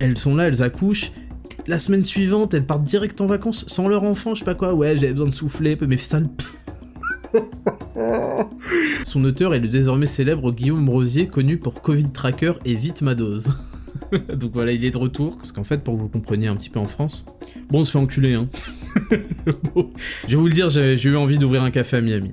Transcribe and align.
elles 0.00 0.18
sont 0.18 0.34
là, 0.34 0.48
elles 0.48 0.62
accouchent, 0.62 1.12
la 1.66 1.78
semaine 1.78 2.04
suivante, 2.04 2.54
elles 2.54 2.66
partent 2.66 2.84
direct 2.84 3.20
en 3.20 3.26
vacances 3.26 3.64
sans 3.68 3.86
leur 3.86 4.02
enfant, 4.02 4.34
je 4.34 4.40
sais 4.40 4.44
pas 4.44 4.54
quoi, 4.54 4.74
ouais, 4.74 4.98
j'avais 4.98 5.12
besoin 5.12 5.28
de 5.28 5.34
souffler, 5.34 5.78
mais 5.86 5.98
ça 5.98 6.20
Son 9.04 9.24
auteur 9.24 9.54
est 9.54 9.60
le 9.60 9.68
désormais 9.68 10.06
célèbre 10.06 10.50
Guillaume 10.52 10.88
Rosier, 10.88 11.28
connu 11.28 11.58
pour 11.58 11.80
Covid 11.80 12.10
Tracker 12.10 12.54
et 12.64 12.74
Vite 12.74 13.02
ma 13.02 13.14
dose. 13.14 13.54
Donc 14.34 14.52
voilà, 14.52 14.72
il 14.72 14.84
est 14.84 14.90
de 14.90 14.98
retour, 14.98 15.36
parce 15.36 15.52
qu'en 15.52 15.64
fait, 15.64 15.84
pour 15.84 15.94
que 15.94 16.00
vous 16.00 16.08
compreniez 16.08 16.48
un 16.48 16.56
petit 16.56 16.70
peu 16.70 16.80
en 16.80 16.86
France, 16.86 17.24
bon, 17.70 17.80
on 17.80 17.84
se 17.84 17.92
fait 17.92 17.98
enculer, 17.98 18.34
hein. 18.34 18.48
je 20.26 20.30
vais 20.30 20.36
vous 20.36 20.46
le 20.46 20.52
dire, 20.52 20.70
j'ai 20.70 21.08
eu 21.08 21.16
envie 21.16 21.38
d'ouvrir 21.38 21.62
un 21.62 21.70
café 21.70 21.98
à 21.98 22.00
Miami. 22.00 22.32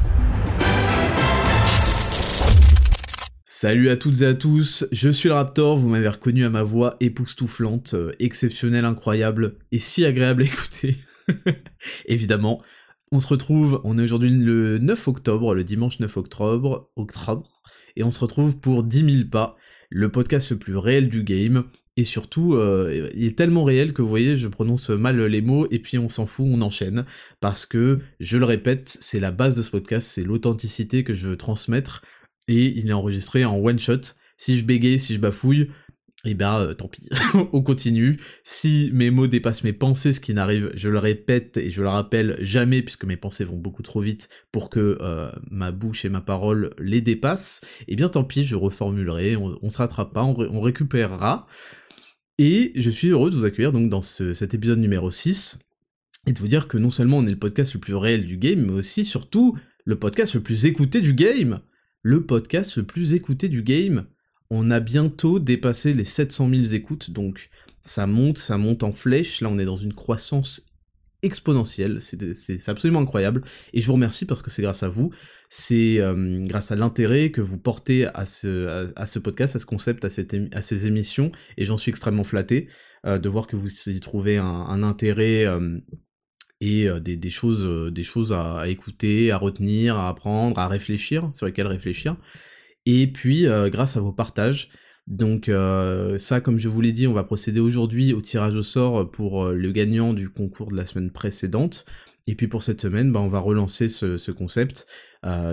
Salut 3.61 3.89
à 3.89 3.95
toutes 3.95 4.23
et 4.23 4.25
à 4.25 4.33
tous, 4.33 4.87
je 4.91 5.11
suis 5.11 5.29
le 5.29 5.35
Raptor, 5.35 5.77
vous 5.77 5.87
m'avez 5.87 6.07
reconnu 6.07 6.45
à 6.45 6.49
ma 6.49 6.63
voix 6.63 6.95
époustouflante, 6.99 7.93
euh, 7.93 8.11
exceptionnelle, 8.17 8.85
incroyable 8.85 9.57
et 9.71 9.77
si 9.77 10.03
agréable 10.03 10.41
à 10.41 10.45
écouter. 10.45 10.97
Évidemment, 12.07 12.63
on 13.11 13.19
se 13.19 13.27
retrouve, 13.27 13.79
on 13.83 13.99
est 13.99 14.03
aujourd'hui 14.03 14.31
le 14.31 14.79
9 14.79 15.07
octobre, 15.07 15.53
le 15.53 15.63
dimanche 15.63 15.99
9 15.99 16.17
octobre, 16.17 16.89
octobre, 16.95 17.51
et 17.95 18.03
on 18.03 18.09
se 18.09 18.21
retrouve 18.21 18.57
pour 18.57 18.81
10 18.81 19.17
000 19.17 19.29
pas, 19.29 19.55
le 19.91 20.09
podcast 20.09 20.49
le 20.49 20.57
plus 20.57 20.75
réel 20.75 21.09
du 21.09 21.23
game, 21.23 21.65
et 21.97 22.03
surtout, 22.03 22.55
euh, 22.55 23.11
il 23.13 23.25
est 23.25 23.37
tellement 23.37 23.63
réel 23.63 23.93
que 23.93 24.01
vous 24.01 24.09
voyez, 24.09 24.37
je 24.37 24.47
prononce 24.47 24.89
mal 24.89 25.23
les 25.23 25.41
mots, 25.41 25.67
et 25.69 25.77
puis 25.77 25.99
on 25.99 26.09
s'en 26.09 26.25
fout, 26.25 26.47
on 26.49 26.63
enchaîne, 26.63 27.05
parce 27.41 27.67
que, 27.67 27.99
je 28.19 28.39
le 28.39 28.45
répète, 28.45 28.97
c'est 29.01 29.19
la 29.19 29.29
base 29.29 29.53
de 29.53 29.61
ce 29.61 29.69
podcast, 29.69 30.09
c'est 30.11 30.23
l'authenticité 30.23 31.03
que 31.03 31.13
je 31.13 31.27
veux 31.27 31.37
transmettre, 31.37 32.01
et 32.47 32.77
il 32.77 32.89
est 32.89 32.93
enregistré 32.93 33.45
en 33.45 33.57
one 33.57 33.79
shot. 33.79 34.01
Si 34.37 34.57
je 34.57 34.65
bégaye, 34.65 34.99
si 34.99 35.13
je 35.13 35.19
bafouille, 35.19 35.69
eh 36.23 36.35
ben 36.35 36.59
euh, 36.59 36.73
tant 36.73 36.87
pis, 36.87 37.09
on 37.53 37.61
continue. 37.61 38.17
Si 38.43 38.91
mes 38.93 39.09
mots 39.09 39.27
dépassent 39.27 39.63
mes 39.63 39.73
pensées, 39.73 40.13
ce 40.13 40.19
qui 40.19 40.33
n'arrive, 40.33 40.71
je 40.75 40.89
le 40.89 40.99
répète 40.99 41.57
et 41.57 41.71
je 41.71 41.81
le 41.81 41.87
rappelle 41.87 42.37
jamais, 42.41 42.81
puisque 42.81 43.05
mes 43.05 43.17
pensées 43.17 43.43
vont 43.43 43.57
beaucoup 43.57 43.81
trop 43.81 44.01
vite 44.01 44.29
pour 44.51 44.69
que 44.69 44.97
euh, 45.01 45.31
ma 45.49 45.71
bouche 45.71 46.05
et 46.05 46.09
ma 46.09 46.21
parole 46.21 46.71
les 46.79 47.01
dépassent, 47.01 47.61
eh 47.87 47.95
bien 47.95 48.09
tant 48.09 48.23
pis, 48.23 48.45
je 48.45 48.55
reformulerai, 48.55 49.35
on, 49.35 49.69
se 49.69 49.77
rattrape 49.77 50.13
pas, 50.13 50.23
on, 50.23 50.59
récupérera. 50.59 51.47
Et 52.37 52.71
je 52.75 52.89
suis 52.89 53.09
heureux 53.09 53.29
de 53.29 53.35
vous 53.35 53.45
accueillir 53.45 53.71
donc 53.71 53.89
dans 53.89 54.01
cet 54.01 54.53
épisode 54.53 54.79
numéro 54.79 55.09
6, 55.11 55.59
et 56.27 56.33
de 56.33 56.39
vous 56.39 56.47
dire 56.47 56.67
que 56.67 56.77
non 56.77 56.91
seulement 56.91 57.17
on 57.17 57.25
est 57.25 57.31
le 57.31 57.39
podcast 57.39 57.73
le 57.73 57.79
plus 57.79 57.95
réel 57.95 58.25
du 58.25 58.37
game, 58.37 58.61
mais 58.61 58.73
aussi 58.73 59.05
surtout 59.05 59.57
le 59.85 59.97
podcast 59.97 60.35
le 60.35 60.41
plus 60.41 60.65
écouté 60.65 61.01
du 61.01 61.13
game 61.13 61.61
le 62.01 62.25
podcast 62.25 62.77
le 62.77 62.83
plus 62.83 63.13
écouté 63.13 63.49
du 63.49 63.63
game. 63.63 64.05
On 64.49 64.71
a 64.71 64.79
bientôt 64.79 65.39
dépassé 65.39 65.93
les 65.93 66.03
700 66.03 66.49
000 66.49 66.63
écoutes, 66.73 67.11
donc 67.11 67.49
ça 67.83 68.05
monte, 68.07 68.37
ça 68.37 68.57
monte 68.57 68.83
en 68.83 68.91
flèche. 68.91 69.41
Là, 69.41 69.49
on 69.49 69.59
est 69.59 69.65
dans 69.65 69.75
une 69.75 69.93
croissance 69.93 70.65
exponentielle, 71.23 71.99
c'est 72.01 72.69
absolument 72.69 73.01
incroyable. 73.01 73.43
Et 73.73 73.81
je 73.81 73.87
vous 73.87 73.93
remercie 73.93 74.25
parce 74.25 74.41
que 74.41 74.49
c'est 74.49 74.63
grâce 74.63 74.83
à 74.83 74.89
vous, 74.89 75.11
c'est 75.49 75.99
euh, 75.99 76.39
grâce 76.45 76.71
à 76.71 76.75
l'intérêt 76.75 77.29
que 77.29 77.41
vous 77.41 77.59
portez 77.59 78.07
à 78.07 78.25
ce, 78.25 79.19
podcast, 79.19 79.55
à 79.55 79.59
ce 79.59 79.65
concept, 79.65 80.03
à 80.05 80.09
ces 80.61 80.87
émissions, 80.87 81.31
et 81.57 81.65
j'en 81.65 81.77
suis 81.77 81.89
extrêmement 81.89 82.23
flatté 82.23 82.69
euh, 83.05 83.19
de 83.19 83.29
voir 83.29 83.47
que 83.47 83.55
vous 83.55 83.69
y 83.89 83.99
trouvez 83.99 84.37
un, 84.37 84.83
intérêt 84.83 85.45
euh, 85.45 85.79
et 86.61 86.87
des, 87.01 87.29
choses, 87.29 87.91
des 87.91 88.03
choses 88.03 88.31
à, 88.31 88.69
écouter, 88.69 89.31
à 89.31 89.37
retenir, 89.37 89.97
à 89.97 90.09
apprendre, 90.09 90.59
à 90.59 90.67
réfléchir, 90.67 91.29
sur 91.33 91.47
lesquelles 91.47 91.67
réfléchir. 91.67 92.15
Et 92.85 93.07
puis, 93.07 93.47
grâce 93.67 93.97
à 93.97 93.99
vos 93.99 94.13
partages. 94.13 94.69
Donc 95.07 95.49
ça, 96.17 96.39
comme 96.39 96.59
je 96.59 96.69
vous 96.69 96.79
l'ai 96.79 96.91
dit, 96.93 97.07
on 97.07 97.13
va 97.13 97.23
procéder 97.23 97.59
aujourd'hui 97.59 98.13
au 98.13 98.21
tirage 98.21 98.55
au 98.55 98.63
sort 98.63 99.09
pour 99.09 99.47
le 99.47 99.71
gagnant 99.71 100.13
du 100.13 100.29
concours 100.29 100.71
de 100.71 100.77
la 100.77 100.85
semaine 100.85 101.11
précédente. 101.11 101.85
Et 102.27 102.35
puis 102.35 102.47
pour 102.47 102.61
cette 102.61 102.81
semaine, 102.81 103.11
bah, 103.11 103.19
on 103.19 103.27
va 103.27 103.39
relancer 103.39 103.89
ce, 103.89 104.31
concept. 104.31 104.85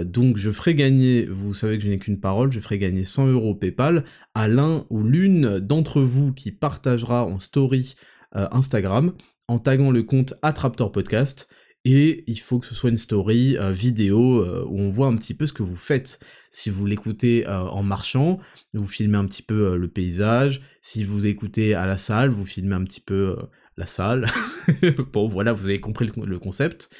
donc 0.04 0.36
je 0.36 0.50
ferai 0.50 0.75
gagner, 0.75 1.25
vous 1.25 1.54
savez 1.54 1.78
que 1.78 1.84
je 1.84 1.88
n'ai 1.88 1.98
qu'une 1.98 2.20
parole, 2.20 2.52
je 2.52 2.60
ferai 2.60 2.78
gagner 2.78 3.04
100 3.04 3.28
euros 3.28 3.54
PayPal 3.54 4.04
à 4.34 4.48
l'un 4.48 4.86
ou 4.90 5.02
l'une 5.02 5.58
d'entre 5.58 6.02
vous 6.02 6.32
qui 6.34 6.52
partagera 6.52 7.25
en 7.25 7.40
story 7.40 7.94
Instagram 8.32 9.14
en 9.48 9.59
taguant 9.59 9.91
le 9.91 10.03
compte 10.03 10.34
Attraptor 10.42 10.92
Podcast. 10.92 11.48
Et 11.84 12.25
il 12.26 12.38
faut 12.38 12.59
que 12.59 12.66
ce 12.66 12.75
soit 12.75 12.91
une 12.91 12.97
story 12.97 13.56
euh, 13.56 13.72
vidéo 13.72 14.42
euh, 14.42 14.64
où 14.69 14.78
on 14.78 14.91
voit 14.91 15.06
un 15.06 15.16
petit 15.16 15.32
peu 15.32 15.47
ce 15.47 15.53
que 15.53 15.62
vous 15.62 15.76
faites. 15.76 16.19
Si 16.50 16.70
vous 16.70 16.84
l'écoutez 16.84 17.48
euh, 17.48 17.60
en 17.60 17.82
marchant, 17.82 18.41
vous 18.75 18.87
filmez 18.87 19.16
un 19.16 19.25
petit 19.25 19.42
peu 19.42 19.76
le 19.76 19.88
paysage. 19.88 20.60
Si 20.82 21.04
vous 21.04 21.26
écoutez 21.26 21.75
à 21.75 21.87
la 21.87 21.97
salle, 21.97 22.31
vous 22.31 22.44
filmez 22.44 22.75
un 22.75 22.84
petit 22.84 23.00
peu 23.00 23.37
la 23.76 23.87
salle. 23.87 24.26
bon, 25.12 25.28
voilà, 25.28 25.53
vous 25.53 25.66
avez 25.66 25.81
compris 25.81 26.10
le, 26.14 26.38
concept. 26.38 26.94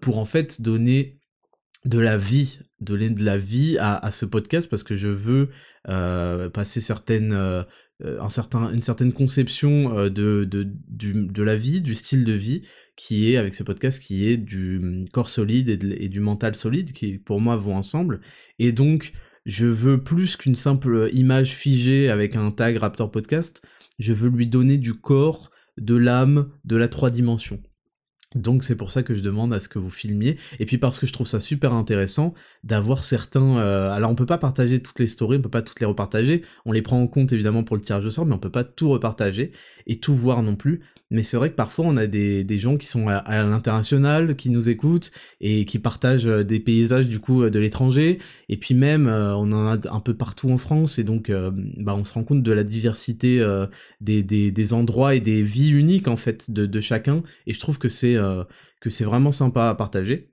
pour 0.00 0.18
en 0.18 0.24
fait 0.24 0.60
donner 0.60 1.18
de 1.84 1.98
la 1.98 2.18
vie, 2.18 2.60
donner 2.80 3.10
de 3.10 3.24
la 3.24 3.38
vie 3.38 3.78
à, 3.80 4.10
ce 4.10 4.26
podcast 4.26 4.68
parce 4.68 4.82
que 4.82 4.94
je 4.94 5.08
veux 5.08 5.48
passer 5.84 6.80
certaines 6.80 7.32
euh, 7.32 7.62
un 8.04 8.30
certain, 8.30 8.72
une 8.72 8.82
certaine 8.82 9.12
conception 9.12 9.96
euh, 9.98 10.08
de, 10.08 10.44
de, 10.44 10.66
de, 10.88 11.42
la 11.42 11.56
vie, 11.56 11.80
du 11.80 11.94
style 11.94 12.24
de 12.24 12.32
vie, 12.32 12.62
qui 12.96 13.32
est, 13.32 13.36
avec 13.36 13.54
ce 13.54 13.62
podcast, 13.62 14.02
qui 14.02 14.28
est 14.28 14.36
du 14.36 14.78
hum, 14.78 15.08
corps 15.08 15.30
solide 15.30 15.68
et, 15.68 16.08
du 16.08 16.20
mental 16.20 16.54
solide, 16.54 16.92
qui 16.92 17.18
pour 17.18 17.40
moi 17.40 17.56
vont 17.56 17.76
ensemble. 17.76 18.20
Et 18.58 18.72
donc, 18.72 19.12
je 19.46 19.66
veux 19.66 20.02
plus 20.02 20.36
qu'une 20.36 20.56
simple 20.56 21.08
image 21.12 21.54
figée 21.54 22.08
avec 22.08 22.36
un 22.36 22.50
tag 22.50 22.76
Raptor 22.76 23.10
Podcast, 23.10 23.62
je 23.98 24.12
veux 24.12 24.28
lui 24.28 24.46
donner 24.46 24.78
du 24.78 24.94
corps, 24.94 25.50
de 25.76 25.96
l'âme, 25.96 26.50
de 26.64 26.76
la 26.76 26.88
trois 26.88 27.10
dimensions. 27.10 27.60
Donc 28.34 28.62
c'est 28.62 28.76
pour 28.76 28.90
ça 28.90 29.02
que 29.02 29.14
je 29.14 29.20
demande 29.20 29.54
à 29.54 29.60
ce 29.60 29.70
que 29.70 29.78
vous 29.78 29.88
filmiez, 29.88 30.38
et 30.58 30.66
puis 30.66 30.76
parce 30.76 30.98
que 30.98 31.06
je 31.06 31.12
trouve 31.14 31.26
ça 31.26 31.40
super 31.40 31.72
intéressant 31.72 32.34
d'avoir 32.62 33.02
certains... 33.02 33.56
Euh, 33.56 33.90
alors 33.90 34.10
on 34.10 34.14
peut 34.14 34.26
pas 34.26 34.36
partager 34.38 34.82
toutes 34.82 34.98
les 34.98 35.06
stories, 35.06 35.38
on 35.38 35.42
peut 35.42 35.48
pas 35.48 35.62
toutes 35.62 35.80
les 35.80 35.86
repartager, 35.86 36.42
on 36.66 36.72
les 36.72 36.82
prend 36.82 37.00
en 37.00 37.06
compte 37.06 37.32
évidemment 37.32 37.64
pour 37.64 37.76
le 37.76 37.82
tirage 37.82 38.04
au 38.04 38.10
sort, 38.10 38.26
mais 38.26 38.34
on 38.34 38.38
peut 38.38 38.50
pas 38.50 38.64
tout 38.64 38.90
repartager 38.90 39.52
et 39.86 39.98
tout 39.98 40.14
voir 40.14 40.42
non 40.42 40.56
plus, 40.56 40.82
mais 41.10 41.22
c'est 41.22 41.36
vrai 41.36 41.50
que 41.50 41.54
parfois 41.54 41.86
on 41.86 41.96
a 41.96 42.06
des, 42.06 42.44
des 42.44 42.58
gens 42.58 42.76
qui 42.76 42.86
sont 42.86 43.08
à, 43.08 43.42
l'international, 43.42 44.36
qui 44.36 44.50
nous 44.50 44.68
écoutent 44.68 45.10
et 45.40 45.64
qui 45.64 45.78
partagent 45.78 46.26
euh, 46.26 46.44
des 46.44 46.60
paysages 46.60 47.08
du 47.08 47.18
coup 47.18 47.42
euh, 47.42 47.50
de 47.50 47.58
l'étranger, 47.58 48.18
et 48.48 48.56
puis 48.56 48.74
même 48.74 49.06
euh, 49.06 49.34
on 49.34 49.52
en 49.52 49.66
a 49.66 49.78
un 49.90 50.00
peu 50.00 50.14
partout 50.14 50.50
en 50.50 50.58
France, 50.58 50.98
et 50.98 51.04
donc 51.04 51.30
bah, 51.30 51.94
on 51.94 52.04
se 52.04 52.12
rend 52.12 52.24
compte 52.24 52.42
de 52.42 52.52
la 52.52 52.64
diversité 52.64 53.44
des, 54.00 54.22
des, 54.22 54.50
des, 54.50 54.72
endroits 54.72 55.14
et 55.14 55.20
des 55.20 55.42
vies 55.42 55.70
uniques 55.70 56.08
en 56.08 56.16
fait 56.16 56.50
de, 56.50 56.66
de 56.66 56.80
chacun, 56.80 57.22
et 57.46 57.52
je 57.52 57.60
trouve 57.60 57.78
que 57.78 57.88
c'est 57.88 58.16
que 58.80 58.90
c'est 58.90 59.04
vraiment 59.04 59.32
sympa 59.32 59.68
à 59.68 59.74
partager. 59.74 60.30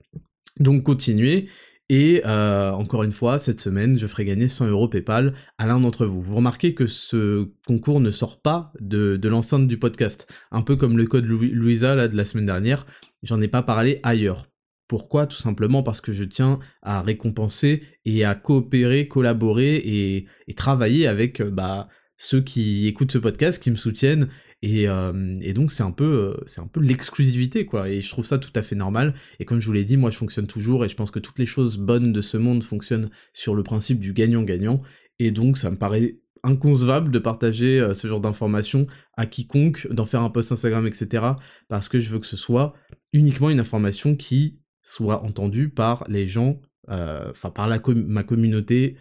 Donc 0.60 0.84
continuez, 0.84 1.48
et 1.90 2.24
euh, 2.26 2.72
encore 2.72 3.04
une 3.04 3.12
fois, 3.12 3.38
cette 3.38 3.60
semaine, 3.60 4.00
je 4.00 4.08
ferai 4.08 4.26
gagner 4.26 4.50
100 4.50 4.70
euros 4.70 4.88
PayPal 4.88 5.36
à 5.60 5.68
l'un 5.68 5.80
d'entre 5.80 6.08
vous. 6.08 6.22
Vous 6.22 6.36
remarquez 6.36 6.74
que 6.74 6.88
ce 6.88 7.52
concours 7.68 8.00
ne 8.00 8.10
sort 8.10 8.42
pas 8.42 8.74
de, 8.80 9.20
l'enceinte 9.24 9.68
du 9.68 9.78
podcast. 9.78 10.28
Un 10.52 10.64
peu 10.64 10.76
comme 10.76 10.98
le 10.98 11.06
code 11.06 11.26
Louisa 11.26 12.08
de 12.08 12.18
la 12.18 12.26
semaine 12.26 12.48
dernière, 12.48 12.88
j'en 13.22 13.40
ai 13.40 13.48
pas 13.48 13.62
parlé 13.62 14.00
ailleurs. 14.02 14.48
Pourquoi? 14.88 15.28
Tout 15.28 15.38
simplement 15.38 15.84
parce 15.84 16.02
que 16.02 16.14
je 16.14 16.24
tiens 16.24 16.60
à 16.82 17.02
récompenser 17.02 17.84
et 18.04 18.26
à 18.26 18.34
coopérer, 18.34 19.08
collaborer 19.08 19.76
et, 19.76 20.26
travailler 20.56 21.08
avec 21.08 21.42
bah, 21.44 21.88
ceux 22.18 22.42
qui 22.42 22.88
écoutent 22.88 23.12
ce 23.12 23.18
podcast, 23.20 23.62
qui 23.62 23.70
me 23.70 23.76
soutiennent 23.76 24.30
et, 24.66 25.54
donc 25.54 25.72
c'est 25.72 25.84
un 25.84 25.92
peu, 25.92 26.36
c'est 26.48 26.62
un 26.62 26.68
peu 26.68 26.80
l'exclusivité 26.80 27.66
quoi. 27.66 27.90
Et 27.90 28.02
je 28.02 28.10
trouve 28.10 28.26
ça 28.26 28.38
tout 28.38 28.52
à 28.56 28.62
fait 28.62 28.76
normal. 28.76 29.14
Et 29.40 29.46
comme 29.46 29.60
je 29.60 29.68
vous 29.68 29.74
l'ai 29.74 29.86
dit, 29.86 29.98
moi 29.98 30.10
je 30.10 30.18
fonctionne 30.18 30.48
toujours 30.48 30.84
et 30.84 30.90
je 30.90 30.96
pense 30.96 31.12
que 31.12 31.20
toutes 31.20 31.40
les 31.40 31.46
choses 31.46 31.78
bonnes 31.78 32.12
de 32.12 32.22
ce 32.22 32.38
monde 32.38 32.64
fonctionnent 32.64 33.10
sur 33.34 33.54
le 33.54 33.64
principe 33.64 34.00
du 34.00 34.14
gagnant-gagnant. 34.14 34.82
Et 35.20 35.32
donc 35.32 35.58
ça 35.58 35.70
me 35.70 35.78
paraît 35.78 36.20
inconcevable 36.44 37.12
de 37.12 37.20
partager 37.20 37.88
ce 37.94 38.08
genre 38.08 38.22
d'informations 38.22 38.88
à 39.18 39.26
quiconque, 39.26 39.88
d'en 39.92 40.06
faire 40.06 40.22
un 40.22 40.30
post 40.30 40.52
Instagram, 40.52 40.86
etc. 40.88 41.26
Parce 41.70 41.90
que 41.90 42.00
je 42.00 42.10
veux 42.10 42.20
que 42.20 42.28
ce 42.28 42.38
soit 42.38 42.74
uniquement 43.14 43.50
une 43.50 43.60
information 43.60 44.16
qui 44.16 44.60
soit 44.84 45.24
entendue 45.24 45.70
par 45.70 46.04
les 46.08 46.28
gens, 46.28 46.60
enfin 46.88 47.50
par 47.50 47.68
la 47.68 47.80
ma 47.96 48.24
communauté 48.24 48.98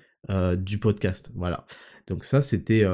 du 0.57 0.79
podcast. 0.79 1.33
Voilà. 1.35 1.67
Donc 2.07 2.25
ça 2.25 2.41
c'était 2.43 2.87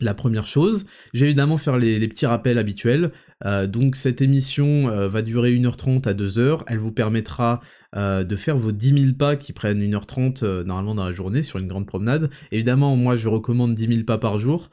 la 0.00 0.14
première 0.14 0.46
chose. 0.46 0.86
Je 1.14 1.20
vais 1.20 1.26
évidemment 1.26 1.56
faire 1.56 1.78
les, 1.78 2.06
petits 2.08 2.26
rappels 2.26 2.58
habituels. 2.58 3.12
Euh, 3.44 3.66
donc 3.66 3.96
cette 3.96 4.20
émission 4.20 4.88
euh, 4.88 5.08
va 5.08 5.22
durer 5.22 5.52
1h30 5.52 6.08
à 6.08 6.14
2h. 6.14 6.62
Elle 6.66 6.78
vous 6.78 6.92
permettra 6.92 7.60
euh, 7.96 8.24
de 8.24 8.36
faire 8.36 8.56
vos 8.56 8.72
10 8.72 9.04
000 9.04 9.14
pas 9.14 9.36
qui 9.36 9.52
prennent 9.52 9.82
1h30 9.82 10.62
normalement 10.62 10.94
dans 10.94 11.04
la 11.04 11.12
journée 11.12 11.42
sur 11.42 11.58
une 11.58 11.68
grande 11.68 11.86
promenade. 11.86 12.30
Évidemment, 12.50 12.96
moi 12.96 13.16
je 13.16 13.28
recommande 13.28 13.74
10 13.74 13.88
000 13.88 14.04
pas 14.04 14.18
par 14.18 14.38
jour. 14.38 14.70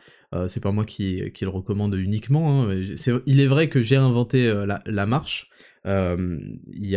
c'est 0.48 0.62
pas 0.62 0.72
moi 0.72 0.86
qui, 0.86 1.22
le 1.42 1.50
recommande 1.50 1.96
uniquement. 1.96 2.64
Hein. 2.64 2.82
il 3.26 3.40
est 3.40 3.48
vrai 3.48 3.70
que 3.70 3.82
j'ai 3.82 3.96
inventé 3.96 4.52
la, 4.86 5.06
marche. 5.06 5.50
Il 5.86 6.62
y 6.82 6.96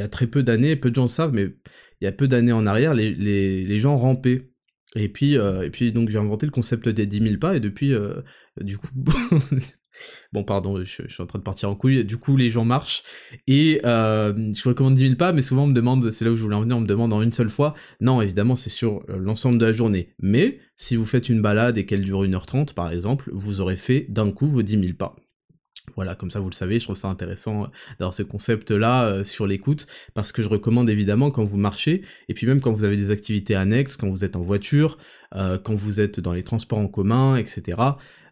a, 0.00 0.08
très 0.08 0.26
peu 0.26 0.42
d'années, 0.42 0.76
peu 0.76 0.90
de 0.90 0.96
gens 0.96 1.04
le 1.04 1.08
savent, 1.08 1.32
mais 1.32 1.54
il 2.00 2.04
y 2.04 2.08
a 2.08 2.12
peu 2.12 2.28
d'années 2.28 2.52
en 2.52 2.66
arrière, 2.66 2.94
les 2.94 3.80
gens 3.80 3.96
rampaient 3.96 4.53
et 4.94 5.08
puis, 5.08 5.36
euh, 5.38 5.62
et 5.62 5.70
puis 5.70 5.92
donc 5.92 6.08
j'ai 6.08 6.18
inventé 6.18 6.46
le 6.46 6.52
concept 6.52 6.88
des 6.88 7.06
10 7.06 7.20
000 7.20 7.36
pas, 7.38 7.56
et 7.56 7.60
depuis, 7.60 7.92
euh, 7.92 8.14
du 8.60 8.78
coup, 8.78 8.88
bon 10.32 10.44
pardon, 10.44 10.82
je, 10.82 10.84
suis 10.84 11.22
en 11.22 11.26
train 11.26 11.38
de 11.38 11.44
partir 11.44 11.70
en 11.70 11.74
couille, 11.74 12.04
du 12.04 12.16
coup 12.16 12.36
les 12.36 12.50
gens 12.50 12.64
marchent, 12.64 13.02
et 13.46 13.80
euh, 13.84 14.52
je 14.54 14.68
recommande 14.68 14.94
10 14.94 15.02
000 15.02 15.14
pas, 15.16 15.32
mais 15.32 15.42
souvent 15.42 15.64
on 15.64 15.68
me 15.68 15.74
demande, 15.74 16.10
c'est 16.10 16.24
là 16.24 16.30
où 16.30 16.36
je 16.36 16.42
voulais 16.42 16.56
en 16.56 16.62
venir, 16.62 16.76
on 16.76 16.80
me 16.80 16.86
demande 16.86 17.12
en 17.12 17.22
une 17.22 17.32
seule 17.32 17.50
fois, 17.50 17.74
non 18.00 18.20
évidemment 18.20 18.56
c'est 18.56 18.70
sur 18.70 19.02
l'ensemble 19.08 19.58
de 19.58 19.66
la 19.66 19.72
journée, 19.72 20.14
mais 20.20 20.60
si 20.76 20.96
vous 20.96 21.06
faites 21.06 21.28
une 21.28 21.42
balade 21.42 21.78
et 21.78 21.86
qu'elle 21.86 22.02
dure 22.02 22.24
1h30 22.24 22.74
par 22.74 22.92
exemple, 22.92 23.30
vous 23.32 23.60
aurez 23.60 23.76
fait 23.76 24.06
d'un 24.08 24.30
coup 24.30 24.48
vos 24.48 24.62
10 24.62 24.80
000 24.80 24.84
pas. 24.98 25.16
Voilà, 25.96 26.14
comme 26.14 26.30
ça 26.30 26.40
vous 26.40 26.48
le 26.48 26.54
savez, 26.54 26.80
je 26.80 26.84
trouve 26.84 26.96
ça 26.96 27.08
intéressant 27.08 27.64
euh, 27.64 27.66
d'avoir 27.98 28.14
ce 28.14 28.22
concept-là 28.22 29.06
euh, 29.06 29.24
sur 29.24 29.46
l'écoute, 29.46 29.86
parce 30.14 30.32
que 30.32 30.42
je 30.42 30.48
recommande 30.48 30.90
évidemment 30.90 31.30
quand 31.30 31.44
vous 31.44 31.58
marchez, 31.58 32.02
et 32.28 32.34
puis 32.34 32.46
même 32.46 32.60
quand 32.60 32.72
vous 32.72 32.84
avez 32.84 32.96
des 32.96 33.10
activités 33.10 33.54
annexes, 33.54 33.96
quand 33.96 34.08
vous 34.08 34.24
êtes 34.24 34.34
en 34.34 34.40
voiture, 34.40 34.98
euh, 35.36 35.58
quand 35.58 35.74
vous 35.74 36.00
êtes 36.00 36.20
dans 36.20 36.32
les 36.32 36.42
transports 36.42 36.78
en 36.78 36.88
commun, 36.88 37.36
etc., 37.36 37.78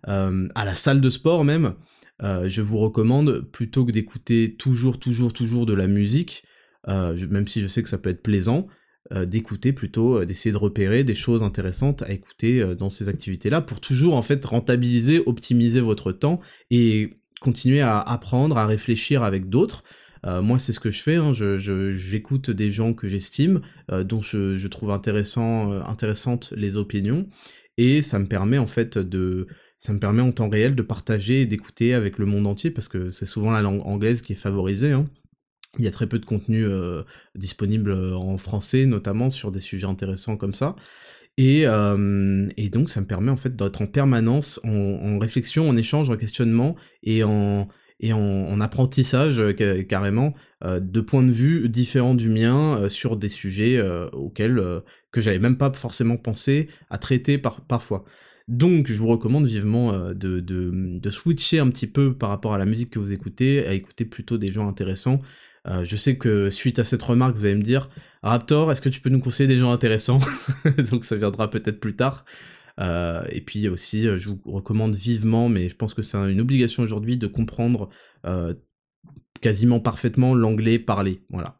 à 0.04 0.64
la 0.64 0.74
salle 0.74 1.00
de 1.00 1.08
sport 1.10 1.44
même, 1.44 1.74
je 2.20 2.60
vous 2.60 2.78
recommande, 2.78 3.42
plutôt 3.52 3.84
que 3.84 3.92
d'écouter 3.92 4.56
toujours, 4.58 4.98
toujours, 4.98 5.32
toujours 5.32 5.64
de 5.64 5.74
la 5.74 5.86
musique, 5.86 6.42
même 6.88 7.46
si 7.46 7.60
je 7.60 7.68
sais 7.68 7.84
que 7.84 7.88
ça 7.88 7.98
peut 7.98 8.10
être 8.10 8.20
plaisant, 8.20 8.66
d'écouter 9.12 9.72
plutôt, 9.72 10.24
d'essayer 10.24 10.50
de 10.50 10.56
repérer 10.56 11.04
des 11.04 11.14
choses 11.14 11.44
intéressantes 11.44 12.02
à 12.02 12.10
écouter 12.10 12.74
dans 12.74 12.90
ces 12.90 13.08
activités-là, 13.08 13.60
pour 13.60 13.80
toujours 13.80 14.16
en 14.16 14.22
fait 14.22 14.44
rentabiliser, 14.44 15.22
optimiser 15.24 15.80
votre 15.80 16.10
temps, 16.10 16.40
et 16.72 17.21
continuer 17.42 17.80
à 17.80 18.00
apprendre, 18.00 18.56
à 18.56 18.66
réfléchir 18.66 19.22
avec 19.22 19.50
d'autres. 19.50 19.82
Euh, 20.24 20.40
moi, 20.40 20.58
c'est 20.58 20.72
ce 20.72 20.80
que 20.80 20.90
je 20.90 21.02
fais. 21.02 21.16
Hein. 21.16 21.32
j'écoute 21.34 22.50
des 22.50 22.70
gens 22.70 22.94
que 22.94 23.08
j'estime, 23.08 23.60
euh, 23.90 24.04
dont 24.04 24.22
je, 24.22 24.66
trouve 24.68 24.92
intéressant, 24.92 25.72
euh, 25.72 25.82
intéressantes 25.82 26.54
les 26.56 26.76
opinions, 26.76 27.28
et 27.76 28.02
ça 28.02 28.18
me 28.18 28.26
permet 28.26 28.58
en 28.58 28.66
fait 28.66 28.96
de, 28.98 29.48
ça 29.78 29.92
me 29.92 29.98
permet 29.98 30.22
en 30.22 30.30
temps 30.30 30.48
réel 30.48 30.76
de 30.76 30.82
partager 30.82 31.42
et 31.42 31.46
d'écouter 31.46 31.94
avec 31.94 32.18
le 32.18 32.26
monde 32.26 32.46
entier, 32.46 32.70
parce 32.70 32.88
que 32.88 33.10
c'est 33.10 33.26
souvent 33.26 33.50
la 33.50 33.62
langue 33.62 33.84
anglaise 33.84 34.22
qui 34.22 34.34
est 34.34 34.36
favorisée. 34.36 34.92
Hein. 34.92 35.08
Il 35.78 35.84
y 35.84 35.88
a 35.88 35.90
très 35.90 36.06
peu 36.06 36.18
de 36.18 36.26
contenu 36.26 36.66
disponible 37.34 37.94
en 37.94 38.36
français, 38.36 38.84
notamment 38.84 39.30
sur 39.30 39.50
des 39.50 39.60
sujets 39.60 39.86
intéressants 39.86 40.36
comme 40.36 40.52
ça. 40.52 40.76
Et, 41.38 41.64
donc 42.70 42.90
ça 42.90 43.00
me 43.00 43.06
permet 43.06 43.30
en 43.30 43.36
fait 43.36 43.56
d'être 43.56 43.82
en 43.82 43.86
permanence 43.86 44.60
en, 44.64 45.18
réflexion, 45.18 45.68
en 45.68 45.76
échange, 45.76 46.10
en 46.10 46.16
questionnement 46.16 46.76
et 47.02 47.22
en, 47.22 47.68
apprentissage 48.60 49.40
carrément 49.88 50.34
de 50.64 51.00
points 51.00 51.22
de 51.22 51.30
vue 51.30 51.68
différents 51.68 52.14
du 52.14 52.28
mien 52.28 52.88
sur 52.88 53.16
des 53.16 53.28
sujets 53.28 53.80
auxquels 54.12 54.62
que 55.10 55.20
j'avais 55.20 55.38
même 55.38 55.56
pas 55.56 55.72
forcément 55.72 56.16
pensé 56.16 56.68
à 56.90 56.98
traiter 56.98 57.38
par, 57.38 57.62
parfois. 57.62 58.04
Donc 58.48 58.88
je 58.88 58.98
vous 58.98 59.08
recommande 59.08 59.46
vivement 59.46 60.12
de, 60.12 61.10
switcher 61.10 61.60
un 61.60 61.70
petit 61.70 61.86
peu 61.86 62.14
par 62.14 62.28
rapport 62.28 62.52
à 62.52 62.58
la 62.58 62.66
musique 62.66 62.90
que 62.90 62.98
vous 62.98 63.12
écoutez, 63.12 63.66
à 63.66 63.72
écouter 63.72 64.04
plutôt 64.04 64.36
des 64.36 64.52
gens 64.52 64.68
intéressants. 64.68 65.20
Je 65.66 65.96
sais 65.96 66.16
que 66.16 66.50
suite 66.50 66.78
à 66.78 66.84
cette 66.84 67.02
remarque, 67.02 67.36
vous 67.36 67.44
allez 67.44 67.54
me 67.54 67.62
dire 67.62 67.88
Raptor, 68.22 68.70
est-ce 68.70 68.80
que 68.80 68.88
tu 68.88 69.00
peux 69.00 69.10
nous 69.10 69.20
conseiller 69.20 69.48
des 69.48 69.58
gens 69.58 69.72
intéressants 69.72 70.20
Donc 70.90 71.04
ça 71.04 71.16
viendra 71.16 71.50
peut-être 71.50 71.80
plus 71.80 71.96
tard. 71.96 72.24
Euh, 72.80 73.24
et 73.30 73.40
puis 73.40 73.68
aussi, 73.68 74.06
euh, 74.06 74.18
je 74.18 74.30
vous 74.30 74.40
recommande 74.46 74.96
vivement, 74.96 75.48
mais 75.48 75.68
je 75.68 75.76
pense 75.76 75.94
que 75.94 76.02
c'est 76.02 76.16
une 76.16 76.40
obligation 76.40 76.82
aujourd'hui 76.82 77.16
de 77.16 77.26
comprendre 77.26 77.88
euh, 78.26 78.54
quasiment 79.40 79.80
parfaitement 79.80 80.34
l'anglais 80.34 80.78
parlé. 80.78 81.22
Voilà. 81.30 81.58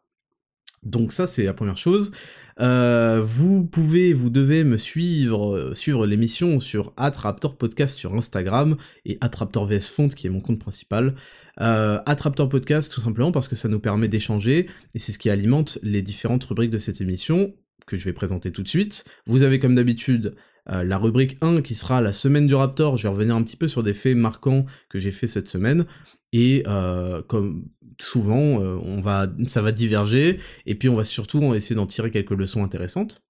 Donc 0.83 1.13
ça, 1.13 1.27
c'est 1.27 1.43
la 1.43 1.53
première 1.53 1.77
chose. 1.77 2.11
vous 2.59 3.65
pouvez, 3.65 4.13
vous 4.13 4.29
devez 4.29 4.63
me 4.63 4.77
suivre, 4.77 5.71
suivre 5.75 6.05
l'émission 6.05 6.59
sur 6.59 6.93
Attraptor 6.97 7.57
Podcast 7.57 7.97
sur 7.97 8.13
Instagram 8.15 8.75
et 9.05 9.17
Attraptor 9.21 9.65
VS 9.65 10.09
qui 10.15 10.27
est 10.27 10.29
mon 10.29 10.41
compte 10.41 10.59
principal. 10.59 11.15
Euh, 11.61 11.99
Attraptor 12.05 12.49
Podcast 12.49 12.91
tout 12.91 13.01
simplement 13.01 13.31
parce 13.31 13.47
que 13.47 13.55
ça 13.55 13.67
nous 13.67 13.79
permet 13.79 14.07
d'échanger 14.07 14.67
et 14.95 14.99
c'est 14.99 15.11
ce 15.11 15.19
qui 15.19 15.29
alimente 15.29 15.77
les 15.83 16.01
différentes 16.01 16.43
rubriques 16.45 16.71
de 16.71 16.79
cette 16.79 16.99
émission 16.99 17.53
que 17.85 17.95
je 17.95 18.05
vais 18.05 18.13
présenter 18.13 18.51
tout 18.51 18.63
de 18.63 18.67
suite. 18.67 19.05
Vous 19.27 19.43
avez 19.43 19.59
comme 19.59 19.75
d'habitude 19.75 20.35
euh, 20.71 20.83
la 20.83 20.97
rubrique 20.97 21.37
1 21.41 21.61
qui 21.61 21.75
sera 21.75 22.01
la 22.01 22.13
semaine 22.13 22.47
du 22.47 22.55
Raptor, 22.55 22.97
je 22.97 23.03
vais 23.03 23.09
revenir 23.09 23.35
un 23.35 23.43
petit 23.43 23.57
peu 23.57 23.67
sur 23.67 23.83
des 23.83 23.93
faits 23.93 24.17
marquants 24.17 24.65
que 24.89 24.97
j'ai 24.97 25.11
fait 25.11 25.27
cette 25.27 25.47
semaine 25.47 25.85
et 26.31 26.63
euh, 26.67 27.21
comme 27.21 27.65
souvent 27.99 28.57
on 28.57 29.01
va 29.01 29.27
ça 29.47 29.61
va 29.61 29.71
diverger 29.71 30.39
et 30.65 30.73
puis 30.73 30.89
on 30.89 30.95
va 30.95 31.03
surtout 31.03 31.53
essayer 31.53 31.75
d'en 31.75 31.85
tirer 31.85 32.09
quelques 32.09 32.31
leçons 32.31 32.63
intéressantes 32.63 33.23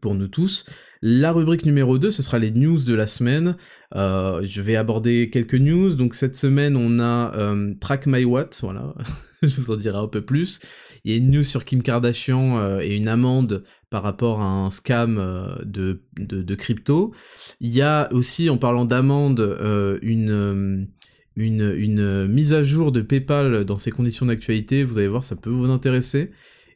pour 0.00 0.14
nous 0.14 0.28
tous. 0.28 0.66
La 1.00 1.30
rubrique 1.30 1.64
numéro 1.64 1.96
2, 1.98 2.10
ce 2.10 2.22
sera 2.22 2.38
les 2.38 2.50
news 2.50 2.78
de 2.84 2.94
la 2.94 3.06
semaine. 3.06 3.56
Euh, 3.94 4.42
je 4.44 4.60
vais 4.60 4.74
aborder 4.74 5.30
quelques 5.30 5.54
news. 5.54 5.94
Donc 5.94 6.14
cette 6.14 6.34
semaine, 6.34 6.76
on 6.76 6.98
a 6.98 7.32
euh, 7.36 7.74
Track 7.80 8.06
My 8.06 8.24
Watt, 8.24 8.58
voilà, 8.62 8.94
je 9.42 9.60
vous 9.60 9.70
en 9.70 9.76
dirai 9.76 9.98
un 9.98 10.08
peu 10.08 10.22
plus. 10.22 10.58
Il 11.04 11.12
y 11.12 11.14
a 11.14 11.18
une 11.18 11.30
news 11.30 11.44
sur 11.44 11.64
Kim 11.64 11.82
Kardashian 11.82 12.58
euh, 12.58 12.80
et 12.80 12.96
une 12.96 13.06
amende 13.06 13.62
par 13.90 14.02
rapport 14.02 14.40
à 14.40 14.46
un 14.46 14.72
scam 14.72 15.16
de, 15.64 16.54
crypto. 16.56 17.14
Il 17.60 17.74
y 17.74 17.80
a 17.80 18.12
aussi, 18.12 18.50
en 18.50 18.58
parlant 18.58 18.84
d'amende, 18.84 19.56
une... 20.02 20.88
Mise 21.36 22.52
à 22.52 22.64
jour 22.64 22.90
de 22.90 23.00
PayPal 23.00 23.64
dans 23.64 23.78
ses 23.78 23.92
conditions 23.92 24.26
d'actualité, 24.26 24.82
vous 24.82 24.98
allez 24.98 25.06
voir, 25.06 25.22
ça 25.22 25.36
peut 25.36 25.50
vous 25.50 25.70
intéresser. 25.70 26.32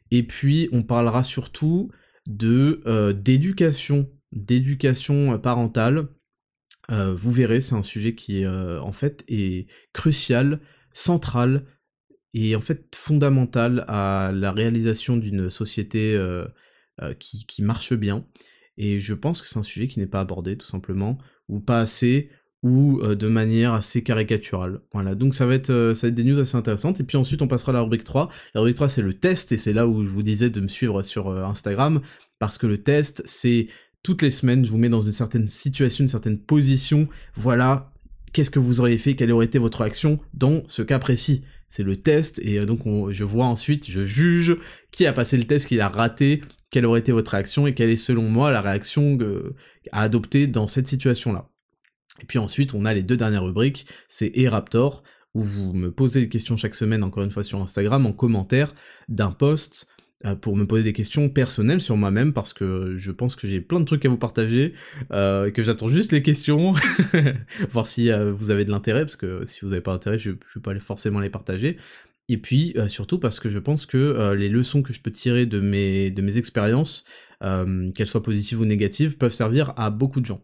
Et 0.09 0.23
puis, 0.23 0.69
on 0.71 0.83
parlera 0.83 1.25
surtout 1.25 1.91
d'éducation, 2.25 4.07
d'éducation 4.33 5.37
parentale. 5.39 6.07
Euh, 6.91 7.13
vous 7.15 7.31
verrez, 7.31 7.61
c'est 7.61 7.75
un 7.75 7.83
sujet 7.83 8.15
qui 8.15 8.45
euh, 8.45 8.81
en 8.81 8.91
fait 8.91 9.23
est 9.27 9.69
crucial, 9.93 10.59
central 10.93 11.65
et 12.33 12.55
en 12.55 12.61
fait 12.61 12.95
fondamental 12.95 13.85
à 13.87 14.31
la 14.33 14.51
réalisation 14.51 15.17
d'une 15.17 15.49
société 15.49 16.19
qui, 17.19 17.45
qui, 17.45 17.61
marche 17.61 17.93
bien. 17.93 18.25
Et 18.77 18.99
je 18.99 19.13
pense 19.13 19.41
que 19.41 19.47
c'est 19.47 19.59
un 19.59 19.63
sujet 19.63 19.87
qui 19.87 19.99
n'est 19.99 20.07
pas 20.07 20.21
abordé 20.21 20.57
tout 20.57 20.65
simplement, 20.65 21.19
ou 21.47 21.59
pas 21.59 21.79
assez, 21.79 22.29
ou 22.63 23.01
euh, 23.01 23.15
de 23.15 23.27
manière 23.27 23.73
assez 23.73 24.03
caricaturale. 24.03 24.79
Voilà, 24.93 25.15
donc 25.15 25.35
ça 25.35 25.45
va, 25.45 25.53
être, 25.53 25.69
euh, 25.69 25.93
ça 25.93 26.07
va 26.07 26.09
être 26.09 26.15
des 26.15 26.23
news 26.23 26.39
assez 26.39 26.55
intéressantes, 26.55 26.99
et 27.01 27.03
puis 27.03 27.17
ensuite 27.17 27.41
on 27.41 27.47
passera 27.47 27.71
à 27.71 27.73
la 27.73 27.81
rubrique 27.81 28.05
3. 28.05 28.29
La 28.55 28.61
rubrique 28.61 28.77
3 28.77 28.89
c'est 28.89 29.01
le 29.01 29.13
test, 29.13 29.51
et 29.51 29.57
c'est 29.57 29.73
là 29.73 29.87
où 29.87 30.03
je 30.03 30.09
vous 30.09 30.23
disais 30.23 30.49
de 30.49 30.61
me 30.61 30.69
suivre 30.69 31.03
sur 31.03 31.27
euh, 31.27 31.43
Instagram, 31.43 32.01
parce 32.39 32.57
que 32.57 32.65
le 32.65 32.81
test 32.81 33.21
c'est 33.25 33.67
toutes 34.03 34.21
les 34.21 34.31
semaines, 34.31 34.65
je 34.65 34.71
vous 34.71 34.77
mets 34.77 34.89
dans 34.89 35.01
une 35.01 35.13
certaine 35.13 35.47
situation, 35.47 36.03
une 36.03 36.09
certaine 36.09 36.37
position, 36.37 37.07
voilà, 37.35 37.91
qu'est-ce 38.33 38.51
que 38.51 38.59
vous 38.59 38.81
auriez 38.81 38.97
fait, 38.97 39.15
quelle 39.15 39.31
aurait 39.31 39.45
été 39.45 39.59
votre 39.59 39.81
action 39.81 40.19
dans 40.33 40.63
ce 40.67 40.81
cas 40.81 40.99
précis. 40.99 41.43
C'est 41.69 41.83
le 41.83 41.95
test, 41.95 42.39
et 42.39 42.63
donc 42.65 42.81
je 43.11 43.23
vois 43.23 43.45
ensuite, 43.45 43.89
je 43.89 44.05
juge 44.05 44.57
qui 44.91 45.07
a 45.07 45.13
passé 45.13 45.37
le 45.37 45.45
test, 45.45 45.67
qui 45.67 45.75
l'a 45.75 45.89
raté, 45.89 46.41
quelle 46.69 46.85
aurait 46.85 46.99
été 46.99 47.11
votre 47.11 47.31
réaction, 47.31 47.65
et 47.65 47.73
quelle 47.73 47.89
est 47.89 47.95
selon 47.95 48.29
moi 48.29 48.51
la 48.51 48.61
réaction 48.61 49.17
à 49.91 50.01
adopter 50.01 50.45
dans 50.45 50.67
cette 50.67 50.87
situation-là. 50.87 51.49
Et 52.21 52.25
puis 52.25 52.37
ensuite, 52.37 52.75
on 52.75 52.85
a 52.85 52.93
les 52.93 53.03
deux 53.03 53.17
dernières 53.17 53.43
rubriques, 53.43 53.87
c'est 54.07 54.31
E 54.37 54.47
Raptor, 54.47 55.03
où 55.33 55.41
vous 55.41 55.73
me 55.73 55.91
posez 55.91 56.19
des 56.19 56.29
questions 56.29 56.57
chaque 56.57 56.75
semaine, 56.75 57.03
encore 57.03 57.23
une 57.23 57.31
fois 57.31 57.43
sur 57.43 57.59
Instagram, 57.59 58.05
en 58.05 58.11
commentaire 58.11 58.75
d'un 59.09 59.31
post, 59.31 59.87
euh, 59.87 60.02
pour 60.41 60.55
me 60.55 60.65
poser 60.65 60.83
des 60.83 60.93
questions 60.93 61.29
personnelles 61.29 61.81
sur 61.81 61.97
moi-même, 61.97 62.33
parce 62.33 62.53
que 62.53 62.95
je 62.97 63.11
pense 63.11 63.35
que 63.35 63.47
j'ai 63.47 63.61
plein 63.61 63.79
de 63.79 63.85
trucs 63.85 64.05
à 64.05 64.09
vous 64.09 64.17
partager, 64.17 64.73
euh, 65.11 65.51
que 65.51 65.63
j'attends 65.63 65.89
juste 65.89 66.11
les 66.11 66.21
questions, 66.21 66.73
voir 67.69 67.87
si 67.87 68.11
euh, 68.11 68.31
vous 68.31 68.49
avez 68.49 68.65
de 68.65 68.71
l'intérêt, 68.71 69.01
parce 69.01 69.15
que 69.15 69.45
si 69.45 69.61
vous 69.61 69.69
n'avez 69.69 69.81
pas 69.81 69.91
d'intérêt, 69.91 70.19
je 70.19 70.31
ne 70.31 70.35
vais 70.35 70.61
pas 70.61 70.77
forcément 70.79 71.19
les 71.19 71.29
partager. 71.29 71.77
Et 72.29 72.37
puis, 72.37 72.73
surtout 72.87 73.19
parce 73.19 73.41
que 73.41 73.49
je 73.49 73.59
pense 73.59 73.85
que 73.85 74.33
les 74.33 74.47
leçons 74.47 74.81
que 74.81 74.93
je 74.93 75.01
peux 75.01 75.11
tirer 75.11 75.45
de 75.45 75.59
mes, 75.59 76.09
de 76.09 76.21
mes 76.21 76.37
expériences, 76.37 77.03
qu'elles 77.41 78.07
soient 78.07 78.23
positives 78.23 78.61
ou 78.61 78.65
négatives, 78.65 79.17
peuvent 79.17 79.33
servir 79.33 79.73
à 79.75 79.89
beaucoup 79.89 80.21
de 80.21 80.25
gens. 80.25 80.41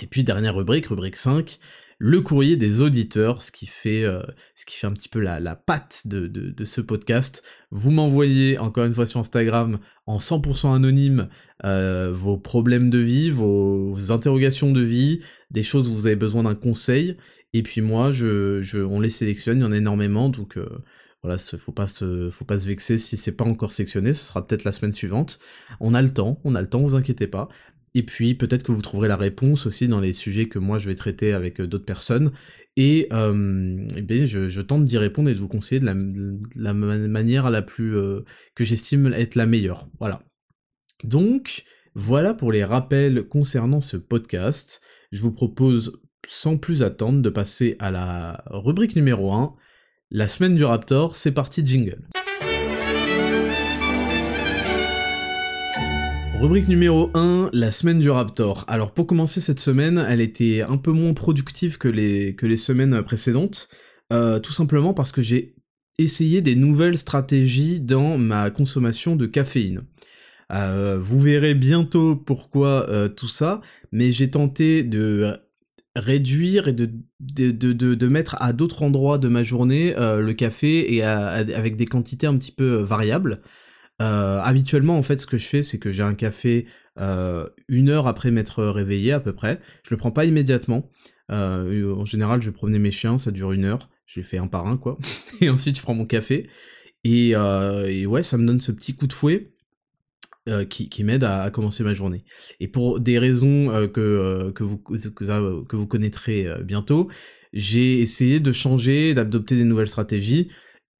Et 0.00 0.06
puis 0.06 0.22
dernière 0.22 0.54
rubrique, 0.54 0.86
rubrique 0.86 1.16
5, 1.16 1.58
le 2.04 2.20
courrier 2.20 2.56
des 2.56 2.82
auditeurs, 2.82 3.44
ce 3.44 3.52
qui 3.52 3.66
fait, 3.66 4.02
euh, 4.02 4.24
ce 4.56 4.66
qui 4.66 4.76
fait 4.76 4.88
un 4.88 4.92
petit 4.92 5.08
peu 5.08 5.20
la, 5.20 5.38
la 5.38 5.54
patte 5.54 6.02
de, 6.04 6.26
de, 6.26 6.64
ce 6.64 6.80
podcast. 6.80 7.44
Vous 7.70 7.92
m'envoyez, 7.92 8.58
encore 8.58 8.86
une 8.86 8.92
fois 8.92 9.06
sur 9.06 9.20
Instagram, 9.20 9.78
en 10.06 10.18
100% 10.18 10.74
anonyme, 10.74 11.28
euh, 11.64 12.10
vos 12.12 12.38
problèmes 12.38 12.90
de 12.90 12.98
vie, 12.98 13.30
vos, 13.30 14.10
interrogations 14.10 14.72
de 14.72 14.80
vie, 14.80 15.20
des 15.52 15.62
choses 15.62 15.88
où 15.88 15.94
vous 15.94 16.08
avez 16.08 16.16
besoin 16.16 16.42
d'un 16.42 16.56
conseil, 16.56 17.16
et 17.52 17.62
puis 17.62 17.82
moi, 17.82 18.10
je, 18.10 18.62
je, 18.62 18.78
on 18.78 18.98
les 18.98 19.08
sélectionne, 19.08 19.58
il 19.58 19.62
y 19.62 19.66
en 19.66 19.72
a 19.72 19.76
énormément, 19.76 20.28
donc... 20.28 20.56
Euh, 20.56 20.66
voilà, 21.24 21.38
faut 21.38 21.70
pas 21.70 21.86
se, 21.86 22.30
faut 22.30 22.44
pas 22.44 22.58
se 22.58 22.66
vexer 22.66 22.98
si 22.98 23.16
c'est 23.16 23.36
pas 23.36 23.44
encore 23.44 23.70
sectionné, 23.70 24.12
ce 24.12 24.24
sera 24.24 24.44
peut-être 24.44 24.64
la 24.64 24.72
semaine 24.72 24.92
suivante. 24.92 25.38
On 25.78 25.94
a 25.94 26.02
le 26.02 26.12
temps, 26.12 26.40
on 26.42 26.56
a 26.56 26.60
le 26.60 26.68
temps, 26.68 26.80
vous 26.80 26.96
inquiétez 26.96 27.28
pas. 27.28 27.48
Et 27.94 28.02
puis 28.02 28.34
peut-être 28.34 28.62
que 28.62 28.72
vous 28.72 28.82
trouverez 28.82 29.08
la 29.08 29.16
réponse 29.16 29.66
aussi 29.66 29.88
dans 29.88 30.00
les 30.00 30.12
sujets 30.12 30.48
que 30.48 30.58
moi 30.58 30.78
je 30.78 30.88
vais 30.88 30.94
traiter 30.94 31.32
avec 31.32 31.60
euh, 31.60 31.66
d'autres 31.66 31.84
personnes. 31.84 32.32
Et, 32.76 33.08
euh, 33.12 33.86
eh 33.96 34.00
bien, 34.00 34.24
je, 34.24 34.60
tente 34.62 34.86
d'y 34.86 34.96
répondre 34.96 35.28
et 35.28 35.34
de 35.34 35.38
vous 35.38 35.48
conseiller 35.48 35.78
de 35.78 35.84
la, 36.56 36.72
manière 36.72 37.50
la 37.50 37.60
plus 37.60 37.94
euh, 37.94 38.20
que 38.54 38.64
j'estime 38.64 39.12
être 39.12 39.34
la 39.34 39.44
meilleure. 39.44 39.88
Voilà. 40.00 40.22
Donc 41.04 41.64
voilà 41.94 42.32
pour 42.32 42.50
les 42.50 42.64
rappels 42.64 43.24
concernant 43.24 43.82
ce 43.82 43.98
podcast. 43.98 44.80
Je 45.10 45.20
vous 45.20 45.32
propose 45.32 46.00
sans 46.26 46.56
plus 46.56 46.82
attendre 46.82 47.20
de 47.20 47.28
passer 47.28 47.76
à 47.78 47.90
la 47.90 48.42
rubrique 48.46 48.96
numéro 48.96 49.32
1, 49.32 49.54
la 50.10 50.28
semaine 50.28 50.54
du 50.54 50.64
Raptor, 50.64 51.16
c'est 51.16 51.32
parti 51.32 51.66
jingle. 51.66 52.08
Rubrique 56.42 56.66
numéro 56.66 57.08
1, 57.14 57.50
la 57.52 57.70
semaine 57.70 58.00
du 58.00 58.10
Raptor. 58.10 58.64
Alors 58.66 58.90
pour 58.90 59.06
commencer 59.06 59.40
cette 59.40 59.60
semaine, 59.60 60.04
elle 60.08 60.20
était 60.20 60.62
un 60.62 60.76
peu 60.76 60.90
moins 60.90 61.14
productive 61.14 61.78
que 61.78 61.86
les, 61.86 62.56
semaines 62.56 63.00
précédentes, 63.04 63.68
euh, 64.12 64.40
tout 64.40 64.50
simplement 64.50 64.92
parce 64.92 65.12
que 65.12 65.22
j'ai 65.22 65.54
essayé 66.00 66.40
des 66.42 66.56
nouvelles 66.56 66.98
stratégies 66.98 67.78
dans 67.78 68.18
ma 68.18 68.50
consommation 68.50 69.14
de 69.14 69.26
caféine. 69.26 69.82
Euh, 70.52 70.98
vous 71.00 71.20
verrez 71.20 71.54
bientôt 71.54 72.16
pourquoi 72.16 72.90
euh, 72.90 73.06
tout 73.06 73.28
ça, 73.28 73.60
mais 73.92 74.10
j'ai 74.10 74.28
tenté 74.28 74.82
de 74.82 75.36
réduire 75.94 76.66
et 76.66 76.72
de 76.72 78.08
mettre 78.08 78.36
à 78.40 78.52
d'autres 78.52 78.82
endroits 78.82 79.18
de 79.18 79.28
ma 79.28 79.44
journée 79.44 79.94
le 79.96 80.32
café 80.32 80.92
et 80.92 81.04
avec 81.04 81.76
des 81.76 81.86
quantités 81.86 82.26
un 82.26 82.36
petit 82.36 82.50
peu 82.50 82.78
variables. 82.78 83.42
Euh, 84.02 84.40
habituellement, 84.42 84.98
en 84.98 85.02
fait, 85.02 85.20
ce 85.20 85.26
que 85.26 85.38
je 85.38 85.46
fais, 85.46 85.62
c'est 85.62 85.78
que 85.78 85.92
j'ai 85.92 86.02
un 86.02 86.14
café 86.14 86.66
euh, 86.98 87.46
une 87.68 87.88
heure 87.88 88.08
après 88.08 88.30
m'être 88.30 88.64
réveillé 88.64 89.12
à 89.12 89.20
peu 89.20 89.32
près. 89.32 89.60
Je 89.84 89.90
le 89.90 89.96
prends 89.96 90.10
pas 90.10 90.24
immédiatement. 90.24 90.90
Euh, 91.30 91.94
en 91.94 92.04
général, 92.04 92.42
je 92.42 92.46
vais 92.46 92.52
promener 92.52 92.80
mes 92.80 92.90
chiens, 92.90 93.16
ça 93.18 93.30
dure 93.30 93.52
une 93.52 93.64
heure. 93.64 93.88
Je 94.06 94.20
les 94.20 94.24
fais 94.24 94.38
un 94.38 94.48
par 94.48 94.66
un, 94.66 94.76
quoi. 94.76 94.98
et 95.40 95.48
ensuite, 95.50 95.76
je 95.76 95.82
prends 95.82 95.94
mon 95.94 96.06
café. 96.06 96.48
Et, 97.04 97.36
ouais, 97.36 98.22
ça 98.22 98.38
me 98.38 98.46
donne 98.46 98.60
ce 98.60 98.72
petit 98.72 98.94
coup 98.94 99.06
de 99.06 99.12
fouet 99.12 99.52
qui, 100.68 101.04
m'aide 101.04 101.22
à, 101.22 101.50
commencer 101.50 101.84
ma 101.84 101.94
journée. 101.94 102.24
Et 102.58 102.66
pour 102.66 102.98
des 102.98 103.18
raisons 103.18 103.88
que, 103.92 104.52
vous, 104.60 104.78
que 104.78 105.76
vous 105.76 105.86
connaîtrez 105.86 106.48
bientôt, 106.64 107.08
j'ai 107.52 108.00
essayé 108.00 108.40
de 108.40 108.50
changer, 108.50 109.14
d'adopter 109.14 109.56
des 109.56 109.64
nouvelles 109.64 109.88
stratégies 109.88 110.48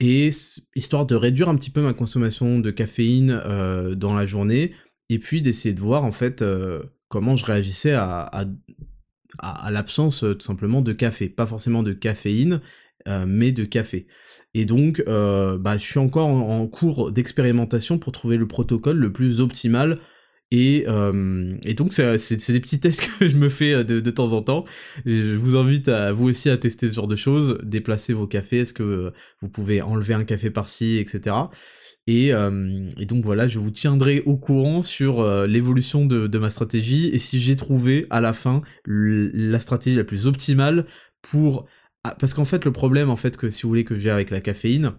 et 0.03 0.31
histoire 0.75 1.07
de 1.07 1.15
réduire 1.15 1.49
un 1.49 1.55
petit 1.55 1.71
peu 1.71 1.81
ma 1.81 1.95
consommation 1.95 2.59
de 2.59 2.73
caféine 2.73 3.41
euh, 3.47 3.95
dans 3.95 4.15
la 4.15 4.27
journée, 4.27 4.73
et 5.09 5.21
puis 5.21 5.43
d'essayer 5.43 5.75
de 5.75 5.81
voir 5.81 6.05
en 6.05 6.11
fait 6.11 6.43
euh, 6.43 6.83
comment 7.09 7.37
je 7.37 7.45
réagissais 7.45 7.93
à, 7.93 8.47
l'absence 9.71 10.25
euh, 10.25 10.35
tout 10.35 10.45
simplement 10.45 10.83
de 10.83 10.93
café, 10.93 11.29
pas 11.29 11.47
forcément 11.47 11.85
de 11.85 11.93
caféine, 11.93 12.61
mais 13.27 13.51
de 13.51 13.65
café. 13.65 14.07
Et 14.55 14.65
donc, 14.65 15.03
bah, 15.05 15.77
je 15.77 15.85
suis 15.85 15.99
encore 15.99 16.29
en 16.29 16.69
cours 16.69 17.11
d'expérimentation 17.11 17.99
pour 17.99 18.13
trouver 18.13 18.37
le 18.37 18.47
protocole 18.47 18.97
le 18.97 19.13
plus 19.13 19.41
optimal 19.41 19.99
et, 20.53 20.85
euh, 20.87 21.57
et, 21.65 21.73
donc 21.73 21.95
c'est 21.95 22.53
des 22.53 22.61
petits 22.61 22.79
tests 22.79 23.09
que 23.19 23.27
je 23.27 23.37
me 23.39 23.49
fais 23.49 23.73
euh, 23.73 23.85
de, 23.85 24.01
de, 24.01 24.11
temps 24.11 24.33
en 24.33 24.43
temps. 24.43 24.67
Je 25.07 25.35
vous 25.35 25.57
invite 25.57 25.89
à 25.89 26.13
vous 26.13 26.29
aussi 26.29 26.51
à 26.51 26.59
tester 26.59 26.89
ce 26.89 26.93
genre 26.93 27.09
de 27.09 27.17
choses, 27.17 27.59
déplacer 27.63 28.13
vos 28.13 28.27
cafés, 28.27 28.59
est-ce 28.59 28.75
que 28.75 28.83
euh, 28.83 29.11
vous 29.41 29.49
pouvez 29.49 29.81
enlever 29.81 30.13
un 30.13 30.25
café 30.25 30.51
par-ci, 30.51 30.99
etc. 30.99 31.37
Et, 32.07 32.33
donc 33.07 33.25
voilà, 33.25 33.49
je 33.49 33.59
vous 33.59 33.71
tiendrai 33.71 34.23
au 34.27 34.37
courant 34.37 34.83
sur 34.83 35.25
l'évolution 35.47 36.05
de, 36.05 36.27
de, 36.27 36.39
ma 36.39 36.51
stratégie 36.51 37.09
et 37.15 37.21
si 37.21 37.41
j'ai 37.41 37.55
trouvé 37.55 38.07
à 38.11 38.21
la 38.21 38.33
fin 38.33 38.61
la 38.85 39.61
stratégie 39.61 39.97
la 39.97 40.05
plus 40.05 40.27
optimale 40.27 40.87
pour... 41.23 41.67
Ah, 42.03 42.17
parce 42.19 42.35
qu'en 42.35 42.45
fait 42.45 42.65
le 42.65 42.73
problème 42.73 43.09
en 43.09 43.15
fait 43.15 43.37
que 43.37 43.51
si 43.51 43.63
vous 43.63 43.69
voulez 43.69 43.85
que 43.85 43.97
j'ai 43.97 44.11
avec 44.11 44.31
la 44.31 44.41
caféine, 44.41 44.95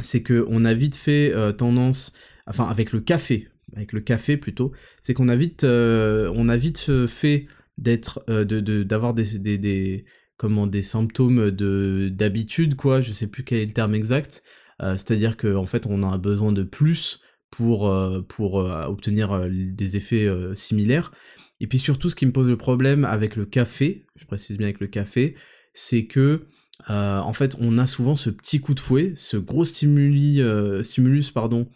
c'est 0.00 0.22
que 0.22 0.44
on 0.50 0.66
a 0.66 0.74
vite 0.74 0.94
fait 0.94 1.32
tendance, 1.56 2.12
enfin 2.46 2.68
avec 2.68 2.92
le 2.92 3.00
café, 3.00 3.48
avec 3.76 3.92
le 3.92 4.00
café 4.00 4.36
plutôt, 4.36 4.72
c'est 5.02 5.14
qu'on 5.14 5.28
a 5.28 5.36
vite, 5.36 5.64
euh, 5.64 6.32
on 6.34 6.48
a 6.48 6.56
vite 6.56 6.86
euh, 6.88 7.06
fait 7.06 7.46
d'être, 7.78 8.24
euh, 8.28 8.44
d'avoir 8.84 9.14
des, 9.14 9.38
des, 9.38 10.04
comment, 10.38 10.66
des 10.66 10.82
symptômes 10.82 11.50
de, 11.50 12.10
d'habitude, 12.12 12.74
quoi, 12.74 13.00
je 13.00 13.12
sais 13.12 13.26
plus 13.26 13.44
quel 13.44 13.58
est 13.58 13.66
le 13.66 13.72
terme 13.72 13.94
exact, 13.94 14.42
c'est-à-dire 14.80 15.38
qu'en 15.38 15.62
en 15.62 15.66
fait 15.66 15.86
on 15.86 16.02
a 16.02 16.18
besoin 16.18 16.52
de 16.52 16.62
plus 16.62 17.20
pour, 17.50 17.90
pour 18.28 18.56
obtenir 18.56 19.48
des 19.48 19.96
effets 19.96 20.28
similaires. 20.54 21.12
Et 21.60 21.66
puis 21.66 21.78
surtout, 21.78 22.10
ce 22.10 22.14
qui 22.14 22.26
me 22.26 22.32
pose 22.32 22.46
le 22.46 22.58
problème 22.58 23.06
avec 23.06 23.36
le 23.36 23.46
café, 23.46 24.04
je 24.16 24.26
précise 24.26 24.58
bien 24.58 24.66
avec 24.66 24.80
le 24.80 24.86
café, 24.86 25.34
c'est 25.72 26.04
que 26.04 26.44
en 26.88 27.32
fait, 27.32 27.56
on 27.58 27.78
a 27.78 27.86
souvent 27.86 28.16
ce 28.16 28.28
petit 28.28 28.60
coup 28.60 28.74
de 28.74 28.80
fouet, 28.80 29.14
ce 29.16 29.38
gros 29.38 29.64
stimulus 29.64 31.30
pardon, 31.32 31.68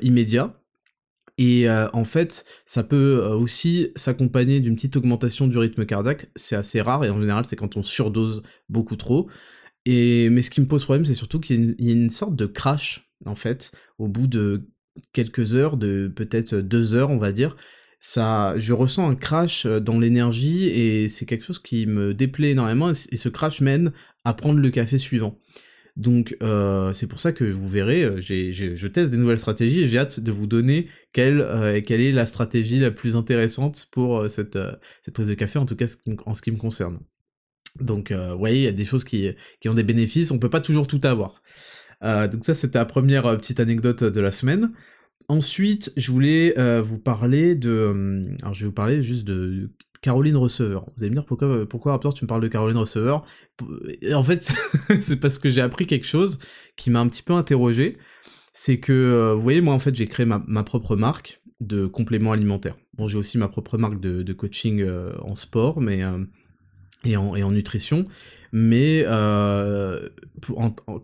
immédiat, 0.00 0.58
et 1.38 1.68
euh, 1.68 1.88
en 1.92 2.04
fait, 2.04 2.44
ça 2.64 2.82
peut 2.82 3.20
euh, 3.22 3.34
aussi 3.34 3.90
s'accompagner 3.94 4.60
d'une 4.60 4.74
petite 4.74 4.96
augmentation 4.96 5.46
du 5.46 5.58
rythme 5.58 5.84
cardiaque. 5.84 6.26
C'est 6.34 6.56
assez 6.56 6.80
rare 6.80 7.04
et 7.04 7.10
en 7.10 7.20
général, 7.20 7.44
c'est 7.44 7.56
quand 7.56 7.76
on 7.76 7.82
surdose 7.82 8.42
beaucoup 8.68 8.96
trop. 8.96 9.28
Et 9.84 10.30
mais 10.30 10.42
ce 10.42 10.50
qui 10.50 10.60
me 10.60 10.66
pose 10.66 10.84
problème, 10.84 11.04
c'est 11.04 11.14
surtout 11.14 11.40
qu'il 11.40 11.76
y, 11.78 11.90
a 11.90 11.92
une 11.92 12.10
sorte 12.10 12.36
de 12.36 12.46
crash 12.46 13.10
en 13.26 13.34
fait 13.34 13.72
au 13.98 14.08
bout 14.08 14.26
de 14.26 14.68
quelques 15.12 15.54
heures, 15.54 15.76
de 15.76 16.08
peut-être 16.08 16.56
deux 16.56 16.94
heures, 16.94 17.10
on 17.10 17.18
va 17.18 17.32
dire. 17.32 17.56
Ça, 18.00 18.54
je 18.58 18.72
ressens 18.72 19.08
un 19.10 19.14
crash 19.14 19.66
euh, 19.66 19.80
dans 19.80 19.98
l'énergie 19.98 20.68
et 20.68 21.08
c'est 21.08 21.26
quelque 21.26 21.44
chose 21.44 21.58
qui 21.58 21.86
me 21.86 22.14
déplaît 22.14 22.52
énormément. 22.52 22.90
Et 22.90 23.16
ce 23.16 23.28
crash 23.28 23.60
mène 23.60 23.92
à 24.24 24.32
prendre 24.34 24.58
le 24.60 24.70
café 24.70 24.98
suivant. 24.98 25.38
Donc 25.96 26.36
euh, 26.42 26.92
c'est 26.92 27.06
pour 27.06 27.20
ça 27.20 27.32
que 27.32 27.44
vous 27.44 27.68
verrez, 27.68 28.04
euh, 28.04 28.20
je 28.20 28.86
teste 28.86 29.10
des 29.10 29.16
nouvelles 29.16 29.38
stratégies 29.38 29.80
et 29.80 29.88
j'ai 29.88 29.98
hâte 29.98 30.20
de 30.20 30.30
vous 30.30 30.46
donner 30.46 30.88
quelle, 31.12 31.40
euh, 31.40 31.80
quelle 31.80 32.02
est 32.02 32.12
la 32.12 32.26
stratégie 32.26 32.78
la 32.78 32.90
plus 32.90 33.16
intéressante 33.16 33.88
pour 33.90 34.30
cette, 34.30 34.58
cette 35.04 35.14
prise 35.14 35.28
de 35.28 35.34
café, 35.34 35.58
en 35.58 35.64
tout 35.64 35.74
cas 35.74 35.86
en 36.26 36.34
ce 36.34 36.42
qui 36.42 36.52
me 36.52 36.58
concerne. 36.58 37.00
Donc 37.80 38.12
vous 38.12 38.38
voyez, 38.38 38.58
il 38.58 38.64
y 38.64 38.68
a 38.68 38.72
des 38.72 38.84
choses 38.84 39.04
qui, 39.04 39.30
qui, 39.60 39.68
ont 39.68 39.74
des 39.74 39.82
bénéfices, 39.82 40.30
on 40.30 40.38
peut 40.38 40.50
pas 40.50 40.60
toujours 40.60 40.86
tout 40.86 41.00
avoir. 41.02 41.42
donc 42.02 42.44
ça 42.44 42.54
c'était 42.54 42.78
la 42.78 42.86
première 42.86 43.36
petite 43.38 43.60
anecdote 43.60 44.04
de 44.04 44.20
la 44.20 44.32
semaine. 44.32 44.72
Ensuite, 45.28 45.92
je 45.96 46.10
voulais 46.10 46.54
vous 46.82 46.98
parler 46.98 47.54
de... 47.54 48.22
alors 48.42 48.52
je 48.52 48.60
vais 48.60 48.66
vous 48.66 48.72
parler 48.72 49.02
juste 49.02 49.24
de 49.24 49.70
Caroline 50.00 50.36
Receveur. 50.36 50.86
Vous 50.96 51.02
allez 51.02 51.10
me 51.10 51.14
dire 51.14 51.24
pourquoi, 51.24 51.66
pourquoi 51.68 51.92
Raptor 51.92 52.14
tu 52.14 52.24
me 52.24 52.28
parles 52.28 52.42
de 52.42 52.48
Caroline 52.48 52.78
Receveur? 52.78 53.24
En 54.14 54.22
fait, 54.22 54.52
c'est 55.00 55.16
parce 55.16 55.38
que 55.38 55.50
j'ai 55.50 55.60
appris 55.60 55.86
quelque 55.86 56.06
chose 56.06 56.38
qui 56.76 56.90
m'a 56.90 57.00
un 57.00 57.08
petit 57.08 57.22
peu 57.22 57.32
interrogé. 57.32 57.96
C'est 58.58 58.78
que, 58.78 58.92
euh, 58.92 59.34
vous 59.34 59.42
voyez, 59.42 59.60
moi 59.60 59.74
en 59.74 59.78
fait, 59.78 59.94
j'ai 59.94 60.06
créé 60.06 60.24
ma, 60.24 60.62
propre 60.62 60.96
marque 60.96 61.42
de 61.60 61.86
compléments 61.86 62.32
alimentaires. 62.32 62.76
Bon, 62.94 63.06
j'ai 63.06 63.18
aussi 63.18 63.36
ma 63.36 63.48
propre 63.48 63.76
marque 63.76 64.00
de, 64.00 64.32
coaching 64.32 64.80
euh, 64.80 65.12
en 65.20 65.34
sport, 65.34 65.82
mais 65.82 66.02
euh, 66.02 66.24
et, 67.04 67.18
en, 67.18 67.36
et, 67.36 67.42
en, 67.42 67.50
nutrition. 67.50 68.04
Mais 68.52 69.04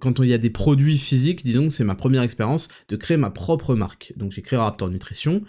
quand 0.01 0.21
il 0.21 0.29
y 0.29 0.33
a 0.33 0.39
des 0.39 0.49
produits 0.49 0.97
physiques, 0.97 1.45
disons 1.45 1.69
que 1.69 1.75
c'est 1.75 1.85
ma 1.85 1.95
première 1.95 2.23
expérience 2.23 2.69
de 2.89 2.97
créer 2.97 3.19
ma 3.19 3.31
propre 3.31 3.75
marque. 3.75 4.15
Donc 4.17 4.33
j'ai 4.33 4.41
créé 4.41 4.59
Raptor 4.59 4.89
Nutrition. 4.89 5.43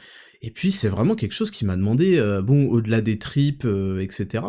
Et 0.43 0.51
puis 0.51 0.73
c'est 0.73 0.89
vraiment 0.89 1.15
quelque 1.15 1.33
chose 1.33 1.51
qui 1.51 1.65
m'a 1.65 1.77
demandé, 1.77 2.19
euh, 2.19 2.41
bon, 2.41 2.67
au-delà 2.67 3.01
des 3.01 3.17
tripes, 3.17 3.63
euh, 3.65 4.01
etc., 4.01 4.43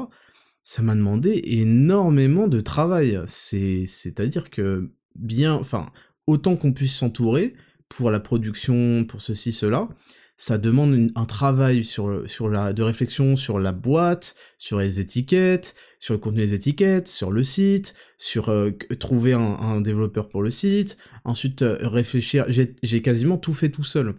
ça 0.65 0.83
m'a 0.83 0.95
demandé 0.97 1.41
énormément 1.45 2.49
de 2.49 2.61
travail. 2.61 3.21
C'est, 3.27 3.85
c'est-à-dire 3.87 4.51
que 4.51 4.91
bien, 5.15 5.55
enfin, 5.55 5.91
autant 6.27 6.57
qu'on 6.57 6.73
puisse 6.73 6.97
s'entourer 6.97 7.55
pour 7.89 8.11
la 8.11 8.19
production, 8.19 9.05
pour 9.05 9.21
ceci, 9.21 9.53
cela, 9.53 9.89
ça 10.37 10.59
demande 10.59 11.13
un 11.15 11.27
travail 11.27 11.85
sur, 11.85 12.29
sur 12.29 12.49
la, 12.49 12.73
de 12.73 12.83
réflexion 12.83 13.37
sur 13.37 13.61
la 13.61 13.73
boîte, 13.73 14.35
sur 14.59 14.81
les 14.81 14.99
étiquettes, 14.99 15.77
sur 16.01 16.15
le 16.15 16.19
contenu 16.19 16.41
des 16.41 16.55
étiquettes, 16.55 17.07
sur 17.07 17.31
le 17.31 17.45
site, 17.45 17.95
sur 18.19 18.49
euh, 18.49 18.71
trouver 18.99 19.35
un, 19.35 19.81
développeur 19.81 20.29
pour 20.29 20.43
le 20.43 20.51
site, 20.51 20.97
ensuite 21.25 21.63
réfléchir, 21.63 22.47
j'ai 22.49 23.03
quasiment 23.03 23.39
tout 23.39 23.55
fait 23.55 23.71
tout 23.71 23.85
seul. 23.85 24.17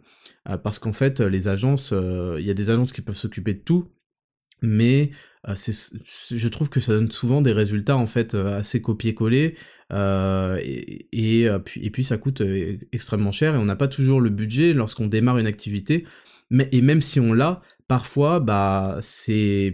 Euh, 0.49 0.57
parce 0.57 0.79
qu'en 0.79 0.93
fait, 0.93 1.21
les 1.21 1.47
agences, 1.47 1.91
euh, 1.93 2.37
il 2.39 2.45
y 2.45 2.51
a 2.51 2.53
des 2.53 2.69
agences 2.69 2.91
qui 2.93 3.01
peuvent 3.01 3.15
s'occuper 3.15 3.53
de 3.53 3.59
tout, 3.59 3.91
mais 4.61 5.11
je 5.45 6.47
trouve 6.47 6.69
que 6.69 6.79
ça 6.79 6.93
donne 6.93 7.11
souvent 7.11 7.41
des 7.41 7.51
résultats 7.51 7.97
en 7.97 8.07
fait 8.07 8.33
assez 8.33 8.81
copier-coller 8.81 9.55
et, 9.91 11.49
puis, 11.93 12.03
ça 12.03 12.17
coûte 12.17 12.41
extrêmement 12.91 13.31
cher 13.31 13.53
et 13.53 13.57
on 13.59 13.65
n'a 13.65 13.75
pas 13.75 13.87
toujours 13.87 14.21
le 14.21 14.31
budget 14.31 14.73
lorsqu'on 14.73 15.05
démarre 15.05 15.37
une 15.37 15.45
activité. 15.45 16.05
Et 16.71 16.81
même 16.81 17.01
si 17.01 17.19
on 17.19 17.33
l'a 17.33 17.61
parfois 17.87 18.39
bah 18.39 18.99
c'est 19.01 19.73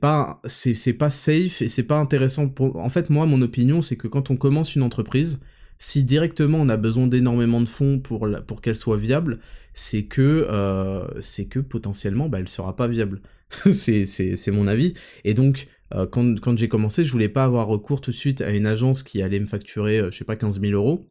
pas 0.00 0.40
safe 0.44 1.62
et 1.62 1.68
c'est 1.68 1.82
pas 1.82 1.98
intéressant 1.98 2.52
en 2.58 2.88
fait 2.88 3.10
moi 3.10 3.26
mon 3.26 3.42
opinion 3.42 3.82
c'est 3.82 3.96
que 3.96 4.08
quand 4.08 4.30
on 4.30 4.36
commence 4.36 4.74
une 4.74 4.82
entreprise 4.82 5.40
si 5.82 6.04
directement 6.04 6.58
on 6.58 6.68
a 6.68 6.76
besoin 6.76 7.08
d'énormément 7.08 7.60
de 7.60 7.68
fonds 7.68 7.98
pour, 7.98 8.28
pour 8.46 8.62
qu'elle 8.62 8.76
soit 8.76 8.96
viable, 8.96 9.40
c'est 9.74 10.04
que, 10.04 10.46
euh, 10.48 11.08
c'est 11.20 11.46
que 11.46 11.58
potentiellement 11.58 12.28
bah, 12.28 12.38
elle 12.38 12.48
sera 12.48 12.76
pas 12.76 12.86
viable. 12.86 13.20
c'est 13.72 14.50
mon 14.52 14.68
avis. 14.68 14.94
Et 15.24 15.34
donc, 15.34 15.66
euh, 15.92 16.06
quand, 16.06 16.40
quand 16.40 16.56
j'ai 16.56 16.68
commencé, 16.68 17.04
je 17.04 17.10
voulais 17.10 17.28
pas 17.28 17.42
avoir 17.42 17.66
recours 17.66 18.00
tout 18.00 18.12
de 18.12 18.16
suite 18.16 18.42
à 18.42 18.52
une 18.52 18.64
agence 18.64 19.02
qui 19.02 19.22
allait 19.22 19.40
me 19.40 19.48
facturer, 19.48 19.98
euh, 19.98 20.10
je 20.12 20.18
sais 20.18 20.24
pas, 20.24 20.36
15 20.36 20.60
000 20.60 20.72
euros, 20.72 21.08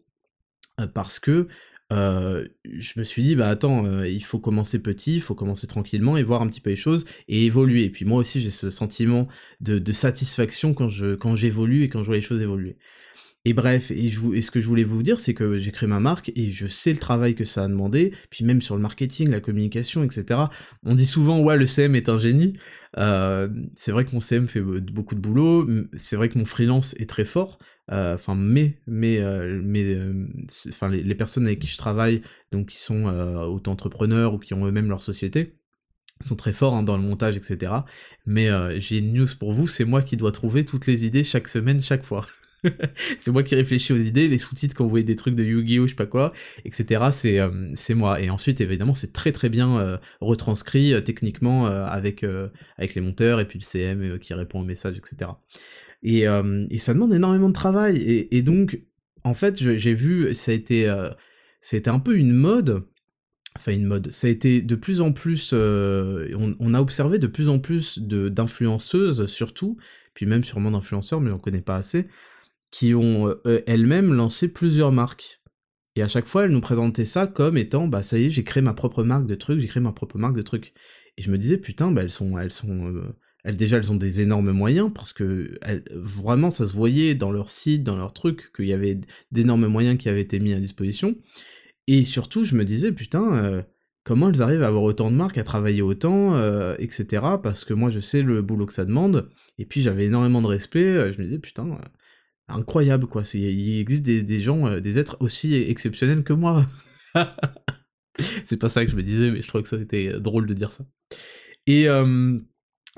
parce 0.93 1.19
que 1.19 1.49
je 1.91 2.97
me 2.97 3.03
suis 3.03 3.21
dit, 3.21 3.35
bah 3.35 3.49
attends, 3.49 3.83
il 4.05 4.23
faut 4.23 4.39
commencer 4.39 4.81
petit, 4.81 5.15
il 5.15 5.21
faut 5.21 5.35
commencer 5.35 5.67
tranquillement 5.67 6.15
et 6.15 6.23
voir 6.23 6.41
un 6.41 6.47
petit 6.47 6.61
peu 6.61 6.69
les 6.69 6.77
choses 6.77 7.03
et 7.27 7.45
évoluer. 7.45 7.83
Et 7.83 7.89
puis 7.89 8.05
moi 8.05 8.19
aussi, 8.19 8.39
j'ai 8.39 8.51
ce 8.51 8.71
sentiment 8.71 9.27
de, 9.59 9.77
de 9.77 9.91
satisfaction 9.91 10.73
quand 10.73 10.87
je 10.87 11.15
quand 11.15 11.35
j'évolue 11.35 11.83
et 11.83 11.89
quand 11.89 11.99
je 11.99 12.05
vois 12.05 12.15
les 12.15 12.21
choses 12.21 12.41
évoluer. 12.41 12.77
Et 13.43 13.53
bref, 13.53 13.89
et, 13.89 14.09
je 14.09 14.19
ce 14.41 14.51
que 14.51 14.61
je 14.61 14.67
voulais 14.67 14.83
vous 14.83 15.01
dire, 15.01 15.19
c'est 15.19 15.33
que 15.33 15.57
j'ai 15.57 15.71
créé 15.71 15.89
ma 15.89 15.99
marque 15.99 16.31
et 16.35 16.51
je 16.51 16.67
sais 16.67 16.93
le 16.93 16.99
travail 16.99 17.33
que 17.33 17.45
ça 17.45 17.63
a 17.63 17.67
demandé, 17.67 18.13
puis 18.29 18.45
même 18.45 18.61
sur 18.61 18.75
le 18.75 18.81
marketing, 18.81 19.31
la 19.31 19.39
communication, 19.39 20.03
etc. 20.03 20.41
On 20.83 20.93
dit 20.93 21.07
souvent, 21.07 21.41
ouais, 21.41 21.57
le 21.57 21.65
CM 21.65 21.95
est 21.95 22.07
un 22.07 22.19
génie. 22.19 22.53
Euh, 22.97 23.49
c'est 23.75 23.91
vrai 23.91 24.05
que 24.05 24.11
mon 24.13 24.19
CM 24.19 24.47
fait 24.47 24.61
beaucoup 24.61 25.15
de 25.15 25.19
boulot, 25.19 25.67
c'est 25.93 26.15
vrai 26.15 26.29
que 26.29 26.37
mon 26.37 26.45
freelance 26.45 26.93
est 26.99 27.09
très 27.09 27.25
fort. 27.25 27.57
Euh, 27.91 28.13
enfin, 28.13 28.35
mais, 28.35 28.79
mais, 28.85 29.19
euh, 29.19 29.59
mais, 29.63 29.97
enfin, 30.69 30.89
les, 30.89 31.15
personnes 31.15 31.47
avec 31.47 31.59
qui 31.59 31.67
je 31.67 31.77
travaille, 31.77 32.21
donc 32.51 32.67
qui 32.67 32.79
sont 32.79 33.05
auto-entrepreneurs 33.05 34.35
ou 34.35 34.39
qui 34.39 34.53
ont 34.53 34.65
eux-mêmes 34.67 34.89
leur 34.89 35.01
société, 35.01 35.57
sont 36.19 36.35
très 36.35 36.53
forts 36.53 36.75
hein, 36.75 36.83
dans 36.83 36.95
le 36.95 37.03
montage, 37.03 37.37
etc. 37.37 37.73
Mais 38.27 38.49
j'ai 38.79 38.99
une 38.99 39.13
news 39.13 39.27
pour 39.39 39.51
vous, 39.51 39.67
c'est 39.67 39.85
moi 39.85 40.03
qui 40.03 40.15
dois 40.15 40.31
trouver 40.31 40.63
toutes 40.63 40.85
les 40.85 41.05
idées 41.05 41.23
chaque 41.23 41.47
semaine, 41.47 41.81
chaque 41.81 42.03
fois. 42.03 42.27
c'est 43.17 43.31
moi 43.31 43.43
qui 43.43 43.55
réfléchis 43.55 43.93
aux 43.93 43.97
idées, 43.97 44.27
les 44.27 44.37
sous-titres 44.37 44.75
quand 44.75 44.83
vous 44.83 44.89
voyez 44.89 45.05
des 45.05 45.15
trucs 45.15 45.35
de 45.35 45.43
Yu-Gi-Oh, 45.43 45.87
je 45.87 45.91
sais 45.91 45.95
pas 45.95 46.05
quoi, 46.05 46.33
etc. 46.65 47.09
C'est 47.11 47.39
euh, 47.39 47.71
c'est 47.73 47.95
moi. 47.95 48.21
Et 48.21 48.29
ensuite, 48.29 48.61
évidemment, 48.61 48.93
c'est 48.93 49.13
très 49.13 49.31
très 49.31 49.49
bien 49.49 49.79
euh, 49.79 49.97
retranscrit 50.19 50.93
euh, 50.93 51.01
techniquement 51.01 51.65
avec 51.65 52.23
avec 52.77 52.95
les 52.95 53.01
monteurs 53.01 53.39
et 53.39 53.45
puis 53.45 53.59
le 53.59 53.63
CM 53.63 54.19
qui 54.19 54.33
répond 54.33 54.61
aux 54.61 54.65
messages, 54.65 54.97
etc. 54.97 55.31
Et, 56.03 56.23
et 56.23 56.79
ça 56.79 56.93
demande 56.93 57.13
énormément 57.13 57.49
de 57.49 57.53
travail. 57.53 57.97
Et, 58.31 58.41
donc, 58.41 58.81
en 59.23 59.33
fait, 59.33 59.57
j'ai 59.57 59.93
vu, 59.93 60.33
ça 60.33 60.51
a 60.51 60.55
été 60.55 60.91
c'était 61.61 61.89
un 61.89 61.99
peu 61.99 62.15
une 62.15 62.33
mode. 62.33 62.83
Enfin, 63.57 63.73
une 63.73 63.85
mode. 63.85 64.11
Ça 64.11 64.27
a 64.27 64.29
été 64.29 64.61
de 64.61 64.75
plus 64.75 65.01
en 65.01 65.11
plus. 65.11 65.53
On, 65.53 66.55
on, 66.59 66.73
a 66.73 66.81
observé 66.81 67.19
de 67.19 67.27
plus 67.27 67.49
en 67.49 67.59
plus 67.59 67.99
d'influenceuses, 67.99 69.25
surtout, 69.27 69.77
puis 70.13 70.25
même 70.25 70.43
sûrement 70.43 70.71
d'influenceurs, 70.71 71.21
mais 71.21 71.31
on 71.31 71.39
connaît 71.39 71.61
pas 71.61 71.75
assez, 71.75 72.07
qui 72.71 72.95
ont 72.95 73.27
euh, 73.27 73.61
elles-mêmes 73.67 74.13
lancé 74.13 74.51
plusieurs 74.51 74.91
marques. 74.91 75.41
Et 75.95 76.01
à 76.01 76.07
chaque 76.07 76.27
fois, 76.27 76.45
elles 76.45 76.51
nous 76.51 76.61
présentaient 76.61 77.05
ça 77.05 77.27
comme 77.27 77.57
étant, 77.57 77.87
bah 77.87 78.01
ça 78.01 78.17
y 78.17 78.25
est, 78.25 78.31
j'ai 78.31 78.45
créé 78.45 78.63
ma 78.63 78.73
propre 78.73 79.03
marque 79.03 79.27
de 79.27 79.35
trucs, 79.35 79.59
j'ai 79.59 79.67
créé 79.67 79.83
ma 79.83 79.91
propre 79.91 80.17
marque 80.17 80.37
de 80.37 80.41
trucs. 80.41 80.73
Et 81.17 81.21
je 81.21 81.29
me 81.29 81.37
disais, 81.37 81.57
putain, 81.57 81.91
bah 81.91 82.01
elles 82.01 82.11
sont, 82.11 82.37
elles 82.37 82.53
sont, 82.53 82.87
euh, 82.87 83.13
elles 83.43 83.57
déjà, 83.57 83.77
elles 83.77 83.91
ont 83.91 83.97
des 83.97 84.21
énormes 84.21 84.51
moyens 84.51 84.89
parce 84.93 85.11
que 85.11 85.51
vraiment, 85.93 86.49
ça 86.49 86.65
se 86.65 86.73
voyait 86.73 87.13
dans 87.13 87.31
leur 87.31 87.49
site, 87.49 87.83
dans 87.83 87.97
leur 87.97 88.13
truc, 88.13 88.53
qu'il 88.55 88.67
y 88.67 88.73
avait 88.73 89.01
d'énormes 89.31 89.67
moyens 89.67 89.97
qui 89.97 90.07
avaient 90.07 90.21
été 90.21 90.39
mis 90.39 90.53
à 90.53 90.59
disposition. 90.59 91.17
Et 91.87 92.05
surtout, 92.05 92.45
je 92.45 92.55
me 92.55 92.63
disais, 92.63 92.93
putain, 92.93 93.35
euh, 93.35 93.61
comment 94.05 94.29
elles 94.29 94.41
arrivent 94.41 94.63
à 94.63 94.67
avoir 94.67 94.83
autant 94.83 95.11
de 95.11 95.17
marques, 95.17 95.37
à 95.37 95.43
travailler 95.43 95.81
autant, 95.81 96.37
etc. 96.77 97.05
Parce 97.43 97.65
que 97.65 97.73
moi, 97.73 97.89
je 97.89 97.99
sais 97.99 98.21
le 98.21 98.41
boulot 98.41 98.65
que 98.65 98.73
ça 98.73 98.85
demande. 98.85 99.29
Et 99.57 99.65
puis, 99.65 99.81
j'avais 99.81 100.05
énormément 100.05 100.41
de 100.41 100.47
respect. 100.47 101.11
Je 101.11 101.17
me 101.17 101.23
disais, 101.25 101.39
putain, 101.39 101.77
incroyable, 102.51 103.07
quoi. 103.07 103.23
Il 103.33 103.79
existe 103.79 104.03
des, 104.03 104.41
gens, 104.41 104.67
euh, 104.67 104.79
des 104.79 104.99
êtres 104.99 105.17
aussi 105.19 105.55
exceptionnels 105.55 106.23
que 106.23 106.33
moi. 106.33 106.65
c'est 108.45 108.57
pas 108.57 108.69
ça 108.69 108.85
que 108.85 108.91
je 108.91 108.95
me 108.95 109.03
disais, 109.03 109.31
mais 109.31 109.41
je 109.41 109.47
trouvais 109.47 109.63
que 109.63 109.69
ça 109.69 109.77
était 109.77 110.13
euh, 110.13 110.19
drôle 110.19 110.47
de 110.47 110.53
dire 110.53 110.71
ça. 110.71 110.85
Et, 111.67 111.85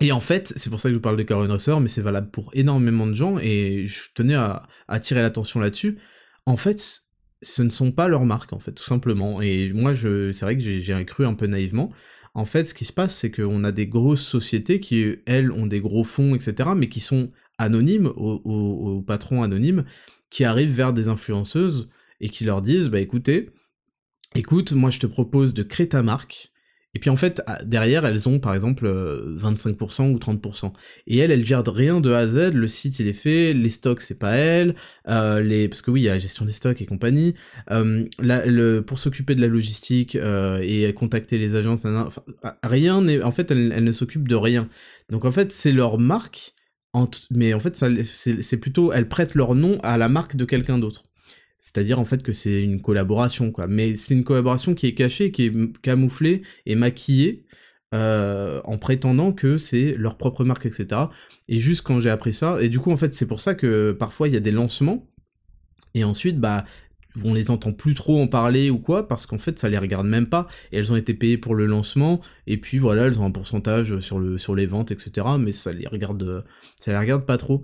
et 0.01 0.11
en 0.11 0.19
fait, 0.21 0.53
c'est 0.55 0.69
pour 0.69 0.79
ça 0.79 0.87
que 0.87 0.93
je 0.93 0.97
vous 0.97 1.01
parle 1.01 1.17
de 1.17 1.23
Caroline 1.23 1.51
Rosser, 1.51 1.75
mais 1.81 1.89
c'est 1.89 2.01
valable 2.01 2.31
pour 2.31 2.49
énormément 2.53 3.05
de 3.05 3.13
gens, 3.13 3.37
et 3.39 3.85
je 3.87 4.03
tenais 4.15 4.35
à 4.35 4.63
attirer 4.87 5.21
l'attention 5.21 5.59
là-dessus. 5.59 5.99
En 6.45 6.55
fait, 6.55 7.03
ce 7.41 7.61
ne 7.61 7.69
sont 7.69 7.91
pas 7.91 8.07
leurs 8.07 8.25
marques, 8.25 8.53
en 8.53 8.59
fait, 8.59 8.71
tout 8.71 8.83
simplement. 8.83 9.41
Et 9.41 9.71
moi, 9.73 9.93
c'est 9.95 10.41
vrai 10.41 10.57
que 10.57 10.63
j'ai 10.63 11.05
cru 11.05 11.25
un 11.25 11.33
peu 11.33 11.45
naïvement. 11.45 11.91
En 12.33 12.45
fait, 12.45 12.69
ce 12.69 12.73
qui 12.73 12.85
se 12.85 12.93
passe, 12.93 13.15
c'est 13.15 13.29
qu'on 13.29 13.63
a 13.63 13.71
des 13.71 13.85
grosses 13.85 14.25
sociétés 14.25 14.79
qui, 14.79 15.17
elles, 15.25 15.51
ont 15.51 15.67
des 15.67 15.81
gros 15.81 16.03
fonds, 16.03 16.33
etc., 16.33 16.69
mais 16.75 16.89
qui 16.89 16.99
sont 16.99 17.31
anonymes, 17.57 18.07
aux, 18.15 19.03
patrons 19.05 19.43
anonymes, 19.43 19.85
qui 20.29 20.43
arrivent 20.43 20.73
vers 20.73 20.93
des 20.93 21.07
influenceuses 21.07 21.89
et 22.19 22.29
qui 22.29 22.43
leur 22.43 22.61
disent, 22.61 22.89
bah 22.89 22.99
écoutez, 22.99 23.49
écoute, 24.35 24.71
moi 24.71 24.89
je 24.89 24.99
te 24.99 25.07
propose 25.07 25.53
de 25.53 25.63
créer 25.63 25.89
ta 25.89 26.03
marque, 26.03 26.53
et 26.95 26.99
puis 26.99 27.09
en 27.09 27.15
fait, 27.15 27.41
derrière, 27.65 28.05
elles 28.05 28.29
ont 28.29 28.39
par 28.39 28.53
exemple 28.53 28.87
25% 28.87 30.13
ou 30.13 30.17
30%. 30.19 30.73
Et 31.07 31.17
elles, 31.17 31.31
elles 31.31 31.45
gèrent 31.45 31.63
rien 31.65 31.99
de 31.99 32.11
A 32.11 32.19
à 32.19 32.27
Z, 32.27 32.53
le 32.53 32.67
site 32.67 32.99
il 32.99 33.07
est 33.07 33.13
fait, 33.13 33.53
les 33.53 33.71
stocks 33.71 34.01
c'est 34.01 34.19
pas 34.19 34.33
elles, 34.33 34.75
euh, 35.07 35.41
les... 35.41 35.67
parce 35.67 35.81
que 35.81 35.89
oui, 35.89 36.01
il 36.01 36.03
y 36.03 36.09
a 36.09 36.13
la 36.13 36.19
gestion 36.19 36.45
des 36.45 36.51
stocks 36.51 36.81
et 36.81 36.85
compagnie, 36.85 37.33
euh, 37.71 38.05
le... 38.19 38.81
pour 38.81 38.99
s'occuper 38.99 39.33
de 39.33 39.41
la 39.41 39.47
logistique 39.47 40.15
euh, 40.15 40.59
et 40.61 40.93
contacter 40.93 41.39
les 41.39 41.55
agences, 41.55 41.87
rien 42.61 43.01
n'est... 43.01 43.23
En 43.23 43.31
fait, 43.31 43.49
elles, 43.49 43.73
elles 43.75 43.83
ne 43.83 43.91
s'occupent 43.91 44.27
de 44.27 44.35
rien. 44.35 44.69
Donc 45.09 45.25
en 45.25 45.31
fait, 45.31 45.51
c'est 45.51 45.71
leur 45.71 45.97
marque 45.97 46.53
mais 47.31 47.53
en 47.53 47.59
fait, 47.59 47.75
c'est 47.75 48.57
plutôt, 48.57 48.91
elles 48.93 49.07
prêtent 49.07 49.35
leur 49.35 49.55
nom 49.55 49.79
à 49.83 49.97
la 49.97 50.09
marque 50.09 50.35
de 50.35 50.45
quelqu'un 50.45 50.77
d'autre. 50.77 51.03
C'est-à-dire 51.57 51.97
en 51.97 52.03
fait 52.03 52.23
que 52.23 52.33
c'est 52.33 52.61
une 52.61 52.81
collaboration, 52.81 53.51
quoi. 53.51 53.67
Mais 53.67 53.95
c'est 53.95 54.13
une 54.13 54.25
collaboration 54.25 54.75
qui 54.75 54.87
est 54.87 54.93
cachée, 54.93 55.31
qui 55.31 55.45
est 55.45 55.81
camouflée 55.81 56.41
et 56.65 56.75
maquillée, 56.75 57.45
euh, 57.93 58.59
en 58.65 58.77
prétendant 58.77 59.31
que 59.31 59.57
c'est 59.57 59.95
leur 59.97 60.17
propre 60.17 60.43
marque, 60.43 60.65
etc. 60.65 61.03
Et 61.47 61.59
juste 61.59 61.83
quand 61.83 61.99
j'ai 62.01 62.09
appris 62.09 62.33
ça, 62.33 62.57
et 62.61 62.69
du 62.69 62.79
coup 62.79 62.91
en 62.91 62.97
fait 62.97 63.13
c'est 63.13 63.27
pour 63.27 63.39
ça 63.39 63.55
que 63.55 63.91
parfois 63.93 64.27
il 64.27 64.33
y 64.33 64.37
a 64.37 64.41
des 64.41 64.51
lancements, 64.51 65.07
et 65.93 66.03
ensuite 66.03 66.39
bah 66.39 66.65
on 67.23 67.33
les 67.33 67.51
entend 67.51 67.71
plus 67.71 67.93
trop 67.93 68.21
en 68.21 68.27
parler 68.27 68.69
ou 68.69 68.77
quoi, 68.77 69.07
parce 69.07 69.25
qu'en 69.25 69.37
fait 69.37 69.59
ça 69.59 69.69
les 69.69 69.77
regarde 69.77 70.07
même 70.07 70.27
pas, 70.27 70.47
et 70.71 70.77
elles 70.77 70.91
ont 70.91 70.95
été 70.95 71.13
payées 71.13 71.37
pour 71.37 71.55
le 71.55 71.65
lancement, 71.65 72.21
et 72.47 72.57
puis 72.57 72.77
voilà, 72.77 73.03
elles 73.05 73.19
ont 73.19 73.25
un 73.25 73.31
pourcentage 73.31 73.99
sur, 73.99 74.19
le, 74.19 74.37
sur 74.37 74.55
les 74.55 74.65
ventes, 74.65 74.91
etc., 74.91 75.27
mais 75.39 75.51
ça 75.51 75.71
les 75.71 75.87
regarde, 75.87 76.45
ça 76.79 76.91
les 76.91 76.97
regarde 76.97 77.25
pas 77.25 77.37
trop. 77.37 77.63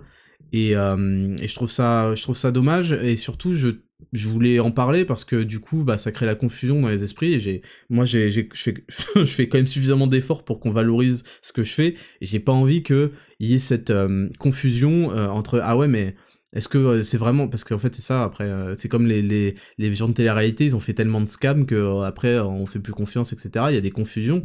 Et, 0.52 0.74
euh, 0.74 1.36
et 1.40 1.48
je, 1.48 1.54
trouve 1.54 1.70
ça, 1.70 2.14
je 2.14 2.22
trouve 2.22 2.36
ça 2.36 2.50
dommage, 2.50 2.92
et 2.92 3.16
surtout 3.16 3.54
je, 3.54 3.70
je 4.12 4.28
voulais 4.28 4.58
en 4.60 4.70
parler 4.70 5.04
parce 5.04 5.24
que 5.24 5.42
du 5.42 5.60
coup 5.60 5.84
bah 5.84 5.98
ça 5.98 6.12
crée 6.12 6.26
la 6.26 6.34
confusion 6.34 6.80
dans 6.80 6.88
les 6.88 7.04
esprits. 7.04 7.34
Et 7.34 7.40
j'ai 7.40 7.62
moi 7.88 8.04
j'ai 8.04 8.30
je 8.30 8.42
fais, 8.54 8.74
je 9.16 9.24
fais 9.24 9.48
quand 9.48 9.58
même 9.58 9.66
suffisamment 9.66 10.06
d'efforts 10.06 10.44
pour 10.44 10.60
qu'on 10.60 10.70
valorise 10.70 11.24
ce 11.42 11.52
que 11.52 11.62
je 11.62 11.72
fais. 11.72 11.94
Et 12.20 12.26
j'ai 12.26 12.40
pas 12.40 12.52
envie 12.52 12.82
que 12.82 13.12
y 13.38 13.54
ait 13.54 13.58
cette 13.58 13.90
euh, 13.90 14.28
confusion 14.38 15.12
euh, 15.12 15.28
entre 15.28 15.60
ah 15.62 15.76
ouais 15.76 15.88
mais 15.88 16.14
est-ce 16.52 16.68
que 16.68 16.78
euh, 16.78 17.04
c'est 17.04 17.16
vraiment 17.16 17.48
parce 17.48 17.64
qu'en 17.64 17.78
fait 17.78 17.94
c'est 17.94 18.02
ça 18.02 18.24
après 18.24 18.44
euh, 18.44 18.74
c'est 18.74 18.88
comme 18.88 19.06
les, 19.06 19.22
les, 19.22 19.54
les 19.78 19.94
gens 19.94 20.08
de 20.08 20.14
télé-réalité 20.14 20.64
ils 20.64 20.76
ont 20.76 20.80
fait 20.80 20.94
tellement 20.94 21.20
de 21.20 21.28
scams 21.28 21.64
que 21.64 21.74
euh, 21.74 22.02
après 22.02 22.38
on 22.40 22.66
fait 22.66 22.80
plus 22.80 22.92
confiance 22.92 23.32
etc 23.32 23.66
il 23.68 23.74
y 23.74 23.78
a 23.78 23.82
des 23.82 23.90
confusions. 23.90 24.42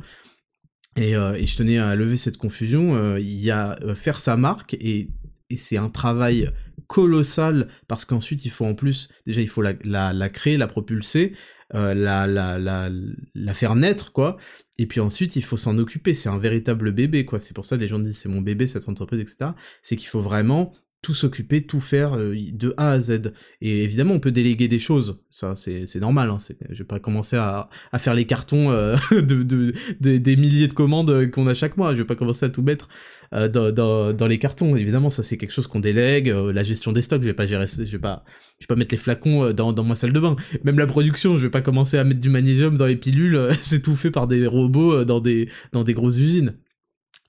Et, 0.98 1.12
je 1.12 1.58
tenais 1.58 1.78
à 1.78 1.94
lever 1.94 2.15
cette 2.15 2.38
confusion 2.38 3.18
il 3.18 3.41
y 3.41 3.52
a 3.52 3.76
faire 3.96 4.18
sa 4.18 4.38
marque 4.38 4.76
et, 4.76 5.10
c'est 5.58 5.78
un 5.78 5.89
travail 5.89 6.50
colossal 6.88 7.68
parce 7.88 8.04
qu'ensuite 8.04 8.46
il 8.46 8.52
faut 8.52 8.65
en 8.65 8.76
plus 8.76 9.10
déjà 9.28 9.41
il 9.41 9.48
faut 9.48 9.62
la, 9.62 9.74
la, 9.84 10.12
la 10.13 10.30
créer 10.30 10.58
la 10.58 10.68
propulser 10.68 11.34
la, 11.74 11.94
la, 11.94 12.58
la, 12.58 12.89
la 13.36 13.54
faire 13.54 13.76
naître 13.76 14.12
quoi. 14.13 14.38
Et 14.80 14.86
puis 14.86 15.02
ensuite 15.02 15.36
il 15.36 15.44
faut 15.44 15.58
s'en 15.58 15.78
occuper 15.78 16.13
c'est 16.13 16.30
un 16.30 16.38
véritable 16.38 16.94
bébé 16.94 17.26
quoi. 17.26 17.39
C'est 17.39 17.54
pour 17.54 17.65
ça 17.65 17.76
que 17.76 17.82
les 17.82 17.89
gens 17.89 18.00
disent 18.00 18.18
c'est 18.18 18.30
mon 18.30 18.41
bébé 18.41 18.65
cette 18.65 18.88
entreprise 18.88 19.20
etc 19.20 19.52
c'est 19.84 19.98
qu'il 19.98 20.08
faut 20.08 20.22
vraiment 20.22 20.74
tout 21.06 21.13
s'occuper, 21.13 21.62
tout 21.62 21.80
faire 21.80 22.18
euh, 22.18 22.36
de 22.52 22.74
A 22.78 22.89
à 22.94 23.00
Z. 23.00 23.32
Et 23.62 23.84
évidemment, 23.84 24.15
on 24.15 24.20
peut 24.20 24.32
déléguer 24.32 24.68
des 24.68 24.80
choses, 24.80 25.20
ça 25.30 25.54
c'est 25.56 26.00
normal, 26.00 26.32
hein, 26.32 26.39
je 26.72 26.80
vais 26.80 26.84
pas 26.84 26.98
commencer 26.98 27.36
à, 27.36 27.70
à 27.91 28.00
faire 28.00 28.15
les 28.15 28.26
cartons 28.26 28.72
euh, 28.72 28.96
de, 29.12 29.44
de, 29.44 29.74
des 30.00 30.36
milliers 30.36 30.65
de 30.68 30.74
commandes 30.74 31.30
qu'on 31.30 31.46
a 31.46 31.54
chaque 31.54 31.78
mois, 31.78 31.94
je 31.94 32.00
vais 32.00 32.08
pas 32.08 32.15
commencer 32.15 32.44
à 32.44 32.50
tout 32.50 32.63
mettre 32.63 32.89
euh, 33.36 33.48
dans, 33.48 33.72
dans, 33.72 34.13
dans, 34.13 34.26
les 34.26 34.39
cartons, 34.39 34.76
évidemment 34.76 35.12
ça 35.12 35.22
c'est 35.22 35.38
quelque 35.38 35.52
chose 35.52 35.68
qu'on 35.68 35.80
délègue, 35.80 36.28
la 36.28 36.63
gestion 36.63 36.91
des 36.91 37.04
stocks, 37.04 37.22
je 37.22 37.28
vais 37.28 37.36
pas 37.36 37.46
gérer, 37.46 37.68
je 37.68 37.84
vais 37.84 38.00
pas, 38.00 38.24
je 38.60 38.63
vais 38.63 38.68
pas 38.68 38.76
mettre 38.76 38.91
les 38.91 38.98
flacons 38.98 39.54
dans, 39.54 39.74
dans 39.74 39.84
ma 39.84 39.94
salle 39.94 40.12
de 40.12 40.20
bain, 40.20 40.36
même 40.63 40.80
la 40.80 40.88
production, 40.88 41.38
je 41.38 41.44
vais 41.44 41.52
pas 41.52 41.62
commencer 41.62 42.00
à 42.00 42.04
mettre 42.04 42.20
du 42.20 42.32
magnésium 42.32 42.78
dans 42.78 42.88
les 42.88 42.96
pilules, 42.96 43.39
c'est 43.62 43.84
tout 43.84 43.96
fait 43.96 44.10
par 44.10 44.26
des 44.26 44.48
robots 44.48 45.06
dans 45.06 45.20
des, 45.20 45.50
dans 45.72 45.84
des 45.84 45.94
grosses 45.94 46.18
usines. 46.18 46.56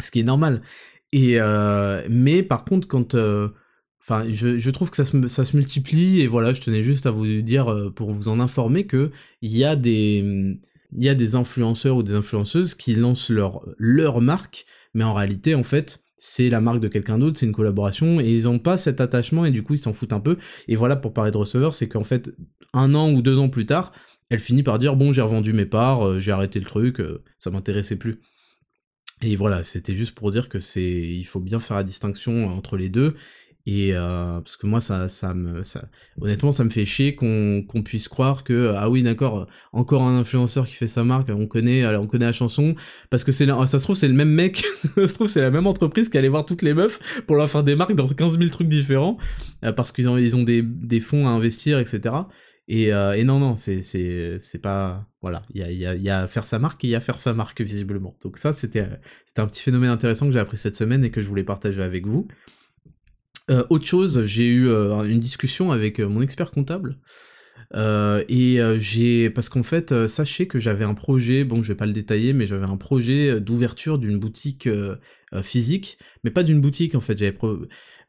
ce 0.02 0.10
qui 0.10 0.20
est 0.20 0.24
normal. 0.24 0.62
Et 1.12 1.38
mais 2.08 2.42
par 2.42 2.64
contre, 2.64 2.88
quand 2.88 3.14
Enfin, 4.08 4.24
je, 4.32 4.70
trouve 4.70 4.90
que 4.90 4.96
ça 4.96 5.04
se, 5.04 5.56
multiplie 5.56 6.20
et 6.20 6.28
voilà, 6.28 6.54
je 6.54 6.60
tenais 6.60 6.84
juste 6.84 7.06
à 7.06 7.10
vous 7.10 7.42
dire 7.42 7.90
pour 7.96 8.12
vous 8.12 8.28
en 8.28 8.38
informer 8.38 8.86
que 8.86 9.10
il 9.42 9.56
y 9.56 9.64
a 9.64 9.74
des 9.74 11.34
influenceurs 11.34 11.96
ou 11.96 12.02
des 12.04 12.14
influenceuses 12.14 12.74
qui 12.76 12.94
lancent 12.94 13.30
leur 13.30 14.20
marque, 14.20 14.64
mais 14.94 15.02
en 15.02 15.12
réalité 15.12 15.56
en 15.56 15.64
fait 15.64 16.04
c'est 16.18 16.48
la 16.48 16.60
marque 16.60 16.80
de 16.80 16.88
quelqu'un 16.88 17.18
d'autre, 17.18 17.38
c'est 17.38 17.46
une 17.46 17.52
collaboration 17.52 18.20
et 18.20 18.30
ils 18.30 18.44
n'ont 18.44 18.58
pas 18.58 18.76
cet 18.76 19.00
attachement 19.00 19.44
et 19.44 19.50
du 19.50 19.62
coup 19.62 19.74
ils 19.74 19.78
s'en 19.78 19.92
foutent 19.92 20.12
un 20.12 20.20
peu. 20.20 20.38
Et 20.68 20.76
voilà 20.76 20.96
pour 20.96 21.12
parler 21.12 21.30
de 21.30 21.36
receveur, 21.36 21.74
c'est 21.74 21.88
qu'en 21.88 22.04
fait 22.04 22.30
un 22.72 22.94
an 22.94 23.10
ou 23.12 23.22
deux 23.22 23.38
ans 23.38 23.48
plus 23.48 23.66
tard, 23.66 23.92
elle 24.30 24.40
finit 24.40 24.62
par 24.62 24.78
dire 24.78 24.96
bon 24.96 25.12
j'ai 25.12 25.22
revendu 25.22 25.52
mes 25.52 25.66
parts, 25.66 26.20
j'ai 26.20 26.32
arrêté 26.32 26.58
le 26.58 26.66
truc, 26.66 27.02
ça 27.38 27.50
m'intéressait 27.50 27.96
plus. 27.96 28.20
Et 29.22 29.34
voilà, 29.34 29.64
c'était 29.64 29.94
juste 29.94 30.14
pour 30.14 30.30
dire 30.30 30.48
que 30.48 30.60
c'est, 30.60 30.82
il 30.82 31.24
faut 31.24 31.40
bien 31.40 31.58
faire 31.58 31.78
la 31.78 31.84
distinction 31.84 32.48
entre 32.48 32.76
les 32.76 32.90
deux. 32.90 33.16
Et 33.68 33.94
euh, 33.94 34.40
parce 34.40 34.56
que 34.56 34.66
moi, 34.68 34.80
ça, 34.80 35.08
ça 35.08 35.34
me, 35.34 35.64
ça, 35.64 35.88
honnêtement, 36.20 36.52
ça 36.52 36.62
me 36.62 36.70
fait 36.70 36.84
chier 36.84 37.16
qu'on 37.16 37.82
puisse 37.84 38.06
croire 38.06 38.44
que 38.44 38.72
ah 38.76 38.88
oui, 38.88 39.02
d'accord, 39.02 39.48
encore 39.72 40.04
un 40.04 40.16
influenceur 40.16 40.66
qui 40.66 40.74
fait 40.74 40.86
sa 40.86 41.02
marque, 41.02 41.30
on 41.30 41.48
connaît, 41.48 41.84
on 41.96 42.06
connaît 42.06 42.26
la 42.26 42.32
chanson, 42.32 42.76
parce 43.10 43.24
que 43.24 43.32
c'est, 43.32 43.46
ça 43.46 43.78
se 43.80 43.84
trouve 43.84 43.96
c'est 43.96 44.06
le 44.06 44.14
même 44.14 44.30
mec, 44.30 44.64
ça 44.94 45.08
se 45.08 45.14
trouve 45.14 45.26
c'est 45.26 45.40
la 45.40 45.50
même 45.50 45.66
entreprise 45.66 46.08
qui 46.08 46.16
allait 46.16 46.28
voir 46.28 46.44
toutes 46.44 46.62
les 46.62 46.74
meufs 46.74 47.00
pour 47.26 47.34
leur 47.34 47.50
faire 47.50 47.64
des 47.64 47.74
marques 47.74 47.96
dans 47.96 48.06
15 48.06 48.38
000 48.38 48.50
trucs 48.50 48.68
différents, 48.68 49.18
euh, 49.64 49.72
parce 49.72 49.90
qu'ils 49.90 50.08
ont, 50.08 50.16
ils 50.16 50.36
ont 50.36 50.44
des, 50.44 50.62
des 50.62 51.00
fonds 51.00 51.26
à 51.26 51.30
investir, 51.30 51.80
etc. 51.80 52.14
Et, 52.68 52.92
euh, 52.92 53.12
et 53.12 53.24
non, 53.24 53.38
non, 53.38 53.56
c'est 53.56 54.60
pas. 54.62 55.06
Voilà, 55.22 55.42
il 55.54 55.60
y 55.60 55.64
a, 55.64 55.72
y, 55.72 55.86
a, 55.86 55.94
y 55.96 56.10
a 56.10 56.28
faire 56.28 56.46
sa 56.46 56.58
marque 56.58 56.84
et 56.84 56.88
il 56.88 56.90
y 56.90 56.94
a 56.94 57.00
faire 57.00 57.18
sa 57.18 57.32
marque, 57.32 57.60
visiblement. 57.60 58.16
Donc, 58.22 58.38
ça, 58.38 58.52
c'était, 58.52 58.86
c'était 59.24 59.40
un 59.40 59.46
petit 59.46 59.62
phénomène 59.62 59.90
intéressant 59.90 60.26
que 60.26 60.32
j'ai 60.32 60.38
appris 60.38 60.56
cette 60.56 60.76
semaine 60.76 61.04
et 61.04 61.10
que 61.10 61.20
je 61.20 61.28
voulais 61.28 61.44
partager 61.44 61.82
avec 61.82 62.06
vous. 62.06 62.28
Euh, 63.50 63.64
autre 63.70 63.86
chose, 63.86 64.24
j'ai 64.26 64.46
eu 64.46 64.68
euh, 64.68 65.04
une 65.04 65.20
discussion 65.20 65.70
avec 65.70 66.00
euh, 66.00 66.08
mon 66.08 66.20
expert 66.22 66.50
comptable. 66.50 66.98
Et 67.74 68.58
j'ai 68.78 69.28
parce 69.30 69.48
qu'en 69.48 69.62
fait 69.62 70.06
sachez 70.06 70.46
que 70.46 70.60
j'avais 70.60 70.84
un 70.84 70.94
projet 70.94 71.44
bon 71.44 71.62
je 71.62 71.68
vais 71.68 71.76
pas 71.76 71.84
le 71.84 71.92
détailler 71.92 72.32
mais 72.32 72.46
j'avais 72.46 72.64
un 72.64 72.76
projet 72.76 73.40
d'ouverture 73.40 73.98
d'une 73.98 74.18
boutique 74.18 74.68
physique 75.42 75.98
mais 76.22 76.30
pas 76.30 76.44
d'une 76.44 76.60
boutique 76.60 76.94
en 76.94 77.00
fait. 77.00 77.18
J'avais 77.18 77.36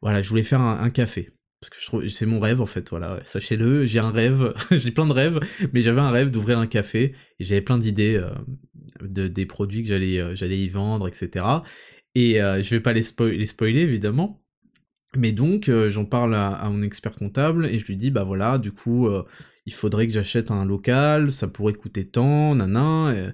voilà 0.02 0.22
je 0.22 0.30
voulais 0.30 0.44
faire 0.44 0.62
un, 0.62 0.90
café. 0.92 1.32
Parce 1.60 1.72
que 1.72 2.08
c'est 2.08 2.28
mon 2.28 2.40
rêve 2.40 2.62
en 2.62 2.68
fait 2.68 2.90
voilà 2.92 3.20
sachez-le 3.26 3.88
j'ai 3.88 4.00
un 4.00 4.12
rêve 4.12 4.54
j'ai 4.72 4.92
plein 4.92 5.08
de 5.08 5.14
rêves 5.14 5.40
mais 5.74 5.82
j'avais 5.82 6.02
un 6.02 6.12
rêve 6.12 6.30
d'ouvrir 6.30 6.60
un 6.60 6.68
café 6.68 7.16
et 7.40 7.46
j'avais 7.46 7.62
plein 7.62 7.80
d'idées 7.80 8.24
de 9.02 9.28
des 9.28 9.46
produits 9.48 9.84
que 9.84 9.90
j'allais 9.90 10.60
y 10.60 10.70
vendre 10.70 11.08
etc 11.08 11.46
et 12.18 12.42
euh, 12.42 12.64
je 12.64 12.70
vais 12.72 12.80
pas 12.80 12.94
les 12.94 13.04
spoiler 13.04 13.82
évidemment 13.82 14.44
mais 15.18 15.32
donc 15.32 15.70
j'en 15.90 16.06
parle 16.06 16.36
à, 16.36 16.70
mon 16.70 16.82
expert 16.82 17.16
comptable 17.16 17.66
et 17.66 17.80
je 17.80 17.86
lui 17.86 17.98
dis 17.98 18.12
bah 18.12 18.24
voilà 18.24 18.58
du 18.58 18.72
coup 18.72 19.10
il 19.66 19.74
faudrait 19.74 20.08
que 20.08 20.14
j'achète 20.14 20.52
un 20.52 20.66
local 20.66 21.32
ça 21.32 21.48
pourrait 21.48 21.74
coûter 21.74 22.06
tant 22.06 22.56
nanan 22.56 23.34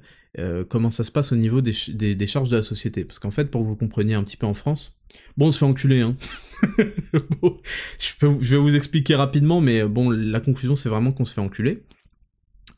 comment 0.70 0.92
ça 0.92 1.04
se 1.04 1.12
passe 1.12 1.32
au 1.32 1.36
niveau 1.36 1.62
des, 1.62 1.74
des, 1.88 2.28
charges 2.28 2.50
de 2.50 2.56
la 2.56 2.62
société? 2.62 3.06
Parce 3.06 3.20
qu'en 3.20 3.32
fait 3.32 3.52
pour 3.52 3.62
que 3.62 3.68
vous 3.68 3.76
compreniez 3.76 4.16
un 4.16 4.24
petit 4.24 4.38
peu 4.38 4.48
en 4.48 4.54
France 4.54 5.00
bon 5.38 5.48
on 5.48 5.52
se 5.52 5.60
fait 5.60 5.66
enculer 5.66 6.02
hein 6.02 6.16
je, 8.00 8.56
vais 8.56 8.58
vous 8.58 8.76
expliquer 8.76 9.16
rapidement, 9.16 9.62
mais 9.62 9.84
bon, 9.86 10.10
la 10.10 10.40
conclusion 10.40 10.76
c'est 10.76 10.90
vraiment 10.90 11.12
qu'on 11.12 11.26
se 11.26 11.34
fait 11.34 11.42
enculer. 11.42 11.84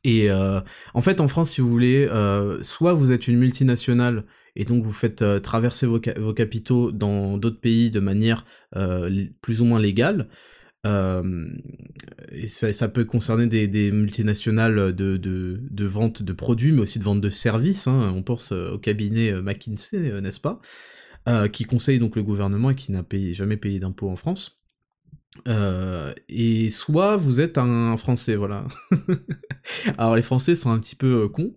Et 0.04 0.30
euh, 0.30 0.62
en 0.94 1.02
fait, 1.02 1.20
en 1.20 1.28
France, 1.28 1.52
si 1.52 1.62
vous 1.62 1.70
voulez, 1.70 2.08
euh, 2.10 2.62
soit 2.62 2.94
vous 2.94 3.12
êtes 3.12 3.28
une 3.28 3.38
multinationale 3.38 4.26
et 4.56 4.66
donc 4.66 4.84
vous 4.84 4.94
faites 4.94 5.22
euh, 5.22 5.40
traverser 5.40 5.86
vos, 5.86 6.00
capitaux 6.00 6.92
dans 6.92 7.38
d'autres 7.38 7.60
pays 7.60 7.92
de 7.92 8.00
manière 8.00 8.46
plus 9.42 9.62
ou 9.62 9.66
moins 9.66 9.80
légale. 9.80 10.28
et 10.86 12.48
ça, 12.48 12.88
peut 12.90 13.06
concerner 13.06 13.48
des, 13.48 13.92
multinationales 13.92 14.94
de, 14.94 15.86
vente 15.86 16.24
de 16.24 16.34
produits, 16.34 16.72
mais 16.72 16.82
aussi 16.82 17.00
de 17.00 17.04
vente 17.04 17.22
de 17.22 17.30
services. 17.30 17.88
Hein. 17.88 18.14
On 18.16 18.24
pense 18.24 18.52
au 18.52 18.78
cabinet 18.78 19.42
McKinsey, 19.42 20.22
n'est-ce 20.22 20.40
pas? 20.42 20.60
Euh, 21.28 21.48
qui 21.48 21.64
conseille 21.64 21.98
donc 21.98 22.16
le 22.16 22.22
gouvernement 22.22 22.70
et 22.70 22.76
qui 22.76 22.92
n'a 22.92 23.04
jamais 23.32 23.58
payé 23.58 23.80
d'impôts 23.80 24.10
en 24.10 24.16
France. 24.16 24.62
Euh, 25.48 26.14
et 26.30 26.70
soit 26.70 27.18
vous 27.18 27.42
êtes 27.42 27.58
un 27.58 27.98
Français, 27.98 28.36
voilà. 28.36 28.68
Alors 29.98 30.16
les 30.16 30.22
Français 30.22 30.56
sont 30.56 30.70
un 30.70 30.78
petit 30.78 30.96
peu 30.96 31.24
euh, 31.24 31.28
cons, 31.28 31.56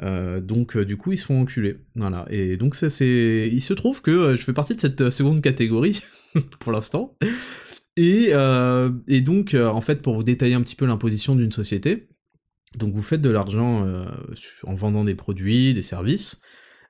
donc 0.00 0.76
du 0.78 0.96
coup 0.96 1.12
ils 1.12 1.18
se 1.18 1.26
font 1.26 1.42
enculer, 1.42 1.76
voilà. 1.94 2.26
Et 2.30 2.56
donc 2.56 2.74
ça 2.74 2.90
c'est, 2.90 3.48
il 3.52 3.60
se 3.60 3.74
trouve 3.74 4.02
que 4.02 4.34
je 4.34 4.42
fais 4.42 4.52
partie 4.52 4.74
de 4.74 4.80
cette 4.80 5.10
seconde 5.10 5.40
catégorie 5.40 6.00
pour 6.60 6.72
l'instant. 6.72 7.16
Et, 7.96 8.32
et 9.08 9.20
donc 9.20 9.54
en 9.54 9.80
fait 9.80 10.02
pour 10.02 10.14
vous 10.14 10.24
détailler 10.24 10.54
un 10.54 10.62
petit 10.62 10.76
peu 10.76 10.86
l'imposition 10.86 11.36
d'une 11.36 11.52
société, 11.52 12.08
donc 12.76 12.94
vous 12.94 13.02
faites 13.02 13.22
de 13.22 13.30
l'argent 13.30 13.86
en 14.64 14.74
vendant 14.74 15.04
des 15.04 15.14
produits, 15.14 15.74
des 15.74 15.82
services, 15.82 16.40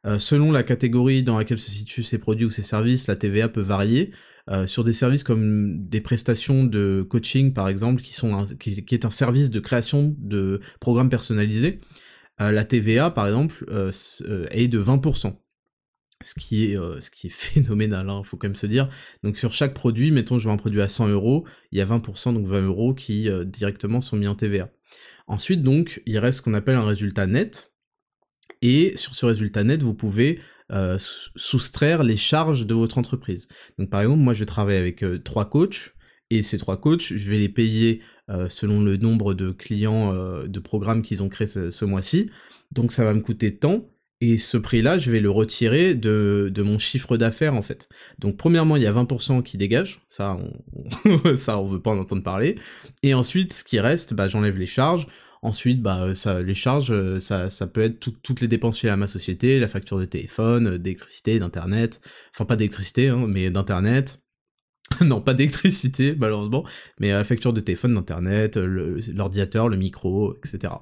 euh, 0.05 0.19
selon 0.19 0.51
la 0.51 0.63
catégorie 0.63 1.23
dans 1.23 1.39
laquelle 1.39 1.61
se 1.61 1.71
situent 1.71 2.03
ces 2.03 2.19
produits 2.19 2.45
ou 2.45 2.51
ces 2.51 2.63
services, 2.63 3.07
la 3.07 3.17
TVA 3.17 3.49
peut 3.49 3.61
varier. 3.61 4.13
Euh, 4.51 4.67
sur 4.67 4.83
des 4.83 4.93
services 4.93 5.23
comme 5.23 5.87
des 5.89 6.01
prestations 6.01 6.65
de 6.65 7.07
coaching 7.09 7.53
par 7.53 7.69
exemple, 7.69 8.03
qui, 8.03 8.13
sont 8.13 8.45
qui, 8.59 8.85
est 8.91 9.05
un 9.05 9.11
service 9.11 9.51
de 9.51 9.61
création 9.61 10.17
de 10.19 10.61
programmes 10.81 11.11
personnalisés, 11.11 11.81
euh, 11.81 11.87
la 12.51 12.65
TVA 12.65 13.11
par 13.11 13.27
exemple 13.27 13.65
est 14.51 14.69
de 14.69 14.83
20%. 14.83 15.37
Ce 16.25 16.35
qui, 16.35 16.73
est, 16.73 16.79
phénoménal, 17.31 18.07
il 18.07 18.11
hein, 18.11 18.23
faut 18.23 18.37
quand 18.37 18.47
même 18.47 18.55
se 18.55 18.67
dire. 18.67 18.89
Donc 19.23 19.37
sur 19.37 19.53
chaque 19.53 19.75
produit, 19.75 20.11
mettons 20.13 20.39
je 20.39 20.47
vends 20.47 20.55
un 20.55 20.57
produit 20.57 20.81
à 20.81 20.89
100 20.89 21.09
euros, 21.09 21.47
il 21.73 21.79
y 21.79 21.81
a 21.81 21.87
20%, 21.87 22.33
donc 22.33 22.47
20 22.47 22.63
euros 22.63 22.95
qui 22.95 23.29
directement 23.45 24.01
sont 24.01 24.17
mis 24.17 24.29
en 24.29 24.35
TVA. 24.35 24.71
Ensuite 25.27 25.63
donc, 25.63 26.03
il 26.07 26.19
reste 26.19 26.39
ce 26.39 26.43
qu'on 26.43 26.55
appelle 26.55 26.77
un 26.77 26.85
résultat 26.85 27.27
net, 27.27 27.73
et 28.63 28.97
sur 28.97 29.15
ce 29.15 29.27
résultat 29.27 29.65
net, 29.65 29.83
vous 29.83 29.95
pouvez 29.95 30.41
euh, 30.71 30.97
soustraire 31.37 32.03
les 32.03 32.17
charges 32.17 32.67
de 32.67 32.75
votre 32.75 32.97
entreprise. 32.99 33.49
Donc 33.79 33.91
par 33.91 34.01
exemple, 34.01 34.21
moi 34.21 34.35
je 34.35 34.45
travaille 34.45 34.77
avec 34.77 35.03
euh, 35.03 35.19
trois 35.19 35.51
coachs, 35.51 35.95
et 36.31 36.43
ces 36.43 36.57
trois 36.59 36.81
coachs, 36.81 37.13
je 37.15 37.31
vais 37.31 37.39
les 37.39 37.49
payer 37.49 38.01
euh, 38.01 38.12
selon 38.49 38.81
le 38.81 38.97
nombre 38.97 39.35
de 39.35 39.51
clients 39.51 40.13
de 40.47 40.61
programmes 40.61 41.03
qu'ils 41.03 41.23
ont 41.23 41.29
créé 41.29 41.47
ce, 41.47 41.85
mois-ci. 41.85 42.31
Donc 42.71 42.93
ça 42.93 43.05
va 43.05 43.13
me 43.13 43.21
coûter 43.21 43.57
tant, 43.57 43.85
et 44.25 44.39
ce 44.39 44.57
prix-là, 44.57 44.99
je 44.99 45.11
vais 45.11 45.19
le 45.19 45.31
retirer 45.31 45.97
de, 45.97 46.53
mon 46.59 46.79
chiffre 46.79 47.17
d'affaires 47.17 47.55
en 47.55 47.63
fait. 47.63 47.89
Donc 48.21 48.37
premièrement, 48.37 48.77
il 48.77 48.85
y 48.85 48.87
a 48.87 48.93
20% 48.93 49.43
qui 49.43 49.59
dégagent, 49.59 50.01
ça 50.07 50.39
on, 51.05 51.37
ça 51.37 51.59
on 51.59 51.67
veut 51.67 51.83
pas 51.83 51.91
en 51.91 51.99
entendre 51.99 52.23
parler. 52.23 52.57
Et 53.03 53.15
ensuite, 53.15 53.53
ce 53.53 53.65
qui 53.65 53.81
reste, 53.81 54.15
bah, 54.15 54.29
j'enlève 54.29 54.57
les 54.57 54.69
charges. 54.69 55.09
Ensuite, 55.43 55.83
bah, 55.83 56.15
ça, 56.15 56.41
les 56.41 56.55
charges, 56.55 56.93
euh, 56.93 57.19
ça, 57.19 57.51
ça 57.51 57.67
peut 57.67 57.81
être 57.81 57.99
toutes 57.99 58.41
les 58.41 58.47
dépenses 58.47 58.81
liées 58.85 58.91
à 58.91 58.97
ma 58.97 59.09
société, 59.09 59.59
la 59.59 59.67
facture 59.67 59.99
de 59.99 60.05
téléphone, 60.05 60.69
euh, 60.69 60.79
d'électricité, 60.79 61.41
d'internet, 61.41 62.01
enfin 62.33 62.45
pas 62.45 62.55
d'électricité, 62.55 63.09
hein, 63.09 63.27
mais 63.27 63.51
d'internet. 63.51 64.22
non, 65.05 65.21
pas 65.21 65.35
d'électricité, 65.35 66.15
malheureusement, 66.19 66.65
mais 67.01 67.11
la 67.11 67.25
facture 67.25 67.53
de 67.53 67.61
téléphone, 67.61 67.95
d'internet, 67.95 68.57
l'ordinateur, 68.57 69.69
le, 69.69 69.77
micro, 69.77 70.37
etc. 70.37 70.73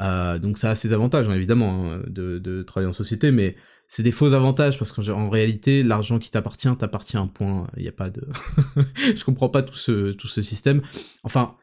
Euh, 0.00 0.38
donc 0.38 0.58
ça 0.58 0.70
a 0.70 0.74
ses 0.76 0.92
avantages, 0.92 1.28
hein, 1.28 1.34
évidemment, 1.34 1.92
hein, 1.92 2.00
de, 2.08 2.62
travailler 2.62 2.88
en 2.88 2.92
société, 2.92 3.30
mais 3.30 3.56
c'est 3.88 4.02
des 4.02 4.12
faux 4.12 4.34
avantages 4.34 4.78
parce 4.78 4.92
qu'en 4.92 5.30
réalité, 5.30 5.82
l'argent 5.82 6.18
qui 6.18 6.30
t'appartient 6.30 6.68
t'appartient 6.78 7.16
un 7.16 7.26
point. 7.26 7.66
Il 7.76 7.82
n'y 7.82 7.88
a 7.88 7.92
pas 7.92 8.10
de, 8.10 8.22
je 9.14 9.24
comprends 9.24 9.48
pas 9.48 9.62
tout 9.62 9.74
ce 9.76 10.42
système. 10.42 10.82
Enfin, 11.22 11.56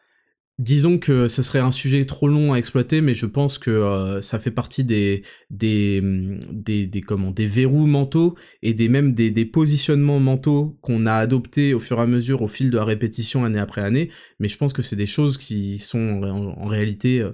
Disons 0.58 1.00
que 1.00 1.28
ce 1.28 1.44
serait 1.44 1.60
un 1.60 1.72
sujet 1.72 2.06
trop 2.06 2.30
long 2.30 2.54
à 2.54 2.58
exploiter, 2.58 3.02
mais 3.02 3.14
je 3.14 3.26
pense 3.26 3.58
que 3.58 3.72
euh, 3.72 4.22
ça 4.22 4.40
fait 4.40 4.52
partie 4.52 4.86
des 4.86 5.24
des, 5.50 6.00
mm, 6.02 6.40
des, 6.54 6.88
des, 6.88 7.02
comment, 7.02 7.32
des 7.32 7.46
verrous 7.46 7.88
mentaux 7.88 8.38
et 8.62 8.74
des 8.74 8.88
même 8.88 9.14
des, 9.14 9.32
des 9.32 9.44
positionnements 9.44 10.22
mentaux 10.22 10.78
qu'on 10.80 11.08
a 11.08 11.14
adoptés 11.16 11.74
au 11.74 11.82
fur 11.82 12.00
et 12.00 12.04
à 12.04 12.08
mesure 12.08 12.42
au 12.42 12.48
fil 12.48 12.72
de 12.72 12.78
la 12.78 12.86
répétition 12.86 13.44
année 13.44 13.60
après 13.60 13.82
année. 13.82 14.12
Mais 14.40 14.48
je 14.48 14.58
pense 14.58 14.72
que 14.72 14.82
c'est 14.82 14.96
des 14.96 15.08
choses 15.08 15.38
qui 15.38 15.78
sont 15.78 16.24
en, 16.24 16.68
réalité 16.68 17.22
euh, 17.22 17.34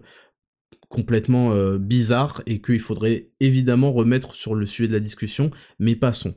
complètement 0.89 1.51
euh, 1.51 1.77
bizarres 1.77 2.41
et 2.47 2.59
qu'il 2.59 2.79
faudrait 2.79 3.29
évidemment 3.39 3.91
remettre 3.93 4.33
sur 4.33 4.55
le 4.55 4.65
sujet 4.65 4.87
de 4.87 4.93
la 4.93 4.99
discussion, 4.99 5.51
mais 5.77 5.95
passons. 5.95 6.33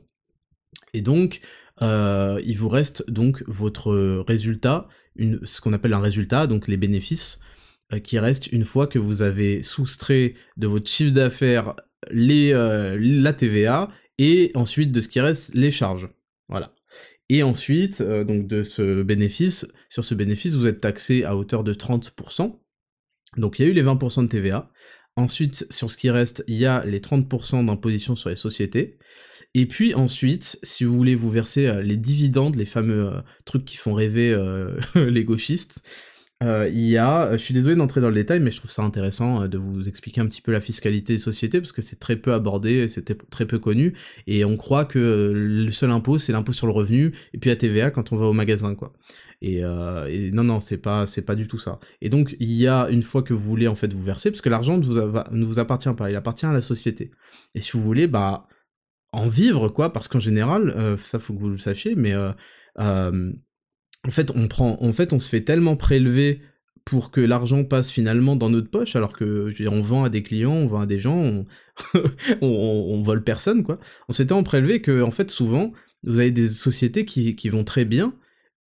Et 0.93 1.01
donc, 1.01 1.39
il 1.81 2.55
vous 2.57 2.69
reste 2.69 3.09
donc 3.11 3.43
votre 3.47 4.23
résultat, 4.27 4.87
ce 5.43 5.61
qu'on 5.61 5.73
appelle 5.73 5.93
un 5.93 5.99
résultat, 5.99 6.47
donc 6.47 6.67
les 6.67 6.77
bénéfices, 6.77 7.39
euh, 7.93 7.99
qui 7.99 8.19
restent 8.19 8.47
une 8.47 8.65
fois 8.65 8.87
que 8.87 8.99
vous 8.99 9.21
avez 9.21 9.63
soustrait 9.63 10.33
de 10.57 10.67
votre 10.67 10.89
chiffre 10.89 11.13
d'affaires 11.13 11.75
les, 12.11 12.51
euh, 12.53 12.97
la 12.99 13.33
TVA, 13.33 13.89
et 14.17 14.51
ensuite 14.55 14.91
de 14.91 15.01
ce 15.01 15.07
qui 15.07 15.19
reste 15.19 15.53
les 15.53 15.71
charges. 15.71 16.09
Voilà. 16.49 16.73
Et 17.29 17.41
ensuite, 17.41 18.03
donc 18.03 18.47
de 18.47 18.61
ce 18.61 19.01
bénéfice, 19.01 19.67
sur 19.89 20.03
ce 20.03 20.13
bénéfice, 20.13 20.53
vous 20.53 20.67
êtes 20.67 20.79
taxé 20.79 21.23
à 21.23 21.35
hauteur 21.35 21.63
de 21.63 21.73
30%. 21.73 22.59
Donc 23.37 23.57
il 23.57 23.65
y 23.65 23.67
a 23.67 23.71
eu 23.71 23.73
les 23.73 23.83
20% 23.83 24.23
de 24.23 24.27
TVA. 24.27 24.71
Ensuite, 25.17 25.65
sur 25.71 25.89
ce 25.89 25.97
qui 25.97 26.09
reste, 26.09 26.43
il 26.47 26.55
y 26.55 26.65
a 26.65 26.83
les 26.85 26.99
30% 26.99 27.65
d'imposition 27.65 28.15
sur 28.15 28.29
les 28.29 28.35
sociétés. 28.35 28.97
Et 29.57 29.67
puis 29.67 29.95
ensuite, 29.95 30.59
si 30.63 30.83
vous 30.83 30.93
voulez 30.93 31.15
vous 31.15 31.31
verser 31.31 31.67
euh, 31.67 31.81
les 31.81 31.95
dividendes, 31.95 32.57
les 32.57 32.65
fameux 32.65 33.07
euh, 33.07 33.21
trucs 33.45 33.63
qui 33.63 33.77
font 33.77 33.93
rêver 33.93 34.33
euh, 34.33 34.77
les 34.95 35.23
gauchistes, 35.23 35.81
il 36.41 36.85
y 36.85 36.97
a, 36.97 37.35
je 37.37 37.41
suis 37.41 37.55
désolé 37.55 37.75
d'entrer 37.75 38.01
dans 38.01 38.09
le 38.09 38.13
détail, 38.13 38.39
mais 38.39 38.51
je 38.51 38.57
trouve 38.57 38.69
ça 38.69 38.83
intéressant 38.83 39.47
de 39.47 39.57
vous 39.57 39.89
expliquer 39.89 40.21
un 40.21 40.27
petit 40.27 40.43
peu 40.43 40.51
la 40.51 40.61
fiscalité 40.61 41.13
des 41.13 41.17
sociétés, 41.17 41.59
parce 41.59 41.71
que 41.71 41.81
c'est 41.81 41.95
très 41.95 42.17
peu 42.17 42.33
abordé, 42.33 42.87
c'est 42.87 43.17
très 43.31 43.47
peu 43.47 43.57
connu, 43.57 43.93
et 44.27 44.45
on 44.45 44.55
croit 44.55 44.85
que 44.85 45.31
le 45.33 45.71
seul 45.71 45.89
impôt, 45.89 46.19
c'est 46.19 46.33
l'impôt 46.33 46.53
sur 46.53 46.67
le 46.67 46.73
revenu, 46.73 47.13
et 47.33 47.39
puis 47.39 47.49
la 47.49 47.55
TVA 47.55 47.89
quand 47.89 48.11
on 48.11 48.17
va 48.17 48.27
au 48.27 48.33
magasin, 48.33 48.75
quoi. 48.75 48.93
Et, 49.41 49.63
non, 50.33 50.43
non, 50.43 50.59
c'est 50.59 50.77
pas, 50.77 51.07
c'est 51.07 51.23
pas 51.23 51.33
du 51.33 51.47
tout 51.47 51.57
ça. 51.57 51.79
Et 52.01 52.09
donc, 52.09 52.35
il 52.39 52.51
y 52.51 52.67
a, 52.67 52.89
une 52.89 53.01
fois 53.01 53.23
que 53.23 53.33
vous 53.33 53.41
voulez, 53.41 53.67
en 53.67 53.75
fait, 53.75 53.91
vous 53.91 54.03
verser, 54.03 54.29
parce 54.29 54.41
que 54.41 54.49
l'argent 54.49 54.77
ne 54.77 54.83
vous, 54.83 54.99
ne 55.31 55.45
vous 55.45 55.57
appartient 55.57 55.93
pas, 55.97 56.11
il 56.11 56.15
appartient 56.15 56.45
à 56.45 56.53
la 56.53 56.61
société. 56.61 57.09
Et 57.55 57.61
si 57.61 57.71
vous 57.71 57.81
voulez, 57.81 58.05
bah, 58.05 58.47
en 59.15 59.27
vivre, 59.27 59.69
quoi, 59.69 59.93
parce 59.93 60.07
qu'en 60.07 60.19
général, 60.19 60.73
euh, 60.75 60.97
ça 60.97 61.19
faut 61.19 61.33
que 61.33 61.39
vous 61.39 61.49
le 61.49 61.57
sachiez, 61.57 61.95
mais 61.95 62.13
euh, 62.13 62.31
euh, 62.79 63.31
en 64.05 64.11
fait, 64.11 64.31
on 64.35 64.47
prend, 64.47 64.77
en 64.81 64.93
fait, 64.93 65.13
on 65.13 65.19
se 65.19 65.29
fait 65.29 65.41
tellement 65.41 65.77
prélever 65.77 66.41
pour 66.83 67.11
que 67.11 67.21
l'argent 67.21 67.63
passe 67.63 67.89
finalement 67.89 68.35
dans 68.35 68.49
notre 68.49 68.69
poche, 68.69 68.95
alors 68.95 69.13
que 69.13 69.51
on 69.69 69.81
vend 69.81 70.03
à 70.03 70.09
des 70.09 70.21
clients, 70.21 70.53
on 70.53 70.67
vend 70.67 70.81
à 70.81 70.85
des 70.85 70.99
gens, 70.99 71.45
on, 72.41 73.01
vole 73.03 73.23
personne, 73.23 73.63
quoi. 73.63 73.79
On 74.09 74.13
s'est 74.13 74.27
tellement 74.27 74.43
prélevé 74.43 74.81
que, 74.81 75.01
en 75.01 75.11
fait, 75.11 75.31
souvent, 75.31 75.71
vous 76.03 76.19
avez 76.19 76.31
des 76.31 76.49
sociétés 76.49 77.05
qui, 77.05 77.49
vont 77.49 77.63
très 77.63 77.85
bien, 77.85 78.13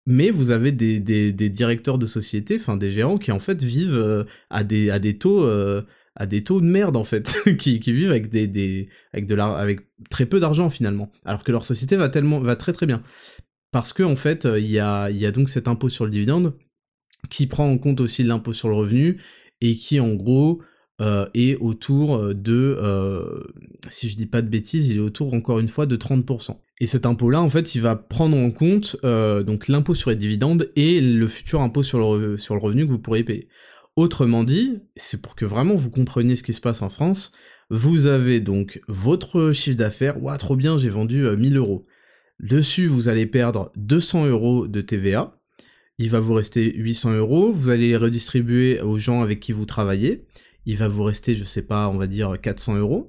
mais 0.07 0.31
vous 0.31 0.51
avez 0.51 0.73
des, 0.73 1.33
directeurs 1.33 1.99
de 1.99 2.07
sociétés, 2.07 2.57
enfin 2.57 2.77
des 2.77 2.91
gérants 2.91 3.19
qui 3.19 3.31
en 3.33 3.39
fait 3.39 3.63
vivent 3.63 4.27
à 4.51 4.65
des, 4.65 4.91
à 4.91 4.99
des 4.99 5.19
taux 5.19 5.47
à 6.19 6.27
des 6.27 6.45
taux 6.45 6.61
de 6.61 6.67
merde 6.67 6.97
en 6.97 7.05
fait, 7.05 7.39
qui, 7.59 7.79
vivent 7.79 8.11
avec 8.11 8.29
des, 8.29 8.89
avec 9.13 9.27
de 9.27 9.39
avec 9.39 9.81
très 10.11 10.27
peu 10.27 10.41
d'argent 10.41 10.69
finalement, 10.69 11.11
alors 11.25 11.45
que 11.45 11.53
leur 11.53 11.65
société 11.65 11.97
va 11.97 12.11
tellement 12.11 12.41
va 12.41 12.57
très 12.57 12.73
très 12.73 12.87
bien. 12.87 13.03
Parce 13.71 13.93
que 13.93 14.03
en 14.03 14.17
fait, 14.17 14.47
il 14.57 14.67
y 14.67 14.79
a, 14.79 15.11
y 15.11 15.27
a 15.27 15.31
donc 15.31 15.49
cet 15.49 15.69
impôt 15.69 15.89
sur 15.89 16.05
le 16.05 16.11
dividende 16.11 16.55
qui 17.31 17.47
prend 17.47 17.71
en 17.71 17.79
compte 17.79 18.01
aussi 18.01 18.23
l'impôt 18.23 18.53
sur 18.53 18.69
le 18.69 18.75
revenu 18.75 19.21
et 19.61 19.75
qui 19.75 20.01
en 20.01 20.15
gros 20.15 20.63
euh, 21.01 21.27
est 21.35 21.57
autour 21.57 22.35
de, 22.35 22.77
euh, 22.83 23.45
si 23.89 24.09
je 24.09 24.17
dis 24.17 24.27
pas 24.27 24.43
de 24.43 24.49
bêtises, 24.49 24.89
il 24.89 24.97
est 24.97 25.01
autour 25.01 25.33
encore 25.33 25.61
une 25.61 25.69
fois 25.69 25.87
de 25.87 25.97
30%. 25.97 26.57
Et 26.81 26.87
cet 26.89 27.07
impôt-là, 27.07 27.41
en 27.41 27.49
fait, 27.49 27.77
il 27.77 27.83
va 27.83 27.95
prendre 27.95 28.37
en 28.37 28.51
compte 28.51 28.97
euh, 29.05 29.45
donc 29.45 29.69
l'impôt 29.69 29.95
sur 29.95 30.11
les 30.11 30.17
dividendes 30.17 30.71
et 30.75 31.01
le 31.01 31.29
futur 31.29 31.61
impôt 31.61 31.85
sur 31.85 32.19
le, 32.19 32.37
sur 32.37 32.55
le 32.55 32.61
revenu 32.61 32.85
que 32.85 32.91
vous 32.91 32.99
pourriez 32.99 33.23
payer. 33.23 33.49
Autrement 33.99 34.45
dit, 34.45 34.79
c'est 34.95 35.21
pour 35.21 35.35
que 35.35 35.45
vraiment 35.45 35.75
vous 35.75 35.91
compreniez 35.91 36.37
ce 36.37 36.45
qui 36.45 36.53
se 36.53 36.61
passe 36.61 36.83
en 36.83 36.89
France, 36.89 37.33
vous 37.69 38.07
avez 38.07 38.39
donc 38.39 38.81
votre 38.87 39.51
chiffre 39.51 39.77
d'affaires, 39.77 40.23
ouah 40.23 40.39
trop 40.39 40.55
bien, 40.55 40.79
j'ai 40.79 40.89
vendu 40.89 41.25
1000 41.37 41.57
euh, 41.57 41.59
euros. 41.59 41.85
Dessus, 42.39 42.87
vous 42.87 43.09
allez 43.09 43.27
perdre 43.27 43.73
200 43.75 44.27
euros 44.27 44.69
de 44.69 44.81
TVA, 44.83 45.37
il 45.99 46.11
va 46.11 46.21
vous 46.21 46.35
rester 46.35 46.77
800 46.77 47.15
euros, 47.15 47.53
vous 47.53 47.71
allez 47.71 47.89
les 47.89 47.97
redistribuer 47.97 48.81
aux 48.83 49.01
gens 49.01 49.21
avec 49.21 49.41
qui 49.41 49.51
vous 49.51 49.67
travaillez, 49.67 50.29
il 50.65 50.77
va 50.77 50.87
vous 50.87 51.03
rester, 51.03 51.35
je 51.35 51.43
sais 51.43 51.63
pas, 51.63 51.89
on 51.89 51.99
va 51.99 52.07
dire 52.07 52.41
400 52.41 52.77
euros, 52.77 53.09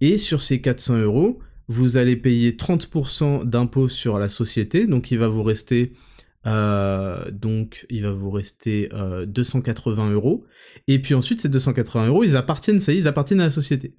et 0.00 0.18
sur 0.18 0.42
ces 0.42 0.60
400 0.60 0.96
euros, 0.96 1.38
vous 1.68 1.96
allez 1.96 2.16
payer 2.16 2.56
30% 2.56 3.44
d'impôt 3.44 3.88
sur 3.88 4.18
la 4.18 4.28
société, 4.28 4.88
donc 4.88 5.12
il 5.12 5.18
va 5.18 5.28
vous 5.28 5.44
rester 5.44 5.92
euh, 6.46 7.30
donc 7.30 7.86
il 7.90 8.02
va 8.02 8.12
vous 8.12 8.30
rester 8.30 8.88
280 9.26 10.08
euh, 10.08 10.14
euros. 10.14 10.44
Et 10.88 11.00
puis 11.00 11.14
ensuite, 11.14 11.40
ces 11.40 11.48
280 11.48 12.08
euros, 12.08 12.24
ils 12.24 12.36
appartiennent, 12.36 12.80
ça 12.80 12.92
ils 12.92 13.08
appartiennent 13.08 13.40
à 13.40 13.44
la 13.44 13.50
société. 13.50 13.94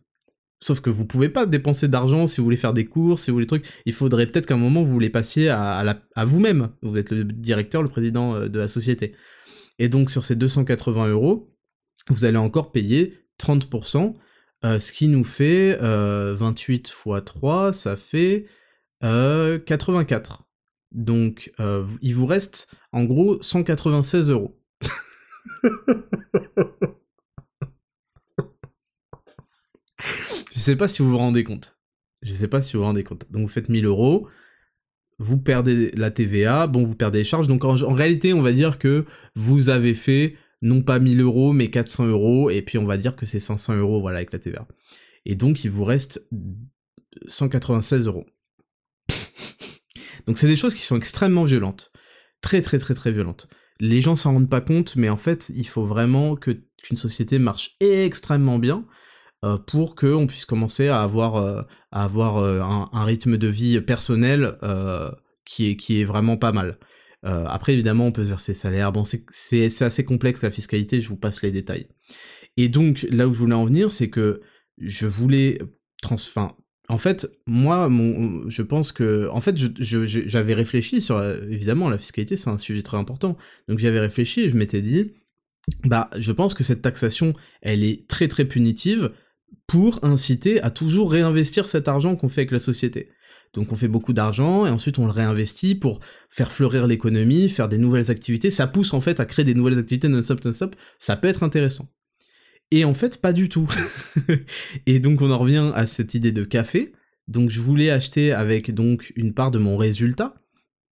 Sauf 0.61 0.79
que 0.79 0.89
vous 0.89 1.05
pouvez 1.05 1.29
pas 1.29 1.45
dépenser 1.45 1.87
d'argent 1.87 2.27
si 2.27 2.37
vous 2.37 2.45
voulez 2.45 2.57
faire 2.57 2.73
des 2.73 2.85
courses, 2.85 3.23
si 3.23 3.31
vous 3.31 3.35
voulez 3.35 3.45
trucs. 3.45 3.65
Il 3.85 3.93
faudrait 3.93 4.27
peut-être 4.27 4.45
qu'à 4.45 4.55
un 4.55 4.57
moment 4.57 4.83
vous 4.83 4.99
les 4.99 5.09
passiez 5.09 5.49
à, 5.49 5.99
à, 6.15 6.25
vous-même. 6.25 6.69
Vous 6.81 6.97
êtes 6.97 7.11
le 7.11 7.23
directeur, 7.23 7.83
le 7.83 7.89
président 7.89 8.35
euh, 8.35 8.47
de 8.47 8.59
la 8.59 8.67
société. 8.67 9.13
Et 9.79 9.89
donc 9.89 10.09
sur 10.09 10.23
ces 10.23 10.35
280 10.35 11.09
euros, 11.09 11.51
vous 12.09 12.25
allez 12.25 12.37
encore 12.37 12.71
payer 12.71 13.19
30%, 13.39 14.13
ce 14.63 14.91
qui 14.91 15.07
nous 15.09 15.23
fait 15.23 15.77
28 15.81 16.75
x 16.75 17.23
3, 17.25 17.73
ça 17.73 17.97
fait 17.97 18.45
84. 19.01 20.44
Donc, 20.91 21.51
euh, 21.59 21.85
il 22.01 22.15
vous 22.15 22.25
reste 22.25 22.69
en 22.91 23.03
gros 23.03 23.41
196 23.41 24.29
euros. 24.29 24.57
Je 30.53 30.59
sais 30.59 30.75
pas 30.75 30.87
si 30.87 31.01
vous 31.01 31.09
vous 31.09 31.17
rendez 31.17 31.43
compte. 31.43 31.77
Je 32.21 32.33
sais 32.33 32.47
pas 32.47 32.61
si 32.61 32.73
vous 32.73 32.79
vous 32.79 32.85
rendez 32.85 33.03
compte. 33.03 33.25
Donc 33.31 33.43
vous 33.43 33.47
faites 33.47 33.69
1000 33.69 33.85
euros, 33.85 34.27
vous 35.19 35.37
perdez 35.37 35.91
la 35.91 36.11
TVA, 36.11 36.67
bon 36.67 36.83
vous 36.83 36.95
perdez 36.95 37.19
les 37.19 37.23
charges. 37.23 37.47
Donc 37.47 37.63
en, 37.63 37.75
réalité 37.93 38.33
on 38.33 38.41
va 38.41 38.51
dire 38.51 38.79
que 38.79 39.05
vous 39.35 39.69
avez 39.69 39.93
fait 39.93 40.35
non 40.61 40.81
pas 40.81 40.99
1000 40.99 41.21
euros 41.21 41.53
mais 41.53 41.69
400 41.69 42.07
euros 42.07 42.49
et 42.49 42.61
puis 42.61 42.77
on 42.77 42.85
va 42.85 42.97
dire 42.97 43.15
que 43.15 43.25
c'est 43.25 43.39
500 43.39 43.75
euros 43.75 44.01
voilà 44.01 44.17
avec 44.17 44.33
la 44.33 44.39
TVA. 44.39 44.67
Et 45.25 45.35
donc 45.35 45.63
il 45.63 45.71
vous 45.71 45.83
reste 45.83 46.27
196 47.27 48.07
euros. 48.07 48.25
Donc 50.25 50.37
c'est 50.37 50.47
des 50.47 50.55
choses 50.55 50.73
qui 50.73 50.83
sont 50.83 50.97
extrêmement 50.97 51.43
violentes. 51.43 51.91
Très 52.41 52.61
très 52.61 52.79
très 52.79 52.93
très 52.93 53.11
violentes. 53.11 53.47
Les 53.79 54.01
gens 54.01 54.15
s'en 54.15 54.33
rendent 54.33 54.49
pas 54.49 54.61
compte, 54.61 54.95
mais 54.95 55.09
en 55.09 55.17
fait, 55.17 55.51
il 55.55 55.67
faut 55.67 55.83
vraiment 55.83 56.35
que 56.35 56.51
qu'une 56.83 56.97
société 56.97 57.39
marche 57.39 57.75
extrêmement 57.79 58.59
bien 58.59 58.85
euh, 59.43 59.57
pour 59.57 59.95
qu'on 59.95 60.27
puisse 60.27 60.45
commencer 60.45 60.87
à 60.87 61.01
avoir, 61.01 61.35
euh, 61.35 61.61
à 61.91 62.03
avoir 62.03 62.37
euh, 62.37 62.61
un, 62.61 63.03
rythme 63.03 63.37
de 63.37 63.47
vie 63.47 63.81
personnel 63.81 64.57
qui, 65.45 65.71
est, 65.71 65.77
qui 65.77 66.01
est 66.01 66.05
vraiment 66.05 66.37
pas 66.37 66.51
mal. 66.51 66.79
après, 67.23 67.73
évidemment, 67.73 68.07
on 68.07 68.11
peut 68.11 68.23
se 68.23 68.29
verser 68.29 68.53
salaire. 68.53 68.91
Bon, 68.91 69.03
c'est 69.03 69.81
assez 69.81 70.05
complexe 70.05 70.41
la 70.41 70.51
fiscalité, 70.51 71.01
je 71.01 71.09
vous 71.09 71.17
passe 71.17 71.41
les 71.41 71.51
détails. 71.51 71.87
Et 72.57 72.69
donc, 72.69 73.05
là 73.11 73.27
où 73.27 73.33
je 73.33 73.39
voulais 73.39 73.55
en 73.55 73.65
venir, 73.65 73.91
c'est 73.91 74.09
que 74.09 74.39
je 74.77 75.07
voulais 75.07 75.59
trans 76.01 76.17
en 76.87 76.97
fait, 76.97 77.31
moi, 77.47 77.89
je 78.47 78.61
pense 78.61 78.91
que, 78.91 79.27
en 79.29 79.41
fait, 79.41 79.55
j'avais 79.57 80.53
réfléchi 80.53 81.01
sur, 81.01 81.21
évidemment, 81.49 81.89
la 81.89 81.97
fiscalité, 81.97 82.35
c'est 82.37 82.49
un 82.49 82.57
sujet 82.57 82.83
très 82.83 82.97
important. 82.97 83.37
Donc 83.67 83.79
j'avais 83.79 83.99
réfléchi 83.99 84.41
et 84.41 84.49
je 84.49 84.57
m'étais 84.57 84.81
dit, 84.81 85.13
bah, 85.83 86.09
je 86.17 86.31
pense 86.31 86.53
que 86.53 86.63
cette 86.63 86.81
taxation, 86.81 87.33
elle 87.61 87.83
est 87.83 88.07
très 88.07 88.27
très 88.27 88.45
punitive 88.45 89.11
pour 89.67 90.03
inciter 90.03 90.61
à 90.61 90.69
toujours 90.69 91.11
réinvestir 91.11 91.67
cet 91.67 91.87
argent 91.87 92.15
qu'on 92.15 92.29
fait 92.29 92.41
avec 92.41 92.51
la 92.51 92.59
société. 92.59 93.09
Donc 93.53 93.71
on 93.71 93.75
fait 93.75 93.87
beaucoup 93.87 94.13
d'argent 94.13 94.65
et 94.65 94.69
ensuite 94.69 94.99
on 94.99 95.05
le 95.05 95.11
réinvestit 95.11 95.75
pour 95.75 96.01
faire 96.29 96.51
fleurir 96.51 96.87
l'économie, 96.87 97.49
faire 97.49 97.69
des 97.69 97.77
nouvelles 97.77 98.11
activités. 98.11 98.51
Ça 98.51 98.67
pousse 98.67 98.93
en 98.93 98.99
fait 98.99 99.19
à 99.19 99.25
créer 99.25 99.45
des 99.45 99.53
nouvelles 99.53 99.79
activités 99.79 100.09
non-stop, 100.09 100.43
non-stop. 100.43 100.75
Ça 100.99 101.15
peut 101.15 101.29
être 101.29 101.41
intéressant. 101.41 101.87
Et 102.71 102.85
en 102.85 102.93
fait, 102.93 103.21
pas 103.21 103.33
du 103.33 103.49
tout. 103.49 103.69
et 104.85 104.99
donc 104.99 105.21
on 105.21 105.31
en 105.31 105.37
revient 105.37 105.71
à 105.75 105.85
cette 105.85 106.13
idée 106.13 106.31
de 106.31 106.43
café. 106.43 106.93
Donc 107.27 107.49
je 107.49 107.59
voulais 107.59 107.89
acheter 107.89 108.33
avec 108.33 108.73
donc 108.73 109.11
une 109.15 109.33
part 109.33 109.51
de 109.51 109.59
mon 109.59 109.77
résultat 109.77 110.35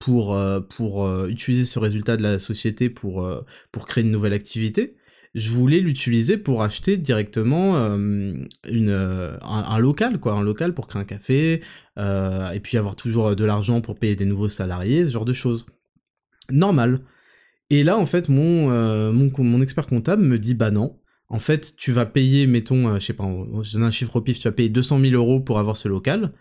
pour, 0.03 0.35
euh, 0.35 0.59
pour 0.59 1.05
euh, 1.05 1.27
utiliser 1.27 1.63
ce 1.63 1.79
résultat 1.79 2.17
de 2.17 2.23
la 2.23 2.37
société 2.39 2.89
pour, 2.89 3.25
euh, 3.25 3.41
pour 3.71 3.87
créer 3.87 4.03
une 4.03 4.11
nouvelle 4.11 4.33
activité. 4.33 4.95
Je 5.33 5.49
voulais 5.49 5.79
l'utiliser 5.79 6.37
pour 6.37 6.61
acheter 6.61 6.97
directement 6.97 7.75
une, 7.75 8.47
un, 8.91 9.79
local, 9.79 10.19
quoi, 10.19 10.33
un 10.33 10.43
local 10.43 10.75
pour 10.75 10.85
créer 10.85 11.01
un 11.01 11.05
café, 11.05 11.61
et 11.97 12.59
puis 12.61 12.77
avoir 12.77 12.95
toujours 12.95 13.35
de 13.35 13.43
l'argent 13.43 13.81
pour 13.81 13.97
payer 13.97 14.15
des 14.15 14.25
nouveaux 14.25 14.47
salariés, 14.47 15.05
ce 15.05 15.09
genre 15.09 15.25
de 15.25 15.33
choses. 15.33 15.65
Normal. 16.51 17.01
Et 17.71 17.83
là, 17.83 17.97
en 17.97 18.05
fait, 18.05 18.29
mon, 18.29 18.69
mon, 19.11 19.31
mon 19.39 19.61
expert 19.63 19.87
comptable 19.87 20.21
me 20.21 20.37
dit, 20.37 20.53
bah 20.53 20.69
non, 20.69 20.99
en 21.29 21.39
fait, 21.39 21.75
tu 21.77 21.91
vas 21.91 22.05
payer, 22.05 22.47
mettons, 22.47 22.89
euh, 22.89 22.99
je 22.99 23.05
sais 23.05 23.13
pas, 23.13 23.25
je 23.63 23.77
un 23.79 23.91
chiffre 23.91 24.15
au 24.17 24.21
pif, 24.21 24.39
tu 24.39 24.47
vas 24.47 24.51
payer 24.51 24.69
200 24.69 24.99
000 24.99 25.13
euros 25.13 25.39
pour 25.39 25.59
avoir 25.59 25.77
ce 25.77 25.87
local. 25.87 26.33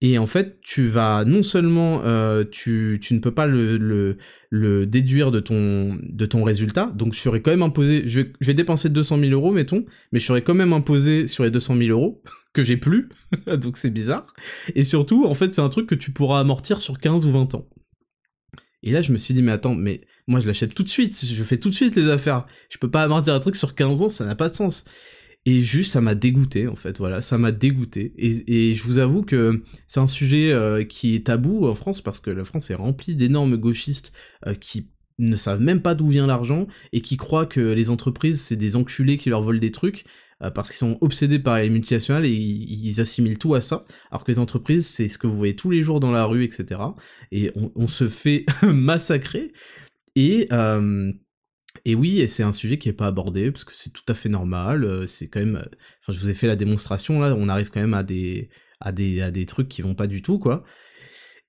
Et 0.00 0.18
en 0.18 0.26
fait, 0.26 0.60
tu 0.60 0.86
vas 0.88 1.24
non 1.24 1.42
seulement, 1.42 2.02
euh, 2.04 2.44
tu, 2.44 3.00
ne 3.10 3.18
peux 3.20 3.30
pas 3.30 3.46
le, 3.46 4.18
le, 4.50 4.86
déduire 4.86 5.30
de 5.30 5.40
ton, 5.40 5.98
de 6.02 6.26
ton 6.26 6.42
résultat, 6.42 6.92
donc 6.94 7.14
je 7.14 7.20
serais 7.20 7.40
quand 7.40 7.52
même 7.52 7.62
imposé, 7.62 8.02
je 8.06 8.20
vais, 8.20 8.32
je 8.40 8.46
vais 8.48 8.54
dépenser 8.54 8.90
200 8.90 9.18
000 9.20 9.30
euros, 9.32 9.52
mettons, 9.52 9.86
mais 10.12 10.18
je 10.18 10.26
serais 10.26 10.42
quand 10.42 10.54
même 10.54 10.74
imposé 10.74 11.26
sur 11.26 11.44
les 11.44 11.50
200 11.50 11.76
000 11.76 11.90
euros, 11.90 12.22
que 12.52 12.62
j'ai 12.62 12.76
plus, 12.76 13.08
donc 13.46 13.78
c'est 13.78 13.90
bizarre. 13.90 14.34
Et 14.74 14.84
surtout, 14.84 15.24
en 15.24 15.34
fait, 15.34 15.54
c'est 15.54 15.62
un 15.62 15.70
truc 15.70 15.86
que 15.86 15.94
tu 15.94 16.10
pourras 16.10 16.40
amortir 16.40 16.80
sur 16.80 16.98
15 16.98 17.24
ou 17.24 17.30
20 17.30 17.54
ans. 17.54 17.68
Et 18.82 18.90
là, 18.90 19.00
je 19.00 19.12
me 19.12 19.16
suis 19.16 19.32
dit, 19.32 19.42
mais 19.42 19.52
attends, 19.52 19.74
mais 19.74 20.02
moi, 20.26 20.40
je 20.40 20.46
l'achète 20.46 20.74
tout 20.74 20.82
de 20.82 20.88
suite, 20.88 21.24
je 21.24 21.44
fais 21.44 21.58
tout 21.58 21.70
de 21.70 21.74
suite 21.74 21.96
les 21.96 22.08
affaires. 22.08 22.46
Je 22.70 22.78
peux 22.78 22.90
pas 22.90 23.02
amortir 23.02 23.34
un 23.34 23.40
truc 23.40 23.56
sur 23.56 23.74
15 23.74 24.02
ans, 24.02 24.08
ça 24.08 24.24
n'a 24.24 24.34
pas 24.34 24.48
de 24.48 24.54
sens. 24.54 24.84
Et 25.46 25.60
juste, 25.60 25.92
ça 25.92 26.00
m'a 26.00 26.14
dégoûté, 26.14 26.66
en 26.68 26.76
fait, 26.76 26.96
voilà, 26.96 27.20
ça 27.20 27.36
m'a 27.36 27.52
dégoûté. 27.52 28.14
Et, 28.16 28.74
je 28.74 28.82
vous 28.82 28.98
avoue 28.98 29.22
que 29.22 29.62
c'est 29.86 30.00
un 30.00 30.06
sujet 30.06 30.52
euh, 30.52 30.84
qui 30.84 31.14
est 31.14 31.26
tabou 31.26 31.66
en 31.66 31.74
France, 31.74 32.00
parce 32.00 32.20
que 32.20 32.30
la 32.30 32.44
France 32.44 32.70
est 32.70 32.74
remplie 32.74 33.14
d'énormes 33.14 33.56
gauchistes 33.58 34.12
euh, 34.46 34.54
qui 34.54 34.88
ne 35.18 35.36
savent 35.36 35.60
même 35.60 35.82
pas 35.82 35.94
d'où 35.94 36.08
vient 36.08 36.26
l'argent, 36.26 36.66
et 36.92 37.02
qui 37.02 37.18
croient 37.18 37.46
que 37.46 37.60
les 37.60 37.90
entreprises, 37.90 38.40
c'est 38.40 38.56
des 38.56 38.76
enculés 38.76 39.18
qui 39.18 39.28
leur 39.28 39.42
volent 39.42 39.60
des 39.60 39.70
trucs, 39.72 40.04
parce 40.50 40.68
qu'ils 40.68 40.78
sont 40.78 40.98
obsédés 41.00 41.38
par 41.38 41.58
les 41.58 41.70
multinationales 41.70 42.26
et 42.26 42.30
ils, 42.30 43.00
assimilent 43.00 43.38
tout 43.38 43.54
à 43.54 43.60
ça, 43.60 43.84
alors 44.10 44.24
que 44.24 44.32
les 44.32 44.38
entreprises, 44.38 44.86
c'est 44.86 45.08
ce 45.08 45.16
que 45.16 45.26
vous 45.26 45.36
voyez 45.36 45.56
tous 45.56 45.70
les 45.70 45.82
jours 45.82 46.00
dans 46.00 46.10
la 46.10 46.26
rue, 46.26 46.44
etc. 46.44 46.80
Et 47.32 47.50
on, 47.54 47.86
se 47.86 48.08
fait 48.08 48.44
massacrer. 48.62 49.52
Et, 50.16 50.48
et 51.84 51.94
oui, 51.94 52.20
et 52.20 52.28
c'est 52.28 52.42
un 52.42 52.52
sujet 52.52 52.78
qui 52.78 52.88
est 52.88 52.92
pas 52.92 53.06
abordé, 53.06 53.50
parce 53.50 53.64
que 53.64 53.74
c'est 53.74 53.90
tout 53.92 54.04
à 54.08 54.14
fait 54.14 54.28
normal, 54.28 55.06
c'est 55.08 55.28
quand 55.28 55.40
même... 55.40 55.56
Enfin, 56.00 56.12
je 56.12 56.18
vous 56.18 56.30
ai 56.30 56.34
fait 56.34 56.46
la 56.46 56.56
démonstration, 56.56 57.20
là, 57.20 57.34
on 57.36 57.48
arrive 57.48 57.70
quand 57.70 57.80
même 57.80 57.94
à 57.94 58.02
des, 58.02 58.48
à 58.80 58.92
des, 58.92 59.20
à 59.22 59.30
des 59.30 59.46
trucs 59.46 59.68
qui 59.68 59.82
vont 59.82 59.94
pas 59.94 60.06
du 60.06 60.22
tout, 60.22 60.38
quoi. 60.38 60.64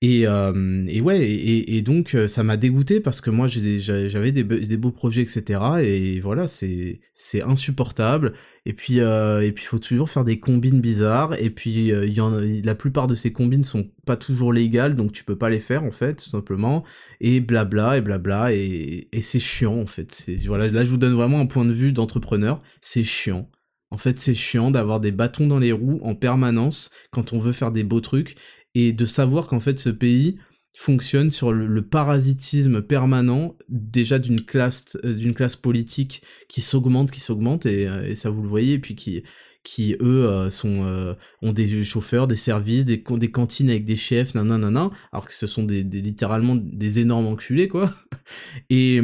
Et, 0.02 0.26
euh, 0.26 0.84
et 0.88 1.80
donc 1.80 2.14
euh, 2.14 2.28
ça 2.28 2.44
m'a 2.44 2.58
dégoûté 2.58 3.00
parce 3.00 3.22
que 3.22 3.30
moi 3.30 3.46
j'avais 3.48 4.30
des, 4.30 4.44
beaux 4.76 4.90
projets, 4.90 5.22
etc. 5.22 5.60
Et 5.82 6.20
voilà, 6.20 6.46
c'est 6.48 7.00
insupportable. 7.42 8.34
Et 8.66 8.74
puis 8.74 9.00
euh, 9.00 9.40
et 9.40 9.54
faut 9.56 9.78
toujours 9.78 10.10
faire 10.10 10.24
des 10.24 10.38
combines 10.38 10.82
bizarres. 10.82 11.34
Et 11.40 11.48
puis 11.48 11.92
en, 12.20 12.38
la 12.62 12.74
plupart 12.74 13.06
de 13.06 13.14
ces 13.14 13.32
combines 13.32 13.64
sont 13.64 13.90
pas 14.04 14.16
toujours 14.16 14.52
légales, 14.52 14.96
donc 14.96 15.12
tu 15.12 15.24
peux 15.24 15.36
pas 15.38 15.48
les 15.48 15.60
faire 15.60 15.82
en 15.82 15.90
fait, 15.90 16.16
tout 16.16 16.30
simplement. 16.30 16.84
Et 17.20 17.40
blabla 17.40 17.96
et 17.96 18.02
blabla 18.02 18.52
et, 18.52 19.08
et 19.10 19.20
c'est 19.22 19.40
chiant 19.40 19.80
en 19.80 19.86
fait. 19.86 20.28
Voilà, 20.46 20.68
là 20.68 20.84
je 20.84 20.90
vous 20.90 20.98
donne 20.98 21.14
vraiment 21.14 21.40
un 21.40 21.46
point 21.46 21.64
de 21.64 21.72
vue 21.72 21.92
d'entrepreneur. 21.92 22.58
C'est 22.82 23.04
chiant. 23.04 23.48
En 23.90 23.98
fait, 23.98 24.18
c'est 24.18 24.34
chiant 24.34 24.72
d'avoir 24.72 24.98
des 24.98 25.12
bâtons 25.12 25.46
dans 25.46 25.60
les 25.60 25.70
roues 25.70 26.00
en 26.02 26.16
permanence 26.16 26.90
quand 27.12 27.32
on 27.32 27.38
veut 27.38 27.52
faire 27.52 27.70
des 27.70 27.84
beaux 27.84 28.00
trucs 28.00 28.34
et 28.76 28.92
de 28.92 29.06
savoir 29.06 29.46
qu'en 29.46 29.58
fait 29.58 29.78
ce 29.78 29.88
pays 29.88 30.36
fonctionne 30.76 31.30
sur 31.30 31.50
le, 31.50 31.80
parasitisme 31.80 32.82
permanent 32.82 33.56
déjà 33.70 34.18
d'une 34.18 34.42
classe 34.42 34.98
euh, 35.02 35.14
d'une 35.14 35.32
classe 35.32 35.56
politique 35.56 36.22
qui 36.50 36.60
s'augmente 36.60 37.10
qui 37.10 37.20
s'augmente 37.20 37.64
et, 37.64 37.88
euh, 37.88 38.06
et, 38.06 38.14
ça 38.14 38.28
vous 38.28 38.42
le 38.42 38.48
voyez 38.48 38.74
et 38.74 38.78
puis 38.78 38.94
qui 38.94 39.22
qui 39.64 39.94
eux 39.94 40.26
euh, 40.28 40.50
sont 40.50 41.16
ont 41.40 41.52
des 41.54 41.84
chauffeurs 41.84 42.26
des 42.26 42.36
services 42.36 42.84
des, 42.84 43.02
des 43.02 43.30
cantines 43.30 43.70
avec 43.70 43.86
des 43.86 43.96
chefs 43.96 44.34
nanana 44.34 44.90
alors 45.10 45.24
que 45.24 45.32
ce 45.32 45.46
sont 45.46 45.64
des, 45.64 45.82
littéralement 45.82 46.54
des 46.54 46.98
énormes 46.98 47.26
enculés 47.26 47.68
quoi. 47.68 47.90
Et 48.70 49.00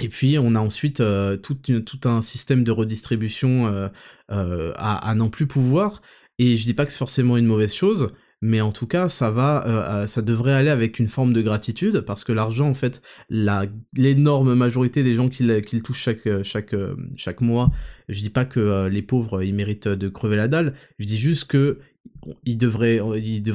et 0.00 0.08
puis 0.08 0.38
on 0.38 0.54
a 0.54 0.60
ensuite 0.60 1.02
tout, 1.42 1.54
tout, 1.54 2.08
un 2.08 2.22
système 2.22 2.62
de 2.64 2.72
redistribution 2.72 3.90
à, 4.28 5.08
à 5.08 5.14
n'en 5.14 5.30
plus 5.30 5.46
pouvoir. 5.46 6.02
Et 6.40 6.56
je 6.56 6.64
dis 6.64 6.74
pas 6.74 6.84
que 6.84 6.90
c'est 6.90 6.98
forcément 6.98 7.36
une 7.36 7.46
mauvaise 7.46 7.72
chose 7.72 8.12
mais 8.44 8.60
en 8.60 8.72
tout 8.72 8.86
cas 8.86 9.08
ça 9.08 9.30
va 9.30 9.66
euh, 9.66 10.02
euh, 10.02 10.06
ça 10.06 10.20
devrait 10.20 10.52
aller 10.52 10.68
avec 10.68 10.98
une 10.98 11.08
forme 11.08 11.32
de 11.32 11.40
gratitude 11.40 12.02
parce 12.02 12.24
que 12.24 12.32
l'argent 12.32 12.68
en 12.68 12.74
fait 12.74 13.00
l'énorme 13.30 14.54
majorité 14.54 15.02
des 15.02 15.14
gens 15.14 15.30
qui, 15.30 15.46
qui 15.62 15.76
le 15.76 15.82
touchent 15.82 16.02
chaque 16.02 16.26
euh, 16.26 16.42
chaque 16.44 16.76
chaque 17.16 17.40
mois 17.40 17.70
je 18.10 18.20
dis 18.20 18.28
pas 18.28 18.44
que 18.44 18.86
les 18.88 19.00
pauvres 19.00 19.42
ils 19.42 19.54
méritent 19.54 19.88
de 19.88 20.08
crever 20.10 20.36
la 20.36 20.46
dalle. 20.46 20.74
Je 20.98 21.06
dis 21.06 21.16
juste 21.16 21.44
que 21.44 21.78
ils 22.44 22.58
devraient 22.58 22.98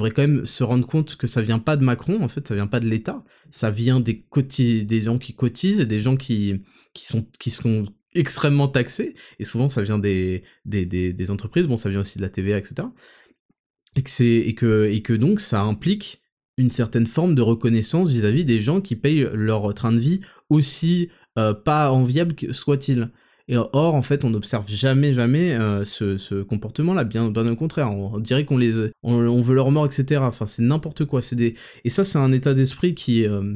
quand 0.10 0.24
même 0.24 0.46
se 0.46 0.64
rendre 0.64 0.88
compte 0.88 1.18
que 1.18 1.28
ça 1.28 1.44
vient 1.44 1.60
pas 1.60 1.78
de 1.78 1.84
Macron 1.84 2.24
en 2.24 2.28
fait 2.28 2.48
ça 2.48 2.56
vient 2.56 2.66
pas 2.66 2.80
de 2.80 2.88
l'État. 2.88 3.24
Ça 3.52 3.70
vient 3.70 4.00
des 4.00 4.26
des 4.86 5.02
gens 5.02 5.20
qui 5.20 5.36
cotisent 5.36 5.82
et 5.82 5.86
des 5.86 6.02
gens 6.02 6.16
qui 6.16 6.64
qui 6.96 7.06
sont 7.06 7.28
qui 7.40 7.52
sont 7.52 7.86
extrêmement 8.16 8.68
taxés. 8.68 9.14
Et 9.38 9.44
souvent 9.44 9.70
ça 9.70 9.84
vient 9.84 10.00
des 10.00 10.42
des, 10.66 10.88
des, 10.88 11.14
des 11.14 11.30
entreprises. 11.30 11.68
Bon 11.68 11.78
ça 11.78 11.92
vient 11.92 12.02
aussi 12.02 12.18
de 12.18 12.24
la 12.24 12.30
TVA 12.30 12.58
etc 12.58 12.88
et 13.96 14.04
que, 14.04 14.24
et 14.24 14.54
que, 14.56 14.86
et 14.86 15.02
que 15.02 15.14
donc 15.14 15.40
ça 15.40 15.62
implique 15.62 16.22
une 16.58 16.70
certaine 16.70 17.06
forme 17.06 17.36
de 17.36 17.42
reconnaissance 17.42 18.10
vis-à-vis 18.10 18.46
des 18.46 18.62
gens 18.62 18.82
qui 18.82 18.96
payent 18.96 19.28
leur 19.34 19.74
train 19.74 19.92
de 19.92 20.00
vie 20.00 20.22
aussi 20.50 21.10
euh, 21.38 21.54
pas 21.54 21.92
enviable 21.92 22.36
soit-il. 22.52 23.12
Et 23.48 23.56
or, 23.58 23.96
en 23.96 24.04
fait, 24.04 24.26
on 24.26 24.30
n'observe 24.30 24.66
jamais, 24.68 25.14
jamais 25.14 25.56
euh, 25.56 25.84
ce, 25.84 26.44
comportement-là, 26.44 27.04
bien, 27.04 27.32
bien 27.32 27.48
au 27.50 27.56
contraire. 27.56 27.92
On, 27.92 28.20
dirait 28.20 28.46
qu'on 28.46 28.58
les, 28.58 28.92
on, 29.02 29.42
veut 29.42 29.56
leur 29.56 29.72
mort, 29.72 29.88
etc. 29.88 30.22
Enfin, 30.24 30.46
c'est 30.46 30.62
n'importe 30.62 31.06
quoi. 31.06 31.22
Des, 31.32 31.56
et 31.84 31.90
ça, 31.90 32.06
c'est 32.06 32.20
un 32.20 32.32
état 32.32 32.54
d'esprit 32.54 32.94
qui, 32.94 33.26
euh, 33.26 33.56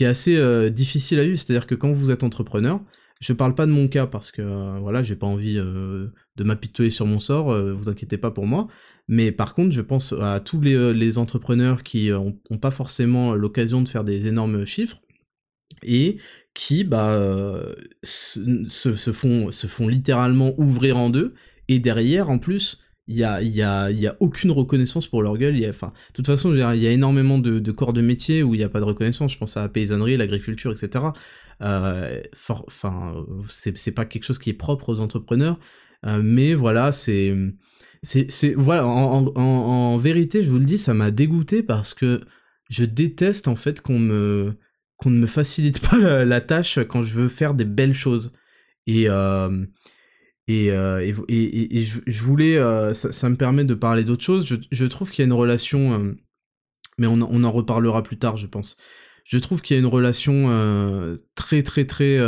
est 0.00 0.04
assez 0.04 0.70
difficile 0.70 1.20
à 1.20 1.24
vivre. 1.24 1.38
C'est-à-dire 1.38 1.68
que 1.68 1.76
quand 1.76 1.92
vous 1.92 2.10
êtes 2.10 2.24
entrepreneur, 2.24 2.80
je 3.20 3.32
parle 3.32 3.54
pas 3.54 3.66
de 3.66 3.70
mon 3.70 3.86
cas 3.88 4.06
parce 4.06 4.30
que 4.30 4.78
voilà, 4.80 5.02
j'ai 5.02 5.16
pas 5.16 5.26
envie 5.26 5.54
de 5.54 6.44
m'apitoyer 6.44 6.90
sur 6.90 7.06
mon 7.06 7.18
sort. 7.18 7.52
vous 7.52 7.88
inquiétez 7.88 8.18
pas 8.18 8.30
pour 8.30 8.46
moi. 8.46 8.68
Mais 9.10 9.32
par 9.32 9.56
contre, 9.56 9.72
je 9.72 9.80
pense 9.80 10.12
à 10.12 10.38
tous 10.38 10.60
les, 10.60 10.74
euh, 10.74 11.18
entrepreneurs 11.18 11.82
qui 11.82 12.10
n'ont 12.10 12.38
euh, 12.52 12.56
pas 12.58 12.70
forcément 12.70 13.34
l'occasion 13.34 13.82
de 13.82 13.88
faire 13.88 14.04
des 14.04 14.28
énormes 14.28 14.64
chiffres 14.64 15.02
et 15.82 16.18
qui 16.54 16.84
bah, 16.84 17.10
euh, 17.14 17.74
se, 18.04 19.10
font, 19.12 19.88
littéralement 19.88 20.54
ouvrir 20.58 20.96
en 20.96 21.10
deux. 21.10 21.34
Et 21.66 21.80
derrière, 21.80 22.30
en 22.30 22.38
plus, 22.38 22.78
il 23.08 23.16
n'y 23.16 23.24
a, 23.24 23.42
y 23.42 23.62
a, 23.62 24.16
aucune 24.20 24.52
reconnaissance 24.52 25.08
pour 25.08 25.24
leur 25.24 25.36
gueule. 25.38 25.56
de 25.56 25.72
toute 26.14 26.26
façon, 26.26 26.54
il 26.54 26.60
y 26.80 26.86
a 26.86 26.90
énormément 26.92 27.38
de, 27.38 27.72
corps 27.72 27.92
de 27.92 28.02
métier 28.02 28.44
où 28.44 28.54
il 28.54 28.58
n'y 28.58 28.64
a 28.64 28.68
pas 28.68 28.78
de 28.78 28.84
reconnaissance. 28.84 29.32
Je 29.32 29.38
pense 29.38 29.56
à 29.56 29.62
la 29.62 29.68
paysannerie, 29.68 30.18
l'agriculture, 30.18 30.70
etc. 30.70 31.06
Enfin, 31.60 33.24
c'est 33.48 33.92
pas 33.92 34.04
quelque 34.04 34.24
chose 34.24 34.38
qui 34.38 34.50
est 34.50 34.54
propre 34.54 34.88
aux 34.90 35.00
entrepreneurs. 35.00 35.58
mais 36.04 36.54
voilà, 36.54 36.92
c'est 36.92 37.34
c'est, 38.02 38.54
voilà, 38.54 38.86
en, 38.86 39.96
vérité, 39.98 40.42
je 40.42 40.50
vous 40.50 40.58
le 40.58 40.64
dis, 40.64 40.78
ça 40.78 40.94
m'a 40.94 41.10
dégoûté 41.10 41.62
parce 41.62 41.92
que 41.92 42.20
je 42.70 42.84
déteste 42.84 43.46
en 43.48 43.56
fait 43.56 43.82
qu'on 43.82 43.98
me, 43.98 44.54
qu'on 44.96 45.10
ne 45.10 45.18
me 45.18 45.26
facilite 45.26 45.80
pas 45.88 46.24
la, 46.24 46.40
tâche 46.40 46.78
quand 46.88 47.02
je 47.02 47.14
veux 47.14 47.28
faire 47.28 47.54
des 47.54 47.64
belles 47.64 47.94
choses. 47.94 48.32
Et, 48.86 49.08
euh, 49.08 49.66
et, 50.48 50.70
euh, 50.72 51.00
et, 51.28 51.82
je, 51.82 52.22
voulais, 52.22 52.56
euh, 52.56 52.94
ça, 52.94 53.28
me 53.28 53.36
permet 53.36 53.64
de 53.64 53.74
parler 53.74 54.04
d'autre 54.04 54.24
chose. 54.24 54.46
Je, 54.70 54.84
trouve 54.86 55.10
qu'il 55.10 55.22
y 55.22 55.24
a 55.24 55.26
une 55.26 55.32
relation, 55.34 56.14
mais 56.96 57.06
on, 57.06 57.20
en 57.20 57.52
reparlera 57.52 58.02
plus 58.02 58.18
tard, 58.18 58.36
je 58.38 58.46
pense. 58.46 58.76
Je 59.24 59.38
trouve 59.38 59.62
qu'il 59.62 59.76
y 59.76 59.78
a 59.78 59.80
une 59.80 59.86
relation 59.86 61.18
très, 61.34 61.62
très, 61.62 61.84
très 61.84 62.18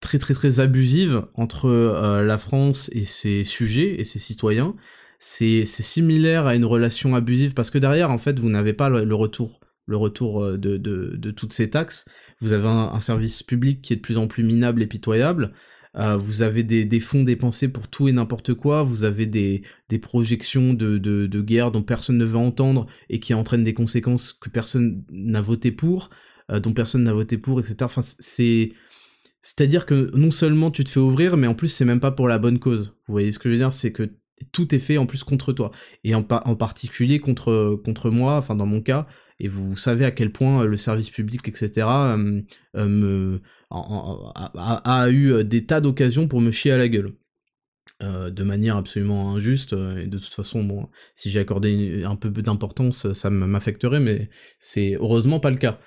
très 0.00 0.18
très 0.18 0.34
très 0.34 0.60
abusive 0.60 1.24
entre 1.34 2.22
la 2.22 2.38
France 2.38 2.90
et 2.92 3.04
ses 3.04 3.44
sujets 3.44 4.00
et 4.00 4.04
ses 4.04 4.18
citoyens. 4.18 4.74
C'est 5.18 5.64
similaire 5.64 6.46
à 6.46 6.54
une 6.54 6.66
relation 6.66 7.14
abusive 7.14 7.54
parce 7.54 7.70
que 7.70 7.78
derrière, 7.78 8.10
en 8.10 8.18
fait, 8.18 8.38
vous 8.38 8.50
n'avez 8.50 8.74
pas 8.74 8.90
le, 8.90 9.14
retour 9.14 9.60
de, 9.88 11.30
toutes 11.30 11.52
ces 11.52 11.70
taxes. 11.70 12.04
Vous 12.40 12.52
avez 12.52 12.68
un, 12.68 13.00
service 13.00 13.42
public 13.42 13.80
qui 13.80 13.94
est 13.94 13.96
de 13.96 14.02
plus 14.02 14.18
en 14.18 14.26
plus 14.26 14.44
minable 14.44 14.82
et 14.82 14.86
pitoyable. 14.86 15.52
Euh, 15.96 16.16
vous 16.16 16.42
avez 16.42 16.62
des, 16.62 17.00
fonds 17.00 17.22
dépensés 17.22 17.68
pour 17.68 17.88
tout 17.88 18.08
et 18.08 18.12
n'importe 18.12 18.54
quoi. 18.54 18.82
Vous 18.82 19.04
avez 19.04 19.26
des, 19.26 19.62
projections 20.00 20.74
de, 20.74 21.40
guerre 21.40 21.70
dont 21.70 21.82
personne 21.82 22.18
ne 22.18 22.24
veut 22.24 22.38
entendre 22.38 22.86
et 23.08 23.20
qui 23.20 23.34
entraînent 23.34 23.64
des 23.64 23.74
conséquences 23.74 24.32
que 24.32 24.48
personne 24.48 25.04
n'a 25.10 25.40
voté 25.40 25.70
pour, 25.72 26.10
dont 26.48 26.72
personne 26.72 27.04
n'a 27.04 27.12
voté 27.12 27.38
pour, 27.38 27.60
etc. 27.60 27.76
Enfin, 27.82 28.02
c'est 28.02 28.70
c'est-à-dire 29.42 29.84
que 29.84 30.10
non 30.16 30.30
seulement 30.30 30.70
tu 30.70 30.84
te 30.84 30.88
fais 30.88 31.00
ouvrir, 31.00 31.36
mais 31.36 31.46
en 31.46 31.54
plus 31.54 31.68
c'est 31.68 31.84
même 31.84 32.00
pas 32.00 32.10
pour 32.10 32.28
la 32.28 32.38
bonne 32.38 32.58
cause. 32.58 32.96
Vous 33.06 33.12
voyez 33.12 33.30
ce 33.30 33.38
que 33.38 33.50
je 33.50 33.54
veux 33.54 33.58
dire? 33.58 33.74
C'est 33.74 33.92
que 33.92 34.10
tout 34.52 34.74
est 34.74 34.78
fait 34.78 34.96
en 34.96 35.04
plus 35.04 35.22
contre 35.22 35.52
toi. 35.52 35.70
Et 36.02 36.14
en, 36.14 36.22
particulier 36.22 37.20
contre, 37.20 37.80
contre 37.84 38.10
moi, 38.10 38.36
enfin 38.36 38.54
dans 38.54 38.66
mon 38.66 38.80
cas, 38.80 39.06
et 39.40 39.48
vous 39.48 39.76
savez 39.76 40.04
à 40.04 40.10
quel 40.10 40.32
point 40.32 40.62
euh, 40.62 40.66
le 40.66 40.76
service 40.76 41.10
public, 41.10 41.46
etc., 41.48 41.70
euh, 41.76 42.40
euh, 42.76 42.88
me, 42.88 43.42
a, 43.74 45.10
eu 45.10 45.44
des 45.44 45.66
tas 45.66 45.80
d'occasions 45.80 46.28
pour 46.28 46.40
me 46.40 46.50
chier 46.50 46.72
à 46.72 46.78
la 46.78 46.88
gueule. 46.88 47.12
de 48.00 48.42
manière 48.42 48.76
absolument 48.76 49.34
injuste, 49.34 49.72
et 49.72 50.06
de 50.06 50.18
toute 50.18 50.34
façon, 50.34 50.88
si 51.14 51.30
j'ai 51.30 51.40
accordé 51.40 52.04
un 52.04 52.16
peu 52.16 52.30
d'importance, 52.30 53.12
ça 53.12 53.30
m'affecterait, 53.30 54.00
mais 54.00 54.30
c'est 54.58 54.96
heureusement 54.96 55.40
pas 55.40 55.50
le 55.50 55.56
cas. 55.56 55.78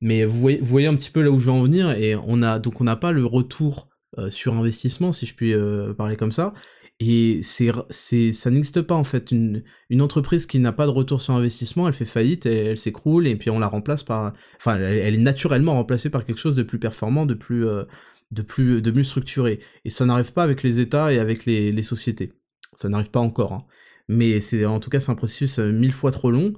Mais 0.00 0.24
vous 0.24 0.58
voyez, 0.60 0.88
un 0.88 0.96
petit 0.96 1.10
peu 1.10 1.22
là 1.22 1.30
où 1.30 1.38
je 1.38 1.46
veux 1.46 1.52
en 1.52 1.62
venir, 1.62 1.90
et 1.92 2.16
on 2.16 2.42
a 2.42 2.58
donc 2.58 2.80
on 2.80 2.84
n'a 2.84 2.96
pas 2.96 3.12
le 3.12 3.24
retour 3.24 3.88
euh, 4.18 4.28
sur 4.28 4.54
investissement, 4.54 5.10
si 5.12 5.24
je 5.24 5.34
puis 5.34 5.54
euh, 5.54 5.94
parler 5.94 6.16
comme 6.16 6.32
ça. 6.32 6.52
Et 7.00 7.40
c'est, 7.42 7.70
c'est, 7.90 8.32
ça 8.32 8.50
n'existe 8.50 8.82
pas 8.82 8.94
en 8.94 9.04
fait. 9.04 9.32
Une, 9.32 9.64
une 9.90 10.02
entreprise 10.02 10.46
qui 10.46 10.60
n'a 10.60 10.72
pas 10.72 10.86
de 10.86 10.90
retour 10.90 11.20
sur 11.20 11.34
investissement, 11.34 11.88
elle 11.88 11.94
fait 11.94 12.04
faillite, 12.04 12.46
elle 12.46 12.78
s'écroule, 12.78 13.26
et 13.26 13.36
puis 13.36 13.50
on 13.50 13.58
la 13.58 13.66
remplace 13.66 14.04
par, 14.04 14.32
enfin, 14.56 14.76
elle, 14.76 15.14
est 15.14 15.18
naturellement 15.18 15.74
remplacée 15.74 16.10
par 16.10 16.24
quelque 16.24 16.38
chose 16.38 16.56
de 16.56 16.62
plus 16.62 16.78
performant, 16.78 17.26
de 17.26 17.34
plus, 17.34 17.66
euh, 17.66 17.84
de 18.30 18.42
plus, 18.42 18.82
de 18.82 18.90
mieux 18.92 19.04
structuré. 19.04 19.58
Et 19.84 19.90
ça 19.90 20.06
n'arrive 20.06 20.32
pas 20.32 20.44
avec 20.44 20.62
les 20.62 20.80
États 20.80 21.12
et 21.12 21.18
avec 21.18 21.44
les, 21.44 21.72
les 21.72 21.82
sociétés. 21.82 22.32
Ça 22.74 22.88
n'arrive 22.88 23.10
pas 23.10 23.20
encore. 23.20 23.52
Hein. 23.52 23.64
Mais 24.08 24.40
c'est, 24.40 24.64
en 24.64 24.80
tout 24.80 24.90
cas, 24.90 25.00
c'est 25.00 25.10
un 25.10 25.16
processus 25.16 25.58
mille 25.58 25.92
fois 25.92 26.12
trop 26.12 26.30
long. 26.30 26.54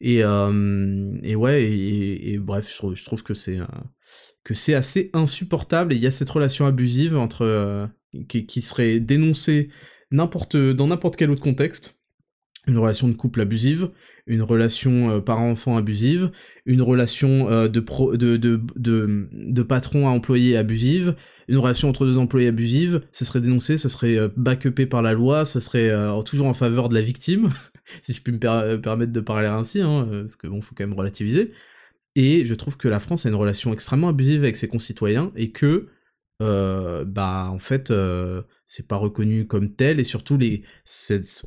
Et, 0.00 0.22
euh, 0.22 1.18
et 1.22 1.36
ouais, 1.36 1.64
et, 1.64 2.38
bref, 2.38 2.68
je 2.94 3.04
trouve, 3.04 3.22
que 3.22 3.34
c'est 3.34 3.58
euh, 3.60 3.66
que 4.44 4.54
c'est 4.54 4.74
assez 4.74 5.10
insupportable. 5.14 5.92
Et 5.92 5.96
il 5.96 6.02
y 6.02 6.06
a 6.06 6.10
cette 6.10 6.30
relation 6.30 6.66
abusive 6.66 7.16
entre 7.16 7.42
euh, 7.42 7.86
qui, 8.24 8.60
serait 8.60 9.00
dénoncée 9.00 9.68
dans 10.10 10.86
n'importe 10.86 11.16
quel 11.16 11.30
autre 11.30 11.42
contexte. 11.42 11.98
Une 12.68 12.78
relation 12.78 13.06
de 13.06 13.12
couple 13.12 13.40
abusive, 13.40 13.90
une 14.26 14.42
relation 14.42 15.20
parent-enfant 15.20 15.76
abusive, 15.76 16.32
une 16.64 16.82
relation 16.82 17.68
de, 17.68 17.80
pro, 17.80 18.16
de, 18.16 19.62
patron 19.62 20.08
à 20.08 20.10
employé 20.10 20.56
abusive, 20.56 21.14
une 21.46 21.58
relation 21.58 21.88
entre 21.88 22.04
deux 22.04 22.18
employés 22.18 22.48
abusive, 22.48 23.02
ce 23.12 23.24
serait 23.24 23.40
dénoncé, 23.40 23.78
ce 23.78 23.88
serait 23.88 24.18
backupé 24.36 24.86
par 24.86 25.02
la 25.02 25.12
loi, 25.12 25.44
ce 25.44 25.60
serait 25.60 25.92
toujours 26.24 26.48
en 26.48 26.54
faveur 26.54 26.88
de 26.88 26.94
la 26.94 27.02
victime, 27.02 27.50
si 28.02 28.12
je 28.12 28.20
puis 28.20 28.32
me 28.32 28.76
permettre 28.78 29.12
de 29.12 29.20
parler 29.20 29.46
ainsi, 29.46 29.80
hein, 29.80 30.08
parce 30.10 30.34
que 30.34 30.48
bon, 30.48 30.60
faut 30.60 30.74
quand 30.74 30.84
même 30.84 30.98
relativiser. 30.98 31.52
Et 32.16 32.46
je 32.46 32.54
trouve 32.54 32.78
que 32.78 32.88
la 32.88 32.98
France 32.98 33.26
a 33.26 33.28
une 33.28 33.34
relation 33.34 33.72
extrêmement 33.74 34.08
abusive 34.08 34.40
avec 34.40 34.56
ses 34.56 34.68
concitoyens 34.68 35.30
et 35.36 35.52
que 35.52 35.66
euh, 35.66 35.90
bah 36.40 37.48
en 37.50 37.58
fait 37.58 37.90
euh, 37.90 38.42
c'est 38.66 38.86
pas 38.86 38.96
reconnu 38.96 39.46
comme 39.46 39.72
tel 39.74 40.00
et 40.00 40.04
surtout 40.04 40.36
les 40.36 40.64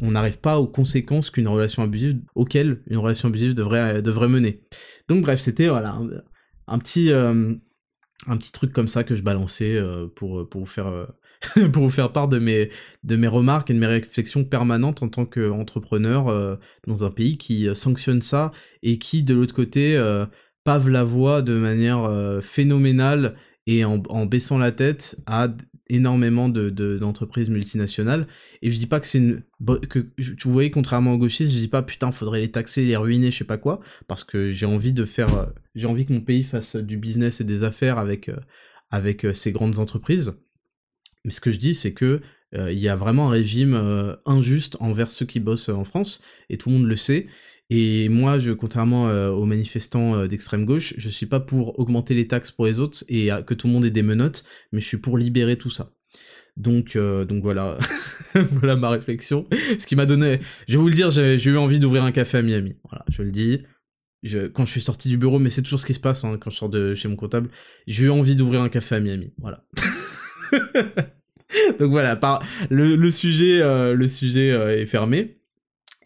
on 0.01 0.11
n'arrive 0.11 0.39
pas 0.39 0.59
aux 0.59 0.67
conséquences 0.67 1.29
qu'une 1.29 1.47
relation 1.47 1.83
abusive 1.83 2.19
auxquelles 2.33 2.81
une 2.87 2.97
relation 2.97 3.27
abusive 3.27 3.53
devrait 3.53 4.01
devrait 4.01 4.29
mener. 4.29 4.61
Donc 5.07 5.21
bref, 5.21 5.39
c'était 5.39 5.67
voilà 5.67 5.99
un, 6.67 6.79
petit 6.79 7.11
euh, 7.11 7.53
un 8.27 8.37
petit 8.37 8.51
truc 8.51 8.73
comme 8.73 8.87
ça 8.87 9.03
que 9.03 9.15
je 9.15 9.21
balançais 9.21 9.79
pour 10.15 10.49
pour 10.49 10.61
vous 10.61 10.67
faire 10.67 11.07
pour 11.71 11.83
vous 11.83 11.89
faire 11.89 12.11
part 12.11 12.27
de 12.27 12.39
mes 12.39 12.69
de 13.03 13.15
mes 13.15 13.27
remarques 13.27 13.69
et 13.69 13.75
de 13.75 13.79
mes 13.79 13.85
réflexions 13.85 14.43
permanentes 14.43 15.03
en 15.03 15.09
tant 15.09 15.25
qu'entrepreneur 15.25 16.57
dans 16.87 17.03
un 17.03 17.11
pays 17.11 17.37
qui 17.37 17.67
sanctionne 17.75 18.23
ça 18.23 18.51
et 18.81 18.97
qui 18.97 19.21
de 19.21 19.35
l'autre 19.35 19.53
côté 19.53 20.01
pave 20.63 20.89
la 20.89 21.03
voie 21.03 21.43
de 21.43 21.57
manière 21.59 22.39
phénoménale 22.41 23.35
et 23.69 23.85
en, 23.85 24.25
baissant 24.25 24.57
la 24.57 24.71
tête 24.71 25.15
à 25.27 25.47
énormément 25.89 26.49
d'entreprises 26.49 27.51
multinationales. 27.51 28.25
Et 28.63 28.71
je 28.71 28.79
dis 28.79 28.87
pas 28.87 28.99
que 28.99 29.05
c'est 29.05 29.19
une... 29.19 29.43
que 29.87 30.07
vous 30.43 30.51
voyez, 30.51 30.71
contrairement 30.71 31.13
aux 31.13 31.19
gauchistes, 31.19 31.53
je 31.53 31.59
dis 31.59 31.67
pas 31.67 31.83
putain, 31.83 32.11
faudrait 32.11 32.41
les 32.41 32.49
taxer, 32.49 32.83
les 32.83 32.97
ruiner, 32.97 33.29
je 33.29 33.37
sais 33.37 33.43
pas 33.43 33.57
quoi, 33.57 33.79
parce 34.07 34.23
que 34.23 34.49
j'ai 34.49 34.65
envie 34.65 34.91
de 34.91 35.05
faire... 35.05 35.51
J'ai 35.75 35.85
envie 35.85 36.07
que 36.07 36.13
mon 36.13 36.21
pays 36.21 36.41
fasse 36.41 36.77
du 36.77 36.97
business 36.97 37.41
et 37.41 37.43
des 37.43 37.63
affaires 37.63 37.99
avec, 37.99 38.29
euh, 38.29 38.37
avec 38.89 39.23
euh, 39.23 39.33
ces 39.33 39.51
grandes 39.51 39.77
entreprises. 39.77 40.33
Mais 41.23 41.31
ce 41.31 41.39
que 41.39 41.51
je 41.51 41.59
dis, 41.59 41.75
c'est 41.75 41.93
que 41.93 42.21
euh, 42.55 42.71
il 42.71 42.79
y 42.79 42.89
a 42.89 42.95
vraiment 42.95 43.27
un 43.27 43.31
régime 43.31 43.75
injuste 44.25 44.77
envers 44.79 45.11
ceux 45.11 45.27
qui 45.27 45.39
bossent 45.39 45.69
en 45.69 45.83
France, 45.83 46.21
et 46.49 46.57
tout 46.57 46.69
le 46.69 46.77
monde 46.77 46.87
le 46.87 46.95
sait, 46.95 47.27
et 47.69 48.09
moi, 48.09 48.39
je, 48.39 48.51
contrairement 48.51 49.09
euh, 49.09 49.29
aux 49.29 49.45
manifestants 49.45 50.15
euh, 50.15 50.27
d'extrême 50.27 50.65
gauche, 50.65 50.95
je 50.97 51.09
suis 51.09 51.27
pas 51.27 51.39
pour 51.39 51.77
augmenter 51.79 52.15
les 52.15 52.27
taxes 52.27 52.51
pour 52.51 52.65
les 52.65 52.79
autres 52.79 53.03
et 53.07 53.29
que 53.45 53.53
tout 53.53 53.67
le 53.67 53.73
monde 53.73 53.85
ait 53.85 53.91
des 53.91 54.01
menottes, 54.01 54.43
mais 54.71 54.81
je 54.81 54.87
suis 54.87 54.97
pour 54.97 55.17
libérer 55.17 55.55
tout 55.55 55.69
ça. 55.69 55.91
Donc, 56.57 56.95
euh, 56.95 57.25
donc 57.25 57.43
voilà, 57.43 57.77
voilà 58.51 58.75
ma 58.75 58.89
réflexion. 58.89 59.47
Ce 59.77 59.85
qui 59.85 59.95
m'a 59.95 60.07
donné, 60.07 60.39
je 60.67 60.73
vais 60.73 60.79
vous 60.79 60.89
le 60.89 60.95
dire, 60.95 61.11
j'ai 61.11 61.37
eu 61.45 61.57
envie 61.57 61.79
d'ouvrir 61.79 62.03
un 62.03 62.11
café 62.11 62.39
à 62.39 62.41
Miami. 62.41 62.75
Voilà, 62.89 63.05
je 63.09 63.21
le 63.21 63.31
dis. 63.31 63.61
Je, 64.23 64.47
quand 64.47 64.65
je 64.65 64.71
suis 64.71 64.81
sorti 64.81 65.07
du 65.07 65.17
bureau, 65.17 65.39
mais 65.39 65.49
c'est 65.49 65.61
toujours 65.61 65.79
ce 65.79 65.85
qui 65.85 65.93
se 65.93 65.99
passe 65.99 66.25
hein, 66.25 66.37
quand 66.41 66.49
je 66.49 66.57
sors 66.57 66.67
de 66.67 66.93
chez 66.95 67.07
mon 67.07 67.15
comptable, 67.15 67.49
j'ai 67.87 68.05
eu 68.05 68.09
envie 68.09 68.35
d'ouvrir 68.35 68.61
un 68.63 68.69
café 68.69 68.95
à 68.95 68.99
Miami. 68.99 69.31
Voilà. 69.37 69.63
donc 71.79 71.91
voilà, 71.91 72.15
par, 72.15 72.43
le 72.69 73.09
sujet, 73.11 73.59
le 73.93 74.07
sujet 74.07 74.47
est 74.81 74.87
fermé. 74.87 75.38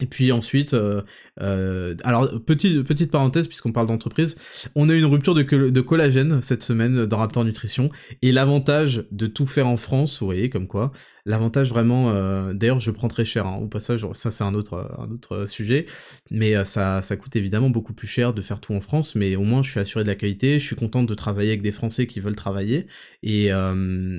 Et 0.00 0.06
puis 0.06 0.32
ensuite, 0.32 0.74
euh, 0.74 1.02
euh, 1.40 1.94
alors 2.02 2.28
petite, 2.44 2.82
petite 2.82 3.12
parenthèse 3.12 3.46
puisqu'on 3.46 3.70
parle 3.70 3.86
d'entreprise, 3.86 4.36
on 4.74 4.88
a 4.88 4.92
eu 4.92 4.98
une 4.98 5.04
rupture 5.04 5.34
de, 5.34 5.80
collagène 5.80 6.42
cette 6.42 6.64
semaine 6.64 7.06
dans 7.06 7.18
Raptor 7.18 7.44
Nutrition. 7.44 7.90
Et 8.20 8.32
l'avantage 8.32 9.04
de 9.12 9.28
tout 9.28 9.46
faire 9.46 9.68
en 9.68 9.76
France, 9.76 10.18
vous 10.18 10.26
voyez 10.26 10.50
comme 10.50 10.66
quoi, 10.66 10.90
l'avantage 11.26 11.68
vraiment, 11.68 12.10
euh, 12.10 12.52
d'ailleurs 12.54 12.80
je 12.80 12.90
prends 12.90 13.06
très 13.06 13.24
cher 13.24 13.46
hein, 13.46 13.58
au 13.62 13.68
passage, 13.68 14.04
ça 14.14 14.32
c'est 14.32 14.42
un 14.42 14.54
autre, 14.54 14.90
un 14.98 15.12
autre 15.12 15.46
sujet, 15.46 15.86
mais 16.28 16.64
ça, 16.64 17.00
ça 17.00 17.16
coûte 17.16 17.36
évidemment 17.36 17.70
beaucoup 17.70 17.94
plus 17.94 18.08
cher 18.08 18.34
de 18.34 18.42
faire 18.42 18.60
tout 18.60 18.74
en 18.74 18.80
France, 18.80 19.14
mais 19.14 19.36
au 19.36 19.42
moins 19.44 19.62
je 19.62 19.70
suis 19.70 19.80
assuré 19.80 20.02
de 20.02 20.08
la 20.08 20.16
qualité, 20.16 20.58
je 20.58 20.66
suis 20.66 20.76
content 20.76 21.04
de 21.04 21.14
travailler 21.14 21.50
avec 21.50 21.62
des 21.62 21.72
Français 21.72 22.08
qui 22.08 22.18
veulent 22.18 22.34
travailler 22.34 22.88
et, 23.22 23.50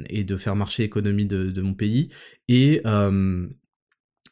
et 0.10 0.24
de 0.24 0.38
faire 0.38 0.56
marcher 0.56 0.84
l'économie 0.84 1.26
de, 1.26 1.50
de, 1.50 1.62
mon 1.62 1.74
pays. 1.74 2.10
Et 2.48 2.82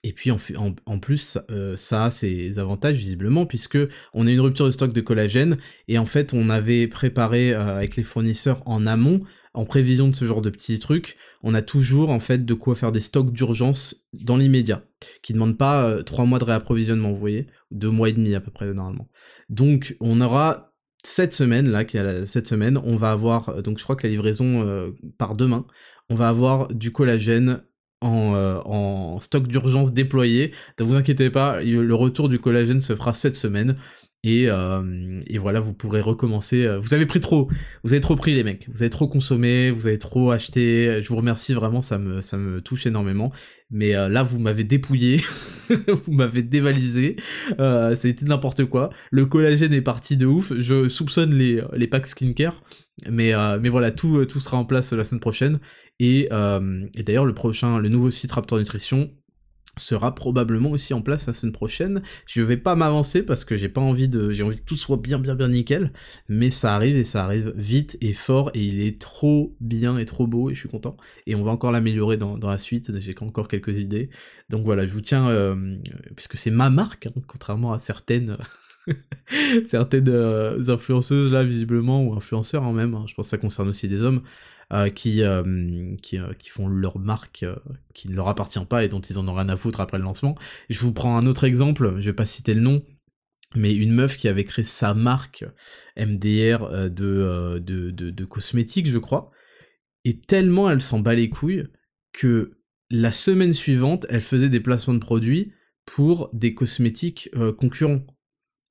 et 0.04 0.12
puis 0.12 0.32
en, 0.32 0.38
en, 0.86 1.00
plus, 1.00 1.38
euh, 1.50 1.78
ça 1.78 2.06
a 2.06 2.12
ses 2.12 2.60
avantages 2.60 2.98
visiblement, 2.98 3.46
puisque 3.46 3.78
on 4.14 4.28
a 4.28 4.32
une 4.32 4.42
rupture 4.42 4.66
de 4.66 4.72
stock 4.72 4.92
de 4.92 5.02
collagène, 5.02 5.58
et 5.88 5.98
en 5.98 6.06
fait 6.06 6.34
on 6.34 6.50
avait 6.50 6.88
préparé 6.88 7.54
euh, 7.54 7.76
avec 7.76 7.96
les 7.96 8.04
fournisseurs 8.04 8.62
en 8.66 8.86
amont, 8.86 9.22
en 9.54 9.66
prévision 9.66 10.10
de 10.10 10.16
ce 10.16 10.26
genre 10.26 10.42
de 10.42 10.50
petits 10.50 10.80
trucs, 10.80 11.16
on 11.42 11.54
a 11.54 11.62
toujours 11.62 12.10
en 12.10 12.20
fait 12.20 12.46
de 12.46 12.54
quoi 12.54 12.76
faire 12.76 12.92
des 12.92 13.00
stocks 13.00 13.32
d'urgence 13.32 14.06
dans 14.12 14.36
l'immédiat, 14.36 14.84
qui 15.22 15.34
ne 15.34 15.38
demandent 15.38 15.58
pas 15.58 15.88
euh, 15.88 16.04
trois 16.04 16.26
mois 16.26 16.40
de 16.40 16.46
réapprovisionnement, 16.46 17.12
vous 17.12 17.20
voyez, 17.20 17.48
deux 17.72 17.92
mois 17.92 18.10
et 18.10 18.14
demi 18.14 18.36
à 18.36 18.42
peu 18.42 18.52
près 18.52 18.74
normalement. 18.74 19.08
Donc 19.50 19.96
on 20.02 20.20
aura 20.20 20.74
cette 21.02 21.34
semaine 21.34 21.70
là, 21.70 21.84
cette 22.26 22.48
semaine, 22.48 22.78
on 22.78 22.96
va 22.98 23.12
avoir, 23.12 23.62
donc 23.62 23.78
je 23.78 23.84
crois 23.84 23.96
que 23.96 24.08
la 24.08 24.12
livraison 24.12 24.94
par 25.18 25.36
demain, 25.36 25.66
on 26.10 26.16
va 26.16 26.30
avoir 26.30 26.70
du 26.70 26.94
collagène 26.94 27.62
euh, 28.04 28.60
en, 28.66 29.20
stock 29.20 29.48
d'urgence 29.48 29.94
déployé. 29.94 30.52
Ne 30.80 30.86
vous 30.86 30.96
inquiétez 30.96 31.30
pas, 31.30 31.62
le 31.62 31.96
retour 31.96 32.30
du 32.30 32.40
collagène 32.40 32.82
se 32.82 32.96
fera 32.96 33.14
cette 33.14 33.36
semaine. 33.36 33.78
Et, 34.26 34.46
euh, 34.48 35.22
et, 35.28 35.38
voilà, 35.38 35.60
vous 35.60 35.74
pourrez 35.74 36.00
recommencer. 36.00 36.66
Euh, 36.66 36.80
vous 36.80 36.94
avez 36.94 37.06
pris 37.06 37.20
trop, 37.20 37.50
vous 37.84 37.92
avez 37.92 38.00
trop 38.00 38.16
pris 38.16 38.34
les 38.34 38.46
mecs, 38.46 38.70
vous 38.72 38.82
avez 38.82 38.90
trop 38.90 39.08
consommé, 39.08 39.70
vous 39.70 39.86
avez 39.86 40.00
trop 40.00 40.32
acheté. 40.32 41.02
Je 41.04 41.10
vous 41.10 41.18
remercie 41.18 41.54
vraiment, 41.54 41.82
ça 41.82 41.98
me, 41.98 42.60
touche 42.62 42.86
énormément. 42.86 43.34
Mais 43.70 43.92
là, 43.92 44.24
vous 44.24 44.40
m'avez 44.40 44.64
dépouillé, 44.64 45.22
vous 45.70 46.14
m'avez 46.14 46.42
dévalisé, 46.44 47.18
euh, 47.60 47.96
été 47.96 48.24
n'importe 48.24 48.66
quoi. 48.66 48.92
Le 49.12 49.26
collagène 49.26 49.74
est 49.74 49.82
parti 49.82 50.16
de 50.16 50.26
ouf. 50.26 50.54
Je 50.58 50.88
soupçonne 50.88 51.34
les, 51.34 51.88
packs 51.88 52.08
skincare, 52.08 52.64
mais, 53.10 53.34
voilà, 53.70 53.92
tout, 53.92 54.26
sera 54.26 54.58
en 54.58 54.66
place 54.66 54.94
la 54.94 55.04
semaine 55.04 55.22
prochaine. 55.22 55.60
Et 56.00 56.30
d'ailleurs, 56.30 57.26
le 57.26 57.34
prochain, 57.34 57.78
le 57.78 57.90
nouveau 57.90 58.10
site 58.10 58.32
Raptor 58.32 58.60
Nutrition 58.60 59.10
sera 59.78 60.14
probablement 60.14 60.72
aussi 60.72 60.94
en 60.94 61.02
place 61.02 61.28
la 61.28 61.34
semaine 61.34 61.54
prochaine. 61.54 62.02
Je 62.26 62.42
vais 62.42 62.58
pas 62.58 62.76
m'avancer 62.76 63.24
parce 63.24 63.46
que 63.46 63.58
j'ai 63.58 63.70
pas 63.70 63.82
envie 63.82 64.08
de, 64.08 64.32
j'ai 64.32 64.44
envie 64.44 64.58
que 64.58 64.64
tout 64.64 64.76
soit 64.76 64.98
bien 64.98 65.20
bien 65.20 65.36
bien 65.36 65.50
nickel, 65.50 65.92
mais 66.30 66.52
ça 66.52 66.76
arrive 66.76 66.96
et 66.96 67.04
ça 67.04 67.24
arrive 67.24 67.54
vite 67.56 67.98
et 68.02 68.14
fort 68.14 68.52
et 68.54 68.64
il 68.64 68.82
est 68.82 69.00
trop 69.00 69.56
bien 69.60 69.98
et 69.98 70.06
trop 70.06 70.28
beau 70.28 70.50
et 70.50 70.56
je 70.56 70.60
suis 70.60 70.70
content. 70.70 70.98
Et 71.26 71.36
on 71.36 71.44
va 71.44 71.52
encore 71.52 71.72
l'améliorer 71.72 72.18
dans, 72.18 72.38
la 72.38 72.58
suite. 72.58 72.92
J'ai 73.00 73.16
encore 73.22 73.48
quelques 73.48 73.78
idées. 73.78 74.10
Donc 74.50 74.66
voilà, 74.66 74.86
je 74.86 74.94
vous 74.94 75.02
tiens 75.02 75.30
euh, 75.30 75.78
puisque 76.16 76.38
c'est 76.38 76.52
ma 76.52 76.70
marque, 76.70 77.08
hein, 77.08 77.22
contrairement 77.28 77.74
à 77.74 77.80
certaines. 77.80 78.38
certaines 79.66 80.10
euh, 80.10 80.68
influenceuses 80.68 81.32
là 81.32 81.44
visiblement 81.44 82.04
ou 82.04 82.14
influenceurs 82.14 82.64
en 82.64 82.72
hein, 82.72 82.74
même, 82.74 82.96
hein. 82.96 83.06
je 83.08 83.14
pense 83.14 83.28
que 83.28 83.30
ça 83.30 83.38
concerne 83.38 83.70
aussi 83.70 83.88
des 83.88 84.02
hommes, 84.02 84.22
euh, 84.74 84.90
qui, 84.90 85.22
euh, 85.22 85.44
euh, 85.46 86.34
qui, 86.40 86.50
font 86.50 86.68
leur 86.68 86.98
marque 86.98 87.46
qui 87.94 88.10
ne 88.10 88.16
leur 88.16 88.28
appartient 88.28 88.66
pas 88.66 88.84
et 88.84 88.90
dont 88.90 89.02
ils 89.02 89.20
en 89.20 89.28
ont 89.28 89.36
rien 89.36 89.50
à 89.50 89.56
foutre 89.56 89.82
après 89.82 90.00
le 90.00 90.04
lancement. 90.04 90.36
Je 90.68 90.80
vous 90.80 90.92
prends 90.92 91.16
un 91.16 91.28
autre 91.28 91.44
exemple, 91.44 91.94
je 92.00 92.06
vais 92.06 92.14
pas 92.14 92.26
citer 92.26 92.56
le 92.56 92.62
nom, 92.62 92.84
mais 93.56 93.76
une 93.76 93.92
meuf 93.92 94.18
qui 94.18 94.28
avait 94.28 94.46
créé 94.46 94.66
sa 94.66 94.96
marque 94.96 95.46
MDR 95.96 96.90
de, 96.90 97.60
de, 97.60 97.92
de, 97.92 98.26
cosmétiques, 98.26 98.90
je 98.90 98.98
crois, 98.98 99.30
et 100.06 100.20
tellement 100.20 100.72
elle 100.72 100.82
s'en 100.82 101.00
bat 101.00 101.14
les 101.14 101.30
couilles 101.30 101.68
que 102.12 102.58
la 102.90 103.12
semaine 103.12 103.54
suivante, 103.54 104.08
elle 104.10 104.22
faisait 104.22 104.50
des 104.50 104.60
placements 104.60 104.96
de 104.96 105.00
produits 105.00 105.54
pour 105.86 106.32
des 106.34 106.56
cosmétiques 106.56 107.30
concurrents 107.60 108.02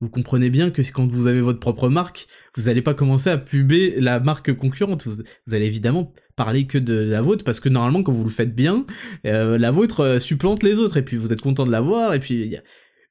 vous 0.03 0.11
comprenez 0.11 0.50
bien 0.50 0.70
que 0.70 0.82
quand 0.90 1.07
vous 1.07 1.28
avez 1.28 1.40
votre 1.40 1.61
propre 1.61 1.88
marque, 1.88 2.26
vous 2.57 2.64
n'allez 2.64 2.82
pas 2.82 2.92
commencer 2.92 3.30
à 3.30 3.38
puber 3.38 3.94
la 4.00 4.18
marque 4.18 4.53
concurrente. 4.53 5.07
Vous, 5.07 5.22
allez 5.55 5.66
évidemment 5.66 6.12
parler 6.34 6.66
que 6.66 6.76
de 6.76 6.94
la 6.94 7.22
vôtre, 7.22 7.44
parce 7.44 7.61
que 7.61 7.68
normalement, 7.68 8.03
quand 8.03 8.11
vous 8.11 8.24
le 8.24 8.30
faites 8.30 8.53
bien, 8.53 8.84
euh, 9.26 9.59
la 9.59 9.70
vôtre 9.70 10.00
euh, 10.00 10.18
supplante 10.18 10.64
les 10.64 10.78
autres, 10.78 10.96
et 10.96 11.05
puis 11.05 11.16
vous 11.16 11.32
êtes 11.32 11.40
content 11.40 11.64
de 11.64 11.70
l'avoir, 11.70 12.14
et 12.14 12.18
puis... 12.18 12.57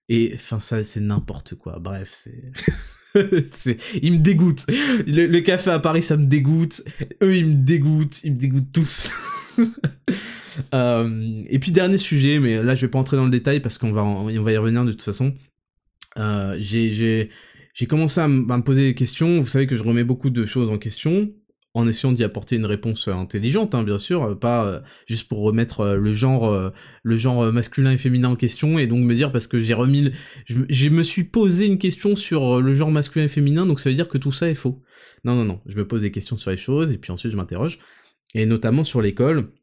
Et 0.10 0.32
enfin, 0.36 0.60
ça, 0.60 0.84
c'est 0.84 1.00
n'importe 1.00 1.56
quoi. 1.56 1.80
Bref, 1.80 2.10
c'est... 2.12 2.52
il 4.02 4.12
me 4.12 4.18
dégoûte. 4.18 4.66
Le, 5.08 5.40
café 5.40 5.72
à 5.72 5.80
Paris, 5.80 6.02
ça 6.02 6.18
me 6.18 6.26
dégoûte. 6.26 6.84
Eux, 7.24 7.38
ils 7.38 7.46
me 7.46 7.54
dégoûtent. 7.54 8.22
Ils 8.26 8.34
me 8.34 8.38
dégoûtent 8.38 8.74
tous. 8.74 9.12
Euh, 10.74 11.44
et 11.48 11.60
puis 11.60 11.72
dernier 11.72 11.98
sujet, 11.98 12.38
mais 12.38 12.62
là 12.62 12.76
je 12.76 12.86
vais 12.86 12.90
pas 12.90 13.00
entrer 13.00 13.16
dans 13.16 13.24
le 13.24 13.32
détail 13.32 13.62
parce 13.62 13.78
qu'on 13.78 13.94
va, 13.94 14.04
on 14.04 14.26
va 14.26 14.52
y 14.52 14.58
revenir 14.58 14.84
de 14.84 14.92
toute 14.92 15.02
façon. 15.02 15.34
Euh, 16.18 16.58
j'ai 16.60 17.30
commencé 17.88 18.20
à, 18.20 18.28
me 18.28 18.62
poser 18.62 18.84
des 18.84 18.96
questions. 18.96 19.40
Vous 19.40 19.48
savez 19.48 19.68
que 19.68 19.76
je 19.76 19.84
remets 19.84 20.04
beaucoup 20.04 20.30
de 20.30 20.46
choses 20.46 20.70
en 20.70 20.78
question 20.78 21.30
en 21.74 21.88
essayant 21.88 22.12
d'y 22.12 22.26
apporter 22.26 22.58
une 22.58 22.66
réponse 22.66 23.08
intelligente, 23.08 23.76
hein, 23.76 23.84
bien 23.84 23.98
sûr, 23.98 24.24
euh, 24.24 24.36
pas 24.36 24.68
euh, 24.68 24.80
juste 25.08 25.30
pour 25.30 25.40
remettre 25.40 25.94
le 25.94 26.14
genre 26.14 27.54
masculin 27.54 27.94
et 27.94 27.98
féminin 27.98 28.28
en 28.28 28.36
question, 28.36 28.78
et 28.78 28.88
donc 28.88 29.06
me 29.06 29.16
dire 29.16 29.32
parce 29.32 29.48
que 29.48 29.62
j'ai 29.62 29.74
remis, 29.74 30.12
je, 30.48 30.90
me 30.90 31.02
suis 31.02 31.24
posé 31.24 31.68
une 31.68 31.78
question 31.78 32.18
sur 32.18 32.62
le 32.62 32.76
genre 32.76 32.92
masculin 32.92 33.24
et 33.24 33.30
féminin, 33.30 33.66
donc 33.66 33.80
ça 33.80 33.90
veut 33.90 33.96
dire 33.96 34.10
que 34.10 34.18
tout 34.18 34.34
ça 34.34 34.50
est 34.50 34.54
faux. 34.54 34.82
Non, 35.24 35.34
non, 35.34 35.46
non, 35.46 35.62
je 35.66 35.78
me 35.78 35.88
pose 35.88 36.02
des 36.02 36.12
questions 36.12 36.36
sur 36.36 36.52
les 36.52 36.58
choses, 36.58 36.92
et 36.92 36.98
puis 36.98 37.14
ensuite 37.14 37.32
je 37.32 37.38
m'interroge, 37.38 37.80
et 38.36 38.46
notamment 38.46 38.84
sur 38.84 39.02
l'école, 39.02 39.54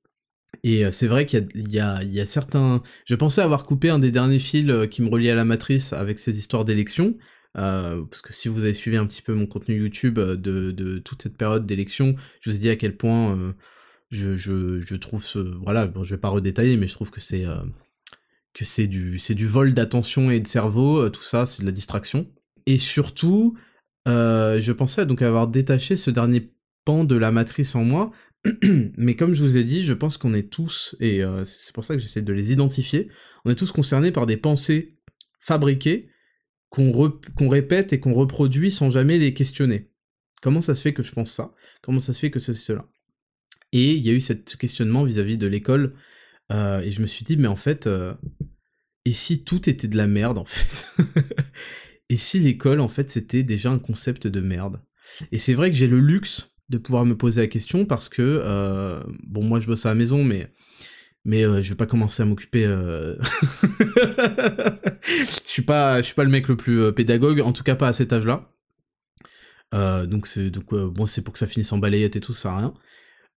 et 0.65 0.91
c'est 0.93 1.07
vrai 1.07 1.27
qu'il 1.27 1.47
y, 1.55 1.79
a, 1.79 2.27
certains... 2.27 2.83
Je 3.05 3.15
pensais 3.15 3.43
avoir 3.43 3.65
coupé 3.65 3.91
un 3.91 3.99
des 3.99 4.11
derniers 4.11 4.39
fils 4.39 4.73
qui 4.91 5.03
me 5.03 5.09
reliait 5.09 5.31
à 5.31 5.35
la 5.35 5.45
matrice 5.45 5.93
avec 5.93 6.19
ces 6.19 6.39
histoires 6.39 6.65
d'élections, 6.65 7.17
parce 7.55 8.23
que 8.23 8.33
si 8.33 8.49
vous 8.49 8.65
avez 8.65 8.75
suivi 8.75 8.97
un 8.97 9.07
petit 9.07 9.23
peu 9.23 9.35
mon 9.35 9.47
contenu 9.47 9.79
YouTube 9.79 10.19
de, 10.19 10.99
toute 10.99 11.23
cette 11.23 11.37
période 11.37 11.67
d'élection, 11.67 12.17
je 12.41 12.51
vous 12.51 12.57
ai 12.57 12.59
dit 12.59 12.71
à 12.71 12.77
quel 12.77 12.97
point 12.97 13.55
je, 14.11 14.97
trouve 14.97 15.25
ce... 15.25 15.39
Voilà, 15.39 15.87
bon, 15.87 16.03
je 16.03 16.15
vais 16.15 16.21
pas 16.21 16.29
redétailler, 16.29 16.77
mais 16.77 16.89
je 16.89 16.95
trouve 16.95 17.11
que 17.11 17.21
c'est... 17.21 17.45
que 18.55 18.65
c'est 18.65 18.87
du, 18.87 19.19
du 19.19 19.47
vol 19.47 19.75
d'attention 19.75 20.31
et 20.31 20.41
de 20.41 20.49
cerveau, 20.49 21.09
tout 21.11 21.23
ça, 21.23 21.47
c'est 21.47 21.63
de 21.63 21.67
la 21.67 21.73
distraction. 21.73 22.27
Et 22.67 22.79
surtout, 22.79 23.57
je 24.07 24.73
pensais 24.73 25.07
donc 25.07 25.23
avoir 25.23 25.47
détaché 25.47 25.97
ce 25.97 26.11
dernier 26.11 26.51
pan 26.85 27.05
de 27.05 27.17
la 27.17 27.31
matrice 27.31 27.75
en 27.75 27.85
moi, 27.85 28.11
mais 28.97 29.17
comme 29.17 29.35
je 29.35 29.43
vous 29.43 29.57
ai 29.57 29.65
dit, 29.65 29.85
je 29.85 29.93
pense 29.93 30.17
qu'on 30.17 30.35
est 30.35 30.51
tous, 30.51 30.97
et 31.01 31.23
c'est 31.45 31.75
pour 31.75 31.85
ça 31.85 31.95
que 31.95 32.01
j'essaie 32.01 32.23
de 32.23 32.33
les 32.33 32.53
identifier, 32.53 33.09
on 33.45 33.51
est 33.51 33.57
tous 33.57 33.73
concernés 33.73 34.13
par 34.13 34.27
des 34.27 34.37
pensées 34.37 34.99
fabriquées 35.41 36.11
qu'on 36.71 37.49
répète 37.49 37.93
et 37.93 38.01
qu'on 38.01 38.13
reproduit 38.13 38.71
sans 38.71 38.91
jamais 38.91 39.19
les 39.19 39.35
questionner. 39.35 39.91
Comment 40.43 40.61
ça 40.61 40.75
se 40.75 40.83
fait 40.83 40.93
que 40.93 41.03
je 41.03 41.13
pense 41.13 41.33
ça? 41.33 41.55
Comment 41.83 41.99
ça 41.99 42.13
se 42.13 42.21
fait 42.21 42.31
que 42.31 42.41
c'est 42.41 42.55
cela? 42.55 42.89
Et 43.73 43.93
il 43.95 44.07
y 44.07 44.11
a 44.11 44.13
eu 44.13 44.21
ce 44.21 44.33
questionnement 44.33 45.05
vis-à-vis 45.05 45.39
de 45.39 45.47
l'école, 45.47 45.95
euh, 46.53 46.81
et 46.81 46.93
je 46.93 47.03
me 47.03 47.07
suis 47.07 47.25
dit, 47.25 47.37
mais 47.37 47.49
en 47.49 47.57
fait, 47.57 47.87
euh, 47.87 48.15
et 49.05 49.13
si 49.13 49.45
tout 49.45 49.69
était 49.69 49.89
de 49.89 49.97
la 49.97 50.07
merde, 50.07 50.39
en 50.39 50.45
fait? 50.45 50.87
Et 52.11 52.17
si 52.17 52.39
l'école, 52.39 52.81
en 52.81 52.89
fait, 52.89 53.11
c'était 53.11 53.43
déjà 53.43 53.71
un 53.71 53.79
concept 53.79 54.27
de 54.27 54.41
merde? 54.41 54.81
Et 55.31 55.39
c'est 55.39 55.53
vrai 55.53 55.71
que 55.71 55.77
j'ai 55.77 55.87
le 55.87 55.99
luxe 55.99 56.51
de 56.69 56.79
pouvoir 56.79 57.07
me 57.07 57.17
poser 57.17 57.41
la 57.43 57.47
question 57.47 57.85
parce 57.87 58.09
que, 58.09 58.23
euh, 58.23 59.01
bon, 59.27 59.43
moi 59.43 59.61
je 59.61 59.67
bosse 59.67 59.87
à 59.87 59.91
la 59.91 59.95
maison, 59.95 60.25
mais 60.25 60.53
mais 61.25 61.45
euh, 61.45 61.63
je 61.63 61.71
vais 61.71 61.75
pas 61.75 61.87
commencer 61.87 62.23
à 62.23 62.27
m'occuper. 62.27 62.65
Euh... 62.67 63.17
je 65.03 65.41
suis 65.45 65.63
pas, 65.63 65.99
je 65.99 66.07
suis 66.07 66.15
pas 66.15 66.25
le 66.25 66.31
mec 66.31 66.49
le 66.49 66.57
plus 66.57 66.81
euh, 66.83 66.93
pédagogue, 66.93 67.41
en 67.41 67.53
tout 67.53 67.63
cas 67.63 67.75
pas 67.75 67.89
à 67.89 67.93
cet 67.93 68.13
âge-là. 68.13 68.51
Donc 69.73 70.27
c'est 70.27 70.51
donc 70.51 70.75
bon, 70.75 71.07
c'est 71.07 71.23
pour 71.23 71.33
que 71.33 71.39
ça 71.39 71.47
finisse 71.47 71.73
en 71.73 71.79
balayette 71.79 72.17
et 72.17 72.21
tout, 72.21 72.33
ça 72.33 72.51
sert 72.51 72.57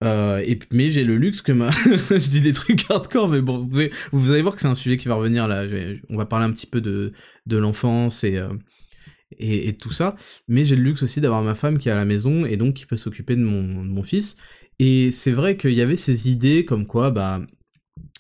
rien. 0.04 0.42
et 0.44 0.60
mais 0.72 0.92
j'ai 0.92 1.04
le 1.04 1.18
luxe 1.18 1.42
que 1.42 1.52
ma, 1.52 1.72
je 1.72 2.30
dis 2.30 2.42
des 2.42 2.54
trucs 2.54 2.90
hardcore, 2.90 3.30
mais 3.30 3.42
bon, 3.42 3.66
vous, 3.66 3.82
vous 4.12 4.32
allez 4.32 4.42
voir 4.42 4.54
que 4.56 4.62
c'est 4.62 4.68
un 4.68 4.76
sujet 4.76 4.98
qui 4.98 5.08
va 5.08 5.16
revenir 5.16 5.48
là. 5.48 5.66
On 6.10 6.18
va 6.18 6.26
parler 6.26 6.46
un 6.46 6.52
petit 6.52 6.68
peu 6.68 6.82
de 6.82 7.14
de 7.48 7.58
l'enfance 7.58 8.24
et 8.24 8.40
et, 9.38 9.76
tout 9.78 9.92
ça, 9.92 10.16
mais 10.48 10.66
j'ai 10.66 10.76
le 10.76 10.84
luxe 10.84 11.04
aussi 11.04 11.22
d'avoir 11.22 11.42
ma 11.44 11.56
femme 11.56 11.78
qui 11.78 11.90
est 11.90 11.92
à 11.92 11.96
la 11.96 12.06
maison 12.06 12.46
et 12.46 12.58
donc 12.58 12.74
qui 12.76 12.86
peut 12.86 12.98
s'occuper 12.98 13.36
de 13.36 13.44
mon, 13.44 13.86
de 13.86 14.02
fils. 14.06 14.38
Et 14.80 15.12
c'est 15.12 15.32
vrai 15.32 15.58
qu'il 15.58 15.74
y 15.74 15.82
avait 15.82 15.96
ces 15.96 16.30
idées 16.30 16.66
comme 16.66 16.88
quoi, 16.88 17.12
bah, 17.12 17.42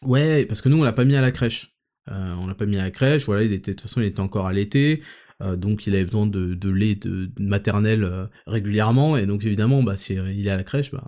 Ouais, 0.03 0.45
parce 0.45 0.61
que 0.61 0.69
nous, 0.69 0.79
on 0.79 0.83
l'a 0.83 0.93
pas 0.93 1.05
mis 1.05 1.15
à 1.15 1.21
la 1.21 1.31
crèche. 1.31 1.73
Euh, 2.09 2.33
on 2.39 2.47
l'a 2.47 2.55
pas 2.55 2.65
mis 2.65 2.77
à 2.77 2.83
la 2.83 2.91
crèche, 2.91 3.25
voilà, 3.25 3.43
il 3.43 3.53
était, 3.53 3.71
de 3.71 3.75
toute 3.75 3.81
façon, 3.81 4.01
il 4.01 4.07
était 4.07 4.19
encore 4.19 4.47
à 4.47 4.53
l'été, 4.53 5.03
euh, 5.43 5.55
donc 5.55 5.85
il 5.85 5.93
avait 5.93 6.05
besoin 6.05 6.25
de, 6.25 6.55
de 6.55 6.69
lait 6.69 6.95
de, 6.95 7.29
maternelle 7.39 8.03
euh, 8.03 8.25
régulièrement, 8.47 9.15
et 9.15 9.27
donc 9.27 9.45
évidemment, 9.45 9.83
bah, 9.83 9.95
si 9.95 10.15
il 10.15 10.47
est 10.47 10.49
à 10.49 10.57
la 10.57 10.63
crèche, 10.63 10.91
bah, 10.91 11.07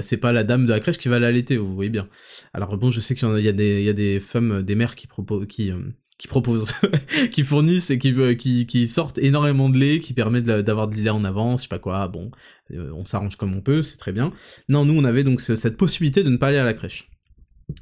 c'est 0.02 0.16
pas 0.16 0.32
la 0.32 0.42
dame 0.42 0.64
de 0.64 0.70
la 0.70 0.80
crèche 0.80 0.96
qui 0.96 1.08
va 1.08 1.18
l'allaiter, 1.18 1.58
vous 1.58 1.74
voyez 1.74 1.90
bien. 1.90 2.08
Alors 2.54 2.78
bon, 2.78 2.90
je 2.90 3.00
sais 3.00 3.14
qu'il 3.14 3.28
y, 3.38 3.42
y 3.42 3.48
a 3.88 3.92
des 3.92 4.20
femmes, 4.20 4.62
des 4.62 4.74
mères 4.74 4.94
qui 4.94 5.06
proposent, 5.06 5.46
qui, 5.48 5.70
qui 6.18 6.28
proposent, 6.28 6.72
qui 7.32 7.42
fournissent 7.42 7.90
et 7.90 7.98
qui, 7.98 8.14
qui, 8.36 8.66
qui, 8.66 8.88
sortent 8.88 9.18
énormément 9.18 9.68
de 9.68 9.76
lait, 9.76 10.00
qui 10.00 10.14
permet 10.14 10.42
d'avoir 10.42 10.88
de 10.88 10.96
lait 10.96 11.10
en 11.10 11.24
avance, 11.24 11.60
je 11.60 11.62
sais 11.64 11.68
pas 11.68 11.78
quoi, 11.78 12.06
bon, 12.08 12.30
on 12.70 13.04
s'arrange 13.04 13.36
comme 13.36 13.54
on 13.54 13.60
peut, 13.60 13.82
c'est 13.82 13.96
très 13.96 14.12
bien. 14.12 14.32
Non, 14.68 14.84
nous, 14.84 14.94
on 14.94 15.04
avait 15.04 15.24
donc 15.24 15.40
cette 15.40 15.76
possibilité 15.76 16.22
de 16.22 16.30
ne 16.30 16.36
pas 16.36 16.48
aller 16.48 16.58
à 16.58 16.64
la 16.64 16.74
crèche. 16.74 17.10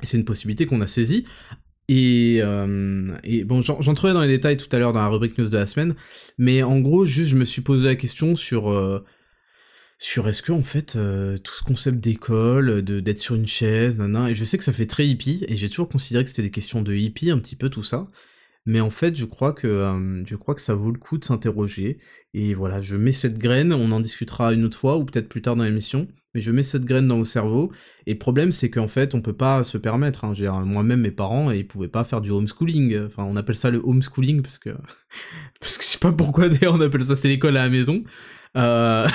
C'est 0.02 0.16
une 0.16 0.24
possibilité 0.24 0.66
qu'on 0.66 0.80
a 0.80 0.86
saisie. 0.86 1.24
Et, 1.88 2.38
euh, 2.40 3.14
et 3.24 3.44
bon, 3.44 3.60
j'entrerai 3.60 4.12
dans 4.12 4.22
les 4.22 4.28
détails 4.28 4.56
tout 4.56 4.68
à 4.74 4.78
l'heure 4.78 4.92
dans 4.92 5.00
la 5.00 5.08
rubrique 5.08 5.36
news 5.36 5.48
de 5.48 5.56
la 5.56 5.66
semaine, 5.66 5.94
mais 6.38 6.62
en 6.62 6.80
gros, 6.80 7.04
juste 7.04 7.30
je 7.30 7.36
me 7.36 7.44
suis 7.44 7.60
posé 7.60 7.84
la 7.84 7.96
question 7.96 8.34
sur 8.34 8.70
euh, 8.70 9.04
sur 10.02 10.26
est-ce 10.28 10.42
que 10.42 10.50
en 10.50 10.64
fait 10.64 10.96
euh, 10.96 11.38
tout 11.38 11.54
ce 11.54 11.62
concept 11.62 12.00
d'école, 12.00 12.82
de 12.82 12.98
d'être 12.98 13.20
sur 13.20 13.36
une 13.36 13.46
chaise, 13.46 13.98
nan, 13.98 14.26
et 14.28 14.34
je 14.34 14.44
sais 14.44 14.58
que 14.58 14.64
ça 14.64 14.72
fait 14.72 14.86
très 14.86 15.06
hippie, 15.06 15.44
et 15.46 15.56
j'ai 15.56 15.68
toujours 15.68 15.88
considéré 15.88 16.24
que 16.24 16.30
c'était 16.30 16.42
des 16.42 16.50
questions 16.50 16.82
de 16.82 16.92
hippie 16.92 17.30
un 17.30 17.38
petit 17.38 17.54
peu 17.54 17.68
tout 17.68 17.84
ça, 17.84 18.08
mais 18.66 18.80
en 18.80 18.90
fait 18.90 19.14
je 19.16 19.24
crois 19.24 19.52
que 19.52 19.68
euh, 19.68 20.24
je 20.26 20.34
crois 20.34 20.56
que 20.56 20.60
ça 20.60 20.74
vaut 20.74 20.90
le 20.90 20.98
coup 20.98 21.18
de 21.18 21.24
s'interroger, 21.24 21.98
et 22.34 22.52
voilà, 22.52 22.80
je 22.80 22.96
mets 22.96 23.12
cette 23.12 23.38
graine, 23.38 23.72
on 23.72 23.92
en 23.92 24.00
discutera 24.00 24.52
une 24.52 24.64
autre 24.64 24.76
fois 24.76 24.98
ou 24.98 25.04
peut-être 25.04 25.28
plus 25.28 25.40
tard 25.40 25.54
dans 25.54 25.62
l'émission, 25.62 26.08
mais 26.34 26.40
je 26.40 26.50
mets 26.50 26.64
cette 26.64 26.84
graine 26.84 27.06
dans 27.06 27.18
vos 27.18 27.24
cerveaux. 27.24 27.70
Et 28.06 28.14
le 28.14 28.18
problème, 28.18 28.52
c'est 28.52 28.70
qu'en 28.70 28.88
fait, 28.88 29.14
on 29.14 29.20
peut 29.20 29.34
pas 29.34 29.64
se 29.64 29.76
permettre. 29.76 30.24
Hein. 30.24 30.32
Moi-même, 30.64 31.02
mes 31.02 31.10
parents, 31.10 31.50
ils 31.50 31.66
pouvaient 31.66 31.88
pas 31.88 32.04
faire 32.04 32.22
du 32.22 32.30
homeschooling. 32.30 33.04
Enfin, 33.04 33.24
on 33.24 33.36
appelle 33.36 33.54
ça 33.54 33.70
le 33.70 33.82
homeschooling 33.84 34.40
parce 34.40 34.56
que 34.56 34.70
parce 35.60 35.76
que 35.76 35.84
je 35.84 35.88
sais 35.90 35.98
pas 35.98 36.10
pourquoi 36.10 36.48
d'ailleurs 36.48 36.74
on 36.74 36.80
appelle 36.80 37.04
ça 37.04 37.16
c'est 37.16 37.28
l'école 37.28 37.58
à 37.58 37.64
la 37.64 37.68
maison. 37.68 38.02
Euh, 38.56 39.08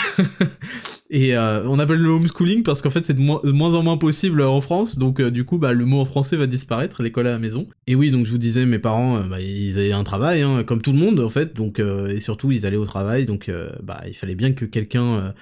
et 1.11 1.35
euh, 1.35 1.67
on 1.67 1.77
appelle 1.77 1.99
le 1.99 2.09
homeschooling 2.09 2.63
parce 2.63 2.81
qu'en 2.81 2.89
fait 2.89 3.05
c'est 3.05 3.13
de, 3.13 3.21
moins 3.21 3.75
en 3.75 3.83
moins 3.83 3.97
possible 3.97 4.41
en 4.41 4.61
France, 4.61 4.97
donc 4.97 5.19
euh, 5.19 5.29
du 5.29 5.45
coup 5.45 5.59
bah, 5.59 5.73
le 5.73 5.85
mot 5.85 5.99
en 5.99 6.05
français 6.05 6.35
va 6.37 6.47
disparaître, 6.47 7.03
l'école 7.03 7.27
à 7.27 7.31
la 7.31 7.39
maison. 7.39 7.67
Et 7.85 7.95
oui, 7.95 8.09
donc 8.09 8.25
je 8.25 8.31
vous 8.31 8.39
disais, 8.39 8.65
mes 8.65 8.79
parents, 8.79 9.21
bah, 9.21 9.39
ils 9.39 9.77
avaient 9.77 9.91
un 9.91 10.03
travail, 10.03 10.41
hein, 10.41 10.63
comme 10.63 10.81
tout 10.81 10.91
le 10.91 10.97
monde 10.97 11.19
en 11.19 11.29
fait, 11.29 11.55
donc 11.55 11.79
et 11.79 12.19
surtout 12.19 12.51
ils 12.51 12.65
allaient 12.65 12.77
au 12.77 12.85
travail, 12.85 13.25
donc 13.25 13.51
bah 13.83 14.01
il 14.07 14.15
fallait 14.15 14.35
bien 14.35 14.53
que 14.53 14.65
quelqu'un 14.65 15.33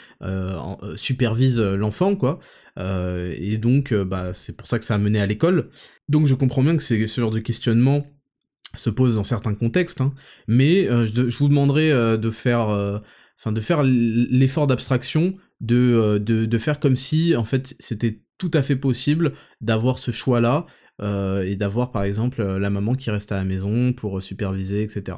supervise 0.96 1.62
l'enfant 1.62 2.16
quoi. 2.16 2.40
et 2.78 3.58
donc 3.58 3.94
c'est 4.34 4.58
pour 4.58 4.68
ça 4.68 4.80
que 4.80 4.86
ça 4.86 4.96
a 4.96 4.98
mené 4.98 5.20
à 5.20 5.26
l'école. 5.26 5.70
Donc 6.10 6.28
je 6.28 6.36
comprends 6.36 6.64
bien 6.64 6.76
que 6.78 6.84
ce 6.84 7.22
genre 7.22 7.32
de 7.32 7.40
questionnement 7.40 8.04
se 8.76 8.90
pose 8.90 9.16
dans 9.16 9.24
certains 9.24 9.54
contextes, 9.54 10.02
hein, 10.02 10.14
mais 10.48 10.84
je, 10.84 11.38
vous 11.38 11.48
demanderai 11.48 12.18
de 12.18 12.32
faire 12.32 13.02
enfin 13.40 13.52
de 13.52 13.62
faire 13.62 13.84
l'effort 13.84 14.68
d'abstraction, 14.68 15.36
de, 15.62 15.76
euh, 15.76 16.20
de, 16.20 16.46
de, 16.46 16.58
faire 16.58 16.80
comme 16.80 16.96
si 16.96 17.36
en 17.36 17.44
fait 17.44 17.76
c'était 17.80 18.22
tout 18.38 18.52
à 18.54 18.62
fait 18.62 18.76
possible 18.76 19.34
d'avoir 19.62 19.98
ce 20.00 20.12
choix-là 20.12 20.66
euh, 21.02 21.44
et 21.44 21.56
d'avoir 21.56 21.92
par 21.92 22.04
exemple 22.04 22.44
la 22.44 22.70
maman 22.70 22.94
qui 22.94 23.12
reste 23.12 23.32
à 23.32 23.38
la 23.38 23.46
maison 23.46 23.94
pour 23.94 24.22
superviser, 24.22 24.84
etc. 24.84 25.18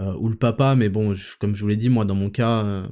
Euh, 0.00 0.14
ou 0.18 0.28
le 0.28 0.36
papa, 0.36 0.74
mais 0.74 0.88
bon, 0.88 1.14
comme 1.38 1.54
je 1.54 1.62
vous 1.62 1.68
l'ai 1.68 1.76
dit, 1.76 1.90
moi 1.90 2.04
dans 2.04 2.14
mon 2.14 2.30
cas, 2.30 2.84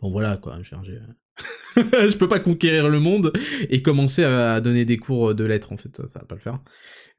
bon 0.00 0.10
voilà 0.10 0.36
quoi, 0.36 0.58
je 1.76 2.16
peux 2.16 2.28
pas 2.28 2.40
conquérir 2.40 2.90
le 2.90 3.00
monde 3.00 3.32
et 3.70 3.80
commencer 3.80 4.22
à 4.22 4.60
donner 4.60 4.84
des 4.84 4.98
cours 4.98 5.34
de 5.34 5.44
lettres 5.44 5.72
en 5.72 5.76
fait, 5.76 5.96
ça, 5.96 6.06
ça 6.06 6.18
va 6.20 6.26
pas 6.26 6.34
le 6.34 6.40
faire. 6.40 6.58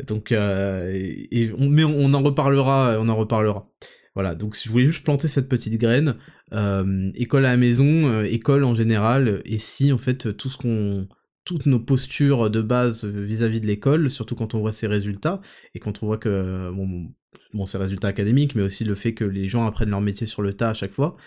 Donc, 0.06 0.32
et, 0.32 1.52
mais 1.58 1.84
on 1.84 2.14
en 2.14 2.22
reparlera, 2.22 2.98
on 3.00 3.10
en 3.10 3.16
reparlera. 3.16 3.70
Voilà, 4.16 4.36
donc 4.36 4.55
je 4.61 4.70
voulais 4.70 4.86
juste 4.86 5.03
planter 5.03 5.28
cette 5.28 5.49
petite 5.49 5.80
graine. 5.80 6.16
Euh, 6.53 7.11
école 7.16 7.45
à 7.45 7.51
la 7.51 7.57
maison, 7.57 8.07
euh, 8.07 8.24
école 8.24 8.64
en 8.64 8.76
général, 8.76 9.41
et 9.45 9.57
si 9.57 9.91
en 9.91 9.97
fait 9.97 10.38
tout 10.38 10.49
ce 10.49 10.57
qu'on 10.57 11.07
toutes 11.45 11.66
nos 11.66 11.80
postures 11.80 12.49
de 12.49 12.61
base 12.61 13.03
vis-à-vis 13.03 13.59
de 13.59 13.68
l'école, 13.68 14.09
surtout 14.09 14.36
quand 14.36 14.53
on 14.53 14.59
voit 14.59 14.72
ses 14.72 14.88
résultats, 14.88 15.41
et 15.76 15.80
quand 15.80 16.01
on 16.01 16.05
voit 16.05 16.18
que, 16.18 16.72
bon, 16.72 17.11
bon 17.53 17.66
ses 17.66 17.78
résultats 17.78 18.07
académiques, 18.07 18.55
mais 18.55 18.64
aussi 18.64 18.86
le 18.86 18.95
fait 18.95 19.14
que 19.14 19.26
les 19.26 19.49
gens 19.49 19.66
apprennent 19.66 19.89
leur 19.89 19.99
métier 19.99 20.26
sur 20.26 20.41
le 20.41 20.53
tas 20.53 20.70
à 20.70 20.74
chaque 20.74 20.93
fois, 20.93 21.18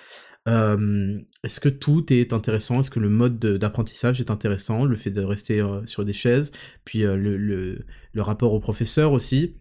euh, 0.49 1.19
est-ce 1.45 1.61
que 1.61 1.69
tout 1.69 2.11
est 2.13 2.33
intéressant? 2.33 2.81
Est-ce 2.81 2.91
que 2.91 3.01
le 3.01 3.11
mode 3.11 3.39
d'apprentissage 3.39 4.21
est 4.21 4.31
intéressant? 4.31 4.87
Le 4.87 4.97
fait 4.97 5.11
de 5.11 5.23
rester 5.23 5.63
sur 5.85 6.05
des 6.05 6.15
chaises, 6.15 6.51
puis 6.87 7.01
le, 7.03 7.85
rapport 8.17 8.55
au 8.55 8.61
professeur 8.61 9.13
aussi 9.13 9.57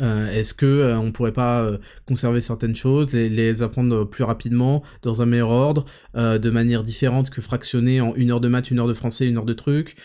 euh, 0.00 0.30
Est-ce 0.32 0.54
que 0.54 0.66
euh, 0.66 0.98
on 0.98 1.12
pourrait 1.12 1.32
pas 1.32 1.62
euh, 1.62 1.78
conserver 2.06 2.40
certaines 2.40 2.74
choses, 2.74 3.12
les, 3.12 3.28
les, 3.28 3.62
apprendre 3.62 4.04
plus 4.04 4.24
rapidement, 4.24 4.82
dans 5.02 5.22
un 5.22 5.26
meilleur 5.26 5.50
ordre, 5.50 5.84
de 6.14 6.50
manière 6.50 6.84
différente 6.84 7.30
que 7.30 7.40
fractionner 7.40 8.00
en 8.00 8.14
une 8.14 8.30
heure 8.30 8.40
de 8.40 8.48
maths, 8.48 8.70
une 8.70 8.78
heure 8.78 8.88
de 8.88 8.94
français, 8.94 9.26
une 9.26 9.36
heure 9.36 9.44
de 9.44 9.52
trucs? 9.52 9.96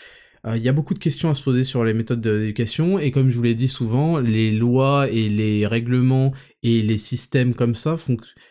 Il 0.46 0.62
y 0.62 0.68
a 0.68 0.72
beaucoup 0.72 0.94
de 0.94 0.98
questions 0.98 1.28
à 1.28 1.34
se 1.34 1.42
poser 1.42 1.62
sur 1.62 1.84
les 1.84 1.92
méthodes 1.92 2.22
d'éducation, 2.22 2.98
et 2.98 3.10
comme 3.10 3.28
je 3.28 3.36
vous 3.36 3.42
l'ai 3.42 3.54
dit 3.54 3.68
souvent, 3.68 4.18
les 4.18 4.50
lois 4.50 5.08
et 5.10 5.28
les 5.28 5.66
règlements 5.66 6.32
et 6.62 6.80
les 6.80 6.96
systèmes 6.96 7.54
comme 7.54 7.74
ça 7.74 7.96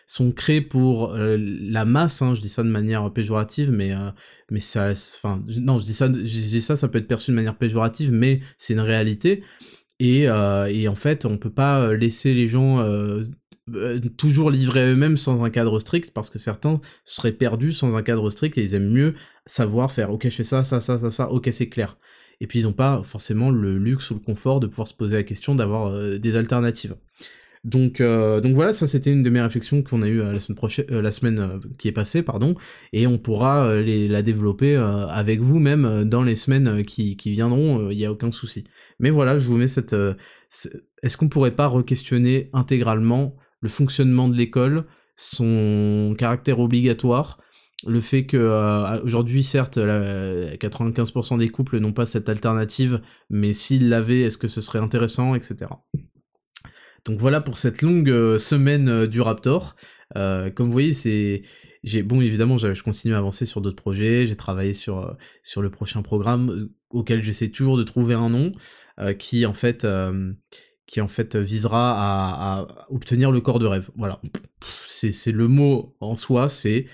sont 0.06 0.30
créés 0.30 0.60
pour 0.60 1.16
la 1.16 1.84
masse, 1.84 2.22
hein, 2.22 2.34
je 2.36 2.40
dis 2.40 2.50
ça 2.50 2.62
de 2.62 2.68
manière 2.68 3.12
péjorative, 3.12 3.72
mais 3.72 3.92
mais 4.50 4.60
ça, 4.60 4.92
enfin, 4.92 5.42
non, 5.60 5.78
je 5.78 5.84
dis 5.84 5.92
ça, 5.92 6.06
je 6.06 6.22
dis 6.22 6.62
ça, 6.62 6.76
ça 6.76 6.88
peut 6.88 6.98
être 6.98 7.08
perçu 7.08 7.32
de 7.32 7.36
manière 7.36 7.56
péjorative, 7.56 8.12
mais 8.12 8.40
c'est 8.58 8.74
une 8.74 8.80
réalité. 8.80 9.42
Et, 10.00 10.28
euh, 10.28 10.66
et, 10.66 10.88
en 10.88 10.94
fait, 10.94 11.24
on 11.24 11.38
peut 11.38 11.50
pas 11.50 11.92
laisser 11.92 12.32
les 12.34 12.48
gens 12.48 12.80
euh, 12.80 13.24
euh, 13.74 14.00
toujours 14.16 14.50
livrer 14.50 14.86
eux-mêmes 14.92 15.16
sans 15.16 15.42
un 15.42 15.50
cadre 15.50 15.78
strict, 15.80 16.12
parce 16.12 16.30
que 16.30 16.38
certains 16.38 16.80
seraient 17.04 17.32
perdus 17.32 17.72
sans 17.72 17.96
un 17.96 18.02
cadre 18.02 18.30
strict 18.30 18.56
et 18.58 18.62
ils 18.62 18.74
aiment 18.74 18.90
mieux 18.90 19.14
savoir 19.46 19.92
faire 19.92 20.10
ok 20.10 20.24
je 20.24 20.30
fais 20.30 20.44
ça, 20.44 20.62
ça, 20.62 20.80
ça, 20.80 20.98
ça, 20.98 21.10
ça, 21.10 21.30
ok 21.30 21.48
c'est 21.52 21.68
clair. 21.68 21.98
Et 22.40 22.46
puis 22.46 22.60
ils 22.60 22.64
n'ont 22.64 22.72
pas 22.72 23.02
forcément 23.04 23.50
le 23.50 23.76
luxe 23.76 24.10
ou 24.10 24.14
le 24.14 24.20
confort 24.20 24.60
de 24.60 24.66
pouvoir 24.68 24.86
se 24.86 24.94
poser 24.94 25.16
la 25.16 25.22
question 25.24 25.54
d'avoir 25.54 26.18
des 26.18 26.36
alternatives. 26.36 26.94
Donc, 27.64 28.00
euh, 28.00 28.40
voilà, 28.54 28.72
ça 28.72 28.86
c'était 28.86 29.10
une 29.10 29.24
de 29.24 29.30
mes 29.30 29.40
réflexions 29.40 29.82
qu'on 29.82 30.02
a 30.02 30.08
eu 30.08 30.18
la 30.18 30.38
semaine 30.38 30.56
prochaine, 30.56 30.86
la 30.88 31.10
semaine 31.10 31.60
qui 31.78 31.88
est 31.88 31.92
passée, 31.92 32.22
pardon, 32.22 32.54
et 32.92 33.08
on 33.08 33.18
pourra 33.18 33.74
la 33.74 34.22
développer 34.22 34.76
avec 34.76 35.40
vous 35.40 35.58
même 35.58 36.04
dans 36.04 36.22
les 36.22 36.36
semaines 36.36 36.84
qui, 36.84 37.16
qui 37.16 37.32
viendront. 37.32 37.90
Il 37.90 37.96
n'y 37.96 38.06
a 38.06 38.12
aucun 38.12 38.30
souci. 38.30 38.64
Mais 38.98 39.10
voilà, 39.10 39.38
je 39.38 39.46
vous 39.46 39.56
mets 39.56 39.68
cette... 39.68 39.92
Euh, 39.92 40.14
est-ce 41.02 41.16
qu'on 41.16 41.28
pourrait 41.28 41.54
pas 41.54 41.66
re-questionner 41.68 42.50
intégralement 42.52 43.36
le 43.60 43.68
fonctionnement 43.68 44.28
de 44.28 44.36
l'école, 44.36 44.84
son 45.16 46.14
caractère 46.16 46.60
obligatoire, 46.60 47.38
le 47.86 48.00
fait 48.00 48.24
que 48.26 49.02
aujourd'hui 49.04 49.42
certes 49.44 49.78
95% 49.78 51.38
des 51.38 51.48
couples 51.48 51.78
n'ont 51.78 51.92
pas 51.92 52.06
cette 52.06 52.28
alternative, 52.28 53.00
mais 53.30 53.52
s'ils 53.52 53.88
l'avaient, 53.88 54.22
est-ce 54.22 54.38
que 54.38 54.48
ce 54.48 54.60
serait 54.60 54.78
intéressant, 54.78 55.34
etc. 55.34 55.66
Donc 57.04 57.18
voilà 57.18 57.40
pour 57.40 57.58
cette 57.58 57.82
longue 57.82 58.38
semaine 58.38 59.06
du 59.06 59.20
Raptor. 59.20 59.76
comme 60.14 60.66
vous 60.66 60.72
voyez, 60.72 60.94
c'est 60.94 61.42
bon 62.02 62.20
évidemment 62.20 62.58
je 62.58 62.82
continue 62.82 63.14
à 63.14 63.18
avancer 63.18 63.46
sur 63.46 63.60
d'autres 63.60 63.80
projets, 63.80 64.26
j'ai 64.26 64.36
travaillé 64.36 64.74
sur 64.74 64.98
euh, 64.98 65.12
sur 65.42 65.62
le 65.62 65.70
prochain 65.70 66.02
programme 66.02 66.50
euh, 66.50 66.74
auquel 66.90 67.22
j'essaie 67.22 67.48
toujours 67.48 67.76
de 67.76 67.82
trouver 67.82 68.14
un 68.14 68.30
nom 68.30 68.50
euh, 68.50 68.50
qui 69.18 69.46
en 69.46 69.54
fait 69.54 69.86
qui 70.86 71.00
en 71.00 71.08
fait 71.08 71.36
visera 71.36 72.60
à, 72.60 72.66
obtenir 72.88 73.30
le 73.30 73.40
corps 73.40 73.58
de 73.58 73.66
rêve. 73.66 73.90
Voilà, 73.96 74.20
c'est 74.86 75.32
le 75.32 75.46
mot 75.46 75.94
en 76.00 76.16
soi, 76.16 76.48
c'est 76.48 76.86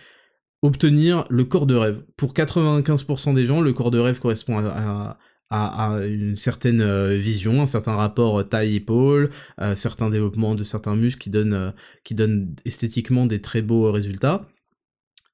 obtenir 0.62 1.24
le 1.30 1.44
corps 1.44 1.66
de 1.66 1.76
rêve. 1.76 2.02
Pour 2.16 2.34
95% 2.34 3.34
des 3.34 3.46
gens, 3.46 3.60
le 3.60 3.72
corps 3.72 3.92
de 3.92 3.98
rêve 3.98 4.18
correspond 4.18 4.58
à, 4.58 5.18
à, 5.50 6.04
une 6.06 6.34
certaine 6.34 7.14
vision, 7.14 7.62
un 7.62 7.66
certain 7.66 7.94
rapport 7.94 8.48
taille-épaule, 8.48 9.30
certains 9.76 10.10
développements 10.10 10.56
de 10.56 10.64
certains 10.64 10.96
muscles 10.96 11.20
qui 11.20 11.30
donnent, 11.30 11.72
qui 12.02 12.14
donnent 12.14 12.56
esthétiquement 12.64 13.26
des 13.26 13.40
très 13.40 13.62
beaux 13.62 13.92
résultats. 13.92 14.48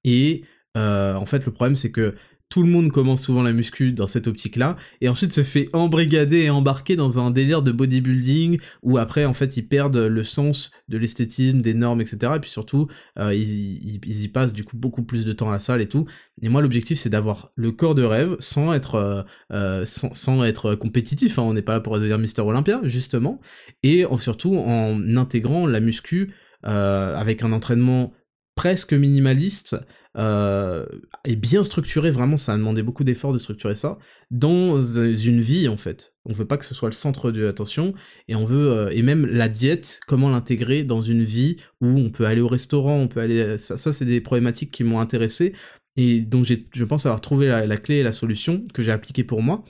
Et 0.04 0.44
euh, 0.76 1.14
en 1.14 1.26
fait, 1.26 1.44
le 1.44 1.52
problème, 1.52 1.76
c'est 1.76 1.90
que 1.90 2.14
tout 2.50 2.64
le 2.64 2.68
monde 2.68 2.90
commence 2.90 3.22
souvent 3.22 3.44
la 3.44 3.52
muscu 3.52 3.92
dans 3.92 4.08
cette 4.08 4.26
optique-là, 4.26 4.76
et 5.00 5.08
ensuite 5.08 5.32
se 5.32 5.44
fait 5.44 5.68
embrigader 5.72 6.42
et 6.42 6.50
embarquer 6.50 6.96
dans 6.96 7.20
un 7.20 7.30
délire 7.30 7.62
de 7.62 7.70
bodybuilding, 7.70 8.58
où 8.82 8.98
après, 8.98 9.24
en 9.24 9.32
fait, 9.32 9.56
ils 9.56 9.66
perdent 9.66 9.96
le 9.96 10.24
sens 10.24 10.72
de 10.88 10.98
l'esthétisme, 10.98 11.60
des 11.60 11.74
normes, 11.74 12.00
etc. 12.00 12.32
Et 12.36 12.40
puis 12.40 12.50
surtout, 12.50 12.88
euh, 13.18 13.32
ils, 13.32 14.22
y 14.22 14.28
passent 14.28 14.52
du 14.52 14.64
coup 14.64 14.76
beaucoup 14.76 15.04
plus 15.04 15.24
de 15.24 15.32
temps 15.32 15.48
à 15.48 15.52
la 15.52 15.60
salle 15.60 15.80
et 15.80 15.88
tout. 15.88 16.06
Et 16.42 16.48
moi, 16.48 16.60
l'objectif, 16.60 16.98
c'est 16.98 17.08
d'avoir 17.08 17.52
le 17.54 17.70
corps 17.70 17.94
de 17.94 18.02
rêve 18.02 18.36
sans 18.40 18.72
être, 18.72 19.24
euh, 19.52 20.44
être 20.44 20.74
compétitif, 20.74 21.38
hein. 21.38 21.42
on 21.42 21.54
n'est 21.54 21.62
pas 21.62 21.74
là 21.74 21.80
pour 21.80 21.94
devenir 21.94 22.18
Mister 22.18 22.42
Olympia, 22.42 22.80
justement, 22.82 23.40
et 23.84 24.04
surtout 24.18 24.56
en 24.56 25.16
intégrant 25.16 25.66
la 25.66 25.78
muscu 25.78 26.34
avec 26.62 27.42
un 27.42 27.52
entraînement 27.52 28.12
presque 28.60 28.92
minimaliste 28.92 29.74
euh, 30.18 30.84
et 31.24 31.34
bien 31.34 31.64
structuré, 31.64 32.10
vraiment 32.10 32.36
ça 32.36 32.52
a 32.52 32.58
demandé 32.58 32.82
beaucoup 32.82 33.04
d'efforts 33.04 33.32
de 33.32 33.38
structurer 33.38 33.74
ça, 33.74 33.96
dans 34.30 34.82
une 34.82 35.40
vie 35.40 35.66
en 35.66 35.78
fait. 35.78 36.12
On 36.26 36.34
veut 36.34 36.44
pas 36.44 36.58
que 36.58 36.66
ce 36.66 36.74
soit 36.74 36.90
le 36.90 36.94
centre 36.94 37.30
de 37.30 37.40
l'attention, 37.40 37.94
et 38.28 38.34
on 38.34 38.44
veut, 38.44 38.70
euh, 38.70 38.90
et 38.90 39.00
même 39.00 39.24
la 39.24 39.48
diète, 39.48 40.00
comment 40.06 40.28
l'intégrer 40.28 40.84
dans 40.84 41.00
une 41.00 41.24
vie 41.24 41.56
où 41.80 41.86
on 41.86 42.10
peut 42.10 42.26
aller 42.26 42.42
au 42.42 42.48
restaurant, 42.48 42.98
on 42.98 43.08
peut 43.08 43.20
aller, 43.20 43.56
ça, 43.56 43.78
ça 43.78 43.94
c'est 43.94 44.04
des 44.04 44.20
problématiques 44.20 44.72
qui 44.72 44.84
m'ont 44.84 45.00
intéressé, 45.00 45.54
et 45.96 46.20
donc 46.20 46.44
je 46.44 46.84
pense 46.84 47.06
avoir 47.06 47.22
trouvé 47.22 47.46
la, 47.46 47.76
clé 47.78 47.94
et 47.94 48.02
la 48.02 48.12
solution 48.12 48.62
que 48.74 48.82
j'ai 48.82 48.92
appliquée 48.92 49.24
pour 49.24 49.40
moi, 49.40 49.64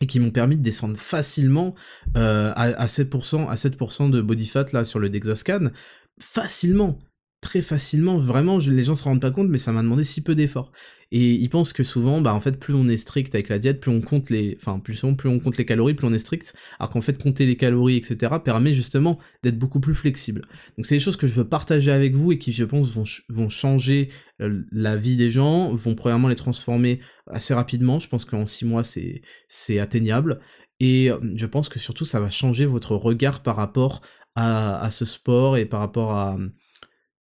et 0.00 0.06
qui 0.06 0.18
m'ont 0.18 0.30
permis 0.30 0.56
de 0.56 0.62
descendre 0.62 0.96
facilement 0.96 1.74
euh, 2.16 2.52
à, 2.56 2.68
à, 2.68 2.86
7%, 2.86 3.48
à 3.50 3.54
7% 3.56 4.08
de 4.08 4.22
body 4.22 4.46
fat 4.46 4.64
là 4.72 4.86
sur 4.86 4.98
le 4.98 5.10
Dexascan, 5.10 5.72
facilement 6.18 6.98
très 7.44 7.60
facilement, 7.60 8.18
vraiment, 8.18 8.56
les 8.56 8.84
gens 8.84 8.94
se 8.94 9.04
rendent 9.04 9.20
pas 9.20 9.30
compte, 9.30 9.48
mais 9.50 9.58
ça 9.58 9.70
m'a 9.70 9.82
demandé 9.82 10.02
si 10.02 10.22
peu 10.22 10.34
d'efforts. 10.34 10.72
Et 11.12 11.34
ils 11.34 11.50
pensent 11.50 11.74
que 11.74 11.84
souvent, 11.84 12.22
bah 12.22 12.34
en 12.34 12.40
fait, 12.40 12.58
plus 12.58 12.72
on 12.72 12.88
est 12.88 12.96
strict 12.96 13.34
avec 13.34 13.50
la 13.50 13.58
diète, 13.58 13.80
plus 13.80 13.90
on 13.90 14.00
compte 14.00 14.30
les, 14.30 14.56
enfin, 14.58 14.78
plus 14.78 14.94
souvent, 14.94 15.14
plus 15.14 15.28
on 15.28 15.38
compte 15.38 15.58
les 15.58 15.66
calories, 15.66 15.92
plus 15.92 16.06
on 16.06 16.12
est 16.14 16.18
strict. 16.18 16.54
Alors 16.78 16.88
qu'en 16.90 17.02
fait, 17.02 17.22
compter 17.22 17.44
les 17.44 17.56
calories, 17.56 17.96
etc., 17.96 18.32
permet 18.42 18.72
justement 18.72 19.18
d'être 19.42 19.58
beaucoup 19.58 19.78
plus 19.78 19.94
flexible. 19.94 20.40
Donc 20.78 20.86
c'est 20.86 20.94
des 20.94 21.00
choses 21.00 21.18
que 21.18 21.26
je 21.26 21.34
veux 21.34 21.46
partager 21.46 21.92
avec 21.92 22.14
vous 22.14 22.32
et 22.32 22.38
qui, 22.38 22.52
je 22.52 22.64
pense, 22.64 22.90
vont, 23.28 23.50
changer 23.50 24.08
euh, 24.40 24.62
la 24.72 24.96
vie 24.96 25.16
des 25.16 25.30
gens, 25.30 25.72
vont 25.74 25.94
premièrement 25.94 26.28
les 26.28 26.36
transformer 26.36 27.00
assez 27.26 27.52
rapidement. 27.52 27.98
Je 27.98 28.08
pense 28.08 28.24
qu'en 28.24 28.46
six 28.46 28.64
mois, 28.64 28.84
c'est, 28.84 29.78
atteignable. 29.78 30.40
Et 30.80 31.10
euh, 31.10 31.18
je 31.36 31.46
pense 31.46 31.68
que 31.68 31.78
surtout, 31.78 32.06
ça 32.06 32.20
va 32.20 32.30
changer 32.30 32.64
votre 32.64 32.96
regard 32.96 33.42
par 33.42 33.56
rapport 33.56 34.00
à 34.36 34.88
ce 34.90 35.04
sport 35.04 35.56
et 35.58 35.64
par 35.64 35.78
rapport 35.78 36.10
à, 36.10 36.36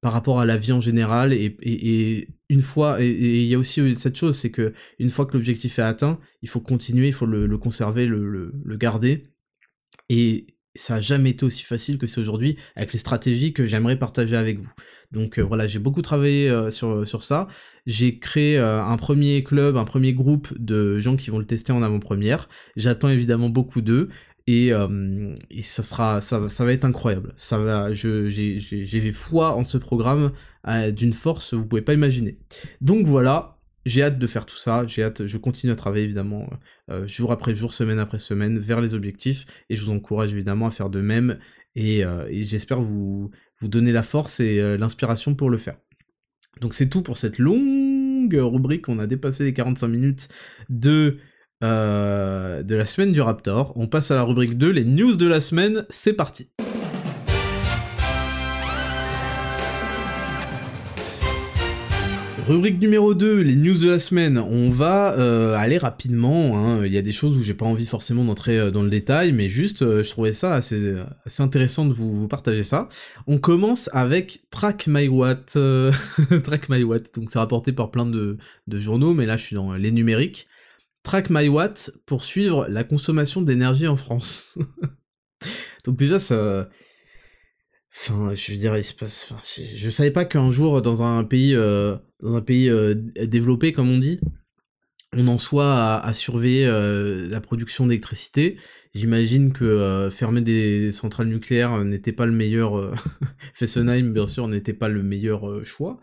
par 0.02 0.12
rapport 0.12 0.40
à 0.40 0.44
la 0.44 0.58
vie 0.58 0.72
en 0.72 0.80
général 0.80 1.32
et, 1.32 2.28
une 2.50 2.60
fois 2.60 3.00
et 3.00 3.08
il 3.08 3.46
y 3.46 3.54
a 3.54 3.58
aussi 3.58 3.96
cette 3.96 4.16
chose 4.16 4.36
c'est 4.36 4.50
que 4.50 4.74
une 4.98 5.08
fois 5.08 5.24
que 5.24 5.34
l'objectif 5.34 5.78
est 5.78 5.82
atteint 5.82 6.18
il 6.42 6.50
faut 6.50 6.60
continuer 6.60 7.06
il 7.06 7.14
faut 7.14 7.24
le, 7.24 7.56
conserver 7.56 8.06
le, 8.06 8.52
garder. 8.76 9.28
Et 10.08 10.46
ça 10.74 10.96
a 10.96 11.00
jamais 11.00 11.30
été 11.30 11.44
aussi 11.44 11.62
facile 11.62 11.98
que 11.98 12.06
c'est 12.06 12.20
aujourd'hui 12.20 12.56
avec 12.76 12.92
les 12.92 12.98
stratégies 12.98 13.52
que 13.52 13.66
j'aimerais 13.66 13.98
partager 13.98 14.36
avec 14.36 14.58
vous. 14.58 14.72
Donc 15.12 15.38
euh, 15.38 15.42
voilà 15.42 15.66
j'ai 15.66 15.78
beaucoup 15.78 16.02
travaillé 16.02 16.50
euh, 16.50 16.70
sur, 16.70 17.06
sur 17.06 17.22
ça. 17.22 17.46
J'ai 17.86 18.18
créé 18.18 18.58
euh, 18.58 18.82
un 18.82 18.96
premier 18.96 19.44
club 19.44 19.76
un 19.76 19.84
premier 19.84 20.12
groupe 20.12 20.52
de 20.58 20.98
gens 20.98 21.16
qui 21.16 21.30
vont 21.30 21.38
le 21.38 21.46
tester 21.46 21.72
en 21.72 21.82
avant-première. 21.82 22.48
J'attends 22.76 23.08
évidemment 23.08 23.50
beaucoup 23.50 23.82
d'eux 23.82 24.08
et, 24.46 24.72
euh, 24.72 25.32
et, 25.50 25.62
ça 25.62 25.82
sera 25.82 26.20
ça, 26.20 26.48
ça, 26.48 26.64
va 26.64 26.72
être 26.72 26.84
incroyable. 26.84 27.32
Ça 27.36 27.58
va 27.58 27.94
j'ai 27.94 29.12
foi 29.12 29.54
en 29.54 29.64
ce 29.64 29.78
programme 29.78 30.32
euh, 30.68 30.90
d'une 30.90 31.12
force 31.12 31.54
vous 31.54 31.66
pouvez 31.66 31.82
pas 31.82 31.94
imaginer. 31.94 32.38
Donc 32.80 33.06
voilà 33.06 33.58
j'ai 33.84 34.02
hâte 34.02 34.18
de 34.18 34.26
faire 34.26 34.46
tout 34.46 34.56
ça. 34.56 34.86
J'ai 34.86 35.02
hâte 35.02 35.26
je 35.26 35.36
continue 35.38 35.72
à 35.72 35.76
travailler 35.76 36.04
évidemment 36.04 36.48
euh, 36.90 37.06
jour 37.06 37.32
après 37.32 37.54
jour 37.54 37.72
semaine 37.72 37.98
après 37.98 38.18
semaine 38.18 38.58
vers 38.58 38.80
les 38.80 38.94
objectifs. 38.94 39.46
Et 39.70 39.76
je 39.76 39.84
vous 39.84 39.90
encourage 39.90 40.32
évidemment 40.32 40.66
à 40.66 40.70
faire 40.70 40.90
de 40.90 41.00
même. 41.00 41.38
Et, 41.74 42.00
et 42.00 42.44
j'espère 42.44 42.82
vous 42.82 43.30
vous 43.58 43.68
donner 43.68 43.92
la 43.92 44.02
force 44.02 44.40
et 44.40 44.76
l'inspiration 44.76 45.34
pour 45.34 45.48
le 45.48 45.56
faire. 45.56 45.76
Donc 46.60 46.74
c'est 46.74 46.90
tout 46.90 47.00
pour 47.00 47.16
cette 47.16 47.38
longue 47.38 48.34
rubrique. 48.34 48.90
On 48.90 48.98
a 48.98 49.06
dépassé 49.06 49.44
les 49.44 49.54
45 49.54 49.88
minutes 49.88 50.28
de 50.68 51.16
euh, 51.62 52.62
de 52.62 52.74
la 52.74 52.86
semaine 52.86 53.12
du 53.12 53.20
Raptor. 53.20 53.72
On 53.76 53.86
passe 53.86 54.10
à 54.10 54.16
la 54.16 54.24
rubrique 54.24 54.58
2, 54.58 54.70
les 54.70 54.84
news 54.84 55.16
de 55.16 55.26
la 55.26 55.40
semaine, 55.40 55.84
c'est 55.90 56.12
parti 56.12 56.48
Rubrique 62.44 62.80
numéro 62.80 63.14
2, 63.14 63.36
les 63.36 63.54
news 63.54 63.78
de 63.78 63.88
la 63.88 64.00
semaine. 64.00 64.38
On 64.38 64.70
va 64.70 65.16
euh, 65.16 65.54
aller 65.54 65.78
rapidement, 65.78 66.58
hein. 66.58 66.84
il 66.84 66.92
y 66.92 66.98
a 66.98 67.02
des 67.02 67.12
choses 67.12 67.36
où 67.36 67.42
j'ai 67.42 67.54
pas 67.54 67.66
envie 67.66 67.86
forcément 67.86 68.24
d'entrer 68.24 68.58
euh, 68.58 68.70
dans 68.72 68.82
le 68.82 68.90
détail, 68.90 69.32
mais 69.32 69.48
juste 69.48 70.02
je 70.02 70.10
trouvais 70.10 70.32
ça 70.32 70.52
assez, 70.54 70.96
intéressant 71.38 71.84
de 71.84 71.92
vous, 71.92 72.26
partager 72.26 72.64
ça. 72.64 72.88
On 73.28 73.38
commence 73.38 73.88
avec 73.92 74.42
Track 74.50 74.88
My 74.88 75.06
Watt. 75.06 75.56
Track 76.42 76.68
My 76.68 76.82
Watt, 76.82 77.14
donc 77.14 77.28
c'est 77.30 77.38
rapporté 77.38 77.70
par 77.70 77.92
plein 77.92 78.06
de, 78.06 78.36
journaux, 78.68 79.14
mais 79.14 79.26
là 79.26 79.36
je 79.36 79.44
suis 79.44 79.54
dans 79.54 79.74
les 79.74 79.92
numériques. 79.92 80.48
Track 81.02 81.30
My 81.30 81.48
Watt 81.48 81.90
pour 82.06 82.24
suivre 82.24 82.66
la 82.68 82.84
consommation 82.84 83.42
d'énergie 83.42 83.88
en 83.88 83.96
France. 83.96 84.56
Donc 85.84 85.96
déjà 85.96 86.20
ça... 86.20 86.68
Enfin, 87.94 88.34
je 88.34 88.52
veux 88.52 88.58
dire, 88.58 88.76
il 88.76 88.84
se 88.84 88.94
passe... 88.94 89.30
Enfin, 89.30 89.40
je 89.42 89.90
savais 89.90 90.10
pas 90.10 90.24
qu'un 90.24 90.50
jour, 90.50 90.80
dans 90.80 91.02
un 91.02 91.24
pays, 91.24 91.54
euh, 91.54 91.96
dans 92.20 92.34
un 92.36 92.40
pays 92.40 92.70
euh, 92.70 92.94
développé, 92.94 93.72
comme 93.72 93.90
on 93.90 93.98
dit, 93.98 94.18
on 95.12 95.28
en 95.28 95.38
soit 95.38 96.00
à, 96.00 96.12
surveiller 96.14 96.66
euh, 96.66 97.28
la 97.28 97.40
production 97.42 97.86
d'électricité. 97.86 98.56
J'imagine 98.94 99.52
que 99.52 100.08
fermer 100.10 100.40
des 100.40 100.90
centrales 100.92 101.28
nucléaires 101.28 101.84
n'était 101.84 102.12
pas 102.12 102.26
le 102.26 102.32
meilleur... 102.32 102.94
Fessenheim, 103.54 104.12
bien 104.12 104.26
sûr, 104.26 104.48
n'était 104.48 104.72
pas 104.72 104.88
le 104.88 105.02
meilleur 105.02 105.64
choix. 105.66 106.00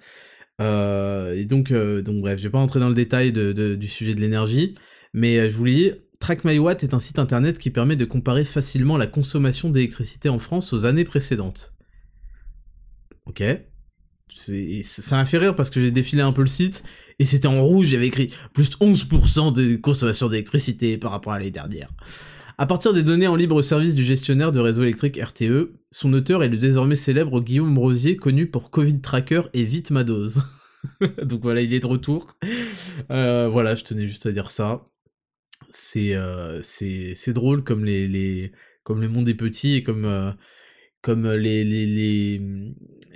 et 0.60 1.46
donc, 1.46 1.74
donc 1.74 2.22
bref, 2.22 2.38
je 2.38 2.44
vais 2.44 2.52
pas 2.52 2.60
rentrer 2.60 2.80
dans 2.80 2.90
le 2.90 2.96
détail 2.96 3.32
du 3.32 3.88
sujet 3.88 4.14
de 4.14 4.22
l'énergie. 4.22 4.76
Mais 5.14 5.38
euh, 5.38 5.50
je 5.50 5.56
vous 5.56 5.66
l'ai 5.66 5.76
dit, 5.76 5.92
TrackMyWatt 6.20 6.84
est 6.84 6.94
un 6.94 7.00
site 7.00 7.20
internet 7.20 7.58
qui 7.58 7.70
permet 7.70 7.96
de 7.96 8.06
comparer 8.06 8.46
facilement 8.46 8.98
la 8.98 9.08
consommation 9.08 9.70
d'électricité 9.70 10.30
en 10.30 10.40
France 10.40 10.74
aux 10.74 10.86
années 10.86 11.06
précédentes. 11.06 11.74
Ok. 13.26 13.44
Ça 14.30 15.18
m'a 15.18 15.26
fait 15.26 15.40
rire 15.40 15.56
parce 15.56 15.70
que 15.72 15.82
j'ai 15.82 15.92
défilé 15.92 16.22
un 16.22 16.32
peu 16.32 16.42
le 16.42 16.48
site 16.48 16.84
et 17.18 17.26
c'était 17.26 17.48
en 17.48 17.62
rouge, 17.62 17.88
j'avais 17.88 18.08
écrit 18.08 18.34
plus 18.54 18.70
11% 18.80 19.54
de 19.54 19.76
consommation 19.76 20.30
d'électricité 20.30 20.98
par 20.98 21.12
rapport 21.12 21.34
à 21.34 21.40
l'année 21.40 21.52
dernière. 21.52 21.90
À 22.60 22.66
partir 22.66 22.94
des 22.94 23.04
données 23.04 23.28
en 23.28 23.36
libre 23.36 23.62
service 23.62 23.96
du 23.96 24.04
gestionnaire 24.04 24.52
de 24.52 24.60
réseau 24.60 24.84
électrique 24.84 25.18
RTE, 25.18 25.72
son 25.92 26.14
auteur 26.14 26.44
est 26.44 26.50
le 26.50 26.58
désormais 26.58 26.98
célèbre 26.98 27.40
Guillaume 27.40 27.78
Rosier, 27.78 28.18
connu 28.18 28.48
pour 28.48 28.70
Covid 28.70 29.00
Tracker 29.00 29.44
et 29.54 29.64
Vite 29.64 29.92
ma. 29.92 30.04
Donc 31.24 31.42
voilà, 31.42 31.62
il 31.62 31.74
est 31.74 31.80
de 31.80 31.88
retour. 31.88 32.36
Euh, 33.12 33.48
voilà, 33.50 33.76
je 33.76 33.84
tenais 33.84 34.08
juste 34.08 34.26
à 34.26 34.32
dire 34.32 34.52
ça. 34.52 34.86
C'est 35.70 36.14
drôle 37.34 37.64
comme 37.64 37.86
les, 37.86 38.08
les 38.08 38.52
comme 38.84 39.02
le 39.02 39.10
monde 39.10 39.30
est 39.30 39.36
petit 39.36 39.76
et 39.76 39.84
comme 39.84 40.36
comme 41.02 41.30
les 41.32 41.64
les, 41.64 41.86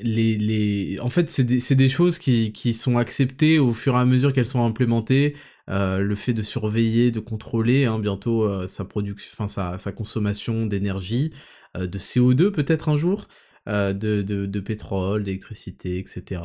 les, 0.01 0.37
les, 0.37 0.99
en 0.99 1.09
fait 1.09 1.29
c'est 1.29 1.43
des, 1.43 1.59
des 1.75 1.89
choses 1.89 2.17
qui, 2.17 2.51
qui 2.53 2.73
sont 2.73 2.97
acceptées 2.97 3.59
au 3.59 3.73
fur 3.73 3.95
et 3.95 3.99
à 3.99 4.05
mesure 4.05 4.33
qu'elles 4.33 4.47
sont 4.47 4.65
implémentées 4.65 5.35
le 5.67 6.15
fait 6.15 6.33
de 6.33 6.41
surveiller 6.41 7.11
de 7.11 7.19
contrôler 7.19 7.85
hein, 7.85 7.99
bientôt 7.99 8.67
sa 8.67 8.85
production 8.85 9.31
enfin 9.33 9.47
sa, 9.47 9.77
sa 9.77 9.91
consommation 9.91 10.65
d'énergie 10.65 11.31
de 11.75 11.97
CO2 11.97 12.51
peut-être 12.51 12.89
un 12.89 12.97
jour 12.97 13.27
de, 13.67 14.21
de 14.21 14.59
pétrole 14.59 15.23
d'électricité 15.23 15.97
etc 15.97 16.41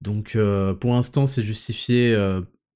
Donc 0.00 0.36
pour 0.80 0.94
l'instant 0.94 1.26
c'est 1.26 1.42
justifié 1.42 2.16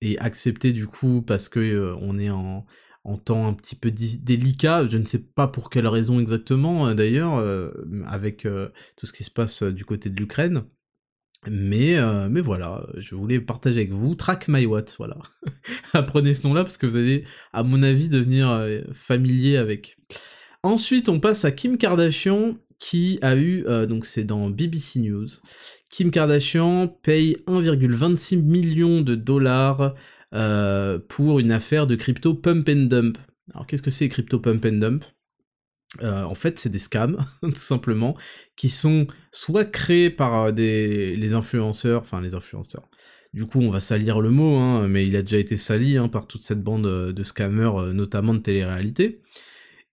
et 0.05 0.19
accepté 0.19 0.73
du 0.73 0.87
coup 0.87 1.23
parce 1.23 1.49
que 1.49 1.95
on 2.01 2.19
est 2.19 2.31
en, 2.31 2.67
en 3.05 3.17
temps 3.17 3.49
un 3.49 3.55
petit 3.55 3.75
peu 3.75 3.91
délicat, 3.91 4.87
je 4.89 4.99
ne 4.99 5.07
sais 5.07 5.19
pas 5.19 5.49
pour 5.49 5.71
quelle 5.71 5.87
raison 5.87 6.21
exactement 6.21 6.95
d'ailleurs, 6.95 7.35
avec 8.07 8.47
tout 8.97 9.07
ce 9.07 9.13
qui 9.13 9.25
se 9.25 9.31
passe 9.31 9.63
du 9.63 9.85
côté 9.85 10.11
de 10.11 10.17
l'Ukraine. 10.17 10.65
Mais, 11.47 11.99
mais 12.31 12.41
voilà, 12.41 12.87
je 12.97 13.15
voulais 13.15 13.41
partager 13.41 13.77
avec 13.77 13.93
vous 13.93 14.15
Track 14.15 14.49
My 14.49 14.65
Watt, 14.65 14.95
voilà. 14.97 15.19
Apprenez 15.93 16.35
ce 16.35 16.47
nom-là 16.47 16.65
parce 16.65 16.79
que 16.79 16.87
vous 16.87 16.97
allez, 16.97 17.25
à 17.53 17.63
mon 17.63 17.83
avis, 17.83 18.09
devenir 18.09 18.67
familier 18.95 19.59
avec. 19.59 19.97
Ensuite, 20.63 21.11
on 21.11 21.21
passe 21.21 21.45
à 21.45 21.53
Kim 21.53 21.77
Kardashian 21.77 22.57
qui 22.79 23.19
a 23.21 23.37
eu, 23.37 23.65
donc 23.87 24.07
c'est 24.07 24.25
dans 24.25 24.49
BBC 24.49 25.01
News, 25.01 25.29
Kim 25.95 26.11
Kardashian 26.11 26.89
paye 26.89 27.37
1,26 27.47 28.43
million 28.43 29.01
de 29.01 29.15
dollars 29.15 29.95
euh, 30.35 30.99
pour 30.99 31.39
une 31.39 31.53
affaire 31.53 31.87
de 31.87 31.95
crypto 31.95 32.35
pump 32.35 32.69
and 32.69 32.87
dump. 32.87 33.17
Alors 33.53 33.65
qu'est-ce 33.69 33.81
que 33.81 33.93
c'est 33.93 34.09
crypto 34.09 34.41
pump 34.41 34.65
and 34.65 34.79
dump? 34.79 35.05
Euh, 36.03 36.25
en 36.25 36.35
fait, 36.35 36.59
c'est 36.59 36.69
des 36.69 36.81
scams, 36.81 37.25
tout 37.43 37.55
simplement, 37.55 38.17
qui 38.57 38.71
sont 38.71 39.07
soit 39.31 39.67
créés 39.67 40.11
par 40.11 40.47
euh, 40.47 40.51
des, 40.51 41.15
les 41.15 41.33
influenceurs, 41.33 42.01
enfin 42.01 42.21
les 42.21 42.35
influenceurs. 42.35 42.89
Du 43.33 43.47
coup, 43.47 43.61
on 43.61 43.71
va 43.71 43.79
salir 43.79 44.21
le 44.21 44.33
mot, 44.33 44.57
hein, 44.57 44.89
mais 44.89 45.07
il 45.07 45.15
a 45.15 45.23
déjà 45.23 45.39
été 45.39 45.57
sali 45.57 45.97
hein, 45.97 46.09
par 46.09 46.27
toute 46.27 46.43
cette 46.43 46.65
bande 46.65 47.13
de 47.13 47.23
scammers, 47.23 47.93
notamment 47.93 48.35
de 48.35 48.41
télé-réalité. 48.41 49.23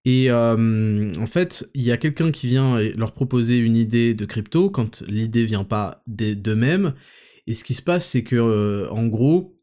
Et 0.05 0.31
en 0.31 1.27
fait, 1.27 1.69
il 1.75 1.83
y 1.83 1.91
a 1.91 1.97
quelqu'un 1.97 2.31
qui 2.31 2.47
vient 2.47 2.79
leur 2.95 3.11
proposer 3.11 3.57
une 3.57 3.77
idée 3.77 4.13
de 4.13 4.25
crypto 4.25 4.69
quand 4.69 5.03
l'idée 5.07 5.45
vient 5.45 5.63
pas 5.63 6.01
d'eux-mêmes. 6.07 6.95
Et 7.45 7.53
ce 7.53 7.63
qui 7.63 7.75
se 7.75 7.83
passe, 7.83 8.09
c'est 8.09 8.23
que 8.23 8.89
en 8.89 9.05
gros, 9.05 9.59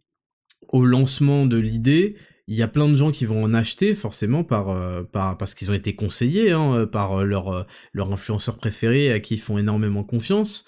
au 0.69 0.85
lancement 0.85 1.47
de 1.47 1.57
l'idée, 1.57 2.17
il 2.49 2.57
y 2.57 2.63
a 2.63 2.69
plein 2.69 2.89
de 2.89 2.95
gens 2.95 3.13
qui 3.13 3.27
vont 3.27 3.45
en 3.45 3.53
acheter 3.53 3.95
forcément 3.95 4.43
par, 4.43 4.71
euh, 4.71 5.03
par 5.03 5.37
parce 5.37 5.55
qu'ils 5.55 5.71
ont 5.71 5.75
été 5.75 5.95
conseillés 5.95 6.51
hein, 6.53 6.87
par 6.87 7.25
leur, 7.25 7.49
euh, 7.49 7.63
leur 7.93 8.11
influenceur 8.11 8.57
préféré 8.57 9.13
à 9.13 9.21
qui 9.21 9.35
ils 9.35 9.41
font 9.41 9.59
énormément 9.59 10.03
confiance. 10.03 10.65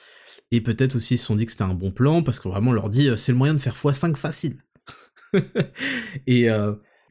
Et 0.52 0.60
peut-être 0.60 0.96
aussi 0.96 1.14
ils 1.14 1.18
se 1.18 1.24
sont 1.24 1.36
dit 1.36 1.46
que 1.46 1.52
c'était 1.52 1.64
un 1.64 1.74
bon 1.74 1.90
plan 1.90 2.22
parce 2.22 2.38
que 2.38 2.48
vraiment 2.48 2.72
leur 2.72 2.90
dit 2.90 3.08
euh, 3.08 3.16
c'est 3.16 3.32
le 3.32 3.38
moyen 3.38 3.54
de 3.54 3.60
faire 3.60 3.74
x5 3.74 4.14
facile. 4.14 4.58
et, 6.26 6.48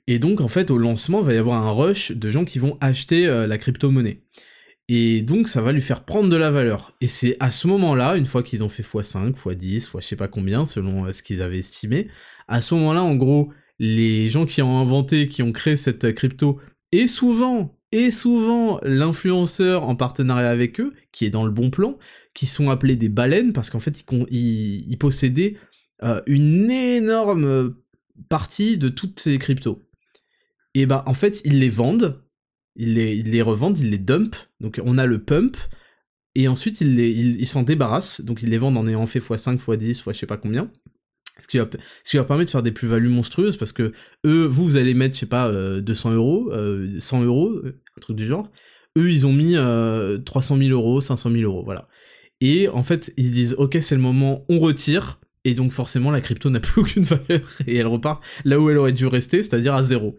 et 0.09 0.19
donc 0.19 0.41
en 0.41 0.47
fait 0.47 0.71
au 0.71 0.77
lancement 0.77 1.21
il 1.21 1.25
va 1.25 1.33
y 1.33 1.37
avoir 1.37 1.65
un 1.65 1.71
rush 1.71 2.11
de 2.11 2.31
gens 2.31 2.45
qui 2.45 2.59
vont 2.59 2.77
acheter 2.81 3.25
la 3.25 3.57
crypto-monnaie. 3.57 4.21
Et 4.91 5.21
donc 5.21 5.47
ça 5.47 5.61
va 5.61 5.71
lui 5.71 5.81
faire 5.81 6.03
prendre 6.03 6.29
de 6.29 6.35
la 6.35 6.49
valeur. 6.49 6.95
Et 6.99 7.07
c'est 7.07 7.37
à 7.39 7.51
ce 7.51 7.67
moment-là, 7.67 8.17
une 8.17 8.25
fois 8.25 8.41
qu'ils 8.41 8.63
ont 8.63 8.69
fait 8.69 8.81
x5, 8.81 9.33
x10, 9.35 9.75
x 9.75 9.91
je 9.99 10.05
sais 10.05 10.15
pas 10.15 10.27
combien, 10.27 10.65
selon 10.65 11.13
ce 11.13 11.21
qu'ils 11.21 11.43
avaient 11.43 11.59
estimé, 11.59 12.07
à 12.47 12.61
ce 12.61 12.73
moment-là, 12.73 13.03
en 13.03 13.15
gros, 13.15 13.53
les 13.77 14.31
gens 14.31 14.47
qui 14.47 14.63
ont 14.63 14.79
inventé, 14.79 15.29
qui 15.29 15.43
ont 15.43 15.51
créé 15.51 15.75
cette 15.75 16.13
crypto, 16.15 16.59
et 16.91 17.07
souvent, 17.07 17.77
et 17.91 18.09
souvent 18.09 18.79
l'influenceur 18.81 19.87
en 19.87 19.95
partenariat 19.95 20.49
avec 20.49 20.79
eux, 20.79 20.95
qui 21.11 21.25
est 21.25 21.29
dans 21.29 21.45
le 21.45 21.51
bon 21.51 21.69
plan, 21.69 21.99
qui 22.33 22.47
sont 22.47 22.71
appelés 22.71 22.95
des 22.95 23.09
baleines, 23.09 23.53
parce 23.53 23.69
qu'en 23.69 23.79
fait, 23.79 24.03
ils, 24.31 24.97
possédaient 24.97 25.55
euh, 26.01 26.19
une 26.25 26.71
énorme 26.71 27.75
partie 28.27 28.79
de 28.79 28.89
toutes 28.89 29.19
ces 29.19 29.37
cryptos. 29.37 29.79
Et 30.75 30.85
ben, 30.85 31.03
en 31.05 31.13
fait, 31.13 31.41
ils 31.45 31.59
les 31.59 31.69
vendent, 31.69 32.21
ils 32.75 32.93
les, 32.93 33.41
revendent, 33.41 33.77
ils 33.77 33.89
les 33.89 33.97
dumpent, 33.97 34.35
donc 34.59 34.79
on 34.83 34.97
a 34.97 35.05
le 35.05 35.23
pump, 35.23 35.57
et 36.35 36.47
ensuite 36.47 36.79
ils 36.81 37.47
s'en 37.47 37.63
débarrassent, 37.63 38.21
donc 38.21 38.43
ils 38.43 38.49
les 38.49 38.57
vendent 38.57 38.77
en 38.77 38.87
ayant 38.87 39.05
fait 39.05 39.19
x5, 39.19 39.57
x10, 39.57 39.89
x 39.89 40.03
je 40.07 40.13
sais 40.13 40.25
pas 40.25 40.37
combien, 40.37 40.71
ce 41.41 41.47
qui, 41.47 41.57
va, 41.57 41.69
ce 42.03 42.11
qui 42.11 42.17
leur 42.17 42.27
permet 42.27 42.45
de 42.45 42.49
faire 42.49 42.63
des 42.63 42.71
plus-values 42.71 43.09
monstrueuses 43.09 43.57
parce 43.57 43.71
que 43.71 43.91
eux, 44.25 44.45
vous, 44.45 44.65
vous 44.65 44.77
allez 44.77 44.93
mettre, 44.93 45.15
je 45.15 45.21
sais 45.21 45.25
pas, 45.25 45.51
200 45.51 46.11
euh, 46.11 46.15
euros, 46.15 46.51
100 46.99 47.21
euh, 47.21 47.25
euros, 47.25 47.49
euh, 47.49 47.81
un 47.97 47.99
truc 48.01 48.15
du 48.15 48.25
genre. 48.25 48.49
Eux, 48.97 49.11
ils 49.11 49.25
ont 49.27 49.33
mis 49.33 49.55
300 50.25 50.57
000 50.57 50.69
euros, 50.71 51.01
500 51.01 51.31
000 51.31 51.43
euros, 51.43 51.63
voilà. 51.63 51.87
Et 52.41 52.67
en 52.69 52.83
fait, 52.83 53.13
ils 53.17 53.31
disent, 53.31 53.55
ok, 53.57 53.77
c'est 53.81 53.95
le 53.95 54.01
moment, 54.01 54.45
on 54.49 54.59
retire. 54.59 55.19
Et 55.45 55.53
donc 55.53 55.71
forcément, 55.71 56.11
la 56.11 56.21
crypto 56.21 56.49
n'a 56.49 56.59
plus 56.59 56.81
aucune 56.81 57.03
valeur 57.03 57.41
et 57.65 57.77
elle 57.77 57.87
repart 57.87 58.23
là 58.43 58.59
où 58.59 58.69
elle 58.69 58.77
aurait 58.77 58.93
dû 58.93 59.07
rester, 59.07 59.43
c'est-à-dire 59.43 59.73
à 59.73 59.83
zéro. 59.83 60.17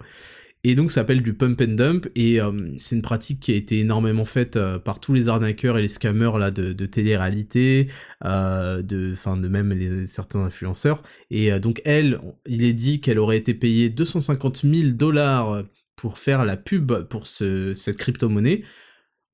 Et 0.62 0.74
donc 0.74 0.90
ça 0.90 1.00
s'appelle 1.00 1.22
du 1.22 1.32
pump 1.32 1.60
and 1.62 1.72
dump, 1.74 2.06
et 2.14 2.40
euh, 2.40 2.52
c'est 2.76 2.94
une 2.94 3.00
pratique 3.02 3.40
qui 3.40 3.52
a 3.52 3.54
été 3.54 3.80
énormément 3.80 4.26
faite 4.26 4.56
euh, 4.56 4.78
par 4.78 5.00
tous 5.00 5.14
les 5.14 5.28
arnaqueurs 5.28 5.78
et 5.78 5.82
les 5.82 5.88
scammers 5.88 6.38
là, 6.38 6.50
de, 6.50 6.74
de 6.74 6.86
télé-réalité, 6.86 7.88
euh, 8.26 8.82
de, 8.82 9.12
enfin 9.12 9.38
de 9.38 9.48
même 9.48 9.72
les, 9.72 10.06
certains 10.06 10.40
influenceurs. 10.40 11.02
Et 11.30 11.58
donc 11.60 11.80
elle, 11.86 12.20
il 12.46 12.62
est 12.62 12.74
dit 12.74 13.00
qu'elle 13.00 13.18
aurait 13.18 13.38
été 13.38 13.54
payée 13.54 13.88
250 13.88 14.62
000 14.64 14.90
dollars 14.90 15.64
pour 15.96 16.18
faire 16.18 16.44
la 16.44 16.58
pub 16.58 16.92
pour 17.08 17.26
ce, 17.26 17.72
cette 17.72 17.96
crypto-monnaie. 17.96 18.62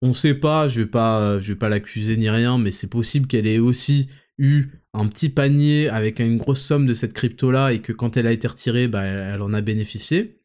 On 0.03 0.13
sait 0.13 0.35
pas, 0.35 0.69
je 0.69 0.81
vais 0.83 0.87
pas, 0.87 1.39
vais 1.39 1.57
pas 1.57 1.69
l'accuser 1.69 2.17
ni 2.17 2.31
rien, 2.31 2.59
mais 2.59 2.71
c'est 2.71 2.87
possible 2.91 3.27
qu'elle 3.27 3.49
ait 3.49 3.59
aussi 3.59 4.09
eu 4.39 4.69
un 4.93 5.09
petit 5.09 5.31
panier 5.31 5.89
avec 5.89 6.21
une 6.21 6.37
grosse 6.37 6.61
somme 6.63 6.87
de 6.87 6.95
cette 6.95 7.15
crypto 7.15 7.51
là 7.51 7.73
et 7.73 7.81
que 7.81 7.93
quand 7.93 8.17
elle 8.17 8.27
a 8.29 8.33
été 8.33 8.47
retirée, 8.47 8.87
bah, 8.87 9.03
elle 9.05 9.43
en 9.43 9.53
a 9.53 9.61
bénéficié 9.63 10.37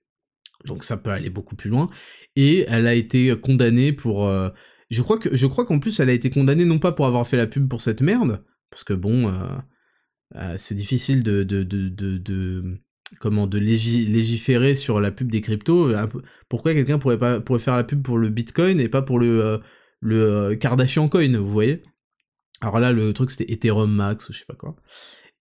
donc 0.65 0.83
ça 0.83 0.97
peut 0.97 1.09
aller 1.09 1.29
beaucoup 1.29 1.55
plus 1.55 1.69
loin. 1.69 1.89
Et 2.35 2.65
elle 2.67 2.87
a 2.87 2.95
été 2.95 3.35
condamnée 3.39 3.91
pour... 3.93 4.27
Euh, 4.27 4.49
je 4.89 5.01
crois 5.01 5.65
qu'en 5.65 5.79
plus 5.79 5.99
elle 5.99 6.09
a 6.09 6.13
été 6.13 6.29
condamnée 6.29 6.65
non 6.65 6.79
pas 6.79 6.91
pour 6.91 7.05
avoir 7.05 7.27
fait 7.27 7.37
la 7.37 7.47
pub 7.47 7.67
pour 7.69 7.81
cette 7.81 8.01
merde, 8.01 8.43
parce 8.69 8.83
que 8.83 8.93
bon, 8.93 9.29
euh, 9.29 9.55
euh, 10.35 10.55
c'est 10.57 10.75
difficile 10.75 11.23
de, 11.23 12.79
comment 13.19 13.47
de 13.47 13.57
légiférer 13.57 14.75
sur 14.75 14.99
la 14.99 15.11
pub 15.11 15.31
des 15.31 15.41
cryptos. 15.41 15.93
Pourquoi 16.49 16.73
quelqu'un 16.73 16.99
pourrait 16.99 17.59
faire 17.59 17.77
la 17.77 17.83
pub 17.83 18.01
pour 18.01 18.17
le 18.17 18.29
Bitcoin 18.29 18.79
et 18.79 18.89
pas 18.89 19.01
pour 19.01 19.19
le 19.19 19.61
le 20.03 20.55
Kardashian 20.55 21.07
Coin, 21.07 21.37
vous 21.37 21.51
voyez? 21.51 21.83
Alors 22.59 22.79
là, 22.79 22.91
le 22.91 23.13
truc 23.13 23.31
c'était 23.31 23.51
Ethereum 23.53 23.93
Max 23.93 24.27
ou 24.29 24.33
je 24.33 24.39
sais 24.39 24.45
pas 24.45 24.55
quoi. 24.55 24.75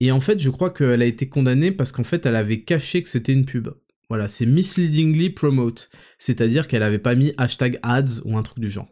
Et 0.00 0.12
en 0.12 0.20
fait, 0.20 0.40
je 0.40 0.48
crois 0.50 0.70
qu'elle 0.70 1.02
a 1.02 1.06
été 1.06 1.28
condamnée 1.28 1.72
parce 1.72 1.92
qu'en 1.92 2.04
fait, 2.04 2.24
elle 2.24 2.36
avait 2.36 2.62
caché 2.62 3.02
que 3.02 3.08
c'était 3.08 3.32
une 3.32 3.44
pub. 3.44 3.68
Voilà, 4.10 4.26
c'est 4.26 4.44
misleadingly 4.44 5.30
promote, 5.30 5.88
c'est-à-dire 6.18 6.66
qu'elle 6.66 6.82
avait 6.82 6.98
pas 6.98 7.14
mis 7.14 7.32
hashtag 7.38 7.78
ads 7.84 8.20
ou 8.24 8.36
un 8.36 8.42
truc 8.42 8.58
du 8.58 8.68
genre. 8.68 8.88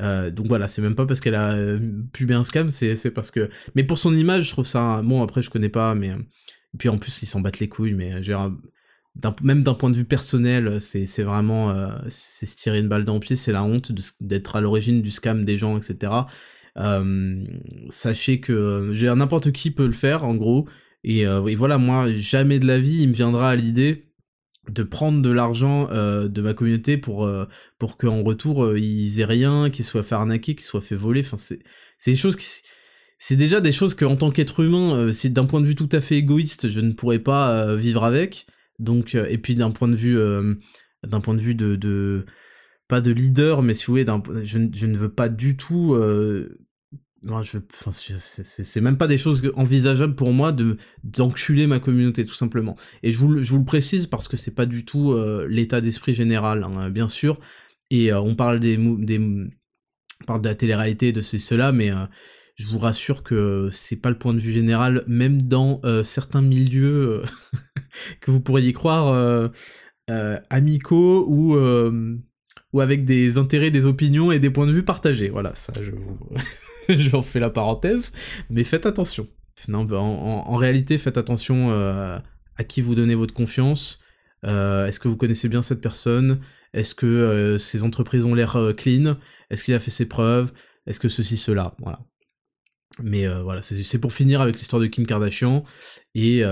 Euh, 0.00 0.32
donc 0.32 0.48
voilà, 0.48 0.66
c'est 0.66 0.82
même 0.82 0.96
pas 0.96 1.06
parce 1.06 1.20
qu'elle 1.20 1.36
a 1.36 1.52
euh, 1.52 1.78
publié 2.12 2.36
un 2.36 2.42
scam, 2.42 2.68
c'est 2.68 3.12
parce 3.12 3.30
que... 3.30 3.48
Mais 3.76 3.84
pour 3.84 3.96
son 3.96 4.12
image, 4.12 4.48
je 4.48 4.50
trouve 4.50 4.66
ça... 4.66 5.02
Bon, 5.02 5.22
après, 5.22 5.40
je 5.40 5.50
connais 5.50 5.68
pas, 5.68 5.94
mais... 5.94 6.08
Et 6.08 6.78
puis 6.78 6.88
en 6.88 6.98
plus, 6.98 7.22
ils 7.22 7.26
s'en 7.26 7.40
battent 7.40 7.60
les 7.60 7.68
couilles, 7.68 7.94
mais 7.94 8.20
même 9.42 9.62
d'un 9.62 9.74
point 9.74 9.90
de 9.90 9.96
vue 9.96 10.04
personnel, 10.04 10.80
c'est 10.80 11.22
vraiment... 11.22 11.70
Euh, 11.70 11.92
c'est 12.08 12.46
se 12.46 12.56
tirer 12.56 12.80
une 12.80 12.88
balle 12.88 13.04
dans 13.04 13.14
le 13.14 13.20
pied, 13.20 13.36
c'est 13.36 13.52
la 13.52 13.62
honte 13.62 13.92
d'être 14.20 14.56
à 14.56 14.60
l'origine 14.60 15.00
du 15.00 15.12
scam 15.12 15.44
des 15.44 15.58
gens, 15.58 15.78
etc. 15.78 16.12
sachez 17.90 18.40
que 18.40 19.14
n'importe 19.14 19.52
qui 19.52 19.70
peut 19.70 19.86
le 19.86 19.92
faire, 19.92 20.24
en 20.24 20.34
gros, 20.34 20.68
et, 21.04 21.20
et 21.20 21.54
voilà, 21.54 21.78
moi, 21.78 22.12
jamais 22.16 22.58
de 22.58 22.66
la 22.66 22.80
vie, 22.80 23.02
il 23.02 23.10
me 23.10 23.14
viendra 23.14 23.50
à 23.50 23.54
l'idée 23.54 24.09
de 24.68 24.82
prendre 24.82 25.22
de 25.22 25.30
l'argent 25.30 25.88
euh, 25.90 26.28
de 26.28 26.42
ma 26.42 26.54
communauté 26.54 26.96
pour 26.96 27.24
euh, 27.24 27.46
pour 27.78 27.96
qu'en 27.96 28.22
retour 28.22 28.64
euh, 28.64 28.78
ils 28.78 29.20
aient 29.20 29.24
rien, 29.24 29.70
qu'ils 29.70 29.84
soient 29.84 30.02
fait 30.02 30.14
arnaquer, 30.14 30.54
qu'ils 30.54 30.64
soient 30.64 30.80
fait 30.80 30.96
voler. 30.96 31.20
Enfin 31.20 31.38
c'est 31.38 31.60
c'est 31.98 32.12
des 32.12 32.16
choses 32.16 32.36
c'est 33.18 33.36
déjà 33.36 33.60
des 33.60 33.72
choses 33.72 33.94
que 33.94 34.04
en 34.04 34.16
tant 34.16 34.30
qu'être 34.30 34.60
humain, 34.60 35.12
c'est 35.12 35.30
d'un 35.30 35.44
point 35.44 35.60
de 35.60 35.66
vue 35.66 35.74
tout 35.74 35.88
à 35.92 36.00
fait 36.00 36.16
égoïste, 36.16 36.70
je 36.70 36.80
ne 36.80 36.92
pourrais 36.92 37.18
pas 37.18 37.74
vivre 37.76 38.04
avec. 38.04 38.46
Donc 38.78 39.14
et 39.14 39.36
puis 39.36 39.54
d'un 39.54 39.70
point 39.70 39.88
de 39.88 39.96
vue 39.96 40.18
d'un 41.06 41.20
point 41.20 41.34
de 41.34 41.40
vue 41.40 41.54
de, 41.54 41.76
de 41.76 42.24
pas 42.88 43.02
de 43.02 43.10
leader, 43.10 43.62
mais 43.62 43.74
si 43.74 43.84
vous 43.84 43.92
voulez, 43.92 44.06
je, 44.44 44.58
je, 44.72 44.86
ne 44.86 44.96
veux 44.96 45.12
pas 45.12 45.28
du 45.28 45.56
tout 45.56 45.94
non, 47.22 47.42
je, 47.42 47.58
enfin, 47.58 47.90
c'est 47.92 48.80
même 48.80 48.96
pas 48.96 49.06
des 49.06 49.18
choses 49.18 49.52
envisageables 49.54 50.14
pour 50.14 50.32
moi 50.32 50.52
de 50.52 50.78
d'enculer 51.04 51.66
ma 51.66 51.78
communauté 51.78 52.24
tout 52.24 52.34
simplement. 52.34 52.76
Et 53.02 53.12
je 53.12 53.18
vous, 53.18 53.42
je 53.42 53.50
vous 53.52 53.58
le 53.58 53.64
précise 53.64 54.06
parce 54.06 54.26
que 54.26 54.38
c'est 54.38 54.54
pas 54.54 54.64
du 54.64 54.86
tout 54.86 55.12
euh, 55.12 55.46
l'état 55.46 55.82
d'esprit 55.82 56.14
général, 56.14 56.64
hein, 56.64 56.88
bien 56.88 57.08
sûr. 57.08 57.38
Et 57.90 58.10
euh, 58.10 58.20
on 58.20 58.34
parle 58.34 58.58
des, 58.58 58.78
des 58.78 59.20
parle 60.26 60.40
de 60.40 60.48
la 60.48 60.54
télé-réalité, 60.54 61.12
de 61.12 61.20
cela, 61.20 61.72
mais 61.72 61.90
euh, 61.90 62.06
je 62.54 62.66
vous 62.66 62.78
rassure 62.78 63.22
que 63.22 63.68
c'est 63.70 64.00
pas 64.00 64.10
le 64.10 64.18
point 64.18 64.32
de 64.32 64.38
vue 64.38 64.52
général, 64.52 65.04
même 65.06 65.42
dans 65.42 65.80
certains 66.04 66.42
milieux 66.42 67.22
que 68.20 68.30
vous 68.30 68.40
pourriez 68.40 68.72
croire 68.72 69.50
amicaux 70.50 71.26
ou 71.28 71.56
ou 72.72 72.80
avec 72.80 73.04
des 73.04 73.38
intérêts, 73.38 73.70
des 73.70 73.86
opinions 73.86 74.30
et 74.30 74.38
des 74.38 74.50
points 74.50 74.66
de 74.66 74.72
vue 74.72 74.84
partagés. 74.84 75.30
Voilà, 75.30 75.54
ça 75.54 75.72
je 75.82 75.92
vous 75.92 76.18
j'en 76.98 77.22
fais 77.22 77.40
la 77.40 77.50
parenthèse, 77.50 78.12
mais 78.48 78.64
faites 78.64 78.86
attention. 78.86 79.28
Non, 79.68 79.84
bah, 79.84 79.98
en, 79.98 80.56
réalité, 80.56 80.98
faites 80.98 81.18
attention 81.18 81.70
euh, 81.70 82.18
à 82.56 82.64
qui 82.64 82.80
vous 82.80 82.94
donnez 82.94 83.14
votre 83.14 83.34
confiance. 83.34 84.00
Euh, 84.46 84.86
est-ce 84.86 84.98
que 85.00 85.08
vous 85.08 85.16
connaissez 85.16 85.48
bien 85.48 85.62
cette 85.62 85.80
personne? 85.80 86.40
Est-ce 86.72 86.94
que 86.94 87.06
euh, 87.06 87.58
ces 87.58 87.84
entreprises 87.84 88.24
ont 88.24 88.34
l'air 88.34 88.56
clean? 88.76 89.18
Est-ce 89.50 89.64
qu'il 89.64 89.74
a 89.74 89.80
fait 89.80 89.90
ses 89.90 90.06
preuves? 90.06 90.52
Est-ce 90.86 91.00
que 91.00 91.08
ceci, 91.08 91.36
cela? 91.36 91.74
Voilà. 91.78 92.00
Mais 93.02 93.26
voilà, 93.42 93.62
c'est 93.62 93.98
pour 93.98 94.12
finir 94.12 94.40
avec 94.40 94.58
l'histoire 94.58 94.80
de 94.80 94.86
Kim 94.86 95.06
Kardashian. 95.06 95.64
Et, 96.14 96.42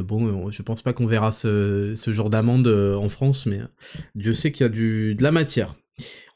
bon, 0.00 0.50
je 0.50 0.62
pense 0.62 0.82
pas 0.82 0.92
qu'on 0.92 1.06
verra 1.06 1.32
ce, 1.32 1.94
ce 1.96 2.12
genre 2.12 2.30
d'amende 2.30 2.66
en 2.66 3.08
France, 3.08 3.46
mais 3.46 3.60
Dieu 4.14 4.34
sait 4.34 4.52
qu'il 4.52 4.64
y 4.64 4.66
a 4.66 4.70
du, 4.70 5.14
de 5.14 5.22
la 5.22 5.32
matière. 5.32 5.76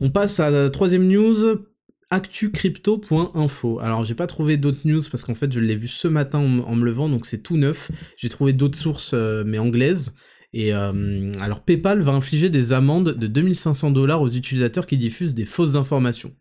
On 0.01 0.11
passe 0.11 0.41
à 0.41 0.51
la 0.51 0.71
troisième 0.71 1.07
news, 1.07 1.67
actucrypto.info. 2.11 3.79
Alors 3.81 4.05
j'ai 4.05 4.15
pas 4.15 4.27
trouvé 4.27 4.57
d'autres 4.57 4.81
news 4.85 5.03
parce 5.11 5.25
qu'en 5.25 5.35
fait 5.35 5.53
je 5.53 5.61
l'ai 5.61 5.77
vu 5.77 5.89
ce 5.89 6.09
matin 6.09 6.39
en, 6.39 6.75
me 6.75 6.85
levant, 6.85 7.09
donc 7.09 7.27
c'est 7.27 7.43
tout 7.43 7.57
neuf. 7.57 7.91
J'ai 8.17 8.29
trouvé 8.29 8.53
d'autres 8.53 8.79
sources, 8.79 9.15
mais 9.15 9.59
anglaises. 9.59 10.15
Et 10.53 10.73
alors 10.73 11.63
PayPal 11.65 12.01
va 12.01 12.13
infliger 12.13 12.51
des 12.51 12.73
amendes 12.73 13.15
de 13.15 13.27
2500 13.27 13.91
dollars 13.93 14.23
aux 14.23 14.31
utilisateurs 14.31 14.87
qui 14.87 14.99
diffusent 14.99 15.35
des 15.35 15.45
fausses 15.45 15.77
informations. 15.77 16.35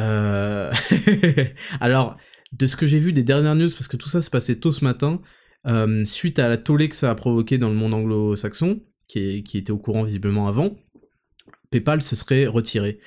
Euh, 0.00 0.72
alors, 1.80 2.16
de 2.52 2.66
ce 2.66 2.76
que 2.76 2.86
j'ai 2.86 2.98
vu 2.98 3.12
des 3.12 3.22
dernières 3.22 3.54
news, 3.54 3.70
parce 3.70 3.88
que 3.88 3.96
tout 3.96 4.08
ça 4.08 4.22
s'est 4.22 4.30
passé 4.30 4.58
tôt 4.58 4.72
ce 4.72 4.84
matin, 4.84 5.20
euh, 5.66 6.04
suite 6.04 6.38
à 6.38 6.48
la 6.48 6.56
tollée 6.56 6.88
que 6.88 6.96
ça 6.96 7.10
a 7.10 7.14
provoqué 7.14 7.58
dans 7.58 7.68
le 7.68 7.74
monde 7.74 7.94
anglo-saxon, 7.94 8.80
qui, 9.08 9.44
était 9.54 9.70
au 9.70 9.78
courant 9.78 10.04
visiblement 10.04 10.46
avant, 10.46 10.76
PayPal 11.70 12.02
se 12.02 12.16
serait 12.16 12.46
retiré 12.46 13.00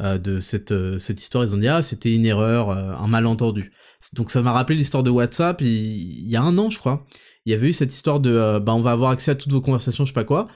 euh, 0.00 0.18
de 0.18 0.40
cette, 0.40 0.74
cette 0.98 1.20
histoire. 1.20 1.44
Ils 1.44 1.54
ont 1.54 1.58
dit 1.58 1.68
ah 1.68 1.82
c'était 1.82 2.14
une 2.14 2.26
erreur, 2.26 2.70
un 2.70 3.06
malentendu. 3.06 3.72
Donc 4.14 4.30
ça 4.30 4.42
m'a 4.42 4.52
rappelé 4.52 4.78
l'histoire 4.78 5.02
de 5.02 5.10
WhatsApp. 5.10 5.60
Il, 5.60 6.28
y 6.28 6.36
a 6.36 6.42
un 6.42 6.56
an 6.58 6.70
je 6.70 6.78
crois, 6.78 7.06
il 7.44 7.52
y 7.52 7.54
avait 7.54 7.68
eu 7.68 7.72
cette 7.72 7.92
histoire 7.92 8.20
de 8.20 8.58
bah 8.58 8.74
on 8.74 8.80
va 8.80 8.92
avoir 8.92 9.10
accès 9.10 9.30
à 9.30 9.34
toutes 9.34 9.52
vos 9.52 9.60
conversations, 9.60 10.04
je 10.04 10.10
sais 10.10 10.14
pas 10.14 10.24
quoi. 10.24 10.48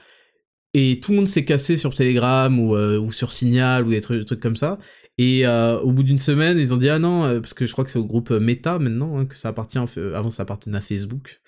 Et 0.73 0.99
tout 0.99 1.11
le 1.11 1.17
monde 1.17 1.27
s'est 1.27 1.45
cassé 1.45 1.77
sur 1.77 1.95
Telegram 1.95 2.59
ou, 2.59 2.75
ou 2.75 3.11
sur 3.13 3.31
Signal 3.31 3.87
ou 3.87 3.91
des 3.91 4.01
trucs 4.01 4.41
comme 4.41 4.57
ça. 4.57 4.77
Et 5.17 5.47
euh, 5.47 5.79
au 5.79 5.91
bout 5.91 6.03
d'une 6.03 6.19
semaine, 6.19 6.59
ils 6.59 6.73
ont 6.73 6.77
dit 6.77 6.89
ah 6.89 6.99
non, 6.99 7.23
euh, 7.23 7.39
parce 7.39 7.53
que 7.53 7.65
je 7.65 7.71
crois 7.71 7.85
que 7.85 7.91
c'est 7.91 7.99
au 7.99 8.05
groupe 8.05 8.31
Meta 8.31 8.79
maintenant 8.79 9.17
hein, 9.17 9.25
que 9.25 9.35
ça 9.35 9.49
appartient. 9.49 9.77
avant, 9.77 10.31
ça 10.31 10.43
appartenait 10.43 10.77
à 10.77 10.81
Facebook. 10.81 11.39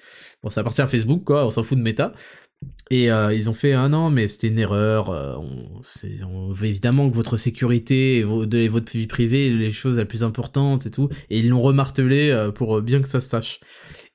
Bon, 0.42 0.50
ça 0.50 0.62
appartient 0.62 0.82
à 0.82 0.88
Facebook, 0.88 1.26
quoi. 1.26 1.46
On 1.46 1.52
s'en 1.52 1.64
fout 1.64 1.78
de 1.78 1.84
Meta. 1.84 2.14
Et 2.90 3.12
euh, 3.12 3.34
ils 3.34 3.50
ont 3.50 3.54
fait 3.54 3.74
ah 3.74 3.90
non, 3.90 4.10
mais 4.10 4.28
c'était 4.28 4.48
une 4.48 4.60
erreur. 4.60 5.10
on, 5.10 5.82
on, 6.26 6.52
veut 6.54 6.68
évidemment 6.68 7.10
que 7.10 7.16
votre 7.16 7.38
sécurité 7.38 8.20
et, 8.20 8.24
votre 8.24 8.92
vie 8.94 9.08
privée, 9.08 9.50
les 9.50 9.72
choses 9.72 9.98
les 9.98 10.06
plus 10.06 10.24
importantes 10.24 10.86
et 10.86 10.92
tout. 10.92 11.10
Et 11.30 11.40
ils 11.40 11.50
l'ont 11.50 11.62
remartelé 11.62 12.50
pour 12.56 12.82
bien 12.82 13.02
que 13.02 13.10
ça 13.10 13.20
se 13.20 13.30
sache. 13.30 13.60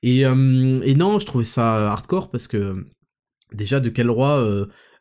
Et, 0.01 0.23
non, 0.25 1.19
je 1.19 1.25
trouvais 1.25 1.43
ça 1.43 1.91
hardcore 1.91 2.31
parce 2.31 2.47
que 2.47 2.87
déjà 3.53 3.79
de 3.79 3.89
quel 3.89 4.07
droit 4.07 4.43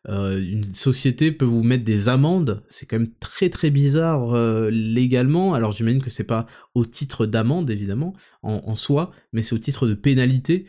euh, 0.09 0.40
une 0.40 0.74
société 0.74 1.30
peut 1.30 1.45
vous 1.45 1.62
mettre 1.62 1.84
des 1.84 2.09
amendes, 2.09 2.64
c'est 2.66 2.86
quand 2.86 2.99
même 2.99 3.12
très 3.20 3.51
très 3.51 3.70
bizarre 3.70 4.34
euh, 4.34 4.68
légalement. 4.70 5.55
Alors 5.55 5.72
j'imagine 5.72 6.03
que 6.03 6.11
c'est 6.11 6.24
pas 6.24 6.47
au 6.74 6.84
titre 6.84 7.24
d'amende 7.24 7.70
évidemment 7.70 8.14
en, 8.43 8.74
soi, 8.74 9.12
mais 9.32 9.43
c'est 9.43 9.55
au 9.55 9.59
titre 9.59 9.86
de 9.86 9.95
pénalité. 9.95 10.66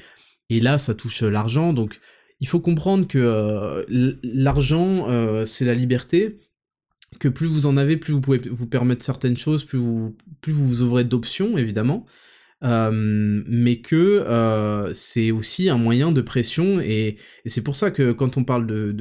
Et 0.49 0.59
là, 0.59 0.77
ça 0.77 0.93
touche 0.93 1.23
l'argent, 1.23 1.73
donc 1.73 1.99
il 2.43 2.47
faut 2.47 2.59
comprendre 2.59 3.07
que 3.07 3.17
euh, 3.17 4.13
l'argent 4.21 5.07
c'est 5.45 5.65
la 5.65 5.73
liberté. 5.73 6.39
Que 7.19 7.29
plus 7.29 7.47
vous 7.47 7.67
en 7.67 7.77
avez, 7.77 7.95
plus 7.95 8.11
vous 8.11 8.21
pouvez 8.21 8.39
vous 8.49 8.67
permettre 8.67 9.05
certaines 9.05 9.37
choses, 9.37 9.63
plus 9.63 9.77
vous, 9.77 10.17
plus 10.41 10.51
vous 10.51 10.67
vous 10.67 10.81
ouvrez 10.81 11.05
d'options, 11.05 11.57
évidemment. 11.57 12.05
Euh, 12.63 13.43
mais 13.47 13.77
que 13.81 14.23
euh, 14.25 14.93
c'est 14.93 15.31
aussi 15.31 15.69
un 15.69 15.77
moyen 15.77 16.11
de 16.11 16.21
pression, 16.21 16.79
et, 16.79 17.17
c'est 17.45 17.63
pour 17.63 17.75
ça 17.75 17.91
que 17.91 18.13
quand 18.13 18.37
on 18.37 18.45
parle 18.45 18.67
de, 18.67 18.91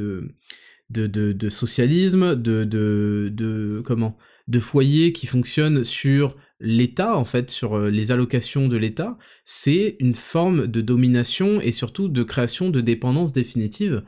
de, 0.91 1.07
de, 1.07 1.49
socialisme, 1.49 2.35
de, 2.35 2.65
de, 2.65 3.83
comment, 3.85 4.19
de 4.49 4.59
foyers 4.59 5.13
qui 5.13 5.27
fonctionnent 5.27 5.85
sur 5.85 6.37
l'État, 6.63 7.17
en 7.17 7.25
fait, 7.25 7.51
sur 7.51 7.75
euh, 7.75 7.91
les 7.91 8.13
allocations 8.13 8.69
de 8.69 8.77
l'État, 8.77 9.19
c'est 9.45 9.97
une 10.01 10.15
forme 10.15 10.67
de 10.67 10.81
domination 10.81 11.61
et 11.61 11.73
surtout 11.73 12.09
de 12.09 12.23
création 12.23 12.71
de 12.71 12.81
dépendance 12.81 13.33
définitive. 13.33 14.03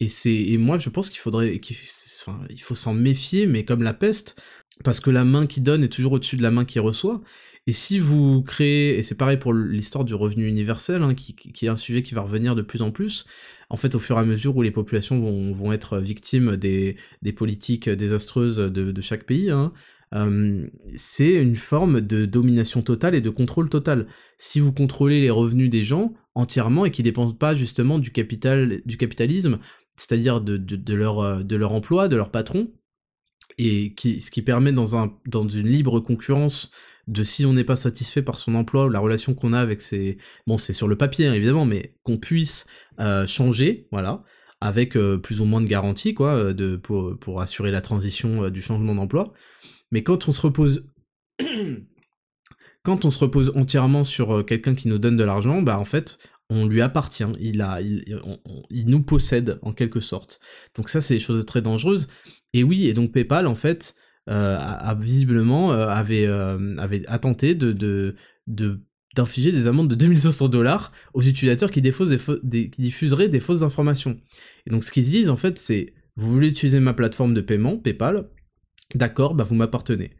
Et 0.00 0.08
c'est 0.08 0.56
moi 0.58 0.78
je 0.78 0.88
pense 0.88 1.10
qu'il 1.10 1.20
faudrait 1.20 1.58
qu'il 1.58 1.76
enfin, 2.20 2.40
il 2.48 2.60
faut 2.62 2.74
s'en 2.74 2.94
méfier 2.94 3.46
mais 3.46 3.66
comme 3.66 3.82
la 3.82 3.92
peste 3.92 4.40
parce 4.82 4.98
que 4.98 5.10
la 5.10 5.26
main 5.26 5.46
qui 5.46 5.60
donne 5.60 5.84
est 5.84 5.88
toujours 5.88 6.12
au-dessus 6.12 6.38
de 6.38 6.42
la 6.42 6.50
main 6.50 6.64
qui 6.64 6.78
reçoit 6.78 7.20
et 7.66 7.72
si 7.72 7.98
vous 7.98 8.42
créez, 8.42 8.98
et 8.98 9.02
c'est 9.02 9.14
pareil 9.14 9.36
pour 9.36 9.52
l'histoire 9.52 10.04
du 10.04 10.14
revenu 10.14 10.48
universel, 10.48 11.02
hein, 11.02 11.14
qui, 11.14 11.36
est 11.62 11.68
un 11.68 11.76
sujet 11.76 12.02
qui 12.02 12.14
va 12.14 12.22
revenir 12.22 12.56
de 12.56 12.62
plus 12.62 12.82
en 12.82 12.90
plus, 12.90 13.26
en 13.68 13.76
fait, 13.76 13.94
au 13.94 13.98
fur 13.98 14.16
et 14.16 14.20
à 14.20 14.24
mesure 14.24 14.56
où 14.56 14.62
les 14.62 14.70
populations 14.70 15.20
vont, 15.52 15.72
être 15.72 15.98
victimes 15.98 16.56
des, 16.56 16.96
politiques 17.36 17.88
désastreuses 17.88 18.56
de, 18.56 19.00
chaque 19.02 19.24
pays, 19.24 19.50
hein, 19.50 19.72
euh, 20.14 20.66
c'est 20.96 21.34
une 21.34 21.56
forme 21.56 22.00
de 22.00 22.26
domination 22.26 22.82
totale 22.82 23.14
et 23.14 23.20
de 23.20 23.30
contrôle 23.30 23.68
total. 23.68 24.06
Si 24.38 24.60
vous 24.60 24.72
contrôlez 24.72 25.20
les 25.20 25.30
revenus 25.30 25.70
des 25.70 25.84
gens 25.84 26.12
entièrement 26.34 26.84
et 26.84 26.90
qui 26.90 27.02
dépendent 27.02 27.38
pas 27.38 27.54
justement 27.54 27.98
du, 27.98 28.10
capital, 28.10 28.80
du 28.84 28.96
capitalisme, 28.96 29.58
c'est-à-dire 29.96 30.40
de, 30.40 30.94
leur, 30.94 31.44
de 31.44 31.56
leur 31.56 31.72
emploi, 31.72 32.08
de 32.08 32.16
leur 32.16 32.30
patron, 32.30 32.72
et 33.58 33.94
qui, 33.94 34.20
ce 34.20 34.30
qui 34.30 34.42
permet 34.42 34.72
dans, 34.72 34.96
un, 34.96 35.12
dans 35.26 35.48
une 35.48 35.66
libre 35.66 36.00
concurrence 36.00 36.70
de 37.06 37.24
si 37.24 37.44
on 37.44 37.52
n'est 37.52 37.64
pas 37.64 37.76
satisfait 37.76 38.22
par 38.22 38.38
son 38.38 38.54
emploi 38.54 38.86
ou 38.86 38.88
la 38.88 39.00
relation 39.00 39.34
qu'on 39.34 39.52
a 39.52 39.60
avec 39.60 39.80
ses... 39.80 40.16
Bon, 40.46 40.58
c'est 40.58 40.72
sur 40.72 40.88
le 40.88 40.96
papier, 40.96 41.26
hein, 41.26 41.34
évidemment, 41.34 41.66
mais 41.66 41.96
qu'on 42.04 42.18
puisse 42.18 42.66
euh, 43.00 43.26
changer, 43.26 43.88
voilà, 43.90 44.22
avec 44.60 44.96
euh, 44.96 45.18
plus 45.18 45.40
ou 45.40 45.44
moins 45.44 45.60
de 45.60 45.66
garanties, 45.66 46.14
quoi, 46.14 46.34
euh, 46.34 46.52
de, 46.52 46.76
pour, 46.76 47.18
pour 47.18 47.40
assurer 47.40 47.70
la 47.70 47.80
transition 47.80 48.48
du 48.48 48.62
changement 48.62 48.94
d'emploi. 48.94 49.32
Mais 49.90 50.02
quand 50.02 50.28
on 50.28 50.32
se 50.32 50.40
repose... 50.40 50.86
quand 52.82 53.04
on 53.04 53.10
se 53.10 53.18
repose 53.18 53.52
entièrement 53.56 54.04
sur 54.04 54.44
quelqu'un 54.46 54.74
qui 54.74 54.88
nous 54.88 54.98
donne 54.98 55.16
de 55.16 55.24
l'argent, 55.24 55.62
bah 55.62 55.78
en 55.78 55.84
fait, 55.84 56.18
on 56.50 56.66
lui 56.66 56.82
appartient, 56.82 57.24
il, 57.38 57.62
a, 57.62 57.80
il, 57.80 58.86
nous 58.86 59.02
possède 59.02 59.58
en 59.62 59.72
quelque 59.72 60.00
sorte. 60.00 60.40
Donc 60.74 60.88
ça, 60.88 61.00
c'est 61.00 61.14
des 61.14 61.20
choses 61.20 61.44
très 61.46 61.62
dangereuses. 61.62 62.08
Et 62.52 62.64
oui, 62.64 62.88
et 62.88 62.94
donc 62.94 63.12
PayPal, 63.12 63.46
en 63.46 63.54
fait, 63.54 63.94
euh, 64.28 64.56
a, 64.58 64.94
visiblement 64.94 65.72
euh, 65.72 65.88
avait, 65.88 66.26
euh, 66.26 66.76
avait 66.78 67.06
attenté 67.06 67.54
de, 67.54 68.14
d'infliger 69.16 69.50
des 69.50 69.66
amendes 69.66 69.88
de 69.88 69.94
2500 69.94 70.48
dollars 70.48 70.92
aux 71.14 71.22
utilisateurs 71.22 71.70
qui, 71.70 71.80
qui 71.80 72.70
diffuseraient 72.78 73.28
des 73.28 73.40
fausses 73.40 73.62
informations. 73.62 74.20
Et 74.66 74.70
donc 74.70 74.84
ce 74.84 74.90
qu'ils 74.90 75.06
se 75.06 75.10
disent 75.10 75.30
en 75.30 75.36
fait 75.36 75.58
c'est, 75.58 75.94
vous 76.16 76.30
voulez 76.30 76.48
utiliser 76.48 76.80
ma 76.80 76.92
plateforme 76.92 77.32
de 77.34 77.40
paiement, 77.40 77.76
PayPal, 77.76 78.28
d'accord, 78.94 79.34
bah 79.34 79.44
vous 79.44 79.54
m'appartenez. 79.54 80.10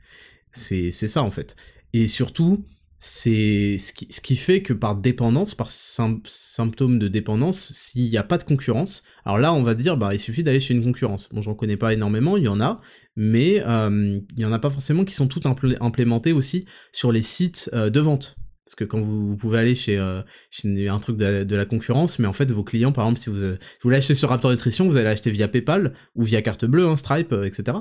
C'est 0.53 0.91
ça 0.91 1.23
en 1.23 1.31
fait. 1.31 1.57
Et 1.93 2.09
surtout, 2.09 2.65
c'est 3.03 3.79
ce 3.79 3.95
qui, 3.95 4.07
ce 4.11 4.21
qui, 4.21 4.37
fait 4.37 4.61
que 4.61 4.75
par 4.75 4.95
dépendance, 4.95 5.55
par 5.55 5.71
symptôme 5.71 6.99
de 6.99 7.09
dépendance, 7.09 7.73
s'il 7.73 8.11
n'y 8.11 8.19
a 8.19 8.23
pas 8.23 8.37
de 8.37 8.45
concurrence, 8.45 9.05
alors 9.25 9.39
là 9.39 9.55
on 9.55 9.63
va 9.63 9.75
dire 9.75 9.97
bah 9.97 10.13
il 10.13 10.21
suffit 10.21 10.43
d'aller 10.43 10.61
chez 10.61 10.75
une 10.75 10.85
concurrence. 10.85 11.31
Bon 11.33 11.41
j'en 11.41 11.55
connais 11.55 11.79
pas 11.79 11.95
énormément, 11.95 12.37
il 12.37 12.45
y 12.45 12.49
en 12.49 12.61
a, 12.61 12.83
mais 13.17 13.63
euh, 13.67 14.21
il 14.37 14.43
y 14.43 14.45
en 14.45 14.53
a 14.53 14.59
pas 14.59 14.69
forcément 14.69 15.07
qui 15.07 15.15
sont 15.15 15.29
toutes 15.29 15.47
implémentées 15.47 16.33
aussi 16.33 16.67
sur 16.93 17.11
les 17.11 17.23
sites 17.23 17.71
euh, 17.73 17.89
de 17.89 18.01
vente. 18.01 18.37
Parce 18.67 18.75
que 18.75 18.85
quand 18.85 19.01
vous, 19.01 19.37
pouvez 19.37 19.59
aller 19.59 19.75
chez, 19.75 19.99
euh, 19.99 20.21
un 20.65 20.99
truc 21.01 21.17
de, 21.17 21.57
la 21.57 21.65
concurrence, 21.65 22.19
mais 22.19 22.29
en 22.29 22.33
fait 22.33 22.51
vos 22.53 22.63
clients, 22.63 22.93
par 22.93 23.05
exemple, 23.07 23.21
si 23.21 23.31
vous, 23.31 23.57
vous 23.83 23.91
l'achetez 23.91 24.15
sur 24.15 24.29
Raptor 24.29 24.51
Nutrition, 24.53 24.87
vous 24.87 24.97
allez 24.97 25.07
l'acheter 25.07 25.33
via 25.33 25.49
PayPal 25.49 25.95
ou 26.15 26.23
via 26.23 26.41
carte 26.41 26.67
bleue, 26.67 26.87
hein, 26.87 26.97
Stripe, 26.97 27.33
etc. 27.33 27.79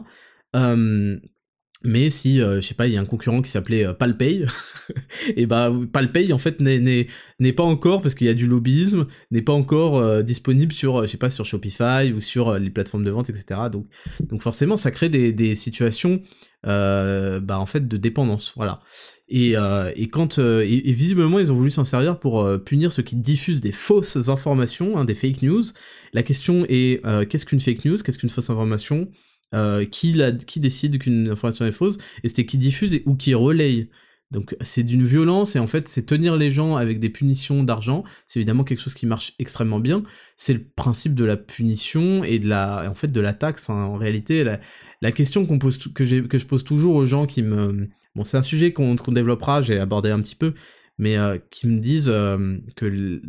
Mais 1.83 2.09
si, 2.09 2.41
euh, 2.41 2.59
je 2.59 2.67
sais 2.67 2.73
pas, 2.73 2.87
il 2.87 2.93
y 2.93 2.97
a 2.97 3.01
un 3.01 3.05
concurrent 3.05 3.41
qui 3.41 3.49
s'appelait 3.49 3.85
euh, 3.85 3.93
Palpay, 3.93 4.45
et 5.37 5.45
bah 5.45 5.73
Palpay 5.93 6.33
en 6.33 6.37
fait 6.37 6.59
n'est 6.59 7.53
pas 7.53 7.63
encore, 7.63 8.01
parce 8.01 8.15
qu'il 8.15 8.27
y 8.27 8.29
a 8.29 8.33
du 8.33 8.47
lobbyisme, 8.47 9.07
n'est 9.31 9.41
pas 9.41 9.53
encore 9.53 9.97
euh, 9.97 10.21
disponible 10.21 10.73
sur, 10.73 11.03
je 11.03 11.07
sais 11.07 11.17
pas, 11.17 11.29
sur 11.29 11.45
Shopify 11.45 12.11
ou 12.13 12.19
sur 12.19 12.59
les 12.59 12.69
plateformes 12.69 13.05
de 13.05 13.11
vente, 13.11 13.29
etc. 13.29 13.61
Donc, 13.71 13.87
donc 14.19 14.41
forcément, 14.41 14.75
ça 14.75 14.91
crée 14.91 15.07
des, 15.07 15.31
des 15.31 15.55
situations, 15.55 16.21
bah 16.63 17.57
en 17.57 17.65
fait, 17.65 17.87
de 17.87 17.95
dépendance, 17.95 18.51
voilà. 18.57 18.81
Et, 19.29 19.53
et 19.95 20.07
quand, 20.09 20.37
et, 20.37 20.91
visiblement, 20.91 21.39
ils 21.39 21.49
ont 21.49 21.55
voulu 21.55 21.71
s'en 21.71 21.85
servir 21.85 22.19
pour 22.19 22.45
punir 22.65 22.91
ceux 22.91 23.03
qui 23.03 23.15
diffusent 23.15 23.61
des 23.61 23.71
fausses 23.71 24.27
informations, 24.27 24.97
hein, 24.97 25.05
des 25.05 25.15
fake 25.15 25.43
news. 25.43 25.63
La 26.11 26.23
question 26.23 26.65
est, 26.67 27.01
qu'est-ce 27.29 27.45
qu'une 27.45 27.61
fake 27.61 27.85
news? 27.85 27.97
Qu'est-ce 28.03 28.17
qu'une 28.17 28.29
fausse 28.29 28.49
information? 28.49 29.07
Euh, 29.53 29.85
qui, 29.85 30.13
décide 30.57 30.99
qu'une 30.99 31.29
information 31.29 31.65
est 31.65 31.71
fausse, 31.71 31.97
et 32.23 32.29
c'était 32.29 32.45
qui 32.45 32.57
diffuse 32.57 33.01
ou 33.05 33.15
qui 33.15 33.33
relaye. 33.33 33.89
Donc 34.31 34.55
c'est 34.61 34.83
d'une 34.83 35.05
violence 35.05 35.55
et 35.55 35.59
en 35.59 35.65
fait 35.65 35.87
c'est 35.87 36.05
tenir 36.05 36.37
les 36.37 36.51
gens 36.51 36.75
avec 36.75 36.99
des 36.99 37.09
punitions 37.09 37.63
d'argent, 37.63 38.03
c'est 38.27 38.39
évidemment 38.39 38.63
quelque 38.63 38.79
chose 38.79 38.93
qui 38.93 39.07
marche 39.07 39.33
extrêmement 39.39 39.79
bien. 39.79 40.03
C'est 40.37 40.53
le 40.53 40.63
principe 40.63 41.15
de 41.15 41.25
la 41.25 41.35
punition 41.35 42.23
et 42.23 42.37
de 42.37 42.47
la 42.47 42.87
en 42.91 42.93
fait 42.93 43.11
de 43.11 43.21
la 43.21 43.33
taxe 43.33 43.71
hein. 43.71 43.73
en 43.73 43.95
réalité 43.95 44.43
la, 44.43 45.11
question 45.11 45.47
que 45.47 46.05
je 46.05 46.45
pose 46.45 46.63
toujours 46.63 46.93
aux 46.93 47.07
gens 47.07 47.25
qui 47.25 47.41
me 47.41 47.89
bon 48.15 48.23
c'est 48.23 48.37
un 48.37 48.43
sujet 48.43 48.71
qu'on 48.71 48.93
développera, 48.93 49.63
j'ai 49.63 49.79
abordé 49.79 50.11
un 50.11 50.21
petit 50.21 50.35
peu 50.35 50.53
mais 50.99 51.17
euh, 51.17 51.39
qui 51.49 51.65
me 51.65 51.79
disent 51.79 52.09
euh, 52.09 52.57
que 52.75 53.21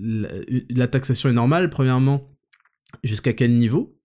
la 0.69 0.89
taxation 0.89 1.31
est 1.31 1.33
normale 1.33 1.71
premièrement 1.71 2.29
jusqu'à 3.05 3.33
quel 3.33 3.57
niveau? 3.57 4.00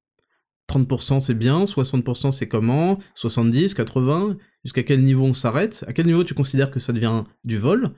30% 0.70 1.20
c'est 1.20 1.34
bien, 1.34 1.64
60% 1.66 2.32
c'est 2.32 2.48
comment, 2.48 3.00
70, 3.14 3.74
80, 3.74 4.38
jusqu'à 4.64 4.84
quel 4.84 5.04
niveau 5.04 5.26
on 5.26 5.34
s'arrête, 5.34 5.84
à 5.88 5.94
quel 5.94 6.06
niveau 6.08 6.24
tu 6.24 6.34
considères 6.34 6.72
que 6.72 6.80
ça 6.80 6.94
devient 6.94 7.24
du 7.44 7.58
vol, 7.58 7.94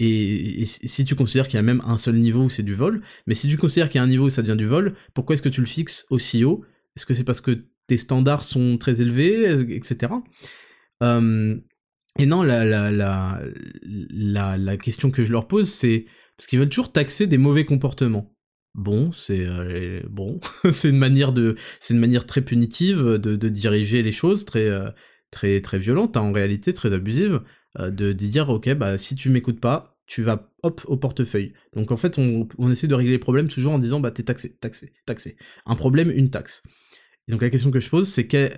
et, 0.00 0.64
si 0.66 1.04
tu 1.04 1.14
considères 1.14 1.46
qu'il 1.46 1.56
y 1.56 1.60
a 1.60 1.62
même 1.62 1.82
un 1.84 1.98
seul 1.98 2.16
niveau 2.16 2.44
où 2.44 2.50
c'est 2.50 2.64
du 2.64 2.74
vol, 2.74 3.02
mais 3.26 3.34
si 3.34 3.48
tu 3.48 3.56
considères 3.56 3.88
qu'il 3.88 3.98
y 3.98 4.00
a 4.00 4.04
un 4.04 4.08
niveau 4.08 4.26
où 4.26 4.30
ça 4.30 4.42
devient 4.42 4.56
du 4.56 4.66
vol, 4.66 4.96
pourquoi 5.14 5.34
est-ce 5.34 5.42
que 5.42 5.48
tu 5.48 5.60
le 5.60 5.66
fixes 5.66 6.06
aussi 6.10 6.42
haut? 6.44 6.64
Est-ce 6.96 7.06
que 7.06 7.14
c'est 7.14 7.24
parce 7.24 7.40
que 7.40 7.66
tes 7.86 7.98
standards 7.98 8.44
sont 8.44 8.76
très 8.78 9.00
élevés, 9.02 9.50
etc. 9.74 10.14
Et 12.18 12.26
non, 12.26 12.42
la, 12.42 12.64
la, 12.64 12.92
la, 12.92 14.56
la, 14.56 14.76
question 14.76 15.10
que 15.10 15.24
je 15.24 15.32
leur 15.32 15.48
pose, 15.48 15.68
c'est 15.68 16.04
parce 16.36 16.46
qu'ils 16.46 16.60
veulent 16.60 16.68
toujours 16.68 16.92
taxer 16.92 17.26
des 17.26 17.38
mauvais 17.38 17.64
comportements. 17.64 18.33
Bon, 18.74 19.12
c'est 19.12 19.46
euh, 19.46 20.00
c'est 20.70 20.88
une 20.90 20.98
manière 20.98 21.32
de, 21.32 21.56
c'est 21.80 21.94
une 21.94 22.00
manière 22.00 22.26
très 22.26 22.42
punitive 22.42 23.02
de, 23.02 23.48
diriger 23.48 24.02
les 24.02 24.12
choses, 24.12 24.44
très 24.44 24.68
euh, 24.68 24.90
très 25.30 25.60
très 25.60 25.78
violente 25.78 26.16
hein, 26.16 26.22
en 26.22 26.32
réalité, 26.32 26.72
très 26.74 26.92
abusive, 26.92 27.42
de, 27.78 27.90
de, 27.90 28.12
dire 28.12 28.50
ok 28.50 28.74
bah 28.74 28.98
si 28.98 29.14
tu 29.14 29.30
m'écoutes 29.30 29.60
pas, 29.60 29.96
tu 30.06 30.22
vas 30.22 30.50
hop 30.62 30.82
au 30.86 30.96
portefeuille. 30.96 31.52
Donc 31.74 31.92
en 31.92 31.96
fait 31.96 32.18
on, 32.18 32.70
essaie 32.70 32.86
de 32.88 32.94
régler 32.94 33.12
les 33.12 33.18
problèmes 33.18 33.48
toujours 33.48 33.72
en 33.72 33.78
disant 33.78 34.00
bah 34.00 34.10
t'es 34.10 34.24
taxé, 34.24 34.56
taxé, 34.56 34.92
taxé. 35.06 35.36
Un 35.66 35.76
problème, 35.76 36.10
une 36.10 36.30
taxe. 36.30 36.62
Et 37.28 37.32
donc 37.32 37.42
la 37.42 37.50
question 37.50 37.70
que 37.70 37.80
je 37.80 37.88
pose 37.88 38.08
c'est 38.08 38.26
que 38.26 38.50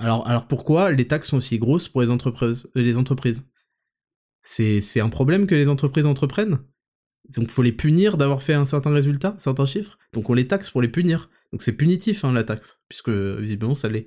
alors, 0.00 0.46
pourquoi 0.46 0.92
les 0.92 1.08
taxes 1.08 1.28
sont 1.28 1.38
aussi 1.38 1.58
grosses 1.58 1.88
pour 1.88 2.02
les 2.02 2.10
entreprises, 2.10 2.70
euh, 2.76 2.82
les 2.82 2.96
entreprises? 2.96 3.44
C'est 4.42 5.00
un 5.00 5.08
problème 5.08 5.46
que 5.46 5.54
les 5.54 5.68
entreprises 5.68 6.06
entreprennent? 6.06 6.58
Donc 7.30 7.50
faut 7.50 7.62
les 7.62 7.72
punir 7.72 8.16
d'avoir 8.16 8.42
fait 8.42 8.54
un 8.54 8.66
certain 8.66 8.90
résultat, 8.90 9.34
un 9.36 9.38
certain 9.38 9.66
chiffre 9.66 9.98
Donc 10.12 10.30
on 10.30 10.34
les 10.34 10.46
taxe 10.46 10.70
pour 10.70 10.82
les 10.82 10.88
punir. 10.88 11.30
Donc 11.52 11.62
c'est 11.62 11.76
punitif 11.76 12.24
hein, 12.24 12.32
la 12.32 12.44
taxe, 12.44 12.80
puisque 12.88 13.10
visiblement 13.10 13.74
ça 13.74 13.88
l'est. 13.88 14.06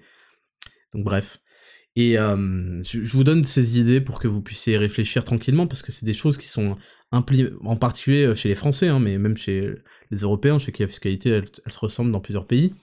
Donc 0.93 1.03
bref. 1.03 1.39
Et 1.95 2.13
je, 2.13 3.11
vous 3.11 3.23
donne 3.25 3.43
ces 3.43 3.79
idées 3.79 3.99
pour 3.99 4.19
que 4.19 4.27
vous 4.27 4.41
puissiez 4.41 4.77
réfléchir 4.77 5.25
tranquillement, 5.25 5.67
parce 5.67 5.81
que 5.81 5.91
c'est 5.91 6.05
des 6.05 6.13
choses 6.13 6.37
qui 6.37 6.47
sont 6.47 6.77
en 7.11 7.75
particulier 7.75 8.23
euh, 8.23 8.35
chez 8.35 8.47
les 8.47 8.55
Français, 8.55 8.87
hein, 8.87 8.99
mais 8.99 9.17
même 9.17 9.35
chez 9.35 9.75
les 10.11 10.17
Européens, 10.19 10.59
sais 10.59 10.71
que 10.71 10.81
la 10.81 10.87
fiscalité, 10.87 11.29
elle 11.29 11.73
se 11.73 11.79
ressemble 11.79 12.09
dans 12.13 12.21
plusieurs 12.21 12.47
pays 12.47 12.73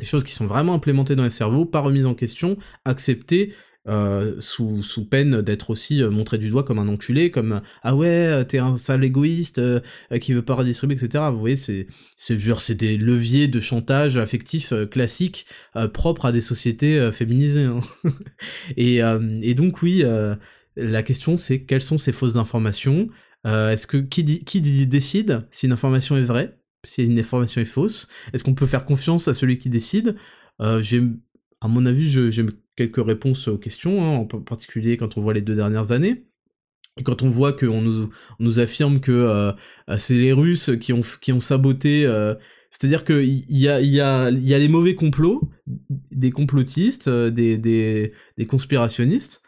des 0.00 0.06
choses 0.06 0.24
qui 0.24 0.32
sont 0.32 0.46
vraiment 0.46 0.74
implémentées 0.74 1.14
dans 1.14 1.24
les 1.24 1.30
cerveaux, 1.30 1.66
pas 1.66 1.80
remises 1.80 2.06
en 2.06 2.14
question, 2.14 2.56
acceptées, 2.84 3.54
euh, 3.88 4.36
sous, 4.40 4.82
peine 5.10 5.40
d'être 5.42 5.70
aussi 5.70 6.02
euh, 6.02 6.10
montré 6.10 6.38
du 6.38 6.50
doigt 6.50 6.64
comme 6.64 6.78
un 6.78 6.88
enculé, 6.88 7.30
comme 7.30 7.60
ah 7.82 7.96
ouais 7.96 8.08
euh, 8.08 8.44
t'es 8.44 8.58
un 8.58 8.76
sale 8.76 9.04
égoïste 9.04 9.60
qui 10.20 10.32
veut 10.32 10.42
pas 10.42 10.54
redistribuer, 10.54 10.96
etc. 10.96 11.24
Vous 11.32 11.40
voyez, 11.40 11.56
c'est 11.56 11.86
c'est 12.16 12.74
des 12.74 12.96
leviers 12.96 13.48
de 13.48 13.60
chantage 13.60 14.16
affectif 14.16 14.72
classique 14.90 15.46
propres 15.92 16.26
à 16.26 16.32
des 16.32 16.40
sociétés 16.40 17.10
féminisées. 17.12 17.64
Hein. 17.64 17.80
et, 18.76 19.54
donc 19.54 19.82
oui, 19.82 20.04
la 20.76 21.02
question 21.02 21.36
c'est 21.36 21.62
quelles 21.64 21.82
sont 21.82 21.98
ces 21.98 22.12
fausses 22.12 22.36
informations? 22.36 23.08
Est-ce 23.44 23.86
que 23.86 23.96
qui, 23.96 24.44
qui 24.44 24.60
décide 24.86 25.46
si 25.50 25.66
une 25.66 25.72
information 25.72 26.16
est 26.16 26.22
vraie 26.22 26.60
si 26.84 27.04
une 27.04 27.18
information 27.18 27.60
est 27.60 27.66
fausse? 27.66 28.08
Est-ce 28.32 28.44
qu'on 28.44 28.54
peut 28.54 28.66
faire 28.66 28.84
confiance 28.84 29.28
à 29.28 29.34
celui 29.34 29.58
qui 29.58 29.68
décide? 29.68 30.16
Euh, 30.60 30.82
J'ai, 30.82 31.02
à 31.60 31.68
mon 31.68 31.86
avis, 31.86 32.10
j'ai 32.10 32.44
quelques 32.88 33.04
réponses 33.04 33.48
aux 33.48 33.58
questions, 33.58 34.02
hein, 34.02 34.16
en 34.16 34.24
particulier 34.26 34.96
quand 34.96 35.16
on 35.16 35.20
voit 35.20 35.34
les 35.34 35.40
deux 35.40 35.54
dernières 35.54 35.92
années. 35.92 36.24
Quand 37.04 37.22
on 37.22 37.28
voit 37.28 37.52
qu'on 37.52 37.82
nous, 37.82 38.10
nous 38.38 38.58
affirme 38.58 39.00
que 39.00 39.12
euh, 39.12 39.52
c'est 39.96 40.14
les 40.14 40.32
Russes 40.32 40.70
qui 40.80 40.92
ont, 40.92 41.02
qui 41.20 41.32
ont 41.32 41.40
saboté... 41.40 42.06
Euh, 42.06 42.34
c'est-à-dire 42.72 43.04
qu'il 43.04 43.44
y 43.48 43.68
a, 43.68 43.80
y, 43.80 44.00
a, 44.00 44.30
y 44.30 44.54
a 44.54 44.58
les 44.58 44.68
mauvais 44.68 44.94
complots, 44.94 45.50
des 46.12 46.30
complotistes, 46.30 47.08
des, 47.08 47.58
des, 47.58 48.12
des 48.38 48.46
conspirationnistes, 48.46 49.42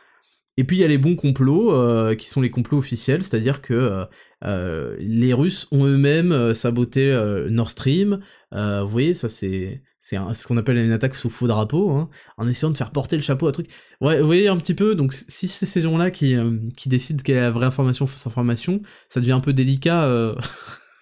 et 0.57 0.65
puis 0.65 0.77
il 0.77 0.81
y 0.81 0.85
a 0.85 0.89
les 0.89 0.99
bons 0.99 1.17
complots, 1.17 1.75
euh, 1.75 2.15
qui 2.15 2.29
sont 2.29 2.41
les 2.41 2.51
complots 2.51 2.79
officiels, 2.79 3.23
c'est-à-dire 3.23 3.63
que 3.63 3.73
euh, 3.73 4.05
euh, 4.45 4.97
les 4.99 5.33
Russes 5.33 5.67
ont 5.71 5.87
eux-mêmes 5.87 6.53
saboté 6.53 7.13
Nord 7.49 7.71
Stream. 7.71 8.21
vous 8.53 8.89
voyez, 8.89 9.15
ça 9.15 9.29
c'est 9.29 9.83
c'est 10.05 10.19
ce 10.35 10.49
qu'on 10.49 10.57
appelle 10.57 10.79
une 10.79 10.91
attaque 10.91 11.15
sous 11.15 11.31
faux 11.31 11.47
drapeau, 11.47 11.91
hein, 11.93 12.11
en 12.37 12.49
essayant 12.49 12.71
de 12.73 12.77
faire 12.77 12.91
porter 12.91 13.17
le 13.17 13.23
chapeau 13.23 13.47
à 13.47 13.53
truc. 13.53 13.69
Ouais, 14.01 14.19
vous 14.19 14.27
voyez 14.27 14.49
un 14.49 14.57
petit 14.57 14.75
peu. 14.75 14.97
Donc 14.97 15.13
si 15.13 15.47
c'est 15.47 15.65
ces 15.65 15.81
gens-là 15.81 16.11
qui 16.11 16.37
qui 16.77 16.89
décident 16.89 17.23
quelle 17.23 17.37
est 17.37 17.41
la 17.41 17.53
vraie 17.53 17.67
information, 17.67 18.09
fausse 18.09 18.27
information, 18.27 18.83
ça 19.09 19.21
devient 19.21 19.33
un 19.33 19.41
peu 19.41 19.53
délicat. 19.53 20.35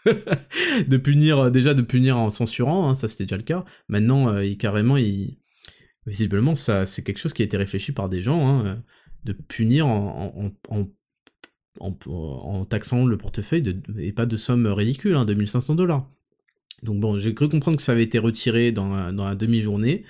de 0.86 0.96
punir 0.98 1.50
déjà 1.50 1.72
de 1.72 1.82
punir 1.82 2.18
en 2.18 2.28
censurant, 2.28 2.90
hein, 2.90 2.94
ça 2.94 3.08
c'était 3.08 3.24
déjà 3.24 3.38
le 3.38 3.42
cas. 3.42 3.64
Maintenant, 3.88 4.38
il, 4.38 4.58
carrément, 4.58 4.98
il 4.98 5.38
visiblement 6.06 6.54
ça 6.54 6.84
c'est 6.84 7.02
quelque 7.02 7.18
chose 7.18 7.32
qui 7.32 7.40
a 7.40 7.46
été 7.46 7.56
réfléchi 7.56 7.92
par 7.92 8.10
des 8.10 8.20
gens. 8.20 8.46
Hein, 8.48 8.82
de 9.24 9.32
punir 9.32 9.86
en, 9.86 10.52
en, 11.78 12.64
taxant 12.66 13.06
le 13.06 13.16
portefeuille 13.16 13.80
et 13.98 14.12
pas 14.12 14.26
de 14.26 14.36
somme 14.36 14.66
ridicule, 14.66 15.16
hein, 15.16 15.24
2500 15.24 15.74
dollars. 15.74 16.10
Donc 16.82 17.00
bon, 17.00 17.18
j'ai 17.18 17.34
cru 17.34 17.48
comprendre 17.48 17.76
que 17.76 17.82
ça 17.82 17.92
avait 17.92 18.02
été 18.02 18.18
retiré 18.18 18.72
dans 18.72 18.88
la, 18.88 19.34
demi-journée. 19.34 20.04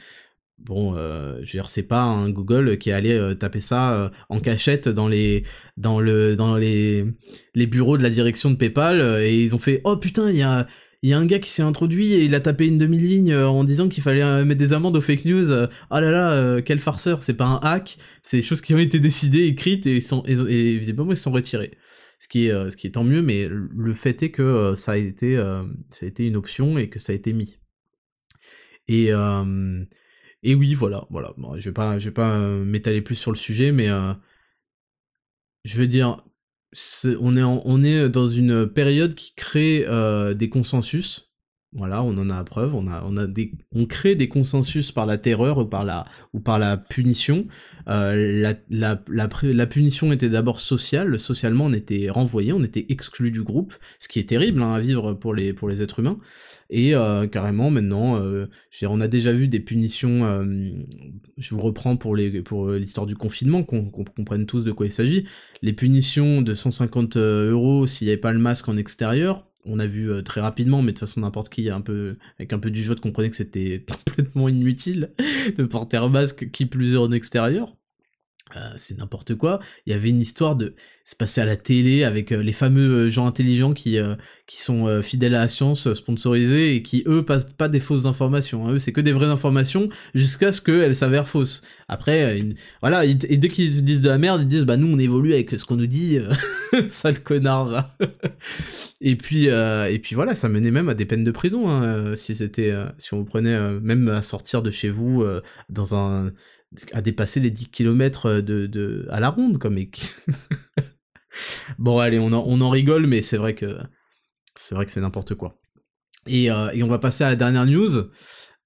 Bon, 0.59 0.95
euh, 0.95 1.37
je 1.43 1.57
veux 1.57 1.63
dire, 1.63 1.87
pas 1.89 2.03
un 2.03 2.29
Google 2.29 2.77
qui 2.77 2.93
allait 2.93 3.19
euh, 3.19 3.35
taper 3.35 3.61
ça 3.61 3.95
euh, 3.95 4.09
en 4.29 4.41
cachette 4.41 4.89
dans 4.89 5.09
les 5.09 5.45
dans 5.79 6.01
le 6.01 6.37
dans 6.37 6.57
les 6.57 7.07
bureaux 7.55 7.97
de 7.97 8.03
la 8.03 8.11
direction 8.11 8.51
de 8.51 8.57
PayPal 8.57 9.01
et 9.23 9.43
ils 9.43 9.55
ont 9.55 9.59
fait 9.59 9.81
oh 9.85 9.97
putain 9.97 10.31
il 10.31 10.37
y 10.37 10.43
a 10.43 11.19
un 11.19 11.25
gars 11.25 11.39
qui 11.39 11.49
s'est 11.49 11.63
introduit 11.63 12.13
et 12.13 12.25
il 12.25 12.35
a 12.35 12.41
tapé 12.41 12.67
une 12.67 12.77
demi-ligne 12.77 13.35
en 13.35 13.65
disant 13.65 13.89
qu'il 13.89 14.03
fallait 14.03 14.45
mettre 14.45 14.61
des 14.61 14.75
amendes 14.75 14.97
aux 14.97 15.01
fake 15.01 15.25
news. 15.25 15.51
Ah 15.89 16.01
là 16.03 16.11
là, 16.11 16.61
quel 16.61 16.79
farceur, 16.79 17.23
c'est 17.23 17.35
pas 17.35 17.47
un 17.47 17.61
hack, 17.63 17.97
c'est 18.23 18.37
des 18.37 18.43
choses 18.43 18.61
qui 18.61 18.75
ont 18.75 18.79
été 18.79 19.01
décidées, 19.01 19.47
écrites 19.47 19.87
et, 19.87 20.03
sont, 20.03 20.23
visiblement 20.27 21.13
ils 21.13 21.17
sont 21.17 21.33
retirés. 21.33 21.71
Ce 22.21 22.29
qui 22.29 22.47
est, 22.47 22.71
ce 22.71 22.77
qui 22.77 22.87
est 22.87 22.93
tant 22.93 23.03
mieux, 23.05 23.23
mais 23.23 23.49
le 23.49 23.95
fait 23.95 24.23
est 24.23 24.31
que 24.31 24.75
ça 24.77 24.93
a 24.93 24.97
été, 24.97 25.37
ça 25.89 26.05
a 26.05 26.09
été 26.09 26.27
une 26.27 26.37
option 26.37 26.79
et 26.79 26.89
que 26.89 26.99
ça 26.99 27.13
a 27.13 27.17
été 27.17 27.33
mis. 27.33 27.59
Et, 28.89 29.13
oui, 30.45 30.75
voilà, 30.75 31.07
voilà. 31.11 31.35
Je 31.57 31.71
vais 31.71 31.73
pas, 31.73 31.99
je 31.99 32.11
vais 32.11 32.15
pas 32.15 32.39
m'étaler 32.59 33.01
plus 33.01 33.15
sur 33.15 33.33
le 33.33 33.39
sujet, 33.39 33.73
mais 33.73 33.89
je 35.65 35.77
veux 35.79 35.87
dire, 35.87 36.23
on, 37.21 37.83
est 37.85 38.09
dans 38.09 38.29
une 38.29 38.67
période 38.67 39.15
qui 39.15 39.35
crée 39.35 39.85
euh, 39.87 40.35
des 40.35 40.49
consensus. 40.49 41.30
Voilà, 41.73 42.03
on 42.03 42.19
en 42.19 42.31
a 42.31 42.37
à 42.37 42.43
preuve. 42.43 42.75
On 42.75 42.89
a, 42.89 43.05
on 43.07 43.17
a 43.17 43.29
des, 43.29 43.53
on 43.73 43.87
crée 43.87 44.17
des 44.17 44.29
consensus 44.29 44.91
par 44.91 45.07
la 45.07 45.19
terreur 45.19 45.59
ou 45.59 45.67
par 45.67 45.85
la, 45.85 46.05
ou 46.33 46.41
par 46.41 46.59
la 46.59 46.77
punition. 46.77 47.47
Euh, 47.89 48.41
la, 48.43 48.55
la, 48.71 49.01
la, 49.09 49.29
la, 49.41 49.67
punition 49.67 50.11
était 50.11 50.29
d'abord 50.29 50.59
sociale. 50.59 51.21
Socialement, 51.21 51.67
on 51.67 51.73
était 51.73 52.11
renvoyé, 52.11 52.53
on 52.53 52.65
était 52.65 52.87
exclu 52.89 53.31
du 53.31 53.45
groupe, 53.45 53.75
ce 54.01 54.09
qui 54.09 54.19
est 54.19 54.29
terrible 54.29 54.63
hein, 54.65 54.73
à 54.73 54.81
vivre 54.81 55.15
pour 55.15 55.33
les, 55.33 55.53
pour 55.53 55.69
les 55.69 55.81
êtres 55.81 56.01
humains. 56.01 56.19
Et 56.71 56.95
euh, 56.95 57.27
carrément, 57.27 57.71
maintenant, 57.71 58.17
euh, 58.17 58.47
on 58.83 59.01
a 59.01 59.09
déjà 59.09 59.33
vu 59.33 59.49
des 59.49 59.61
punitions, 59.61 60.25
euh, 60.25 60.71
je 61.37 61.55
vous 61.55 61.61
reprends 61.61 61.97
pour 61.97 62.15
les 62.15 62.43
pour 62.43 62.71
l'histoire 62.71 63.07
du 63.07 63.17
confinement, 63.17 63.65
qu'on 63.65 63.91
comprenne 63.91 64.47
tous 64.47 64.65
de 64.65 64.71
quoi 64.71 64.87
il 64.87 64.93
s'agit, 64.93 65.27
les 65.63 65.73
punitions 65.73 66.43
de 66.43 66.55
150 66.55 67.17
euros 67.17 67.87
s'il 67.89 68.07
n'y 68.07 68.13
avait 68.13 68.21
pas 68.21 68.33
le 68.33 68.39
masque 68.39 68.69
en 68.69 68.77
extérieur, 68.77 69.50
on 69.71 69.79
a 69.79 69.87
vu 69.87 70.11
très 70.25 70.41
rapidement, 70.41 70.83
mais 70.83 70.93
de 70.93 70.99
toute 70.99 71.09
façon 71.09 71.21
n'importe 71.21 71.49
qui 71.49 71.71
un 71.71 71.81
peu 71.81 72.17
avec 72.39 72.53
un 72.53 72.59
peu 72.59 72.71
du 72.71 72.83
jeu 72.83 72.95
de 72.95 73.01
comprenait 73.01 73.31
que 73.31 73.37
c'était 73.37 73.85
complètement 74.07 74.49
inutile 74.49 75.13
de 75.57 75.65
porter 75.65 75.97
un 75.97 76.09
masque 76.09 76.51
qui 76.51 76.67
plus 76.67 76.95
est 76.95 76.99
en 76.99 77.13
extérieur. 77.13 77.77
Euh, 78.57 78.73
c'est 78.77 78.99
n'importe 78.99 79.35
quoi. 79.35 79.61
Il 79.87 79.93
y 79.93 79.97
avait 79.97 80.11
une 80.11 80.21
histoire 80.21 80.57
de 80.57 80.75
se 81.05 81.17
passer 81.17 81.41
à 81.41 81.45
la 81.45 81.57
télé 81.57 82.05
avec 82.05 82.31
euh, 82.33 82.43
les 82.43 82.53
fameux 82.53 83.07
euh, 83.07 83.11
gens 83.11 83.27
intelligents 83.27 83.73
qui 83.73 83.99
qui 84.47 84.61
sont 84.61 85.01
fidèles 85.03 85.37
à 85.37 85.41
la 85.41 85.49
science, 85.49 85.93
sponsorisés 85.95 86.75
et 86.75 86.83
qui 86.83 87.05
eux 87.07 87.25
passent 87.25 87.53
pas 87.53 87.69
des 87.69 87.79
fausses 87.79 88.05
informations. 88.05 88.67
Hein. 88.67 88.73
Eux 88.75 88.79
c'est 88.81 88.93
que 88.93 89.01
des 89.01 89.13
vraies 89.13 89.27
informations 89.27 89.89
jusqu'à 90.13 90.53
ce 90.53 90.61
qu'elles 90.61 90.97
s'avèrent 90.97 91.29
fausses. 91.29 91.63
Après 91.89 92.45
voilà 92.81 93.05
et, 93.05 93.15
dès 93.15 93.49
qu'ils 93.49 93.85
disent 93.85 94.01
de 94.01 94.09
la 94.09 94.19
merde 94.19 94.43
ils 94.43 94.49
disent 94.49 94.65
bah 94.65 94.77
nous 94.77 94.93
on 94.93 94.99
évolue 94.99 95.35
avec 95.35 95.51
ce 95.51 95.65
qu'on 95.65 95.77
nous 95.77 95.87
dit. 95.87 96.19
Sale 96.89 97.23
connard. 97.23 97.97
et 99.01 99.15
puis 99.15 99.47
et 99.47 99.99
puis 100.03 100.17
voilà 100.17 100.35
ça 100.35 100.49
menait 100.49 100.73
même 100.73 100.89
à 100.89 100.95
des 100.95 101.05
peines 101.05 101.25
de 101.25 101.31
prison 101.31 101.69
hein, 101.69 102.17
si 102.17 102.35
c'était 102.35 102.75
si 102.99 103.15
on 103.15 103.19
vous 103.19 103.25
prenait 103.25 103.81
même 103.81 104.09
à 104.09 104.23
sortir 104.23 104.63
de 104.63 104.73
chez 104.73 104.91
vous 104.91 105.25
dans 105.69 105.95
un 105.95 106.33
à 106.93 107.03
dépasser 107.03 107.41
les 107.41 107.51
10 107.51 107.71
km 107.71 108.27
euh, 108.27 108.43
de, 108.43 109.07
à 109.11 109.21
la 109.21 109.31
ronde, 109.31 109.59
comme 109.59 109.79
bon, 111.79 111.99
allez, 111.99 112.19
on 112.19 112.33
en, 112.33 112.45
on 112.47 112.61
en 112.61 112.71
rigole, 112.71 113.07
mais 113.07 113.23
c'est 113.23 113.37
vrai 113.37 113.55
que 113.55 113.79
c'est 114.57 114.75
vrai 114.75 114.87
que 114.87 114.93
c'est 114.93 115.01
n'importe 115.01 115.35
quoi. 115.35 115.61
Et, 116.27 116.51
euh, 116.51 116.71
et, 116.73 116.83
on 116.83 116.89
va 116.89 116.99
passer 116.99 117.25
à 117.25 117.29
la 117.29 117.37
dernière 117.37 117.67
news, 117.67 118.11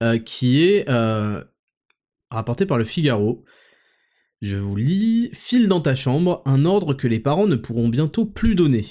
euh, 0.03 0.19
qui 0.19 0.65
est 0.65 0.89
rapportée 2.31 2.67
par 2.67 2.79
le 2.79 2.85
Figaro. 2.85 3.45
Je 4.43 4.57
vous 4.57 4.77
lis 4.77 5.31
File 5.33 5.69
dans 5.69 5.81
ta 5.81 5.95
chambre, 5.95 6.43
un 6.45 6.65
ordre 6.65 6.93
que 6.93 7.07
les 7.07 7.21
parents 7.21 7.47
ne 7.47 7.57
pourront 7.57 7.89
bientôt 7.89 8.27
plus 8.27 8.55
donner. 8.55 8.85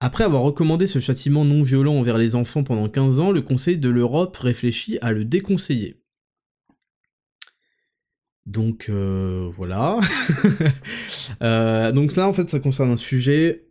Après 0.00 0.24
avoir 0.24 0.42
recommandé 0.42 0.86
ce 0.86 1.00
châtiment 1.00 1.44
non 1.44 1.60
violent 1.60 1.94
envers 1.94 2.18
les 2.18 2.34
enfants 2.34 2.64
pendant 2.64 2.88
15 2.88 3.20
ans, 3.20 3.30
le 3.30 3.42
Conseil 3.42 3.78
de 3.78 3.88
l'Europe 3.88 4.36
réfléchit 4.36 4.98
à 5.02 5.12
le 5.12 5.24
déconseiller. 5.24 6.02
Donc 8.48 8.90
voilà. 8.90 10.00
donc 11.92 12.16
là 12.16 12.28
en 12.28 12.32
fait 12.32 12.48
ça 12.50 12.60
concerne 12.60 12.90
un 12.90 12.96
sujet 12.96 13.68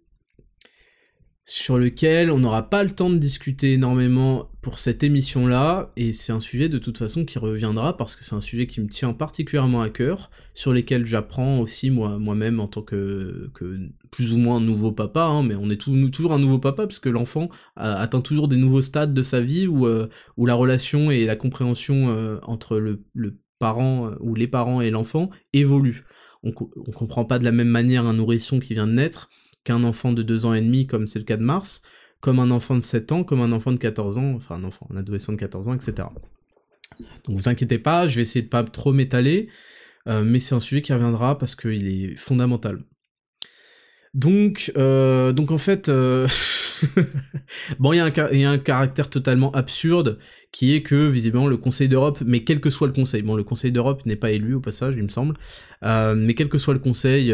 sur 1.50 1.78
lequel 1.78 2.30
on 2.30 2.40
n'aura 2.40 2.70
pas 2.70 2.84
le 2.84 2.90
temps 2.90 3.10
de 3.10 3.16
discuter 3.16 3.72
énormément 3.72 4.52
pour 4.62 4.80
cette 4.80 5.02
émission-là, 5.02 5.92
et 5.96 6.12
c'est 6.12 6.34
un 6.34 6.42
sujet 6.42 6.68
de 6.68 6.78
toute 6.78 6.98
façon 6.98 7.24
qui 7.24 7.40
reviendra 7.40 7.96
parce 7.96 8.18
que 8.18 8.26
c'est 8.26 8.36
un 8.36 8.42
sujet 8.42 8.68
qui 8.68 8.82
me 8.82 8.90
tient 8.90 9.14
particulièrement 9.14 9.80
à 9.80 9.88
cœur, 9.88 10.30
sur 10.54 10.74
lesquels 10.74 11.06
j'apprends 11.06 11.60
aussi 11.60 11.90
moi 11.90 12.20
moi-même 12.20 12.60
en 12.60 12.68
tant 12.68 12.82
que, 12.82 13.50
plus 14.12 14.34
ou 14.34 14.38
moins 14.38 14.60
nouveau 14.60 14.92
papa, 14.92 15.24
hein, 15.24 15.42
mais 15.42 15.56
on 15.56 15.70
est 15.70 15.80
toujours 16.12 16.34
un 16.34 16.40
nouveau 16.40 16.60
papa 16.60 16.86
parce 16.86 17.00
que 17.00 17.08
l'enfant 17.08 17.48
atteint 17.78 18.20
toujours 18.20 18.50
des 18.50 18.58
nouveaux 18.58 18.82
stades 18.82 19.14
de 19.14 19.24
sa 19.24 19.40
vie 19.40 19.68
où, 19.68 19.86
euh, 19.86 20.10
la 20.38 20.54
relation 20.54 21.12
et 21.12 21.26
la 21.26 21.38
compréhension 21.38 22.10
euh, 22.10 22.40
entre 22.44 22.78
le 22.78 23.06
parent 23.60 24.12
ou 24.20 24.36
les 24.36 24.48
parents 24.48 24.82
et 24.82 24.90
l'enfant 24.90 25.30
évolue. 25.54 26.06
On, 26.44 26.50
on 26.50 26.92
comprend 26.92 27.26
pas 27.26 27.40
de 27.40 27.44
la 27.44 27.52
même 27.52 27.68
manière 27.68 28.06
un 28.06 28.14
nourrisson 28.14 28.60
qui 28.60 28.74
vient 28.74 28.88
de 28.88 28.94
naître 28.94 29.30
qu'un 29.64 29.84
enfant 29.84 30.14
de 30.14 30.24
2 30.24 30.46
ans 30.46 30.54
et 30.54 30.62
demi, 30.62 30.88
comme 30.88 31.08
c'est 31.08 31.20
le 31.20 31.26
cas 31.26 31.38
de 31.38 31.44
Mars, 31.44 31.82
comme 32.20 32.40
un 32.40 32.52
enfant 32.52 32.76
de 32.76 32.84
7 32.84 33.12
ans, 33.12 33.24
comme 33.24 33.42
un 33.42 33.52
enfant 33.52 33.72
de 33.72 33.78
14 33.78 34.18
ans, 34.18 34.34
enfin 34.36 34.56
un 34.56 34.64
enfant, 34.64 34.88
un 34.92 34.98
adolescent 34.98 35.34
de 35.34 35.38
14 35.38 35.68
ans, 35.68 35.74
etc. 35.74 36.08
Donc 37.26 37.38
vous 37.38 37.50
inquiétez 37.50 37.80
pas, 37.80 38.08
je 38.08 38.16
vais 38.16 38.22
essayer 38.22 38.44
de 38.44 38.50
pas 38.50 38.64
trop 38.64 38.94
m'étaler, 38.94 39.50
euh, 40.08 40.24
mais 40.24 40.40
c'est 40.40 40.56
un 40.56 40.60
sujet 40.60 40.82
qui 40.82 40.94
reviendra 40.94 41.38
parce 41.38 41.56
qu'il 41.56 41.88
est 41.88 42.16
fondamental. 42.16 42.80
Donc, 44.14 44.72
euh, 44.78 45.32
donc 45.32 45.52
en 45.52 45.58
fait, 45.58 45.90
euh, 45.90 46.28
bon, 47.80 47.94
il 47.94 47.98
y, 47.98 48.00
a 48.46 48.50
un 48.50 48.58
caractère 48.58 49.10
totalement 49.10 49.52
absurde 49.52 50.18
qui 50.52 50.74
est 50.74 50.82
que 50.82 51.08
visiblement 51.08 51.48
le 51.48 51.58
Conseil 51.58 51.90
d'Europe, 51.90 52.24
mais 52.26 52.44
quel 52.44 52.60
que 52.60 52.70
soit 52.70 52.88
le 52.88 52.94
Conseil, 52.94 53.22
bon, 53.22 53.36
le 53.36 53.44
Conseil 53.44 53.72
d'Europe 53.72 54.06
n'est 54.06 54.16
pas 54.16 54.32
élu 54.32 54.56
au 54.56 54.62
passage, 54.62 54.96
il 54.98 55.04
me 55.04 55.10
semble, 55.10 55.36
mais 55.84 56.34
quel 56.34 56.50
que 56.50 56.58
soit 56.58 56.74
le 56.74 56.80
Conseil, 56.80 57.34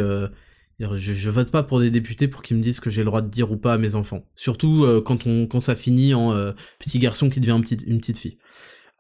je, 0.80 1.30
vote 1.30 1.51
pas 1.51 1.63
pour 1.63 1.80
des 1.80 1.91
députés 1.91 2.28
pour 2.28 2.41
qu'ils 2.41 2.57
me 2.57 2.61
disent 2.61 2.80
que 2.80 2.89
j'ai 2.89 3.01
le 3.01 3.05
droit 3.05 3.21
de 3.21 3.30
dire 3.30 3.51
ou 3.51 3.57
pas 3.57 3.74
à 3.74 3.78
mes 3.78 3.95
enfants. 3.95 4.24
Surtout 4.36 4.84
euh, 4.84 5.01
quand, 5.01 5.28
on, 5.28 5.47
quand 5.47 5.61
ça 5.61 5.76
finit 5.76 6.13
en 6.13 6.34
euh, 6.34 6.51
petit 6.80 6.99
garçon 6.99 7.30
qui 7.30 7.39
devient 7.39 7.61
une 7.86 7.99
petite 7.99 8.17
fille. 8.17 8.38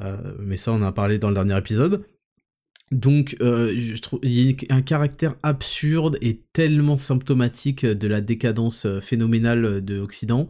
Euh, 0.01 0.33
mais 0.39 0.57
ça, 0.57 0.71
on 0.71 0.75
en 0.75 0.83
a 0.83 0.91
parlé 0.91 1.19
dans 1.19 1.29
le 1.29 1.35
dernier 1.35 1.57
épisode. 1.57 2.05
Donc, 2.93 3.35
je 3.39 4.01
trouve 4.01 4.19
il 4.23 4.51
y 4.51 4.67
a 4.69 4.75
un 4.75 4.81
caractère 4.81 5.35
absurde 5.43 6.17
et 6.21 6.41
tellement 6.53 6.97
symptomatique 6.97 7.85
de 7.85 8.07
la 8.07 8.21
décadence 8.21 8.87
phénoménale 9.01 9.83
de 9.83 9.95
l'Occident, 9.95 10.49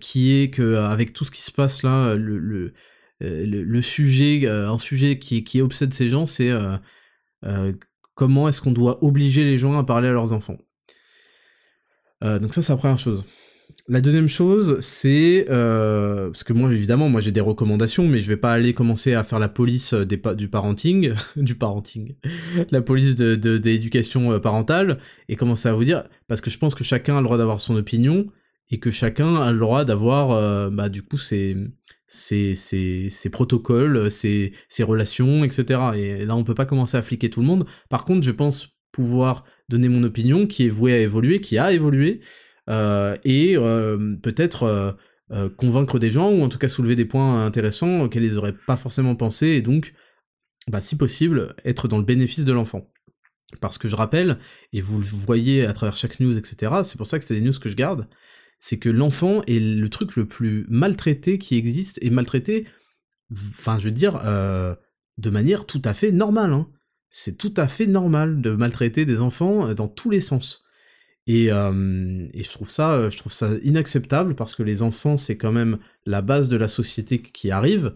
qui 0.00 0.40
est 0.40 0.50
que 0.50 0.76
avec 0.76 1.12
tout 1.12 1.24
ce 1.24 1.30
qui 1.30 1.42
se 1.42 1.52
passe 1.52 1.82
là, 1.82 2.14
le, 2.16 2.72
le, 3.20 3.82
sujet, 3.82 4.46
un 4.46 4.78
sujet 4.78 5.18
qui, 5.18 5.62
obsède 5.62 5.94
ces 5.94 6.08
gens, 6.08 6.26
c'est 6.26 6.52
comment 8.20 8.48
est-ce 8.48 8.60
qu'on 8.60 8.72
doit 8.72 9.02
obliger 9.02 9.44
les 9.44 9.56
gens 9.56 9.78
à 9.78 9.82
parler 9.82 10.08
à 10.08 10.12
leurs 10.12 10.34
enfants. 10.34 10.58
Euh, 12.22 12.38
donc 12.38 12.52
ça, 12.52 12.60
c'est 12.60 12.70
la 12.70 12.76
première 12.76 12.98
chose. 12.98 13.24
La 13.92 14.00
deuxième 14.00 14.28
chose, 14.28 14.78
c'est 14.78 15.46
euh, 15.50 16.30
parce 16.30 16.44
que 16.44 16.52
moi, 16.52 16.72
évidemment, 16.72 17.08
moi 17.08 17.20
j'ai 17.20 17.32
des 17.32 17.40
recommandations, 17.40 18.06
mais 18.06 18.22
je 18.22 18.28
vais 18.28 18.36
pas 18.36 18.52
aller 18.52 18.72
commencer 18.72 19.14
à 19.14 19.24
faire 19.24 19.40
la 19.40 19.48
police 19.48 19.94
des 19.94 20.22
du 20.36 20.46
parenting, 20.46 21.12
du 21.36 21.56
parenting, 21.56 22.14
la 22.70 22.82
police 22.82 23.16
de, 23.16 23.60
l'éducation 23.64 24.30
euh, 24.30 24.38
parentale, 24.38 25.00
et 25.28 25.34
commencer 25.34 25.68
à 25.68 25.72
vous 25.72 25.82
dire, 25.82 26.04
parce 26.28 26.40
que 26.40 26.50
je 26.50 26.58
pense 26.58 26.76
que 26.76 26.84
chacun 26.84 27.16
a 27.16 27.20
le 27.20 27.24
droit 27.24 27.36
d'avoir 27.36 27.60
son 27.60 27.74
opinion, 27.74 28.28
et 28.70 28.78
que 28.78 28.92
chacun 28.92 29.34
a 29.34 29.50
le 29.50 29.58
droit 29.58 29.84
d'avoir, 29.84 30.70
bah 30.70 30.88
du 30.88 31.02
coup, 31.02 31.18
ses, 31.18 31.56
protocoles, 33.32 34.08
ses, 34.12 34.52
relations, 34.78 35.42
etc. 35.42 35.80
Et 35.96 36.24
là, 36.26 36.36
on 36.36 36.44
peut 36.44 36.54
pas 36.54 36.66
commencer 36.66 36.96
à 36.96 37.02
fliquer 37.02 37.28
tout 37.28 37.40
le 37.40 37.46
monde. 37.48 37.66
Par 37.88 38.04
contre, 38.04 38.22
je 38.22 38.30
pense 38.30 38.68
pouvoir 38.92 39.42
donner 39.68 39.88
mon 39.88 40.04
opinion 40.04 40.46
qui 40.46 40.66
est 40.66 40.68
vouée 40.68 40.92
à 40.92 40.98
évoluer, 40.98 41.40
qui 41.40 41.58
a 41.58 41.72
évolué, 41.72 42.20
euh, 42.20 42.24
et 42.70 43.56
euh, 43.56 44.16
peut-être 44.22 44.96
euh, 45.32 45.48
convaincre 45.48 46.00
des 46.00 46.10
gens, 46.10 46.32
ou 46.32 46.42
en 46.42 46.48
tout 46.48 46.58
cas 46.58 46.68
soulever 46.68 46.96
des 46.96 47.04
points 47.04 47.44
intéressants 47.44 48.00
auxquels 48.00 48.24
ils 48.24 48.34
n'auraient 48.34 48.56
pas 48.66 48.76
forcément 48.76 49.14
pensé, 49.14 49.46
et 49.46 49.62
donc, 49.62 49.94
bah, 50.66 50.80
si 50.80 50.96
possible, 50.96 51.54
être 51.64 51.86
dans 51.86 51.98
le 51.98 52.04
bénéfice 52.04 52.44
de 52.44 52.52
l'enfant. 52.52 52.90
Parce 53.60 53.78
que 53.78 53.88
je 53.88 53.94
rappelle, 53.94 54.38
et 54.72 54.80
vous 54.80 54.98
le 54.98 55.04
voyez 55.04 55.66
à 55.66 55.72
travers 55.72 55.96
chaque 55.96 56.18
news, 56.18 56.36
etc., 56.36 56.72
c'est 56.82 56.96
pour 56.96 57.06
ça 57.06 57.20
que 57.20 57.24
c'est 57.24 57.34
des 57.34 57.40
news 57.42 57.58
que 57.60 57.68
je 57.68 57.76
garde, 57.76 58.08
c'est 58.58 58.78
que 58.78 58.88
l'enfant 58.88 59.42
est 59.46 59.60
le 59.60 59.88
truc 59.88 60.16
le 60.16 60.26
plus 60.26 60.66
maltraité 60.68 61.38
qui 61.38 61.56
existe, 61.56 61.98
et 62.02 62.10
maltraité, 62.10 62.66
enfin 63.32 63.78
je 63.78 63.84
veux 63.84 63.90
dire, 63.92 64.20
euh, 64.24 64.74
de 65.18 65.30
manière 65.30 65.64
tout 65.64 65.82
à 65.84 65.94
fait 65.94 66.10
normale. 66.10 66.52
Hein. 66.52 66.68
C'est 67.08 67.38
tout 67.38 67.54
à 67.56 67.68
fait 67.68 67.86
normal 67.86 68.40
de 68.40 68.50
maltraiter 68.50 69.04
des 69.04 69.20
enfants 69.20 69.68
euh, 69.68 69.74
dans 69.74 69.88
tous 69.88 70.10
les 70.10 70.20
sens. 70.20 70.64
Et, 71.26 71.52
euh, 71.52 72.26
et, 72.32 72.42
je, 72.42 72.50
trouve 72.50 72.70
ça, 72.70 73.08
je 73.10 73.16
trouve 73.16 73.32
ça 73.32 73.50
inacceptable 73.62 74.34
parce 74.34 74.54
que 74.54 74.62
les 74.62 74.82
enfants, 74.82 75.16
c'est 75.16 75.36
quand 75.36 75.52
même 75.52 75.78
la 76.06 76.22
base 76.22 76.48
de 76.48 76.56
la 76.56 76.68
société 76.68 77.20
qui 77.20 77.50
arrive. 77.50 77.94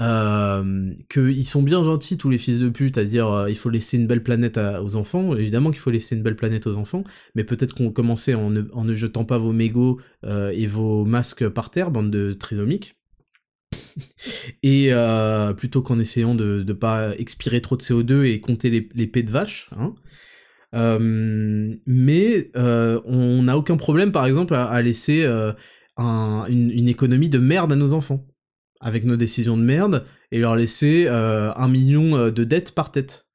Euh, 0.00 0.94
qu'ils 1.10 1.46
sont 1.46 1.62
bien 1.62 1.82
gentils 1.82 2.16
tous 2.16 2.30
les 2.30 2.38
fils 2.38 2.60
de 2.60 2.68
pute 2.68 2.98
à 2.98 3.04
dire 3.04 3.32
euh, 3.32 3.50
il 3.50 3.56
faut 3.56 3.68
laisser 3.68 3.96
une 3.96 4.06
belle 4.06 4.22
planète 4.22 4.56
aux 4.56 4.94
enfants, 4.94 5.34
évidemment 5.34 5.72
qu'il 5.72 5.80
faut 5.80 5.90
laisser 5.90 6.14
une 6.14 6.22
belle 6.22 6.36
planète 6.36 6.68
aux 6.68 6.76
enfants, 6.76 7.02
mais 7.34 7.42
peut-être 7.42 7.74
qu'on 7.74 7.90
commençait 7.90 8.34
en 8.34 8.50
ne, 8.50 8.62
en 8.72 8.84
ne 8.84 8.94
jetant 8.94 9.24
pas 9.24 9.38
vos 9.38 9.52
mégots 9.52 10.00
euh, 10.24 10.50
et 10.54 10.68
vos 10.68 11.04
masques 11.04 11.48
par 11.48 11.70
terre, 11.70 11.90
bande 11.90 12.12
de 12.12 12.32
trisomiques, 12.32 12.96
et 14.62 14.92
euh, 14.92 15.52
plutôt 15.52 15.82
qu'en 15.82 15.98
essayant 15.98 16.36
de 16.36 16.64
ne 16.64 16.72
pas 16.72 17.16
expirer 17.16 17.60
trop 17.60 17.76
de 17.76 17.82
CO2 17.82 18.24
et 18.24 18.40
compter 18.40 18.70
les, 18.70 18.88
les 18.94 19.06
de 19.06 19.30
vache, 19.30 19.68
hein. 19.76 19.96
Mais 20.72 22.50
on 22.54 23.42
n'a 23.42 23.56
aucun 23.56 23.76
problème 23.76 24.12
par 24.12 24.26
exemple 24.26 24.54
à, 24.54 24.80
laisser 24.82 25.24
un, 25.96 26.44
une, 26.48 26.70
une 26.70 26.88
économie 26.88 27.28
de 27.28 27.38
merde 27.38 27.72
à 27.72 27.76
nos 27.76 27.92
enfants 27.94 28.26
avec 28.80 29.04
nos 29.04 29.16
décisions 29.16 29.56
de 29.56 29.62
merde 29.62 30.04
et 30.30 30.38
leur 30.38 30.56
laisser 30.56 31.06
euh, 31.06 31.52
un 31.54 31.68
million 31.68 32.16
euh, 32.16 32.30
de 32.30 32.44
dettes 32.44 32.72
par 32.72 32.92
tête. 32.92 33.26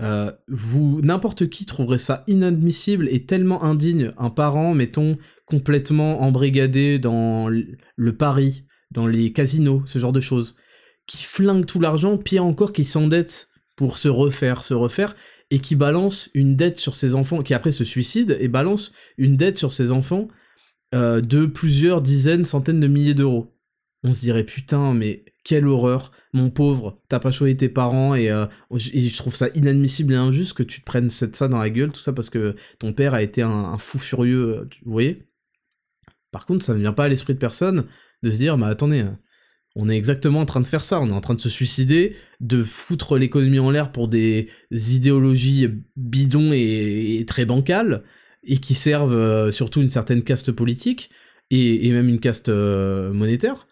Euh, 0.00 0.32
vous, 0.48 1.00
n'importe 1.02 1.48
qui 1.48 1.66
trouverait 1.66 1.98
ça 1.98 2.24
inadmissible 2.26 3.08
et 3.10 3.26
tellement 3.26 3.62
indigne. 3.62 4.12
Un 4.18 4.30
parent, 4.30 4.74
mettons, 4.74 5.16
complètement 5.46 6.22
embrigadé 6.22 6.98
dans 6.98 7.48
le 7.48 8.16
pari, 8.16 8.64
dans 8.90 9.06
les 9.06 9.32
casinos, 9.32 9.82
ce 9.86 9.98
genre 9.98 10.12
de 10.12 10.20
choses, 10.20 10.56
qui 11.06 11.22
flingue 11.22 11.66
tout 11.66 11.78
l'argent, 11.78 12.18
pire 12.18 12.44
encore, 12.44 12.72
qui 12.72 12.84
s'endette 12.84 13.48
pour 13.76 13.98
se 13.98 14.08
refaire, 14.08 14.64
se 14.64 14.74
refaire, 14.74 15.14
et 15.50 15.58
qui 15.58 15.76
balance 15.76 16.30
une 16.34 16.56
dette 16.56 16.78
sur 16.78 16.96
ses 16.96 17.14
enfants, 17.14 17.42
qui 17.42 17.54
après 17.54 17.72
se 17.72 17.84
suicide 17.84 18.36
et 18.40 18.48
balance 18.48 18.92
une 19.18 19.36
dette 19.36 19.58
sur 19.58 19.72
ses 19.72 19.90
enfants 19.90 20.28
de 20.92 21.46
plusieurs 21.46 22.02
dizaines, 22.02 22.44
centaines 22.44 22.78
de 22.78 22.86
milliers 22.86 23.14
d'euros. 23.14 23.52
On 24.04 24.12
se 24.14 24.20
dirait 24.20 24.44
putain, 24.44 24.94
mais 24.94 25.24
quelle 25.44 25.66
horreur, 25.66 26.10
mon 26.32 26.50
pauvre, 26.50 27.00
t'as 27.08 27.20
pas 27.20 27.30
choisi 27.30 27.56
tes 27.56 27.68
parents 27.68 28.14
et, 28.14 28.30
euh, 28.30 28.46
je 28.74 29.16
trouve 29.16 29.34
ça 29.34 29.48
inadmissible 29.54 30.12
et 30.12 30.16
injuste 30.16 30.54
que 30.54 30.62
tu 30.62 30.80
te 30.80 30.84
prennes 30.84 31.10
ça 31.10 31.48
dans 31.48 31.58
la 31.58 31.70
gueule, 31.70 31.92
tout 31.92 32.00
ça 32.00 32.12
parce 32.12 32.30
que 32.30 32.54
ton 32.78 32.92
père 32.92 33.14
a 33.14 33.22
été 33.22 33.42
un, 33.42 33.78
fou 33.78 33.98
furieux, 33.98 34.58
euh, 34.58 34.68
vous 34.84 34.92
voyez? 34.92 35.26
Par 36.32 36.46
contre, 36.46 36.64
ça 36.64 36.74
ne 36.74 36.80
vient 36.80 36.92
pas 36.92 37.04
à 37.04 37.08
l'esprit 37.08 37.34
de 37.34 37.38
personne 37.38 37.86
de 38.22 38.30
se 38.30 38.38
dire, 38.38 38.58
bah 38.58 38.66
attendez, 38.68 39.02
euh, 39.02 39.10
on 39.74 39.88
est 39.88 39.96
exactement 39.96 40.40
en 40.40 40.46
train 40.46 40.60
de 40.60 40.66
faire 40.66 40.84
ça, 40.84 41.00
on 41.00 41.08
est 41.08 41.12
en 41.12 41.20
train 41.20 41.34
de 41.34 41.40
se 41.40 41.48
suicider, 41.48 42.16
de 42.40 42.62
foutre 42.62 43.18
l'économie 43.18 43.58
en 43.58 43.70
l'air 43.70 43.92
pour 43.92 44.08
des 44.08 44.48
idéologies 44.70 45.68
bidons 45.96 46.50
et, 46.52 47.24
très 47.26 47.44
bancales, 47.44 48.04
et 48.44 48.58
qui 48.58 48.74
servent 48.74 49.50
surtout 49.50 49.82
une 49.82 49.90
certaine 49.90 50.22
caste 50.22 50.52
politique, 50.52 51.10
et 51.50 51.90
même 51.92 52.08
une 52.08 52.20
caste 52.20 52.48
monétaire 52.48 53.66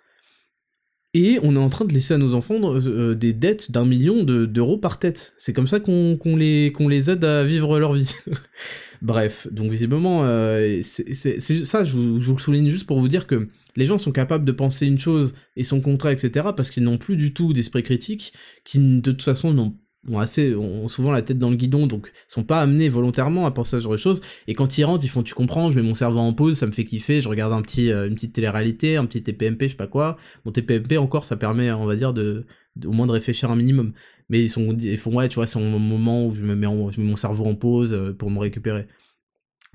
et 1.15 1.39
on 1.43 1.55
est 1.55 1.59
en 1.59 1.69
train 1.69 1.85
de 1.85 1.93
laisser 1.93 2.15
à 2.15 2.19
nos 2.19 2.35
enfants 2.35 2.59
euh, 2.65 3.15
des 3.15 3.33
dettes 3.33 3.71
d'un 3.71 3.85
million 3.85 4.23
d'euros 4.25 4.79
par 4.79 4.99
tête. 4.99 5.35
C'est 5.37 5.53
comme 5.53 5.67
ça 5.67 5.79
qu'on 5.81 6.19
les, 6.37 6.73
les 6.89 7.11
aide 7.11 7.25
à 7.25 7.45
vivre 7.45 7.79
leur 7.79 7.93
vie. 7.93 8.15
Bref, 9.03 9.49
donc 9.51 9.71
visiblement, 9.71 10.23
euh, 10.25 10.81
c'est 10.83 11.39
ça, 11.65 11.85
je 11.85 11.93
vous, 11.93 12.21
je 12.21 12.27
vous, 12.27 12.37
le 12.37 12.41
souligne 12.41 12.69
juste 12.69 12.87
pour 12.87 13.01
vous 13.01 13.09
dire 13.09 13.27
que 13.27 13.49
les 13.77 13.87
gens 13.87 13.99
sont 13.99 14.13
capables 14.13 14.45
de 14.45 14.53
penser 14.53 14.87
une 14.87 14.99
chose 14.99 15.35
et 15.57 15.65
son 15.65 15.81
contraire, 15.81 16.13
etc., 16.13 16.49
parce 16.57 16.71
qu'ils 16.71 16.85
n'ont 16.85 16.99
plus 16.99 17.17
du 17.17 17.35
tout 17.35 17.53
d'esprit 17.53 17.83
critique, 17.83 18.33
qui 18.65 18.79
de 18.79 19.01
toute 19.01 19.23
façon 19.23 19.53
n'ont 19.53 19.75
ont 20.11 20.89
souvent 20.89 21.13
la 21.13 21.23
tête 21.23 21.39
dans 21.39 21.51
le 21.51 21.57
guidon, 21.57 21.87
donc 21.87 22.11
sont 22.29 22.43
pas 22.43 22.61
amenés 22.61 22.89
volontairement 22.89 23.47
à 23.47 23.51
penser 23.51 23.77
à 23.77 23.79
ce 23.79 23.85
genre 23.85 23.93
de 23.93 23.99
choses. 23.99 24.21
Et 24.49 24.55
quand 24.55 24.79
ils 24.79 24.85
rentrent, 24.85 25.05
ils 25.05 25.09
font, 25.09 25.23
tu 25.23 25.35
comprends, 25.35 25.71
je 25.71 25.81
mets 25.81 25.87
mon 25.87 25.95
cerveau 25.95 26.19
en 26.19 26.33
pause, 26.33 26.59
ça 26.59 26.67
me 26.67 26.73
fait 26.73 26.85
kiffer, 26.85 27.21
je 27.21 27.29
regarde 27.29 27.53
un 27.53 27.63
petit, 27.63 27.91
euh, 27.93 28.09
une 28.09 28.15
petite 28.15 28.33
télé-réalité, 28.33 28.97
un 28.97 29.07
petit 29.07 29.23
TPMP, 29.23 29.65
je 29.65 29.69
sais 29.71 29.77
pas 29.77 29.87
quoi. 29.87 30.17
Mon 30.45 30.53
TPMP 30.53 30.99
encore, 30.99 31.25
ça 31.25 31.37
permet, 31.37 31.71
on 31.71 31.87
va 31.87 31.97
dire, 31.97 32.13
de, 32.13 32.47
au 32.85 32.93
moins 32.93 33.07
de 33.07 33.13
réfléchir 33.13 33.51
un 33.51 33.57
minimum. 33.57 33.93
Mais 34.29 34.43
ils 34.43 34.51
sont, 34.51 34.77
ils 34.77 34.99
font, 34.99 35.15
ouais, 35.15 35.29
tu 35.29 35.37
vois, 35.37 35.47
c'est 35.47 35.59
un 35.59 35.63
moment 35.63 36.27
où 36.27 36.35
je 36.35 36.45
me 36.45 36.55
mets, 36.55 36.67
je 36.91 37.01
mets 37.01 37.07
mon 37.07 37.17
cerveau 37.17 37.47
en 37.47 37.55
pause 37.55 37.93
euh, 37.93 38.13
pour 38.13 38.31
me 38.31 38.39
récupérer. 38.39 38.87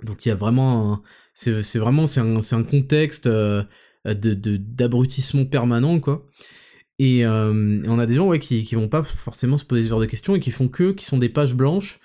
Donc 0.04 0.26
il 0.26 0.30
y 0.30 0.32
a 0.32 0.36
vraiment, 0.36 1.02
c'est 1.34 1.78
vraiment, 1.78 2.06
c'est 2.06 2.20
un, 2.20 2.36
un 2.38 2.64
contexte 2.64 3.28
euh, 3.28 3.64
de 4.06 4.58
d'abrutissement 4.58 5.46
permanent, 5.46 6.00
quoi. 6.00 6.26
Et 7.00 7.26
on 7.28 8.00
a 8.00 8.06
des 8.06 8.16
gens 8.16 8.28
ouais, 8.28 8.40
qui, 8.40 8.64
qui 8.64 8.76
vont 8.76 8.88
pas 8.88 9.04
forcément 9.04 9.58
se 9.58 9.66
poser 9.66 9.84
ce 9.84 9.90
genre 9.90 10.00
de 10.00 10.06
questions 10.06 10.36
et 10.36 10.40
qui 10.40 10.52
font 10.52 10.68
que, 10.68 10.92
qui 10.92 11.06
sont 11.06 11.18
des 11.18 11.30
pages 11.30 11.54
blanches 11.54 12.00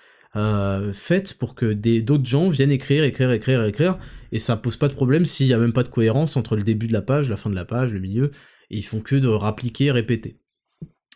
faites 0.93 1.33
pour 1.37 1.55
que 1.55 1.73
d'autres 1.73 2.25
gens 2.25 2.49
viennent 2.49 2.71
écrire, 2.71 3.03
écrire, 3.03 3.31
écrire, 3.31 3.63
écrire, 3.63 3.97
et 4.31 4.39
ça 4.39 4.55
pose 4.55 4.77
pas 4.77 4.87
de 4.87 4.93
problème 4.93 5.25
s'il 5.25 5.47
y 5.47 5.53
a 5.53 5.57
même 5.57 5.73
pas 5.73 5.83
de 5.83 5.89
cohérence 5.89 6.37
entre 6.37 6.55
le 6.55 6.63
début 6.63 6.87
de 6.87 6.93
la 6.93 7.01
page, 7.01 7.29
la 7.29 7.37
fin 7.37 7.49
de 7.49 7.55
la 7.55 7.65
page, 7.65 7.91
le 7.91 7.99
milieu, 7.99 8.31
et 8.69 8.77
ils 8.77 8.85
font 8.85 8.99
que 8.99 9.15
de 9.15 9.27
rappliquer, 9.27 9.91
répéter. 9.91 10.37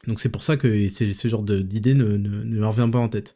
Donc 0.08 0.20
c'est 0.20 0.32
pour 0.32 0.44
ça 0.44 0.58
que 0.58 0.88
ce 0.90 1.28
genre 1.28 1.44
d'idée 1.44 1.94
ne, 1.94 2.18
ne, 2.18 2.60
leur 2.60 2.72
vient 2.72 2.90
pas 2.90 3.00
en 3.00 3.10
tête. 3.10 3.36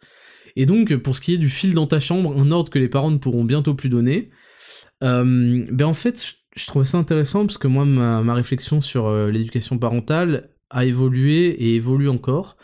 Et 0.56 0.66
donc, 0.66 0.96
pour 0.98 1.16
ce 1.16 1.22
qui 1.22 1.34
est 1.34 1.38
du 1.38 1.50
fil 1.50 1.74
dans 1.74 1.88
ta 1.88 2.00
chambre, 2.00 2.38
un 2.38 2.52
ordre 2.52 2.70
que 2.70 2.80
les 2.80 2.90
parents 2.90 3.12
ne 3.12 3.18
pourront 3.18 3.44
bientôt 3.44 3.74
plus 3.74 3.90
donner, 3.90 4.30
euh, 5.04 5.66
ben 5.72 5.86
en 5.86 5.94
fait, 5.94 6.36
je, 6.56 6.66
trouvais 6.68 6.86
ça 6.86 6.98
intéressant 6.98 7.46
parce 7.46 7.58
que 7.58 7.68
moi, 7.68 7.86
ma, 7.86 8.34
réflexion 8.34 8.82
sur 8.82 9.08
euh, 9.08 9.30
l'éducation 9.32 9.78
parentale 9.78 10.50
a 10.70 10.86
évolué 10.86 11.48
et 11.50 11.76
évolue 11.76 12.10
encore. 12.10 12.58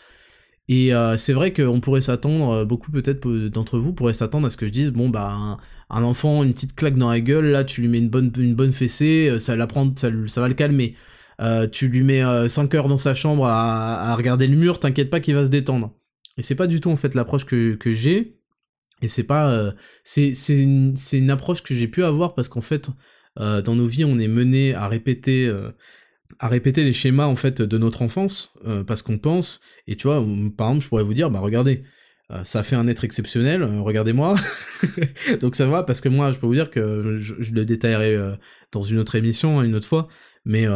Et 0.68 0.94
euh, 0.94 1.16
c'est 1.16 1.32
vrai 1.32 1.52
qu'on 1.52 1.80
pourrait 1.80 2.02
s'attendre, 2.02 2.64
beaucoup 2.64 2.90
peut-être 2.90 3.26
d'entre 3.48 3.78
vous 3.78 3.94
pourraient 3.94 4.12
s'attendre 4.12 4.46
à 4.46 4.50
ce 4.50 4.56
que 4.58 4.66
je 4.66 4.72
dise, 4.72 4.90
bon 4.90 5.08
bah 5.08 5.58
un, 5.88 6.02
enfant, 6.02 6.42
une 6.42 6.52
petite 6.52 6.74
claque 6.74 6.96
dans 6.98 7.08
la 7.08 7.20
gueule, 7.20 7.46
là 7.46 7.64
tu 7.64 7.80
lui 7.80 7.88
mets 7.88 7.98
une 7.98 8.10
bonne, 8.10 8.30
une 8.36 8.54
bonne 8.54 8.74
fessée, 8.74 9.40
ça, 9.40 9.56
ça, 9.56 10.10
ça 10.26 10.40
va 10.42 10.48
le 10.48 10.54
calmer. 10.54 10.94
tu 11.72 11.88
lui 11.88 12.02
mets 12.02 12.48
5 12.48 12.74
heures 12.74 12.88
dans 12.88 12.98
sa 12.98 13.14
chambre 13.14 13.46
à, 13.46 14.14
regarder 14.14 14.46
le 14.46 14.56
mur, 14.56 14.78
t'inquiète 14.78 15.08
pas 15.08 15.20
qu'il 15.20 15.34
va 15.34 15.46
se 15.46 15.50
détendre. 15.50 15.94
Et 16.36 16.42
c'est 16.42 16.54
pas 16.54 16.66
du 16.66 16.82
tout 16.82 16.90
en 16.90 16.96
fait 16.96 17.14
l'approche 17.14 17.46
que, 17.46 17.74
que 17.76 17.90
j'ai. 17.90 18.38
Et 19.02 19.08
c'est 19.08 19.24
pas. 19.24 19.50
Euh, 19.50 19.72
c'est 20.04 20.34
une, 20.48 21.30
approche 21.30 21.62
que 21.62 21.74
j'ai 21.74 21.88
pu 21.88 22.02
avoir 22.02 22.34
parce 22.34 22.48
qu'en 22.48 22.60
fait, 22.60 22.88
euh, 23.38 23.62
dans 23.62 23.76
nos 23.76 23.86
vies, 23.86 24.04
on 24.04 24.18
est 24.18 24.28
mené 24.28 24.74
à 24.74 24.88
répéter. 24.88 25.46
Euh, 25.46 25.70
à 26.40 26.48
répéter 26.48 26.84
les 26.84 26.92
schémas 26.92 27.24
en 27.24 27.34
fait 27.34 27.62
de 27.62 27.78
notre 27.78 28.02
enfance 28.02 28.52
parce 28.86 29.00
qu'on 29.00 29.18
pense 29.18 29.60
et 29.88 29.96
tu 29.96 30.06
vois 30.06 30.24
par 30.56 30.68
exemple 30.68 30.84
je 30.84 30.88
pourrais 30.90 31.02
vous 31.02 31.14
dire 31.14 31.30
bah 31.30 31.40
regardez 31.40 31.84
ça 32.44 32.62
fait 32.62 32.76
un 32.76 32.86
être 32.86 33.02
exceptionnel 33.02 33.64
regardez-moi 33.64 34.36
donc 35.40 35.56
ça 35.56 35.66
va 35.66 35.82
parce 35.82 36.02
que 36.02 36.10
moi 36.10 36.30
je 36.30 36.38
peux 36.38 36.46
vous 36.46 36.54
dire 36.54 36.70
que 36.70 37.16
je, 37.16 37.34
le 37.52 37.64
détaillerai 37.64 38.34
dans 38.72 38.82
une 38.82 38.98
autre 38.98 39.14
émission 39.14 39.62
une 39.62 39.74
autre 39.74 39.86
fois 39.88 40.06
mais 40.44 40.66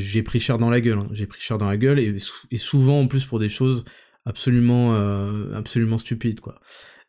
j'ai 0.00 0.22
pris 0.22 0.40
cher 0.40 0.58
dans 0.58 0.70
la 0.70 0.80
gueule 0.80 0.98
hein. 0.98 1.08
j'ai 1.12 1.26
pris 1.26 1.42
cher 1.42 1.58
dans 1.58 1.68
la 1.68 1.76
gueule 1.76 2.00
et, 2.00 2.18
souvent 2.58 3.00
en 3.00 3.06
plus 3.06 3.26
pour 3.26 3.38
des 3.38 3.50
choses 3.50 3.84
absolument 4.24 4.94
euh, 4.94 5.52
absolument 5.54 5.98
stupide 5.98 6.40
quoi. 6.40 6.60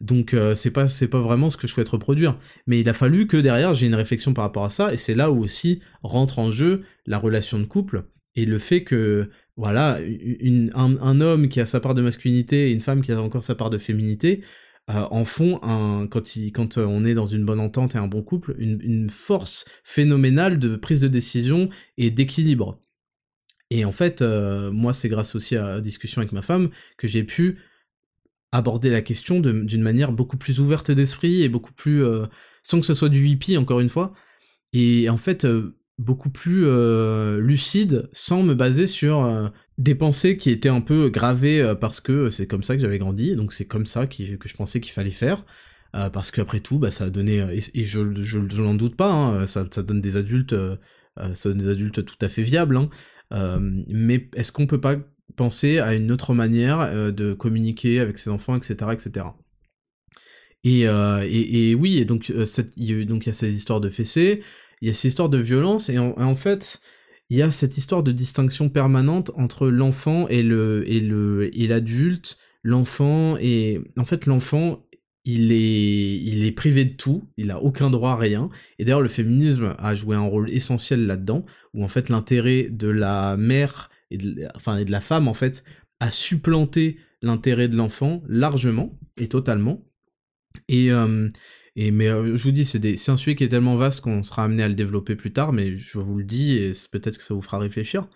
Donc 0.01 0.33
euh, 0.33 0.55
c'est 0.55 0.71
pas 0.71 0.87
c'est 0.87 1.07
pas 1.07 1.21
vraiment 1.21 1.49
ce 1.49 1.57
que 1.57 1.67
je 1.67 1.73
souhaite 1.73 1.89
reproduire, 1.89 2.37
mais 2.67 2.79
il 2.79 2.89
a 2.89 2.93
fallu 2.93 3.27
que 3.27 3.37
derrière 3.37 3.73
j'ai 3.73 3.87
une 3.87 3.95
réflexion 3.95 4.33
par 4.33 4.43
rapport 4.43 4.65
à 4.65 4.69
ça 4.69 4.93
et 4.93 4.97
c'est 4.97 5.15
là 5.15 5.31
où 5.31 5.43
aussi 5.43 5.81
rentre 6.01 6.39
en 6.39 6.51
jeu 6.51 6.83
la 7.05 7.17
relation 7.19 7.59
de 7.59 7.65
couple 7.65 8.05
et 8.35 8.45
le 8.45 8.59
fait 8.59 8.83
que 8.83 9.29
voilà 9.55 9.99
une, 10.01 10.71
un, 10.73 11.21
homme 11.21 11.47
qui 11.47 11.59
a 11.59 11.65
sa 11.65 11.79
part 11.79 11.93
de 11.93 12.01
masculinité 12.01 12.69
et 12.69 12.73
une 12.73 12.81
femme 12.81 13.01
qui 13.01 13.11
a 13.11 13.21
encore 13.21 13.43
sa 13.43 13.55
part 13.55 13.69
de 13.69 13.77
féminité 13.77 14.43
euh, 14.89 15.05
en 15.11 15.23
font 15.25 15.59
un 15.63 16.07
quand 16.07 16.23
quand 16.53 16.77
on 16.77 17.05
est 17.05 17.13
dans 17.13 17.27
une 17.27 17.45
bonne 17.45 17.59
entente 17.59 17.95
et 17.95 17.97
un 17.97 18.07
bon 18.07 18.23
couple 18.23 18.55
une, 18.57 19.09
force 19.09 19.65
phénoménale 19.83 20.59
de 20.59 20.75
prise 20.75 20.99
de 21.01 21.07
décision 21.07 21.69
et 21.97 22.11
d'équilibre. 22.11 22.81
Et 23.69 23.85
en 23.85 23.91
fait, 23.91 24.21
euh, 24.21 24.71
moi, 24.71 24.93
c'est 24.93 25.09
grâce 25.09 25.35
aussi 25.35 25.55
à 25.55 25.63
la 25.63 25.81
discussion 25.81 26.21
avec 26.21 26.31
ma 26.31 26.41
femme 26.41 26.69
que 26.97 27.07
j'ai 27.07 27.23
pu 27.23 27.59
aborder 28.53 28.89
la 28.89 29.01
question 29.01 29.39
d'une 29.39 29.81
manière 29.81 30.11
beaucoup 30.11 30.37
plus 30.37 30.59
ouverte 30.59 30.91
d'esprit 30.91 31.43
et 31.43 31.49
beaucoup 31.49 31.73
plus... 31.73 32.03
Euh, 32.03 32.25
sans 32.63 32.79
que 32.79 32.85
ce 32.85 32.93
soit 32.93 33.09
du 33.09 33.27
hippie, 33.27 33.57
encore 33.57 33.81
une 33.81 33.89
fois. 33.89 34.13
Et 34.71 35.09
en 35.09 35.17
fait, 35.17 35.43
euh, 35.43 35.75
beaucoup 35.97 36.29
plus 36.29 36.65
lucide, 37.39 38.09
sans 38.13 38.41
me 38.41 38.55
baser 38.55 38.87
sur 38.87 39.51
des 39.77 39.93
pensées 39.95 40.37
qui 40.37 40.49
étaient 40.49 40.69
un 40.69 40.81
peu 40.81 41.09
gravées 41.09 41.75
parce 41.79 42.01
que 42.01 42.31
c'est 42.31 42.47
comme 42.47 42.63
ça 42.63 42.75
que 42.75 42.81
j'avais 42.81 42.97
grandi, 42.97 43.35
donc 43.35 43.53
c'est 43.53 43.65
comme 43.65 43.85
ça 43.85 44.07
que 44.07 44.23
je 44.23 44.55
pensais 44.55 44.79
qu'il 44.79 44.91
fallait 44.91 45.11
faire. 45.11 45.45
parce 45.91 46.31
qu'après 46.31 46.61
tout, 46.61 46.79
bah, 46.79 46.89
ça 46.89 47.05
a 47.05 47.09
donné, 47.11 47.45
et, 47.75 47.83
je, 47.83 47.99
n'en 48.59 48.73
doute 48.73 48.95
pas, 48.95 49.11
hein, 49.11 49.45
ça, 49.45 49.63
donne 49.83 50.01
des 50.01 50.17
adultes, 50.17 50.55
ça 51.15 51.49
donne 51.49 51.59
des 51.59 51.69
adultes 51.69 52.03
tout 52.03 52.17
à 52.21 52.27
fait 52.27 52.43
viables, 52.43 52.77
hein, 52.77 52.89
euh, 53.33 53.59
mais 53.87 54.29
est-ce 54.35 54.51
qu'on 54.51 54.67
peut 54.67 54.81
pas 54.81 54.97
penser 55.35 55.79
à 55.79 55.93
une 55.93 56.11
autre 56.11 56.33
manière 56.33 56.79
euh, 56.81 57.11
de 57.11 57.33
communiquer 57.33 57.99
avec 57.99 58.17
ses 58.17 58.29
enfants, 58.29 58.55
etc., 58.55 58.91
etc. 58.93 59.25
Euh, 60.65 61.27
et, 61.27 61.69
et, 61.69 61.75
oui, 61.75 61.97
et 61.97 62.05
donc 62.05 62.29
il 62.29 62.35
y 62.77 62.93
a, 62.93 63.05
donc 63.05 63.25
il 63.25 63.27
y 63.27 63.29
a 63.29 63.33
ces 63.33 63.53
histoires 63.53 63.81
de 63.81 63.89
fessées, 63.89 64.41
il 64.81 64.87
y 64.87 64.91
a 64.91 64.93
ces 64.93 65.09
histoires 65.09 65.29
de 65.29 65.37
violence, 65.37 65.89
et 65.89 65.97
en, 65.97 66.35
fait, 66.35 66.79
il 67.29 67.37
y 67.37 67.41
a 67.41 67.51
cette 67.51 67.77
histoire 67.77 68.03
de 68.03 68.11
distinction 68.11 68.69
permanente 68.69 69.31
entre 69.35 69.67
l'enfant 69.67 70.27
et 70.29 70.43
le 70.43 70.83
et 70.89 70.99
le 70.99 71.49
et 71.57 71.67
l'adulte, 71.67 72.37
l'enfant 72.63 73.37
et 73.39 73.81
en 73.97 74.05
fait 74.05 74.25
l'enfant 74.25 74.85
il 75.25 75.51
est 75.51 76.15
il 76.17 76.45
est 76.45 76.51
privé 76.51 76.85
de 76.85 76.95
tout, 76.95 77.23
il 77.37 77.51
a 77.51 77.61
aucun 77.61 77.89
droit 77.89 78.11
à 78.11 78.17
rien. 78.17 78.49
Et 78.79 78.85
d'ailleurs 78.85 79.01
le 79.01 79.09
féminisme 79.09 79.75
a 79.79 79.95
joué 79.95 80.15
un 80.15 80.21
rôle 80.21 80.49
essentiel 80.49 81.07
là-dedans 81.07 81.45
où 81.73 81.83
en 81.83 81.87
fait 81.87 82.09
l'intérêt 82.09 82.69
de 82.69 82.87
la 82.87 83.37
mère 83.37 83.89
et 84.13 84.17
de, 84.17 84.47
enfin 84.55 84.77
et 84.77 84.85
de 84.85 84.91
la 84.91 85.01
femme 85.01 85.27
en 85.27 85.33
fait 85.33 85.63
a 85.99 86.11
supplanté 86.11 86.97
l'intérêt 87.21 87.67
de 87.67 87.77
l'enfant 87.77 88.23
largement 88.27 88.99
et 89.17 89.27
totalement. 89.27 89.85
Et 90.67 90.89
et 91.75 91.91
mais 91.91 92.07
je 92.09 92.43
vous 92.43 92.51
dis 92.51 92.65
c'est 92.65 93.09
un 93.09 93.17
sujet 93.17 93.35
qui 93.35 93.43
est 93.43 93.47
tellement 93.47 93.75
vaste 93.75 94.01
qu'on 94.01 94.21
sera 94.23 94.43
amené 94.43 94.63
à 94.63 94.67
le 94.67 94.75
développer 94.75 95.15
plus 95.15 95.33
tard 95.33 95.53
mais 95.53 95.75
je 95.75 95.97
vous 95.97 96.19
le 96.19 96.25
dis 96.25 96.57
et 96.57 96.73
peut-être 96.91 97.17
que 97.17 97.23
ça 97.23 97.33
vous 97.33 97.41
fera 97.41 97.57
réfléchir. 97.57 98.07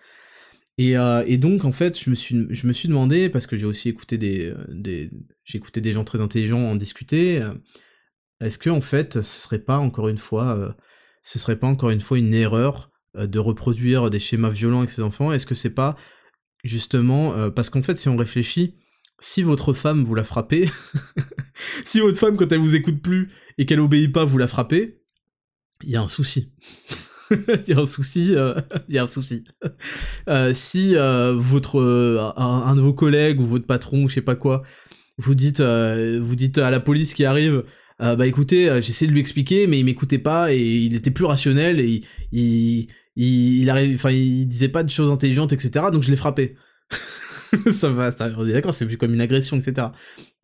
Euh, 0.80 1.24
et, 1.26 1.38
donc, 1.38 1.64
en 1.64 1.72
fait, 1.72 1.98
je 1.98 2.10
me 2.10 2.14
suis, 2.14 2.46
je 2.50 2.66
me 2.66 2.72
suis 2.72 2.88
demandé, 2.88 3.28
parce 3.28 3.46
que 3.46 3.56
j'ai 3.56 3.66
aussi 3.66 3.88
écouté 3.88 4.18
des, 4.18 4.54
des 4.68 5.10
j'ai 5.44 5.60
des 5.60 5.92
gens 5.92 6.04
très 6.04 6.20
intelligents 6.20 6.60
en 6.60 6.76
discuter, 6.76 7.42
est-ce 8.40 8.58
que, 8.58 8.70
en 8.70 8.80
fait, 8.80 9.22
ce 9.22 9.40
serait 9.40 9.58
pas 9.58 9.78
encore 9.78 10.08
une 10.08 10.18
fois, 10.18 10.76
ce 11.22 11.38
serait 11.38 11.58
pas 11.58 11.66
encore 11.66 11.90
une 11.90 12.00
fois 12.00 12.18
une 12.18 12.34
erreur 12.34 12.87
de 13.14 13.38
reproduire 13.38 14.10
des 14.10 14.18
schémas 14.18 14.50
violents 14.50 14.78
avec 14.78 14.90
ses 14.90 15.02
enfants 15.02 15.32
Est-ce 15.32 15.46
que 15.46 15.54
c'est 15.54 15.74
pas, 15.74 15.96
justement, 16.64 17.50
parce 17.50 17.70
qu'en 17.70 17.82
fait, 17.82 17.96
si 17.96 18.08
on 18.08 18.16
réfléchit, 18.16 18.74
si 19.18 19.42
votre 19.42 19.72
femme 19.72 20.04
vous 20.04 20.14
la 20.14 20.24
frappez, 20.24 20.70
si 21.84 22.00
votre 22.00 22.18
femme, 22.18 22.36
quand 22.36 22.50
elle 22.52 22.60
vous 22.60 22.74
écoute 22.74 23.02
plus 23.02 23.28
et 23.58 23.66
qu'elle 23.66 23.80
obéit 23.80 24.12
pas, 24.12 24.24
vous 24.24 24.38
la 24.38 24.46
frappez, 24.46 25.00
il 25.84 25.90
y 25.90 25.96
a 25.96 26.02
un 26.02 26.08
souci. 26.08 26.52
il 27.30 27.68
y 27.68 27.72
a 27.72 27.80
un 27.80 27.86
souci, 27.86 28.34
euh, 28.34 28.54
il 28.88 28.94
y 28.94 28.98
a 28.98 29.04
un 29.04 29.08
souci. 29.08 29.44
Euh, 30.28 30.52
si 30.54 30.96
euh, 30.96 31.34
votre 31.36 31.80
un, 32.36 32.74
de 32.74 32.80
vos 32.80 32.94
collègues 32.94 33.40
ou 33.40 33.46
votre 33.46 33.66
patron, 33.66 34.08
je 34.08 34.14
sais 34.14 34.22
pas 34.22 34.36
quoi, 34.36 34.62
vous 35.18 35.34
dites 35.34 35.60
vous 35.60 36.36
dites 36.36 36.58
à 36.58 36.70
la 36.70 36.80
police 36.80 37.14
qui 37.14 37.24
arrive, 37.24 37.64
bah 37.98 38.26
écoutez, 38.26 38.80
j'essaie 38.80 39.06
de 39.06 39.12
lui 39.12 39.20
expliquer, 39.20 39.66
mais 39.66 39.78
il 39.80 39.84
m'écoutait 39.84 40.18
pas 40.18 40.52
et 40.52 40.58
il 40.58 40.94
était 40.94 41.10
plus 41.10 41.24
rationnel 41.24 41.80
et 41.80 42.02
il 42.32 42.86
il, 43.16 43.68
arrive, 43.68 43.96
enfin 43.96 44.10
il 44.10 44.46
disait 44.46 44.68
pas 44.68 44.84
de 44.84 44.90
choses 44.90 45.10
intelligentes, 45.10 45.52
etc. 45.52 45.86
Donc 45.92 46.04
je 46.04 46.10
l'ai 46.10 46.16
frappé. 46.16 46.54
ça 47.72 47.88
va, 47.88 48.12
ça, 48.12 48.30
on 48.36 48.46
est 48.46 48.52
d'accord, 48.52 48.72
c'est 48.74 48.84
vu 48.84 48.96
comme 48.96 49.12
une 49.12 49.20
agression, 49.20 49.56
etc. 49.56 49.88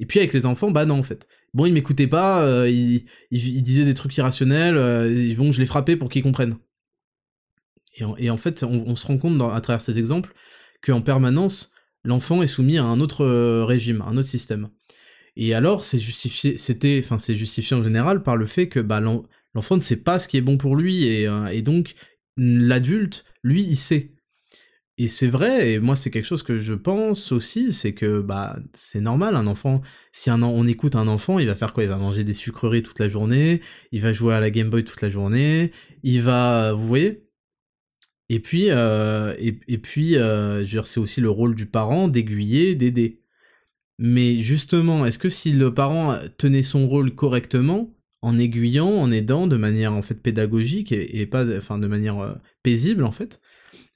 Et 0.01 0.06
puis 0.06 0.18
avec 0.18 0.32
les 0.32 0.44
enfants, 0.44 0.72
bah 0.72 0.85
non 0.85 0.98
en 0.98 1.02
fait. 1.05 1.28
Bon, 1.52 1.66
il 1.66 1.72
m'écoutait 1.72 2.09
pas, 2.09 2.66
il, 2.68 3.05
il, 3.31 3.62
disait 3.62 3.85
des 3.85 3.94
trucs 3.94 4.16
irrationnels, 4.16 4.74
bon, 5.36 5.52
je 5.52 5.60
l'ai 5.60 5.66
frappé 5.66 5.94
pour 5.94 6.09
qu'ils 6.09 6.24
comprennent. 6.24 6.56
Et 8.18 8.31
en, 8.31 8.36
fait, 8.36 8.64
on, 8.64 8.97
se 8.97 9.06
rend 9.06 9.18
compte 9.18 9.40
à 9.40 9.60
travers 9.60 9.81
ces 9.81 9.98
exemples 9.98 10.32
qu'en 10.82 11.01
permanence, 11.01 11.70
l'enfant 12.02 12.43
est 12.43 12.48
soumis 12.48 12.78
à 12.78 12.85
un 12.85 13.01
autre 13.01 13.24
euh, 13.24 13.64
régime, 13.64 14.02
un 14.02 14.16
autre 14.16 14.28
système. 14.28 14.68
Et 15.36 15.55
alors, 15.55 15.85
c'est 15.85 15.98
justifié, 15.98 16.59
c'était, 16.59 17.01
enfin, 17.02 17.19
c'est 17.19 17.36
justifié 17.36 17.77
en 17.77 17.82
général 17.82 18.23
par 18.23 18.36
le 18.36 18.47
fait 18.47 18.69
que 18.69 18.81
bah, 18.81 19.01
l'enfant 19.01 19.77
ne 19.77 19.82
sait 19.82 20.02
pas 20.02 20.19
ce 20.19 20.28
qui 20.28 20.36
est 20.36 20.40
bon 20.40 20.59
pour 20.59 20.77
lui, 20.77 21.06
et, 21.06 21.27
euh, 21.27 21.47
et 21.48 21.62
donc 21.62 21.94
l'adulte, 22.36 23.24
lui, 23.43 23.62
il 23.65 23.77
sait. 23.77 24.15
Et 24.97 25.09
c'est 25.09 25.27
vrai, 25.27 25.73
et 25.73 25.78
moi 25.81 25.97
c'est 25.97 26.12
quelque 26.12 26.24
chose 26.24 26.44
que 26.44 26.59
je 26.59 26.73
pense 26.73 27.32
aussi, 27.32 27.73
c'est 27.73 27.94
que 27.94 28.20
bah 28.20 28.56
c'est 28.74 29.01
normal, 29.01 29.35
un 29.35 29.48
enfant, 29.48 29.82
si 30.12 30.31
on 30.31 30.66
écoute 30.69 30.94
un 30.94 31.09
enfant, 31.09 31.40
il 31.40 31.48
va 31.48 31.56
faire 31.56 31.73
quoi? 31.73 31.82
Il 31.82 31.89
va 31.89 31.97
manger 31.97 32.23
des 32.23 32.32
sucreries 32.32 32.85
toute 32.85 33.01
la 33.01 33.09
journée, 33.09 33.61
il 33.90 34.01
va 34.02 34.12
jouer 34.12 34.35
à 34.35 34.40
la 34.40 34.51
Game 34.51 34.70
Boy 34.70 34.85
toute 34.85 35.01
la 35.02 35.11
journée, 35.11 35.73
il 36.05 36.23
va, 36.23 36.74
vous 36.74 36.86
voyez? 36.86 37.24
Et 38.28 38.40
puis, 38.40 38.70
euh, 38.70 39.35
et, 39.39 39.78
puis 39.78 40.16
euh, 40.16 40.65
c'est 40.85 41.01
aussi 41.01 41.20
le 41.20 41.31
rôle 41.31 41.55
du 41.55 41.66
parent 41.66 42.09
d'aiguiller, 42.09 42.74
d'aider. 42.74 43.24
Mais 43.99 44.43
justement, 44.43 45.07
est-ce 45.07 45.19
que 45.19 45.29
si 45.29 45.53
le 45.53 45.73
parent 45.73 46.16
tenait 46.37 46.62
son 46.62 46.89
rôle 46.89 47.15
correctement, 47.15 47.95
en 48.23 48.39
aiguillant, 48.39 48.89
en 48.89 49.11
aidant 49.11 49.47
de 49.47 49.57
manière 49.57 49.93
en 49.93 50.01
fait 50.01 50.15
pédagogique 50.15 50.93
et, 50.93 51.27
pas, 51.27 51.45
enfin 51.59 51.79
de 51.79 51.87
manière 51.87 52.19
euh, 52.19 52.33
paisible 52.62 53.05
en 53.05 53.12
fait, 53.12 53.41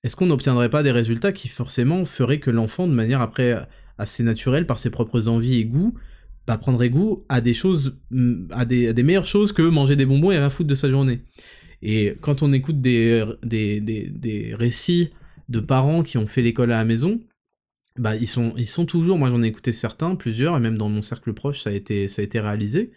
est-ce 0.04 0.16
qu'on 0.16 0.26
n'obtiendrait 0.26 0.68
pas 0.68 0.82
des 0.82 0.90
résultats 0.90 1.32
qui 1.32 1.48
forcément 1.48 2.04
feraient 2.04 2.38
que 2.38 2.50
l'enfant, 2.50 2.86
de 2.86 2.92
manière 2.92 3.22
après 3.22 3.66
assez 3.96 4.22
naturelle 4.22 4.66
par 4.66 4.78
ses 4.78 4.90
propres 4.90 5.28
envies 5.28 5.58
et 5.58 5.64
goûts, 5.64 5.94
bah, 6.46 6.58
prendrait 6.58 6.90
goût 6.90 7.24
à 7.28 7.40
des 7.40 7.54
choses, 7.54 7.98
à 8.50 8.64
des, 8.66 8.88
à 8.88 8.92
des 8.92 9.02
meilleures 9.02 9.26
choses 9.26 9.52
que 9.52 9.62
manger 9.62 9.96
des 9.96 10.06
bonbons 10.06 10.30
et 10.30 10.38
rien 10.38 10.50
foutre 10.50 10.68
de 10.68 10.74
sa 10.74 10.90
journée? 10.90 11.20
Et 11.80 12.14
quand 12.20 12.42
on 12.42 12.52
écoute 12.52 12.80
des, 12.80 13.24
des 13.42 14.54
récits 14.54 15.10
de 15.48 15.60
parents 15.60 16.02
qui 16.02 16.18
ont 16.18 16.26
fait 16.26 16.42
l'école 16.42 16.70
à 16.72 16.78
la 16.78 16.84
maison, 16.84 17.20
bah 17.98 18.16
ils 18.16 18.28
sont, 18.28 18.54
ils 18.56 18.68
sont 18.68 18.86
toujours, 18.86 19.18
moi 19.18 19.28
j'en 19.28 19.42
ai 19.42 19.46
écouté 19.46 19.72
certains, 19.72 20.14
plusieurs, 20.14 20.56
et 20.56 20.60
même 20.60 20.78
dans 20.78 20.88
mon 20.88 21.02
cercle 21.02 21.32
proche 21.32 21.62
ça 21.62 21.70
a 21.70 21.72
été, 21.72 22.08
ça 22.08 22.22
a 22.22 22.24
été 22.24 22.40
réalisé. 22.40 22.92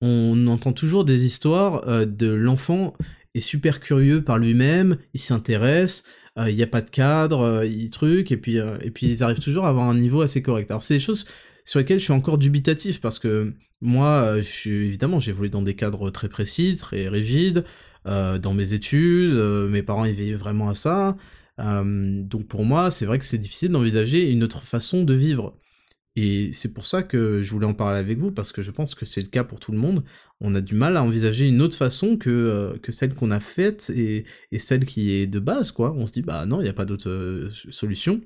On 0.00 0.46
entend 0.48 0.72
toujours 0.72 1.04
des 1.04 1.24
histoires 1.24 1.86
euh, 1.88 2.04
de 2.04 2.28
l'enfant 2.28 2.94
est 3.34 3.40
super 3.40 3.80
curieux 3.80 4.22
par 4.22 4.38
lui-même, 4.38 4.96
il 5.14 5.20
s'intéresse, 5.20 6.04
euh, 6.38 6.50
il 6.50 6.56
n'y 6.56 6.62
a 6.62 6.66
pas 6.66 6.80
de 6.82 6.90
cadre, 6.90 7.40
euh, 7.40 7.66
il 7.66 7.88
truc, 7.90 8.32
et 8.32 8.36
puis, 8.36 8.56
et 8.56 8.90
puis 8.90 9.06
ils 9.06 9.22
arrivent 9.22 9.38
toujours 9.38 9.64
à 9.64 9.68
avoir 9.68 9.88
un 9.88 9.96
niveau 9.96 10.20
assez 10.20 10.42
correct. 10.42 10.70
Alors 10.70 10.82
c'est 10.82 10.94
des 10.94 11.00
choses 11.00 11.24
sur 11.64 11.78
lesquelles 11.78 12.00
je 12.00 12.04
suis 12.04 12.12
encore 12.12 12.36
dubitatif, 12.36 13.00
parce 13.00 13.18
que 13.18 13.54
moi, 13.80 14.36
je 14.38 14.48
suis, 14.48 14.86
évidemment, 14.86 15.18
j'ai 15.20 15.30
évolué 15.30 15.48
dans 15.48 15.62
des 15.62 15.74
cadres 15.74 16.10
très 16.10 16.28
précis, 16.28 16.76
très 16.76 17.08
rigides, 17.08 17.64
dans 18.04 18.54
mes 18.54 18.72
études, 18.74 19.32
mes 19.70 19.82
parents 19.82 20.04
ils 20.04 20.14
veillaient 20.14 20.34
vraiment 20.34 20.70
à 20.70 20.74
ça, 20.74 21.16
donc 21.62 22.48
pour 22.48 22.64
moi, 22.64 22.90
c'est 22.90 23.06
vrai 23.06 23.18
que 23.18 23.24
c'est 23.24 23.38
difficile 23.38 23.70
d'envisager 23.70 24.30
une 24.30 24.42
autre 24.42 24.62
façon 24.62 25.04
de 25.04 25.14
vivre. 25.14 25.58
Et 26.14 26.52
c'est 26.52 26.74
pour 26.74 26.84
ça 26.84 27.02
que 27.02 27.42
je 27.42 27.50
voulais 27.50 27.66
en 27.66 27.72
parler 27.72 27.98
avec 27.98 28.18
vous, 28.18 28.32
parce 28.32 28.52
que 28.52 28.60
je 28.60 28.70
pense 28.70 28.94
que 28.94 29.06
c'est 29.06 29.22
le 29.22 29.28
cas 29.28 29.44
pour 29.44 29.60
tout 29.60 29.72
le 29.72 29.78
monde. 29.78 30.04
On 30.40 30.54
a 30.54 30.60
du 30.60 30.74
mal 30.74 30.96
à 30.96 31.02
envisager 31.02 31.46
une 31.48 31.62
autre 31.62 31.76
façon 31.76 32.18
que, 32.18 32.28
euh, 32.28 32.76
que 32.78 32.92
celle 32.92 33.14
qu'on 33.14 33.30
a 33.30 33.40
faite 33.40 33.90
et, 33.94 34.26
et, 34.50 34.58
celle 34.58 34.84
qui 34.84 35.12
est 35.12 35.26
de 35.26 35.38
base, 35.38 35.72
quoi. 35.72 35.94
On 35.96 36.04
se 36.04 36.12
dit, 36.12 36.20
bah 36.22 36.44
non, 36.44 36.60
il 36.60 36.64
n'y 36.64 36.68
a 36.68 36.74
pas 36.74 36.84
d'autre 36.84 37.08
euh, 37.08 37.50
solution. 37.70 38.20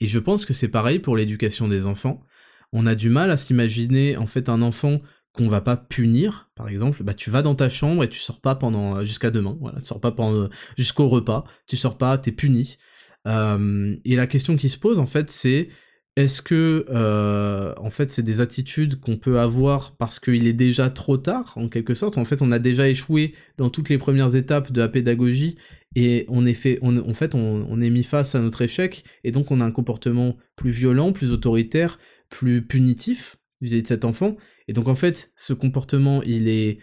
Et 0.00 0.08
je 0.08 0.18
pense 0.18 0.44
que 0.44 0.54
c'est 0.54 0.68
pareil 0.68 0.98
pour 0.98 1.16
l'éducation 1.16 1.68
des 1.68 1.86
enfants. 1.86 2.24
On 2.72 2.86
a 2.86 2.94
du 2.94 3.10
mal 3.10 3.30
à 3.30 3.36
s'imaginer, 3.36 4.16
en 4.16 4.26
fait, 4.26 4.48
un 4.48 4.62
enfant 4.62 5.00
qu'on 5.32 5.48
va 5.48 5.60
pas 5.60 5.76
punir, 5.76 6.50
par 6.54 6.68
exemple, 6.68 7.02
bah 7.04 7.14
tu 7.14 7.30
vas 7.30 7.42
dans 7.42 7.54
ta 7.54 7.68
chambre 7.68 8.02
et 8.04 8.08
tu 8.08 8.20
sors 8.20 8.40
pas 8.40 8.56
pendant 8.56 8.96
euh, 8.96 9.04
jusqu'à 9.04 9.30
demain, 9.30 9.56
voilà, 9.60 9.80
tu 9.80 9.86
sors 9.86 10.00
pas 10.00 10.10
pendant 10.10 10.48
jusqu'au 10.76 11.08
repas, 11.08 11.44
tu 11.66 11.76
sors 11.76 11.98
pas, 11.98 12.18
t'es 12.18 12.32
puni. 12.32 12.78
Euh, 13.26 13.96
et 14.04 14.16
la 14.16 14.26
question 14.26 14.56
qui 14.56 14.68
se 14.68 14.78
pose 14.78 14.98
en 14.98 15.06
fait, 15.06 15.30
c'est 15.30 15.68
est-ce 16.16 16.42
que 16.42 16.84
euh, 16.90 17.72
en 17.78 17.90
fait 17.90 18.10
c'est 18.10 18.22
des 18.22 18.40
attitudes 18.40 18.98
qu'on 18.98 19.16
peut 19.16 19.38
avoir 19.38 19.96
parce 19.96 20.18
qu'il 20.18 20.46
est 20.48 20.52
déjà 20.52 20.90
trop 20.90 21.16
tard 21.16 21.52
en 21.56 21.68
quelque 21.68 21.94
sorte? 21.94 22.18
En 22.18 22.24
fait, 22.24 22.42
on 22.42 22.50
a 22.50 22.58
déjà 22.58 22.88
échoué 22.88 23.34
dans 23.56 23.70
toutes 23.70 23.88
les 23.88 23.98
premières 23.98 24.34
étapes 24.34 24.72
de 24.72 24.80
la 24.80 24.88
pédagogie 24.88 25.56
et 25.94 26.24
on 26.28 26.44
est 26.46 26.54
fait, 26.54 26.78
en 26.82 27.14
fait, 27.14 27.34
on 27.34 27.80
est 27.80 27.90
mis 27.90 28.04
face 28.04 28.34
à 28.34 28.40
notre 28.40 28.62
échec 28.62 29.04
et 29.24 29.32
donc 29.32 29.50
on 29.50 29.60
a 29.60 29.64
un 29.64 29.72
comportement 29.72 30.36
plus 30.56 30.70
violent, 30.70 31.12
plus 31.12 31.32
autoritaire, 31.32 31.98
plus 32.28 32.62
punitif 32.66 33.36
vis-à-vis 33.60 33.82
de 33.82 33.88
cet 33.88 34.04
enfant. 34.04 34.36
Et 34.68 34.72
donc 34.72 34.88
en 34.88 34.94
fait, 34.94 35.32
ce 35.36 35.52
comportement, 35.52 36.22
il 36.22 36.48
est 36.48 36.78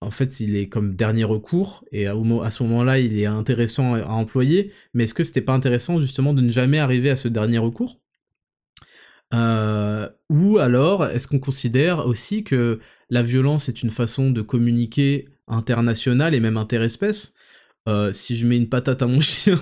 en 0.00 0.10
fait, 0.10 0.40
il 0.40 0.56
est 0.56 0.68
comme 0.68 0.94
dernier 0.94 1.24
recours, 1.24 1.84
et 1.90 2.06
à, 2.06 2.14
ce 2.50 2.62
moment-là, 2.64 2.98
il 2.98 3.18
est 3.18 3.26
intéressant 3.26 3.94
à, 3.94 4.06
employer, 4.08 4.72
mais 4.94 5.04
est-ce 5.04 5.14
que 5.14 5.24
c'était 5.24 5.40
pas 5.40 5.54
intéressant 5.54 6.00
justement 6.00 6.34
de 6.34 6.42
ne 6.42 6.52
jamais 6.52 6.78
arriver 6.78 7.10
à 7.10 7.16
ce 7.16 7.28
dernier 7.28 7.58
recours? 7.58 8.00
Euh, 9.34 10.08
Ou 10.30 10.58
alors, 10.58 11.06
est-ce 11.06 11.26
qu'on 11.26 11.38
considère 11.38 12.06
aussi 12.06 12.44
que 12.44 12.78
la 13.10 13.22
violence 13.22 13.68
est 13.68 13.82
une 13.82 13.90
façon 13.90 14.30
de 14.30 14.42
communiquer 14.42 15.28
internationale 15.48 16.34
et 16.34 16.40
même 16.40 16.56
interespèce? 16.56 17.34
Euh, 17.88 18.12
si 18.12 18.36
je 18.36 18.46
mets 18.46 18.56
une 18.56 18.68
patate 18.68 19.02
à 19.02 19.06
mon 19.06 19.20
chien, 19.20 19.58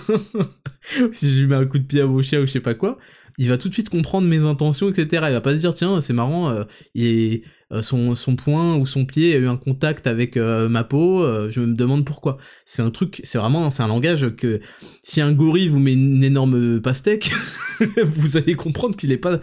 si 1.12 1.34
je 1.34 1.40
lui 1.40 1.46
mets 1.46 1.56
un 1.56 1.66
coup 1.66 1.78
de 1.78 1.84
pied 1.84 2.00
à 2.00 2.06
mon 2.06 2.22
chien 2.22 2.40
ou 2.40 2.46
je 2.46 2.52
sais 2.52 2.60
pas 2.60 2.74
quoi, 2.74 2.98
il 3.38 3.48
va 3.48 3.58
tout 3.58 3.68
de 3.68 3.74
suite 3.74 3.90
comprendre 3.90 4.28
mes 4.28 4.38
intentions, 4.38 4.88
etc. 4.88 5.24
Il 5.28 5.32
va 5.32 5.40
pas 5.40 5.52
se 5.52 5.56
dire, 5.56 5.74
tiens, 5.74 6.00
c'est 6.00 6.12
marrant, 6.12 6.50
euh, 6.50 6.64
euh, 6.96 7.82
son, 7.82 8.14
son 8.14 8.36
poing 8.36 8.76
ou 8.76 8.86
son 8.86 9.04
pied 9.04 9.34
a 9.34 9.38
eu 9.38 9.48
un 9.48 9.56
contact 9.56 10.06
avec 10.06 10.36
euh, 10.36 10.68
ma 10.68 10.84
peau, 10.84 11.24
je 11.50 11.60
me 11.60 11.74
demande 11.74 12.04
pourquoi. 12.04 12.38
C'est 12.64 12.82
un 12.82 12.90
truc, 12.90 13.20
c'est 13.24 13.38
vraiment, 13.38 13.70
c'est 13.70 13.82
un 13.82 13.88
langage 13.88 14.34
que, 14.36 14.60
si 15.02 15.20
un 15.20 15.32
gorille 15.32 15.68
vous 15.68 15.80
met 15.80 15.94
une 15.94 16.22
énorme 16.22 16.80
pastèque, 16.80 17.32
vous 18.04 18.36
allez 18.36 18.54
comprendre 18.54 18.96
qu'il 18.96 19.12
est 19.12 19.18
pas 19.18 19.40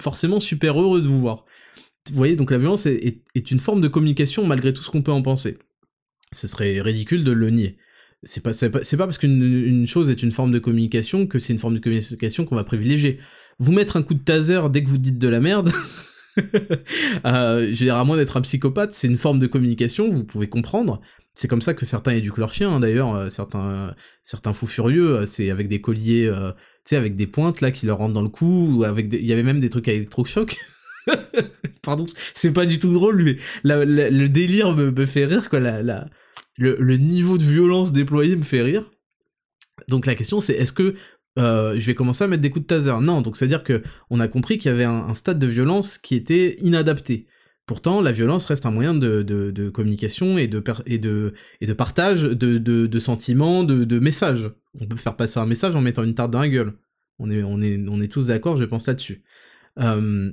forcément 0.00 0.40
super 0.40 0.80
heureux 0.80 1.00
de 1.00 1.08
vous 1.08 1.18
voir. 1.18 1.44
Vous 2.10 2.16
voyez, 2.16 2.36
donc 2.36 2.50
la 2.50 2.58
violence 2.58 2.86
est 2.86 3.50
une 3.50 3.60
forme 3.60 3.80
de 3.80 3.88
communication 3.88 4.46
malgré 4.46 4.72
tout 4.72 4.82
ce 4.82 4.90
qu'on 4.90 5.02
peut 5.02 5.12
en 5.12 5.22
penser. 5.22 5.58
Ce 6.32 6.46
serait 6.46 6.80
ridicule 6.80 7.24
de 7.24 7.32
le 7.32 7.50
nier 7.50 7.78
c'est 8.24 8.42
pas, 8.42 8.52
pas, 8.52 8.80
pas, 8.80 8.96
parce 9.06 9.18
qu'une 9.18 9.86
chose 9.86 10.10
est 10.10 10.22
une 10.22 10.32
forme 10.32 10.52
de 10.52 10.58
communication 10.58 11.26
que 11.26 11.38
c'est 11.38 11.52
une 11.52 11.58
forme 11.58 11.74
de 11.74 11.80
communication 11.80 12.44
qu'on 12.44 12.56
va 12.56 12.64
privilégier. 12.64 13.18
Vous 13.58 13.72
mettre 13.72 13.96
un 13.96 14.02
coup 14.02 14.14
de 14.14 14.22
taser 14.22 14.60
dès 14.70 14.82
que 14.82 14.88
vous 14.88 14.98
dites 14.98 15.18
de 15.18 15.28
la 15.28 15.40
merde, 15.40 15.72
euh, 17.26 17.74
généralement 17.74 18.16
d'être 18.16 18.36
un 18.36 18.40
psychopathe, 18.40 18.92
c'est 18.92 19.06
une 19.06 19.18
forme 19.18 19.38
de 19.38 19.46
communication, 19.46 20.08
vous 20.08 20.24
pouvez 20.24 20.48
comprendre. 20.48 21.00
C'est 21.34 21.48
comme 21.48 21.62
ça 21.62 21.74
que 21.74 21.84
certains 21.84 22.12
éduquent 22.12 22.38
leurs 22.38 22.52
chiens, 22.52 22.70
hein, 22.70 22.80
d'ailleurs, 22.80 23.14
euh, 23.14 23.28
certains, 23.28 23.94
certains 24.22 24.52
fous 24.52 24.68
furieux, 24.68 25.16
euh, 25.16 25.26
c'est 25.26 25.50
avec 25.50 25.66
des 25.68 25.80
colliers, 25.80 26.26
euh, 26.26 26.52
tu 26.52 26.90
sais, 26.90 26.96
avec 26.96 27.16
des 27.16 27.26
pointes 27.26 27.60
là 27.60 27.72
qui 27.72 27.86
leur 27.86 27.98
rentrent 27.98 28.14
dans 28.14 28.22
le 28.22 28.28
cou, 28.28 28.76
ou 28.76 28.84
avec 28.84 29.12
il 29.12 29.26
y 29.26 29.32
avait 29.32 29.42
même 29.42 29.60
des 29.60 29.68
trucs 29.68 29.88
à 29.88 29.92
électrochoc. 29.92 30.56
Pardon, 31.82 32.04
c'est 32.34 32.52
pas 32.52 32.66
du 32.66 32.78
tout 32.78 32.92
drôle, 32.92 33.22
mais 33.24 33.36
le 33.64 34.26
délire 34.28 34.74
me, 34.76 35.06
fait 35.06 35.26
rire, 35.26 35.50
quoi, 35.50 35.58
la, 35.58 36.06
le, 36.58 36.96
niveau 36.96 37.38
de 37.38 37.44
violence 37.44 37.92
déployé 37.92 38.36
me 38.36 38.42
fait 38.42 38.62
rire. 38.62 38.90
Donc 39.88 40.06
la 40.06 40.14
question 40.14 40.40
c'est 40.40 40.54
est-ce 40.54 40.72
que 40.72 40.94
euh, 41.38 41.74
je 41.78 41.86
vais 41.86 41.94
commencer 41.94 42.24
à 42.24 42.28
mettre 42.28 42.42
des 42.42 42.50
coups 42.50 42.62
de 42.62 42.68
taser? 42.68 42.94
Non, 43.00 43.20
donc 43.20 43.36
c'est-à-dire 43.36 43.64
que 43.64 43.82
on 44.10 44.20
a 44.20 44.28
compris 44.28 44.58
qu'il 44.58 44.70
y 44.70 44.74
avait 44.74 44.84
un, 44.84 45.14
stade 45.14 45.38
de 45.38 45.46
violence 45.46 45.98
qui 45.98 46.14
était 46.14 46.56
inadapté. 46.60 47.26
Pourtant, 47.66 48.02
la 48.02 48.12
violence 48.12 48.44
reste 48.46 48.66
un 48.66 48.70
moyen 48.70 48.94
de, 48.94 49.70
communication 49.70 50.36
et 50.36 50.46
de, 50.46 50.62
et 50.86 50.98
de, 50.98 51.32
et 51.60 51.66
de 51.66 51.72
partage 51.72 52.22
de, 52.22 52.98
sentiments, 52.98 53.64
de, 53.64 53.98
messages. 53.98 54.50
On 54.78 54.86
peut 54.86 54.96
faire 54.96 55.16
passer 55.16 55.40
un 55.40 55.46
message 55.46 55.74
en 55.74 55.80
mettant 55.80 56.04
une 56.04 56.14
tarte 56.14 56.30
dans 56.30 56.40
la 56.40 56.48
gueule. 56.48 56.74
On 57.18 57.30
est, 57.30 57.42
on 57.42 57.62
est, 57.62 57.82
on 57.88 58.00
est 58.00 58.10
tous 58.10 58.26
d'accord, 58.26 58.56
je 58.56 58.64
pense, 58.64 58.86
là-dessus. 58.86 59.24
Euh, 59.78 60.30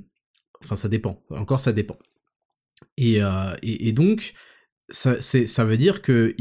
enfin, 0.63 0.75
ça 0.75 0.89
dépend. 0.89 1.23
Encore, 1.29 1.61
ça 1.61 1.71
dépend. 1.71 1.97
Et, 2.97 3.23
euh, 3.23 3.55
et 3.61 3.93
donc, 3.93 4.33
ça, 4.91 5.65
veut 5.65 5.77
dire 5.77 6.01
que 6.01 6.35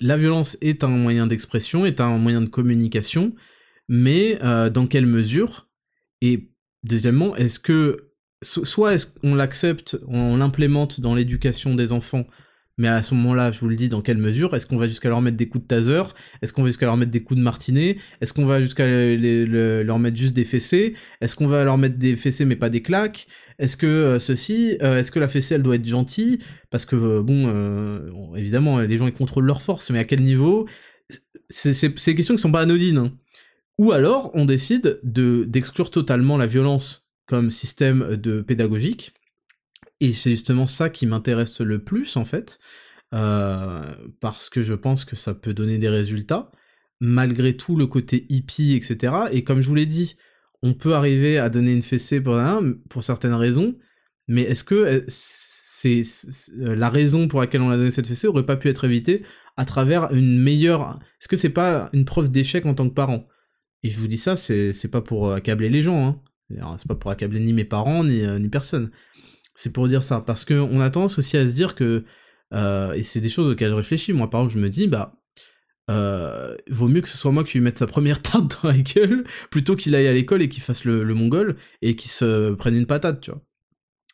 la 0.00 0.16
violence 0.16 0.56
est 0.60 0.84
un 0.84 0.88
moyen 0.88 1.26
d'expression, 1.26 1.86
est 1.86 2.00
un 2.00 2.18
moyen 2.18 2.40
de 2.40 2.48
communication, 2.48 3.34
mais 3.88 4.38
euh, 4.42 4.70
dans 4.70 4.86
quelle 4.86 5.06
mesure? 5.06 5.68
Et 6.20 6.50
deuxièmement, 6.84 7.34
est-ce 7.36 7.58
que 7.58 8.12
soit 8.42 9.12
qu'on 9.20 9.34
l'accepte, 9.34 9.96
on 10.08 10.36
l'implémente 10.36 11.00
dans 11.00 11.14
l'éducation 11.14 11.74
des 11.74 11.92
enfants, 11.92 12.26
mais 12.78 12.88
à 12.88 13.02
ce 13.02 13.14
moment-là, 13.14 13.52
je 13.52 13.60
vous 13.60 13.68
le 13.68 13.76
dis, 13.76 13.88
dans 13.88 14.00
quelle 14.00 14.18
mesure? 14.18 14.54
Est-ce 14.54 14.66
qu'on 14.66 14.76
va 14.76 14.88
jusqu'à 14.88 15.08
leur 15.08 15.20
mettre 15.20 15.36
des 15.36 15.48
coups 15.48 15.62
de 15.62 15.68
taser? 15.68 16.02
Est-ce 16.40 16.52
qu'on 16.52 16.62
va 16.62 16.68
jusqu'à 16.68 16.86
leur 16.86 16.96
mettre 16.96 17.10
des 17.10 17.22
coups 17.22 17.38
de 17.38 17.42
martinet? 17.44 17.98
Est-ce 18.20 18.32
qu'on 18.32 18.46
va 18.46 18.60
jusqu'à 18.60 18.86
leur 18.86 19.98
mettre 19.98 20.16
juste 20.16 20.32
des 20.32 20.44
fessées? 20.44 20.94
Est-ce 21.20 21.36
qu'on 21.36 21.46
va 21.46 21.64
leur 21.64 21.76
mettre 21.78 21.98
des 21.98 22.16
fessées 22.16 22.44
mais 22.44 22.56
pas 22.56 22.70
des 22.70 22.82
claques? 22.82 23.26
Est-ce 23.58 23.76
que 23.76 23.86
euh, 23.86 24.18
ceci, 24.18 24.78
euh, 24.82 24.98
est-ce 24.98 25.10
que 25.10 25.18
la 25.18 25.28
fessée 25.28 25.54
elle 25.54 25.62
doit 25.62 25.76
être 25.76 25.86
gentille? 25.86 26.38
Parce 26.70 26.84
que 26.84 26.96
euh, 26.96 27.22
bon, 27.22 28.34
évidemment, 28.34 28.80
les 28.80 28.98
gens 28.98 29.06
ils 29.06 29.12
contrôlent 29.12 29.44
leur 29.44 29.62
force, 29.62 29.90
mais 29.90 29.98
à 29.98 30.04
quel 30.04 30.22
niveau? 30.22 30.68
C'est 31.50 31.72
des 31.88 32.14
questions 32.14 32.34
qui 32.34 32.40
sont 32.40 32.52
pas 32.52 32.62
anodines. 32.62 32.98
Hein. 32.98 33.12
Ou 33.78 33.92
alors, 33.92 34.30
on 34.34 34.44
décide 34.44 35.00
de 35.02 35.44
d'exclure 35.44 35.90
totalement 35.90 36.36
la 36.36 36.46
violence 36.46 37.10
comme 37.26 37.50
système 37.50 38.16
de 38.16 38.40
pédagogique. 38.40 39.12
Et 40.00 40.12
c'est 40.12 40.30
justement 40.30 40.66
ça 40.66 40.90
qui 40.90 41.06
m'intéresse 41.06 41.60
le 41.60 41.84
plus 41.84 42.16
en 42.16 42.24
fait, 42.24 42.58
parce 43.10 44.50
que 44.50 44.62
je 44.62 44.74
pense 44.74 45.04
que 45.04 45.14
ça 45.14 45.34
peut 45.34 45.54
donner 45.54 45.78
des 45.78 45.88
résultats, 45.88 46.50
malgré 47.00 47.56
tout 47.56 47.76
le 47.76 47.86
côté 47.86 48.26
hippie, 48.28 48.74
etc. 48.74 49.14
Et 49.32 49.44
comme 49.44 49.60
je 49.60 49.68
vous 49.68 49.74
l'ai 49.74 49.86
dit, 49.86 50.16
on 50.62 50.74
peut 50.74 50.94
arriver 50.94 51.38
à 51.38 51.50
donner 51.50 51.72
une 51.72 51.82
fessée 51.82 52.20
pour, 52.20 53.02
certaines 53.02 53.34
raisons, 53.34 53.74
mais 54.28 54.42
est-ce 54.42 54.64
que 54.64 54.74
euh, 54.74 55.04
c'est 55.08 56.02
euh, 56.60 56.76
la 56.76 56.88
raison 56.88 57.26
pour 57.26 57.40
laquelle 57.40 57.62
on 57.62 57.70
a 57.70 57.76
donné 57.76 57.90
cette 57.90 58.06
fessée 58.06 58.28
aurait 58.28 58.46
pas 58.46 58.56
pu 58.56 58.68
être 58.68 58.84
évitée 58.84 59.24
à 59.56 59.64
travers 59.64 60.12
une 60.12 60.38
meilleure... 60.38 60.96
Est-ce 61.20 61.28
que 61.28 61.36
c'est 61.36 61.50
pas 61.50 61.90
une 61.92 62.04
preuve 62.04 62.30
d'échec 62.30 62.64
en 62.64 62.74
tant 62.74 62.88
que 62.88 62.94
parent? 62.94 63.24
Et 63.82 63.90
je 63.90 63.98
vous 63.98 64.06
dis 64.06 64.16
ça, 64.16 64.36
c'est 64.36 64.90
pas 64.90 65.02
pour 65.02 65.32
accabler 65.32 65.68
les 65.68 65.82
gens, 65.82 66.06
hein. 66.06 66.20
C'est 66.78 66.86
pas 66.86 66.94
pour 66.94 67.10
accabler 67.10 67.40
ni 67.40 67.52
mes 67.52 67.64
parents, 67.64 68.04
ni, 68.04 68.22
euh, 68.24 68.38
ni 68.38 68.48
personne. 68.48 68.90
C'est 69.54 69.72
pour 69.72 69.88
dire 69.88 70.02
ça, 70.02 70.20
parce 70.20 70.44
qu'on 70.44 70.80
a 70.80 70.90
tendance 70.90 71.18
aussi 71.18 71.36
à 71.36 71.48
se 71.48 71.54
dire 71.54 71.74
que... 71.74 72.04
et 72.52 73.02
c'est 73.02 73.20
des 73.20 73.28
choses 73.28 73.50
auxquelles 73.50 73.70
je 73.70 73.74
réfléchis, 73.74 74.12
moi 74.12 74.30
par 74.30 74.42
exemple 74.42 74.54
je 74.54 74.62
me 74.62 74.70
dis, 74.70 74.86
bah 74.86 75.21
euh, 75.90 76.56
vaut 76.70 76.88
mieux 76.88 77.00
que 77.00 77.08
ce 77.08 77.18
soit 77.18 77.32
moi 77.32 77.44
qui 77.44 77.58
lui 77.58 77.64
mette 77.64 77.78
sa 77.78 77.86
première 77.86 78.22
tarte 78.22 78.62
dans 78.62 78.70
la 78.70 78.78
gueule, 78.78 79.24
plutôt 79.50 79.76
qu'il 79.76 79.94
aille 79.94 80.06
à 80.06 80.12
l'école 80.12 80.42
et 80.42 80.48
qu'il 80.48 80.62
fasse 80.62 80.84
le, 80.84 81.14
mongol, 81.14 81.56
et 81.80 81.96
qu'il 81.96 82.10
se 82.10 82.52
prenne 82.52 82.76
une 82.76 82.86
patate, 82.86 83.20
tu 83.20 83.30
vois. 83.30 83.42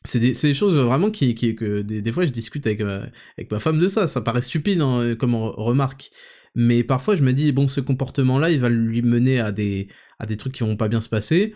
C'est 0.05 0.21
des, 0.21 0.33
des, 0.33 0.55
choses 0.55 0.75
vraiment 0.77 1.11
qui, 1.11 1.35
qui 1.35 1.57
que 1.57 1.83
des, 1.83 2.13
fois 2.13 2.25
je 2.25 2.31
discute 2.31 2.67
avec, 2.67 2.81
euh, 2.81 3.05
avec 3.37 3.51
ma 3.51 3.59
femme 3.59 3.79
de 3.79 3.89
ça, 3.89 4.07
ça 4.07 4.21
paraît 4.21 4.43
stupide 4.43 4.81
hein, 4.81 5.17
comme 5.17 5.35
remarque, 5.35 6.11
mais 6.55 6.85
parfois 6.85 7.17
je 7.17 7.23
me 7.23 7.33
dis, 7.33 7.53
bon, 7.53 7.69
ce 7.69 7.81
comportement-là, 7.81 8.51
il 8.51 8.61
va 8.61 8.69
lui 8.69 9.03
mener 9.03 9.41
à 9.41 9.53
des, 9.53 9.89
à 10.19 10.27
des 10.27 10.37
trucs 10.37 10.55
qui 10.55 10.63
vont 10.63 10.77
pas 10.77 10.89
bien 10.89 11.01
se 11.01 11.09
passer. 11.09 11.55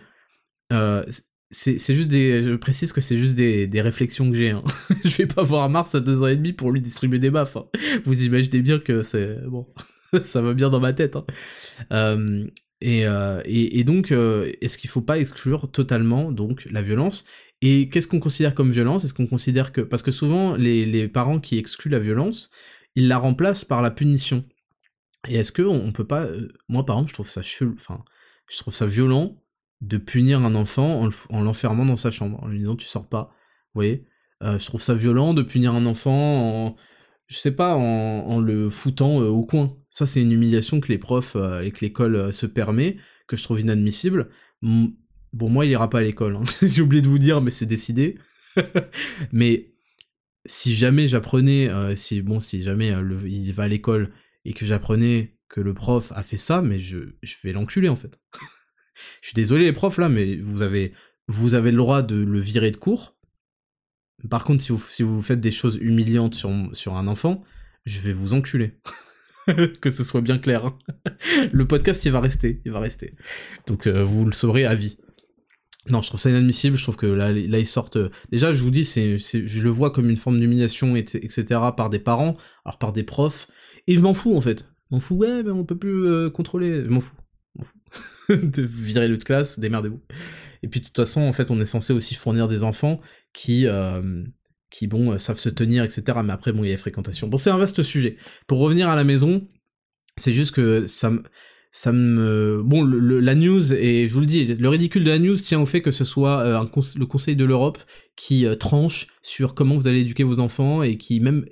Euh, 0.73 1.05
c'est 1.53 1.95
juste 1.95 2.09
des. 2.09 2.43
Je 2.43 2.55
précise 2.55 2.93
que 2.93 3.03
c'est 3.03 3.19
juste 3.19 3.35
des, 3.35 3.67
des, 3.67 3.83
réflexions 3.83 4.31
que 4.31 4.37
j'ai. 4.37 4.51
Hein. 4.51 4.65
je 5.05 5.17
vais 5.17 5.27
pas 5.27 5.43
voir 5.43 5.69
Mars 5.69 5.95
à 5.95 6.01
deux 6.01 6.23
ans 6.23 6.27
et 6.27 6.37
demi 6.37 6.53
pour 6.53 6.73
lui 6.73 6.81
distribuer 6.81 7.19
des 7.19 7.31
baffes. 7.31 7.57
Hein. 7.57 7.67
Vous 8.05 8.25
imaginez 8.25 8.63
bien 8.63 8.79
que 8.79 9.03
c'est. 9.03 9.39
Bon. 9.47 9.67
ça 10.25 10.43
va 10.43 10.55
bien 10.55 10.71
dans 10.71 10.81
ma 10.81 10.93
tête. 10.93 11.17
Hein. 11.17 11.25
Euh, 11.93 12.47
et, 12.81 13.07
euh, 13.07 13.41
et, 13.45 13.79
et, 13.79 13.85
donc, 13.85 14.11
est-ce 14.11 14.77
qu'il 14.77 14.91
faut 14.91 15.03
pas 15.03 15.19
exclure 15.19 15.71
totalement 15.71 16.33
donc 16.33 16.67
la 16.71 16.83
violence? 16.83 17.25
Et 17.61 17.89
qu'est-ce 17.89 18.09
qu'on 18.09 18.19
considère 18.21 18.55
comme 18.55 18.73
violence? 18.73 19.05
Est-ce 19.05 19.15
qu'on 19.15 19.29
considère 19.29 19.73
que 19.73 19.81
parce 19.81 20.03
que 20.03 20.11
souvent 20.11 20.57
les, 20.57 20.85
les, 20.85 21.07
parents 21.07 21.39
qui 21.39 21.59
excluent 21.59 21.91
la 21.91 22.01
violence, 22.01 22.51
ils 22.97 23.07
la 23.07 23.19
remplacent 23.19 23.65
par 23.65 23.83
la 23.83 23.93
punition. 23.93 24.45
Et 25.29 25.37
est-ce 25.37 25.53
que 25.53 25.63
on 25.63 25.93
peut 25.93 26.07
pas 26.07 26.27
Moi, 26.69 26.85
par 26.85 26.97
exemple, 26.97 27.11
je 27.11 27.15
trouve 27.15 27.29
ça. 27.29 27.43
Enfin, 27.75 28.03
je 28.51 28.59
trouve 28.59 28.75
ça 28.75 28.87
violent 28.87 29.37
de 29.81 29.97
punir 29.97 30.43
un 30.43 30.55
enfant 30.55 31.09
en 31.31 31.43
l'enfermant 31.43 31.85
dans 31.85 31.97
sa 31.97 32.11
chambre, 32.11 32.43
en 32.43 32.49
lui 32.49 32.59
disant 32.59 32.77
tu 32.77 32.87
sors 32.87 33.09
pas. 33.09 33.31
Vous 33.75 33.79
voyez? 33.79 34.07
Euh, 34.43 34.59
Je 34.59 34.67
trouve 34.67 34.83
ça 34.83 34.95
violent 34.95 35.35
de 35.35 35.43
punir 35.43 35.75
un 35.75 35.87
enfant 35.87 36.67
en, 36.67 36.77
je 37.27 37.37
sais 37.37 37.53
pas, 37.53 37.75
en, 37.77 38.41
le 38.41 38.71
foutant 38.71 39.21
euh, 39.21 39.29
au 39.29 39.45
coin. 39.45 39.77
Ça, 39.93 40.07
c'est 40.07 40.21
une 40.21 40.33
humiliation 40.33 40.81
que 40.81 40.89
les 40.89 40.99
profs 40.99 41.37
euh, 41.37 41.61
et 41.61 41.71
que 41.71 41.83
l'école 41.83 42.33
se 42.33 42.47
permet, 42.47 42.97
que 43.29 43.37
je 43.37 43.45
trouve 43.45 43.61
inadmissible. 43.61 44.31
Bon, 44.63 45.49
moi, 45.49 45.65
il 45.65 45.71
ira 45.71 45.89
pas 45.89 45.99
à 45.99 46.03
l'école. 46.03 46.35
Hein. 46.35 46.45
J'ai 46.67 46.83
oublié 46.83 47.03
de 47.03 47.09
vous 47.09 47.21
dire, 47.21 47.41
mais 47.41 47.53
c'est 47.53 47.67
décidé. 47.67 48.19
mais 49.33 49.75
si 50.45 50.75
jamais 50.75 51.07
j'apprenais, 51.07 51.71
si 51.95 52.21
bon, 52.21 52.41
si 52.41 52.63
jamais 52.63 52.93
il 53.27 53.53
va 53.53 53.63
à 53.63 53.69
l'école 53.69 54.13
et 54.45 54.53
que 54.55 54.67
j'apprenais 54.67 55.37
que 55.49 55.61
le 55.61 55.75
prof 55.75 56.11
a 56.17 56.25
fait 56.25 56.39
ça, 56.39 56.63
mais 56.63 56.81
je, 56.81 56.99
je 57.23 57.37
vais 57.45 57.53
l'enculer 57.53 57.89
en 57.89 57.97
fait. 57.97 58.19
Je 59.21 59.29
suis 59.29 59.35
désolé 59.35 59.65
les 59.65 59.73
profs 59.73 59.99
là, 59.99 60.09
mais 60.09 60.37
vous 60.37 60.63
avez, 60.63 60.93
vous 61.27 61.55
avez 61.55 61.71
le 61.71 61.77
droit 61.77 62.03
de 62.03 62.17
le 62.17 62.41
virer 62.41 62.71
de 62.71 62.77
cours. 62.77 63.17
Par 64.31 64.45
contre, 64.45 64.63
si 64.63 64.71
vous, 64.71 64.85
si 64.89 65.03
vous 65.03 65.23
faites 65.23 65.41
des 65.41 65.51
choses 65.51 65.77
humiliantes 65.81 66.35
sur, 66.35 66.51
sur 66.73 66.97
un 66.97 67.09
enfant, 67.09 67.43
je 67.85 68.01
vais 68.01 68.13
vous 68.13 68.35
enculer. 68.35 68.79
que 69.81 69.91
ce 69.91 70.05
soit 70.05 70.21
bien 70.21 70.39
clair. 70.39 70.67
Hein. 70.67 70.79
le 71.53 71.67
podcast, 71.67 72.05
il 72.05 72.13
va 72.13 72.21
rester, 72.21 72.61
il 72.65 72.73
va 72.73 72.81
rester. 72.81 73.15
Donc 73.67 73.87
euh, 73.87 74.05
vous 74.05 74.25
le 74.25 74.33
saurez 74.33 74.65
à 74.65 74.75
vie. 74.75 74.99
Non, 75.91 76.01
je 76.01 76.09
trouve 76.09 76.21
ça 76.21 76.31
inadmissible. 76.31 76.77
Je 76.77 76.83
trouve 76.83 76.97
que 76.97 77.07
là, 77.07 77.33
là 77.33 77.59
ils 77.59 77.67
sortent. 77.67 77.97
Euh, 77.97 78.11
déjà, 78.31 78.55
je 78.55 78.63
vous 78.63 78.71
dis, 78.71 78.85
c'est, 78.85 79.19
je 79.19 79.63
le 79.63 79.71
vois 79.71 79.91
comme 79.91 80.09
une 80.09 80.17
forme 80.17 80.39
d'humiliation, 80.39 80.95
etc. 80.97 81.45
par 81.77 81.91
des 81.91 81.99
parents, 81.99 82.37
alors 82.65 82.79
par 82.79 82.93
des 82.93 83.03
profs. 83.03 83.49
Et 83.89 83.97
je 83.97 84.01
m'en 84.01 84.15
fous 84.15 84.37
en 84.37 84.41
fait. 84.41 84.65
M'en 84.91 85.01
fous. 85.01 85.17
Ouais, 85.17 85.43
mais 85.43 85.51
on 85.51 85.65
peut 85.65 85.79
plus 85.79 86.07
euh, 86.07 86.31
contrôler. 86.31 86.85
Je 86.85 86.89
m'en 86.89 87.01
fous 87.01 87.17
de 88.31 88.63
virer 88.63 89.09
de 89.09 89.17
classe, 89.17 89.59
démerdez-vous. 89.59 90.01
Et 90.63 90.69
puis 90.69 90.81
de 90.81 90.87
toute 90.87 90.97
façon, 90.97 91.23
en 91.23 91.33
fait, 91.33 91.51
on 91.51 91.61
est 91.61 91.67
censé 91.67 91.93
aussi 91.93 92.15
fournir 92.15 92.49
des 92.49 92.63
enfants 92.63 93.01
qui, 93.35 93.67
qui 94.73 94.89
bon, 94.89 95.13
euh, 95.13 95.19
savent 95.19 95.39
se 95.39 95.51
tenir, 95.51 95.85
etc. 95.85 96.19
Mais 96.25 96.33
après, 96.33 96.53
bon, 96.53 96.65
il 96.65 96.69
y 96.69 96.71
a 96.71 96.73
les 96.73 96.79
fréquentations. 96.79 97.29
Bon, 97.29 97.37
c'est 97.37 97.51
un 97.51 97.59
vaste 97.59 97.85
sujet. 97.85 98.17
Pour 98.49 98.59
revenir 98.59 98.89
à 98.89 98.97
la 98.97 99.05
maison, 99.05 99.47
c'est 100.17 100.33
juste 100.33 100.53
que 100.53 100.89
ça 100.89 101.11
me... 101.11 101.23
Ça 101.75 101.91
me... 101.91 102.61
Bon, 102.63 102.85
la 102.85 103.35
news, 103.35 103.73
et 103.73 104.07
je 104.07 104.13
vous 104.13 104.21
le 104.21 104.27
dis, 104.27 104.45
le 104.45 104.69
ridicule 104.69 105.05
de 105.05 105.11
la 105.11 105.19
news 105.19 105.37
tient 105.37 105.59
au 105.59 105.65
fait 105.65 105.81
que 105.81 105.91
ce 105.91 106.05
soit 106.05 106.41
euh, 106.41 106.63
le 106.99 107.07
Conseil 107.07 107.35
de 107.35 107.47
l'Europe 107.47 107.79
qui 108.15 108.45
tranche 108.61 109.07
sur 109.23 109.55
comment 109.55 109.77
vous 109.77 109.89
allez 109.89 110.01
éduquer 110.01 110.23
vos 110.23 110.39
enfants 110.39 110.83
et 110.83 110.99
qui 110.99 111.21
même 111.21 111.47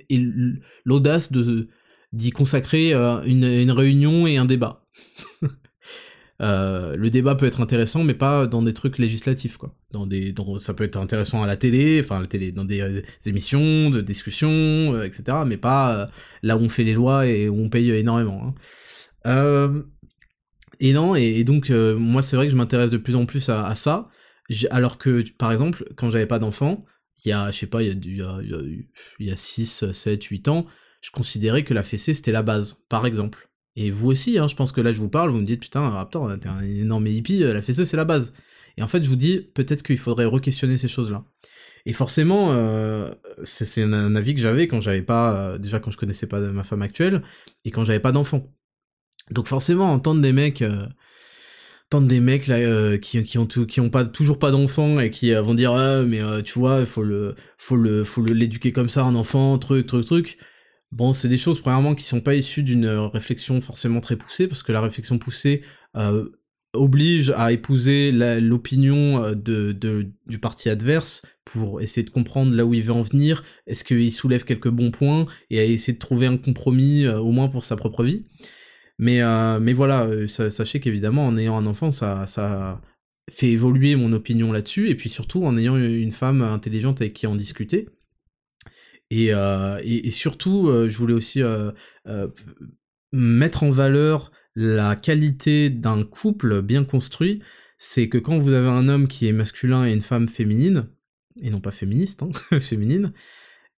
l'audace 0.85 1.31
de 1.31 1.69
d'y 2.13 2.29
consacrer 2.29 2.93
une, 2.93 3.45
une 3.45 3.71
réunion 3.71 4.27
et 4.27 4.37
un 4.37 4.45
débat. 4.45 4.85
Euh, 6.41 6.95
le 6.95 7.09
débat 7.11 7.35
peut 7.35 7.45
être 7.45 7.61
intéressant, 7.61 8.03
mais 8.03 8.15
pas 8.15 8.47
dans 8.47 8.63
des 8.63 8.73
trucs 8.73 8.97
législatifs, 8.97 9.57
quoi. 9.57 9.75
Dans 9.91 10.07
des, 10.07 10.33
ça 10.59 10.73
peut 10.73 10.83
être 10.83 10.97
intéressant 10.97 11.43
à 11.43 11.47
la 11.47 11.55
télé, 11.55 12.01
enfin 12.03 12.19
la 12.19 12.25
télé, 12.25 12.51
dans 12.51 12.65
des, 12.65 12.81
euh, 12.81 13.01
émissions 13.25 13.91
de 13.91 14.01
discussion, 14.01 14.49
euh, 14.49 15.03
etc. 15.03 15.39
Mais 15.45 15.57
pas 15.57 16.07
là 16.41 16.57
où 16.57 16.61
on 16.61 16.69
fait 16.69 16.83
les 16.83 16.93
lois 16.93 17.27
et 17.27 17.47
où 17.47 17.59
on 17.59 17.69
paye 17.69 17.91
énormément. 17.91 18.55
Hein. 19.23 19.83
et 20.79 20.93
non, 20.93 21.15
et, 21.15 21.43
donc 21.43 21.69
moi 21.69 22.23
c'est 22.23 22.35
vrai 22.35 22.47
que 22.47 22.51
je 22.51 22.57
m'intéresse 22.57 22.89
de 22.89 22.97
plus 22.97 23.15
en 23.15 23.25
plus 23.27 23.49
à, 23.49 23.75
ça, 23.75 24.09
alors 24.71 24.97
que 24.97 25.23
par 25.37 25.51
exemple 25.51 25.85
quand 25.95 26.09
j'avais 26.09 26.25
pas 26.25 26.39
d'enfant, 26.39 26.85
il 27.23 27.29
y 27.29 27.31
a, 27.33 27.51
je 27.51 27.57
sais 27.59 27.67
pas, 27.67 27.83
il 27.83 28.17
y 28.17 28.21
a, 28.23 28.39
il 29.19 29.27
y 29.27 29.31
a 29.31 29.35
6, 29.35 29.91
7, 29.91 30.23
8 30.23 30.47
ans, 30.47 30.65
je 31.01 31.11
considérais 31.11 31.63
que 31.63 31.75
la 31.75 31.83
fessée 31.83 32.15
c'était 32.15 32.31
la 32.31 32.41
base, 32.41 32.83
par 32.89 33.05
exemple. 33.05 33.50
Et 33.75 33.91
vous 33.91 34.11
aussi, 34.11 34.37
hein, 34.37 34.47
je 34.47 34.55
pense 34.55 34.71
que 34.71 34.81
là 34.81 34.93
je 34.93 34.99
vous 34.99 35.09
parle, 35.09 35.31
vous 35.31 35.39
me 35.39 35.45
dites 35.45 35.61
putain, 35.61 35.87
Raptor, 35.89 36.37
t'es 36.39 36.49
un 36.49 36.61
énorme 36.61 37.07
hippie, 37.07 37.43
euh, 37.43 37.53
la 37.53 37.61
fessée 37.61 37.85
c'est 37.85 37.97
la 37.97 38.05
base. 38.05 38.33
Et 38.77 38.83
en 38.83 38.87
fait, 38.87 39.03
je 39.03 39.09
vous 39.09 39.15
dis 39.15 39.39
peut-être 39.53 39.83
qu'il 39.83 39.97
faudrait 39.97 40.25
re-questionner 40.25 40.77
ces 40.77 40.87
choses-là. 40.87 41.25
Et 41.85 41.93
forcément, 41.93 42.51
euh, 42.51 43.09
c'est 43.43 43.83
un, 43.83 44.15
avis 44.15 44.35
que 44.35 44.41
j'avais 44.41 44.67
quand 44.67 44.81
j'avais 44.81 45.01
pas, 45.01 45.53
euh, 45.53 45.57
déjà 45.57 45.79
quand 45.79 45.91
je 45.91 45.97
connaissais 45.97 46.27
pas 46.27 46.39
ma 46.39 46.63
femme 46.63 46.81
actuelle, 46.81 47.23
et 47.65 47.71
quand 47.71 47.85
j'avais 47.85 47.99
pas 47.99 48.11
d'enfant. 48.11 48.53
Donc 49.31 49.47
forcément, 49.47 49.91
entendre 49.93 50.21
des 50.21 50.33
mecs, 50.33 50.63
entendre 51.85 52.07
des 52.07 52.19
mecs 52.19 52.47
là 52.47 52.97
qui, 52.97 53.23
qui 53.23 53.37
ont 53.37 53.45
qui 53.47 53.79
ont 53.81 53.89
pas 53.89 54.05
toujours 54.05 54.39
pas 54.39 54.51
d'enfants 54.51 54.99
et 54.99 55.09
qui 55.11 55.33
vont 55.33 55.53
dire 55.53 55.71
ah, 55.73 56.03
mais 56.03 56.21
tu 56.43 56.59
vois, 56.59 56.81
il 56.81 56.85
faut 56.85 57.03
le, 57.03 57.35
faut 57.57 57.77
le, 57.77 58.03
faut 58.03 58.23
l'éduquer 58.23 58.71
comme 58.73 58.89
ça 58.89 59.03
un 59.05 59.15
enfant, 59.15 59.57
truc, 59.57 59.87
truc, 59.87 60.05
truc. 60.05 60.37
Bon, 60.91 61.13
c'est 61.13 61.29
des 61.29 61.37
choses, 61.37 61.61
premièrement, 61.61 61.95
qui 61.95 62.03
sont 62.03 62.19
pas 62.19 62.35
issues 62.35 62.63
d'une 62.63 62.85
euh, 62.85 63.07
réflexion 63.07 63.61
forcément 63.61 64.01
très 64.01 64.17
poussée, 64.17 64.47
parce 64.47 64.61
que 64.61 64.73
la 64.73 64.81
réflexion 64.81 65.17
poussée 65.19 65.61
euh, 65.95 66.29
oblige 66.73 67.31
à 67.35 67.53
épouser 67.53 68.11
l'opinion 68.11 69.23
euh, 69.23 69.33
de, 69.33 70.11
du 70.27 70.39
parti 70.39 70.67
adverse 70.67 71.21
pour 71.45 71.81
essayer 71.81 72.03
de 72.03 72.09
comprendre 72.09 72.53
là 72.53 72.65
où 72.65 72.73
il 72.73 72.83
veut 72.83 72.91
en 72.91 73.03
venir, 73.03 73.43
est-ce 73.67 73.85
qu'il 73.85 74.11
soulève 74.11 74.43
quelques 74.43 74.69
bons 74.69 74.91
points, 74.91 75.27
et 75.49 75.59
à 75.59 75.63
essayer 75.63 75.93
de 75.93 75.99
trouver 75.99 76.27
un 76.27 76.37
compromis, 76.37 77.07
au 77.07 77.31
moins 77.31 77.47
pour 77.47 77.63
sa 77.63 77.77
propre 77.77 78.03
vie. 78.03 78.25
Mais, 78.99 79.21
mais 79.59 79.73
voilà, 79.73 80.07
sachez 80.27 80.79
qu'évidemment, 80.79 81.25
en 81.25 81.35
ayant 81.35 81.57
un 81.57 81.65
enfant, 81.65 81.91
ça, 81.91 82.27
ça 82.27 82.79
fait 83.29 83.49
évoluer 83.49 83.95
mon 83.95 84.13
opinion 84.13 84.51
là-dessus, 84.51 84.89
et 84.89 84.95
puis 84.95 85.09
surtout 85.09 85.43
en 85.45 85.57
ayant 85.57 85.77
une 85.77 86.11
femme 86.11 86.41
intelligente 86.43 87.01
avec 87.01 87.13
qui 87.13 87.25
en 87.25 87.35
discuter. 87.35 87.87
Euh, 89.11 89.79
et, 89.83 90.11
surtout, 90.11 90.67
euh, 90.67 90.89
je 90.89 90.97
voulais 90.97 91.13
aussi 91.13 91.41
euh, 91.41 91.71
mettre 93.11 93.63
en 93.63 93.69
valeur 93.69 94.31
la 94.55 94.95
qualité 94.95 95.69
d'un 95.69 96.03
couple 96.03 96.61
bien 96.61 96.83
construit. 96.83 97.41
C'est 97.77 98.09
que 98.09 98.17
quand 98.17 98.37
vous 98.37 98.53
avez 98.53 98.67
un 98.67 98.87
homme 98.87 99.07
qui 99.07 99.27
est 99.27 99.33
masculin 99.33 99.85
et 99.85 99.93
une 99.93 100.01
femme 100.01 100.27
féminine, 100.27 100.87
et 101.41 101.49
non 101.49 101.61
pas 101.61 101.71
féministe, 101.71 102.23
hein, 102.23 102.59
féminine, 102.59 103.13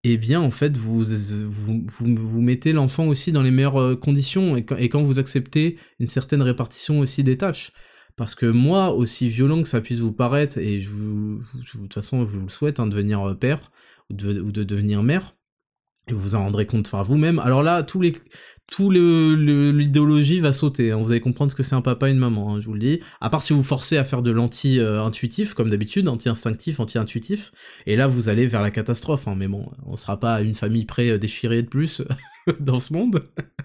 eh 0.04 0.18
bien 0.18 0.42
en 0.42 0.52
fait 0.52 0.76
vous, 0.76 1.06
vous, 1.06 1.84
vous, 1.88 2.42
mettez 2.42 2.74
l'enfant 2.74 3.08
aussi 3.08 3.32
dans 3.32 3.42
les 3.42 3.52
meilleures 3.52 3.98
conditions 4.02 4.58
et 4.58 4.90
quand, 4.90 5.02
vous 5.02 5.20
acceptez 5.20 5.78
une 6.00 6.10
certaine 6.10 6.42
répartition 6.42 7.00
aussi 7.00 7.24
des 7.24 7.38
tâches. 7.38 7.72
Parce 8.16 8.36
que 8.36 8.46
moi, 8.46 8.94
aussi 8.94 9.30
violent 9.30 9.64
que 9.64 9.68
ça 9.68 9.82
puisse 9.82 9.98
vous 9.98 10.12
paraître, 10.12 10.60
et 10.60 10.78
vous, 10.80 11.40
de 11.56 11.66
toute 11.66 11.96
façon 11.96 12.24
vous 12.24 12.42
le 12.42 12.50
souhaite, 12.50 12.80
hein, 12.80 12.86
devenir 12.86 13.36
père, 13.40 13.72
ou 14.14 14.52
de, 14.52 14.64
devenir 14.64 15.03
mère, 15.03 15.35
et 16.07 16.14
vous 16.14 16.19
vous 16.19 16.35
en 16.35 16.44
rendrez 16.44 16.65
compte 16.65 16.88
enfin, 16.88 17.02
vous-même. 17.02 17.40
Alors 17.40 17.64
là, 17.64 17.84
tous 17.84 18.02
les, 18.02 18.14
tout 18.72 18.90
l'idéologie 18.90 20.40
va 20.40 20.52
sauter. 20.52 20.91
Hein. 20.91 20.98
Vous 20.98 21.11
allez 21.11 21.22
comprendre 21.22 21.52
ce 21.52 21.56
que 21.56 21.64
c'est 21.64 21.76
un 21.76 21.81
papa 21.81 22.10
et 22.10 22.11
une 22.11 22.18
maman, 22.18 22.56
hein, 22.56 22.61
je 22.61 22.65
vous 22.65 22.73
le 22.73 22.80
dis. 22.80 22.99
À 23.22 23.30
part 23.30 23.41
si 23.41 23.53
vous 23.53 23.64
forcez 23.64 23.98
à 23.98 24.03
faire 24.03 24.22
de 24.22 24.31
l'anti-intuitif, 24.31 25.53
comme 25.53 25.69
d'habitude, 25.69 26.07
anti-instinctif, 26.07 26.80
anti-intuitif. 26.80 27.52
Et 27.85 27.95
là, 27.95 28.07
vous 28.07 28.30
allez 28.30 28.48
vers 28.48 28.61
la 28.61 28.72
catastrophe. 28.72 29.27
Hein. 29.27 29.35
Mais 29.38 29.48
bon, 29.48 29.65
on 29.85 29.95
sera 29.95 30.19
pas 30.19 30.41
une 30.41 30.56
famille 30.56 30.85
près 30.85 31.11
euh, 31.11 31.18
déchirée 31.18 31.61
de 31.61 31.68
plus 31.68 32.02
dans 32.60 32.80
ce 32.80 32.94
monde. 32.94 33.23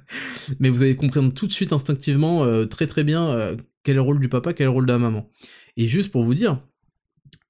Mais 0.61 0.69
vous 0.69 0.83
allez 0.83 0.97
comprendre 0.97 1.33
tout 1.33 1.47
de 1.47 1.53
suite 1.53 1.73
instinctivement, 1.73 2.45
euh, 2.45 2.67
très 2.67 2.87
très 2.87 3.03
bien, 3.03 3.29
euh, 3.31 3.57
quel 3.83 3.93
est 3.93 3.97
le 3.97 4.03
rôle 4.03 4.21
du 4.21 4.29
papa, 4.29 4.53
quel 4.53 4.65
est 4.65 4.71
le 4.71 4.75
rôle 4.75 4.87
de 4.87 4.93
la 4.93 4.99
maman. 4.99 5.29
Et 5.77 5.89
juste 5.89 6.13
pour 6.13 6.23
vous 6.23 6.35
dire, 6.35 6.61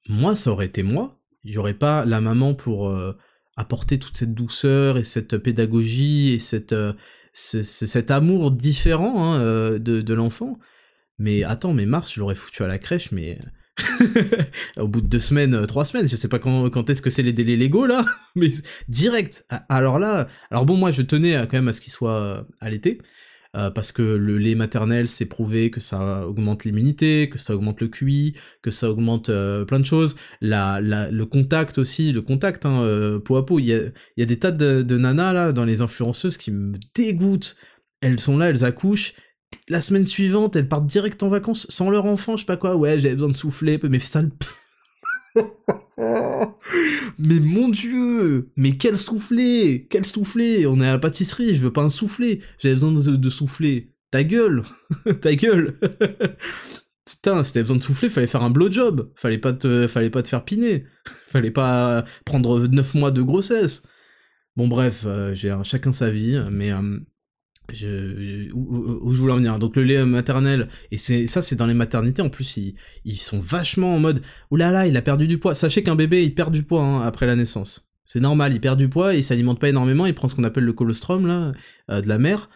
moi, 0.08 0.34
ça 0.34 0.50
aurait 0.50 0.66
été 0.66 0.82
moi, 0.82 1.17
il 1.48 1.52
n'y 1.52 1.58
aurait 1.58 1.74
pas 1.74 2.04
la 2.04 2.20
maman 2.20 2.52
pour 2.52 2.90
euh, 2.90 3.16
apporter 3.56 3.98
toute 3.98 4.18
cette 4.18 4.34
douceur 4.34 4.98
et 4.98 5.02
cette 5.02 5.38
pédagogie 5.38 6.34
et 6.34 6.38
cette, 6.38 6.74
euh, 6.74 6.92
cet 7.32 8.10
amour 8.10 8.50
différent 8.50 9.32
hein, 9.32 9.40
euh, 9.40 9.78
de, 9.78 10.14
l'enfant. 10.14 10.58
Mais 11.18 11.44
attends, 11.44 11.72
mais 11.72 11.86
Mars, 11.86 12.12
je 12.12 12.20
l'aurais 12.20 12.34
foutu 12.34 12.62
à 12.62 12.66
la 12.66 12.78
crèche, 12.78 13.12
mais 13.12 13.38
au 14.76 14.88
bout 14.88 15.00
de 15.00 15.06
deux 15.06 15.20
semaines, 15.20 15.66
trois 15.66 15.86
semaines, 15.86 16.06
je 16.06 16.16
sais 16.16 16.28
pas 16.28 16.38
quand, 16.38 16.68
quand 16.68 16.90
est-ce 16.90 17.00
que 17.00 17.08
c'est 17.08 17.22
les 17.22 17.32
délais 17.32 17.56
légaux 17.56 17.86
là, 17.86 18.04
mais 18.36 18.50
direct. 18.88 19.46
Alors 19.70 19.98
là, 19.98 20.28
alors 20.50 20.66
bon, 20.66 20.76
moi 20.76 20.90
je 20.90 21.00
tenais 21.00 21.32
quand 21.46 21.54
même 21.54 21.68
à 21.68 21.72
ce 21.72 21.80
qu'il 21.80 21.92
soit 21.92 22.46
à 22.60 22.68
l'été, 22.68 23.00
euh, 23.56 23.70
parce 23.70 23.92
que 23.92 24.02
le 24.02 24.36
lait 24.36 24.54
maternel, 24.54 25.08
c'est 25.08 25.26
prouvé 25.26 25.70
que 25.70 25.80
ça 25.80 26.26
augmente 26.26 26.64
l'immunité, 26.64 27.28
que 27.30 27.38
ça 27.38 27.56
augmente 27.56 27.80
le 27.80 27.88
QI, 27.88 28.34
que 28.62 28.70
ça 28.70 28.90
augmente 28.90 29.30
euh, 29.30 29.64
plein 29.64 29.80
de 29.80 29.86
choses. 29.86 30.16
Le 30.40 31.24
contact 31.24 31.78
aussi, 31.78 32.12
le 32.12 32.20
contact, 32.20 32.66
hein, 32.66 32.82
euh, 32.82 33.18
peau 33.18 33.36
à 33.36 33.46
peau. 33.46 33.58
Il 33.58 33.66
y 33.66 34.22
a, 34.22 34.26
des 34.26 34.38
tas 34.38 34.50
de, 34.50 34.96
nanas 34.96 35.32
là 35.32 35.52
dans 35.52 35.64
les 35.64 35.80
influenceuses 35.80 36.36
qui 36.36 36.50
me 36.50 36.76
dégoûtent. 36.94 37.56
Elles 38.00 38.20
sont 38.20 38.36
là, 38.36 38.50
elles 38.50 38.64
accouchent. 38.64 39.14
La 39.70 39.80
semaine 39.80 40.06
suivante, 40.06 40.54
elles 40.56 40.68
partent 40.68 40.86
direct 40.86 41.22
en 41.22 41.28
vacances 41.28 41.66
sans 41.70 41.88
leur 41.88 42.04
enfant, 42.04 42.36
je 42.36 42.42
sais 42.42 42.46
pas 42.46 42.58
quoi. 42.58 42.76
Ouais, 42.76 43.00
j'avais 43.00 43.14
besoin 43.14 43.30
de 43.30 43.36
souffler, 43.36 43.80
mais 43.82 43.98
ça 43.98 44.22
mais 47.18 47.40
mon 47.40 47.68
dieu, 47.68 48.50
mais 48.56 48.76
quel 48.76 48.98
soufflé, 48.98 49.86
quel 49.90 50.04
soufflé, 50.04 50.66
on 50.66 50.80
est 50.80 50.86
à 50.86 50.92
la 50.92 50.98
pâtisserie, 50.98 51.54
je 51.54 51.62
veux 51.62 51.72
pas 51.72 51.82
un 51.82 51.90
soufflé, 51.90 52.40
j'avais 52.58 52.74
besoin 52.74 52.92
de, 52.92 53.30
souffler. 53.30 53.92
Ta 54.10 54.24
gueule, 54.24 54.62
ta 55.20 55.34
gueule. 55.34 55.78
Putain, 57.04 57.44
si 57.44 57.52
t'avais 57.52 57.64
besoin 57.64 57.76
de 57.76 57.82
souffler, 57.82 58.08
fallait 58.08 58.26
faire 58.26 58.42
un 58.42 58.50
blowjob, 58.50 59.12
fallait 59.16 59.38
pas 59.38 59.52
te, 59.52 59.86
fallait 59.86 60.10
pas 60.10 60.22
te 60.22 60.28
faire 60.28 60.44
piner, 60.44 60.84
fallait 61.28 61.50
pas 61.50 62.04
prendre 62.24 62.66
9 62.66 62.94
mois 62.94 63.10
de 63.10 63.22
grossesse. 63.22 63.82
Bon 64.56 64.66
bref, 64.66 65.04
euh, 65.06 65.34
j'ai 65.34 65.54
chacun 65.62 65.92
sa 65.92 66.10
vie, 66.10 66.40
mais 66.50 66.72
euh, 66.72 66.98
je, 67.72 68.52
où, 68.52 69.14
je 69.14 69.20
voulais 69.20 69.32
en 69.32 69.36
venir. 69.36 69.58
Donc 69.58 69.76
le 69.76 69.84
lait 69.84 70.04
maternel, 70.04 70.68
et 70.90 70.98
c'est 70.98 71.26
ça 71.26 71.42
c'est 71.42 71.56
dans 71.56 71.66
les 71.66 71.74
maternités 71.74 72.22
en 72.22 72.30
plus, 72.30 72.56
ils, 72.56 72.74
ils 73.04 73.18
sont 73.18 73.40
vachement 73.40 73.94
en 73.94 73.98
mode 73.98 74.22
oulala, 74.50 74.80
là, 74.80 74.86
il 74.86 74.96
a 74.96 75.02
perdu 75.02 75.26
du 75.28 75.38
poids. 75.38 75.54
Sachez 75.54 75.82
qu'un 75.82 75.96
bébé 75.96 76.22
il 76.24 76.34
perd 76.34 76.52
du 76.52 76.62
poids 76.62 76.82
hein, 76.82 77.02
après 77.02 77.26
la 77.26 77.36
naissance. 77.36 77.88
C'est 78.04 78.20
normal, 78.20 78.54
il 78.54 78.60
perd 78.60 78.78
du 78.78 78.88
poids, 78.88 79.14
il 79.14 79.22
s'alimente 79.22 79.60
pas 79.60 79.68
énormément, 79.68 80.06
il 80.06 80.14
prend 80.14 80.28
ce 80.28 80.34
qu'on 80.34 80.44
appelle 80.44 80.64
le 80.64 80.72
colostrum 80.72 81.26
là, 81.26 81.52
euh, 81.90 82.00
de 82.00 82.08
la 82.08 82.18
mère, 82.18 82.48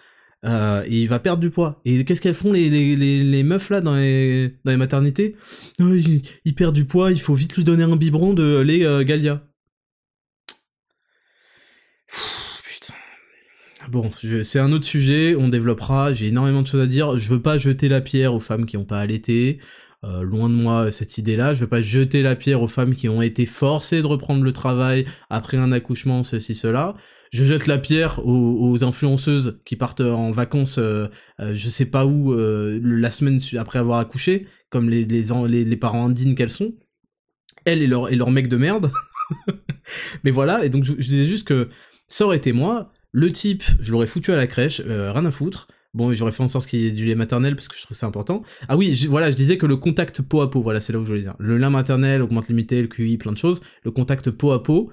euh, 0.46 0.82
et 0.86 1.02
il 1.02 1.08
va 1.08 1.18
perdre 1.18 1.42
du 1.42 1.50
poids. 1.50 1.82
Et 1.84 2.06
qu'est-ce 2.06 2.22
qu'elles 2.22 2.32
font 2.32 2.52
les, 2.52 2.70
les, 2.70 2.96
les, 2.96 3.42
meufs 3.42 3.68
là 3.68 3.82
dans 3.82 3.96
les, 3.96 4.56
dans 4.64 4.70
les 4.70 4.78
maternités? 4.78 5.36
Oh, 5.78 5.92
il, 5.92 6.54
perd 6.54 6.74
du 6.74 6.86
poids, 6.86 7.12
il 7.12 7.20
faut 7.20 7.34
vite 7.34 7.54
lui 7.56 7.64
donner 7.64 7.84
un 7.84 7.96
biberon 7.96 8.32
de 8.32 8.60
lait 8.60 8.86
euh, 8.86 9.04
Galia. 9.04 9.42
Bon, 13.90 14.10
c'est 14.44 14.58
un 14.58 14.72
autre 14.72 14.84
sujet, 14.84 15.34
on 15.34 15.48
développera, 15.48 16.14
j'ai 16.14 16.28
énormément 16.28 16.62
de 16.62 16.66
choses 16.66 16.82
à 16.82 16.86
dire, 16.86 17.18
je 17.18 17.28
veux 17.28 17.42
pas 17.42 17.58
jeter 17.58 17.88
la 17.88 18.00
pierre 18.00 18.32
aux 18.32 18.40
femmes 18.40 18.64
qui 18.64 18.76
ont 18.76 18.84
pas 18.84 19.00
allaité, 19.00 19.58
euh, 20.04 20.22
loin 20.22 20.48
de 20.48 20.54
moi 20.54 20.92
cette 20.92 21.18
idée-là, 21.18 21.54
je 21.54 21.60
veux 21.60 21.68
pas 21.68 21.82
jeter 21.82 22.22
la 22.22 22.36
pierre 22.36 22.62
aux 22.62 22.68
femmes 22.68 22.94
qui 22.94 23.08
ont 23.08 23.22
été 23.22 23.44
forcées 23.44 24.00
de 24.00 24.06
reprendre 24.06 24.44
le 24.44 24.52
travail 24.52 25.06
après 25.30 25.56
un 25.56 25.72
accouchement, 25.72 26.22
ceci, 26.22 26.54
cela, 26.54 26.94
je 27.32 27.44
jette 27.44 27.66
la 27.66 27.78
pierre 27.78 28.24
aux, 28.24 28.84
influenceuses 28.84 29.58
qui 29.64 29.76
partent 29.76 30.00
en 30.00 30.30
vacances, 30.30 30.78
euh, 30.78 31.08
euh, 31.40 31.54
je 31.54 31.68
sais 31.68 31.86
pas 31.86 32.06
où, 32.06 32.34
la 32.34 33.10
semaine 33.10 33.40
après 33.58 33.80
avoir 33.80 33.98
accouché, 33.98 34.46
comme 34.70 34.90
les, 34.90 35.04
les, 35.04 35.24
les, 35.64 35.76
parents 35.76 36.06
indignes 36.06 36.34
qu'elles 36.34 36.50
sont, 36.50 36.74
elles 37.64 37.82
et 37.82 37.86
leur, 37.86 38.12
et 38.12 38.16
leur 38.16 38.30
mec 38.30 38.48
de 38.48 38.56
merde, 38.56 38.90
mais 40.24 40.30
voilà, 40.30 40.64
et 40.64 40.68
donc 40.68 40.84
je 40.84 40.92
disais 40.94 41.24
juste 41.24 41.48
que 41.48 41.68
ça 42.06 42.26
aurait 42.26 42.36
été 42.36 42.52
moi, 42.52 42.92
le 43.12 43.30
type, 43.30 43.62
je 43.80 43.92
l'aurais 43.92 44.06
foutu 44.06 44.32
à 44.32 44.36
la 44.36 44.46
crèche, 44.46 44.80
euh, 44.86 45.12
rien 45.12 45.26
à 45.26 45.30
foutre. 45.30 45.68
Bon, 45.94 46.14
j'aurais 46.14 46.32
fait 46.32 46.42
en 46.42 46.48
sorte 46.48 46.66
qu'il 46.66 46.80
y 46.80 46.86
ait 46.86 46.90
du 46.90 47.04
lait 47.04 47.14
maternel 47.14 47.54
parce 47.54 47.68
que 47.68 47.76
je 47.76 47.82
trouve 47.82 47.96
ça 47.96 48.06
important. 48.06 48.42
Ah 48.66 48.78
oui, 48.78 49.06
voilà, 49.06 49.30
je 49.30 49.36
disais 49.36 49.58
que 49.58 49.66
le 49.66 49.76
contact 49.76 50.22
peau 50.22 50.40
à 50.40 50.50
peau, 50.50 50.62
voilà, 50.62 50.80
c'est 50.80 50.94
là 50.94 50.98
où 50.98 51.02
je 51.02 51.08
voulais 51.08 51.20
dire. 51.20 51.34
Le 51.38 51.58
lait 51.58 51.68
maternel 51.68 52.22
augmente 52.22 52.48
l'immunité, 52.48 52.80
le 52.80 52.88
QI, 52.88 53.18
plein 53.18 53.32
de 53.32 53.36
choses. 53.36 53.60
Le 53.84 53.90
contact 53.90 54.30
peau 54.30 54.52
à 54.52 54.62
peau 54.62 54.90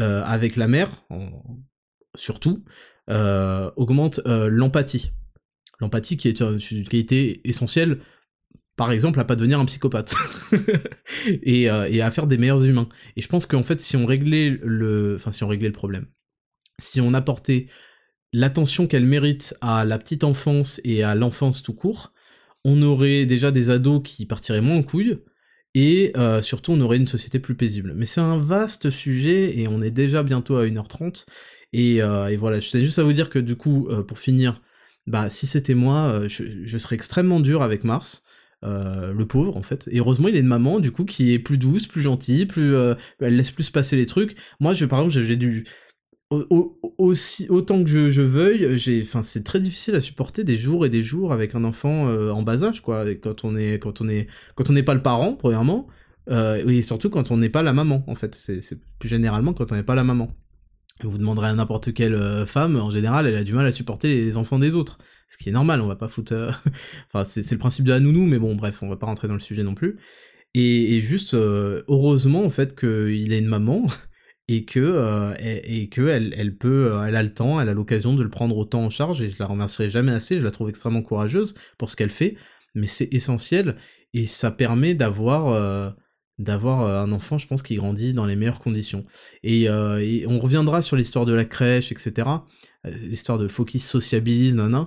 euh, 0.00 0.22
avec 0.24 0.54
la 0.54 0.68
mère, 0.68 1.04
surtout, 2.14 2.62
euh, 3.10 3.72
augmente 3.74 4.20
l'empathie. 4.24 5.10
L'empathie 5.80 6.16
qui 6.16 6.28
est 6.28 6.40
une 6.40 6.86
qualité 6.86 7.40
essentielle, 7.48 7.98
par 8.76 8.92
exemple, 8.92 9.18
à 9.18 9.24
pas 9.24 9.34
devenir 9.34 9.58
un 9.58 9.64
psychopathe 9.64 10.14
et, 11.26 11.62
et, 11.62 12.02
à 12.02 12.10
faire 12.12 12.28
des 12.28 12.38
meilleurs 12.38 12.64
humains. 12.64 12.88
Et 13.16 13.20
je 13.20 13.26
pense 13.26 13.46
qu'en 13.46 13.64
fait, 13.64 13.80
si 13.80 13.96
on 13.96 14.06
réglait 14.06 14.60
le, 14.62 15.16
enfin, 15.16 15.32
si 15.32 15.42
on 15.42 15.48
réglait 15.48 15.68
le 15.68 15.74
problème, 15.74 16.06
si 16.80 17.00
on 17.00 17.14
apportait 17.14 17.68
l'attention 18.32 18.86
qu'elle 18.86 19.06
mérite 19.06 19.54
à 19.60 19.84
la 19.84 19.98
petite 19.98 20.24
enfance 20.24 20.80
et 20.84 21.02
à 21.02 21.14
l'enfance 21.14 21.62
tout 21.62 21.74
court, 21.74 22.12
on 22.64 22.82
aurait 22.82 23.26
déjà 23.26 23.50
des 23.50 23.70
ados 23.70 24.02
qui 24.04 24.26
partiraient 24.26 24.60
moins 24.60 24.76
en 24.76 24.82
couille, 24.82 25.18
et 25.74 26.12
euh, 26.16 26.42
surtout 26.42 26.72
on 26.72 26.80
aurait 26.80 26.96
une 26.96 27.06
société 27.06 27.38
plus 27.38 27.54
paisible. 27.54 27.94
Mais 27.94 28.06
c'est 28.06 28.20
un 28.20 28.38
vaste 28.38 28.90
sujet, 28.90 29.58
et 29.58 29.68
on 29.68 29.80
est 29.80 29.90
déjà 29.90 30.22
bientôt 30.22 30.56
à 30.56 30.66
1h30, 30.66 31.24
euh, 31.74 32.26
et, 32.26 32.36
voilà, 32.36 32.60
je 32.60 32.70
tenais 32.70 32.84
juste 32.84 32.98
à 32.98 33.04
vous 33.04 33.12
dire 33.12 33.30
que 33.30 33.38
du 33.38 33.56
coup, 33.56 33.88
euh, 33.90 34.02
pour 34.02 34.18
finir, 34.18 34.60
bah 35.06 35.30
si 35.30 35.46
c'était 35.46 35.74
moi, 35.74 36.26
je, 36.28 36.78
serais 36.78 36.96
extrêmement 36.96 37.40
dur 37.40 37.62
avec 37.62 37.84
Mars, 37.84 38.24
le 38.62 39.24
pauvre 39.24 39.56
en 39.56 39.62
fait. 39.62 39.88
Et 39.92 39.98
heureusement, 39.98 40.26
il 40.26 40.34
est 40.34 40.40
une 40.40 40.46
maman 40.46 40.80
du 40.80 40.90
coup 40.90 41.04
qui 41.04 41.32
est 41.32 41.38
plus 41.38 41.58
douce, 41.58 41.86
plus 41.86 42.02
gentille, 42.02 42.44
plus 42.46 42.74
elle 43.20 43.36
laisse 43.36 43.52
plus 43.52 43.70
passer 43.70 43.94
les 43.94 44.06
trucs. 44.06 44.36
Moi, 44.58 44.74
je 44.74 44.84
par 44.84 45.00
exemple, 45.00 45.24
j'ai 45.24 45.36
dû 45.36 45.64
aussi 46.30 47.46
autant 47.48 47.84
que 47.84 47.88
je, 47.88 48.20
veuille, 48.20 48.78
j'ai, 48.78 49.02
enfin, 49.02 49.22
c'est 49.22 49.44
très 49.44 49.60
difficile 49.60 49.94
à 49.94 50.00
supporter 50.00 50.42
des 50.42 50.56
jours 50.56 50.84
et 50.84 50.90
des 50.90 51.02
jours 51.02 51.32
avec 51.32 51.54
un 51.54 51.62
enfant 51.62 52.08
euh, 52.08 52.30
en 52.30 52.42
bas 52.42 52.64
âge, 52.64 52.80
quoi. 52.80 53.04
quand 53.14 53.44
on 53.44 53.56
est, 53.56 53.78
quand 53.78 54.00
on 54.00 54.08
est, 54.08 54.26
quand 54.56 54.68
on 54.68 54.72
n'est 54.72 54.82
pas 54.82 54.94
le 54.94 55.02
parent, 55.02 55.34
premièrement, 55.34 55.86
euh, 56.30 56.66
et 56.66 56.82
surtout 56.82 57.10
quand 57.10 57.30
on 57.30 57.36
n'est 57.36 57.48
pas 57.48 57.62
la 57.62 57.72
maman, 57.72 58.02
en 58.08 58.16
fait. 58.16 58.34
C'est, 58.34 58.60
plus 58.98 59.08
généralement 59.08 59.52
quand 59.52 59.70
on 59.70 59.76
n'est 59.76 59.84
pas 59.84 59.94
la 59.94 60.04
maman. 60.04 60.28
Vous 61.04 61.18
demanderez 61.18 61.48
à 61.48 61.54
n'importe 61.54 61.92
quelle 61.92 62.14
euh, 62.14 62.46
femme, 62.46 62.76
en 62.76 62.90
général, 62.90 63.26
elle 63.26 63.36
a 63.36 63.44
du 63.44 63.52
mal 63.52 63.66
à 63.66 63.72
supporter 63.72 64.08
les 64.08 64.36
enfants 64.36 64.58
des 64.58 64.74
autres. 64.74 64.98
Ce 65.28 65.36
qui 65.36 65.50
est 65.50 65.52
normal, 65.52 65.80
on 65.80 65.86
va 65.86 65.96
pas 65.96 66.08
foutre. 66.08 66.34
enfin, 67.12 67.24
c'est, 67.24 67.48
le 67.52 67.58
principe 67.58 67.84
de 67.84 67.92
la 67.92 68.00
nounou, 68.00 68.26
mais 68.26 68.38
bon, 68.38 68.56
bref, 68.56 68.82
on 68.82 68.88
va 68.88 68.96
pas 68.96 69.06
rentrer 69.06 69.28
dans 69.28 69.34
le 69.34 69.40
sujet 69.40 69.62
non 69.62 69.74
plus. 69.74 69.98
Et, 70.54 71.02
juste, 71.02 71.34
heureusement, 71.34 72.44
en 72.44 72.50
fait, 72.50 72.74
qu'il 72.74 73.32
a 73.32 73.36
une 73.36 73.46
maman 73.46 73.86
et 74.48 74.64
que 74.64 74.80
euh, 74.80 75.34
et, 75.40 75.88
que 75.88 76.06
elle, 76.06 76.32
elle, 76.36 76.56
peut 76.56 76.92
euh, 76.92 77.04
elle 77.04 77.16
a 77.16 77.22
le 77.22 77.34
temps 77.34 77.60
elle 77.60 77.68
a 77.68 77.74
l'occasion 77.74 78.14
de 78.14 78.22
le 78.22 78.30
prendre 78.30 78.56
autant 78.56 78.84
en 78.84 78.90
charge 78.90 79.20
et 79.22 79.30
je 79.30 79.36
la 79.40 79.46
remercierai 79.46 79.90
jamais 79.90 80.12
assez. 80.12 80.38
Je 80.38 80.44
la 80.44 80.50
trouve 80.50 80.68
extrêmement 80.68 81.02
courageuse 81.02 81.54
pour 81.78 81.90
ce 81.90 81.96
qu'elle 81.96 82.10
fait 82.10 82.36
mais 82.74 82.86
c'est 82.86 83.12
essentiel 83.12 83.76
et 84.12 84.26
ça 84.26 84.50
permet 84.50 84.94
d'avoir 84.94 85.48
euh, 85.48 85.90
d'avoir 86.38 86.86
un 86.86 87.10
enfant 87.12 87.38
je 87.38 87.46
pense 87.46 87.62
qui 87.62 87.76
grandit 87.76 88.12
dans 88.12 88.26
les 88.26 88.36
meilleures 88.36 88.60
conditions. 88.60 89.02
Et, 89.42 89.68
on 89.70 90.38
reviendra 90.38 90.82
sur 90.82 90.96
l'histoire 90.96 91.24
de 91.24 91.32
la 91.32 91.44
crèche 91.44 91.90
etc 91.92 92.28
l'histoire 92.84 93.38
de 93.38 93.48
faut 93.48 93.64
qu'il 93.64 93.80
sociabilise 93.80 94.54
nan, 94.54 94.86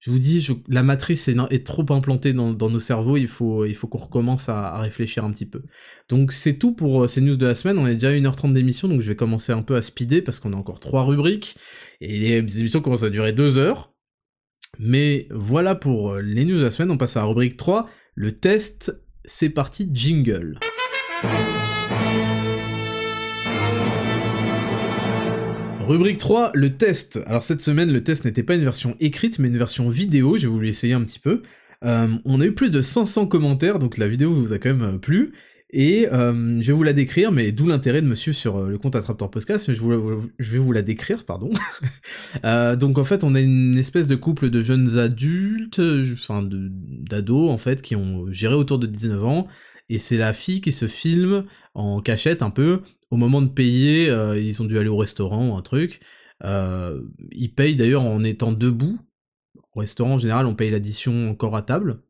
je 0.00 0.10
vous 0.10 0.18
dis, 0.18 0.46
la 0.68 0.82
matrice 0.82 1.28
est, 1.28 1.64
trop 1.64 1.84
implantée 1.90 2.32
dans, 2.32 2.54
nos 2.54 2.78
cerveaux, 2.78 3.18
il 3.18 3.28
faut, 3.28 3.66
qu'on 3.90 3.98
recommence 3.98 4.48
à, 4.48 4.80
réfléchir 4.80 5.24
un 5.24 5.30
petit 5.30 5.44
peu. 5.44 5.62
Donc 6.08 6.32
c'est 6.32 6.54
tout 6.54 6.72
pour 6.72 7.04
euh, 7.04 7.08
ces 7.08 7.20
news 7.20 7.36
de 7.36 7.46
la 7.46 7.54
semaine, 7.54 7.78
on 7.78 7.86
est 7.86 7.94
déjà 7.94 8.08
à 8.08 8.12
1h30 8.12 8.54
d'émission, 8.54 8.88
donc 8.88 9.02
je 9.02 9.08
vais 9.08 9.16
commencer 9.16 9.52
un 9.52 9.62
peu 9.62 9.76
à 9.76 9.82
speeder 9.82 10.24
parce 10.24 10.40
qu'on 10.40 10.54
a 10.54 10.56
encore 10.56 10.80
trois 10.80 11.04
rubriques, 11.04 11.56
et 12.00 12.40
les 12.40 12.60
émissions 12.60 12.80
commencent 12.80 13.02
à 13.02 13.10
durer 13.10 13.32
2 13.32 13.58
heures. 13.58 13.92
Mais 14.78 15.28
voilà 15.30 15.74
pour 15.74 16.12
euh, 16.12 16.22
les 16.22 16.46
news 16.46 16.56
de 16.56 16.62
la 16.62 16.70
semaine, 16.70 16.90
on 16.90 16.96
passe 16.96 17.18
à 17.18 17.20
la 17.20 17.26
rubrique 17.26 17.58
3, 17.58 17.90
le 18.14 18.32
test, 18.32 18.98
c'est 19.26 19.50
parti, 19.50 19.90
jingle. 19.92 20.58
Rubrique 25.90 26.18
3, 26.18 26.52
le 26.54 26.70
test. 26.70 27.18
Alors 27.26 27.42
cette 27.42 27.62
semaine, 27.62 27.92
le 27.92 28.04
test 28.04 28.24
n'était 28.24 28.44
pas 28.44 28.54
une 28.54 28.62
version 28.62 28.94
écrite, 29.00 29.40
mais 29.40 29.48
une 29.48 29.58
version 29.58 29.88
vidéo, 29.88 30.36
j'ai 30.36 30.46
voulu 30.46 30.68
essayer 30.68 30.94
un 30.94 31.00
petit 31.00 31.18
peu. 31.18 31.42
Euh, 31.84 32.06
on 32.24 32.40
a 32.40 32.46
eu 32.46 32.52
plus 32.52 32.70
de 32.70 32.80
500 32.80 33.26
commentaires, 33.26 33.80
donc 33.80 33.98
la 33.98 34.06
vidéo 34.06 34.30
vous 34.30 34.52
a 34.52 34.58
quand 34.58 34.68
même 34.68 34.82
euh, 34.82 34.98
plu. 34.98 35.32
Et 35.72 36.06
euh, 36.12 36.62
je 36.62 36.68
vais 36.68 36.72
vous 36.74 36.84
la 36.84 36.92
décrire, 36.92 37.32
mais 37.32 37.50
d'où 37.50 37.66
l'intérêt 37.66 38.02
de 38.02 38.06
me 38.06 38.14
suivre 38.14 38.36
sur 38.36 38.68
le 38.68 38.78
compte 38.78 38.94
Attraptor 38.94 39.32
Podcast, 39.32 39.72
je, 39.72 39.82
je, 40.38 40.52
vais 40.52 40.58
vous 40.58 40.70
la 40.70 40.82
décrire, 40.82 41.24
pardon. 41.24 41.50
donc 42.78 42.96
en 42.96 43.04
fait, 43.04 43.24
on 43.24 43.34
a 43.34 43.40
une 43.40 43.76
espèce 43.76 44.06
de 44.06 44.14
couple 44.14 44.48
de 44.48 44.62
jeunes 44.62 44.96
adultes, 44.96 45.82
enfin 46.12 46.48
d'ados 46.48 47.50
en 47.50 47.58
fait, 47.58 47.82
qui 47.82 47.96
ont 47.96 48.30
géré 48.30 48.54
autour 48.54 48.78
de 48.78 48.86
19 48.86 49.24
ans, 49.24 49.48
et 49.88 49.98
c'est 49.98 50.18
la 50.18 50.32
fille 50.32 50.60
qui 50.60 50.70
se 50.70 50.86
filme 50.86 51.46
en 51.74 52.00
cachette 52.00 52.42
un 52.42 52.50
peu, 52.50 52.82
au 53.10 53.16
moment 53.16 53.42
de 53.42 53.48
payer, 53.48 54.08
euh, 54.08 54.38
ils 54.38 54.62
ont 54.62 54.64
dû 54.64 54.78
aller 54.78 54.88
au 54.88 54.96
restaurant 54.96 55.50
ou 55.50 55.54
un 55.54 55.62
truc. 55.62 56.00
Euh, 56.44 57.02
ils 57.32 57.52
payent 57.52 57.76
d'ailleurs 57.76 58.02
en 58.02 58.22
étant 58.22 58.52
debout. 58.52 58.98
Au 59.74 59.80
restaurant, 59.80 60.14
en 60.14 60.18
général, 60.18 60.46
on 60.46 60.54
paye 60.54 60.70
l'addition 60.70 61.30
encore 61.30 61.56
à 61.56 61.62
table. 61.62 62.02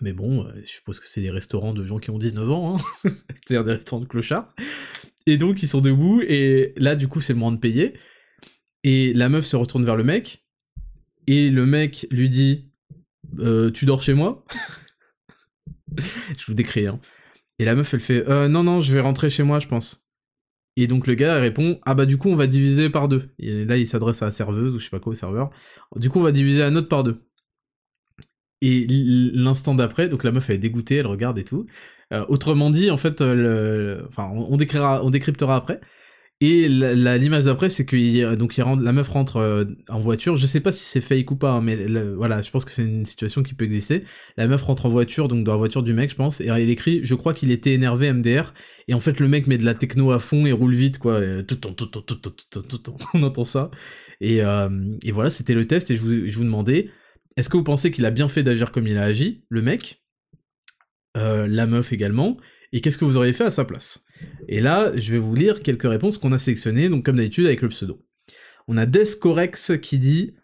Mais 0.00 0.12
bon, 0.12 0.44
euh, 0.44 0.52
je 0.62 0.68
suppose 0.68 1.00
que 1.00 1.08
c'est 1.08 1.20
des 1.20 1.30
restaurants 1.30 1.72
de 1.72 1.86
gens 1.86 1.98
qui 1.98 2.10
ont 2.10 2.18
19 2.18 2.50
ans, 2.50 2.76
hein 2.76 2.82
c'est-à-dire 3.02 3.64
des 3.64 3.72
restaurants 3.72 4.02
de 4.02 4.06
clochards. 4.06 4.52
Et 5.26 5.36
donc, 5.38 5.62
ils 5.62 5.68
sont 5.68 5.80
debout, 5.80 6.20
et 6.22 6.74
là, 6.76 6.96
du 6.96 7.08
coup, 7.08 7.20
c'est 7.20 7.32
le 7.32 7.38
moment 7.38 7.52
de 7.52 7.58
payer. 7.58 7.94
Et 8.84 9.14
la 9.14 9.28
meuf 9.28 9.44
se 9.44 9.56
retourne 9.56 9.84
vers 9.84 9.96
le 9.96 10.04
mec, 10.04 10.44
et 11.26 11.50
le 11.50 11.66
mec 11.66 12.06
lui 12.10 12.28
dit 12.28 12.70
Tu 13.74 13.86
dors 13.86 14.02
chez 14.02 14.14
moi 14.14 14.44
Je 15.96 16.46
vous 16.46 16.54
décris, 16.54 16.86
hein. 16.86 17.00
Et 17.58 17.64
la 17.64 17.74
meuf, 17.74 17.92
elle 17.94 18.00
fait 18.00 18.48
Non, 18.48 18.62
non, 18.62 18.80
je 18.80 18.92
vais 18.92 19.00
rentrer 19.00 19.30
chez 19.30 19.42
moi, 19.42 19.58
je 19.58 19.66
pense. 19.66 20.05
Et 20.76 20.86
donc 20.86 21.06
le 21.06 21.14
gars 21.14 21.36
répond 21.36 21.80
ah 21.86 21.94
bah 21.94 22.06
du 22.06 22.18
coup 22.18 22.28
on 22.28 22.36
va 22.36 22.46
diviser 22.46 22.90
par 22.90 23.08
deux. 23.08 23.30
Et 23.38 23.64
là 23.64 23.76
il 23.78 23.86
s'adresse 23.86 24.22
à 24.22 24.26
la 24.26 24.32
serveuse 24.32 24.74
ou 24.74 24.78
je 24.78 24.84
sais 24.84 24.90
pas 24.90 25.00
quoi 25.00 25.12
au 25.12 25.14
serveur. 25.14 25.50
Du 25.96 26.10
coup 26.10 26.20
on 26.20 26.22
va 26.22 26.32
diviser 26.32 26.60
la 26.60 26.70
note 26.70 26.88
par 26.88 27.04
deux. 27.04 27.22
Et 28.62 28.86
l'instant 29.34 29.74
d'après, 29.74 30.08
donc 30.08 30.24
la 30.24 30.32
meuf 30.32 30.48
elle 30.48 30.56
est 30.56 30.58
dégoûtée, 30.58 30.96
elle 30.96 31.06
regarde 31.06 31.38
et 31.38 31.44
tout. 31.44 31.66
Euh, 32.12 32.24
autrement 32.28 32.70
dit, 32.70 32.90
en 32.90 32.96
fait, 32.96 33.20
le... 33.20 34.04
enfin 34.08 34.30
on, 34.32 34.56
décrira, 34.56 35.04
on 35.04 35.10
décryptera 35.10 35.56
après. 35.56 35.80
Et 36.42 36.68
l'image 36.68 37.44
d'après, 37.44 37.70
c'est 37.70 37.86
que 37.86 38.34
donc 38.34 38.58
la 38.58 38.92
meuf 38.92 39.08
rentre 39.08 39.38
euh, 39.38 39.64
en 39.88 39.98
voiture. 39.98 40.36
Je 40.36 40.46
sais 40.46 40.60
pas 40.60 40.70
si 40.70 40.84
c'est 40.84 41.00
fake 41.00 41.30
ou 41.30 41.36
pas, 41.36 41.52
hein, 41.52 41.62
mais 41.62 41.76
voilà, 42.14 42.42
je 42.42 42.50
pense 42.50 42.66
que 42.66 42.70
c'est 42.70 42.84
une 42.84 43.06
situation 43.06 43.42
qui 43.42 43.54
peut 43.54 43.64
exister. 43.64 44.04
La 44.36 44.46
meuf 44.46 44.60
rentre 44.62 44.84
en 44.84 44.90
voiture, 44.90 45.28
donc 45.28 45.44
dans 45.44 45.52
la 45.52 45.58
voiture 45.58 45.82
du 45.82 45.94
mec, 45.94 46.10
je 46.10 46.16
pense, 46.16 46.42
et 46.42 46.48
il 46.48 46.68
écrit 46.68 47.00
"Je 47.02 47.14
crois 47.14 47.32
qu'il 47.32 47.50
était 47.50 47.72
énervé 47.72 48.12
MDR." 48.12 48.52
Et 48.86 48.92
en 48.92 49.00
fait, 49.00 49.18
le 49.18 49.28
mec 49.28 49.46
met 49.46 49.56
de 49.56 49.64
la 49.64 49.72
techno 49.72 50.10
à 50.10 50.20
fond 50.20 50.44
et 50.44 50.52
roule 50.52 50.74
vite, 50.74 50.98
quoi. 50.98 51.22
On 53.14 53.22
entend 53.22 53.44
ça. 53.44 53.70
Et, 54.20 54.40
et 54.40 55.12
voilà, 55.12 55.30
c'était 55.30 55.54
le 55.54 55.66
test. 55.66 55.90
Et 55.90 55.96
je 55.96 56.02
vous, 56.02 56.28
je 56.28 56.36
vous 56.36 56.44
demandais, 56.44 56.90
est-ce 57.38 57.48
que 57.48 57.56
vous 57.56 57.64
pensez 57.64 57.90
qu'il 57.90 58.04
a 58.04 58.10
bien 58.10 58.28
fait 58.28 58.42
d'agir 58.42 58.72
comme 58.72 58.86
il 58.86 58.98
a 58.98 59.04
agi, 59.04 59.44
le 59.48 59.62
mec? 59.62 60.02
La 61.14 61.66
meuf 61.66 61.94
également 61.94 62.36
et 62.72 62.80
qu'est-ce 62.80 62.98
que 62.98 63.04
vous 63.04 63.16
auriez 63.16 63.32
fait 63.32 63.44
à 63.44 63.50
sa 63.50 63.64
place? 63.64 64.04
Et 64.48 64.60
là, 64.60 64.92
je 64.96 65.12
vais 65.12 65.18
vous 65.18 65.34
lire 65.34 65.62
quelques 65.62 65.88
réponses 65.88 66.18
qu'on 66.18 66.32
a 66.32 66.38
sélectionnées, 66.38 66.88
donc 66.88 67.04
comme 67.04 67.16
d'habitude 67.16 67.46
avec 67.46 67.62
le 67.62 67.68
pseudo. 67.68 68.04
On 68.68 68.76
a 68.76 68.86
Descorex 68.86 69.72
qui 69.80 69.98
dit 69.98 70.34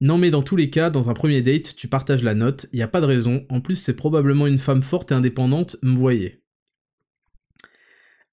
non 0.00 0.16
mais 0.16 0.30
dans 0.30 0.42
tous 0.42 0.56
les 0.56 0.70
cas, 0.70 0.88
dans 0.88 1.10
un 1.10 1.14
premier 1.14 1.42
date, 1.42 1.76
tu 1.76 1.86
partages 1.86 2.22
la 2.22 2.34
note, 2.34 2.66
y 2.72 2.80
a 2.80 2.88
pas 2.88 3.02
de 3.02 3.06
raison, 3.06 3.44
en 3.50 3.60
plus 3.60 3.76
c'est 3.76 3.94
probablement 3.94 4.46
une 4.46 4.58
femme 4.58 4.82
forte 4.82 5.12
et 5.12 5.14
indépendante, 5.14 5.76
me 5.82 5.94
voyez. 5.94 6.42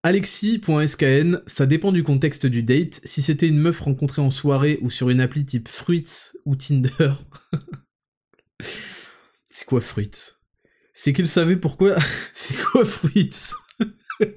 Alexis.skn, 0.04 1.42
ça 1.46 1.66
dépend 1.66 1.92
du 1.92 2.04
contexte 2.04 2.46
du 2.46 2.64
date, 2.64 3.02
si 3.04 3.22
c'était 3.22 3.50
une 3.50 3.60
meuf 3.60 3.82
rencontrée 3.82 4.22
en 4.22 4.30
soirée 4.30 4.80
ou 4.82 4.90
sur 4.90 5.10
une 5.10 5.20
appli 5.20 5.44
type 5.44 5.68
Fruits 5.68 6.32
ou 6.46 6.56
Tinder. 6.56 7.14
c'est 9.50 9.66
quoi 9.66 9.82
Fruits? 9.82 10.37
C'est 10.98 11.14
qu'il 11.14 11.28
savait 11.28 11.58
pourquoi. 11.58 11.96
c'est 12.34 12.58
quoi 12.58 12.84
Fruits 12.84 13.30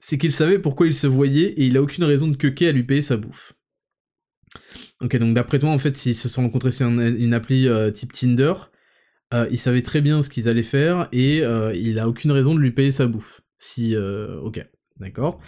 C'est 0.00 0.18
qu'il 0.18 0.32
savait 0.32 0.58
pourquoi 0.58 0.88
il 0.88 0.94
se 0.94 1.06
voyait 1.06 1.50
et 1.50 1.66
il 1.66 1.76
a 1.76 1.82
aucune 1.82 2.02
raison 2.02 2.26
de 2.26 2.36
quequer 2.36 2.68
à 2.68 2.72
lui 2.72 2.82
payer 2.82 3.02
sa 3.02 3.16
bouffe. 3.16 3.52
Ok, 5.00 5.16
donc 5.16 5.34
d'après 5.34 5.60
toi, 5.60 5.70
en 5.70 5.78
fait, 5.78 5.96
s'ils 5.96 6.16
se 6.16 6.28
sont 6.28 6.42
rencontrés 6.42 6.72
sur 6.72 6.88
une, 6.88 7.34
appli 7.34 7.68
euh, 7.68 7.92
type 7.92 8.12
Tinder, 8.12 8.52
euh, 9.32 9.46
il 9.52 9.58
savait 9.58 9.82
très 9.82 10.00
bien 10.00 10.22
ce 10.22 10.28
qu'ils 10.28 10.48
allaient 10.48 10.62
faire 10.64 11.08
et 11.12 11.42
euh, 11.42 11.72
il 11.72 12.00
a 12.00 12.08
aucune 12.08 12.32
raison 12.32 12.52
de 12.52 12.60
lui 12.60 12.72
payer 12.72 12.90
sa 12.90 13.06
bouffe. 13.06 13.40
Si, 13.58 13.96
ok, 13.96 14.66
d'accord. 14.98 15.40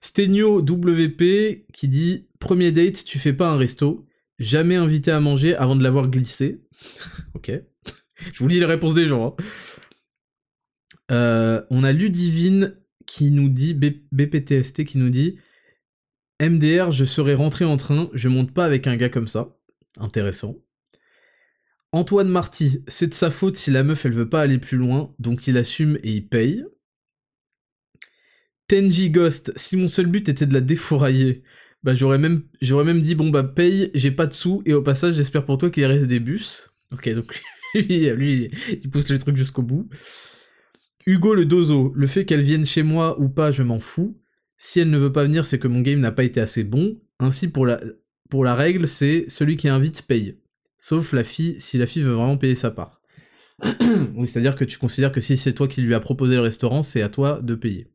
Stenio 0.00 0.60
WP 0.60 1.66
qui 1.72 1.88
dit 1.88 2.28
premier 2.40 2.72
date, 2.72 3.04
tu 3.04 3.20
fais 3.20 3.32
pas 3.32 3.50
un 3.50 3.56
resto, 3.56 4.06
jamais 4.40 4.74
invité 4.74 5.12
à 5.12 5.20
manger 5.20 5.54
avant 5.54 5.76
de 5.76 5.84
l'avoir 5.84 6.08
glissé. 6.08 6.64
ok. 7.34 7.52
Je 8.32 8.38
vous 8.38 8.48
lis 8.48 8.60
les 8.60 8.66
réponses 8.66 8.94
des 8.94 9.06
gens. 9.06 9.36
Hein. 9.38 9.44
Euh, 11.12 11.62
on 11.70 11.84
a 11.84 11.92
Ludivine 11.92 12.76
qui 13.06 13.30
nous 13.30 13.48
dit, 13.48 13.74
BPTST 13.74 14.84
qui 14.84 14.98
nous 14.98 15.10
dit 15.10 15.38
MDR, 16.42 16.90
je 16.90 17.04
serais 17.04 17.34
rentré 17.34 17.64
en 17.64 17.76
train, 17.76 18.10
je 18.12 18.28
monte 18.28 18.52
pas 18.52 18.64
avec 18.64 18.86
un 18.86 18.96
gars 18.96 19.08
comme 19.08 19.28
ça. 19.28 19.56
Intéressant. 19.98 20.56
Antoine 21.92 22.28
Marty, 22.28 22.82
c'est 22.88 23.06
de 23.06 23.14
sa 23.14 23.30
faute 23.30 23.56
si 23.56 23.70
la 23.70 23.82
meuf 23.82 24.04
elle 24.04 24.12
veut 24.12 24.28
pas 24.28 24.42
aller 24.42 24.58
plus 24.58 24.76
loin, 24.76 25.14
donc 25.18 25.46
il 25.46 25.56
assume 25.56 25.96
et 26.02 26.12
il 26.12 26.28
paye. 26.28 26.64
Tenji 28.68 29.10
Ghost, 29.10 29.52
si 29.56 29.76
mon 29.76 29.88
seul 29.88 30.06
but 30.06 30.28
était 30.28 30.44
de 30.44 30.52
la 30.52 30.60
défourailler, 30.60 31.42
bah 31.84 31.94
j'aurais 31.94 32.18
même, 32.18 32.42
j'aurais 32.60 32.84
même 32.84 33.00
dit 33.00 33.14
bon 33.14 33.30
bah 33.30 33.44
paye, 33.44 33.90
j'ai 33.94 34.10
pas 34.10 34.26
de 34.26 34.34
sous, 34.34 34.62
et 34.66 34.74
au 34.74 34.82
passage 34.82 35.14
j'espère 35.14 35.46
pour 35.46 35.56
toi 35.56 35.70
qu'il 35.70 35.86
reste 35.86 36.06
des 36.06 36.20
bus. 36.20 36.68
Ok 36.92 37.08
donc 37.14 37.32
lui, 37.82 38.50
il 38.70 38.90
pousse 38.90 39.10
le 39.10 39.18
truc 39.18 39.36
jusqu'au 39.36 39.62
bout. 39.62 39.88
Hugo 41.06 41.34
le 41.34 41.44
dozo, 41.44 41.92
le 41.94 42.06
fait 42.06 42.24
qu'elle 42.24 42.40
vienne 42.40 42.66
chez 42.66 42.82
moi 42.82 43.20
ou 43.20 43.28
pas, 43.28 43.52
je 43.52 43.62
m'en 43.62 43.78
fous. 43.78 44.20
Si 44.58 44.80
elle 44.80 44.90
ne 44.90 44.98
veut 44.98 45.12
pas 45.12 45.24
venir, 45.24 45.46
c'est 45.46 45.58
que 45.58 45.68
mon 45.68 45.80
game 45.80 46.00
n'a 46.00 46.12
pas 46.12 46.24
été 46.24 46.40
assez 46.40 46.64
bon. 46.64 47.00
Ainsi, 47.18 47.48
pour 47.48 47.66
la, 47.66 47.80
pour 48.28 48.44
la 48.44 48.54
règle, 48.54 48.88
c'est 48.88 49.24
celui 49.28 49.56
qui 49.56 49.68
invite 49.68 50.02
paye. 50.02 50.38
Sauf 50.78 51.12
la 51.12 51.24
fille, 51.24 51.60
si 51.60 51.78
la 51.78 51.86
fille 51.86 52.02
veut 52.02 52.12
vraiment 52.12 52.36
payer 52.36 52.54
sa 52.54 52.70
part. 52.70 53.00
oui, 54.14 54.28
c'est-à-dire 54.28 54.56
que 54.56 54.64
tu 54.64 54.78
considères 54.78 55.12
que 55.12 55.20
si 55.20 55.36
c'est 55.36 55.54
toi 55.54 55.68
qui 55.68 55.82
lui 55.82 55.94
as 55.94 56.00
proposé 56.00 56.34
le 56.34 56.42
restaurant, 56.42 56.82
c'est 56.82 57.02
à 57.02 57.08
toi 57.08 57.40
de 57.40 57.54
payer. 57.54 57.92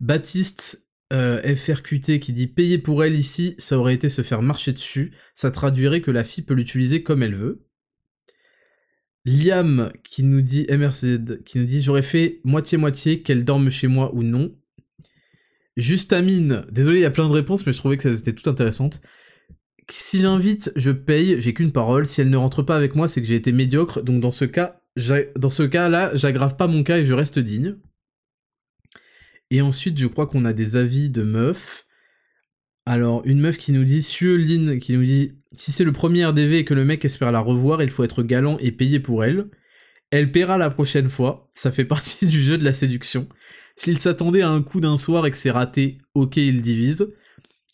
Baptiste 0.00 0.84
euh, 1.12 1.40
FRQT 1.54 2.18
qui 2.20 2.32
dit 2.32 2.46
payer 2.46 2.78
pour 2.78 3.04
elle 3.04 3.14
ici, 3.14 3.54
ça 3.58 3.78
aurait 3.78 3.94
été 3.94 4.08
se 4.08 4.22
faire 4.22 4.42
marcher 4.42 4.72
dessus. 4.72 5.12
Ça 5.34 5.50
traduirait 5.50 6.00
que 6.00 6.10
la 6.10 6.24
fille 6.24 6.44
peut 6.44 6.54
l'utiliser 6.54 7.02
comme 7.02 7.22
elle 7.22 7.34
veut. 7.34 7.63
Liam 9.24 9.90
qui 10.02 10.22
nous 10.22 10.42
dit 10.42 10.66
MRC 10.70 11.42
qui 11.44 11.58
nous 11.58 11.64
dit 11.64 11.80
j'aurais 11.80 12.02
fait 12.02 12.40
moitié-moitié 12.44 13.22
qu'elle 13.22 13.44
dorme 13.44 13.70
chez 13.70 13.86
moi 13.86 14.14
ou 14.14 14.22
non. 14.22 14.54
Justamine, 15.76 16.64
désolé, 16.70 17.00
il 17.00 17.02
y 17.02 17.06
a 17.06 17.10
plein 17.10 17.28
de 17.28 17.32
réponses, 17.32 17.66
mais 17.66 17.72
je 17.72 17.78
trouvais 17.78 17.96
que 17.96 18.02
ça 18.02 18.10
était 18.10 18.32
tout 18.32 18.48
intéressante. 18.48 19.00
Si 19.90 20.20
j'invite, 20.20 20.72
je 20.76 20.90
paye, 20.90 21.40
j'ai 21.40 21.52
qu'une 21.52 21.72
parole. 21.72 22.06
Si 22.06 22.20
elle 22.20 22.30
ne 22.30 22.36
rentre 22.36 22.62
pas 22.62 22.76
avec 22.76 22.94
moi, 22.94 23.08
c'est 23.08 23.20
que 23.20 23.26
j'ai 23.26 23.34
été 23.34 23.52
médiocre. 23.52 24.02
Donc 24.02 24.20
dans 24.20 24.32
ce 24.32 24.44
cas, 24.44 24.80
dans 25.36 25.50
ce 25.50 25.62
cas-là, 25.62 26.16
j'aggrave 26.16 26.56
pas 26.56 26.68
mon 26.68 26.82
cas 26.84 26.98
et 26.98 27.04
je 27.04 27.12
reste 27.12 27.38
digne. 27.38 27.76
Et 29.50 29.60
ensuite, 29.60 29.98
je 29.98 30.06
crois 30.06 30.26
qu'on 30.26 30.44
a 30.44 30.52
des 30.52 30.76
avis 30.76 31.10
de 31.10 31.22
meufs. 31.22 31.86
Alors, 32.86 33.22
une 33.24 33.40
meuf 33.40 33.56
qui 33.56 33.72
nous 33.72 33.84
dit, 33.84 34.06
Lynn, 34.20 34.78
qui 34.78 34.94
nous 34.94 35.04
dit 35.04 35.32
si 35.52 35.72
c'est 35.72 35.84
le 35.84 35.92
premier 35.92 36.26
RDV 36.26 36.58
et 36.58 36.64
que 36.64 36.74
le 36.74 36.84
mec 36.84 37.04
espère 37.04 37.32
la 37.32 37.40
revoir, 37.40 37.82
il 37.82 37.90
faut 37.90 38.04
être 38.04 38.22
galant 38.22 38.58
et 38.58 38.72
payer 38.72 39.00
pour 39.00 39.24
elle. 39.24 39.48
Elle 40.10 40.30
paiera 40.32 40.58
la 40.58 40.70
prochaine 40.70 41.08
fois, 41.08 41.48
ça 41.54 41.72
fait 41.72 41.84
partie 41.86 42.26
du 42.26 42.42
jeu 42.42 42.58
de 42.58 42.64
la 42.64 42.74
séduction. 42.74 43.28
S'il 43.76 43.98
s'attendait 43.98 44.42
à 44.42 44.50
un 44.50 44.62
coup 44.62 44.80
d'un 44.80 44.98
soir 44.98 45.26
et 45.26 45.30
que 45.30 45.36
c'est 45.36 45.50
raté, 45.50 45.98
ok, 46.14 46.36
il 46.36 46.62
divise. 46.62 47.08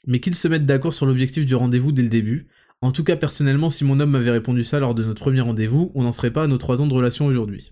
Mais 0.06 0.20
qu'ils 0.20 0.34
se 0.34 0.48
mettent 0.48 0.64
d'accord 0.64 0.94
sur 0.94 1.06
l'objectif 1.06 1.44
du 1.44 1.54
rendez-vous 1.54 1.92
dès 1.92 2.02
le 2.02 2.08
début. 2.08 2.48
En 2.80 2.90
tout 2.90 3.04
cas, 3.04 3.16
personnellement, 3.16 3.68
si 3.68 3.84
mon 3.84 4.00
homme 4.00 4.10
m'avait 4.10 4.30
répondu 4.30 4.64
ça 4.64 4.80
lors 4.80 4.94
de 4.94 5.04
notre 5.04 5.20
premier 5.20 5.42
rendez-vous, 5.42 5.92
on 5.94 6.02
n'en 6.02 6.12
serait 6.12 6.30
pas 6.30 6.44
à 6.44 6.46
nos 6.46 6.56
trois 6.56 6.80
ans 6.80 6.86
de 6.86 6.94
relation 6.94 7.26
aujourd'hui. 7.26 7.70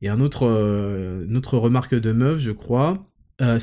Et 0.00 0.08
un 0.08 0.20
autre, 0.20 0.46
euh, 0.46 1.26
une 1.26 1.36
autre 1.36 1.58
remarque 1.58 1.94
de 1.94 2.12
meuf, 2.12 2.38
je 2.38 2.52
crois. 2.52 3.07
Euh, 3.40 3.58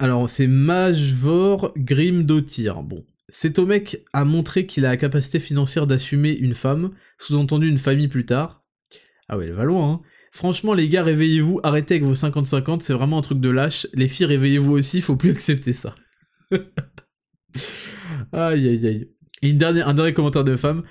alors 0.00 0.28
c'est 0.28 0.46
Majvor 0.46 1.72
Grim 1.76 2.24
Dotir. 2.24 2.82
Bon, 2.82 3.04
mec 3.66 4.04
a 4.12 4.24
montré 4.24 4.66
qu'il 4.66 4.84
a 4.84 4.90
la 4.90 4.96
capacité 4.96 5.38
financière 5.38 5.86
d'assumer 5.86 6.32
une 6.32 6.54
femme, 6.54 6.90
sous-entendu 7.18 7.68
une 7.68 7.78
famille 7.78 8.08
plus 8.08 8.26
tard. 8.26 8.64
Ah 9.28 9.38
ouais, 9.38 9.44
elle 9.44 9.52
va 9.52 9.64
loin, 9.64 9.90
hein. 9.90 10.00
Franchement, 10.32 10.74
les 10.74 10.88
gars, 10.88 11.02
réveillez-vous, 11.02 11.60
arrêtez 11.64 11.94
avec 11.94 12.04
vos 12.04 12.14
50-50, 12.14 12.80
c'est 12.80 12.92
vraiment 12.92 13.18
un 13.18 13.22
truc 13.22 13.40
de 13.40 13.50
lâche. 13.50 13.88
Les 13.94 14.06
filles, 14.06 14.26
réveillez-vous 14.26 14.72
aussi, 14.72 15.00
faut 15.00 15.16
plus 15.16 15.30
accepter 15.32 15.72
ça. 15.72 15.94
aïe 18.32 18.68
aïe 18.68 18.86
aïe. 18.86 19.10
Et 19.42 19.50
une 19.50 19.58
dernière, 19.58 19.88
un 19.88 19.94
dernier 19.94 20.12
commentaire 20.12 20.44
de 20.44 20.56
femme. 20.56 20.84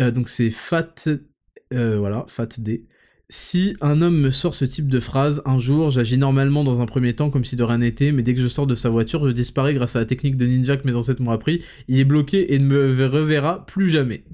Euh, 0.00 0.10
donc 0.10 0.28
c'est 0.28 0.50
Fat. 0.50 0.94
Euh, 1.72 1.98
voilà, 1.98 2.24
Fat 2.28 2.48
D. 2.58 2.86
Si 3.30 3.74
un 3.80 4.02
homme 4.02 4.20
me 4.20 4.30
sort 4.30 4.54
ce 4.54 4.66
type 4.66 4.88
de 4.88 5.00
phrase, 5.00 5.42
un 5.46 5.58
jour, 5.58 5.90
j'agis 5.90 6.18
normalement 6.18 6.62
dans 6.62 6.82
un 6.82 6.86
premier 6.86 7.14
temps 7.14 7.30
comme 7.30 7.44
si 7.44 7.56
de 7.56 7.62
rien 7.62 7.78
n'était, 7.78 8.12
mais 8.12 8.22
dès 8.22 8.34
que 8.34 8.40
je 8.40 8.48
sors 8.48 8.66
de 8.66 8.74
sa 8.74 8.90
voiture, 8.90 9.26
je 9.26 9.32
disparais 9.32 9.72
grâce 9.72 9.96
à 9.96 10.00
la 10.00 10.04
technique 10.04 10.36
de 10.36 10.46
ninja 10.46 10.76
que 10.76 10.86
mes 10.86 10.94
ancêtres 10.94 11.22
m'ont 11.22 11.30
appris, 11.30 11.62
il 11.88 11.98
est 11.98 12.04
bloqué 12.04 12.52
et 12.54 12.58
ne 12.58 12.66
me 12.66 13.06
reverra 13.06 13.64
plus 13.64 13.88
jamais. 13.88 14.24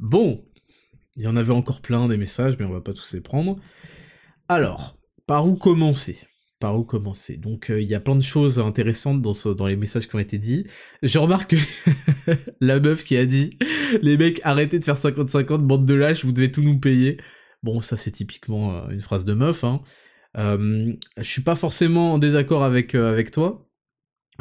Bon, 0.00 0.42
il 1.16 1.22
y 1.22 1.26
en 1.26 1.36
avait 1.36 1.52
encore 1.52 1.80
plein 1.80 2.08
des 2.08 2.16
messages, 2.16 2.56
mais 2.58 2.64
on 2.64 2.72
va 2.72 2.80
pas 2.80 2.94
tous 2.94 3.12
les 3.12 3.20
prendre. 3.20 3.56
Alors, 4.48 4.98
par 5.26 5.46
où 5.46 5.54
commencer? 5.54 6.16
Par 6.60 6.78
où 6.78 6.84
commencer 6.84 7.36
Donc 7.36 7.70
euh, 7.70 7.80
il 7.80 7.88
y 7.88 7.94
a 7.94 8.00
plein 8.00 8.16
de 8.16 8.22
choses 8.22 8.58
intéressantes 8.58 9.20
dans, 9.20 9.54
dans 9.54 9.66
les 9.66 9.76
messages 9.76 10.08
qui 10.08 10.16
ont 10.16 10.20
été 10.20 10.38
dits. 10.38 10.66
Je 11.02 11.18
remarque 11.18 11.56
la 12.60 12.80
meuf 12.80 13.04
qui 13.04 13.16
a 13.16 13.26
dit 13.26 13.58
les 14.02 14.16
mecs 14.16 14.40
arrêtez 14.44 14.78
de 14.78 14.84
faire 14.84 14.96
50-50, 14.96 15.58
bande 15.58 15.86
de 15.86 15.94
lâches, 15.94 16.24
vous 16.24 16.32
devez 16.32 16.52
tout 16.52 16.62
nous 16.62 16.78
payer. 16.78 17.18
Bon 17.62 17.80
ça 17.80 17.96
c'est 17.96 18.12
typiquement 18.12 18.74
euh, 18.74 18.88
une 18.90 19.00
phrase 19.00 19.24
de 19.24 19.34
meuf. 19.34 19.64
Hein. 19.64 19.82
Euh, 20.36 20.92
je 21.18 21.28
suis 21.28 21.42
pas 21.42 21.56
forcément 21.56 22.14
en 22.14 22.18
désaccord 22.18 22.64
avec, 22.64 22.94
avec 22.94 23.30
toi. 23.30 23.68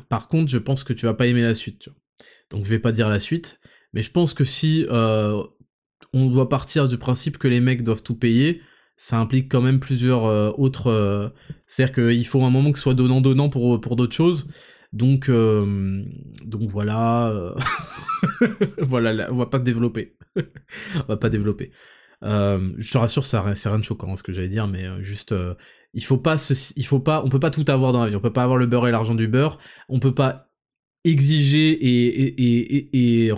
Par 0.10 0.28
contre 0.28 0.50
je 0.50 0.58
pense 0.58 0.84
que 0.84 0.94
tu 0.94 1.06
vas 1.06 1.14
pas 1.14 1.28
aimer 1.28 1.42
la 1.44 1.56
suite. 1.56 1.90
Donc 2.50 2.66
je 2.66 2.70
vais 2.70 2.80
pas 2.80 2.92
dire 2.92 3.10
la 3.10 3.20
suite. 3.20 3.60
Mais 3.94 4.02
je 4.02 4.12
pense 4.12 4.34
que 4.34 4.44
si 4.44 4.88
on 4.90 6.30
doit 6.30 6.50
partir 6.50 6.88
du 6.88 6.98
principe 6.98 7.38
que 7.38 7.48
les 7.48 7.60
mecs 7.60 7.84
doivent 7.84 8.02
tout 8.04 8.18
payer, 8.18 8.62
ça 9.04 9.20
implique 9.20 9.52
quand 9.52 9.60
même 9.60 9.82
plusieurs 9.82 10.24
euh, 10.24 10.52
autres. 10.58 10.88
Euh, 10.88 11.28
c'est-à-dire 11.68 11.94
qu'il 11.94 12.26
faut 12.26 12.42
un 12.46 12.50
moment 12.50 12.72
que 12.72 12.78
ce 12.78 12.84
soit 12.84 12.94
donnant-donnant 12.94 13.50
pour, 13.50 13.82
pour 13.82 13.98
d'autres 13.98 14.16
choses. 14.16 14.48
Donc, 14.94 15.28
euh, 15.28 16.06
donc 16.46 16.70
voilà. 16.70 17.54
voilà, 18.80 19.28
on 19.30 19.36
va 19.36 19.48
pas 19.48 19.60
développer. 19.60 20.16
on 20.38 21.04
va 21.10 21.18
pas 21.18 21.30
développer. 21.30 21.72
je 22.22 22.92
te 22.92 22.98
rassure, 22.98 23.26
c'est 23.26 23.38
rien 23.38 23.80
de 23.80 23.84
choquant 23.84 24.16
ce 24.16 24.24
que 24.24 24.32
j'allais 24.32 24.48
dire, 24.48 24.70
mais 24.70 24.86
juste. 25.04 25.36
il 25.94 26.06
faut 26.06 26.18
pas 26.18 26.38
il 26.78 26.86
faut 26.86 27.02
pas, 27.02 27.24
on 27.26 27.30
peut 27.30 27.42
pas 27.42 27.52
tout 27.52 27.66
avoir 27.68 27.92
dans 27.92 28.06
la 28.06 28.10
vie. 28.10 28.16
On 28.16 28.22
peut 28.22 28.32
pas 28.32 28.44
avoir 28.44 28.58
le 28.58 28.68
beurre 28.68 28.88
et 28.88 28.92
l'argent 28.92 29.16
du 29.16 29.28
beurre. 29.28 29.60
On 29.90 30.00
peut 30.00 30.16
pas 30.16 30.53
exiger 31.06 31.72
et, 31.72 33.28
et, 33.28 33.32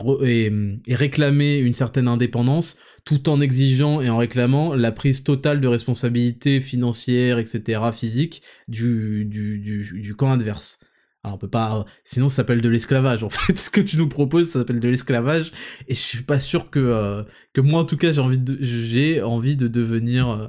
réclamer 0.87 1.57
une 1.57 1.73
certaine 1.73 2.07
indépendance 2.07 2.77
tout 3.05 3.29
en 3.29 3.41
exigeant 3.41 4.01
et 4.01 4.09
en 4.09 4.17
réclamant 4.17 4.75
la 4.75 4.91
prise 4.91 5.23
totale 5.23 5.61
de 5.61 5.67
responsabilité 5.67 6.61
financière, 6.61 7.39
etc., 7.39 7.81
physique, 7.93 8.41
du, 8.67 9.25
du, 9.25 9.59
du, 9.59 10.15
camp 10.15 10.31
adverse. 10.31 10.79
Alors 11.23 11.35
on 11.35 11.39
peut 11.39 11.49
pas, 11.49 11.85
sinon 12.03 12.29
ça 12.29 12.37
s'appelle 12.37 12.61
de 12.61 12.69
l'esclavage 12.69 13.23
en 13.23 13.29
fait. 13.31 13.57
Ce 13.57 13.71
que 13.71 13.81
tu 13.81 13.97
nous 13.97 14.07
proposes, 14.07 14.49
ça 14.49 14.59
s'appelle 14.59 14.79
de 14.79 14.87
l'esclavage, 14.87 15.51
et 15.87 15.95
je 15.95 15.99
suis 15.99 16.21
pas 16.21 16.39
sûr 16.39 16.69
que 16.69 16.79
euh, 16.79 17.23
que 17.53 17.61
moi 17.61 17.81
en 17.81 17.85
tout 17.85 17.97
cas 17.97 18.11
j'ai 18.11 18.21
envie 18.21 18.37
de 18.37 18.57
j'ai 18.61 19.23
envie 19.23 19.55
de 19.55 19.67
devenir 19.67 20.29
euh, 20.29 20.47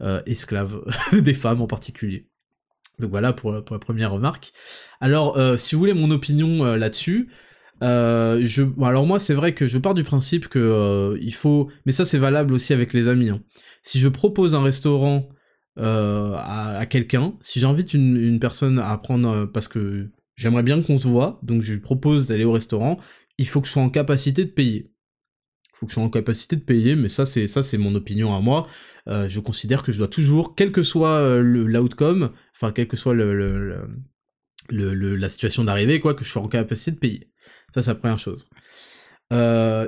euh, 0.00 0.22
esclave 0.26 0.84
des 1.12 1.34
femmes 1.34 1.60
en 1.60 1.66
particulier. 1.66 2.28
Donc 2.98 3.10
voilà 3.10 3.32
pour, 3.32 3.52
la 3.52 3.62
première 3.62 4.12
remarque. 4.12 4.52
Alors 5.00 5.38
si 5.58 5.74
vous 5.74 5.80
voulez 5.80 5.94
mon 5.94 6.10
opinion 6.10 6.76
là-dessus, 6.76 7.28
je, 7.80 8.84
alors 8.84 9.06
moi 9.06 9.18
c'est 9.18 9.34
vrai 9.34 9.54
que 9.54 9.66
je 9.66 9.78
pars 9.78 9.94
du 9.94 10.04
principe 10.04 10.48
que 10.48 11.18
il 11.20 11.34
faut, 11.34 11.68
mais 11.86 11.92
ça 11.92 12.04
c'est 12.04 12.18
valable 12.18 12.52
aussi 12.52 12.72
avec 12.72 12.92
les 12.92 13.08
amis. 13.08 13.30
Hein. 13.30 13.40
Si 13.82 13.98
je 13.98 14.08
propose 14.08 14.54
un 14.54 14.62
restaurant 14.62 15.28
euh, 15.78 16.34
à, 16.36 16.84
quelqu'un, 16.86 17.34
si 17.40 17.58
j'invite 17.58 17.94
une, 17.94 18.16
une, 18.16 18.38
personne 18.38 18.78
à 18.78 18.96
prendre, 18.98 19.28
euh, 19.28 19.46
parce 19.46 19.68
que 19.68 20.10
j'aimerais 20.36 20.62
bien 20.62 20.82
qu'on 20.82 20.98
se 20.98 21.08
voit, 21.08 21.40
donc 21.42 21.62
je 21.62 21.72
lui 21.72 21.80
propose 21.80 22.26
d'aller 22.26 22.44
au 22.44 22.52
restaurant, 22.52 22.98
il 23.38 23.48
faut 23.48 23.62
que 23.62 23.66
je 23.66 23.72
sois 23.72 23.82
en 23.82 23.88
capacité 23.88 24.44
de 24.44 24.50
payer. 24.50 24.91
Que 25.86 25.90
je 25.90 25.94
sois 25.94 26.04
en 26.04 26.10
capacité 26.10 26.56
de 26.56 26.62
payer, 26.62 26.96
mais 26.96 27.08
ça 27.08 27.26
c'est 27.26 27.46
ça 27.46 27.62
c'est 27.62 27.78
mon 27.78 27.94
opinion 27.94 28.34
à 28.34 28.40
moi. 28.40 28.68
Euh, 29.08 29.28
je 29.28 29.40
considère 29.40 29.82
que 29.82 29.92
je 29.92 29.98
dois 29.98 30.08
toujours, 30.08 30.54
quel 30.54 30.70
que 30.72 30.82
soit 30.82 31.38
l'outcome, 31.38 32.30
enfin 32.54 32.72
quelle 32.72 32.86
que 32.86 32.96
soit 32.96 33.14
le, 33.14 33.34
le, 33.34 33.88
le, 34.70 35.16
la 35.16 35.28
situation 35.28 35.64
d'arrivée, 35.64 35.98
quoi, 35.98 36.14
que 36.14 36.24
je 36.24 36.30
sois 36.30 36.42
en 36.42 36.48
capacité 36.48 36.92
de 36.92 36.98
payer. 36.98 37.32
Ça 37.74 37.82
c'est 37.82 37.90
la 37.90 37.96
première 37.96 38.18
chose. 38.18 38.46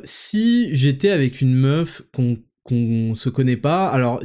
si 0.05 0.75
j'étais 0.75 1.11
avec 1.11 1.41
une 1.41 1.55
meuf 1.55 2.03
qu'on 2.13 2.39
qu'on 2.65 3.15
se 3.15 3.29
connaît 3.29 3.59
pas, 3.59 3.89
alors 3.89 4.23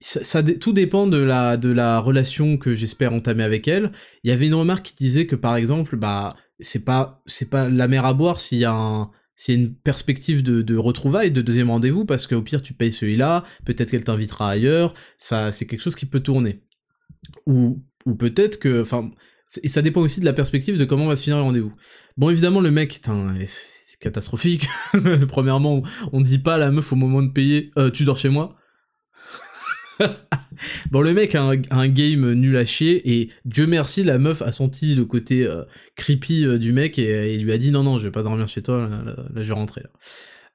ça, 0.00 0.42
tout 0.42 0.72
dépend 0.72 1.06
de 1.06 1.18
la, 1.18 1.56
de 1.56 1.70
la 1.70 1.98
relation 2.00 2.56
que 2.58 2.74
j'espère 2.74 3.12
entamer 3.12 3.44
avec 3.44 3.68
elle. 3.68 3.92
Il 4.24 4.30
y 4.30 4.32
avait 4.32 4.46
une 4.46 4.54
remarque 4.54 4.86
qui 4.86 4.94
disait 4.94 5.26
que 5.26 5.36
par 5.36 5.56
exemple, 5.56 5.96
bah, 5.96 6.36
c'est 6.60 6.84
pas, 6.84 7.22
c'est 7.26 7.50
pas 7.50 7.68
la 7.68 7.88
mer 7.88 8.04
à 8.04 8.14
boire 8.14 8.40
s'il 8.40 8.58
y 8.58 8.64
a 8.64 8.72
un, 8.72 9.10
une 9.48 9.74
perspective 9.74 10.42
de, 10.42 10.62
de 10.62 10.76
retrouvailles, 10.76 11.30
de 11.30 11.42
deuxième 11.42 11.70
rendez-vous, 11.70 12.04
parce 12.04 12.26
qu'au 12.26 12.42
pire 12.42 12.62
tu 12.62 12.74
payes 12.74 12.92
celui-là, 12.92 13.44
peut-être 13.64 13.90
qu'elle 13.90 14.04
t'invitera 14.04 14.50
ailleurs, 14.50 14.94
ça, 15.18 15.52
c'est 15.52 15.66
quelque 15.66 15.80
chose 15.80 15.96
qui 15.96 16.06
peut 16.06 16.20
tourner. 16.20 16.62
Ou, 17.46 17.84
ou 18.06 18.14
peut-être 18.14 18.58
que, 18.58 18.82
enfin, 18.82 19.10
et 19.62 19.68
ça 19.68 19.82
dépend 19.82 20.00
aussi 20.00 20.20
de 20.20 20.24
la 20.24 20.32
perspective 20.32 20.78
de 20.78 20.84
comment 20.84 21.06
va 21.06 21.16
se 21.16 21.24
finir 21.24 21.36
le 21.36 21.44
rendez-vous. 21.44 21.72
Bon, 22.16 22.30
évidemment, 22.30 22.60
le 22.60 22.70
mec, 22.70 23.00
c'est 23.46 23.98
catastrophique. 24.00 24.68
Premièrement, 25.28 25.82
on 26.12 26.20
dit 26.20 26.38
pas 26.38 26.54
à 26.54 26.58
la 26.58 26.70
meuf 26.70 26.92
au 26.92 26.96
moment 26.96 27.22
de 27.22 27.30
payer, 27.30 27.70
euh, 27.78 27.90
tu 27.90 28.04
dors 28.04 28.18
chez 28.18 28.28
moi. 28.28 28.56
bon, 30.90 31.00
le 31.00 31.12
mec 31.12 31.34
a 31.34 31.42
un, 31.42 31.88
game 31.88 32.32
nul 32.32 32.56
à 32.56 32.64
chier, 32.64 33.18
et 33.18 33.30
Dieu 33.44 33.66
merci, 33.66 34.04
la 34.04 34.18
meuf 34.18 34.42
a 34.42 34.52
senti 34.52 34.94
le 34.94 35.04
côté 35.04 35.46
euh, 35.46 35.62
creepy 35.96 36.44
euh, 36.44 36.58
du 36.58 36.72
mec, 36.72 36.98
et, 36.98 37.34
il 37.34 37.44
lui 37.44 37.52
a 37.52 37.58
dit 37.58 37.70
non, 37.70 37.82
non, 37.82 37.98
je 37.98 38.04
vais 38.04 38.10
pas 38.10 38.22
dormir 38.22 38.48
chez 38.48 38.62
toi, 38.62 38.88
là, 38.88 39.42
je 39.42 39.48
vais 39.48 39.54
rentrer. 39.54 39.82
Là. 39.82 39.90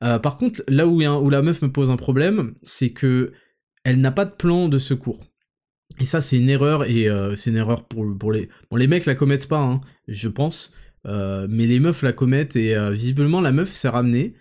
Euh, 0.03 0.19
par 0.19 0.35
contre, 0.35 0.63
là 0.67 0.87
où, 0.87 1.01
où 1.01 1.29
la 1.29 1.41
meuf 1.41 1.61
me 1.61 1.71
pose 1.71 1.89
un 1.91 1.97
problème, 1.97 2.55
c'est 2.63 2.91
que 2.91 3.33
elle 3.83 3.99
n'a 3.99 4.11
pas 4.11 4.25
de 4.25 4.31
plan 4.31 4.69
de 4.69 4.77
secours. 4.77 5.23
Et 5.99 6.05
ça, 6.05 6.21
c'est 6.21 6.37
une 6.37 6.49
erreur, 6.49 6.85
et 6.85 7.07
c'est 7.35 7.49
une 7.49 7.57
erreur 7.57 7.87
pour, 7.87 8.05
pour 8.17 8.31
les... 8.31 8.49
Bon, 8.69 8.77
les 8.77 8.87
mecs 8.87 9.05
la 9.05 9.13
commettent 9.13 9.47
pas, 9.47 9.61
hein, 9.61 9.81
je 10.07 10.29
pense, 10.29 10.73
mais 11.05 11.65
les 11.65 11.79
meufs 11.79 12.01
la 12.01 12.13
commettent, 12.13 12.55
et 12.55 12.75
visiblement, 12.91 13.41
la 13.41 13.51
meuf 13.51 13.71
s'est 13.73 13.89
ramenée, 13.89 14.35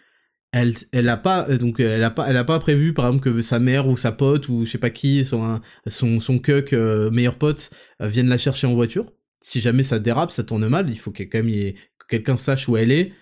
elle 0.52 0.74
elle 0.92 1.20
pas 1.22 1.48
euh, 1.48 1.58
donc 1.58 1.80
elle 1.80 2.02
a 2.02 2.10
pas 2.10 2.28
elle 2.28 2.44
pas 2.44 2.58
prévu 2.58 2.92
par 2.92 3.06
exemple 3.06 3.22
que 3.22 3.42
sa 3.42 3.58
mère 3.60 3.86
ou 3.86 3.96
sa 3.96 4.12
pote 4.12 4.48
ou 4.48 4.64
je 4.64 4.70
sais 4.70 4.78
pas 4.78 4.90
qui 4.90 5.24
son 5.24 5.60
son 5.86 6.18
son 6.20 6.38
cuck 6.38 6.72
euh, 6.72 7.10
meilleur 7.10 7.36
pote 7.36 7.70
euh, 8.02 8.08
vienne 8.08 8.28
la 8.28 8.38
chercher 8.38 8.66
en 8.66 8.74
voiture. 8.74 9.12
Si 9.40 9.60
jamais 9.60 9.82
ça 9.82 9.98
dérape 9.98 10.32
ça 10.32 10.44
tourne 10.44 10.66
mal 10.68 10.90
il 10.90 10.98
faut 10.98 11.12
que 11.12 11.22
quand 11.22 11.38
même 11.38 11.48
y 11.48 11.60
ait, 11.60 11.74
que 11.98 12.06
quelqu'un 12.08 12.36
sache 12.36 12.68
où 12.68 12.76
elle 12.76 12.92
est 12.92 13.12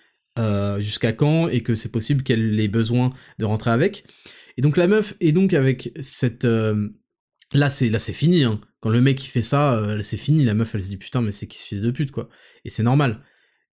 jusqu'à 0.79 1.11
quand 1.11 1.49
et 1.49 1.61
que 1.61 1.75
c'est 1.75 1.91
possible 1.91 2.23
qu'elle 2.23 2.57
ait 2.59 2.69
besoin 2.69 3.13
de 3.39 3.45
rentrer 3.45 3.71
avec. 3.71 4.05
Et 4.57 4.61
donc 4.61 4.77
la 4.77 4.87
meuf 4.87 5.13
est 5.19 5.33
donc 5.33 5.53
avec 5.53 5.91
cette 5.99 6.45
là 7.53 7.69
c'est 7.69 7.89
là 7.89 7.99
c'est 7.99 8.13
fini 8.13 8.43
hein. 8.45 8.61
quand 8.79 8.89
le 8.89 9.01
mec 9.01 9.23
il 9.23 9.27
fait 9.27 9.41
ça 9.41 9.97
c'est 10.01 10.17
fini. 10.17 10.45
La 10.45 10.53
meuf 10.53 10.73
elle 10.75 10.83
se 10.83 10.89
dit 10.89 10.97
putain 10.97 11.21
mais 11.21 11.33
c'est 11.33 11.47
qui 11.47 11.57
ce 11.57 11.65
fils 11.65 11.81
de 11.81 11.91
pute 11.91 12.11
quoi? 12.11 12.29
Et 12.65 12.69
c'est 12.69 12.83
normal. 12.83 13.21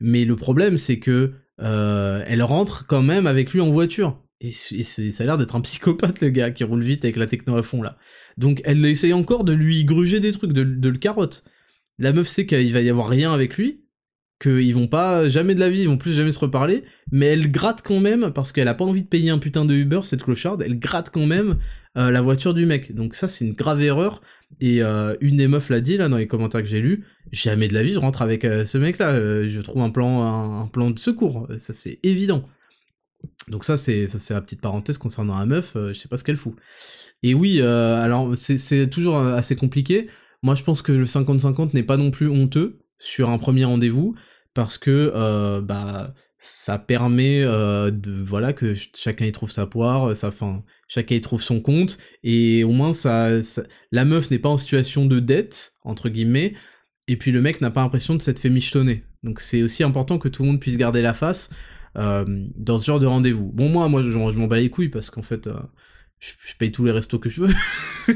Mais 0.00 0.24
le 0.24 0.36
problème 0.36 0.76
c'est 0.76 0.98
que 0.98 1.32
euh, 1.60 2.22
elle 2.26 2.42
rentre 2.42 2.86
quand 2.86 3.02
même 3.02 3.26
avec 3.26 3.52
lui 3.52 3.60
en 3.60 3.70
voiture. 3.70 4.22
Et, 4.40 4.52
ça 4.52 5.22
a 5.22 5.26
l'air 5.26 5.38
d'être 5.38 5.56
un 5.56 5.62
psychopathe 5.62 6.20
le 6.20 6.28
gars 6.28 6.50
qui 6.50 6.64
roule 6.64 6.82
vite 6.82 7.04
avec 7.04 7.16
la 7.16 7.26
techno 7.26 7.56
à 7.56 7.62
fond 7.62 7.82
là. 7.82 7.96
Donc 8.36 8.60
elle 8.64 8.84
essaye 8.84 9.14
encore 9.14 9.44
de 9.44 9.52
lui 9.52 9.84
gruger 9.84 10.20
des 10.20 10.32
trucs, 10.32 10.52
de, 10.52 10.88
le 10.88 10.98
carotte. 10.98 11.44
La 11.98 12.12
meuf 12.12 12.28
sait 12.28 12.44
qu'il 12.44 12.72
va 12.72 12.82
y 12.82 12.90
avoir 12.90 13.08
rien 13.08 13.32
avec 13.32 13.56
lui, 13.56 13.86
qu'ils 14.38 14.74
vont 14.74 14.88
pas 14.88 15.30
jamais 15.30 15.54
de 15.54 15.60
la 15.60 15.70
vie, 15.70 15.80
ils 15.80 15.88
vont 15.88 15.96
plus 15.96 16.12
jamais 16.12 16.32
se 16.32 16.38
reparler, 16.38 16.84
mais 17.10 17.26
elle 17.26 17.50
gratte 17.50 17.80
quand 17.82 18.00
même 18.00 18.30
parce 18.32 18.52
qu'elle 18.52 18.68
a 18.68 18.74
pas 18.74 18.84
envie 18.84 19.02
de 19.02 19.08
payer 19.08 19.30
un 19.30 19.38
putain 19.38 19.64
de 19.64 19.72
Uber 19.72 20.00
cette 20.02 20.22
clocharde, 20.22 20.60
elle 20.60 20.78
gratte 20.78 21.08
quand 21.08 21.24
même 21.24 21.56
euh, 21.96 22.10
la 22.10 22.20
voiture 22.20 22.52
du 22.52 22.66
mec. 22.66 22.94
Donc 22.94 23.14
ça 23.14 23.26
c'est 23.26 23.44
une 23.46 23.54
grave 23.54 23.82
erreur 23.82 24.20
et 24.60 24.82
euh, 24.82 25.14
une 25.20 25.36
des 25.36 25.48
meufs 25.48 25.70
l'a 25.70 25.80
dit 25.80 25.96
là 25.96 26.08
dans 26.08 26.18
les 26.18 26.26
commentaires 26.26 26.62
que 26.62 26.68
j'ai 26.68 26.80
lus, 26.80 27.04
jamais 27.32 27.68
de 27.68 27.74
la 27.74 27.82
vie 27.82 27.94
je 27.94 27.98
rentre 27.98 28.20
avec 28.20 28.44
euh, 28.44 28.66
ce 28.66 28.76
mec 28.76 28.98
là, 28.98 29.14
je 29.48 29.60
trouve 29.60 29.80
un 29.82 29.90
plan 29.90 30.62
un, 30.62 30.66
plan 30.66 30.90
de 30.90 30.98
secours, 30.98 31.48
ça 31.58 31.72
c'est 31.72 31.98
évident. 32.02 32.46
Donc 33.48 33.64
ça 33.64 33.76
c'est 33.76 34.06
ça 34.08 34.18
c'est 34.18 34.34
la 34.34 34.42
petite 34.42 34.60
parenthèse 34.60 34.98
concernant 34.98 35.38
la 35.38 35.46
meuf, 35.46 35.72
je 35.74 35.94
sais 35.94 36.08
pas 36.08 36.18
ce 36.18 36.24
qu'elle 36.24 36.36
fout. 36.36 36.54
Et 37.22 37.32
oui, 37.32 37.62
alors 37.62 38.36
c'est 38.36 38.90
toujours 38.90 39.18
assez 39.18 39.56
compliqué. 39.56 40.08
Moi 40.42 40.54
je 40.54 40.62
pense 40.62 40.82
que 40.82 40.92
le 40.92 41.06
50-50 41.06 41.72
n'est 41.72 41.82
pas 41.82 41.96
non 41.96 42.10
plus 42.10 42.28
honteux 42.28 42.78
sur 42.98 43.30
un 43.30 43.38
premier 43.38 43.64
rendez-vous 43.64 44.14
parce 44.52 44.76
que 44.76 45.60
bah 45.60 46.12
ça 46.46 46.78
permet 46.78 47.42
euh, 47.42 47.90
de 47.90 48.22
voilà 48.22 48.52
que 48.52 48.74
chacun 48.94 49.24
y 49.26 49.32
trouve 49.32 49.50
sa 49.50 49.66
poire, 49.66 50.16
sa 50.16 50.30
fin, 50.30 50.62
chacun 50.86 51.16
y 51.16 51.20
trouve 51.20 51.42
son 51.42 51.60
compte 51.60 51.98
et 52.22 52.62
au 52.62 52.70
moins 52.70 52.92
ça, 52.92 53.30
la 53.90 54.04
meuf 54.04 54.30
n'est 54.30 54.38
pas 54.38 54.48
en 54.48 54.56
situation 54.56 55.06
de 55.06 55.18
dette 55.18 55.72
entre 55.82 56.08
guillemets 56.08 56.54
et 57.08 57.16
puis 57.16 57.32
le 57.32 57.42
mec 57.42 57.60
n'a 57.60 57.72
pas 57.72 57.82
l'impression 57.82 58.14
de 58.14 58.22
s'être 58.22 58.38
fait 58.38 58.48
michetonner. 58.48 59.02
Donc 59.24 59.40
c'est 59.40 59.64
aussi 59.64 59.82
important 59.82 60.18
que 60.18 60.28
tout 60.28 60.44
le 60.44 60.50
monde 60.50 60.60
puisse 60.60 60.76
garder 60.76 61.02
la 61.02 61.14
face 61.14 61.50
euh, 61.96 62.24
dans 62.54 62.78
ce 62.78 62.86
genre 62.86 63.00
de 63.00 63.06
rendez-vous. 63.06 63.50
Bon 63.50 63.68
moi 63.68 63.88
moi 63.88 64.02
je, 64.02 64.10
m'en 64.10 64.46
bats 64.46 64.58
les 64.58 64.70
couilles 64.70 64.88
parce 64.88 65.10
qu'en 65.10 65.22
fait 65.22 65.48
euh, 65.48 65.54
je, 66.20 66.54
paye 66.60 66.70
tous 66.70 66.84
les 66.84 66.92
restos 66.92 67.18
que 67.18 67.28
je 67.28 67.40
veux, 67.40 67.54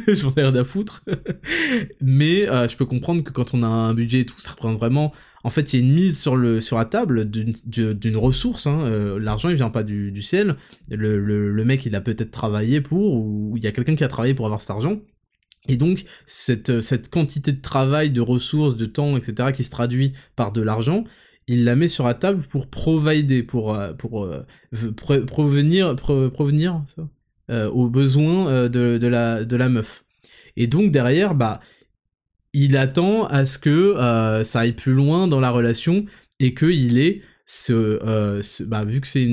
j'en 0.15 0.33
ai 0.37 0.43
rien 0.43 0.55
à 0.55 0.65
foutre. 0.65 1.03
Mais 2.01 2.47
je 2.47 2.77
peux 2.77 2.87
comprendre 2.87 3.25
que 3.25 3.33
quand 3.33 3.55
on 3.55 3.65
a 3.65 3.67
un 3.67 3.93
budget 3.93 4.21
et 4.21 4.27
tout, 4.27 4.39
ça 4.39 4.53
représente 4.53 4.79
vraiment 4.79 5.13
en 5.43 5.51
fait, 5.51 5.73
il 5.73 5.81
y 5.81 5.83
a 5.83 5.87
une 5.87 5.95
mise 5.95 6.21
sur, 6.21 6.37
le, 6.37 6.61
sur 6.61 6.77
la 6.77 6.85
table 6.85 7.31
d'une 7.31 8.17
ressource. 8.17 8.67
Hein. 8.67 8.81
Euh, 8.85 9.19
l'argent, 9.19 9.49
il 9.49 9.57
vient 9.57 9.71
pas 9.71 9.83
du, 9.83 10.23
ciel. 10.23 10.57
Le, 10.91 11.65
mec, 11.65 11.87
il 11.87 11.95
a 11.95 12.01
peut-être 12.01 12.31
travaillé 12.31 12.81
pour, 12.81 13.15
ou 13.15 13.57
il 13.57 13.65
y 13.65 13.67
a 13.67 13.73
quelqu'un 13.73 13.95
qui 13.95 14.05
a 14.05 14.09
travaillé 14.09 14.35
pour 14.35 14.47
avoir 14.47 14.61
cet 14.61 14.71
argent. 14.71 15.01
Et 15.69 15.77
donc, 15.77 16.05
cette, 16.27 16.81
cette 16.81 17.11
quantité 17.11 17.53
de 17.53 17.61
travail, 17.61 18.11
de 18.11 18.21
ressources, 18.21 18.77
de 18.77 18.87
temps, 18.87 19.17
etc., 19.17 19.53
qui 19.55 19.65
se 19.65 19.71
traduit 19.71 20.13
par 20.37 20.53
de 20.53 20.61
l'argent, 20.61 21.05
il 21.47 21.65
la 21.65 21.75
met 21.75 21.89
sur 21.89 22.05
la 22.05 22.15
table 22.15 22.43
pour 22.43 22.69
provider, 22.69 23.43
pour, 23.43 23.75
euh, 23.75 23.93
pour 23.95 24.25
euh, 24.25 24.45
provenir, 25.27 25.97
provenir 25.97 26.83
aux 27.49 27.89
besoins 27.89 28.69
de, 28.69 28.97
de, 28.99 29.07
la, 29.07 29.45
de 29.45 29.57
la 29.57 29.69
meuf. 29.69 30.05
Et 30.57 30.67
donc, 30.67 30.93
derrière, 30.93 31.35
bah, 31.35 31.61
il 32.53 32.77
attend 32.77 33.27
à 33.27 33.45
ce 33.45 33.59
que 33.59 33.71
euh, 33.71 34.45
ça 34.45 34.61
aille 34.61 34.73
plus 34.73 34.93
loin 34.93 35.29
dans 35.29 35.41
la 35.41 35.51
relation 35.51 36.05
et 36.39 36.55
qu'il 36.55 36.99
ait 36.99 37.23
ce, 37.47 37.73
euh, 37.73 38.43
bah, 38.67 38.85
vu 38.85 39.01
que 39.01 39.07
c'est 39.07 39.29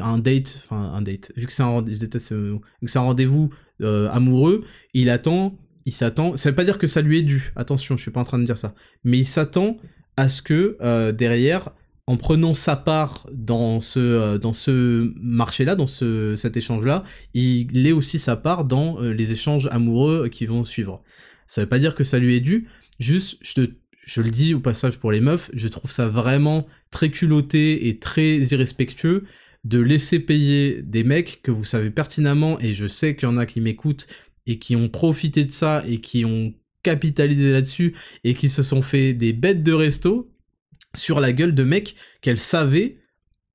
un 0.00 0.18
date, 0.18 0.62
enfin 0.64 0.92
un 0.94 1.02
date, 1.02 1.32
vu 1.36 1.46
que 1.46 1.52
c'est 1.52 1.62
un, 1.62 3.00
rendez-vous 3.00 3.50
euh, 3.82 4.08
amoureux, 4.10 4.64
il 4.92 5.10
attend, 5.10 5.58
il 5.84 5.92
s'attend, 5.92 6.36
ça 6.36 6.50
veut 6.50 6.56
pas 6.56 6.64
dire 6.64 6.78
que 6.78 6.86
ça 6.86 7.02
lui 7.02 7.18
est 7.18 7.22
dû, 7.22 7.52
attention, 7.56 7.96
je 7.96 8.02
suis 8.02 8.10
pas 8.10 8.20
en 8.20 8.24
train 8.24 8.38
de 8.38 8.44
dire 8.44 8.58
ça, 8.58 8.74
mais 9.02 9.18
il 9.18 9.26
s'attend 9.26 9.76
à 10.16 10.28
ce 10.28 10.42
que 10.42 11.10
derrière, 11.10 11.70
en 12.06 12.16
prenant 12.16 12.54
sa 12.54 12.76
part 12.76 13.26
dans 13.32 13.80
ce, 13.80 14.36
dans 14.36 14.52
ce 14.52 15.12
marché-là, 15.16 15.74
dans 15.74 15.86
ce, 15.86 16.36
cet 16.36 16.56
échange-là, 16.56 17.02
il 17.34 17.86
ait 17.86 17.92
aussi 17.92 18.18
sa 18.18 18.36
part 18.36 18.64
dans 18.64 19.00
les 19.00 19.32
échanges 19.32 19.68
amoureux 19.72 20.28
qui 20.28 20.46
vont 20.46 20.64
suivre. 20.64 21.02
Ça 21.46 21.62
veut 21.62 21.68
pas 21.68 21.78
dire 21.78 21.94
que 21.94 22.04
ça 22.04 22.18
lui 22.18 22.36
est 22.36 22.40
dû, 22.40 22.68
juste, 22.98 23.38
je, 23.42 23.62
je 24.06 24.20
le 24.20 24.30
dis 24.30 24.54
au 24.54 24.60
passage 24.60 24.98
pour 24.98 25.12
les 25.12 25.20
meufs, 25.20 25.50
je 25.54 25.68
trouve 25.68 25.90
ça 25.90 26.08
vraiment 26.08 26.66
très 26.90 27.10
culotté 27.10 27.88
et 27.88 27.98
très 27.98 28.38
irrespectueux 28.38 29.24
de 29.64 29.78
laisser 29.78 30.18
payer 30.18 30.82
des 30.82 31.04
mecs 31.04 31.40
que 31.42 31.50
vous 31.50 31.64
savez 31.64 31.90
pertinemment, 31.90 32.60
et 32.60 32.74
je 32.74 32.86
sais 32.86 33.16
qu'il 33.16 33.28
y 33.28 33.32
en 33.32 33.36
a 33.36 33.46
qui 33.46 33.60
m'écoutent 33.60 34.06
et 34.46 34.58
qui 34.58 34.76
ont 34.76 34.88
profité 34.88 35.44
de 35.44 35.52
ça 35.52 35.82
et 35.88 36.00
qui 36.00 36.24
ont 36.24 36.52
capitalisé 36.82 37.50
là-dessus 37.50 37.94
et 38.24 38.34
qui 38.34 38.50
se 38.50 38.62
sont 38.62 38.82
fait 38.82 39.14
des 39.14 39.32
bêtes 39.32 39.62
de 39.62 39.72
resto 39.72 40.30
sur 40.94 41.18
la 41.18 41.32
gueule 41.32 41.54
de 41.54 41.64
mecs 41.64 41.96
qu'elles 42.20 42.38
savaient 42.38 42.98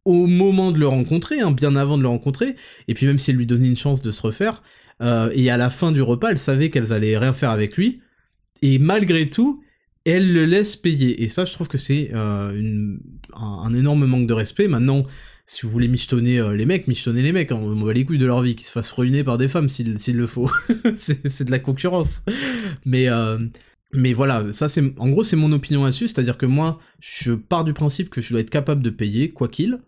au 0.04 0.26
moment 0.26 0.72
de 0.72 0.80
le 0.80 0.88
rencontrer, 0.88 1.40
hein, 1.42 1.52
bien 1.52 1.76
avant 1.76 1.98
de 1.98 2.02
le 2.02 2.08
rencontrer, 2.10 2.56
et 2.88 2.96
puis 2.96 3.06
même 3.06 3.20
si 3.20 3.30
elle 3.30 3.38
lui 3.38 3.46
donnait 3.46 3.68
une 3.68 3.78
chance 3.78 4.02
de 4.02 4.10
se 4.12 4.22
refaire, 4.24 4.64
euh, 5.02 5.30
et 5.34 5.50
à 5.50 5.58
la 5.58 5.70
fin 5.70 5.92
du 5.92 6.02
repas, 6.02 6.32
elle 6.32 6.40
savait 6.40 6.70
qu'elles 6.70 6.94
allaient 6.94 7.18
rien 7.18 7.34
faire 7.34 7.52
avec 7.52 7.78
lui. 7.78 8.02
Et 8.62 8.80
malgré 8.80 9.30
tout, 9.30 9.64
elle 10.06 10.34
le 10.34 10.46
laisse 10.46 10.76
payer. 10.76 11.24
Et 11.24 11.30
ça, 11.30 11.46
je 11.46 11.54
trouve 11.54 11.68
que 11.68 11.78
c'est 11.78 12.12
un, 12.14 12.54
un, 13.34 13.74
énorme 13.74 14.06
manque 14.06 14.28
de 14.28 14.34
respect. 14.34 14.68
Maintenant, 14.68 15.06
si 15.46 15.66
vous 15.66 15.72
voulez 15.72 15.88
michetonner 15.88 16.42
les 16.56 16.66
mecs, 16.66 16.88
michetonnez 16.88 17.22
les 17.22 17.32
mecs, 17.32 17.52
hein. 17.52 17.60
on 17.62 17.84
va 17.84 17.94
les 17.94 18.06
couilles 18.06 18.18
de 18.18 18.26
leur 18.26 18.42
vie, 18.42 18.56
qu'ils 18.56 18.68
se 18.68 18.72
fassent 18.72 18.92
ruiner 18.92 19.24
par 19.24 19.38
des 19.38 19.48
femmes 19.48 19.70
s'il 19.70 20.18
le 20.18 20.28
faut. 20.28 20.52
c'est 20.96 21.44
de 21.44 21.52
la 21.52 21.60
concurrence. 21.60 22.24
Mais 22.86 23.08
mais 23.94 24.14
voilà, 24.14 24.54
ça 24.54 24.70
c'est 24.70 24.84
en 25.00 25.10
gros 25.10 25.24
c'est 25.24 25.36
mon 25.36 25.52
opinion 25.52 25.84
là-dessus, 25.84 26.08
c'est-à-dire 26.08 26.38
que 26.38 26.46
moi 26.46 26.80
je 27.00 27.34
pars 27.34 27.64
du 27.64 27.74
principe 27.74 28.10
que 28.10 28.22
je 28.22 28.30
dois 28.30 28.42
être 28.42 28.50
capable 28.50 28.84
de 28.84 28.92
payer 28.92 29.32
quoi 29.32 29.48
qu'il, 29.48 29.80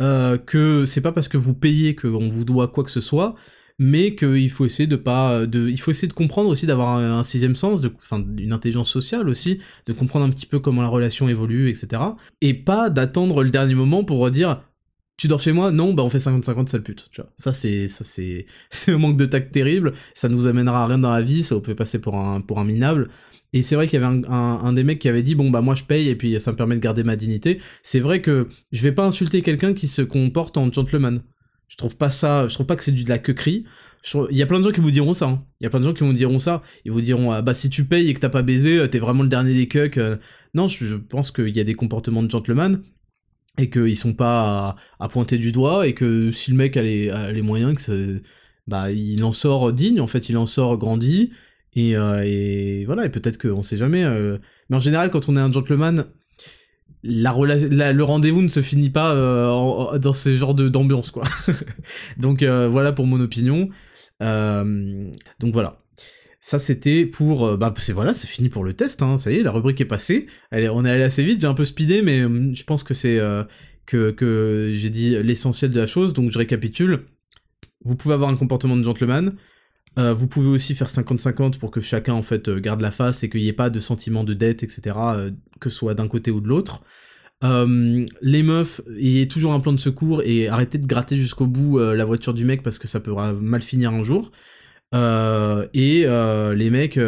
euh, 0.00 0.38
que 0.38 0.86
c'est 0.86 1.00
pas 1.00 1.12
parce 1.12 1.28
que 1.28 1.38
vous 1.38 1.54
payez 1.54 1.96
qu'on 1.96 2.28
vous 2.28 2.44
doit 2.44 2.68
quoi 2.68 2.84
que 2.84 2.90
ce 2.90 3.00
soit, 3.00 3.34
mais 3.78 4.14
qu'il 4.14 4.50
faut 4.50 4.64
essayer 4.64 4.86
de 4.86 4.96
pas, 4.96 5.46
de, 5.46 5.68
il 5.68 5.80
faut 5.80 5.90
essayer 5.90 6.08
de 6.08 6.12
comprendre 6.12 6.48
aussi 6.48 6.66
d'avoir 6.66 6.96
un, 6.98 7.24
sixième 7.24 7.56
sens, 7.56 7.80
de, 7.80 7.92
enfin 7.96 8.24
une 8.38 8.52
intelligence 8.52 8.90
sociale 8.90 9.28
aussi, 9.28 9.58
de 9.86 9.92
comprendre 9.92 10.24
un 10.24 10.30
petit 10.30 10.46
peu 10.46 10.58
comment 10.58 10.82
la 10.82 10.88
relation 10.88 11.28
évolue, 11.28 11.68
etc. 11.68 12.02
Et 12.40 12.54
pas 12.54 12.90
d'attendre 12.90 13.42
le 13.42 13.50
dernier 13.50 13.74
moment 13.74 14.04
pour 14.04 14.30
dire 14.30 14.62
tu 15.18 15.28
dors 15.28 15.40
chez 15.40 15.52
moi? 15.52 15.70
Non, 15.70 15.94
bah 15.94 16.02
on 16.02 16.10
fait 16.10 16.18
50-50, 16.18 16.66
sale 16.68 16.82
pute. 16.82 17.08
Tu 17.12 17.20
vois. 17.20 17.30
Ça, 17.36 17.52
c'est, 17.52 17.86
ça, 17.86 18.02
c'est, 18.02 18.46
c'est 18.70 18.92
un 18.92 18.98
manque 18.98 19.16
de 19.16 19.26
tact 19.26 19.52
terrible. 19.52 19.92
Ça 20.14 20.28
nous 20.28 20.46
amènera 20.46 20.82
à 20.84 20.86
rien 20.88 20.98
dans 20.98 21.12
la 21.12 21.22
vie. 21.22 21.42
Ça 21.42 21.60
peut 21.60 21.74
passer 21.74 22.00
pour 22.00 22.16
un, 22.16 22.40
pour 22.40 22.58
un 22.58 22.64
minable. 22.64 23.08
Et 23.52 23.62
c'est 23.62 23.74
vrai 23.74 23.86
qu'il 23.86 24.00
y 24.00 24.04
avait 24.04 24.24
un, 24.28 24.72
des 24.72 24.82
mecs 24.82 24.98
qui 24.98 25.08
avait 25.08 25.22
dit 25.22 25.34
bon 25.34 25.50
bah 25.50 25.60
moi 25.60 25.74
je 25.74 25.84
paye 25.84 26.08
et 26.08 26.16
puis 26.16 26.40
ça 26.40 26.52
me 26.52 26.56
permet 26.56 26.74
de 26.74 26.80
garder 26.80 27.04
ma 27.04 27.16
dignité. 27.16 27.60
C'est 27.82 28.00
vrai 28.00 28.22
que 28.22 28.48
je 28.72 28.82
vais 28.82 28.92
pas 28.92 29.04
insulter 29.04 29.42
quelqu'un 29.42 29.74
qui 29.74 29.88
se 29.88 30.00
comporte 30.02 30.56
en 30.56 30.72
gentleman. 30.72 31.22
Je 31.72 31.78
trouve 31.78 31.96
pas 31.96 32.10
ça, 32.10 32.48
je 32.48 32.54
trouve 32.54 32.66
pas 32.66 32.76
que 32.76 32.84
c'est 32.84 32.92
de 32.92 33.08
la 33.08 33.18
queuerie. 33.18 33.64
Il 34.30 34.36
y 34.36 34.42
a 34.42 34.46
plein 34.46 34.58
de 34.58 34.64
gens 34.64 34.72
qui 34.72 34.82
vous 34.82 34.90
diront 34.90 35.14
ça. 35.14 35.26
Hein. 35.26 35.42
Il 35.58 35.64
y 35.64 35.66
a 35.66 35.70
plein 35.70 35.80
de 35.80 35.86
gens 35.86 35.94
qui 35.94 36.04
vous 36.04 36.12
diront 36.12 36.38
ça. 36.38 36.62
Ils 36.84 36.92
vous 36.92 37.00
diront 37.00 37.30
ah, 37.30 37.40
bah 37.40 37.54
si 37.54 37.70
tu 37.70 37.86
payes 37.86 38.10
et 38.10 38.14
que 38.14 38.20
t'as 38.20 38.28
pas 38.28 38.42
baisé, 38.42 38.86
t'es 38.90 38.98
vraiment 38.98 39.22
le 39.22 39.30
dernier 39.30 39.54
des 39.54 39.68
cucks. 39.68 39.98
Non, 40.52 40.68
je 40.68 40.96
pense 40.96 41.30
qu'il 41.30 41.56
y 41.56 41.60
a 41.60 41.64
des 41.64 41.72
comportements 41.72 42.22
de 42.22 42.30
gentleman 42.30 42.82
et 43.56 43.70
qu'ils 43.70 43.96
sont 43.96 44.12
pas 44.12 44.76
à, 45.00 45.08
pointer 45.08 45.38
du 45.38 45.50
doigt 45.50 45.86
et 45.88 45.94
que 45.94 46.30
si 46.30 46.50
le 46.50 46.58
mec 46.58 46.76
a 46.76 46.82
les, 46.82 47.42
moyens, 47.42 47.74
que 47.74 48.20
bah 48.66 48.92
il 48.92 49.24
en 49.24 49.32
sort 49.32 49.72
digne. 49.72 50.00
En 50.00 50.06
fait, 50.06 50.28
il 50.28 50.36
en 50.36 50.46
sort 50.46 50.76
grandi 50.76 51.30
euh, 51.78 52.22
et, 52.22 52.84
voilà, 52.84 53.06
et 53.06 53.08
peut-être 53.08 53.38
qu'on 53.38 53.62
sait 53.62 53.76
jamais. 53.76 54.04
Euh, 54.04 54.38
mais 54.68 54.76
en 54.76 54.80
général, 54.80 55.10
quand 55.10 55.28
on 55.28 55.36
est 55.36 55.40
un 55.40 55.50
gentleman, 55.52 56.06
la, 57.02 57.92
le 57.92 58.02
rendez-vous 58.02 58.42
ne 58.42 58.48
se 58.48 58.60
finit 58.60 58.90
pas 58.90 59.14
euh, 59.14 59.98
dans 59.98 60.12
ce 60.12 60.36
genre 60.36 60.54
d'ambiance, 60.54 61.10
quoi. 61.10 61.24
donc 62.16 62.42
voilà 62.42 62.92
pour 62.92 63.06
mon 63.06 63.20
opinion. 63.20 63.68
donc 64.20 65.52
voilà. 65.52 65.78
Ça 66.44 66.58
c'était 66.58 67.06
pour, 67.06 67.56
bah 67.56 67.72
c'est 67.76 67.92
voilà, 67.92 68.12
c'est 68.12 68.26
fini 68.26 68.48
pour 68.48 68.64
le 68.64 68.72
test. 68.72 69.00
Hein, 69.02 69.16
ça 69.16 69.30
y 69.30 69.36
est, 69.36 69.42
la 69.44 69.52
rubrique 69.52 69.80
est 69.80 69.86
passée. 69.86 70.26
on 70.52 70.84
est 70.84 70.90
allé 70.90 71.04
assez 71.04 71.22
vite, 71.22 71.40
j'ai 71.40 71.46
un 71.46 71.54
peu 71.54 71.64
speedé, 71.64 72.02
mais 72.02 72.20
je 72.54 72.64
pense 72.64 72.82
que 72.82 72.94
c'est 72.94 73.20
que, 73.86 74.10
que 74.10 74.72
j'ai 74.74 74.90
dit 74.90 75.10
l'essentiel 75.22 75.70
de 75.70 75.78
la 75.78 75.86
chose. 75.86 76.14
Donc 76.14 76.30
je 76.30 76.38
récapitule. 76.38 77.06
Vous 77.84 77.96
pouvez 77.96 78.14
avoir 78.14 78.30
un 78.30 78.36
comportement 78.36 78.76
de 78.76 78.82
gentleman. 78.82 79.34
Euh, 79.98 80.14
vous 80.14 80.26
pouvez 80.26 80.48
aussi 80.48 80.74
faire 80.74 80.88
50-50 80.88 81.58
pour 81.58 81.70
que 81.70 81.80
chacun 81.80 82.14
en 82.14 82.22
fait 82.22 82.48
euh, 82.48 82.60
garde 82.60 82.80
la 82.80 82.90
face 82.90 83.22
et 83.24 83.28
qu'il 83.28 83.42
n'y 83.42 83.48
ait 83.48 83.52
pas 83.52 83.68
de 83.68 83.78
sentiment 83.78 84.24
de 84.24 84.32
dette, 84.32 84.62
etc., 84.62 84.96
euh, 84.98 85.30
que 85.62 85.70
ce 85.70 85.76
soit 85.76 85.94
d'un 85.94 86.08
côté 86.08 86.30
ou 86.30 86.40
de 86.40 86.48
l'autre. 86.48 86.82
les 87.42 88.42
meufs, 88.42 88.80
ayez 88.98 89.28
toujours 89.28 89.52
un 89.52 89.60
plan 89.60 89.72
de 89.72 89.80
secours 89.80 90.22
et 90.24 90.48
arrêtez 90.48 90.78
de 90.78 90.86
gratter 90.86 91.16
jusqu'au 91.16 91.46
bout 91.46 91.78
la 91.78 92.04
voiture 92.04 92.34
du 92.34 92.44
mec 92.44 92.62
parce 92.62 92.78
que 92.78 92.88
ça 92.88 93.00
pourra 93.00 93.32
mal 93.32 93.62
finir 93.62 93.92
un 93.92 94.04
jour. 94.04 94.30
et 94.92 96.06
les 96.56 96.70
mecs, 96.70 97.00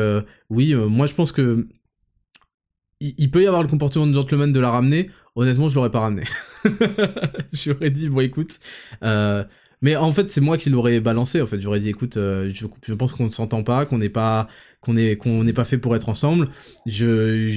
oui, 0.51 0.75
moi 0.75 1.07
je 1.07 1.15
pense 1.15 1.33
que 1.33 1.67
il, 3.01 3.31
peut 3.31 3.43
y 3.43 3.47
avoir 3.47 3.63
le 3.63 3.69
comportement 3.69 4.07
de 4.07 4.15
gentleman 4.15 4.51
de 4.51 4.61
la 4.61 4.71
ramener. 4.71 5.11
Honnêtement, 5.35 5.69
je 5.69 5.75
l'aurais 5.75 5.91
pas 5.91 6.01
ramené. 6.01 6.23
J'aurais 7.53 7.91
dit, 7.91 8.09
bon 8.09 8.21
écoute, 8.21 8.61
mais 9.85 9.97
en 9.97 10.13
fait, 10.13 10.33
c'est 10.33 10.41
moi 10.41 10.57
qui 10.57 10.71
l'aurais 10.71 10.99
balancé. 11.01 11.43
En 11.43 11.47
fait, 11.47 11.61
j'aurais 11.61 11.79
dit, 11.79 11.91
écoute, 11.91 12.17
euh, 12.17 12.51
je, 12.55 12.95
pense 12.95 13.13
qu'on 13.13 13.25
ne 13.25 13.29
s'entend 13.29 13.63
pas, 13.63 13.85
qu'on 13.85 13.99
n'est 13.99 14.09
pas, 14.09 14.49
qu'on 14.85 14.97
est, 14.97 15.17
qu'on 15.17 15.43
n'est 15.45 15.53
pas 15.53 15.65
fait 15.65 15.79
pour 15.79 15.97
être 15.97 16.09
ensemble. 16.09 16.49
Je, 16.87 17.51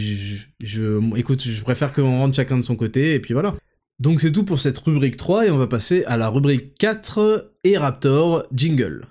je, 0.60 1.18
écoute, 1.18 1.44
je 1.44 1.62
préfère 1.62 1.94
qu'on 1.94 2.18
rentre 2.18 2.36
chacun 2.36 2.58
de 2.58 2.64
son 2.64 2.76
côté, 2.76 3.14
et 3.14 3.20
puis 3.20 3.34
voilà. 3.34 3.56
Donc 4.00 4.22
c'est 4.22 4.32
tout 4.32 4.44
pour 4.44 4.60
cette 4.60 4.78
rubrique 4.78 5.18
3, 5.18 5.48
et 5.48 5.52
on 5.52 5.58
va 5.58 5.68
passer 5.68 6.04
à 6.06 6.18
la 6.18 6.30
rubrique 6.30 6.76
4, 6.78 7.52
et 7.64 7.78
Raptor 7.78 8.44
Jingle. 8.54 9.08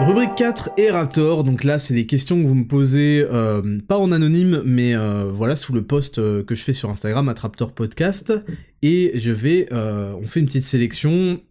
Rubrique 0.00 0.34
4 0.34 0.70
et 0.78 0.90
Raptor, 0.90 1.44
donc 1.44 1.62
là 1.62 1.78
c'est 1.78 1.92
des 1.92 2.06
questions 2.06 2.40
que 2.40 2.46
vous 2.46 2.54
me 2.54 2.66
posez, 2.66 3.22
euh, 3.30 3.78
pas 3.86 3.98
en 3.98 4.12
anonyme, 4.12 4.62
mais 4.64 4.96
euh, 4.96 5.24
voilà, 5.30 5.56
sous 5.56 5.74
le 5.74 5.82
post 5.82 6.18
euh, 6.18 6.42
que 6.42 6.54
je 6.54 6.62
fais 6.62 6.72
sur 6.72 6.88
Instagram, 6.88 7.28
à 7.28 7.34
Raptor 7.34 7.72
Podcast, 7.72 8.32
et 8.80 9.12
je 9.16 9.30
vais, 9.30 9.68
on 9.72 10.26
fait 10.26 10.40
une 10.40 10.46
petite 10.46 10.64
sélection, 10.64 11.42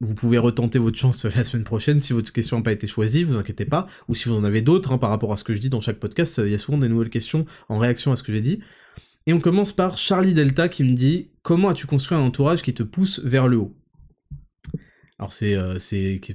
vous 0.00 0.14
pouvez 0.14 0.38
retenter 0.38 0.78
votre 0.78 0.98
chance 0.98 1.24
la 1.24 1.44
semaine 1.44 1.64
prochaine 1.64 2.00
si 2.00 2.12
votre 2.12 2.32
question 2.32 2.58
n'a 2.58 2.62
pas 2.62 2.72
été 2.72 2.86
choisie, 2.86 3.24
vous 3.24 3.36
inquiétez 3.36 3.64
pas, 3.64 3.88
ou 4.08 4.14
si 4.14 4.28
vous 4.28 4.36
en 4.36 4.44
avez 4.44 4.62
d'autres 4.62 4.92
hein, 4.92 4.98
par 4.98 5.10
rapport 5.10 5.32
à 5.32 5.36
ce 5.36 5.44
que 5.44 5.54
je 5.54 5.60
dis 5.60 5.70
dans 5.70 5.80
chaque 5.80 5.98
podcast, 5.98 6.40
il 6.44 6.50
y 6.50 6.54
a 6.54 6.58
souvent 6.58 6.78
des 6.78 6.88
nouvelles 6.88 7.10
questions 7.10 7.46
en 7.68 7.78
réaction 7.78 8.12
à 8.12 8.16
ce 8.16 8.22
que 8.22 8.32
j'ai 8.32 8.40
dit. 8.40 8.60
Et 9.26 9.32
on 9.32 9.40
commence 9.40 9.72
par 9.72 9.98
Charlie 9.98 10.34
Delta 10.34 10.68
qui 10.68 10.84
me 10.84 10.94
dit 10.94 11.30
«Comment 11.42 11.68
as-tu 11.68 11.86
construit 11.86 12.16
un 12.16 12.22
entourage 12.22 12.62
qui 12.62 12.72
te 12.72 12.82
pousse 12.82 13.20
vers 13.24 13.48
le 13.48 13.58
haut?» 13.58 13.76
Alors 15.18 15.32
c'est 15.32 15.54
euh, 15.54 15.78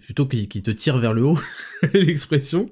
plutôt 0.01 0.27
qui, 0.27 0.49
qui, 0.49 0.61
te 0.61 0.69
tire 0.69 0.97
vers 0.97 1.13
le 1.13 1.23
haut 1.23 1.39
l'expression. 1.93 2.69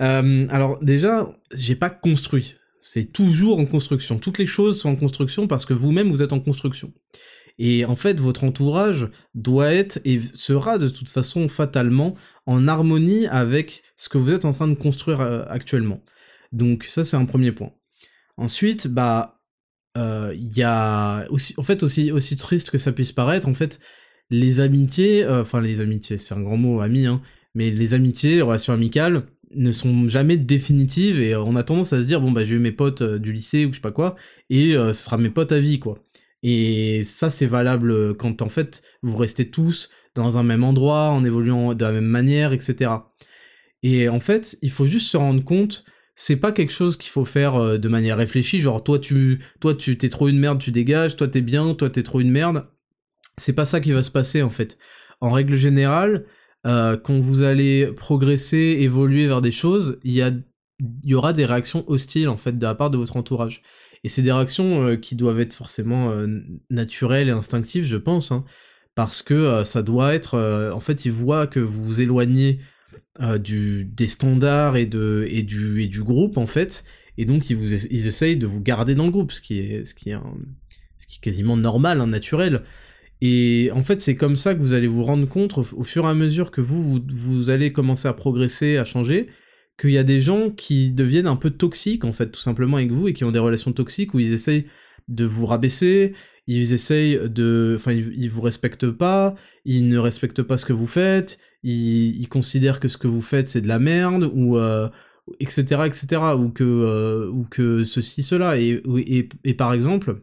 Euh, 0.00 0.46
alors 0.48 0.82
déjà, 0.82 1.28
j'ai 1.52 1.76
pas 1.76 1.90
construit. 1.90 2.56
C'est 2.80 3.12
toujours 3.12 3.60
en 3.60 3.66
construction. 3.66 4.18
Toutes 4.18 4.38
les 4.38 4.46
choses 4.46 4.80
sont 4.80 4.88
en 4.88 4.96
construction 4.96 5.46
parce 5.46 5.66
que 5.66 5.74
vous-même 5.74 6.10
vous 6.10 6.22
êtes 6.22 6.32
en 6.32 6.40
construction. 6.40 6.92
Et 7.58 7.84
en 7.84 7.96
fait, 7.96 8.18
votre 8.20 8.44
entourage 8.44 9.08
doit 9.34 9.72
être 9.72 10.00
et 10.04 10.20
sera 10.34 10.78
de 10.78 10.88
toute 10.88 11.10
façon 11.10 11.48
fatalement 11.48 12.14
en 12.46 12.66
harmonie 12.68 13.26
avec 13.26 13.82
ce 13.96 14.08
que 14.08 14.18
vous 14.18 14.32
êtes 14.32 14.44
en 14.44 14.52
train 14.52 14.68
de 14.68 14.74
construire 14.74 15.20
euh, 15.20 15.44
actuellement. 15.48 16.00
Donc 16.52 16.84
ça, 16.84 17.04
c'est 17.04 17.16
un 17.16 17.24
premier 17.24 17.52
point. 17.52 17.72
Ensuite, 18.36 18.88
bah, 18.88 19.40
euh, 19.96 20.34
il 20.34 20.56
y 20.56 20.62
a 20.62 21.26
aussi, 21.30 21.54
en 21.56 21.62
fait, 21.62 21.82
aussi 21.82 22.36
triste 22.36 22.70
que 22.70 22.78
ça 22.78 22.92
puisse 22.92 23.12
paraître, 23.12 23.48
en 23.48 23.54
fait, 23.54 23.78
les 24.30 24.60
amitiés, 24.60 25.24
euh, 25.24 25.42
enfin 25.42 25.60
les 25.60 25.80
amitiés, 25.80 26.18
c'est 26.18 26.34
un 26.34 26.40
grand 26.40 26.56
mot, 26.56 26.80
amis, 26.80 27.06
hein, 27.06 27.20
mais 27.54 27.70
les 27.70 27.94
amitiés, 27.94 28.36
les 28.36 28.42
relations 28.42 28.72
amicales 28.72 29.24
ne 29.54 29.72
sont 29.72 30.08
jamais 30.08 30.38
définitives 30.38 31.20
et 31.20 31.36
on 31.36 31.56
a 31.56 31.62
tendance 31.62 31.92
à 31.92 31.98
se 31.98 32.04
dire 32.04 32.22
bon 32.22 32.32
bah 32.32 32.42
j'ai 32.42 32.54
eu 32.54 32.58
mes 32.58 32.72
potes 32.72 33.02
du 33.02 33.34
lycée 33.34 33.66
ou 33.66 33.68
je 33.68 33.74
sais 33.74 33.82
pas 33.82 33.90
quoi 33.90 34.16
et 34.48 34.72
ce 34.72 34.94
sera 34.94 35.18
mes 35.18 35.28
potes 35.28 35.52
à 35.52 35.60
vie 35.60 35.78
quoi. 35.78 35.98
Et 36.42 37.04
ça 37.04 37.30
c'est 37.30 37.46
valable 37.46 38.14
quand 38.16 38.42
en 38.42 38.48
fait 38.48 38.82
vous 39.02 39.16
restez 39.16 39.50
tous 39.50 39.90
dans 40.14 40.38
un 40.38 40.42
même 40.42 40.64
endroit, 40.64 41.10
en 41.10 41.24
évoluant 41.24 41.74
de 41.74 41.84
la 41.84 41.92
même 41.92 42.04
manière, 42.04 42.52
etc. 42.52 42.90
Et 43.82 44.08
en 44.08 44.20
fait, 44.20 44.58
il 44.62 44.70
faut 44.70 44.86
juste 44.86 45.08
se 45.08 45.16
rendre 45.16 45.42
compte, 45.42 45.84
c'est 46.14 46.36
pas 46.36 46.52
quelque 46.52 46.72
chose 46.72 46.96
qu'il 46.96 47.10
faut 47.10 47.24
faire 47.24 47.78
de 47.78 47.88
manière 47.88 48.16
réfléchie, 48.18 48.60
genre 48.60 48.84
toi 48.84 48.98
tu 48.98 49.40
toi 49.60 49.74
tu 49.74 49.96
t'es 49.98 50.08
trop 50.08 50.28
une 50.28 50.38
merde, 50.38 50.60
tu 50.60 50.70
dégages, 50.70 51.16
toi 51.16 51.28
t'es 51.28 51.40
bien, 51.40 51.74
toi 51.74 51.90
t'es 51.90 52.02
trop 52.02 52.20
une 52.20 52.30
merde 52.30 52.66
c'est 53.36 53.52
pas 53.52 53.64
ça 53.64 53.80
qui 53.80 53.92
va 53.92 54.02
se 54.02 54.10
passer 54.10 54.42
en 54.42 54.50
fait. 54.50 54.78
En 55.20 55.30
règle 55.30 55.56
générale, 55.56 56.26
euh, 56.66 56.96
quand 56.96 57.18
vous 57.18 57.42
allez 57.42 57.86
progresser, 57.92 58.78
évoluer 58.80 59.26
vers 59.26 59.40
des 59.40 59.52
choses, 59.52 59.98
il 60.04 60.12
y, 60.12 61.08
y 61.08 61.14
aura 61.14 61.32
des 61.32 61.46
réactions 61.46 61.84
hostiles 61.88 62.28
en 62.28 62.36
fait 62.36 62.58
de 62.58 62.64
la 62.64 62.74
part 62.74 62.90
de 62.90 62.98
votre 62.98 63.16
entourage. 63.16 63.62
Et 64.04 64.08
c'est 64.08 64.22
des 64.22 64.32
réactions 64.32 64.82
euh, 64.82 64.96
qui 64.96 65.14
doivent 65.14 65.40
être 65.40 65.54
forcément 65.54 66.10
euh, 66.10 66.26
naturelles 66.70 67.28
et 67.28 67.32
instinctives, 67.32 67.84
je 67.84 67.96
pense, 67.96 68.32
hein, 68.32 68.44
parce 68.94 69.22
que 69.22 69.64
ça 69.64 69.82
doit 69.82 70.12
être, 70.12 70.70
en 70.74 70.80
fait, 70.80 71.06
ils 71.06 71.12
voient 71.12 71.46
que 71.46 71.60
vous 71.60 71.82
vous 71.82 72.00
éloignez 72.02 72.60
des 73.18 74.08
standards 74.08 74.76
et, 74.76 74.84
de, 74.84 75.26
et, 75.30 75.42
du, 75.42 75.80
et 75.82 75.86
du 75.86 76.02
groupe 76.02 76.36
en 76.36 76.46
fait, 76.46 76.84
et 77.16 77.24
donc 77.24 77.48
ils, 77.50 77.56
vous, 77.56 77.72
ils 77.72 78.06
essayent 78.06 78.36
de 78.36 78.46
vous 78.46 78.60
garder 78.60 78.94
dans 78.94 79.04
le 79.04 79.10
groupe, 79.10 79.32
ce 79.32 79.40
qui 79.40 79.60
est, 79.60 79.86
ce 79.86 79.94
qui 79.94 80.10
est, 80.10 80.18
quasiment 81.20 81.56
normal, 81.56 82.00
hein, 82.00 82.06
naturel. 82.06 82.62
Et 83.20 83.70
en 83.72 83.82
fait, 83.82 84.02
c'est 84.02 84.16
comme 84.16 84.36
ça 84.36 84.54
que 84.54 84.60
vous 84.60 84.72
allez 84.72 84.88
vous 84.88 85.04
rendre 85.04 85.28
compte, 85.28 85.56
au, 85.56 85.84
fur 85.84 86.04
et 86.04 86.08
à 86.08 86.14
mesure 86.14 86.50
que 86.50 86.60
vous, 86.60 87.00
vous, 87.08 87.50
allez 87.50 87.72
commencer 87.72 88.08
à 88.08 88.12
progresser, 88.12 88.78
à 88.78 88.84
changer, 88.84 89.28
qu'il 89.78 89.90
y 89.90 89.98
a 89.98 90.04
des 90.04 90.20
gens 90.20 90.50
qui 90.50 90.92
deviennent 90.92 91.26
un 91.26 91.36
peu 91.36 91.50
toxiques, 91.50 92.04
en 92.04 92.12
fait, 92.12 92.30
tout 92.30 92.40
simplement 92.40 92.76
avec 92.76 92.90
vous, 92.90 93.08
et 93.08 93.14
qui 93.14 93.24
ont 93.24 93.32
des 93.32 93.38
relations 93.38 93.72
toxiques 93.72 94.14
où 94.14 94.18
ils 94.18 94.32
essayent 94.32 94.66
de 95.08 95.24
vous 95.24 95.46
rabaisser, 95.46 96.14
ils 96.46 96.72
essayent 96.72 97.18
de... 97.28 97.74
Enfin, 97.76 97.92
ils, 97.92 98.28
vous 98.28 98.40
respectent 98.40 98.90
pas, 98.90 99.34
ils 99.64 99.88
ne 99.88 99.98
respectent 99.98 100.42
pas 100.42 100.58
ce 100.58 100.66
que 100.66 100.72
vous 100.72 100.86
faites, 100.86 101.38
ils, 101.62 102.28
considèrent 102.28 102.80
que 102.80 102.88
ce 102.88 102.98
que 102.98 103.08
vous 103.08 103.20
faites, 103.20 103.48
c'est 103.48 103.60
de 103.60 103.68
la 103.68 103.78
merde, 103.78 104.30
ou... 104.34 104.58
etc., 105.40 105.64
euh, 105.72 105.84
etc., 105.84 106.22
ou 106.38 106.50
que, 106.50 106.64
euh, 106.64 107.30
ou 107.30 107.44
que 107.44 107.84
ceci, 107.84 108.22
cela. 108.22 108.58
Et, 108.58 108.82
et, 108.98 109.28
et 109.44 109.54
par 109.54 109.72
exemple, 109.72 110.22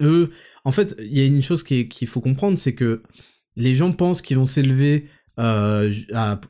eux, 0.00 0.30
en 0.64 0.70
fait, 0.70 0.94
il 1.00 1.16
y 1.16 1.20
a 1.20 1.26
une 1.26 1.42
chose 1.42 1.62
qu'il 1.62 2.06
faut 2.06 2.20
comprendre, 2.20 2.58
c'est 2.58 2.74
que 2.74 3.02
les 3.56 3.74
gens 3.74 3.92
pensent 3.92 4.22
qu'ils 4.22 4.38
vont 4.38 4.46
s'élever 4.46 5.08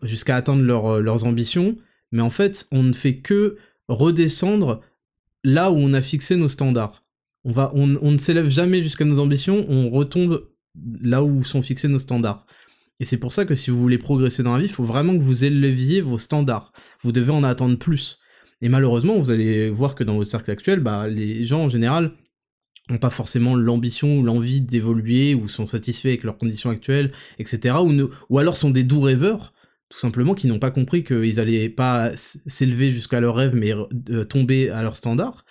jusqu'à 0.03 0.37
atteindre 0.37 0.63
leurs 0.63 1.25
ambitions, 1.25 1.77
mais 2.13 2.23
en 2.23 2.31
fait, 2.31 2.69
on 2.71 2.83
ne 2.83 2.93
fait 2.93 3.17
que 3.17 3.57
redescendre 3.89 4.81
là 5.45 5.71
où 5.73 5.77
on 5.77 5.93
a 5.93 6.03
fixé 6.03 6.37
nos 6.37 6.49
standards. 6.49 7.05
On, 7.45 7.51
va, 7.51 7.73
on, 7.75 7.87
ne 7.87 8.19
s'élève 8.19 8.49
jamais 8.49 8.83
jusqu'à 8.83 9.05
nos 9.05 9.19
ambitions, 9.19 9.67
on 9.69 9.91
retombe 9.91 10.49
là 11.01 11.25
où 11.25 11.43
sont 11.43 11.63
fixés 11.63 11.89
nos 11.89 11.99
standards. 11.99 12.47
Et 13.01 13.05
c'est 13.05 13.17
pour 13.17 13.33
ça 13.33 13.45
que 13.45 13.57
si 13.57 13.71
vous 13.71 13.79
voulez 13.79 13.99
progresser 13.99 14.45
dans 14.45 14.53
la 14.53 14.61
vie, 14.61 14.67
il 14.67 14.73
faut 14.73 14.85
vraiment 14.85 15.17
que 15.19 15.23
vous 15.23 15.45
éleviez 15.45 16.01
vos 16.01 16.19
standards. 16.19 16.73
Vous 17.01 17.11
devez 17.11 17.33
en 17.33 17.43
attendre 17.43 17.77
plus. 17.77 18.21
Et 18.61 18.69
malheureusement, 18.69 19.19
vous 19.19 19.33
allez 19.33 19.71
voir 19.71 19.97
que 19.97 20.05
dans 20.05 20.17
votre 20.17 20.31
cercle 20.31 20.53
actuel, 20.53 20.79
bah, 20.79 21.09
les 21.09 21.45
gens 21.45 21.65
en 21.65 21.69
général 21.69 22.13
n'ont 22.89 22.99
pas 22.99 23.11
forcément 23.11 23.57
l'ambition 23.57 24.19
ou 24.19 24.23
l'envie 24.23 24.61
d'évoluer, 24.61 25.35
ou 25.35 25.49
sont 25.49 25.67
satisfaits 25.67 26.09
avec 26.09 26.23
leurs 26.23 26.39
conditions 26.39 26.71
actuelles, 26.71 27.11
etc. 27.41 27.77
Ou, 27.83 28.09
ou 28.29 28.39
alors 28.39 28.57
sont 28.57 28.71
des 28.71 28.85
doux 28.85 29.01
rêveurs, 29.01 29.53
tout 29.93 29.99
simplement, 29.99 30.35
qui 30.35 30.47
n'ont 30.47 30.59
pas 30.59 30.71
compris 30.71 31.05
qu'ils 31.05 31.39
allaient 31.39 31.69
pas 31.69 32.13
s'élever 32.17 32.91
jusqu'à 32.91 33.21
leurs 33.21 33.37
rêves, 33.37 33.55
mais 33.55 33.73
tomber 34.25 34.71
à 34.71 34.83
leurs 34.83 34.97
standards. 34.97 35.45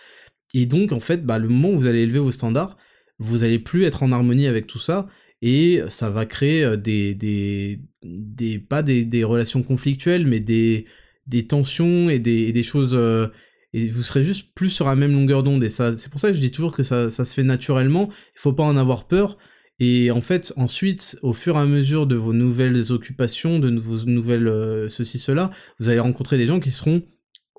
Et 0.56 0.66
donc, 0.66 0.92
en 0.92 1.00
fait, 1.00 1.24
bah, 1.24 1.38
le 1.38 1.48
moment 1.48 1.70
où 1.70 1.78
vous 1.78 1.86
allez 1.86 2.02
élever 2.02 2.18
vos 2.18 2.32
standards, 2.32 2.76
vous 3.20 3.44
allez 3.44 3.60
plus 3.60 3.84
être 3.86 4.02
en 4.02 4.12
harmonie 4.12 4.48
avec 4.48 4.66
tout 4.66 4.80
ça, 4.80 5.08
et 5.44 5.82
ça 5.90 6.10
va 6.10 6.26
créer 6.26 6.64
euh, 6.64 6.76
des, 6.76 7.14
des, 7.14 7.82
des 8.04 8.58
pas 8.58 8.82
des, 8.82 9.06
des, 9.06 9.24
relations 9.24 9.62
conflictuelles, 9.62 10.26
mais 10.26 10.40
des, 10.40 10.86
des 11.28 11.46
tensions 11.46 12.10
et 12.10 12.18
des, 12.18 12.52
des 12.52 12.64
choses, 12.64 12.96
euh, 12.96 13.28
et 13.74 13.88
vous 13.90 14.02
serez 14.02 14.24
juste 14.24 14.56
plus 14.56 14.72
sur 14.72 14.88
la 14.88 14.96
même 14.96 15.14
longueur 15.14 15.44
d'onde, 15.44 15.64
et 15.64 15.70
ça, 15.70 15.96
c'est 15.96 16.10
pour 16.10 16.20
ça 16.20 16.30
que 16.30 16.36
je 16.36 16.40
dis 16.40 16.52
toujours 16.52 16.76
que 16.76 16.82
ça, 16.82 17.12
ça 17.12 17.26
se 17.26 17.36
fait 17.36 17.44
naturellement, 17.44 18.10
il 18.36 18.40
faut 18.40 18.54
pas 18.54 18.64
en 18.64 18.76
avoir 18.76 19.08
peur, 19.08 19.38
et 19.84 20.12
en 20.12 20.22
fait, 20.22 20.54
ensuite, 20.58 21.18
au 21.24 21.34
fur 21.34 21.56
et 21.56 21.60
à 21.60 21.66
mesure 21.66 22.06
de 22.06 22.14
vos 22.16 22.34
nouvelles 22.34 22.92
occupations, 22.92 23.58
de 23.58 23.80
vos 23.80 24.06
nouvelles 24.06 24.48
euh, 24.48 24.90
ceci, 24.90 25.18
cela, 25.18 25.50
vous 25.80 25.90
allez 25.90 26.00
rencontrer 26.00 26.38
des 26.38 26.46
gens 26.46 26.60
qui 26.60 26.70
seront 26.70 27.02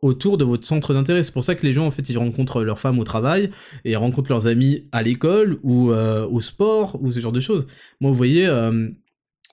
autour 0.02 0.38
de 0.38 0.44
votre 0.44 0.64
centre 0.64 0.94
d'intérêt. 0.94 1.24
C'est 1.24 1.32
pour 1.32 1.42
ça 1.42 1.56
que 1.56 1.66
les 1.66 1.72
gens, 1.72 1.84
en 1.84 1.90
fait, 1.90 2.08
ils 2.08 2.16
rencontrent 2.16 2.62
leurs 2.62 2.78
femmes 2.78 3.00
au 3.00 3.04
travail, 3.04 3.50
et 3.84 3.96
rencontrent 3.96 4.30
leurs 4.30 4.46
amis 4.46 4.88
à 4.92 5.02
l'école, 5.02 5.58
ou 5.64 5.90
euh, 5.90 6.24
au 6.28 6.40
sport, 6.40 6.96
ou 7.02 7.10
ce 7.10 7.18
genre 7.18 7.32
de 7.32 7.40
choses. 7.40 7.66
Moi, 8.00 8.12
vous 8.12 8.16
voyez, 8.16 8.46
euh, 8.46 8.88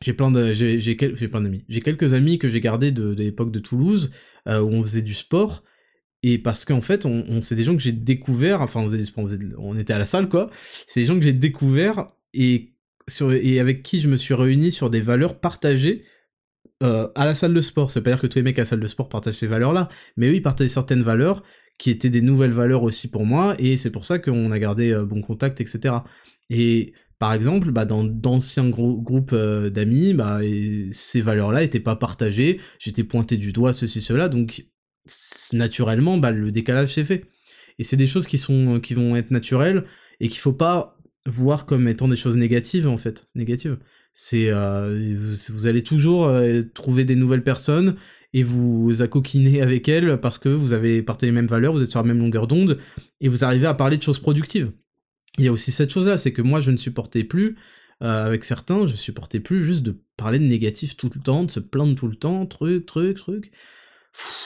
j'ai 0.03 0.13
plein 0.13 0.29
de, 0.29 0.53
j'ai, 0.53 0.77
plein 0.95 1.41
d'amis. 1.41 1.65
J'ai 1.69 1.81
quelques 1.81 2.13
amis 2.13 2.37
que 2.37 2.49
j'ai 2.51 2.61
gardés 2.61 2.91
de, 2.91 3.15
l'époque 3.15 3.51
de 3.51 3.59
Toulouse, 3.59 4.11
où 4.45 4.51
on 4.51 4.83
faisait 4.83 5.01
du 5.01 5.15
sport, 5.15 5.63
et 6.21 6.37
parce 6.37 6.65
qu'en 6.65 6.81
fait, 6.81 7.07
on, 7.07 7.41
c'est 7.41 7.55
des 7.55 7.63
gens 7.63 7.75
que 7.75 7.81
j'ai 7.81 7.93
découverts, 7.93 8.61
enfin, 8.61 8.81
on, 8.81 8.85
faisait 8.85 8.97
du 8.99 9.07
sport, 9.07 9.25
on, 9.57 9.75
était 9.75 9.93
à 9.93 9.97
la 9.97 10.05
salle, 10.05 10.29
quoi. 10.29 10.51
C'est 10.85 10.99
des 10.99 11.07
gens 11.07 11.15
que 11.15 11.25
j'ai 11.25 11.33
découverts 11.33 12.09
et, 12.33 12.73
avec 13.59 13.83
qui 13.83 14.01
je 14.01 14.07
me 14.07 14.17
suis 14.17 14.33
réuni 14.33 14.71
sur 14.71 14.89
des 14.89 15.01
valeurs 15.01 15.39
partagées 15.39 16.03
euh, 16.83 17.07
à 17.15 17.25
la 17.25 17.35
salle 17.35 17.53
de 17.53 17.61
sport. 17.61 17.89
Veut 17.89 18.03
pas 18.03 18.11
dire 18.11 18.21
que 18.21 18.27
tous 18.27 18.37
les 18.37 18.43
mecs 18.43 18.59
à 18.59 18.61
la 18.61 18.65
salle 18.65 18.79
de 18.79 18.87
sport 18.87 19.09
partagent 19.09 19.35
ces 19.35 19.47
valeurs-là, 19.47 19.89
mais 20.17 20.27
eux, 20.29 20.35
ils 20.35 20.41
partageaient 20.41 20.69
certaines 20.69 21.01
valeurs 21.01 21.43
qui 21.77 21.89
étaient 21.89 22.09
des 22.09 22.21
nouvelles 22.21 22.51
valeurs 22.51 22.83
aussi 22.83 23.07
pour 23.07 23.25
moi, 23.25 23.55
et 23.57 23.77
c'est 23.77 23.89
pour 23.89 24.05
ça 24.05 24.19
qu'on 24.19 24.51
a 24.51 24.59
gardé 24.59 24.91
euh, 24.91 25.05
bon 25.05 25.21
contact, 25.21 25.61
etc. 25.61 25.95
Et 26.49 26.93
par 27.19 27.33
exemple, 27.33 27.71
bah, 27.71 27.85
dans 27.85 28.03
d'anciens 28.03 28.69
groupes 28.69 29.31
euh, 29.33 29.69
d'amis, 29.69 30.13
bah, 30.13 30.39
ces 30.91 31.21
valeurs-là 31.21 31.61
n'étaient 31.61 31.79
pas 31.79 31.95
partagées, 31.95 32.59
j'étais 32.79 33.03
pointé 33.03 33.37
du 33.37 33.53
doigt, 33.53 33.73
ceci, 33.73 34.01
cela, 34.01 34.29
donc 34.29 34.65
naturellement, 35.53 36.17
bah, 36.17 36.31
le 36.31 36.51
décalage 36.51 36.93
s'est 36.93 37.05
fait. 37.05 37.25
Et 37.77 37.83
c'est 37.83 37.97
des 37.97 38.07
choses 38.07 38.27
qui, 38.27 38.37
sont, 38.37 38.79
qui 38.81 38.93
vont 38.93 39.15
être 39.15 39.31
naturelles, 39.31 39.85
et 40.19 40.27
qu'il 40.27 40.39
faut 40.39 40.53
pas 40.53 40.98
voir 41.25 41.65
comme 41.65 41.87
étant 41.87 42.07
des 42.07 42.15
choses 42.15 42.35
négatives 42.35 42.87
en 42.87 42.97
fait, 42.97 43.27
négatives. 43.35 43.77
C'est 44.13 44.49
euh, 44.49 45.15
vous, 45.49 45.67
allez 45.67 45.83
toujours 45.83 46.25
euh, 46.25 46.63
trouver 46.73 47.05
des 47.05 47.15
nouvelles 47.15 47.43
personnes 47.43 47.95
et 48.33 48.43
vous 48.43 49.01
accoquiner 49.01 49.61
avec 49.61 49.87
elles 49.87 50.19
parce 50.19 50.37
que 50.37 50.49
vous 50.49 50.73
avez 50.73 51.01
partagé 51.01 51.31
les 51.31 51.35
mêmes 51.35 51.47
valeurs, 51.47 51.73
vous 51.73 51.83
êtes 51.83 51.91
sur 51.91 51.99
la 51.99 52.07
même 52.07 52.19
longueur 52.19 52.47
d'onde 52.47 52.79
et 53.21 53.27
vous 53.27 53.43
arrivez 53.43 53.67
à 53.67 53.73
parler 53.73 53.97
de 53.97 54.03
choses 54.03 54.19
productives. 54.19 54.71
Il 55.37 55.45
y 55.45 55.47
a 55.47 55.51
aussi 55.51 55.71
cette 55.71 55.91
chose-là, 55.91 56.17
c'est 56.17 56.33
que 56.33 56.41
moi 56.41 56.59
je 56.59 56.71
ne 56.71 56.77
supportais 56.77 57.23
plus 57.23 57.55
euh, 58.01 58.25
avec 58.25 58.45
certains, 58.45 58.87
je 58.87 58.95
supportais 58.95 59.39
plus 59.39 59.63
juste 59.63 59.83
de 59.83 60.01
parler 60.17 60.39
de 60.39 60.45
négatif 60.45 60.97
tout 60.97 61.09
le 61.13 61.21
temps, 61.21 61.43
de 61.43 61.51
se 61.51 61.59
plaindre 61.59 61.95
tout 61.95 62.07
le 62.07 62.15
temps, 62.15 62.45
truc, 62.45 62.85
truc, 62.85 63.17
truc. 63.17 63.51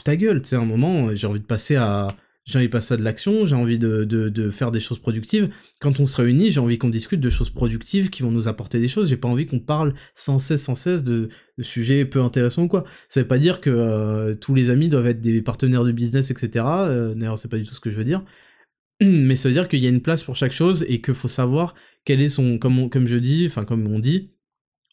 ta 0.04 0.16
gueule, 0.16 0.42
tu 0.42 0.50
sais, 0.50 0.56
un 0.56 0.66
moment, 0.66 1.14
j'ai 1.16 1.28
envie 1.28 1.40
de 1.40 1.46
passer 1.46 1.76
à, 1.76 2.16
j'ai 2.46 2.58
envie 2.58 2.68
de 2.68 2.72
passer 2.72 2.96
à 2.96 2.98
de 2.98 3.04
l'action, 3.04 3.46
j'ai 3.46 3.56
envie 3.56 3.80
de, 3.80 4.04
de, 4.04 4.28
de, 4.28 4.50
faire 4.50 4.72
des 4.72 4.82
choses 4.82 5.00
productives. 5.00 5.50
Quand 5.80 6.00
on 6.02 6.06
se 6.06 6.22
réunit, 6.22 6.52
j'ai 6.52 6.60
envie 6.60 6.78
qu'on 6.78 6.90
discute 6.90 7.22
de 7.22 7.30
choses 7.30 7.50
productives 7.50 8.10
qui 8.10 8.22
vont 8.22 8.32
nous 8.32 8.50
apporter 8.50 8.80
des 8.80 8.90
choses. 8.90 9.10
J'ai 9.10 9.18
pas 9.18 9.30
envie 9.30 9.46
qu'on 9.46 9.60
parle 9.60 9.94
sans 10.14 10.40
cesse, 10.40 10.64
sans 10.64 10.76
cesse 10.76 11.06
de, 11.06 11.30
sujets 11.62 12.04
peu 12.04 12.22
intéressants 12.22 12.64
ou 12.64 12.68
quoi. 12.68 12.84
Ça 13.08 13.22
veut 13.22 13.28
pas 13.28 13.38
dire 13.38 13.62
que 13.62 13.70
euh, 13.70 14.36
tous 14.36 14.56
les 14.56 14.70
amis 14.70 14.90
doivent 14.90 15.08
être 15.08 15.22
des 15.22 15.42
partenaires 15.42 15.86
de 15.86 15.94
business, 15.94 16.32
etc. 16.32 16.66
Euh, 16.68 17.16
D'ailleurs, 17.16 17.40
c'est 17.40 17.48
pas 17.48 17.58
du 17.58 17.66
tout 17.66 17.76
ce 17.76 17.80
que 17.80 17.92
je 17.92 17.96
veux 17.96 18.04
dire. 18.04 18.26
Mais 19.02 19.38
ça 19.38 19.48
veut 19.48 19.54
dire 19.54 19.70
qu'il 19.70 19.80
y 19.80 19.86
a 19.86 19.90
une 19.90 20.02
place 20.02 20.24
pour 20.24 20.36
chaque 20.36 20.52
chose 20.52 20.86
et 20.90 21.02
qu'il 21.02 21.14
faut 21.14 21.30
savoir 21.30 21.76
quel 22.04 22.22
est 22.22 22.30
son, 22.30 22.58
comme, 22.58 22.90
comme 22.90 23.08
je 23.08 23.18
dis, 23.18 23.46
enfin 23.48 23.64
comme 23.64 23.88
on 23.88 24.00
dit, 24.00 24.32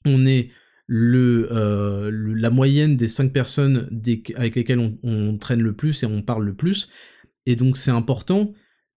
on 0.05 0.25
est 0.25 0.51
le, 0.87 1.49
euh, 1.53 2.11
la 2.13 2.51
moyenne 2.51 2.97
des 2.97 3.09
cinq 3.09 3.33
personnes 3.33 3.89
avec 4.37 4.57
lesquelles 4.57 4.79
on, 4.81 4.99
on, 5.03 5.39
traîne 5.39 5.61
le 5.61 5.73
plus 5.73 6.03
et 6.03 6.07
on 6.07 6.23
parle 6.23 6.45
le 6.45 6.55
plus. 6.55 6.89
Et 7.47 7.57
donc 7.57 7.77
c'est 7.77 7.91
important 7.91 8.53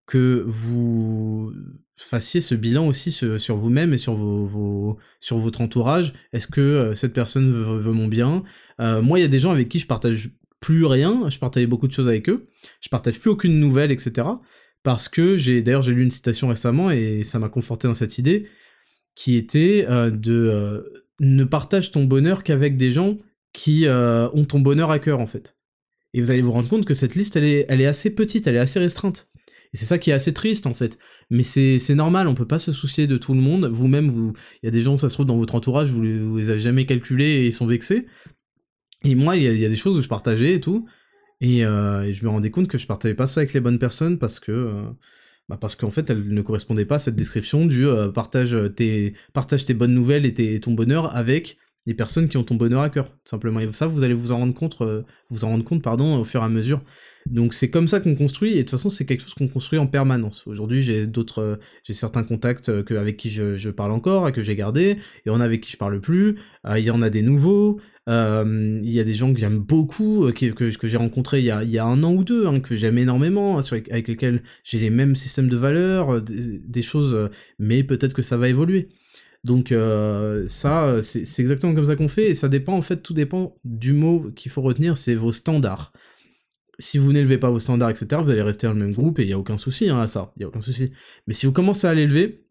que 0.06 0.44
vous 0.46 1.52
fassiez 1.96 2.40
ce 2.40 2.54
bilan 2.54 2.86
aussi 2.86 3.12
sur, 3.12 3.56
vous-même 3.56 3.94
et 3.94 3.98
sur, 3.98 4.14
votre 4.14 5.60
entourage. 5.60 6.12
Est-ce 6.32 6.48
que 6.48 6.60
euh, 6.60 6.94
cette 6.94 7.12
personne 7.12 7.50
veut, 7.50 7.92
mon 7.92 8.08
bien? 8.08 8.42
Euh, 8.80 9.02
Moi, 9.02 9.18
il 9.18 9.22
y 9.22 9.24
a 9.24 9.28
des 9.28 9.38
gens 9.38 9.50
avec 9.50 9.68
qui 9.68 9.78
je 9.78 9.86
partage 9.86 10.30
plus 10.60 10.84
rien, 10.84 11.28
je 11.28 11.38
partageais 11.38 11.66
beaucoup 11.66 11.88
de 11.88 11.92
choses 11.92 12.08
avec 12.08 12.28
eux, 12.28 12.46
je 12.80 12.88
partage 12.88 13.18
plus 13.18 13.30
aucune 13.30 13.58
nouvelle, 13.58 13.90
etc. 13.90 14.28
Parce 14.82 15.08
que 15.08 15.36
j'ai, 15.36 15.62
d'ailleurs, 15.62 15.82
j'ai 15.82 15.92
lu 15.92 16.02
une 16.02 16.10
citation 16.10 16.48
récemment 16.48 16.90
et 16.90 17.24
ça 17.24 17.38
m'a 17.38 17.48
conforté 17.48 17.88
dans 17.88 17.94
cette 17.94 18.18
idée, 18.18 18.48
qui 19.14 19.36
était 19.36 19.86
euh, 19.88 20.10
de 20.10 20.92
ne 21.20 21.44
partage 21.44 21.90
ton 21.90 22.04
bonheur 22.04 22.42
qu'avec 22.42 22.76
des 22.76 22.92
gens 22.92 23.16
qui 23.52 23.86
ont 23.88 24.44
ton 24.44 24.60
bonheur 24.60 24.90
à 24.90 24.98
cœur, 24.98 25.20
en 25.20 25.26
fait. 25.26 25.56
Et 26.14 26.20
vous 26.20 26.30
allez 26.30 26.42
vous 26.42 26.50
rendre 26.50 26.68
compte 26.68 26.84
que 26.84 26.94
cette 26.94 27.14
liste, 27.14 27.36
elle 27.36 27.44
est, 27.44 27.66
elle 27.68 27.84
assez 27.86 28.10
petite, 28.10 28.46
elle 28.46 28.56
est 28.56 28.60
assez 28.60 28.78
restreinte. 28.78 29.28
Et 29.74 29.78
c'est 29.78 29.86
ça 29.86 29.98
qui 29.98 30.10
est 30.10 30.12
assez 30.12 30.34
triste 30.34 30.66
en 30.66 30.74
fait. 30.74 30.98
Mais 31.30 31.44
c'est 31.44 31.94
normal, 31.94 32.28
on 32.28 32.34
peut 32.34 32.46
pas 32.46 32.58
se 32.58 32.72
soucier 32.72 33.06
de 33.06 33.16
tout 33.16 33.32
le 33.32 33.40
monde. 33.40 33.70
Vous-même, 33.72 34.08
vous, 34.08 34.34
il 34.62 34.66
y 34.66 34.68
a 34.68 34.70
des 34.70 34.82
gens, 34.82 34.96
ça 34.98 35.08
se 35.08 35.14
trouve 35.14 35.26
dans 35.26 35.38
votre 35.38 35.54
entourage, 35.54 35.88
vous, 35.90 36.02
vous 36.02 36.36
les 36.36 36.50
avez 36.50 36.60
jamais 36.60 36.84
calculés 36.84 37.46
et 37.46 37.52
sont 37.52 37.66
vexés. 37.66 38.06
Et 39.04 39.14
moi, 39.14 39.36
il 39.36 39.42
y, 39.42 39.64
a, 39.64 39.68
des 39.68 39.76
choses 39.76 39.98
où 39.98 40.02
je 40.02 40.08
partageais 40.08 40.54
et 40.54 40.60
tout. 40.60 40.86
Euh, 41.42 42.02
et, 42.02 42.14
je 42.14 42.24
me 42.24 42.30
rendais 42.30 42.50
compte 42.50 42.68
que 42.68 42.78
je 42.78 42.86
partageais 42.86 43.14
pas 43.14 43.26
ça 43.26 43.40
avec 43.40 43.52
les 43.52 43.60
bonnes 43.60 43.78
personnes 43.78 44.18
parce 44.18 44.38
que, 44.38 44.52
euh, 44.52 44.84
bah 45.48 45.58
parce 45.60 45.74
qu'en 45.74 45.90
fait, 45.90 46.08
elles 46.10 46.28
ne 46.28 46.42
correspondaient 46.42 46.84
pas 46.84 46.96
à 46.96 46.98
cette 47.00 47.16
description 47.16 47.66
du 47.66 47.86
euh, 47.86 48.10
partage 48.10 48.56
tes, 48.76 49.14
partage 49.32 49.64
tes 49.64 49.74
bonnes 49.74 49.94
nouvelles 49.94 50.26
et, 50.26 50.60
ton 50.60 50.72
bonheur 50.72 51.14
avec 51.16 51.58
des 51.86 51.94
personnes 51.94 52.28
qui 52.28 52.36
ont 52.36 52.44
ton 52.44 52.54
bonheur 52.54 52.80
à 52.80 52.90
cœur, 52.90 53.08
simplement. 53.24 53.60
Et 53.60 53.72
ça, 53.72 53.86
vous 53.86 54.04
allez 54.04 54.14
vous 54.14 54.32
en 54.32 54.38
rendre 54.38 54.54
compte, 54.54 54.80
euh, 54.82 55.02
vous 55.30 55.44
en 55.44 55.48
rendre 55.48 55.64
compte, 55.64 55.82
pardon, 55.82 56.16
au 56.18 56.24
fur 56.24 56.40
et 56.42 56.44
à 56.44 56.48
mesure. 56.48 56.80
Donc 57.26 57.54
c'est 57.54 57.70
comme 57.70 57.86
ça 57.86 58.00
qu'on 58.00 58.16
construit, 58.16 58.52
et 58.52 58.56
de 58.56 58.60
toute 58.62 58.70
façon 58.70 58.90
c'est 58.90 59.06
quelque 59.06 59.20
chose 59.20 59.34
qu'on 59.34 59.46
construit 59.46 59.78
en 59.78 59.86
permanence. 59.86 60.44
Aujourd'hui 60.48 60.82
j'ai 60.82 61.06
d'autres, 61.06 61.38
euh, 61.38 61.56
j'ai 61.84 61.92
certains 61.92 62.24
contacts 62.24 62.68
euh, 62.68 62.82
avec 62.98 63.16
qui 63.16 63.30
je, 63.30 63.68
parle 63.70 63.92
encore 63.92 64.26
et 64.26 64.32
que 64.32 64.42
j'ai 64.42 64.56
gardé, 64.56 64.96
et 65.24 65.30
on 65.30 65.40
a 65.40 65.44
avec 65.44 65.60
qui 65.60 65.70
je 65.70 65.76
parle 65.76 66.00
plus. 66.00 66.36
Il 66.76 66.82
y 66.82 66.90
en 66.90 67.00
a 67.00 67.10
des 67.10 67.22
nouveaux. 67.22 67.80
Il 68.08 68.90
y 68.90 68.98
a 68.98 69.04
des 69.04 69.14
gens 69.14 69.32
que 69.32 69.38
j'aime 69.38 69.60
beaucoup, 69.60 70.28
que, 70.32 70.70
que, 70.72 70.88
j'ai 70.88 70.96
rencontrés 70.96 71.38
il 71.38 71.44
y, 71.44 71.52
a, 71.52 71.62
y 71.62 71.78
a 71.78 71.84
un 71.84 72.02
an 72.02 72.12
ou 72.12 72.24
deux, 72.24 72.46
hein, 72.48 72.58
que 72.58 72.74
j'aime 72.74 72.98
énormément, 72.98 73.58
avec 73.58 74.08
lesquels 74.08 74.42
j'ai 74.64 74.80
les 74.80 74.90
mêmes 74.90 75.14
systèmes 75.14 75.48
de 75.48 75.56
valeurs, 75.56 76.20
des 76.22 76.82
choses, 76.82 77.30
mais 77.60 77.84
peut-être 77.84 78.14
que 78.14 78.22
ça 78.22 78.36
va 78.36 78.48
évoluer. 78.48 78.88
Donc 79.44 79.72
euh, 79.72 80.46
ça, 80.46 81.02
c'est 81.02 81.40
exactement 81.40 81.74
comme 81.74 81.86
ça 81.86 81.96
qu'on 81.96 82.08
fait, 82.08 82.28
et 82.28 82.34
ça 82.34 82.48
dépend, 82.48 82.74
en 82.74 82.82
fait, 82.82 82.98
tout 82.98 83.14
dépend 83.14 83.56
du 83.64 83.92
mot 83.92 84.30
qu'il 84.36 84.50
faut 84.50 84.62
retenir, 84.62 84.96
c'est 84.96 85.14
vos 85.14 85.32
standards. 85.32 85.92
Si 86.78 86.98
vous 86.98 87.12
n'élevez 87.12 87.38
pas 87.38 87.50
vos 87.50 87.60
standards, 87.60 87.90
etc., 87.90 88.20
vous 88.22 88.30
allez 88.30 88.42
rester 88.42 88.66
dans 88.66 88.72
le 88.72 88.78
même 88.78 88.92
groupe, 88.92 89.18
et 89.18 89.22
il 89.22 89.26
n'y 89.26 89.32
a 89.32 89.38
aucun 89.38 89.56
souci 89.56 89.88
hein, 89.88 90.00
à 90.00 90.08
ça, 90.08 90.32
il 90.36 90.40
n'y 90.40 90.44
a 90.44 90.48
aucun 90.48 90.60
souci. 90.60 90.92
Mais 91.26 91.34
si 91.34 91.46
vous 91.46 91.52
commencez 91.52 91.86
à 91.86 91.94
l'élever, 91.94 92.44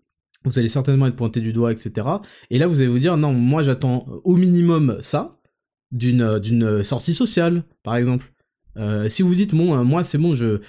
vous 0.43 0.59
allez 0.59 0.67
certainement 0.69 1.07
être 1.07 1.15
pointé 1.15 1.39
du 1.39 1.53
doigt, 1.53 1.71
etc. 1.71 2.07
Et 2.49 2.57
là, 2.57 2.67
vous 2.67 2.81
allez 2.81 2.89
vous 2.89 2.99
dire, 2.99 3.15
non, 3.15 3.31
moi 3.31 3.63
j'attends 3.63 4.07
au 4.23 4.35
minimum 4.35 4.97
ça, 5.01 5.39
d'une 5.91 6.83
sortie 6.83 7.13
sociale, 7.13 7.63
par 7.83 7.95
exemple. 7.95 8.33
Euh, 8.77 9.07
si 9.09 9.21
vous 9.21 9.35
dites, 9.35 9.53
bon, 9.53 9.83
moi 9.85 10.03
c'est 10.03 10.17
bon, 10.17 10.35
je 10.35 10.61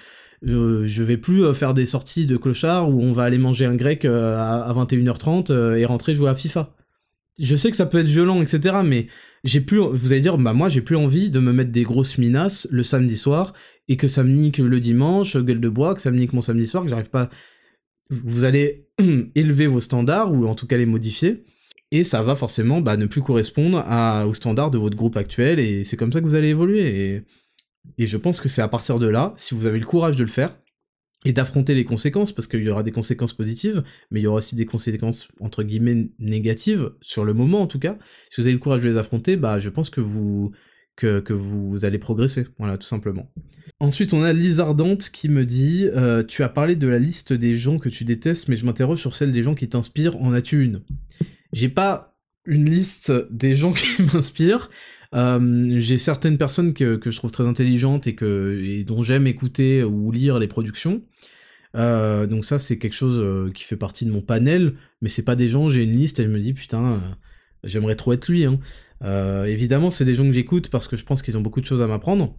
je, 0.43 1.02
vais 1.02 1.16
plus 1.16 1.44
euh, 1.44 1.55
faire 1.55 1.74
des 1.74 1.86
sorties 1.86 2.27
de 2.27 2.36
clochard 2.36 2.90
où 2.90 3.01
on 3.01 3.12
va 3.12 3.23
aller 3.24 3.39
manger 3.39 3.64
un 3.64 3.77
grec 3.77 4.05
euh, 4.05 4.36
à, 4.36 4.73
21h30 4.77 5.51
euh, 5.51 5.77
et 5.77 5.85
rentrer 5.85 6.14
jouer 6.14 6.28
à 6.28 6.35
FIFA. 6.35 6.74
Je 7.39 7.56
sais 7.56 7.70
que 7.70 7.77
ça 7.77 7.86
peut 7.86 7.98
être 7.98 8.06
violent, 8.06 8.43
etc. 8.43 8.77
Mais 8.85 9.06
j'ai 9.44 9.60
plus, 9.60 9.78
vous 9.78 10.12
allez 10.12 10.20
dire, 10.20 10.36
bah 10.39 10.52
moi 10.52 10.69
j'ai 10.69 10.82
plus 10.82 10.97
envie 10.97 11.31
de 11.31 11.39
me 11.40 11.52
mettre 11.52 11.70
des 11.70 11.82
grosses 11.82 12.19
minasses 12.19 12.69
le 12.70 12.82
samedi 12.82 13.16
soir 13.16 13.55
et 13.89 13.97
que 13.97 14.09
ça 14.09 14.23
me 14.23 14.31
nique 14.31 14.59
le 14.59 14.81
dimanche, 14.81 15.36
gueule 15.36 15.60
de 15.60 15.69
bois, 15.69 15.94
que 15.94 16.01
ça 16.01 16.10
me 16.10 16.19
nique 16.19 16.32
mon 16.32 16.43
samedi 16.43 16.66
soir, 16.66 16.85
que 16.85 16.90
j'arrive 16.90 17.10
pas. 17.10 17.31
Vous 18.10 18.44
allez 18.44 18.89
élever 19.35 19.66
vos 19.66 19.81
standards 19.81 20.32
ou 20.32 20.47
en 20.47 20.55
tout 20.55 20.66
cas 20.66 20.77
les 20.77 20.86
modifier 20.86 21.44
et 21.93 22.05
ça 22.05 22.23
va 22.23 22.35
forcément 22.36 22.81
bah, 22.81 22.97
ne 22.97 23.06
plus 23.06 23.20
correspondre 23.20 23.85
aux 24.27 24.35
standards 24.35 24.70
de 24.70 24.78
votre 24.78 24.97
groupe 24.97 25.19
actuel, 25.19 25.60
et 25.60 25.85
c'est 25.85 25.98
comme 25.98 26.10
ça 26.10 26.20
que 26.20 26.24
vous 26.24 26.35
allez 26.35 26.48
évoluer. 26.48 27.23
Et 27.99 28.07
je 28.07 28.17
pense 28.17 28.41
que 28.41 28.49
c'est 28.49 28.63
à 28.63 28.69
partir 28.69 28.99
de 28.99 29.09
là, 29.09 29.35
si 29.37 29.55
vous 29.55 29.67
avez 29.67 29.79
le 29.79 29.87
courage 29.87 30.17
de 30.17 30.23
le 30.23 30.31
faire, 30.31 30.57
et 31.25 31.33
d'affronter 31.33 31.75
les 31.75 31.85
conséquences, 31.85 32.33
parce 32.33 32.49
qu'il 32.49 32.63
y 32.63 32.69
aura 32.69 32.83
des 32.83 32.91
conséquences 32.91 33.33
positives, 33.33 33.83
mais 34.11 34.21
il 34.21 34.25
y 34.25 34.27
aura 34.27 34.39
aussi 34.39 34.57
des 34.57 34.67
conséquences, 34.67 35.29
entre 35.41 35.63
guillemets, 35.63 36.09
négatives, 36.19 36.93
sur 37.01 37.25
le 37.25 37.35
moment 37.35 37.61
en 37.61 37.67
tout 37.67 37.79
cas, 37.79 37.97
si 38.31 38.41
vous 38.41 38.47
avez 38.47 38.55
le 38.55 38.59
courage 38.59 38.83
de 38.83 38.89
les 38.89 38.97
affronter, 38.97 39.37
bah 39.37 39.61
je 39.61 39.69
pense 39.69 39.91
que 39.91 40.01
vous, 40.01 40.53
allez 41.83 41.99
progresser, 41.99 42.47
voilà, 42.59 42.77
tout 42.77 42.87
simplement. 42.87 43.31
Ensuite, 43.79 44.13
on 44.13 44.23
a 44.23 44.33
Lizardante 44.33 45.11
qui 45.11 45.29
me 45.29 45.45
dit 45.45 45.89
euh, 45.93 46.23
Tu 46.23 46.43
as 46.43 46.49
parlé 46.49 46.77
de 46.77 46.87
la 46.87 46.99
liste 46.99 47.33
des 47.33 47.57
gens 47.57 47.79
que 47.79 47.89
tu 47.89 48.05
détestes, 48.05 48.49
mais 48.49 48.57
je 48.57 48.65
m'interroge 48.65 49.01
sur 49.01 49.17
celle 49.17 49.33
des 49.33 49.43
gens 49.43 49.55
qui 49.55 49.69
t'inspirent. 49.69 50.21
En 50.21 50.33
as-tu 50.33 50.65
une? 50.65 50.83
J'ai 51.53 51.69
pas 51.69 52.11
une 52.47 52.69
liste 52.69 53.13
des 53.31 53.57
gens 53.57 53.73
qui 53.73 54.03
m'inspirent. 54.03 54.71
Euh, 55.14 55.74
j'ai 55.78 55.98
certaines 55.98 56.39
personnes 56.39 56.72
que, 56.72 56.98
je 57.05 57.16
trouve 57.16 57.30
très 57.30 57.47
intelligentes 57.47 58.06
et, 58.06 58.14
que, 58.14 58.60
et 58.64 58.84
dont 58.84 59.02
j'aime 59.02 59.26
écouter 59.26 59.84
ou 59.84 60.10
lire 60.10 60.39
les 60.39 60.48
productions. 60.48 61.02
Euh, 61.76 62.26
donc 62.26 62.44
ça, 62.44 62.59
c'est 62.59 62.78
quelque 62.78 62.94
chose 62.94 63.20
euh, 63.20 63.51
qui 63.51 63.64
fait 63.64 63.76
partie 63.76 64.05
de 64.05 64.10
mon 64.10 64.22
panel, 64.22 64.74
mais 65.01 65.09
c'est 65.09 65.24
pas 65.24 65.36
des 65.36 65.48
gens, 65.48 65.68
j'ai 65.68 65.84
une 65.84 65.97
liste 65.97 66.18
et 66.20 66.24
je 66.24 66.28
me 66.28 66.39
dis, 66.39 66.55
putain, 66.55 67.01
j'aimerais 67.64 67.97
trop 67.97 68.12
être 68.12 68.28
lui. 68.28 68.44
Hein. 68.44 68.59
Évidemment, 69.47 69.90
c'est 69.90 70.05
des 70.05 70.14
gens 70.14 70.24
que 70.24 70.32
j'écoute 70.32 70.70
parce 70.70 70.89
que 70.89 70.97
je 70.97 71.05
pense 71.05 71.22
qu'ils 71.22 71.36
ont 71.36 71.43
beaucoup 71.43 71.60
de 71.60 71.66
choses 71.66 71.82
à 71.82 71.86
m'apprendre. 71.86 72.36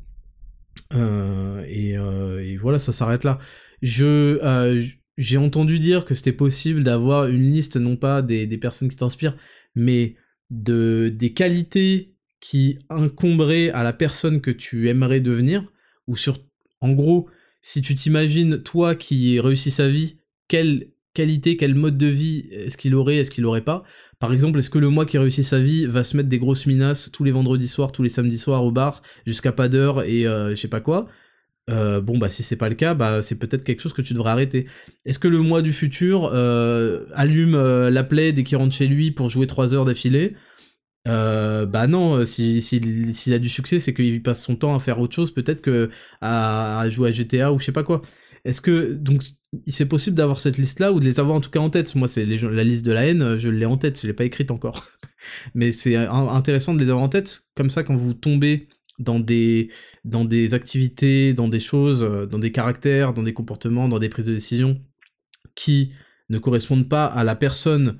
Et, 1.68 1.92
et, 1.92 2.58
voilà, 2.58 2.80
ça 2.80 2.94
s'arrête 2.94 3.24
là. 3.24 3.40
Je 3.82 4.90
j'ai 5.16 5.38
entendu 5.38 5.78
dire 5.78 6.06
que 6.06 6.16
c'était 6.16 6.34
possible 6.34 6.84
d'avoir 6.84 7.28
une 7.28 7.52
liste, 7.52 7.78
non 7.78 7.98
pas 7.98 8.24
des, 8.24 8.48
des 8.48 8.58
personnes 8.58 8.90
qui 8.90 8.96
t'inspirent, 8.96 9.38
mais 9.76 10.16
de 10.50 11.14
des 11.16 11.34
qualités 11.34 12.13
qui 12.44 12.80
incomberait 12.90 13.70
à 13.70 13.84
la 13.84 13.94
personne 13.94 14.42
que 14.42 14.52
tu 14.52 14.90
aimerais 14.90 15.22
devenir, 15.22 15.64
ou 16.08 16.18
sur, 16.18 16.38
en 16.82 16.92
gros, 16.92 17.30
si 17.62 17.82
tu 17.82 17.96
t'imagines, 17.96 18.62
toi 18.62 18.96
qui 18.96 19.40
réussi 19.40 19.72
sa 19.72 19.88
vie, 19.88 20.18
quelle 20.50 20.90
qualité, 21.14 21.56
quel 21.56 21.74
mode 21.74 21.98
de 21.98 22.08
vie 22.08 22.50
est-ce 22.52 22.78
qu'il 22.78 22.96
aurait, 22.96 23.16
est-ce 23.16 23.32
qu'il 23.32 23.46
aurait 23.46 23.62
pas? 23.62 23.84
Par 24.20 24.34
exemple, 24.34 24.60
est-ce 24.60 24.70
que 24.70 24.78
le 24.78 24.90
moi 24.90 25.06
qui 25.06 25.18
réussit 25.18 25.46
sa 25.46 25.62
vie 25.62 25.86
va 25.86 26.04
se 26.04 26.18
mettre 26.18 26.28
des 26.28 26.38
grosses 26.38 26.66
minasses 26.66 27.10
tous 27.14 27.24
les 27.24 27.32
vendredis 27.32 27.70
soirs, 27.70 27.94
tous 27.94 28.04
les 28.04 28.10
samedis 28.10 28.38
soirs 28.38 28.66
au 28.66 28.74
bar, 28.74 29.02
jusqu'à 29.26 29.54
pas 29.54 29.70
d'heure 29.70 30.04
et 30.04 30.28
euh, 30.28 30.50
je 30.50 30.56
sais 30.56 30.68
pas 30.68 30.82
quoi? 30.82 31.08
Euh, 31.70 32.02
bon 32.02 32.18
bah 32.18 32.30
si 32.30 32.44
c'est 32.44 32.58
pas 32.58 32.68
le 32.68 32.76
cas, 32.76 32.94
bah 32.94 33.24
c'est 33.24 33.40
peut-être 33.40 33.64
quelque 33.64 33.80
chose 33.80 33.94
que 33.94 34.02
tu 34.02 34.14
devrais 34.14 34.32
arrêter. 34.32 34.68
Est-ce 35.06 35.18
que 35.18 35.30
le 35.30 35.40
moi 35.40 35.62
du 35.62 35.72
futur 35.72 36.30
euh, 36.34 37.06
allume 37.14 37.56
la 37.88 38.04
play 38.04 38.34
dès 38.34 38.44
qu'il 38.44 38.58
rentre 38.58 38.76
chez 38.76 38.88
lui 38.88 39.12
pour 39.12 39.30
jouer 39.30 39.48
3 39.48 39.74
heures 39.74 39.86
d'affilée? 39.86 40.36
Euh, 41.08 41.66
bah 41.66 41.88
non, 41.88 42.16
euh, 42.16 42.26
s'il 42.26 42.62
si, 42.62 42.82
si, 43.14 43.34
a 43.34 43.40
du 43.40 43.50
succès, 43.50 43.80
c'est 43.80 43.94
qu'il 43.94 44.24
passe 44.24 44.44
son 44.44 44.56
temps 44.56 44.76
à 44.76 44.80
faire 44.80 45.00
autre 45.00 45.16
chose, 45.16 45.32
peut-être 45.34 45.62
que 45.62 45.90
à, 46.22 46.86
jouer 46.90 47.10
à 47.10 47.12
GTA 47.12 47.52
ou 47.54 47.60
je 47.60 47.66
sais 47.66 47.72
pas 47.72 47.84
quoi. 47.84 48.02
Est-ce 48.46 48.62
que 48.62 48.94
donc 48.94 49.24
c'est 49.68 49.86
possible 49.88 50.16
d'avoir 50.18 50.40
cette 50.40 50.58
liste-là 50.58 50.92
ou 50.92 51.00
de 51.00 51.06
les 51.06 51.20
avoir 51.20 51.38
en 51.38 51.42
tout 51.42 51.50
cas 51.50 51.60
en 51.60 51.70
tête? 51.70 51.96
Moi, 51.96 52.08
c'est 52.08 52.26
la 52.26 52.64
liste 52.64 52.86
de 52.86 52.92
la 52.92 53.06
haine, 53.06 53.38
je 53.38 53.50
l'ai 53.50 53.66
en 53.66 53.78
tête, 53.78 54.02
je 54.02 54.08
l'ai 54.08 54.14
pas 54.14 54.26
écrite 54.26 54.52
encore. 54.52 54.86
Mais 55.56 55.72
c'est 55.72 55.96
intéressant 55.96 56.74
de 56.74 56.80
les 56.80 56.90
avoir 56.90 57.04
en 57.04 57.10
tête, 57.10 57.44
comme 57.56 57.70
ça 57.70 57.84
quand 57.84 57.96
vous 57.96 58.14
tombez 58.14 58.68
dans 59.00 59.20
des 59.20 59.72
dans 60.06 60.26
des 60.26 60.54
activités, 60.54 61.34
dans 61.34 61.48
des 61.48 61.60
choses, 61.60 62.04
euh, 62.04 62.26
dans 62.26 62.40
des 62.40 62.52
caractères, 62.52 63.14
dans 63.14 63.24
des 63.24 63.34
comportements, 63.34 63.88
dans 63.90 64.00
des 64.00 64.10
prises 64.10 64.26
de 64.26 64.34
décision 64.34 64.82
qui 65.56 65.94
ne 66.30 66.40
correspondent 66.40 66.90
pas 66.90 67.06
à 67.06 67.24
la 67.24 67.36
personne 67.36 68.00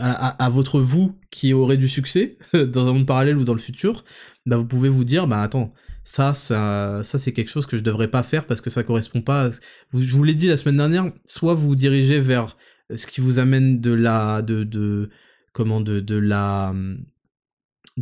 à, 0.00 0.50
votre 0.50 0.80
vous 0.80 1.18
qui 1.30 1.52
aurait 1.52 1.76
du 1.76 1.88
succès 1.88 2.38
dans 2.54 2.88
un 2.88 2.92
monde 2.92 3.06
parallèle 3.06 3.36
ou 3.36 3.44
dans 3.44 3.54
le 3.54 3.60
futur, 3.60 4.04
bah 4.46 4.56
vous 4.56 4.66
pouvez 4.66 4.88
vous 4.88 5.04
dire 5.04 5.26
bah 5.26 5.42
attends 5.42 5.72
ça 6.04 6.34
ça 6.34 7.02
ça 7.04 7.18
c'est 7.18 7.32
quelque 7.32 7.50
chose 7.50 7.66
que 7.66 7.76
je 7.76 7.82
devrais 7.82 8.08
pas 8.08 8.22
faire 8.22 8.46
parce 8.46 8.60
que 8.60 8.70
ça 8.70 8.82
correspond 8.82 9.22
pas. 9.22 9.48
À... 9.48 9.50
Je 9.94 10.16
vous 10.16 10.24
l'ai 10.24 10.34
dit 10.34 10.48
la 10.48 10.56
semaine 10.56 10.78
dernière, 10.78 11.12
soit 11.24 11.54
vous, 11.54 11.68
vous 11.68 11.76
dirigez 11.76 12.20
vers 12.20 12.56
ce 12.94 13.06
qui 13.06 13.20
vous 13.20 13.38
amène 13.38 13.80
de 13.80 13.92
la 13.92 14.42
de 14.42 14.64
de 14.64 15.10
comment 15.52 15.80
de 15.80 16.00
de 16.00 16.16
la 16.16 16.74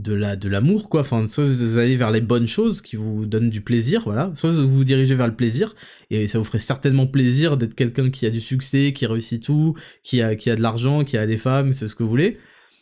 de 0.03 0.15
la 0.15 0.37
de 0.37 0.49
l'amour 0.49 0.89
quoi. 0.89 1.03
Enfin 1.03 1.29
soit 1.29 1.47
vous 1.47 1.79
allez 1.79 1.97
vers 1.97 2.11
les 2.11 2.21
bonnes 2.21 2.47
choses 2.47 2.83
qui 2.83 2.97
vous 2.97 3.27
donnent 3.27 3.51
du 3.51 3.61
plaisir 3.61 4.03
voilà. 4.05 4.33
Soit 4.35 4.53
vous 4.53 4.69
vous 4.69 4.85
dirigez 4.85 5.15
vers 5.15 5.27
le 5.27 5.35
plaisir 5.35 5.75
et 6.11 6.27
ça 6.29 6.39
vous 6.39 6.45
ferait 6.45 6.59
certainement 6.59 7.07
plaisir 7.07 7.57
d'être 7.57 7.75
quelqu'un 7.75 8.11
qui 8.11 8.27
a 8.27 8.31
du 8.31 8.41
succès 8.41 8.93
qui 8.93 9.07
réussit 9.07 9.43
tout 9.43 9.75
qui 10.03 10.23
a 10.23 10.37
qui 10.37 10.51
a 10.51 10.57
de 10.57 10.63
l'argent 10.63 11.05
qui 11.05 11.17
a 11.17 11.27
des 11.27 11.37
femmes 11.37 11.75
c'est 11.75 11.89
ce 11.89 11.95
que 11.95 12.03
vous 12.03 12.09
voulez. 12.09 12.39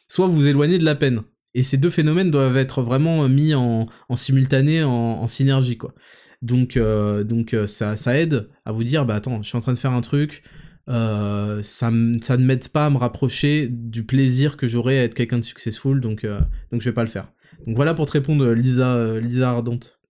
Soit 0.08 0.26
vous 0.26 0.36
vous 0.36 0.46
éloignez 0.46 0.78
de 0.78 0.84
la 0.84 0.94
peine. 0.94 1.22
Et 1.54 1.62
ces 1.62 1.78
deux 1.78 1.90
phénomènes 1.90 2.30
doivent 2.30 2.58
être 2.58 2.82
vraiment 2.82 3.28
mis 3.28 3.54
en, 3.54 3.86
simultané 4.14 4.84
en, 4.84 5.26
synergie 5.26 5.78
quoi. 5.78 5.94
Donc 6.42 6.76
euh, 6.76 7.24
donc 7.24 7.54
euh, 7.54 7.66
ça 7.66 7.96
ça 7.96 8.18
aide 8.18 8.48
à 8.66 8.72
vous 8.72 8.84
dire 8.84 9.06
bah 9.06 9.14
attends 9.14 9.42
je 9.42 9.48
suis 9.48 9.56
en 9.56 9.60
train 9.60 9.72
de 9.72 9.78
faire 9.78 9.92
un 9.92 10.02
truc 10.02 10.42
euh, 10.88 11.62
ça, 11.62 11.90
ça 12.22 12.36
ne 12.36 12.44
m'aide 12.44 12.68
pas 12.68 12.86
à 12.86 12.90
me 12.90 12.96
rapprocher 12.96 13.68
du 13.70 14.04
plaisir 14.04 14.56
que 14.56 14.66
j'aurais 14.66 14.98
à 14.98 15.04
être 15.04 15.14
quelqu'un 15.14 15.38
de 15.38 15.44
successful, 15.44 16.00
donc, 16.00 16.24
euh, 16.24 16.40
donc 16.70 16.80
je 16.80 16.88
vais 16.88 16.94
pas 16.94 17.02
le 17.02 17.08
faire. 17.08 17.32
Donc 17.66 17.76
voilà 17.76 17.94
pour 17.94 18.06
te 18.06 18.12
répondre, 18.12 18.52
Lisa, 18.52 18.94
euh, 18.96 19.20
Lisa 19.20 19.50
Ardente. 19.50 20.00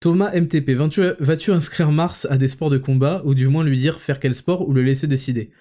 Thomas 0.00 0.32
MTP, 0.34 0.70
vas-tu 1.20 1.52
inscrire 1.52 1.92
Mars 1.92 2.26
à 2.28 2.36
des 2.36 2.48
sports 2.48 2.70
de 2.70 2.78
combat, 2.78 3.22
ou 3.24 3.34
du 3.34 3.46
moins 3.46 3.62
lui 3.62 3.78
dire 3.78 4.00
faire 4.00 4.18
quel 4.18 4.34
sport, 4.34 4.68
ou 4.68 4.72
le 4.72 4.82
laisser 4.82 5.06
décider? 5.06 5.52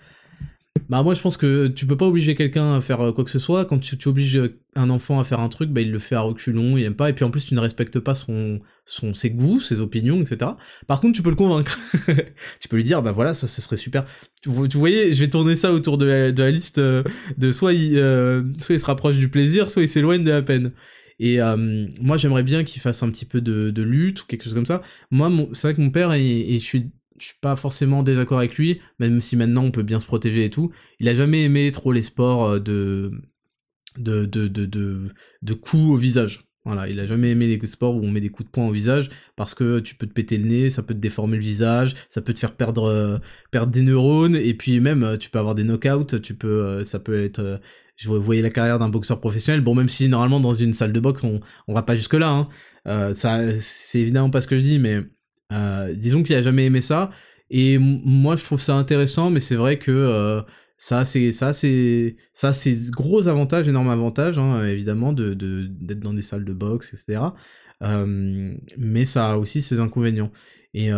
Bah 0.91 1.03
moi 1.03 1.13
je 1.13 1.21
pense 1.21 1.37
que 1.37 1.67
tu 1.67 1.85
peux 1.85 1.95
pas 1.95 2.05
obliger 2.05 2.35
quelqu'un 2.35 2.75
à 2.75 2.81
faire 2.81 2.99
euh, 2.99 3.11
quoi 3.13 3.23
que 3.23 3.29
ce 3.29 3.39
soit, 3.39 3.63
quand 3.63 3.79
tu, 3.79 3.97
obliges 4.09 4.35
euh, 4.35 4.59
un 4.75 4.89
enfant 4.89 5.21
à 5.21 5.23
faire 5.23 5.39
un 5.39 5.47
truc, 5.47 5.69
bah 5.69 5.79
il 5.79 5.89
le 5.89 5.99
fait 5.99 6.15
à 6.15 6.19
reculons, 6.19 6.75
il 6.75 6.83
aime 6.83 6.95
pas, 6.95 7.09
et 7.09 7.13
puis 7.13 7.23
en 7.23 7.31
plus 7.31 7.45
tu 7.45 7.55
ne 7.55 7.61
respectes 7.61 7.97
pas 7.99 8.13
son, 8.13 8.59
son 8.83 9.13
ses 9.13 9.29
goûts, 9.29 9.61
ses 9.61 9.79
opinions, 9.79 10.21
etc. 10.21 10.51
Par 10.87 10.99
contre 10.99 11.15
tu 11.15 11.21
peux 11.21 11.29
le 11.29 11.37
convaincre, 11.37 11.79
tu 12.59 12.67
peux 12.67 12.75
lui 12.75 12.83
dire 12.83 13.01
bah 13.01 13.13
voilà 13.13 13.33
ça 13.33 13.47
ce 13.47 13.61
serait 13.61 13.77
super. 13.77 14.05
Tu, 14.41 14.49
voyez, 14.49 15.13
je 15.13 15.21
vais 15.21 15.29
tourner 15.29 15.55
ça 15.55 15.71
autour 15.71 15.97
de 15.97 16.05
la, 16.05 16.33
de 16.33 16.43
la 16.43 16.51
liste 16.51 16.79
euh, 16.79 17.03
de 17.37 17.53
soit 17.53 17.71
il, 17.71 17.93
soit 18.59 18.75
il 18.75 18.79
se 18.81 18.85
rapproche 18.85 19.15
du 19.15 19.29
plaisir, 19.29 19.71
soit 19.71 19.83
il 19.83 19.89
s'éloigne 19.89 20.25
de 20.25 20.31
la 20.31 20.41
peine. 20.41 20.73
Et 21.19 21.39
moi 22.01 22.17
j'aimerais 22.17 22.43
bien 22.43 22.65
qu'il 22.65 22.81
fasse 22.81 23.01
un 23.01 23.11
petit 23.11 23.25
peu 23.25 23.39
de, 23.39 23.69
de, 23.69 23.81
lutte 23.81 24.23
ou 24.23 24.25
quelque 24.25 24.43
chose 24.43 24.55
comme 24.55 24.65
ça. 24.65 24.81
Moi 25.09 25.31
c'est 25.53 25.67
vrai 25.67 25.75
que 25.75 25.81
mon 25.81 25.91
père, 25.91 26.11
et, 26.11 26.55
et 26.55 26.59
je 26.59 26.65
suis 26.65 26.91
je 27.21 27.27
suis 27.27 27.37
pas 27.39 27.55
forcément 27.55 28.01
désaccord 28.01 28.39
avec 28.39 28.57
lui, 28.57 28.81
même 28.99 29.21
si 29.21 29.35
maintenant 29.35 29.63
on 29.63 29.71
peut 29.71 29.83
bien 29.83 29.99
se 29.99 30.07
protéger 30.07 30.45
et 30.45 30.49
tout. 30.49 30.71
Il 30.99 31.07
a 31.07 31.15
jamais 31.15 31.43
aimé 31.43 31.71
trop 31.71 31.91
les 31.91 32.03
sports 32.03 32.43
euh, 32.45 32.59
de 32.59 33.11
de, 33.97 34.25
de, 34.25 34.47
de, 34.47 34.65
de, 35.41 35.53
coups 35.53 35.83
au 35.83 35.95
visage. 35.95 36.45
Voilà, 36.63 36.87
il 36.87 36.99
a 36.99 37.05
jamais 37.05 37.31
aimé 37.31 37.47
les 37.47 37.67
sports 37.67 37.97
où 37.97 37.99
on 38.03 38.09
met 38.09 38.21
des 38.21 38.29
coups 38.29 38.47
de 38.47 38.51
poing 38.51 38.67
au 38.67 38.71
visage 38.71 39.09
parce 39.35 39.53
que 39.53 39.79
tu 39.79 39.95
peux 39.95 40.07
te 40.07 40.13
péter 40.13 40.37
le 40.37 40.45
nez, 40.45 40.69
ça 40.69 40.81
peut 40.81 40.93
te 40.93 40.99
déformer 40.99 41.35
le 41.35 41.43
visage, 41.43 41.95
ça 42.09 42.21
peut 42.21 42.33
te 42.33 42.39
faire 42.39 42.55
perdre 42.55 42.85
euh, 42.85 43.17
perdre 43.51 43.71
des 43.71 43.81
neurones 43.81 44.35
et 44.35 44.53
puis 44.53 44.79
même 44.79 45.03
euh, 45.03 45.17
tu 45.17 45.29
peux 45.29 45.39
avoir 45.39 45.55
des 45.55 45.63
knockouts, 45.63 46.19
tu 46.21 46.33
peux 46.35 46.83
ça 46.85 46.99
peut 46.99 47.23
être 47.23 47.59
je 47.97 48.07
voyais 48.09 48.41
la 48.41 48.49
carrière 48.49 48.79
d'un 48.79 48.89
boxeur 48.89 49.19
professionnel. 49.19 49.61
Bon, 49.61 49.75
même 49.75 49.89
si 49.89 50.09
normalement 50.09 50.39
dans 50.39 50.53
une 50.53 50.73
salle 50.73 50.93
de 50.93 50.99
boxe 50.99 51.23
on 51.23 51.39
on 51.67 51.73
va 51.73 51.83
pas 51.83 51.95
jusque 51.95 52.13
là, 52.15 52.47
hein. 52.85 53.13
ça 53.15 53.59
c'est 53.59 53.99
évidemment 53.99 54.29
pas 54.29 54.41
ce 54.41 54.47
que 54.47 54.57
je 54.57 54.63
dis, 54.63 54.79
mais 54.79 55.03
euh, 55.51 55.91
disons 55.93 56.23
qu'il 56.23 56.35
a 56.35 56.41
jamais 56.41 56.65
aimé 56.65 56.81
ça. 56.81 57.11
Et 57.49 57.77
moi, 57.77 58.35
je 58.35 58.45
trouve 58.45 58.61
ça 58.61 58.75
intéressant, 58.75 59.29
mais 59.29 59.41
c'est 59.41 59.55
vrai 59.55 59.77
que 59.77 59.91
euh, 59.91 60.41
ça, 60.77 61.05
c'est 61.05 61.31
ça, 61.31 61.53
c'est 61.53 62.15
ça, 62.33 62.53
c'est 62.53 62.75
gros 62.91 63.27
avantages, 63.27 63.67
énorme 63.67 63.89
avantage, 63.89 64.39
hein, 64.39 64.65
évidemment, 64.65 65.13
de 65.13 65.33
d'être 65.33 65.99
dans 65.99 66.13
des 66.13 66.21
salles 66.21 66.45
de 66.45 66.53
boxe, 66.53 66.93
etc. 66.93 67.23
Euh, 67.83 68.53
mais 68.77 69.05
ça 69.05 69.33
a 69.33 69.37
aussi 69.37 69.61
ses 69.61 69.79
inconvénients. 69.79 70.31
Et 70.73 70.89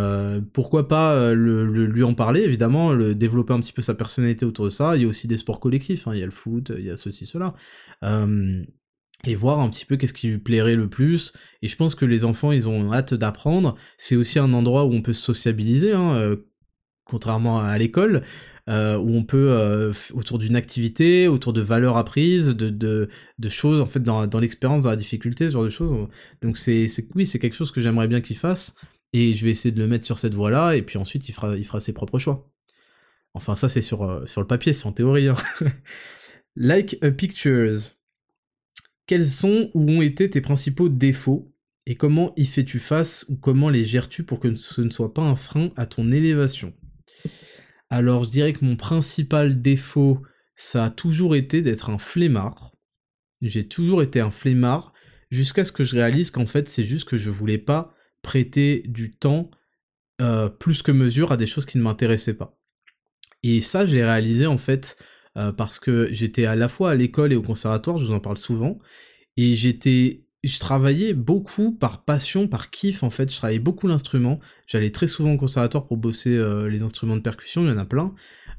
pourquoi 0.53 0.87
pas 0.87 1.33
le, 1.33 1.65
lui 1.65 2.03
en 2.03 2.13
parler, 2.13 2.41
évidemment, 2.41 2.93
le 2.93 3.15
développer 3.15 3.53
un 3.53 3.59
petit 3.59 3.73
peu 3.73 3.81
sa 3.81 3.95
personnalité 3.95 4.45
autour 4.45 4.65
de 4.65 4.69
ça. 4.69 4.95
Il 4.95 5.01
y 5.01 5.05
a 5.05 5.07
aussi 5.07 5.27
des 5.27 5.37
sports 5.37 5.59
collectifs, 5.59 6.07
hein, 6.07 6.11
il 6.13 6.19
y 6.19 6.23
a 6.23 6.27
le 6.27 6.31
foot, 6.31 6.71
il 6.77 6.85
y 6.85 6.91
a 6.91 6.97
ceci, 6.97 7.25
cela 7.25 7.55
et 9.25 9.35
voir 9.35 9.59
un 9.59 9.69
petit 9.69 9.85
peu 9.85 9.95
qu'est-ce 9.95 10.13
qui 10.13 10.27
lui 10.27 10.37
plairait 10.37 10.75
le 10.75 10.89
plus. 10.89 11.33
Et 11.61 11.67
je 11.67 11.75
pense 11.75 11.95
que 11.95 12.05
les 12.05 12.25
enfants, 12.25 12.51
ils 12.51 12.67
ont 12.67 12.91
hâte 12.91 13.13
d'apprendre. 13.13 13.75
C'est 13.97 14.15
aussi 14.15 14.39
un 14.39 14.53
endroit 14.53 14.85
où 14.85 14.93
on 14.93 15.01
peut 15.01 15.13
se 15.13 15.21
sociabiliser, 15.21 15.93
hein, 15.93 16.13
euh, 16.15 16.35
contrairement 17.05 17.59
à 17.59 17.77
l'école, 17.77 18.23
euh, 18.69 18.97
où 18.97 19.15
on 19.15 19.23
peut, 19.23 19.47
euh, 19.51 19.93
autour 20.13 20.39
d'une 20.39 20.55
activité, 20.55 21.27
autour 21.27 21.53
de 21.53 21.61
valeurs 21.61 21.97
apprises, 21.97 22.49
de, 22.49 22.69
de, 22.69 23.49
choses, 23.49 23.81
en 23.81 23.87
fait, 23.87 24.01
dans, 24.01 24.27
dans 24.27 24.39
l'expérience, 24.39 24.83
dans 24.83 24.89
la 24.89 24.95
difficulté, 24.97 25.45
ce 25.45 25.51
genre 25.51 25.63
de 25.63 25.69
choses. 25.69 26.07
Donc 26.41 26.57
c'est, 26.57 26.87
oui, 27.15 27.25
c'est 27.25 27.39
quelque 27.39 27.55
chose 27.55 27.71
que 27.71 27.81
j'aimerais 27.81 28.07
bien 28.07 28.21
qu'il 28.21 28.37
fasse. 28.37 28.75
Et 29.13 29.35
je 29.35 29.45
vais 29.45 29.51
essayer 29.51 29.71
de 29.71 29.79
le 29.79 29.87
mettre 29.87 30.05
sur 30.05 30.17
cette 30.17 30.33
voie-là, 30.33 30.75
et 30.75 30.81
puis 30.81 30.97
ensuite, 30.97 31.29
il 31.29 31.33
fera, 31.33 31.55
il 31.55 31.65
fera 31.65 31.79
ses 31.79 31.93
propres 31.93 32.19
choix. 32.19 32.49
Enfin, 33.35 33.55
ça, 33.55 33.69
c'est 33.69 33.81
sur, 33.81 34.27
sur 34.27 34.41
le 34.41 34.47
papier, 34.47 34.73
c'est 34.73 34.85
en 34.87 34.91
théorie. 34.91 35.27
Hein. 35.29 35.35
like 36.55 36.97
a 37.03 37.11
pictures. 37.11 37.93
Quels 39.07 39.25
sont 39.25 39.69
ou 39.73 39.89
ont 39.89 40.01
été 40.01 40.29
tes 40.29 40.41
principaux 40.41 40.89
défauts 40.89 41.53
et 41.85 41.95
comment 41.95 42.33
y 42.37 42.45
fais-tu 42.45 42.79
face 42.79 43.25
ou 43.27 43.35
comment 43.35 43.69
les 43.69 43.83
gères-tu 43.83 44.23
pour 44.23 44.39
que 44.39 44.55
ce 44.55 44.81
ne 44.81 44.89
soit 44.89 45.13
pas 45.13 45.23
un 45.23 45.35
frein 45.35 45.71
à 45.75 45.85
ton 45.85 46.09
élévation? 46.09 46.73
Alors 47.89 48.23
je 48.23 48.29
dirais 48.29 48.53
que 48.53 48.63
mon 48.63 48.75
principal 48.75 49.61
défaut 49.61 50.21
ça 50.55 50.85
a 50.85 50.89
toujours 50.89 51.35
été 51.35 51.61
d'être 51.61 51.89
un 51.89 51.97
flemmard. 51.97 52.73
J'ai 53.41 53.67
toujours 53.67 54.01
été 54.01 54.21
un 54.21 54.31
flemmard 54.31 54.93
jusqu'à 55.29 55.65
ce 55.65 55.71
que 55.71 55.83
je 55.83 55.95
réalise 55.95 56.31
qu'en 56.31 56.45
fait 56.45 56.69
c'est 56.69 56.85
juste 56.85 57.07
que 57.07 57.17
je 57.17 57.29
voulais 57.29 57.57
pas 57.57 57.93
prêter 58.21 58.83
du 58.87 59.13
temps 59.15 59.51
euh, 60.21 60.47
plus 60.47 60.81
que 60.81 60.91
mesure 60.91 61.31
à 61.31 61.37
des 61.37 61.47
choses 61.47 61.65
qui 61.65 61.77
ne 61.77 61.83
m'intéressaient 61.83 62.35
pas. 62.35 62.57
Et 63.43 63.61
ça, 63.61 63.85
j'ai 63.85 64.03
réalisé 64.03 64.45
en 64.45 64.57
fait 64.57 64.97
euh, 65.37 65.51
parce 65.51 65.79
que 65.79 66.09
j'étais 66.11 66.45
à 66.45 66.55
la 66.55 66.69
fois 66.69 66.91
à 66.91 66.95
l'école 66.95 67.33
et 67.33 67.35
au 67.35 67.41
conservatoire, 67.41 67.97
je 67.97 68.05
vous 68.05 68.13
en 68.13 68.19
parle 68.19 68.37
souvent, 68.37 68.79
et 69.37 69.55
j'étais, 69.55 70.25
je 70.43 70.59
travaillais 70.59 71.13
beaucoup 71.13 71.71
par 71.71 72.03
passion, 72.05 72.47
par 72.47 72.69
kiff 72.69 73.03
en 73.03 73.09
fait, 73.09 73.31
je 73.31 73.37
travaillais 73.37 73.59
beaucoup 73.59 73.87
l'instrument, 73.87 74.39
j'allais 74.67 74.91
très 74.91 75.07
souvent 75.07 75.33
au 75.33 75.37
conservatoire 75.37 75.87
pour 75.87 75.97
bosser 75.97 76.35
euh, 76.35 76.69
les 76.69 76.83
instruments 76.83 77.15
de 77.15 77.21
percussion, 77.21 77.63
il 77.63 77.69
y 77.69 77.71
en 77.71 77.77
a 77.77 77.85
plein, 77.85 78.13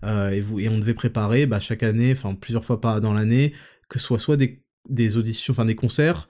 euh, 0.05 0.31
et, 0.31 0.41
vous, 0.41 0.61
et 0.61 0.69
on 0.69 0.79
devait 0.79 0.95
préparer 0.95 1.47
bah, 1.47 1.61
chaque 1.61 1.83
année, 1.83 2.13
enfin 2.13 2.35
plusieurs 2.35 2.65
fois 2.65 2.81
pas 2.81 3.01
dans 3.01 3.13
l'année, 3.13 3.55
que 3.89 3.99
ce 3.99 4.07
soit 4.07 4.19
soit 4.19 4.37
des, 4.37 4.65
des 4.89 5.17
auditions, 5.17 5.53
enfin 5.53 5.65
des 5.65 5.77
concerts, 5.77 6.29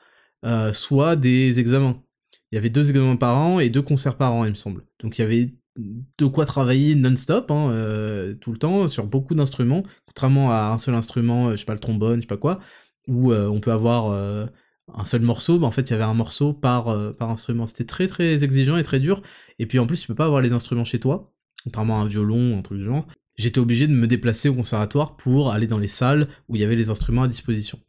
soit 0.73 1.17
des 1.17 1.59
examens. 1.59 2.03
Il 2.53 2.57
y 2.57 2.59
avait 2.59 2.71
deux 2.71 2.91
examens 2.91 3.17
par 3.17 3.39
an 3.39 3.61
et 3.61 3.71
deux 3.71 3.83
concerts 3.83 4.17
par 4.17 4.35
an, 4.35 4.45
il 4.45 4.51
me 4.51 4.55
semble. 4.55 4.85
Donc 5.01 5.19
il 5.19 5.23
y 5.23 5.25
avait 5.25 5.55
de 5.77 6.27
quoi 6.27 6.47
travailler 6.47 6.95
non-stop, 6.95 7.51
hein, 7.51 7.71
euh, 7.71 8.35
tout 8.35 8.53
le 8.53 8.59
temps, 8.59 8.89
sur 8.89 9.07
beaucoup 9.07 9.35
d'instruments, 9.35 9.83
contrairement 10.07 10.51
à 10.53 10.71
un 10.73 10.79
seul 10.79 10.95
instrument, 10.95 11.49
euh, 11.49 11.53
je 11.53 11.59
sais 11.59 11.65
pas, 11.65 11.75
le 11.75 11.81
trombone, 11.81 12.17
je 12.17 12.21
sais 12.23 12.27
pas 12.27 12.37
quoi, 12.37 12.61
où 13.09 13.33
euh, 13.33 13.49
on 13.49 13.61
peut 13.61 13.73
avoir 13.73 14.13
un 14.95 15.05
seul 15.05 15.23
morceau, 15.23 15.59
bah 15.59 15.67
en 15.67 15.71
fait 15.71 15.89
il 15.89 15.91
y 15.91 15.95
avait 15.95 16.05
un 16.05 16.15
morceau 16.15 16.53
par, 16.53 17.15
par 17.17 17.31
instrument. 17.31 17.67
C'était 17.67 17.85
très 17.85 18.07
très 18.07 18.45
exigeant 18.45 18.77
et 18.77 18.83
très 18.83 19.01
dur, 19.01 19.23
et 19.59 19.67
puis 19.67 19.79
en 19.79 19.87
plus 19.87 20.01
tu 20.01 20.07
peux 20.07 20.15
pas 20.15 20.27
avoir 20.27 20.43
les 20.43 20.53
instruments 20.53 20.85
chez 20.85 21.01
toi, 21.01 21.33
contrairement 21.65 21.99
à 21.99 22.03
un 22.03 22.07
violon, 22.07 22.59
un 22.59 22.63
truc 22.63 22.79
du 22.79 22.85
genre. 22.85 23.07
J'étais 23.37 23.59
obligé 23.59 23.89
de 23.89 23.93
me 23.93 24.07
déplacer 24.07 24.49
au 24.49 24.55
conservatoire 24.55 25.17
pour 25.17 25.51
aller 25.51 25.67
dans 25.67 25.79
les 25.79 25.89
salles 25.89 26.29
où 26.49 26.55
il 26.55 26.61
y 26.61 26.65
avait 26.65 26.77
les 26.77 26.91
instruments 26.91 27.25
à 27.25 27.29
disposition. 27.29 27.81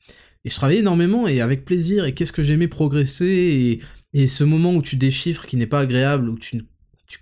Et 0.44 0.50
je 0.50 0.56
travaillais 0.56 0.80
énormément 0.80 1.28
et 1.28 1.42
avec 1.42 1.66
plaisir, 1.66 2.06
et 2.06 2.14
qu'est-ce 2.14 2.34
que 2.34 2.44
j'aimais 2.44 2.68
progresser, 2.68 3.26
et, 3.26 3.82
et 4.14 4.28
ce 4.28 4.44
moment 4.44 4.74
où 4.74 4.82
tu 4.82 4.96
déchiffres 4.96 5.46
qui 5.46 5.58
n'est 5.58 5.68
pas 5.68 5.80
agréable, 5.80 6.30
où 6.30 6.38
tu 6.38 6.62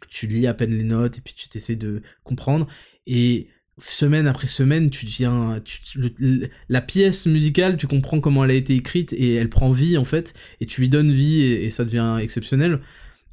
tu, 0.10 0.28
lis 0.28 0.48
à 0.48 0.54
peine 0.54 0.72
les 0.72 0.84
notes 0.84 1.18
et 1.18 1.22
puis 1.22 1.34
tu 1.34 1.50
t'essaies 1.50 1.76
de 1.76 2.02
comprendre. 2.24 2.68
Et 3.08 3.48
semaine 3.80 4.28
après 4.28 4.48
semaine, 4.48 4.90
tu 4.90 5.06
deviens. 5.06 5.62
la 6.70 6.82
pièce 6.82 7.26
musicale, 7.26 7.78
tu 7.78 7.88
comprends 7.88 8.20
comment 8.20 8.44
elle 8.44 8.52
a 8.52 8.56
été 8.56 8.76
écrite 8.76 9.14
et 9.14 9.36
elle 9.36 9.50
prend 9.50 9.72
vie 9.72 9.98
en 9.98 10.04
fait, 10.04 10.34
et 10.60 10.66
tu 10.66 10.82
lui 10.82 10.90
donnes 10.90 11.12
vie 11.12 11.44
et, 11.44 11.70
ça 11.70 11.86
devient 11.86 12.18
exceptionnel. 12.22 12.80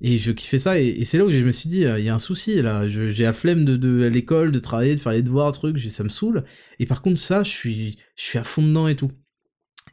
Et 0.02 0.16
je 0.16 0.32
kiffais 0.32 0.58
ça, 0.58 0.80
et, 0.80 1.04
c'est 1.04 1.18
là 1.18 1.26
où 1.26 1.30
je 1.30 1.44
me 1.44 1.52
suis 1.52 1.68
dit, 1.68 1.80
il 1.80 2.04
y 2.04 2.08
a 2.08 2.14
un 2.14 2.18
souci 2.18 2.60
là, 2.62 2.88
j'ai 2.88 3.22
la 3.22 3.34
flemme 3.34 3.64
de, 3.66 3.76
de 3.76 4.06
l'école, 4.06 4.50
de 4.50 4.58
travailler, 4.58 4.94
de 4.94 5.00
faire 5.00 5.12
les 5.12 5.22
devoirs, 5.22 5.52
trucs, 5.52 5.78
ça 5.78 6.04
me 6.04 6.08
saoule. 6.08 6.44
Et 6.78 6.86
par 6.86 7.02
contre, 7.02 7.20
ça, 7.20 7.42
je 7.42 7.50
suis, 7.50 7.98
je 8.16 8.24
suis 8.24 8.38
à 8.38 8.44
fond 8.44 8.62
dedans 8.62 8.88
et 8.88 8.96
tout. 8.96 9.10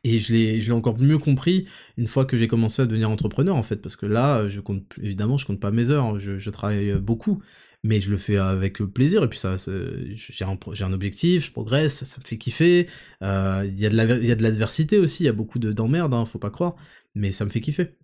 Et 0.03 0.19
je 0.19 0.33
l'ai, 0.33 0.71
encore 0.71 0.99
mieux 0.99 1.17
compris 1.17 1.65
une 1.97 2.07
fois 2.07 2.25
que 2.25 2.37
j'ai 2.37 2.47
commencé 2.47 2.81
à 2.81 2.85
devenir 2.85 3.09
entrepreneur 3.09 3.55
en 3.55 3.63
fait, 3.63 3.77
parce 3.77 3.95
que 3.95 4.05
là, 4.05 4.47
je 4.49 4.59
compte 4.59 4.83
évidemment, 5.01 5.37
je 5.37 5.45
compte 5.45 5.59
pas 5.59 5.71
mes 5.71 5.89
heures, 5.89 6.19
je, 6.19 6.49
travaille 6.49 6.91
euh, 6.91 6.99
beaucoup, 6.99 7.41
mais 7.83 7.99
je 7.99 8.11
le 8.11 8.17
fais 8.17 8.37
avec 8.37 8.77
plaisir. 8.77 9.23
Et 9.23 9.27
puis 9.27 9.39
ça, 9.39 9.55
j'ai 9.57 10.45
un, 10.45 10.93
objectif, 10.93 11.45
je 11.47 11.51
progresse, 11.51 12.03
ça, 12.03 12.19
me 12.19 12.25
fait 12.25 12.37
kiffer. 12.37 12.87
Euh, 13.23 13.65
il 13.65 13.79
y 13.79 13.85
a 13.85 13.89
de 13.89 14.43
l'adversité 14.43 14.97
aussi, 14.97 15.23
il 15.23 15.25
y 15.25 15.29
a 15.29 15.33
beaucoup 15.33 15.59
d'emmerdes, 15.59 16.13
hein, 16.13 16.25
faut 16.25 16.39
pas 16.39 16.51
croire, 16.51 16.75
mais 17.15 17.31
ça 17.31 17.45
me 17.45 17.49
fait 17.49 17.61
kiffer. 17.61 17.95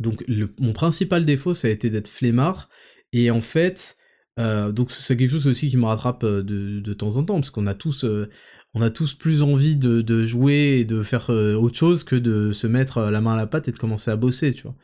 Donc 0.00 0.24
mon 0.58 0.72
principal 0.72 1.24
défaut, 1.24 1.54
ça 1.54 1.68
a 1.68 1.70
été 1.70 1.90
d'être 1.90 2.08
flemmard. 2.08 2.68
Et 3.12 3.30
en 3.30 3.40
fait, 3.40 3.96
euh, 4.38 4.72
donc 4.72 4.90
c'est 4.90 5.16
quelque 5.16 5.30
chose 5.30 5.46
aussi 5.46 5.68
qui 5.68 5.76
me 5.76 5.84
rattrape 5.84 6.24
de, 6.24 6.80
de 6.80 6.94
temps 6.94 7.16
en 7.16 7.24
temps, 7.24 7.34
parce 7.34 7.50
qu'on 7.50 7.66
a 7.66 7.74
tous, 7.74 8.04
on 8.74 8.82
a 8.82 8.90
tous 8.90 9.14
plus 9.14 9.42
envie 9.42 9.76
de, 9.76 10.24
jouer 10.24 10.78
et 10.80 10.84
de 10.84 11.02
faire 11.02 11.30
euh, 11.30 11.54
autre 11.54 11.76
chose 11.76 12.04
que 12.04 12.16
de 12.16 12.52
se 12.52 12.66
mettre 12.66 12.98
euh, 12.98 13.10
la 13.10 13.20
main 13.20 13.34
à 13.34 13.36
la 13.36 13.46
pâte 13.46 13.68
et 13.68 13.72
de 13.72 13.78
commencer 13.78 14.10
à 14.10 14.16
bosser, 14.16 14.54
tu 14.54 14.62
vois. 14.62 14.76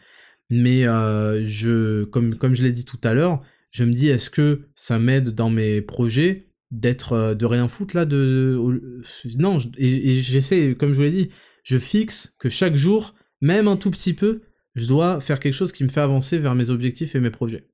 Mais 0.51 0.87
euh, 0.87 1.45
je, 1.47 2.05
comme, 2.05 2.35
comme 2.35 2.55
je 2.55 2.63
l'ai 2.63 2.73
dit 2.73 2.85
tout 2.85 3.01
à 3.03 3.15
l'heure, 3.15 3.43
je 3.71 3.85
me 3.85 3.93
dis 3.93 4.09
est-ce 4.09 4.31
que 4.31 4.69
ça 4.75 4.99
m'aide 4.99 5.31
dans 5.31 5.51
mes 5.51 5.83
projets 5.83 6.47
d'être 6.71 7.35
de 7.35 7.47
rien 7.47 7.67
foutre 7.67 7.97
là 7.97 8.05
non 8.05 9.57
et, 9.79 10.21
j'essaie 10.21 10.75
comme 10.75 10.91
je 10.91 10.97
vous 10.97 11.03
l'ai 11.03 11.11
dit 11.11 11.31
je 11.63 11.79
fixe 11.79 12.37
que 12.39 12.51
chaque 12.51 12.77
jour 12.77 13.15
même 13.41 13.69
un 13.69 13.79
tout 13.79 13.91
petit 13.91 14.13
peu 14.13 14.43
je 14.75 14.87
dois 14.87 15.23
faire 15.23 15.41
quelque 15.41 15.55
chose 15.55 15.73
qui 15.73 15.83
me 15.83 15.89
fait 15.89 16.03
avancer 16.03 16.39
vers 16.39 16.55
mes 16.55 16.69
objectifs 16.69 17.15
et 17.15 17.21
mes 17.21 17.31
projets 17.31 17.71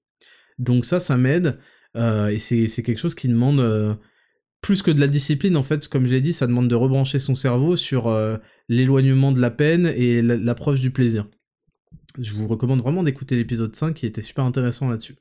donc 0.61 0.85
ça 0.85 1.01
ça 1.01 1.17
m'aide 1.17 1.59
et 1.97 2.39
c'est 2.39 2.83
quelque 2.85 2.99
chose 2.99 3.17
qui 3.17 3.27
demande 3.27 3.99
plus 4.65 4.81
que 4.81 4.91
de 4.91 4.99
la 4.99 5.09
discipline, 5.09 5.59
en 5.59 5.63
fait, 5.63 5.89
comme 5.89 6.07
je 6.07 6.13
l'ai 6.13 6.23
dit, 6.23 6.33
ça 6.33 6.47
demande 6.47 6.69
de 6.69 6.75
rebrancher 6.75 7.19
son 7.19 7.35
cerveau 7.35 7.77
sur 7.77 8.07
euh, 8.07 8.39
l'éloignement 8.71 9.31
de 9.31 9.39
la 9.39 9.51
peine 9.51 9.93
et 9.95 10.23
l'approche 10.23 10.81
du 10.81 10.91
plaisir. 10.91 11.29
Je 12.19 12.33
vous 12.33 12.49
recommande 12.49 12.81
vraiment 12.81 13.03
d'écouter 13.03 13.37
l'épisode 13.37 13.77
5 13.77 13.93
qui 13.93 14.07
était 14.07 14.23
super 14.23 14.43
intéressant 14.47 14.89
là-dessus. 14.89 15.17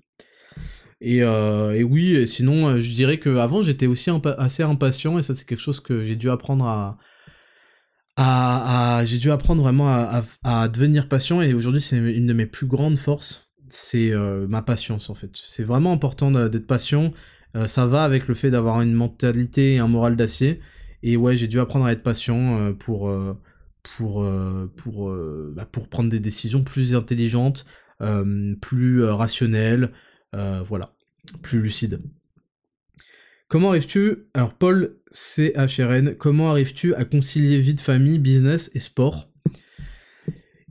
Et, 1.01 1.23
euh, 1.23 1.81
oui, 1.81 2.25
sinon, 2.25 2.69
euh, 2.69 2.79
je 2.79 2.95
dirais 2.95 3.19
qu'avant, 3.19 3.63
j'étais 3.63 3.85
aussi 3.85 4.09
assez 4.37 4.63
impatient, 4.63 5.19
et 5.19 5.23
ça, 5.23 5.35
c'est 5.35 5.43
quelque 5.43 5.59
chose 5.59 5.81
que 5.81 6.05
j'ai 6.05 6.15
dû 6.15 6.29
apprendre 6.29 6.65
à. 6.65 6.97
à, 8.15 9.03
j'ai 9.03 9.17
dû 9.17 9.29
apprendre 9.29 9.61
vraiment 9.61 9.89
à, 9.89 10.69
devenir 10.69 11.09
patient, 11.09 11.41
et 11.41 11.53
aujourd'hui, 11.53 11.81
c'est 11.81 11.97
une 11.97 12.27
de 12.27 12.33
mes 12.33 12.45
plus 12.45 12.67
grandes 12.67 12.97
forces. 12.97 13.51
C'est 13.69 14.13
ma 14.47 14.61
patience, 14.61 15.09
en 15.09 15.15
fait. 15.15 15.31
C'est 15.33 15.65
vraiment 15.65 15.91
important 15.91 16.31
d'être 16.31 16.65
patient 16.65 17.11
euh, 17.55 17.67
ça 17.67 17.85
va 17.85 18.03
avec 18.03 18.27
le 18.27 18.33
fait 18.33 18.51
d'avoir 18.51 18.81
une 18.81 18.93
mentalité 18.93 19.75
et 19.75 19.79
un 19.79 19.87
moral 19.87 20.15
d'acier. 20.15 20.59
Et 21.03 21.17
ouais, 21.17 21.37
j'ai 21.37 21.47
dû 21.47 21.59
apprendre 21.59 21.85
à 21.85 21.91
être 21.91 22.03
patient 22.03 22.59
euh, 22.59 22.73
pour, 22.73 23.09
euh, 23.09 23.33
bah, 25.55 25.65
pour 25.71 25.89
prendre 25.89 26.09
des 26.09 26.19
décisions 26.19 26.63
plus 26.63 26.95
intelligentes, 26.95 27.65
plus 28.61 29.03
rationnelles, 29.03 29.91
voilà, 30.33 30.93
plus 31.41 31.61
lucides. 31.61 32.01
Comment 33.47 33.69
arrives-tu, 33.69 34.25
alors 34.33 34.53
Paul 34.55 34.97
CHRN, 35.11 36.15
comment 36.15 36.49
arrives-tu 36.49 36.95
à 36.95 37.05
concilier 37.05 37.59
vie 37.59 37.75
de 37.75 37.79
famille, 37.79 38.19
business 38.19 38.71
et 38.73 38.79
sport? 38.79 39.32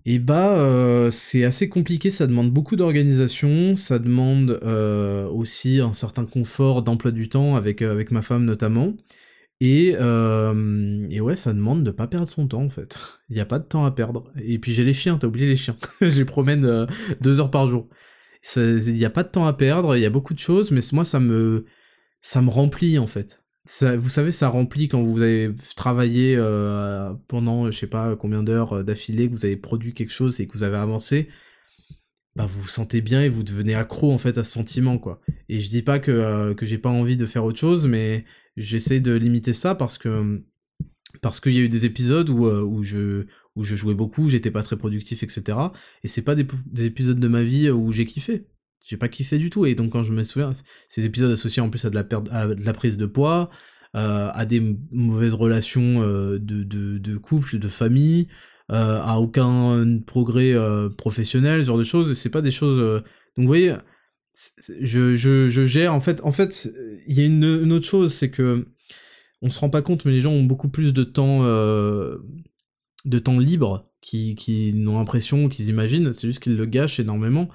Et 0.05 0.19
bah, 0.19 0.57
euh, 0.57 1.11
c'est 1.13 1.45
assez 1.45 1.69
compliqué, 1.69 2.11
ça 2.11 2.27
demande 2.27 2.51
beaucoup 2.51 2.75
d'organisation, 2.75 3.77
ça 3.77 4.01
demande 4.01 4.59
euh, 4.65 5.29
aussi 5.29 5.81
un 5.81 5.95
certain 5.95 6.25
confort 6.25 6.83
d'emploi 6.83 7.13
du 7.13 7.29
temps 7.29 7.55
avec, 7.55 7.83
euh, 7.83 8.05
ma 8.11 8.23
femme 8.23 8.45
notamment. 8.45 8.95
Et, 9.61 9.93
ouais, 9.93 11.37
ça 11.37 11.53
demande 11.53 11.85
de 11.85 11.93
pas 11.93 12.09
perdre 12.09 12.27
son 12.27 12.49
temps 12.49 12.65
en 12.65 12.69
fait. 12.69 12.99
Il 13.31 13.37
n'y 13.37 13.41
a 13.41 13.47
pas 13.47 13.61
de 13.61 13.65
temps 13.65 13.85
à 13.85 13.93
perdre. 13.93 14.33
Et 14.43 14.59
puis 14.59 14.75
j'ai 14.75 14.85
les 14.85 14.95
chiens, 14.95 15.19
t'as 15.19 15.29
oublié 15.29 15.47
les 15.47 15.57
chiens. 15.57 15.77
je 16.01 16.19
les 16.19 16.25
promène 16.25 16.87
deux 17.21 17.41
heures 17.41 17.51
par 17.51 17.69
jour. 17.69 17.89
Il 18.57 18.95
n'y 18.95 19.05
a 19.05 19.11
pas 19.11 19.23
de 19.23 19.29
temps 19.29 19.47
à 19.47 19.53
perdre, 19.53 19.97
il 19.97 20.01
y 20.03 20.07
a 20.07 20.11
beaucoup 20.11 20.35
de 20.35 20.41
choses, 20.41 20.73
mais 20.73 20.81
moi 20.93 21.05
ça 21.05 21.21
me, 21.21 21.65
ça 22.21 22.43
me 22.43 22.51
remplit 22.51 22.99
en 22.99 23.07
fait 23.07 23.42
vous 23.67 24.09
savez, 24.09 24.33
ça 24.33 24.49
remplit 24.49 24.89
quand 24.89 25.03
vous 25.03 25.23
avez 25.23 25.55
travaillé 25.77 26.35
euh, 26.37 27.15
pendant, 27.29 27.71
je 27.71 27.79
sais 27.79 27.87
pas 27.87 28.17
combien 28.17 28.43
d'heures 28.43 28.73
euh, 28.73 28.83
d'affilée, 28.83 29.29
que 29.29 29.33
vous 29.33 29.45
avez 29.45 29.57
produit 29.57 29.95
quelque 29.95 30.13
chose 30.13 30.41
et 30.41 30.47
que 30.47 30.53
vous 30.53 30.65
avez 30.65 30.77
avancé, 30.77 31.29
bah 32.35 32.47
vous 32.47 32.63
vous 32.63 32.69
sentez 32.69 33.01
bien 33.01 33.23
et 33.23 33.29
vous 33.29 33.45
devenez 33.45 33.75
accro 33.75 34.13
en 34.13 34.19
fait 34.19 34.39
à 34.39 34.45
ce 34.45 34.53
sentiment 34.53 34.99
quoi. 34.99 35.21
Et 35.49 35.61
je 35.61 35.69
dis 35.69 35.83
pas 35.83 35.99
que, 36.01 36.11
euh, 36.11 36.55
que 36.55 36.67
j'ai 36.67 36.79
pas 36.79 36.89
envie 36.89 37.17
de 37.17 37.27
faire 37.27 37.45
autre 37.45 37.59
chose, 37.59 37.87
mais 37.87 38.25
j'essaie 38.57 39.01
de 39.01 39.13
limiter 39.13 39.53
ça 39.53 39.75
parce 39.75 39.99
que 39.99 40.43
parce 41.21 41.41
qu'il 41.41 41.53
y 41.53 41.59
a 41.59 41.63
eu 41.63 41.69
des 41.69 41.85
épisodes 41.85 42.31
où, 42.31 42.47
où 42.47 42.83
je 42.83 43.27
où 43.55 43.65
je 43.65 43.77
jouais 43.77 43.95
beaucoup, 43.95 44.31
j'étais 44.31 44.51
pas 44.51 44.63
très 44.63 44.79
productif, 44.79 45.23
etc. 45.23 45.59
Et 46.03 46.09
c'est 46.09 46.23
pas 46.23 46.35
des, 46.35 46.47
des 46.67 46.87
épisodes 46.87 47.21
de 47.21 47.29
ma 47.29 47.43
vie 47.43 47.71
où 47.71 47.93
j'ai 47.93 48.07
kiffé 48.07 48.47
j'ai 48.87 48.97
pas 48.97 49.09
kiffé 49.09 49.39
du 49.39 49.51
tout. 49.51 49.67
Et 49.67 49.75
donc 49.75 49.93
quand 49.93 50.03
je 50.03 50.13
me 50.13 50.23
souviens, 50.25 50.53
ces 50.89 51.05
épisodes 51.05 51.31
associés 51.31 51.63
en 51.63 51.71
plus 51.71 51.85
à 51.85 51.91
de 51.91 51.95
la 51.95 52.05
perte, 52.05 52.29
à 52.31 52.49
de 52.49 52.65
la 52.65 52.73
prise 52.73 52.97
de 52.97 53.07
poids, 53.07 53.51
euh, 53.95 54.31
à 54.33 54.47
des 54.47 54.79
mauvaises 54.91 55.35
relations 55.35 56.01
euh, 56.01 56.39
de, 56.39 56.65
de, 56.65 56.97
de, 56.97 57.17
couple, 57.19 57.59
de 57.59 57.69
famille, 57.69 58.27
euh, 58.71 58.99
à 59.03 59.19
aucun 59.19 60.01
progrès 60.07 60.55
professionnel, 60.97 61.61
ce 61.61 61.67
genre 61.67 61.79
de 61.79 61.85
choses. 61.85 62.11
Et 62.11 62.15
c'est 62.15 62.31
pas 62.31 62.41
des 62.41 62.51
choses. 62.51 62.79
Donc 63.37 63.45
vous 63.45 63.47
voyez, 63.47 63.75
je, 64.81 65.15
je, 65.15 65.51
je, 65.51 65.67
gère. 65.67 65.95
En 65.95 66.01
fait, 66.01 66.23
en 66.23 66.33
fait, 66.33 66.73
il 67.07 67.19
y 67.19 67.23
a 67.23 67.27
une, 67.27 67.73
autre 67.73 67.87
chose, 67.87 68.15
c'est 68.15 68.31
que 68.31 68.67
on 69.43 69.51
se 69.51 69.61
rend 69.61 69.69
pas 69.69 69.83
compte, 69.83 70.05
mais 70.07 70.13
les 70.13 70.23
gens 70.23 70.33
ont 70.33 70.45
beaucoup 70.45 70.69
plus 70.69 70.95
de 70.95 71.05
temps 71.05 71.43
de 73.05 73.19
temps 73.19 73.39
libre 73.39 73.85
qui, 74.01 74.37
qui 74.37 74.73
n'ont 74.73 74.99
l'impression, 74.99 75.51
qu'ils 75.51 75.69
imaginent. 75.69 76.15
C'est 76.15 76.29
juste 76.29 76.41
qu'ils 76.43 76.57
le 76.57 76.65
gâchent 76.65 77.01
énormément. 77.01 77.49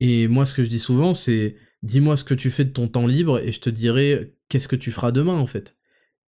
Et 0.00 0.28
moi, 0.28 0.46
ce 0.46 0.54
que 0.54 0.64
je 0.64 0.70
dis 0.70 0.78
souvent, 0.78 1.14
c'est 1.14 1.56
dis-moi 1.82 2.16
ce 2.16 2.24
que 2.24 2.34
tu 2.34 2.50
fais 2.50 2.64
de 2.64 2.70
ton 2.70 2.88
temps 2.88 3.06
libre 3.06 3.38
et 3.38 3.52
je 3.52 3.60
te 3.60 3.70
dirai 3.70 4.34
qu'est-ce 4.48 4.68
que 4.68 4.76
tu 4.76 4.90
feras 4.90 5.12
demain, 5.12 5.38
en 5.38 5.46
fait. 5.46 5.76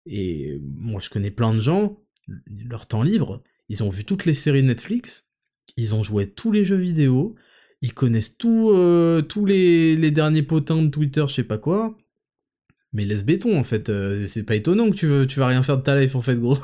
Et 0.06 0.60
moi, 0.76 1.00
je 1.00 1.10
connais 1.10 1.30
plein 1.30 1.54
de 1.54 1.60
gens, 1.60 2.00
leur 2.46 2.86
temps 2.86 3.02
libre, 3.02 3.42
ils 3.68 3.82
ont 3.82 3.88
vu 3.88 4.04
toutes 4.04 4.24
les 4.24 4.34
séries 4.34 4.62
Netflix, 4.62 5.28
ils 5.76 5.94
ont 5.94 6.02
joué 6.02 6.28
tous 6.28 6.52
les 6.52 6.64
jeux 6.64 6.76
vidéo, 6.76 7.34
ils 7.80 7.94
connaissent 7.94 8.36
euh, 8.44 9.22
tous 9.22 9.44
les, 9.44 9.96
les, 9.96 10.10
derniers 10.10 10.42
potins 10.42 10.82
de 10.82 10.88
Twitter, 10.88 11.24
je 11.26 11.34
sais 11.34 11.44
pas 11.44 11.58
quoi. 11.58 11.96
Mais 12.93 13.05
laisse 13.05 13.24
béton 13.24 13.59
en 13.59 13.64
fait, 13.64 13.89
euh, 13.89 14.27
c'est 14.27 14.43
pas 14.43 14.55
étonnant 14.55 14.90
que 14.90 14.97
tu, 14.97 15.06
veux, 15.06 15.27
tu 15.27 15.39
vas 15.39 15.47
rien 15.47 15.62
faire 15.62 15.78
de 15.78 15.82
ta 15.82 15.98
life 15.98 16.14
en 16.14 16.20
fait 16.20 16.36
gros. 16.36 16.59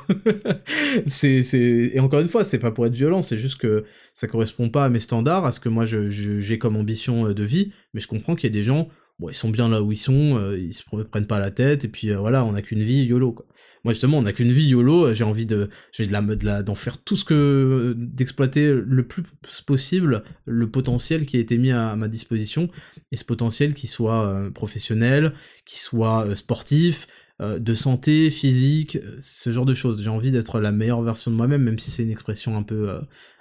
c'est, 1.09 1.43
c'est... 1.43 1.91
Et 1.95 2.01
encore 2.01 2.21
une 2.21 2.29
fois, 2.29 2.45
c'est 2.45 2.59
pas 2.59 2.71
pour 2.71 2.87
être 2.87 2.95
violent, 2.95 3.23
c'est 3.23 3.39
juste 3.39 3.59
que 3.59 3.85
ça 4.15 4.27
correspond 4.27 4.69
pas 4.69 4.85
à 4.85 4.89
mes 4.89 5.01
standards, 5.01 5.47
à 5.47 5.53
ce 5.53 5.61
que 5.61 5.69
moi 5.69 5.87
je, 5.87 6.11
j'ai 6.11 6.59
comme 6.59 6.77
ambition 6.77 7.27
euh, 7.27 7.35
de 7.35 7.45
vie, 7.45 7.73
mais 7.95 8.01
je 8.01 8.09
comprends 8.09 8.35
qu'il 8.35 8.51
y 8.51 8.53
a 8.53 8.57
des 8.59 8.65
gens, 8.65 8.89
bon 9.19 9.31
ils 9.31 9.35
sont 9.35 9.51
bien 9.51 9.69
là 9.69 9.83
où 9.83 9.93
ils 9.93 9.97
sont, 9.97 10.37
euh, 10.37 10.59
ils 10.59 10.75
se 10.75 10.83
prennent 10.83 11.27
pas 11.27 11.39
la 11.39 11.51
tête, 11.51 11.85
et 11.85 11.89
puis 11.89 12.13
voilà, 12.13 12.45
on 12.45 12.55
a 12.55 12.63
qu'une 12.63 12.83
vie, 12.83 13.05
YOLO 13.05 13.33
quoi. 13.33 13.47
Justement, 13.93 14.19
on 14.19 14.23
n'a 14.23 14.33
qu'une 14.33 14.53
vie 14.53 14.67
YOLO, 14.67 15.15
j'ai 15.15 15.25
envie 15.25 15.47
de, 15.47 15.69
j'ai 15.93 16.07
de 16.07 16.13
la, 16.13 16.63
d'en 16.63 16.75
faire 16.75 17.03
tout 17.03 17.17
ce 17.17 17.25
que, 17.25 17.95
d'exploiter 17.97 18.73
le 18.73 19.07
plus 19.07 19.23
possible 19.67 20.23
le 20.45 20.71
potentiel 20.71 21.27
qui 21.27 21.37
a 21.37 21.41
été 21.41 21.59
mis 21.59 21.71
à, 21.71 21.97
ma 21.97 22.09
disposition, 22.09 22.69
et 23.13 23.17
ce 23.17 23.25
potentiel 23.25 23.75
qui 23.75 23.87
soit 23.87 24.27
euh, 24.27 24.51
professionnel, 24.51 25.35
qui 25.65 25.79
soit 25.79 26.27
euh, 26.27 26.35
sportif, 26.35 27.07
euh, 27.41 27.59
de 27.59 27.75
santé, 27.75 28.31
physique, 28.31 28.99
ce 29.21 29.53
genre 29.53 29.67
de 29.67 29.75
choses. 29.75 30.03
J'ai 30.03 30.11
envie 30.11 30.33
d'être 30.33 30.61
la 30.61 30.73
meilleure 30.73 31.03
version 31.03 31.31
de 31.31 31.37
moi-même, 31.37 31.63
même 31.63 31.79
si 31.79 31.91
c'est 31.91 32.03
une 32.03 32.11
expression 32.11 32.57
un 32.57 32.63
peu, 32.63 33.01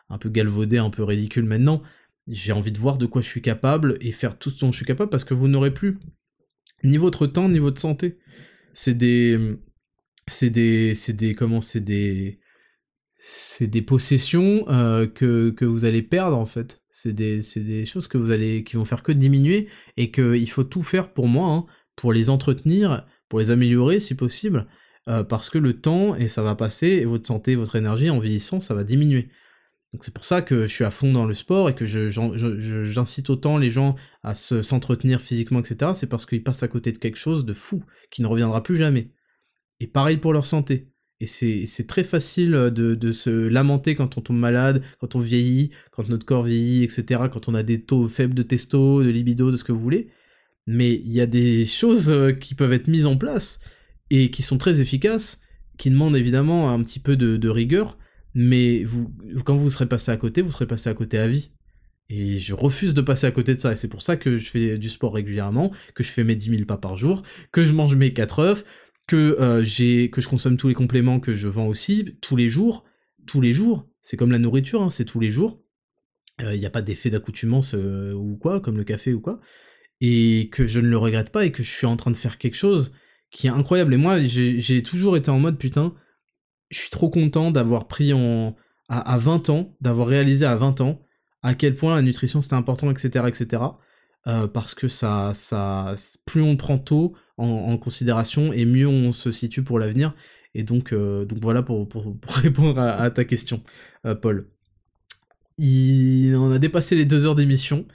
un 0.09 0.17
peu 0.17 0.29
galvaudée, 0.29 0.77
un 0.77 0.89
peu 0.89 1.03
ridicule 1.03 1.45
maintenant. 1.45 1.81
J'ai 2.27 2.51
envie 2.51 2.71
de 2.71 2.77
voir 2.77 2.97
de 2.97 3.05
quoi 3.05 3.21
je 3.21 3.27
suis 3.27 3.41
capable 3.41 3.97
et 4.01 4.11
faire 4.11 4.37
tout 4.37 4.49
ce 4.49 4.59
dont 4.59 4.71
je 4.71 4.77
suis 4.77 4.85
capable 4.85 5.09
parce 5.09 5.23
que 5.23 5.33
vous 5.33 5.47
n'aurez 5.47 5.73
plus 5.73 5.97
ni 6.83 6.97
votre 6.97 7.25
temps 7.25 7.49
ni 7.49 7.59
votre 7.59 7.79
santé. 7.79 8.19
C'est 8.73 8.93
des 8.93 9.57
c'est 10.27 10.49
des, 10.49 10.95
c'est 10.95 11.13
des, 11.13 11.33
comment, 11.33 11.61
c'est 11.61 11.81
des, 11.81 12.39
c'est 13.19 13.67
des 13.67 13.81
possessions 13.81 14.65
euh, 14.69 15.07
que, 15.07 15.49
que 15.51 15.65
vous 15.65 15.85
allez 15.85 16.01
perdre 16.01 16.37
en 16.37 16.45
fait. 16.45 16.81
C'est 16.89 17.13
des, 17.13 17.41
c'est 17.41 17.61
des 17.61 17.85
choses 17.85 18.07
que 18.07 18.17
vous 18.17 18.31
allez, 18.31 18.63
qui 18.63 18.75
vont 18.75 18.85
faire 18.85 19.03
que 19.03 19.11
diminuer 19.11 19.67
et 19.97 20.11
qu'il 20.11 20.49
faut 20.49 20.63
tout 20.63 20.81
faire 20.81 21.13
pour 21.13 21.27
moi, 21.27 21.53
hein, 21.53 21.65
pour 21.95 22.13
les 22.13 22.29
entretenir, 22.29 23.05
pour 23.29 23.39
les 23.39 23.51
améliorer 23.51 23.99
si 23.99 24.15
possible, 24.15 24.67
euh, 25.07 25.23
parce 25.23 25.49
que 25.49 25.57
le 25.57 25.79
temps 25.79 26.15
et 26.15 26.27
ça 26.27 26.43
va 26.43 26.55
passer 26.55 26.87
et 26.87 27.05
votre 27.05 27.27
santé, 27.27 27.55
votre 27.55 27.75
énergie 27.75 28.09
en 28.09 28.19
vieillissant, 28.19 28.61
ça 28.61 28.73
va 28.73 28.83
diminuer. 28.83 29.29
Donc 29.93 30.03
c'est 30.03 30.13
pour 30.13 30.25
ça 30.25 30.41
que 30.41 30.63
je 30.63 30.73
suis 30.73 30.83
à 30.83 30.91
fond 30.91 31.13
dans 31.13 31.25
le 31.25 31.33
sport 31.33 31.69
et 31.69 31.75
que 31.75 31.85
j'incite 31.85 33.29
autant 33.29 33.57
les 33.57 33.69
gens 33.69 33.95
à 34.21 34.33
se, 34.33 34.61
s'entretenir 34.61 35.21
physiquement, 35.21 35.59
etc. 35.59 35.91
C'est 35.95 36.07
parce 36.07 36.25
qu'ils 36.25 36.43
passent 36.43 36.63
à 36.63 36.67
côté 36.67 36.91
de 36.91 36.97
quelque 36.97 37.17
chose 37.17 37.45
de 37.45 37.53
fou 37.53 37.83
qui 38.11 38.21
ne 38.21 38.27
reviendra 38.27 38.63
plus 38.63 38.75
jamais. 38.75 39.11
Et 39.79 39.87
pareil 39.87 40.17
pour 40.17 40.33
leur 40.33 40.45
santé. 40.45 40.91
Et 41.19 41.25
c'est 41.25 41.87
très 41.87 42.03
facile 42.03 42.51
de, 42.51 43.11
se 43.11 43.29
lamenter 43.29 43.95
quand 43.95 44.17
on 44.17 44.21
tombe 44.21 44.37
malade, 44.37 44.83
quand 44.99 45.15
on 45.15 45.19
vieillit, 45.19 45.71
quand 45.91 46.07
notre 46.09 46.25
corps 46.25 46.43
vieillit, 46.43 46.83
etc., 46.83 47.23
quand 47.31 47.49
on 47.49 47.55
a 47.55 47.63
des 47.63 47.81
taux 47.81 48.07
faibles 48.07 48.35
de 48.35 48.43
testo, 48.43 49.03
de 49.03 49.09
libido, 49.09 49.49
de 49.49 49.57
ce 49.57 49.63
que 49.63 49.71
vous 49.71 49.79
voulez. 49.79 50.09
Mais 50.67 50.93
il 50.93 51.11
y 51.11 51.21
a 51.21 51.25
des 51.25 51.65
choses 51.65 52.11
euh, 52.11 52.33
qui 52.33 52.53
peuvent 52.53 52.73
être 52.73 52.87
mises 52.87 53.07
en 53.07 53.17
place 53.17 53.59
et 54.11 54.29
qui 54.29 54.43
sont 54.43 54.59
très 54.59 54.79
efficaces, 54.79 55.41
qui 55.77 55.89
demandent 55.89 56.15
évidemment 56.15 56.69
un 56.69 56.83
petit 56.83 56.99
peu 56.99 57.15
de, 57.15 57.49
rigueur, 57.49 57.97
mais 58.35 58.85
quand 59.43 59.55
vous 59.55 59.69
serez 59.69 59.87
passé 59.87 60.11
à 60.11 60.17
côté, 60.17 60.41
vous 60.41 60.51
serez 60.51 60.67
passé 60.67 60.89
à 60.89 60.93
côté 60.93 61.17
à 61.17 61.27
vie. 61.27 61.51
Et 62.09 62.39
je 62.39 62.53
refuse 62.53 62.93
de 62.93 63.01
passer 63.01 63.27
à 63.27 63.31
côté 63.31 63.53
de 63.53 63.59
ça, 63.59 63.73
et 63.73 63.75
c'est 63.75 63.89
pour 63.89 64.01
ça 64.01 64.15
que 64.15 64.37
je 64.37 64.49
fais 64.49 64.77
du 64.77 64.87
sport 64.87 65.13
régulièrement, 65.13 65.71
que 65.93 66.03
je 66.03 66.09
fais 66.09 66.23
mes 66.23 66.35
10 66.35 66.51
000 66.51 66.65
pas 66.65 66.77
par 66.77 66.95
jour, 66.95 67.23
que 67.51 67.65
je 67.65 67.73
mange 67.73 67.95
mes 67.95 68.13
4 68.13 68.39
œufs, 68.39 68.65
que 69.07 69.39
euh, 69.39 69.63
j'ai 69.63 70.09
que 70.09 70.21
je 70.21 70.27
consomme 70.27 70.57
tous 70.57 70.67
les 70.67 70.73
compléments 70.73 71.19
que 71.19 71.35
je 71.35 71.47
vends 71.47 71.67
aussi 71.67 72.17
tous 72.21 72.35
les 72.35 72.49
jours, 72.49 72.83
tous 73.25 73.41
les 73.41 73.53
jours. 73.53 73.89
C'est 74.01 74.17
comme 74.17 74.31
la 74.31 74.39
nourriture, 74.39 74.81
hein, 74.81 74.89
c'est 74.89 75.05
tous 75.05 75.19
les 75.19 75.31
jours. 75.31 75.61
Il 76.39 76.45
euh, 76.45 76.57
n'y 76.57 76.65
a 76.65 76.69
pas 76.69 76.81
d'effet 76.81 77.09
d'accoutumance 77.09 77.73
euh, 77.73 78.13
ou 78.13 78.37
quoi, 78.37 78.59
comme 78.59 78.77
le 78.77 78.83
café 78.83 79.13
ou 79.13 79.21
quoi. 79.21 79.39
Et 80.01 80.49
que 80.51 80.67
je 80.67 80.79
ne 80.79 80.87
le 80.87 80.97
regrette 80.97 81.31
pas 81.31 81.45
et 81.45 81.51
que 81.51 81.63
je 81.63 81.71
suis 81.71 81.87
en 81.87 81.97
train 81.97 82.11
de 82.11 82.17
faire 82.17 82.37
quelque 82.37 82.55
chose 82.55 82.93
qui 83.31 83.47
est 83.47 83.49
incroyable. 83.51 83.93
Et 83.93 83.97
moi, 83.97 84.23
j'ai 84.23 84.83
toujours 84.83 85.17
été 85.17 85.31
en 85.31 85.39
mode 85.39 85.57
putain, 85.57 85.95
je 86.69 86.77
suis 86.77 86.89
trop 86.89 87.09
content 87.09 87.49
d'avoir 87.51 87.87
pris 87.87 88.13
en 88.13 88.55
à, 88.89 89.13
à 89.13 89.17
20 89.17 89.49
ans, 89.49 89.75
d'avoir 89.81 90.07
réalisé 90.07 90.45
à 90.45 90.55
20 90.55 90.81
ans 90.81 91.01
à 91.43 91.55
quel 91.55 91.75
point 91.75 91.95
la 91.95 92.01
nutrition 92.01 92.41
c'était 92.41 92.55
important, 92.55 92.91
etc., 92.91 93.25
etc. 93.27 93.63
Euh, 94.27 94.47
parce 94.47 94.75
que 94.75 94.89
ça, 94.89 95.31
ça, 95.33 95.95
plus 96.25 96.41
on 96.41 96.57
prend 96.57 96.77
tôt 96.77 97.15
en, 97.37 97.77
considération 97.77 98.51
et 98.51 98.65
mieux 98.65 98.87
on 98.87 99.13
se 99.13 99.31
situe 99.31 99.63
pour 99.63 99.79
l'avenir. 99.79 100.13
Et 100.53 100.63
donc, 100.63 100.91
euh, 100.91 101.23
donc 101.23 101.39
voilà 101.41 101.63
pour, 101.63 101.87
répondre 102.27 102.79
à, 102.79 103.09
ta 103.09 103.23
question, 103.23 103.61
euh, 104.05 104.15
Paul. 104.15 104.49
On 105.59 106.51
a 106.51 106.59
dépassé 106.59 106.95
les 106.95 107.05
deux 107.05 107.25
heures 107.25 107.35
d'émission 107.35 107.85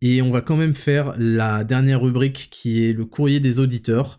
et 0.00 0.20
on 0.20 0.30
va 0.30 0.40
quand 0.40 0.56
même 0.56 0.74
faire 0.74 1.14
la 1.18 1.64
dernière 1.64 2.00
rubrique 2.00 2.48
qui 2.50 2.84
est 2.84 2.92
le 2.92 3.04
courrier 3.04 3.40
des 3.40 3.60
auditeurs. 3.60 4.16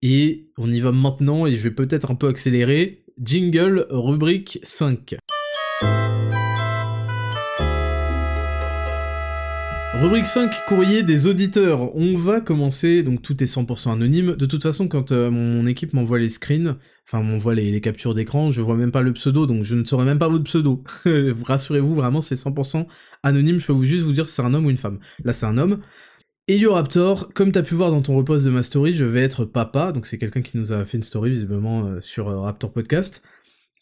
Et 0.00 0.50
on 0.56 0.70
y 0.70 0.80
va 0.80 0.92
maintenant 0.92 1.46
et 1.46 1.52
je 1.52 1.62
vais 1.62 1.70
peut-être 1.70 2.10
un 2.10 2.14
peu 2.14 2.28
accélérer. 2.28 3.04
Jingle 3.20 3.86
rubrique 3.90 4.58
5. 4.62 5.16
Rubrique 9.94 10.26
5, 10.26 10.64
courrier 10.66 11.02
des 11.02 11.26
auditeurs. 11.26 11.94
On 11.94 12.16
va 12.16 12.40
commencer, 12.40 13.02
donc 13.02 13.20
tout 13.20 13.42
est 13.42 13.46
100% 13.46 13.92
anonyme. 13.92 14.36
De 14.36 14.46
toute 14.46 14.62
façon, 14.62 14.88
quand 14.88 15.12
euh, 15.12 15.30
mon 15.30 15.66
équipe 15.66 15.92
m'envoie 15.92 16.18
les 16.18 16.30
screens, 16.30 16.76
enfin 17.06 17.22
m'envoie 17.22 17.54
les, 17.54 17.80
captures 17.82 18.14
d'écran, 18.14 18.50
je 18.50 18.62
vois 18.62 18.76
même 18.76 18.90
pas 18.90 19.02
le 19.02 19.12
pseudo, 19.12 19.46
donc 19.46 19.64
je 19.64 19.74
ne 19.74 19.84
saurais 19.84 20.06
même 20.06 20.18
pas 20.18 20.28
votre 20.28 20.44
pseudo. 20.44 20.82
Rassurez-vous, 21.44 21.94
vraiment, 21.94 22.22
c'est 22.22 22.36
100% 22.36 22.86
anonyme. 23.22 23.60
Je 23.60 23.66
peux 23.66 23.74
vous 23.74 23.84
juste 23.84 24.04
vous 24.04 24.12
dire 24.12 24.28
si 24.28 24.34
c'est 24.34 24.42
un 24.42 24.54
homme 24.54 24.64
ou 24.64 24.70
une 24.70 24.78
femme. 24.78 24.98
Là, 25.24 25.34
c'est 25.34 25.46
un 25.46 25.58
homme. 25.58 25.80
Et 26.48 26.66
Raptor, 26.66 27.32
comme 27.34 27.52
t'as 27.52 27.62
pu 27.62 27.74
voir 27.74 27.90
dans 27.90 28.02
ton 28.02 28.16
repost 28.16 28.44
de 28.44 28.50
ma 28.50 28.62
story, 28.62 28.94
je 28.94 29.04
vais 29.04 29.22
être 29.22 29.44
papa, 29.44 29.92
donc 29.92 30.06
c'est 30.06 30.18
quelqu'un 30.18 30.42
qui 30.42 30.56
nous 30.56 30.72
a 30.72 30.84
fait 30.86 30.96
une 30.96 31.04
story 31.04 31.30
visiblement 31.30 31.86
euh, 31.86 32.00
sur 32.00 32.28
euh, 32.28 32.40
Raptor 32.40 32.72
Podcast. 32.72 33.22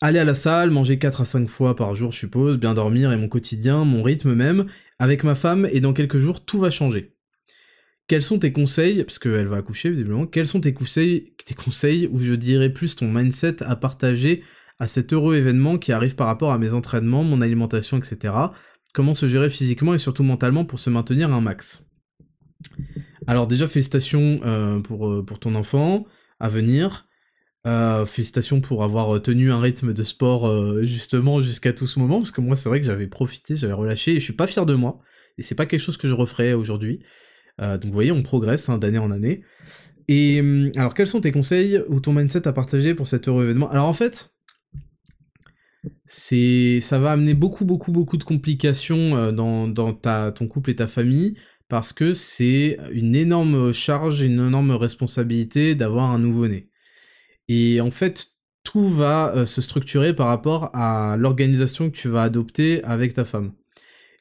Aller 0.03 0.19
à 0.19 0.25
la 0.25 0.35
salle, 0.35 0.71
manger 0.71 0.99
4 0.99 1.23
à 1.23 1.25
5 1.25 1.49
fois 1.49 1.77
par 1.77 1.95
jour, 1.95 2.11
je 2.13 2.19
suppose, 2.19 2.59
bien 2.59 2.75
dormir 2.75 3.13
et 3.13 3.17
mon 3.17 3.29
quotidien, 3.29 3.85
mon 3.85 4.03
rythme 4.03 4.35
même, 4.35 4.67
avec 5.01 5.25
ma 5.25 5.35
femme, 5.35 5.67
et 5.73 5.81
dans 5.81 5.95
quelques 5.95 6.19
jours, 6.19 6.45
tout 6.45 6.61
va 6.61 6.71
changer. 6.71 7.17
Quels 8.07 8.23
sont 8.23 8.39
tes 8.39 8.53
conseils, 8.53 9.03
parce 9.03 9.19
qu'elle 9.19 9.47
va 9.47 9.57
accoucher 9.57 9.89
visiblement, 9.89 10.27
quels 10.27 10.47
sont 10.47 10.61
tes 10.61 10.75
conseils, 10.75 11.35
tes 11.47 11.55
conseils, 11.55 12.07
ou 12.13 12.23
je 12.23 12.35
dirais 12.35 12.71
plus 12.71 12.97
ton 12.97 13.11
mindset 13.11 13.63
à 13.63 13.77
partager 13.77 14.45
à 14.79 14.87
cet 14.87 15.15
heureux 15.15 15.37
événement 15.37 15.79
qui 15.79 15.93
arrive 15.93 16.17
par 16.17 16.27
rapport 16.27 16.53
à 16.53 16.59
mes 16.59 16.75
entraînements, 16.75 17.25
mon 17.25 17.41
alimentation, 17.41 17.97
etc. 17.97 18.35
Comment 18.93 19.15
se 19.15 19.27
gérer 19.27 19.49
physiquement 19.49 19.95
et 19.95 19.99
surtout 19.99 20.23
mentalement 20.23 20.67
pour 20.67 20.79
se 20.79 20.91
maintenir 20.91 21.33
un 21.33 21.41
max? 21.41 21.87
Alors 23.27 23.47
déjà, 23.47 23.69
félicitations 23.69 24.37
euh, 24.45 24.81
euh, 24.91 25.23
pour 25.23 25.39
ton 25.39 25.55
enfant 25.55 26.05
à 26.41 26.51
venir. 26.51 27.07
Euh, 27.67 28.07
félicitations 28.07 28.63
pour 28.63 28.83
avoir 28.85 29.17
euh, 29.17 29.19
tenu 29.19 29.53
un 29.53 29.61
rythme 29.61 29.93
de 29.93 30.03
sport 30.03 30.49
euh, 30.49 30.83
justement 30.83 31.43
jusqu'à 31.43 31.75
tout 31.75 31.87
ce 31.87 31.99
moment, 31.99 32.19
parce 32.19 32.33
que 32.33 32.41
moi 32.41 32.57
c'est 32.57 32.71
vrai 32.71 32.81
que 32.81 32.87
j'avais 32.87 33.07
profité, 33.07 33.55
j'avais 33.55 33.75
relâché, 33.75 34.13
et 34.13 34.15
je 34.15 34.25
suis 34.25 34.33
pas 34.33 34.47
fier 34.47 34.65
de 34.65 34.73
moi, 34.73 35.01
et 35.37 35.43
c'est 35.43 35.55
pas 35.55 35.67
quelque 35.67 35.81
chose 35.81 35.99
que 35.99 36.09
je 36.09 36.15
referais 36.15 36.55
aujourd'hui. 36.55 37.01
donc 37.59 37.85
vous 37.85 37.93
voyez, 37.93 38.13
on 38.13 38.23
progresse 38.23 38.71
hein, 38.71 38.79
d'année 38.79 38.99
en 38.99 39.11
année. 39.11 39.43
Et 40.09 40.41
hum, 40.41 40.73
alors 40.77 40.95
quels 40.95 41.07
sont 41.07 41.21
tes 41.21 41.33
conseils 41.33 41.83
ou 41.89 42.01
ton 42.01 42.15
mindset 42.15 42.49
à 42.49 42.53
partager 42.55 42.95
pour 42.95 43.07
cet 43.07 43.29
heureux 43.29 43.45
événement? 43.45 43.71
Alors 43.71 43.87
en 43.87 43.93
fait, 43.93 44.33
c'est 46.07 46.81
ça 46.81 46.99
va 46.99 47.13
amener 47.13 47.35
beaucoup 47.35 47.67
beaucoup 47.67 47.93
beaucoup 47.93 48.17
de 48.17 48.25
complications 48.25 49.33
dans, 49.33 49.69
dans 49.69 49.93
ta, 49.93 50.33
ton 50.33 50.49
couple 50.49 50.71
et 50.71 50.77
ta 50.77 50.87
famille, 50.87 51.37
parce 51.69 51.93
que 51.93 52.15
c'est 52.15 52.79
une 52.93 53.15
énorme 53.15 53.75
charge, 53.75 54.23
une 54.23 54.41
énorme 54.41 54.71
responsabilité 54.73 55.75
d'avoir 55.75 56.11
un 56.11 56.19
nouveau-né. 56.19 56.70
Et 57.53 57.81
en 57.81 57.91
fait, 57.91 58.29
tout 58.63 58.87
va 58.87 59.35
euh, 59.35 59.45
se 59.45 59.61
structurer 59.61 60.15
par 60.15 60.29
rapport 60.29 60.71
à 60.73 61.17
l'organisation 61.19 61.91
que 61.91 61.97
tu 61.97 62.07
vas 62.07 62.23
adopter 62.23 62.81
avec 62.85 63.13
ta 63.13 63.25
femme. 63.25 63.55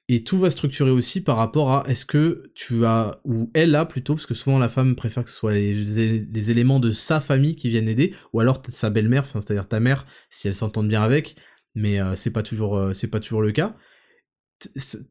Et 0.07 0.23
tout 0.23 0.39
va 0.39 0.49
structurer 0.49 0.89
aussi 0.89 1.21
par 1.21 1.37
rapport 1.37 1.71
à 1.71 1.83
est-ce 1.87 2.07
que 2.07 2.51
tu 2.55 2.85
as, 2.85 3.21
ou 3.25 3.51
elle 3.53 3.75
a 3.75 3.85
plutôt, 3.85 4.15
parce 4.15 4.25
que 4.25 4.33
souvent 4.33 4.57
la 4.57 4.67
femme 4.67 4.95
préfère 4.95 5.23
que 5.23 5.29
ce 5.29 5.35
soit 5.35 5.53
les, 5.53 6.49
éléments 6.49 6.79
de 6.79 6.91
sa 6.91 7.19
famille 7.19 7.55
qui 7.55 7.69
viennent 7.69 7.87
aider, 7.87 8.15
ou 8.33 8.39
alors 8.39 8.63
sa 8.71 8.89
belle-mère, 8.89 9.27
c'est-à-dire 9.27 9.67
ta 9.67 9.79
mère, 9.79 10.07
si 10.31 10.47
elle 10.47 10.55
s'entend 10.55 10.81
bien 10.81 11.03
avec, 11.03 11.35
mais 11.75 12.01
euh, 12.01 12.15
c'est 12.15 12.31
pas 12.31 12.41
toujours, 12.41 12.77
euh, 12.79 12.95
c'est 12.95 13.09
pas 13.11 13.19
toujours 13.19 13.43
le 13.43 13.51
cas. 13.51 13.75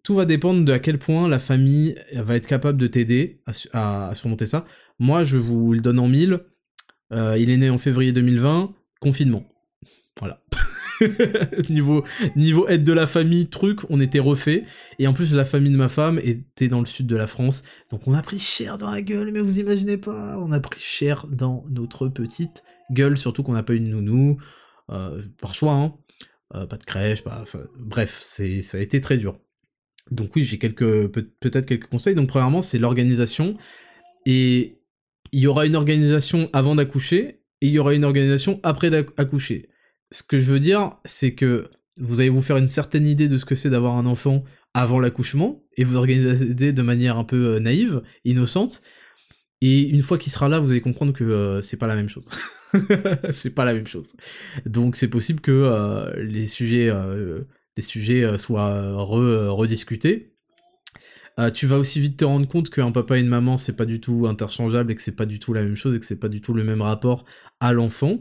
tout 0.02 0.16
va 0.16 0.24
dépendre 0.24 0.64
de 0.64 0.72
à 0.72 0.80
quel 0.80 0.98
point 0.98 1.28
la 1.28 1.38
famille 1.38 1.94
va 2.12 2.34
être 2.34 2.48
capable 2.48 2.78
de 2.80 2.88
t'aider 2.88 3.42
à, 3.72 4.10
surmonter 4.16 4.48
ça. 4.48 4.66
Moi, 4.98 5.22
je 5.22 5.36
vous 5.36 5.72
le 5.72 5.80
donne 5.80 6.00
en 6.00 6.08
mille. 6.08 6.40
Euh, 7.12 7.36
il 7.38 7.50
est 7.50 7.56
né 7.56 7.70
en 7.70 7.78
février 7.78 8.12
2020, 8.12 8.74
confinement. 9.00 9.44
Voilà. 10.18 10.42
niveau, 11.70 12.04
aide 12.68 12.84
de 12.84 12.92
la 12.92 13.06
famille, 13.06 13.48
truc, 13.48 13.80
on 13.90 14.00
était 14.00 14.18
refait. 14.18 14.64
Et 14.98 15.06
en 15.06 15.12
plus, 15.12 15.32
la 15.34 15.44
famille 15.44 15.72
de 15.72 15.76
ma 15.76 15.88
femme 15.88 16.18
était 16.22 16.68
dans 16.68 16.80
le 16.80 16.86
sud 16.86 17.06
de 17.06 17.16
la 17.16 17.26
France. 17.26 17.62
Donc 17.90 18.06
on 18.06 18.14
a 18.14 18.22
pris 18.22 18.38
cher 18.38 18.78
dans 18.78 18.90
la 18.90 19.02
gueule, 19.02 19.32
mais 19.32 19.40
vous 19.40 19.60
imaginez 19.60 19.96
pas, 19.96 20.38
on 20.38 20.52
a 20.52 20.60
pris 20.60 20.80
cher 20.80 21.26
dans 21.28 21.64
notre 21.70 22.08
petite 22.08 22.62
gueule, 22.90 23.16
surtout 23.16 23.42
qu'on 23.42 23.52
n'a 23.52 23.62
pas 23.62 23.74
eu 23.74 23.80
de 23.80 23.86
nounou, 23.86 24.38
euh, 24.90 25.22
par 25.40 25.54
choix, 25.54 25.74
hein. 25.74 25.94
Euh, 26.54 26.66
pas 26.66 26.78
de 26.78 26.84
crèche, 26.84 27.22
pas, 27.22 27.44
bref, 27.78 28.20
c'est, 28.22 28.62
ça 28.62 28.78
a 28.78 28.80
été 28.80 29.02
très 29.02 29.18
dur. 29.18 29.38
Donc 30.10 30.34
oui, 30.34 30.44
j'ai 30.44 30.56
quelques, 30.58 31.08
peut-être 31.08 31.66
quelques 31.66 31.88
conseils. 31.88 32.14
Donc 32.14 32.28
premièrement, 32.28 32.62
c'est 32.62 32.78
l'organisation. 32.78 33.52
Et 34.24 34.77
il 35.32 35.40
y 35.40 35.46
aura 35.46 35.66
une 35.66 35.76
organisation 35.76 36.48
avant 36.52 36.74
d'accoucher 36.74 37.42
et 37.60 37.66
il 37.66 37.72
y 37.72 37.78
aura 37.78 37.94
une 37.94 38.04
organisation 38.04 38.60
après 38.62 38.90
d'accoucher. 38.90 39.68
Ce 40.12 40.22
que 40.22 40.38
je 40.38 40.44
veux 40.44 40.60
dire, 40.60 40.96
c'est 41.04 41.34
que 41.34 41.70
vous 42.00 42.20
allez 42.20 42.28
vous 42.28 42.42
faire 42.42 42.56
une 42.56 42.68
certaine 42.68 43.06
idée 43.06 43.28
de 43.28 43.36
ce 43.36 43.44
que 43.44 43.54
c'est 43.54 43.70
d'avoir 43.70 43.96
un 43.96 44.06
enfant 44.06 44.44
avant 44.74 45.00
l'accouchement 45.00 45.64
et 45.76 45.84
vous 45.84 45.96
organiser 45.96 46.72
de 46.72 46.82
manière 46.82 47.18
un 47.18 47.24
peu 47.24 47.54
euh, 47.54 47.60
naïve, 47.60 48.02
innocente. 48.24 48.82
Et 49.60 49.82
une 49.88 50.02
fois 50.02 50.18
qu'il 50.18 50.30
sera 50.30 50.48
là, 50.48 50.60
vous 50.60 50.70
allez 50.70 50.80
comprendre 50.80 51.12
que 51.12 51.24
euh, 51.24 51.62
c'est 51.62 51.76
pas 51.76 51.88
la 51.88 51.96
même 51.96 52.08
chose. 52.08 52.28
c'est 53.32 53.50
pas 53.50 53.64
la 53.64 53.74
même 53.74 53.86
chose. 53.86 54.14
Donc 54.66 54.94
c'est 54.94 55.08
possible 55.08 55.40
que 55.40 55.50
euh, 55.50 56.12
les 56.22 56.46
sujets, 56.46 56.92
les 57.76 57.82
sujets 57.82 58.38
soient 58.38 58.94
rediscutés. 58.94 60.37
Tu 61.54 61.66
vas 61.66 61.78
aussi 61.78 62.00
vite 62.00 62.16
te 62.16 62.24
rendre 62.24 62.48
compte 62.48 62.68
qu'un 62.70 62.90
papa 62.90 63.16
et 63.16 63.20
une 63.20 63.28
maman 63.28 63.56
c'est 63.56 63.76
pas 63.76 63.84
du 63.84 64.00
tout 64.00 64.26
interchangeable 64.26 64.90
et 64.90 64.94
que 64.94 65.02
c'est 65.02 65.14
pas 65.14 65.26
du 65.26 65.38
tout 65.38 65.52
la 65.52 65.62
même 65.62 65.76
chose 65.76 65.94
et 65.94 66.00
que 66.00 66.04
c'est 66.04 66.18
pas 66.18 66.28
du 66.28 66.40
tout 66.40 66.52
le 66.52 66.64
même 66.64 66.82
rapport 66.82 67.24
à 67.60 67.72
l'enfant. 67.72 68.20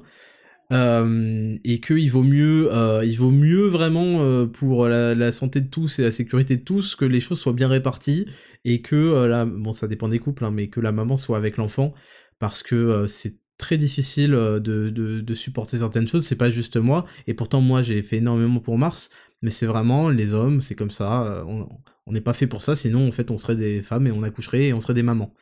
Euh, 0.73 1.55
et 1.63 1.79
qu'il 1.79 2.11
vaut 2.11 2.23
mieux, 2.23 2.73
euh, 2.73 3.05
il 3.05 3.17
vaut 3.17 3.31
mieux 3.31 3.67
vraiment 3.67 4.21
euh, 4.21 4.45
pour 4.47 4.87
la, 4.87 5.31
santé 5.31 5.61
de 5.61 5.69
tous 5.69 5.99
et 5.99 6.03
la 6.03 6.11
sécurité 6.11 6.57
de 6.57 6.63
tous 6.63 6.95
que 6.95 7.05
les 7.05 7.21
choses 7.21 7.39
soient 7.39 7.53
bien 7.53 7.69
réparties 7.69 8.27
et 8.65 8.81
que 8.81 9.25
la, 9.25 9.45
bon 9.45 9.71
ça 9.71 9.87
dépend 9.87 10.09
des 10.09 10.19
couples, 10.19 10.43
hein, 10.43 10.51
mais 10.51 10.67
que 10.67 10.81
la 10.81 10.91
maman 10.91 11.15
soit 11.15 11.37
avec 11.37 11.55
l'enfant 11.57 11.93
parce 12.39 12.63
que 12.63 13.05
c'est 13.07 13.37
très 13.57 13.77
difficile 13.77 14.31
de, 14.31 14.89
de, 14.89 15.33
supporter 15.33 15.79
certaines 15.79 16.07
choses. 16.07 16.25
C'est 16.25 16.35
pas 16.35 16.51
juste 16.51 16.77
moi 16.77 17.05
et 17.27 17.33
pourtant 17.33 17.61
moi 17.61 17.81
j'ai 17.81 18.01
fait 18.01 18.17
énormément 18.17 18.59
pour 18.59 18.77
Mars, 18.77 19.09
mais 19.41 19.49
c'est 19.49 19.65
vraiment 19.65 20.09
les 20.09 20.33
hommes, 20.33 20.61
c'est 20.61 20.75
comme 20.75 20.91
ça. 20.91 21.45
on 21.47 22.11
n'est 22.11 22.21
pas 22.21 22.33
fait 22.33 22.47
pour 22.47 22.63
ça, 22.63 22.75
sinon 22.75 23.07
en 23.07 23.11
fait 23.11 23.31
on 23.31 23.37
serait 23.37 23.55
des 23.55 23.81
femmes 23.81 24.07
et 24.07 24.11
on 24.11 24.23
accoucherait 24.23 24.65
et 24.65 24.73
on 24.73 24.81
serait 24.81 24.93
des 24.93 25.03
mamans. 25.03 25.33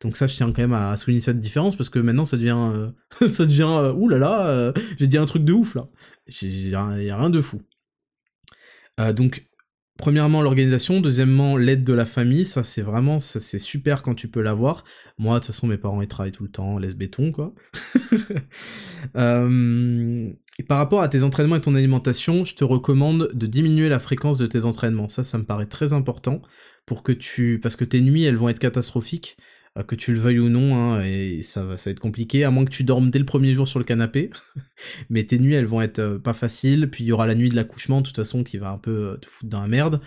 Donc 0.00 0.16
ça, 0.16 0.26
je 0.26 0.36
tiens 0.36 0.52
quand 0.52 0.62
même 0.62 0.72
à 0.72 0.96
souligner 0.96 1.20
cette 1.20 1.40
différence 1.40 1.76
parce 1.76 1.88
que 1.88 1.98
maintenant, 1.98 2.26
ça 2.26 2.36
devient, 2.36 2.56
euh, 2.74 2.90
ça 3.28 3.46
devient, 3.46 3.66
euh, 3.66 3.94
euh, 3.96 4.72
j'ai 4.98 5.06
dit 5.06 5.18
un 5.18 5.24
truc 5.24 5.44
de 5.44 5.52
ouf 5.52 5.74
là. 5.74 5.88
Il 6.42 6.68
n'y 6.68 6.74
a, 6.74 6.86
rien 6.86 7.30
de 7.30 7.40
fou. 7.40 7.62
donc, 9.14 9.46
premièrement 9.98 10.42
l'organisation, 10.42 11.00
deuxièmement 11.00 11.56
l'aide 11.56 11.84
de 11.84 11.92
la 11.92 12.04
famille, 12.04 12.46
ça 12.46 12.64
c'est 12.64 12.82
vraiment, 12.82 13.20
ça 13.20 13.40
c'est 13.40 13.58
super 13.58 14.02
quand 14.02 14.14
tu 14.14 14.28
peux 14.28 14.42
l'avoir. 14.42 14.84
Moi, 15.18 15.34
de 15.34 15.38
toute 15.40 15.54
façon, 15.54 15.66
mes 15.66 15.78
parents 15.78 16.02
ils 16.02 16.08
travaillent 16.08 16.32
tout 16.32 16.42
le 16.42 16.50
temps, 16.50 16.78
laisse 16.78 16.96
béton 16.96 17.32
quoi. 17.32 17.54
et 19.14 20.62
par 20.68 20.78
rapport 20.78 21.02
à 21.02 21.08
tes 21.08 21.22
entraînements 21.22 21.56
et 21.56 21.60
ton 21.60 21.74
alimentation, 21.74 22.44
je 22.44 22.54
te 22.54 22.64
recommande 22.64 23.30
de 23.32 23.46
diminuer 23.46 23.88
la 23.88 24.00
fréquence 24.00 24.38
de 24.38 24.46
tes 24.46 24.64
entraînements. 24.64 25.08
Ça, 25.08 25.24
ça 25.24 25.38
me 25.38 25.44
paraît 25.44 25.66
très 25.66 25.92
important 25.92 26.42
pour 26.86 27.02
que 27.02 27.12
tu, 27.12 27.60
parce 27.62 27.76
que 27.76 27.84
tes 27.84 28.00
nuits 28.00 28.24
elles 28.24 28.36
vont 28.36 28.48
être 28.48 28.58
catastrophiques. 28.58 29.36
Euh, 29.76 29.82
que 29.82 29.96
tu 29.96 30.12
le 30.12 30.20
veuilles 30.20 30.38
ou 30.38 30.48
non, 30.48 30.76
hein, 30.76 31.00
et 31.04 31.42
ça 31.42 31.64
va, 31.64 31.76
ça 31.76 31.90
va 31.90 31.92
être 31.92 32.00
compliqué, 32.00 32.44
à 32.44 32.50
moins 32.50 32.64
que 32.64 32.70
tu 32.70 32.84
dormes 32.84 33.10
dès 33.10 33.18
le 33.18 33.24
premier 33.24 33.54
jour 33.54 33.66
sur 33.66 33.80
le 33.80 33.84
canapé. 33.84 34.30
Mais 35.10 35.24
tes 35.24 35.38
nuits, 35.38 35.54
elles 35.54 35.66
vont 35.66 35.80
être 35.82 35.98
euh, 35.98 36.18
pas 36.18 36.34
faciles, 36.34 36.88
puis 36.90 37.04
il 37.04 37.08
y 37.08 37.12
aura 37.12 37.26
la 37.26 37.34
nuit 37.34 37.48
de 37.48 37.56
l'accouchement, 37.56 38.00
de 38.00 38.06
toute 38.06 38.16
façon, 38.16 38.44
qui 38.44 38.58
va 38.58 38.70
un 38.70 38.78
peu 38.78 39.12
euh, 39.12 39.16
te 39.16 39.26
foutre 39.26 39.50
dans 39.50 39.60
la 39.60 39.68
merde. 39.68 40.00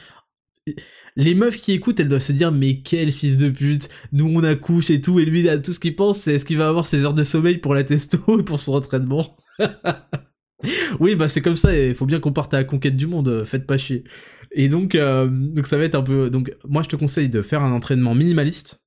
Les 1.15 1.33
meufs 1.33 1.57
qui 1.57 1.71
écoutent, 1.71 1.99
elles 1.99 2.09
doivent 2.09 2.21
se 2.21 2.33
dire 2.33 2.51
mais 2.51 2.81
quel 2.81 3.11
fils 3.13 3.37
de 3.37 3.49
pute, 3.49 3.89
nous 4.11 4.25
on 4.25 4.43
accouche 4.43 4.89
et 4.89 4.99
tout, 4.99 5.17
et 5.17 5.25
lui 5.25 5.47
tout 5.63 5.71
ce 5.71 5.79
qu'il 5.79 5.95
pense 5.95 6.19
c'est 6.19 6.35
est-ce 6.35 6.43
qu'il 6.43 6.57
va 6.57 6.67
avoir 6.67 6.87
ses 6.87 7.05
heures 7.05 7.13
de 7.13 7.23
sommeil 7.23 7.57
pour 7.57 7.73
la 7.73 7.85
testo 7.85 8.19
et 8.39 8.43
pour 8.43 8.59
son 8.59 8.73
entraînement? 8.73 9.37
oui 10.99 11.15
bah 11.15 11.29
c'est 11.29 11.39
comme 11.39 11.55
ça, 11.55 11.73
il 11.73 11.95
faut 11.95 12.05
bien 12.05 12.19
qu'on 12.19 12.33
parte 12.33 12.53
à 12.53 12.57
la 12.57 12.63
conquête 12.65 12.97
du 12.97 13.07
monde, 13.07 13.45
faites 13.45 13.65
pas 13.65 13.77
chier. 13.77 14.03
Et 14.51 14.67
donc, 14.67 14.97
donc 14.97 15.67
ça 15.67 15.77
va 15.77 15.85
être 15.85 15.95
un 15.95 16.03
peu... 16.03 16.29
Donc 16.29 16.53
moi 16.67 16.83
je 16.83 16.89
te 16.89 16.97
conseille 16.97 17.29
de 17.29 17.41
faire 17.41 17.63
un 17.63 17.71
entraînement 17.71 18.13
minimaliste, 18.13 18.85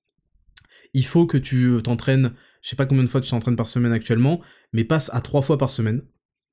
il 0.95 1.05
faut 1.05 1.27
que 1.27 1.39
tu 1.39 1.81
t'entraînes, 1.83 2.33
je 2.63 2.69
sais 2.69 2.77
pas 2.77 2.87
combien 2.87 3.05
de 3.05 3.09
fois 3.09 3.21
tu 3.21 3.31
t'entraînes 3.31 3.57
par 3.57 3.69
semaine 3.69 3.93
actuellement, 3.93 4.41
mais 4.73 4.85
passe 4.85 5.11
à 5.13 5.21
trois 5.21 5.43
fois 5.43 5.59
par 5.59 5.71
semaine, 5.71 6.03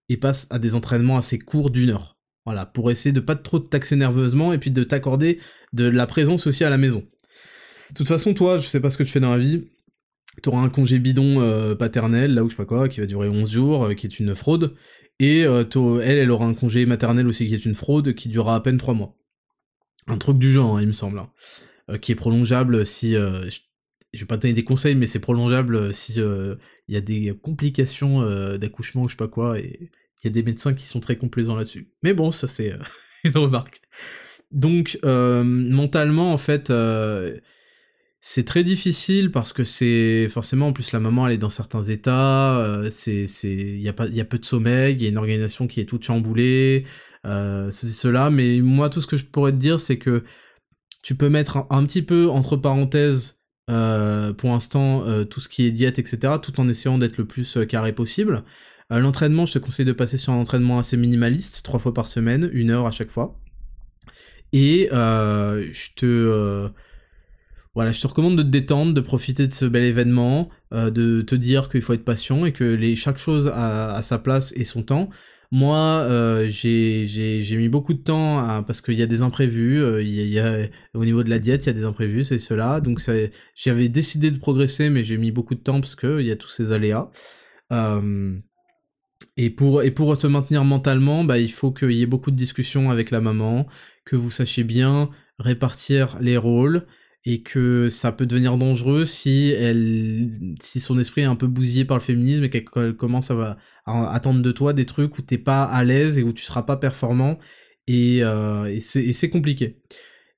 et 0.09 0.18
passe 0.18 0.47
à 0.49 0.59
des 0.59 0.76
entraînements 0.76 1.18
assez 1.18 1.39
courts 1.39 1.69
d'une 1.69 1.89
heure. 1.89 2.18
Voilà, 2.45 2.65
pour 2.65 2.91
essayer 2.91 3.11
de 3.11 3.19
pas 3.19 3.35
trop 3.35 3.59
te 3.59 3.68
taxer 3.68 3.95
nerveusement, 3.95 4.53
et 4.53 4.57
puis 4.57 4.72
de 4.72 4.84
t'accorder 4.84 5.39
de 5.73 5.85
la 5.85 6.07
présence 6.07 6.47
aussi 6.47 6.64
à 6.64 6.69
la 6.69 6.77
maison. 6.77 7.05
De 7.89 7.95
toute 7.95 8.07
façon, 8.07 8.34
toi, 8.34 8.59
je 8.59 8.68
sais 8.68 8.80
pas 8.80 8.89
ce 8.89 8.97
que 8.97 9.03
tu 9.03 9.11
fais 9.11 9.19
dans 9.19 9.31
la 9.31 9.39
vie, 9.39 9.68
t'auras 10.41 10.61
un 10.61 10.69
congé 10.69 10.99
bidon 10.99 11.41
euh, 11.41 11.76
paternel, 11.76 12.34
là 12.34 12.43
où 12.43 12.47
je 12.47 12.51
sais 12.51 12.57
pas 12.57 12.65
quoi, 12.65 12.88
qui 12.88 12.99
va 12.99 13.05
durer 13.05 13.30
11 13.30 13.49
jours, 13.49 13.85
euh, 13.85 13.93
qui 13.93 14.07
est 14.07 14.19
une 14.19 14.35
fraude, 14.35 14.76
et 15.19 15.43
euh, 15.45 15.64
elle, 16.03 16.18
elle 16.18 16.31
aura 16.31 16.45
un 16.45 16.53
congé 16.53 16.85
maternel 16.85 17.27
aussi 17.27 17.47
qui 17.47 17.53
est 17.53 17.65
une 17.65 17.76
fraude, 17.76 18.14
qui 18.14 18.30
durera 18.30 18.55
à 18.55 18.59
peine 18.59 18.77
3 18.77 18.93
mois. 18.93 19.18
Un 20.07 20.18
truc 20.18 20.38
du 20.38 20.51
genre, 20.51 20.77
hein, 20.77 20.81
il 20.81 20.88
me 20.88 20.93
semble. 20.93 21.19
Hein. 21.19 21.97
qui 21.99 22.14
est 22.14 22.15
prolongeable 22.15 22.85
si 22.85 23.15
vais 24.22 24.27
pas 24.27 24.38
te 24.38 24.44
donner 24.44 24.53
des 24.53 24.64
conseils, 24.64 24.95
mais 24.95 25.07
c'est 25.07 25.19
prolongeable 25.19 25.76
euh, 25.76 25.91
si 25.91 26.14
euh, 26.18 26.56
il 26.88 26.95
y 26.95 26.98
a 26.98 27.02
des 27.02 27.34
complications 27.41 28.22
euh, 28.22 28.57
d'accouchement 28.57 29.03
ou 29.03 29.07
je 29.07 29.14
sais 29.14 29.18
pas 29.18 29.27
quoi, 29.27 29.60
et 29.60 29.89
il 30.23 30.26
y 30.26 30.27
a 30.27 30.31
des 30.31 30.44
médecins 30.44 30.73
qui 30.73 30.85
sont 30.85 30.99
très 30.99 31.18
complaisants 31.18 31.56
là-dessus. 31.56 31.91
Mais 32.03 32.14
bon, 32.14 32.31
ça 32.31 32.48
c'est 32.48 32.73
une 33.23 33.38
remarque. 33.38 33.81
Donc 34.52 34.98
mentalement 35.03 36.31
en 36.31 36.38
fait, 36.38 36.72
c'est 38.22 38.45
très 38.45 38.64
difficile 38.64 39.31
parce 39.31 39.52
que 39.53 39.64
c'est 39.64 40.30
forcément 40.30 40.68
en 40.68 40.73
plus 40.73 40.91
la 40.94 40.99
maman 40.99 41.27
elle 41.27 41.34
est 41.34 41.38
dans 41.38 41.49
certains 41.49 41.84
états, 41.84 42.81
c'est 42.89 43.27
il 43.44 43.81
y 43.81 43.89
a 43.89 43.94
pas 43.94 44.07
il 44.07 44.15
y 44.15 44.22
a 44.22 44.26
peu 44.26 44.39
de 44.39 44.45
sommeil, 44.45 44.95
il 44.95 45.03
y 45.03 45.06
a 45.06 45.10
une 45.10 45.18
organisation 45.18 45.68
qui 45.68 45.81
est 45.81 45.85
toute 45.85 46.06
chamboulée, 46.06 46.85
c'est 47.26 47.89
cela. 47.89 48.30
Mais 48.30 48.61
moi 48.61 48.89
tout 48.89 49.02
ce 49.02 49.07
que 49.07 49.18
je 49.18 49.26
pourrais 49.26 49.52
te 49.52 49.57
dire 49.57 49.81
c'est 49.81 49.98
que 49.98 50.23
tu 51.03 51.15
peux 51.15 51.30
mettre 51.30 51.68
un 51.69 51.85
petit 51.85 52.02
peu 52.02 52.30
entre 52.30 52.57
parenthèses 52.57 53.36
euh, 53.69 54.31
pour 54.31 54.52
l'instant 54.52 55.06
euh, 55.06 55.26
tout 55.26 55.41
ce 55.41 55.49
qui 55.49 55.65
est 55.65 55.72
diète, 55.72 55.99
etc., 55.99 56.35
tout 56.41 56.60
en 56.61 56.69
essayant 56.69 56.98
d'être 56.98 57.18
le 57.18 57.26
plus 57.26 57.57
euh, 57.57 57.65
carré 57.65 57.94
possible. 57.94 58.44
L'entraînement, 58.89 59.45
je 59.45 59.52
te 59.52 59.60
conseille 59.60 59.85
de 59.85 59.91
passer 59.91 60.18
sur 60.18 60.31
un 60.31 60.38
entraînement 60.38 60.80
assez 60.80 60.95
minimaliste, 60.95 61.61
trois 61.61 61.77
fois 61.77 61.94
par 61.94 62.07
semaine, 62.07 62.49
une 62.53 62.72
heure 62.72 62.85
à 62.85 62.91
chaque 62.91 63.11
fois. 63.11 63.38
Et 64.53 64.88
je 64.89 65.94
te 65.98 66.69
voilà, 67.76 67.91
je 67.91 67.99
te 67.99 68.07
recommande 68.07 68.38
de 68.38 68.44
te 68.44 68.48
détendre, 68.48 68.94
de 68.94 69.02
profiter 69.02 69.45
de 69.45 69.53
ce 69.53 69.65
bel 69.65 69.84
événement, 69.84 70.48
de 70.72 71.22
te 71.22 71.35
dire 71.35 71.68
qu'il 71.68 71.81
faut 71.81 71.91
être 71.91 72.06
patient 72.06 72.45
et 72.45 72.53
que 72.53 72.95
chaque 72.95 73.18
chose 73.18 73.52
a, 73.53 74.02
sa 74.03 74.19
place 74.19 74.53
et 74.56 74.64
son 74.64 74.84
temps. 74.84 75.10
Moi, 75.52 75.78
euh, 75.78 76.49
j'ai 76.49 77.57
mis 77.57 77.69
beaucoup 77.69 77.94
de 77.94 78.02
temps 78.02 78.64
parce 78.64 78.82
qu'il 78.82 78.95
y 78.95 79.02
a 79.02 79.06
des 79.06 79.22
imprévus. 79.22 79.82
Euh, 79.82 80.03
y, 80.03 80.40
a, 80.40 80.68
au 80.94 81.06
niveau 81.06 81.24
de 81.24 81.30
la 81.30 81.40
diète, 81.40 81.65
il 81.65 81.68
y 81.68 81.69
a 81.69 81.74
des 81.74 81.86
imprévus, 81.86 82.26
c'est 82.26 82.38
cela. 82.38 82.82
Donc 82.82 83.02
j'avais 83.56 83.90
décidé 83.90 84.32
de 84.32 84.38
progresser, 84.38 84.90
mais 84.90 85.03
j'ai 85.03 85.18
mis 85.18 85.32
beaucoup 85.32 85.56
de 85.56 85.61
temps 85.61 85.80
parce 85.80 85.95
qu'il 85.95 86.22
y 86.22 86.32
a 86.32 86.36
tous 86.36 86.49
ces 86.49 86.74
aléas. 86.74 87.10
Euh, 87.72 88.38
et 89.38 89.49
pour, 89.49 89.84
et 89.84 89.91
pour 89.91 90.19
se 90.19 90.28
maintenir 90.28 90.65
mentalement, 90.65 91.24
bah, 91.24 91.38
il 91.40 91.52
faut 91.52 91.72
qu'il 91.72 91.91
y 91.91 92.02
ait 92.02 92.07
beaucoup 92.07 92.32
de 92.32 92.36
discussions 92.36 92.90
avec 92.90 93.11
la 93.11 93.22
maman, 93.22 93.68
que 94.06 94.15
vous 94.15 94.32
sachiez 94.32 94.64
bien 94.64 95.10
répartir 95.40 96.18
les 96.19 96.38
rôles, 96.38 96.88
et 97.26 97.41
que 97.41 97.89
ça 97.89 98.11
peut 98.11 98.26
devenir 98.26 98.57
dangereux 98.57 99.06
si 99.06 99.49
elle 99.49 100.56
si 100.61 100.80
son 100.80 100.98
esprit 100.98 101.22
est 101.22 101.26
un 101.26 101.35
peu 101.35 101.48
bousillé 101.48 101.85
par 101.85 101.98
le 101.98 102.03
féminisme 102.03 102.44
et 102.44 102.49
qu'elle 102.49 102.95
commence 102.95 103.31
à, 103.31 103.57
attendre 103.85 104.41
de 104.41 104.52
toi 104.52 104.73
des 104.73 104.85
trucs 104.85 105.18
où 105.18 105.22
t'es 105.22 105.38
pas 105.38 105.64
à 105.64 105.84
l'aise 105.84 106.19
et 106.19 106.23
où 106.23 106.34
tu 106.34 106.44
seras 106.44 106.64
pas 106.64 106.77
performant 106.77 107.38
et, 107.88 108.23
euh, 108.23 108.80
c'est 108.81 109.30
compliqué. 109.30 109.80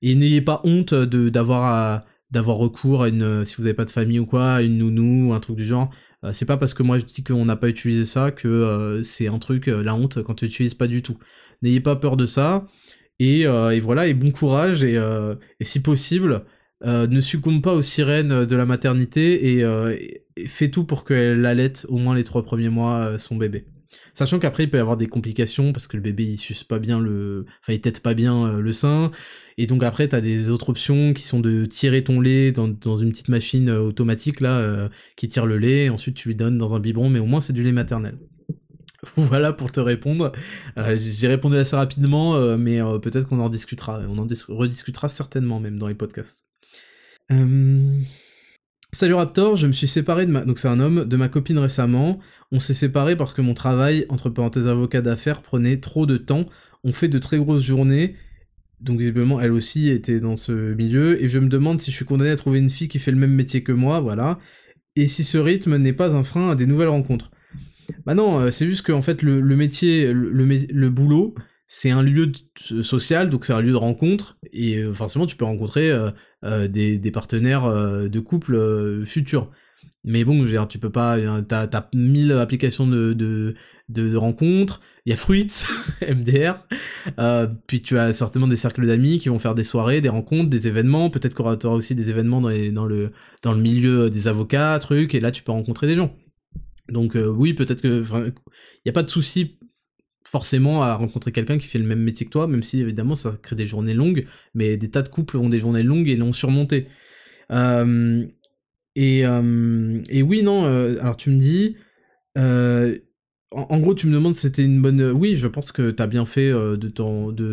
Et 0.02 0.14
n'ayez 0.14 0.40
pas 0.40 0.60
honte 0.64 0.94
de 0.94 1.28
d'avoir 1.28 2.02
d'avoir 2.30 2.56
recours 2.58 3.02
à 3.02 3.08
une 3.08 3.44
si 3.44 3.56
vous 3.56 3.64
n'avez 3.64 3.74
pas 3.74 3.84
de 3.84 3.90
famille 3.90 4.18
ou 4.20 4.26
quoi 4.26 4.54
à 4.54 4.62
une 4.62 4.78
nounou 4.78 5.30
ou 5.30 5.32
un 5.32 5.40
truc 5.40 5.56
du 5.56 5.66
genre. 5.66 5.90
Euh, 6.24 6.32
c'est 6.32 6.46
pas 6.46 6.56
parce 6.56 6.74
que 6.74 6.82
moi 6.82 6.98
je 6.98 7.04
dis 7.04 7.24
qu'on 7.24 7.44
n'a 7.44 7.56
pas 7.56 7.68
utilisé 7.68 8.04
ça 8.04 8.30
que 8.30 8.48
euh, 8.48 9.02
c'est 9.02 9.28
un 9.28 9.38
truc 9.38 9.66
la 9.66 9.94
honte 9.94 10.22
quand 10.22 10.34
tu 10.34 10.46
n'utilises 10.46 10.74
pas 10.74 10.86
du 10.86 11.02
tout. 11.02 11.18
N'ayez 11.62 11.80
pas 11.80 11.96
peur 11.96 12.16
de 12.16 12.26
ça 12.26 12.66
et, 13.18 13.42
et, 13.42 13.80
voilà 13.80 14.06
et 14.06 14.14
bon 14.14 14.30
courage 14.32 14.82
et, 14.82 14.94
et 15.60 15.64
si 15.64 15.80
possible 15.82 16.44
euh, 16.84 17.06
ne 17.06 17.20
succombe 17.20 17.62
pas 17.62 17.74
aux 17.74 17.82
sirènes 17.82 18.46
de 18.46 18.56
la 18.56 18.64
maternité 18.64 19.54
et, 19.54 19.64
euh, 19.64 19.94
fait 20.46 20.70
tout 20.70 20.84
pour 20.84 21.04
qu'elle 21.04 21.44
allaite 21.44 21.84
au 21.90 21.98
moins 21.98 22.14
les 22.14 22.24
trois 22.24 22.42
premiers 22.42 22.70
mois 22.70 23.00
euh, 23.00 23.18
son 23.18 23.36
bébé. 23.36 23.66
Sachant 24.14 24.38
qu'après 24.38 24.64
il 24.64 24.70
peut 24.70 24.78
y 24.78 24.80
avoir 24.80 24.96
des 24.96 25.08
complications 25.08 25.72
parce 25.72 25.86
que 25.88 25.96
le 25.96 26.02
bébé 26.02 26.24
il 26.24 26.38
suce 26.38 26.64
pas 26.64 26.78
bien 26.78 27.00
le, 27.00 27.44
enfin 27.60 27.74
il 27.74 27.80
tète 27.80 28.00
pas 28.00 28.14
bien 28.14 28.60
le 28.60 28.72
sein 28.72 29.10
et 29.58 29.66
donc 29.66 29.82
après 29.82 30.06
t'as 30.06 30.20
des 30.20 30.48
autres 30.48 30.68
options 30.70 31.12
qui 31.12 31.24
sont 31.24 31.40
de 31.40 31.66
tirer 31.66 32.04
ton 32.04 32.20
lait 32.20 32.52
dans, 32.52 32.96
une 32.96 33.10
petite 33.10 33.28
machine 33.28 33.68
automatique 33.68 34.40
là 34.40 34.88
qui 35.16 35.28
tire 35.28 35.44
le 35.44 35.58
lait 35.58 35.86
et 35.86 35.90
ensuite 35.90 36.14
tu 36.14 36.28
lui 36.28 36.36
donnes 36.36 36.56
dans 36.56 36.74
un 36.74 36.78
biberon 36.78 37.10
mais 37.10 37.18
au 37.18 37.26
moins 37.26 37.40
c'est 37.40 37.52
du 37.52 37.64
lait 37.64 37.72
maternel. 37.72 38.16
voilà 39.16 39.52
pour 39.52 39.72
te 39.72 39.80
répondre. 39.80 40.30
J'ai 40.96 41.26
répondu 41.26 41.56
assez 41.56 41.74
rapidement 41.74 42.56
mais 42.56 42.78
peut-être 43.02 43.26
qu'on 43.26 43.40
en 43.40 43.48
discutera, 43.48 44.02
on 44.08 44.18
en 44.18 44.28
rediscutera 44.48 45.08
certainement 45.08 45.58
même 45.58 45.80
dans 45.80 45.88
les 45.88 45.96
podcasts. 45.96 46.49
Euh, 47.32 48.00
salut 48.92 49.14
Raptor, 49.14 49.56
je 49.56 49.66
me 49.66 49.72
suis 49.72 49.86
séparé 49.86 50.26
de 50.26 50.32
ma... 50.32 50.44
Donc 50.44 50.58
c'est 50.58 50.68
un 50.68 50.80
homme, 50.80 51.04
de 51.04 51.16
ma 51.16 51.28
copine 51.28 51.58
récemment. 51.58 52.18
On 52.52 52.60
s'est 52.60 52.74
séparé 52.74 53.16
parce 53.16 53.32
que 53.34 53.42
mon 53.42 53.54
travail, 53.54 54.06
entre 54.08 54.30
parenthèses 54.30 54.66
avocat 54.66 55.00
d'affaires, 55.00 55.42
prenait 55.42 55.78
trop 55.78 56.06
de 56.06 56.16
temps. 56.16 56.46
On 56.82 56.92
fait 56.92 57.08
de 57.08 57.18
très 57.18 57.38
grosses 57.38 57.62
journées. 57.62 58.16
Donc 58.80 58.98
visiblement, 58.98 59.40
elle 59.40 59.52
aussi 59.52 59.90
était 59.90 60.20
dans 60.20 60.36
ce 60.36 60.74
milieu. 60.74 61.22
Et 61.22 61.28
je 61.28 61.38
me 61.38 61.48
demande 61.48 61.80
si 61.80 61.90
je 61.90 61.96
suis 61.96 62.04
condamné 62.04 62.30
à 62.30 62.36
trouver 62.36 62.58
une 62.58 62.70
fille 62.70 62.88
qui 62.88 62.98
fait 62.98 63.10
le 63.10 63.18
même 63.18 63.34
métier 63.34 63.62
que 63.62 63.72
moi, 63.72 64.00
voilà. 64.00 64.38
et 64.96 65.06
si 65.06 65.22
ce 65.22 65.38
rythme 65.38 65.76
n'est 65.76 65.92
pas 65.92 66.16
un 66.16 66.22
frein 66.22 66.50
à 66.50 66.54
des 66.54 66.66
nouvelles 66.66 66.88
rencontres. 66.88 67.30
Bah 68.06 68.14
non, 68.14 68.50
c'est 68.50 68.66
juste 68.66 68.82
que 68.82 68.92
en 68.92 69.02
fait 69.02 69.22
le, 69.22 69.42
métier, 69.56 70.12
le, 70.12 70.30
le, 70.30 70.90
boulot, 70.90 71.34
c'est 71.66 71.90
un 71.90 72.02
lieu 72.02 72.32
social, 72.82 73.28
donc 73.28 73.44
c'est 73.44 73.52
un 73.52 73.60
lieu 73.60 73.72
de 73.72 73.76
rencontre, 73.76 74.38
et 74.52 74.82
forcément 74.94 75.26
tu 75.26 75.36
peux 75.36 75.44
rencontrer 75.44 75.92
des, 76.42 76.98
des, 76.98 77.10
partenaires 77.10 77.68
de 78.08 78.20
couple 78.20 79.04
futurs. 79.06 79.50
Mais 80.04 80.24
bon, 80.24 80.46
tu 80.68 80.78
peux 80.78 80.90
pas, 80.90 81.18
t'as 81.42 81.66
as 81.66 81.90
mille 81.94 82.32
applications 82.32 82.86
de, 82.86 83.54
rencontres, 84.16 84.80
il 85.04 85.10
y 85.10 85.12
a 85.12 85.16
Fruits, 85.16 85.48
MDR, 86.02 86.66
euh, 87.18 87.46
puis 87.66 87.82
tu 87.82 87.98
as 87.98 88.12
certainement 88.14 88.48
des 88.48 88.56
cercles 88.56 88.86
d'amis 88.86 89.18
qui 89.18 89.28
vont 89.28 89.38
faire 89.38 89.54
des 89.54 89.64
soirées, 89.64 90.00
des 90.00 90.08
rencontres, 90.08 90.48
des 90.48 90.68
événements, 90.68 91.10
peut-être 91.10 91.38
y 91.38 91.66
aura 91.66 91.76
aussi 91.76 91.94
des 91.94 92.08
événements 92.08 92.40
dans, 92.40 92.86
le, 92.86 93.10
milieu 93.56 94.08
des 94.08 94.26
avocats, 94.26 94.78
trucs, 94.78 95.14
et 95.14 95.20
là 95.20 95.30
tu 95.30 95.42
peux 95.42 95.52
rencontrer 95.52 95.86
des 95.86 95.96
gens. 95.96 96.16
Donc 96.88 97.14
euh, 97.14 97.26
oui, 97.26 97.52
peut-être 97.52 97.82
que, 97.82 98.02
il 98.02 98.32
n'y 98.86 98.90
a 98.90 98.92
pas 98.92 99.02
de 99.02 99.10
souci 99.10 99.58
forcément 100.24 100.82
à 100.82 100.94
rencontrer 100.94 101.32
quelqu'un 101.32 101.58
qui 101.58 101.66
fait 101.66 101.78
le 101.78 101.86
même 101.86 102.00
métier 102.00 102.26
que 102.26 102.30
toi, 102.30 102.46
même 102.46 102.62
si 102.62 102.80
évidemment 102.80 103.14
ça 103.14 103.36
crée 103.42 103.56
des 103.56 103.66
journées 103.66 103.94
longues, 103.94 104.26
mais 104.54 104.76
des 104.76 104.90
tas 104.90 105.02
de 105.02 105.08
couples 105.08 105.36
ont 105.36 105.48
des 105.48 105.60
journées 105.60 105.82
longues 105.82 106.08
et 106.08 106.16
l'ont 106.16 106.32
surmonté. 106.32 106.86
Euh, 107.50 108.24
et, 108.94 109.26
euh, 109.26 110.02
et 110.08 110.22
oui, 110.22 110.42
non, 110.42 110.64
euh, 110.64 110.98
alors 111.00 111.16
tu 111.16 111.30
me 111.30 111.38
dis, 111.38 111.76
en, 112.36 113.78
gros, 113.78 113.94
tu 113.94 114.06
me 114.06 114.12
demandes 114.12 114.34
si 114.34 114.42
c'était 114.42 114.64
une 114.64 114.80
bonne. 114.80 115.02
Oui, 115.10 115.36
je 115.36 115.46
pense 115.46 115.72
que 115.72 115.90
t'as 115.90 116.06
bien 116.06 116.24
fait 116.24 116.50
de 116.50 116.88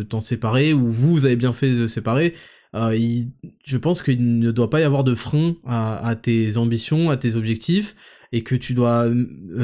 t'en 0.02 0.20
séparer, 0.20 0.72
ou 0.72 0.86
vous 0.86 1.26
avez 1.26 1.36
bien 1.36 1.52
fait 1.52 1.74
de 1.74 1.86
séparer. 1.86 2.34
je 2.74 3.76
pense 3.76 4.02
qu'il 4.02 4.38
ne 4.38 4.50
doit 4.50 4.70
pas 4.70 4.80
y 4.80 4.84
avoir 4.84 5.04
de 5.04 5.14
frein 5.14 5.56
à, 5.66 6.14
tes 6.20 6.56
ambitions, 6.56 7.10
à 7.10 7.16
tes 7.16 7.34
objectifs, 7.34 7.96
et 8.32 8.42
que 8.42 8.54
tu 8.54 8.74
dois 8.74 9.08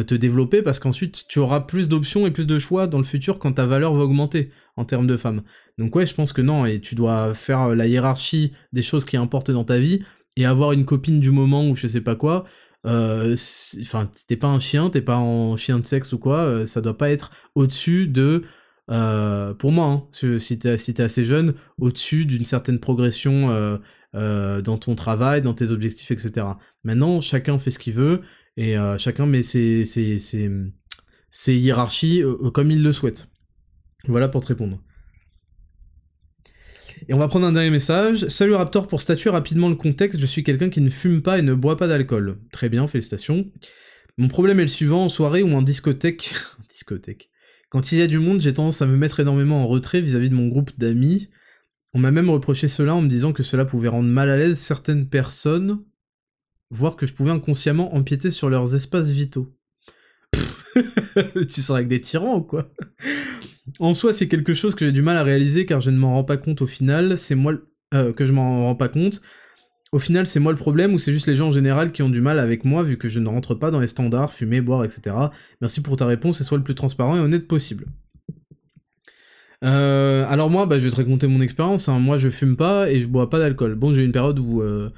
te 0.06 0.14
développer 0.14 0.62
parce 0.62 0.78
qu'ensuite 0.78 1.26
tu 1.28 1.38
auras 1.38 1.60
plus 1.60 1.88
d'options 1.88 2.26
et 2.26 2.30
plus 2.30 2.46
de 2.46 2.58
choix 2.58 2.86
dans 2.86 2.98
le 2.98 3.04
futur 3.04 3.38
quand 3.38 3.52
ta 3.52 3.66
valeur 3.66 3.94
va 3.94 4.04
augmenter 4.04 4.50
en 4.76 4.84
termes 4.84 5.06
de 5.06 5.16
femmes. 5.16 5.42
Donc 5.78 5.94
ouais, 5.94 6.06
je 6.06 6.14
pense 6.14 6.32
que 6.32 6.42
non, 6.42 6.64
et 6.64 6.80
tu 6.80 6.94
dois 6.94 7.34
faire 7.34 7.74
la 7.74 7.86
hiérarchie 7.86 8.52
des 8.72 8.82
choses 8.82 9.04
qui 9.04 9.16
importent 9.16 9.50
dans 9.50 9.64
ta 9.64 9.78
vie 9.78 10.00
et 10.36 10.46
avoir 10.46 10.72
une 10.72 10.84
copine 10.84 11.20
du 11.20 11.30
moment 11.30 11.68
ou 11.68 11.76
je 11.76 11.86
sais 11.86 12.00
pas 12.00 12.14
quoi, 12.14 12.44
euh, 12.86 13.34
enfin, 13.80 14.10
t'es 14.26 14.36
pas 14.36 14.48
un 14.48 14.60
chien, 14.60 14.90
t'es 14.90 15.00
pas 15.00 15.16
en 15.16 15.56
chien 15.56 15.78
de 15.78 15.86
sexe 15.86 16.12
ou 16.12 16.18
quoi, 16.18 16.38
euh, 16.40 16.66
ça 16.66 16.80
doit 16.80 16.98
pas 16.98 17.10
être 17.10 17.30
au-dessus 17.54 18.06
de, 18.06 18.42
euh, 18.90 19.54
pour 19.54 19.72
moi, 19.72 19.86
hein, 19.86 20.06
si 20.12 20.58
t'es 20.58 20.76
si 20.76 20.94
assez 21.00 21.24
jeune, 21.24 21.54
au-dessus 21.78 22.26
d'une 22.26 22.44
certaine 22.44 22.78
progression 22.78 23.78
dans 24.12 24.78
ton 24.78 24.94
travail, 24.94 25.42
dans 25.42 25.54
tes 25.54 25.70
objectifs, 25.70 26.10
etc. 26.10 26.46
Maintenant, 26.84 27.20
chacun 27.20 27.58
fait 27.58 27.70
ce 27.70 27.78
qu'il 27.78 27.94
veut 27.94 28.20
et 28.56 28.76
chacun 28.98 29.26
met 29.26 29.42
ses, 29.42 29.84
ses, 29.84 30.18
ses, 30.18 30.50
ses 31.30 31.56
hiérarchies 31.56 32.22
comme 32.52 32.70
il 32.70 32.82
le 32.82 32.92
souhaite. 32.92 33.28
Voilà 34.06 34.28
pour 34.28 34.42
te 34.42 34.48
répondre. 34.48 34.80
Et 37.08 37.14
on 37.14 37.18
va 37.18 37.28
prendre 37.28 37.46
un 37.46 37.52
dernier 37.52 37.70
message. 37.70 38.28
Salut 38.28 38.54
Raptor, 38.54 38.88
pour 38.88 39.00
statuer 39.00 39.30
rapidement 39.30 39.68
le 39.68 39.74
contexte, 39.74 40.18
je 40.20 40.26
suis 40.26 40.42
quelqu'un 40.42 40.70
qui 40.70 40.80
ne 40.80 40.90
fume 40.90 41.22
pas 41.22 41.38
et 41.38 41.42
ne 41.42 41.54
boit 41.54 41.76
pas 41.76 41.88
d'alcool. 41.88 42.38
Très 42.52 42.68
bien, 42.68 42.86
félicitations. 42.86 43.50
Mon 44.16 44.28
problème 44.28 44.60
est 44.60 44.64
le 44.64 44.68
suivant, 44.68 45.04
en 45.04 45.08
soirée 45.08 45.42
ou 45.42 45.52
en 45.54 45.62
discothèque... 45.62 46.32
discothèque. 46.70 47.30
Quand 47.68 47.92
il 47.92 47.98
y 47.98 48.02
a 48.02 48.06
du 48.06 48.18
monde, 48.18 48.40
j'ai 48.40 48.54
tendance 48.54 48.80
à 48.80 48.86
me 48.86 48.96
mettre 48.96 49.20
énormément 49.20 49.62
en 49.62 49.66
retrait 49.66 50.00
vis-à-vis 50.00 50.30
de 50.30 50.34
mon 50.34 50.46
groupe 50.46 50.70
d'amis. 50.78 51.28
On 51.92 51.98
m'a 51.98 52.10
même 52.10 52.30
reproché 52.30 52.68
cela 52.68 52.94
en 52.94 53.02
me 53.02 53.08
disant 53.08 53.32
que 53.32 53.42
cela 53.42 53.64
pouvait 53.64 53.88
rendre 53.88 54.08
mal 54.08 54.30
à 54.30 54.36
l'aise 54.36 54.58
certaines 54.58 55.08
personnes, 55.08 55.80
voire 56.70 56.96
que 56.96 57.06
je 57.06 57.14
pouvais 57.14 57.30
inconsciemment 57.30 57.94
empiéter 57.94 58.30
sur 58.30 58.50
leurs 58.50 58.74
espaces 58.74 59.10
vitaux. 59.10 59.54
tu 61.48 61.62
seras 61.62 61.78
avec 61.78 61.88
des 61.88 62.00
tyrans 62.00 62.38
ou 62.38 62.42
quoi 62.42 62.68
en 63.80 63.94
soi, 63.94 64.12
c'est 64.12 64.28
quelque 64.28 64.54
chose 64.54 64.74
que 64.74 64.84
j'ai 64.84 64.92
du 64.92 65.02
mal 65.02 65.16
à 65.16 65.22
réaliser 65.22 65.66
car 65.66 65.80
je 65.80 65.90
ne 65.90 65.96
m'en 65.96 66.14
rends 66.14 66.24
pas 66.24 66.36
compte 66.36 66.62
au 66.62 66.66
final, 66.66 67.16
c'est 67.18 67.34
moi 67.34 67.54
euh, 67.94 68.12
que 68.12 68.26
je 68.26 68.32
m'en 68.32 68.64
rends 68.64 68.74
pas 68.74 68.88
compte. 68.88 69.20
Au 69.92 69.98
final, 69.98 70.26
c'est 70.26 70.40
moi 70.40 70.52
le 70.52 70.58
problème 70.58 70.92
ou 70.92 70.98
c'est 70.98 71.12
juste 71.12 71.28
les 71.28 71.36
gens 71.36 71.48
en 71.48 71.52
général 71.52 71.92
qui 71.92 72.02
ont 72.02 72.08
du 72.08 72.20
mal 72.20 72.40
avec 72.40 72.64
moi 72.64 72.82
vu 72.82 72.98
que 72.98 73.08
je 73.08 73.20
ne 73.20 73.28
rentre 73.28 73.54
pas 73.54 73.70
dans 73.70 73.78
les 73.78 73.86
standards, 73.86 74.32
fumer, 74.32 74.60
boire, 74.60 74.84
etc. 74.84 75.16
Merci 75.60 75.80
pour 75.82 75.96
ta 75.96 76.04
réponse 76.06 76.40
et 76.40 76.44
sois 76.44 76.58
le 76.58 76.64
plus 76.64 76.74
transparent 76.74 77.16
et 77.16 77.20
honnête 77.20 77.46
possible. 77.46 77.86
Euh, 79.64 80.26
alors 80.28 80.50
moi, 80.50 80.66
bah, 80.66 80.78
je 80.78 80.84
vais 80.84 80.90
te 80.90 80.96
raconter 80.96 81.26
mon 81.26 81.40
expérience. 81.40 81.88
Hein. 81.88 82.00
Moi, 82.00 82.18
je 82.18 82.28
fume 82.28 82.56
pas 82.56 82.90
et 82.90 83.00
je 83.00 83.06
bois 83.06 83.30
pas 83.30 83.38
d'alcool. 83.38 83.76
Bon, 83.76 83.94
j'ai 83.94 84.02
eu 84.02 84.04
une 84.04 84.12
période 84.12 84.38
où 84.38 84.62
euh, 84.62 84.90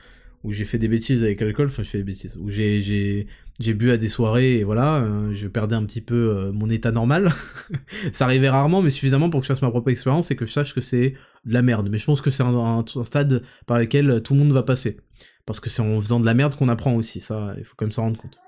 où 0.47 0.53
j'ai 0.53 0.65
fait 0.65 0.79
des 0.79 0.87
bêtises 0.87 1.25
avec 1.25 1.41
l'alcool, 1.41 1.67
enfin 1.67 1.83
je 1.83 1.89
fais 1.89 1.99
des 1.99 2.05
bêtises, 2.05 2.37
où 2.41 2.51
j'ai, 2.51 2.81
j'ai, 2.81 3.27
j'ai 3.59 3.75
bu 3.75 3.91
à 3.91 3.97
des 3.97 4.09
soirées 4.09 4.59
et 4.59 4.65
voilà, 4.65 4.99
euh, 4.99 5.35
je 5.35 5.49
perdais 5.49 5.75
un 5.75 5.85
petit 5.85 6.01
peu 6.01 6.15
euh, 6.15 6.53
mon 6.53 6.71
état 6.71 6.93
normal. 6.93 7.31
ça 8.13 8.27
arrivait 8.27 8.49
rarement, 8.49 8.81
mais 8.81 8.91
suffisamment 8.91 9.29
pour 9.29 9.41
que 9.41 9.47
je 9.47 9.53
fasse 9.53 9.61
ma 9.61 9.71
propre 9.71 9.91
expérience 9.91 10.31
et 10.31 10.37
que 10.37 10.47
je 10.47 10.53
sache 10.53 10.73
que 10.73 10.81
c'est 10.81 11.15
de 11.45 11.53
la 11.53 11.63
merde. 11.63 11.89
Mais 11.91 11.99
je 11.99 12.05
pense 12.05 12.21
que 12.21 12.31
c'est 12.31 12.45
un, 12.45 12.85
stade 13.03 13.43
par 13.67 13.81
lequel 13.81 14.23
tout 14.23 14.35
le 14.35 14.41
monde 14.41 14.53
va 14.53 14.63
passer. 14.63 14.99
Parce 15.47 15.59
que 15.59 15.69
c'est 15.69 15.83
en 15.83 16.01
faisant 16.01 16.21
de 16.21 16.27
la 16.27 16.35
merde 16.35 16.55
qu'on 16.55 16.69
apprend 16.69 16.95
aussi, 16.95 17.21
ça, 17.21 17.55
il 17.59 17.65
faut 17.65 17.75
quand 17.77 17.87
même 17.87 17.93
s'en 17.93 18.03
rendre 18.03 18.19
compte. 18.19 18.39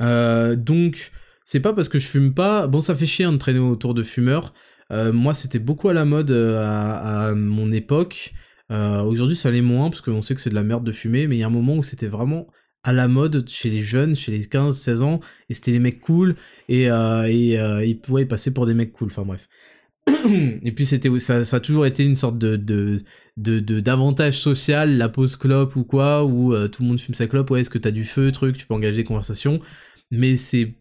Euh, 0.00 0.54
donc, 0.54 1.12
c'est 1.46 1.60
pas 1.60 1.72
parce 1.72 1.88
que 1.88 1.98
je 1.98 2.06
fume 2.06 2.34
pas, 2.34 2.66
bon 2.66 2.82
ça 2.82 2.94
fait 2.94 3.06
chier 3.06 3.24
hein, 3.24 3.32
de 3.32 3.38
traîner 3.38 3.58
autour 3.58 3.94
de 3.94 4.02
fumeurs. 4.02 4.52
moi 4.90 5.32
c'était 5.32 5.58
beaucoup 5.58 5.88
à 5.88 5.94
la 5.94 6.04
mode 6.04 6.30
à 6.30 7.32
mon 7.34 7.72
époque. 7.72 8.34
Euh, 8.72 9.02
aujourd'hui, 9.02 9.36
ça 9.36 9.50
l'est 9.50 9.62
moins, 9.62 9.90
parce 9.90 10.00
qu'on 10.00 10.22
sait 10.22 10.34
que 10.34 10.40
c'est 10.40 10.50
de 10.50 10.54
la 10.54 10.62
merde 10.62 10.84
de 10.84 10.92
fumer, 10.92 11.26
mais 11.26 11.36
il 11.36 11.40
y 11.40 11.42
a 11.42 11.46
un 11.46 11.50
moment 11.50 11.76
où 11.76 11.82
c'était 11.82 12.06
vraiment 12.06 12.46
à 12.82 12.92
la 12.92 13.08
mode 13.08 13.48
chez 13.48 13.70
les 13.70 13.80
jeunes, 13.80 14.14
chez 14.14 14.30
les 14.30 14.44
15-16 14.44 15.02
ans, 15.02 15.20
et 15.48 15.54
c'était 15.54 15.70
les 15.70 15.78
mecs 15.78 16.00
cool, 16.00 16.36
et, 16.68 16.90
euh, 16.90 17.22
euh, 17.22 17.84
ils 17.84 17.98
pouvaient 17.98 18.26
passer 18.26 18.52
pour 18.52 18.66
des 18.66 18.74
mecs 18.74 18.92
cool, 18.92 19.08
enfin 19.08 19.24
bref. 19.24 19.48
et 20.62 20.72
puis 20.72 20.84
ça, 20.84 21.56
a 21.56 21.60
toujours 21.60 21.86
été 21.86 22.04
une 22.04 22.16
sorte 22.16 22.36
de 22.36 23.02
d'avantage 23.36 24.38
social 24.38 24.98
la 24.98 25.08
pause 25.08 25.34
clope 25.34 25.76
ou 25.76 25.84
quoi 25.84 26.26
où 26.26 26.54
tout 26.68 26.82
le 26.82 26.88
monde 26.88 27.00
fume 27.00 27.14
sa 27.14 27.26
clope 27.26 27.50
ouais 27.50 27.62
est-ce 27.62 27.70
que 27.70 27.78
t'as 27.78 27.90
du 27.90 28.04
feu 28.04 28.30
truc 28.30 28.58
tu 28.58 28.66
peux 28.66 28.74
engager 28.74 28.96
des 28.96 29.04
conversations 29.04 29.60
mais 30.10 30.36
c'est 30.36 30.74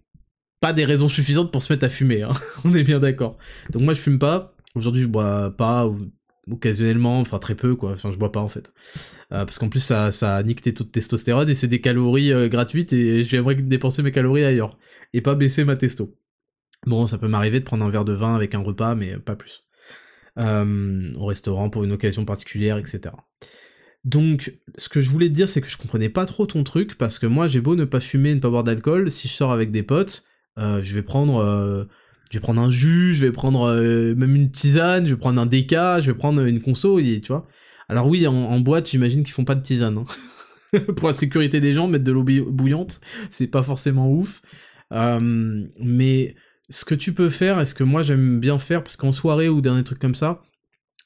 pas 0.59 0.73
des 0.73 0.83
raisons 0.83 1.07
suffisantes 1.07 1.53
pour 1.53 1.63
se 1.63 1.71
mettre 1.71 1.85
à 1.85 1.89
fumer 1.89 2.23
hein. 2.23 2.33
on 2.65 2.75
est 2.75 2.83
bien 2.83 2.99
d'accord 2.99 3.37
donc 3.71 3.83
moi 3.83 3.93
je 3.93 4.01
fume 4.01 4.19
pas 4.19 4.53
aujourd'hui 4.75 5.03
je 5.03 5.07
bois 5.07 5.55
pas 5.55 5.87
ou 5.87 6.11
occasionnellement, 6.51 7.19
enfin 7.19 7.39
très 7.39 7.55
peu 7.55 7.75
quoi, 7.75 7.91
enfin 7.91 8.11
je 8.11 8.17
bois 8.17 8.31
pas 8.31 8.41
en 8.41 8.49
fait. 8.49 8.73
Euh, 9.31 9.45
parce 9.45 9.59
qu'en 9.59 9.69
plus 9.69 9.79
ça, 9.79 10.11
ça 10.11 10.41
nique 10.43 10.61
tes 10.61 10.73
taux 10.73 10.83
de 10.83 10.89
testostérone 10.89 11.49
et 11.49 11.55
c'est 11.55 11.67
des 11.67 11.81
calories 11.81 12.33
euh, 12.33 12.49
gratuites 12.49 12.93
et 12.93 13.23
j'aimerais 13.23 13.55
dépenser 13.55 14.03
mes 14.03 14.11
calories 14.11 14.43
ailleurs 14.43 14.77
et 15.13 15.21
pas 15.21 15.35
baisser 15.35 15.63
ma 15.63 15.75
testo. 15.75 16.15
Bon, 16.85 17.07
ça 17.07 17.17
peut 17.17 17.29
m'arriver 17.29 17.59
de 17.59 17.65
prendre 17.65 17.85
un 17.85 17.89
verre 17.89 18.05
de 18.05 18.13
vin 18.13 18.35
avec 18.35 18.55
un 18.55 18.59
repas, 18.59 18.95
mais 18.95 19.17
pas 19.17 19.35
plus. 19.35 19.63
Euh, 20.37 21.13
au 21.15 21.25
restaurant 21.25 21.69
pour 21.69 21.83
une 21.83 21.93
occasion 21.93 22.25
particulière, 22.25 22.77
etc. 22.77 23.15
Donc, 24.03 24.57
ce 24.77 24.89
que 24.89 24.99
je 24.99 25.09
voulais 25.09 25.29
te 25.29 25.33
dire, 25.33 25.47
c'est 25.47 25.61
que 25.61 25.69
je 25.69 25.77
comprenais 25.77 26.09
pas 26.09 26.25
trop 26.25 26.45
ton 26.45 26.63
truc, 26.65 26.97
parce 26.97 27.19
que 27.19 27.27
moi, 27.27 27.47
j'ai 27.47 27.61
beau 27.61 27.75
ne 27.75 27.85
pas 27.85 28.01
fumer, 28.01 28.35
ne 28.35 28.41
pas 28.41 28.49
boire 28.49 28.65
d'alcool, 28.65 29.11
si 29.11 29.29
je 29.29 29.33
sors 29.33 29.53
avec 29.53 29.71
des 29.71 29.83
potes, 29.83 30.25
je 30.57 30.93
vais 30.93 31.03
prendre 31.03 31.87
je 32.33 32.39
vais 32.39 32.41
prendre 32.41 32.63
un 32.63 32.71
jus, 32.71 33.13
je 33.13 33.23
vais 33.27 33.31
prendre 33.31 33.69
euh, 33.69 34.15
même 34.15 34.35
une 34.35 34.49
tisane, 34.49 35.05
je 35.05 35.11
vais 35.11 35.19
prendre 35.19 35.39
un 35.39 35.45
DK, 35.45 36.01
je 36.01 36.07
vais 36.07 36.17
prendre 36.17 36.41
une 36.41 36.61
conso, 36.61 36.97
et, 36.97 37.21
tu 37.21 37.27
vois. 37.27 37.47
Alors 37.87 38.07
oui, 38.07 38.25
en, 38.25 38.59
boîte, 38.59 38.89
j'imagine 38.89 39.21
qu'ils 39.21 39.35
font 39.35 39.45
pas 39.45 39.53
de 39.53 39.61
tisane. 39.61 39.99
Hein. 39.99 40.79
Pour 40.95 41.09
la 41.09 41.13
sécurité 41.13 41.59
des 41.59 41.75
gens, 41.75 41.87
mettre 41.87 42.03
de 42.03 42.11
l'eau 42.11 42.23
bouillante, 42.23 43.01
c'est 43.29 43.45
pas 43.45 43.61
forcément 43.61 44.11
ouf. 44.11 44.41
Euh, 44.93 45.63
mais 45.79 46.33
ce 46.71 46.85
que 46.85 46.95
tu 46.95 47.13
peux 47.13 47.29
faire, 47.29 47.61
et 47.61 47.67
ce 47.67 47.75
que 47.75 47.83
moi 47.83 48.01
j'aime 48.01 48.39
bien 48.39 48.57
faire, 48.57 48.81
parce 48.81 48.95
qu'en 48.95 49.11
soirée 49.11 49.47
ou 49.47 49.61
dans 49.61 49.75
des 49.75 49.83
trucs 49.83 49.99
comme 49.99 50.15
ça, 50.15 50.41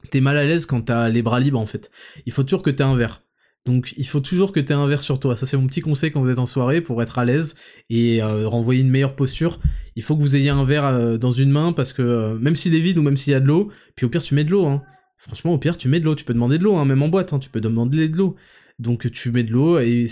t'es 0.09 0.21
mal 0.21 0.37
à 0.37 0.45
l'aise 0.45 0.65
quand 0.65 0.83
t'as 0.83 1.09
les 1.09 1.21
bras 1.21 1.41
libres 1.41 1.59
en 1.59 1.65
fait. 1.65 1.91
Il 2.25 2.31
faut 2.31 2.43
toujours 2.43 2.63
que 2.63 2.69
t'aies 2.69 2.85
un 2.85 2.95
verre. 2.95 3.23
Donc 3.65 3.93
il 3.97 4.07
faut 4.07 4.21
toujours 4.21 4.53
que 4.53 4.59
tu 4.59 4.71
aies 4.71 4.75
un 4.75 4.87
verre 4.87 5.01
sur 5.01 5.19
toi. 5.19 5.35
Ça 5.35 5.45
c'est 5.45 5.57
mon 5.57 5.67
petit 5.67 5.81
conseil 5.81 6.11
quand 6.11 6.21
vous 6.21 6.29
êtes 6.29 6.39
en 6.39 6.45
soirée 6.45 6.81
pour 6.81 7.01
être 7.01 7.19
à 7.19 7.25
l'aise 7.25 7.55
et 7.89 8.23
euh, 8.23 8.47
renvoyer 8.47 8.81
une 8.81 8.89
meilleure 8.89 9.15
posture. 9.15 9.59
Il 9.95 10.03
faut 10.03 10.15
que 10.15 10.21
vous 10.21 10.35
ayez 10.37 10.49
un 10.49 10.63
verre 10.63 10.85
euh, 10.85 11.17
dans 11.17 11.31
une 11.31 11.51
main 11.51 11.73
parce 11.73 11.91
que 11.91 12.01
euh, 12.01 12.35
même 12.35 12.55
s'il 12.55 12.75
est 12.75 12.79
vide 12.79 12.97
ou 12.97 13.01
même 13.01 13.17
s'il 13.17 13.33
y 13.33 13.35
a 13.35 13.41
de 13.41 13.45
l'eau, 13.45 13.69
puis 13.95 14.05
au 14.05 14.09
pire 14.09 14.23
tu 14.23 14.35
mets 14.35 14.45
de 14.45 14.51
l'eau. 14.51 14.65
Hein. 14.65 14.83
Franchement 15.17 15.53
au 15.53 15.57
pire 15.57 15.77
tu 15.77 15.89
mets 15.89 15.99
de 15.99 16.05
l'eau. 16.05 16.15
Tu 16.15 16.23
peux 16.23 16.33
demander 16.33 16.57
de 16.57 16.63
l'eau, 16.63 16.77
hein, 16.77 16.85
même 16.85 17.01
en 17.03 17.09
boîte. 17.09 17.33
Hein, 17.33 17.39
tu 17.39 17.49
peux 17.49 17.61
demander 17.61 18.07
de 18.07 18.17
l'eau. 18.17 18.35
Donc 18.79 19.11
tu 19.11 19.31
mets 19.31 19.43
de 19.43 19.51
l'eau 19.51 19.79
et 19.79 20.07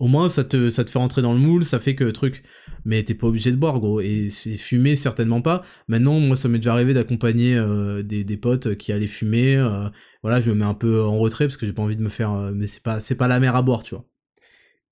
au 0.00 0.08
moins 0.08 0.28
ça 0.30 0.44
te, 0.44 0.70
ça 0.70 0.84
te 0.84 0.90
fait 0.90 0.98
rentrer 0.98 1.22
dans 1.22 1.34
le 1.34 1.38
moule, 1.38 1.62
ça 1.62 1.78
fait 1.78 1.94
que 1.94 2.04
truc. 2.04 2.42
Mais 2.86 3.02
t'es 3.02 3.14
pas 3.14 3.26
obligé 3.26 3.52
de 3.52 3.56
boire, 3.56 3.78
gros. 3.78 4.00
Et 4.00 4.30
fumer, 4.30 4.96
certainement 4.96 5.42
pas. 5.42 5.62
Maintenant, 5.88 6.18
moi, 6.18 6.36
ça 6.36 6.48
m'est 6.48 6.58
déjà 6.58 6.72
arrivé 6.72 6.94
d'accompagner 6.94 7.54
euh, 7.56 8.02
des, 8.02 8.24
des, 8.24 8.36
potes 8.38 8.76
qui 8.76 8.92
allaient 8.92 9.06
fumer. 9.06 9.56
Euh, 9.56 9.88
voilà, 10.22 10.40
je 10.40 10.50
me 10.50 10.56
mets 10.56 10.64
un 10.64 10.74
peu 10.74 11.02
en 11.02 11.18
retrait 11.18 11.44
parce 11.46 11.58
que 11.58 11.66
j'ai 11.66 11.74
pas 11.74 11.82
envie 11.82 11.98
de 11.98 12.02
me 12.02 12.08
faire. 12.08 12.32
Euh, 12.32 12.52
mais 12.54 12.66
c'est 12.66 12.82
pas, 12.82 12.98
pas 13.18 13.28
la 13.28 13.40
mer 13.40 13.54
à 13.56 13.62
boire, 13.62 13.82
tu 13.82 13.94
vois. 13.94 14.06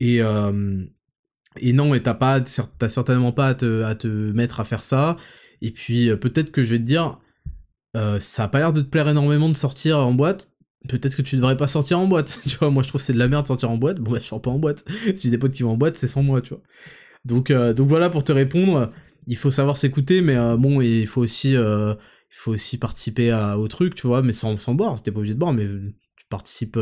Et, 0.00 0.18
et 1.60 1.72
non, 1.72 1.94
et 1.94 2.02
t'as 2.02 2.14
pas, 2.14 2.40
t'as 2.40 2.88
certainement 2.88 3.32
pas 3.32 3.48
à 3.48 3.54
te, 3.54 3.82
à 3.82 3.94
te 3.94 4.06
mettre 4.06 4.60
à 4.60 4.64
faire 4.64 4.82
ça. 4.82 5.16
Et 5.62 5.72
puis 5.72 6.10
peut-être 6.16 6.52
que 6.52 6.62
je 6.62 6.70
vais 6.70 6.78
te 6.78 6.84
dire, 6.84 7.18
ça 8.20 8.44
a 8.44 8.48
pas 8.48 8.60
l'air 8.60 8.72
de 8.72 8.82
te 8.82 8.88
plaire 8.88 9.08
énormément 9.08 9.48
de 9.48 9.56
sortir 9.56 9.98
en 9.98 10.12
boîte 10.12 10.52
peut-être 10.88 11.16
que 11.16 11.22
tu 11.22 11.36
devrais 11.36 11.56
pas 11.56 11.68
sortir 11.68 11.98
en 12.00 12.06
boîte. 12.06 12.40
Tu 12.46 12.56
vois, 12.56 12.70
moi 12.70 12.82
je 12.82 12.88
trouve 12.88 13.00
c'est 13.00 13.12
de 13.12 13.18
la 13.18 13.28
merde 13.28 13.44
de 13.44 13.48
sortir 13.48 13.70
en 13.70 13.76
boîte. 13.76 14.00
Bon, 14.00 14.12
bah, 14.12 14.18
je 14.20 14.26
sors 14.26 14.42
pas 14.42 14.50
en 14.50 14.58
boîte. 14.58 14.84
si 15.14 15.24
j'ai 15.24 15.30
des 15.30 15.38
potes 15.38 15.52
qui 15.52 15.62
vont 15.62 15.72
en 15.72 15.76
boîte, 15.76 15.96
c'est 15.96 16.08
sans 16.08 16.22
moi, 16.22 16.40
tu 16.40 16.50
vois. 16.50 16.62
Donc, 17.24 17.50
euh, 17.50 17.74
donc 17.74 17.88
voilà, 17.88 18.10
pour 18.10 18.24
te 18.24 18.32
répondre, 18.32 18.92
il 19.26 19.36
faut 19.36 19.50
savoir 19.50 19.76
s'écouter, 19.76 20.22
mais 20.22 20.36
euh, 20.36 20.56
bon, 20.56 20.80
il 20.80 21.06
faut 21.06 21.20
aussi, 21.20 21.56
euh, 21.56 21.94
il 21.94 22.36
faut 22.36 22.52
aussi 22.52 22.78
participer 22.78 23.32
au 23.56 23.68
truc, 23.68 23.94
tu 23.94 24.06
vois, 24.06 24.22
mais 24.22 24.32
sans, 24.32 24.56
sans 24.58 24.74
boire. 24.74 25.00
T'es 25.02 25.12
pas 25.12 25.18
obligé 25.18 25.34
de 25.34 25.38
boire, 25.38 25.52
mais 25.52 25.66
participes, 26.28 26.78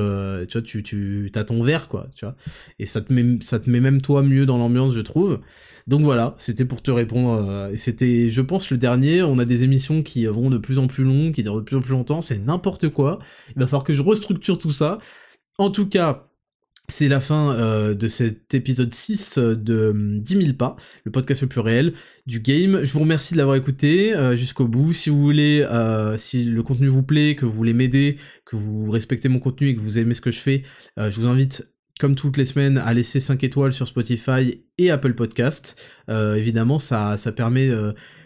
tu 0.48 0.58
vois, 0.58 0.62
tu, 0.62 0.82
tu 0.82 1.30
as 1.34 1.44
ton 1.44 1.62
verre, 1.62 1.88
quoi, 1.88 2.08
tu 2.14 2.24
vois. 2.24 2.34
Et 2.78 2.86
ça 2.86 3.00
te 3.00 3.12
met, 3.12 3.38
ça 3.40 3.58
te 3.60 3.70
met 3.70 3.80
même 3.80 4.00
toi 4.02 4.22
mieux 4.22 4.46
dans 4.46 4.58
l'ambiance, 4.58 4.92
je 4.92 5.00
trouve. 5.00 5.40
Donc 5.86 6.02
voilà, 6.02 6.34
c'était 6.38 6.64
pour 6.64 6.82
te 6.82 6.90
répondre. 6.90 7.70
et 7.72 7.76
c'était, 7.76 8.28
je 8.30 8.40
pense, 8.40 8.70
le 8.70 8.78
dernier. 8.78 9.22
On 9.22 9.38
a 9.38 9.44
des 9.44 9.62
émissions 9.62 10.02
qui 10.02 10.26
vont 10.26 10.50
de 10.50 10.58
plus 10.58 10.78
en 10.78 10.86
plus 10.88 11.04
longues, 11.04 11.32
qui 11.32 11.42
durent 11.42 11.56
de 11.56 11.60
plus 11.60 11.76
en 11.76 11.80
plus 11.80 11.92
longtemps. 11.92 12.22
C'est 12.22 12.38
n'importe 12.38 12.88
quoi. 12.88 13.20
Il 13.54 13.60
va 13.60 13.66
falloir 13.66 13.84
que 13.84 13.94
je 13.94 14.02
restructure 14.02 14.58
tout 14.58 14.72
ça. 14.72 14.98
En 15.58 15.70
tout 15.70 15.88
cas, 15.88 16.25
c'est 16.88 17.08
la 17.08 17.20
fin 17.20 17.52
euh, 17.52 17.94
de 17.94 18.08
cet 18.08 18.54
épisode 18.54 18.94
6 18.94 19.38
de 19.38 19.92
10 20.20 20.34
hum, 20.34 20.42
000 20.42 20.52
pas, 20.54 20.76
le 21.04 21.10
podcast 21.10 21.42
le 21.42 21.48
plus 21.48 21.60
réel 21.60 21.94
du 22.26 22.40
game. 22.40 22.80
Je 22.84 22.92
vous 22.92 23.00
remercie 23.00 23.34
de 23.34 23.38
l'avoir 23.38 23.56
écouté 23.56 24.14
euh, 24.14 24.36
jusqu'au 24.36 24.68
bout. 24.68 24.92
Si 24.92 25.10
vous 25.10 25.20
voulez, 25.20 25.66
euh, 25.70 26.16
si 26.16 26.44
le 26.44 26.62
contenu 26.62 26.88
vous 26.88 27.02
plaît, 27.02 27.34
que 27.34 27.44
vous 27.44 27.52
voulez 27.52 27.74
m'aider, 27.74 28.18
que 28.44 28.56
vous 28.56 28.90
respectez 28.90 29.28
mon 29.28 29.38
contenu 29.38 29.68
et 29.68 29.76
que 29.76 29.80
vous 29.80 29.98
aimez 29.98 30.14
ce 30.14 30.20
que 30.20 30.30
je 30.30 30.38
fais, 30.38 30.62
je 30.96 31.20
vous 31.20 31.26
invite 31.26 31.66
comme 31.98 32.14
toutes 32.14 32.36
les 32.36 32.44
semaines, 32.44 32.78
à 32.78 32.92
laisser 32.92 33.20
5 33.20 33.42
étoiles 33.42 33.72
sur 33.72 33.86
Spotify 33.86 34.62
et 34.76 34.90
Apple 34.90 35.14
Podcast. 35.14 35.80
évidemment, 36.08 36.78
ça, 36.78 37.16
ça 37.16 37.32
permet... 37.32 37.70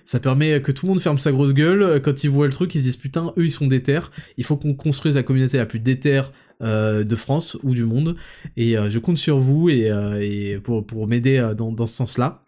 ça 0.05 0.19
permet 0.19 0.61
que 0.61 0.73
tout 0.73 0.87
le 0.87 0.91
monde 0.91 1.01
ferme 1.01 1.19
sa 1.19 1.32
grosse 1.32 1.55
gueule 1.55 2.03
quand 2.03 2.24
ils 2.24 2.31
voient 2.31 2.47
le 2.47 2.53
truc, 2.53 2.74
ils 2.74 2.78
se 2.78 2.85
disent 2.85 2.97
putain, 2.97 3.32
eux 3.39 3.45
ils 3.45 3.51
sont 3.53 3.66
déter. 3.66 4.01
Il 4.37 4.45
faut 4.45 4.57
qu'on 4.57 4.74
construise 4.74 5.15
la 5.15 5.23
communauté 5.23 5.57
la 5.57 5.66
plus 5.66 5.81
déter 5.81 6.23
euh, 6.62 7.05
de 7.05 7.16
France 7.16 7.57
ou 7.62 7.74
du 7.74 7.87
monde. 7.87 8.16
Et 8.57 8.77
euh, 8.77 8.91
je 8.91 8.99
compte 8.99 9.16
sur 9.16 9.39
vous 9.39 9.70
et, 9.70 9.91
euh, 9.91 10.61
pour, 10.61 11.07
m'aider 11.07 11.53
dans, 11.57 11.87
ce 11.87 11.95
sens-là. 11.95 12.47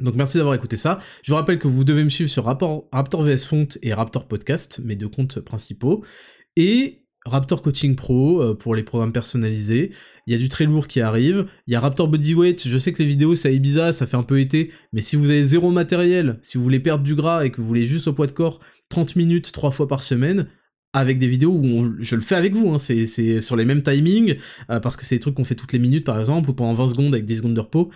Donc 0.00 0.14
merci 0.14 0.36
d'avoir 0.36 0.54
écouté 0.54 0.76
ça. 0.76 1.00
Je 1.24 1.32
vous 1.32 1.36
rappelle 1.36 1.58
que 1.58 1.66
vous 1.66 1.82
devez 1.82 2.04
me 2.04 2.08
suivre 2.08 2.30
sur 2.30 2.44
Raptor, 2.44 2.88
VS 2.92 3.44
Font 3.44 3.66
et 3.82 3.92
Raptor 3.92 4.28
Podcast, 4.28 4.80
mes 4.84 4.94
deux 4.94 5.08
comptes 5.08 5.40
principaux. 5.40 6.04
Et 6.56 7.04
Raptor 7.24 7.62
Coaching 7.62 7.96
Pro 7.96 8.54
pour 8.56 8.74
les 8.76 8.82
programmes 8.84 9.12
personnalisés. 9.12 9.90
Il 10.26 10.32
y 10.32 10.36
a 10.36 10.38
du 10.38 10.48
très 10.48 10.64
lourd 10.64 10.86
qui 10.86 11.00
arrive. 11.00 11.46
Il 11.66 11.72
y 11.72 11.76
a 11.76 11.80
Raptor 11.80 12.08
Bodyweight. 12.08 12.68
Je 12.68 12.78
sais 12.78 12.92
que 12.92 13.00
les 13.00 13.08
vidéos 13.08 13.34
ça 13.34 13.50
bizarre, 13.50 13.92
ça 13.92 14.06
fait 14.06 14.16
un 14.16 14.22
peu 14.22 14.40
été. 14.40 14.70
Mais 14.92 15.00
si 15.00 15.16
vous 15.16 15.30
avez 15.30 15.44
zéro 15.46 15.70
matériel, 15.70 16.38
si 16.42 16.58
vous 16.58 16.64
voulez 16.64 16.80
perdre 16.80 17.02
du 17.04 17.16
gras 17.16 17.44
et 17.44 17.50
que 17.50 17.60
vous 17.60 17.66
voulez 17.66 17.86
juste 17.86 18.06
au 18.06 18.12
poids 18.12 18.26
de 18.26 18.32
corps 18.32 18.60
30 18.88 19.16
minutes 19.16 19.52
trois 19.52 19.70
fois 19.70 19.88
par 19.88 20.02
semaine, 20.02 20.48
avec 20.92 21.18
des 21.18 21.26
vidéos 21.26 21.52
où 21.52 21.92
je 22.00 22.14
le 22.16 22.20
fais 22.20 22.34
avec 22.34 22.54
vous, 22.54 22.70
hein, 22.74 22.78
c'est 22.78 23.40
sur 23.40 23.56
les 23.56 23.64
mêmes 23.64 23.82
timings, 23.82 24.36
euh, 24.70 24.80
parce 24.80 24.96
que 24.96 25.06
c'est 25.06 25.16
des 25.16 25.20
trucs 25.20 25.34
qu'on 25.34 25.44
fait 25.44 25.54
toutes 25.54 25.72
les 25.72 25.78
minutes 25.78 26.04
par 26.04 26.20
exemple, 26.20 26.50
ou 26.50 26.54
pendant 26.54 26.74
20 26.74 26.90
secondes 26.90 27.14
avec 27.14 27.26
10 27.26 27.38
secondes 27.38 27.54
de 27.54 27.60
repos, 27.60 27.90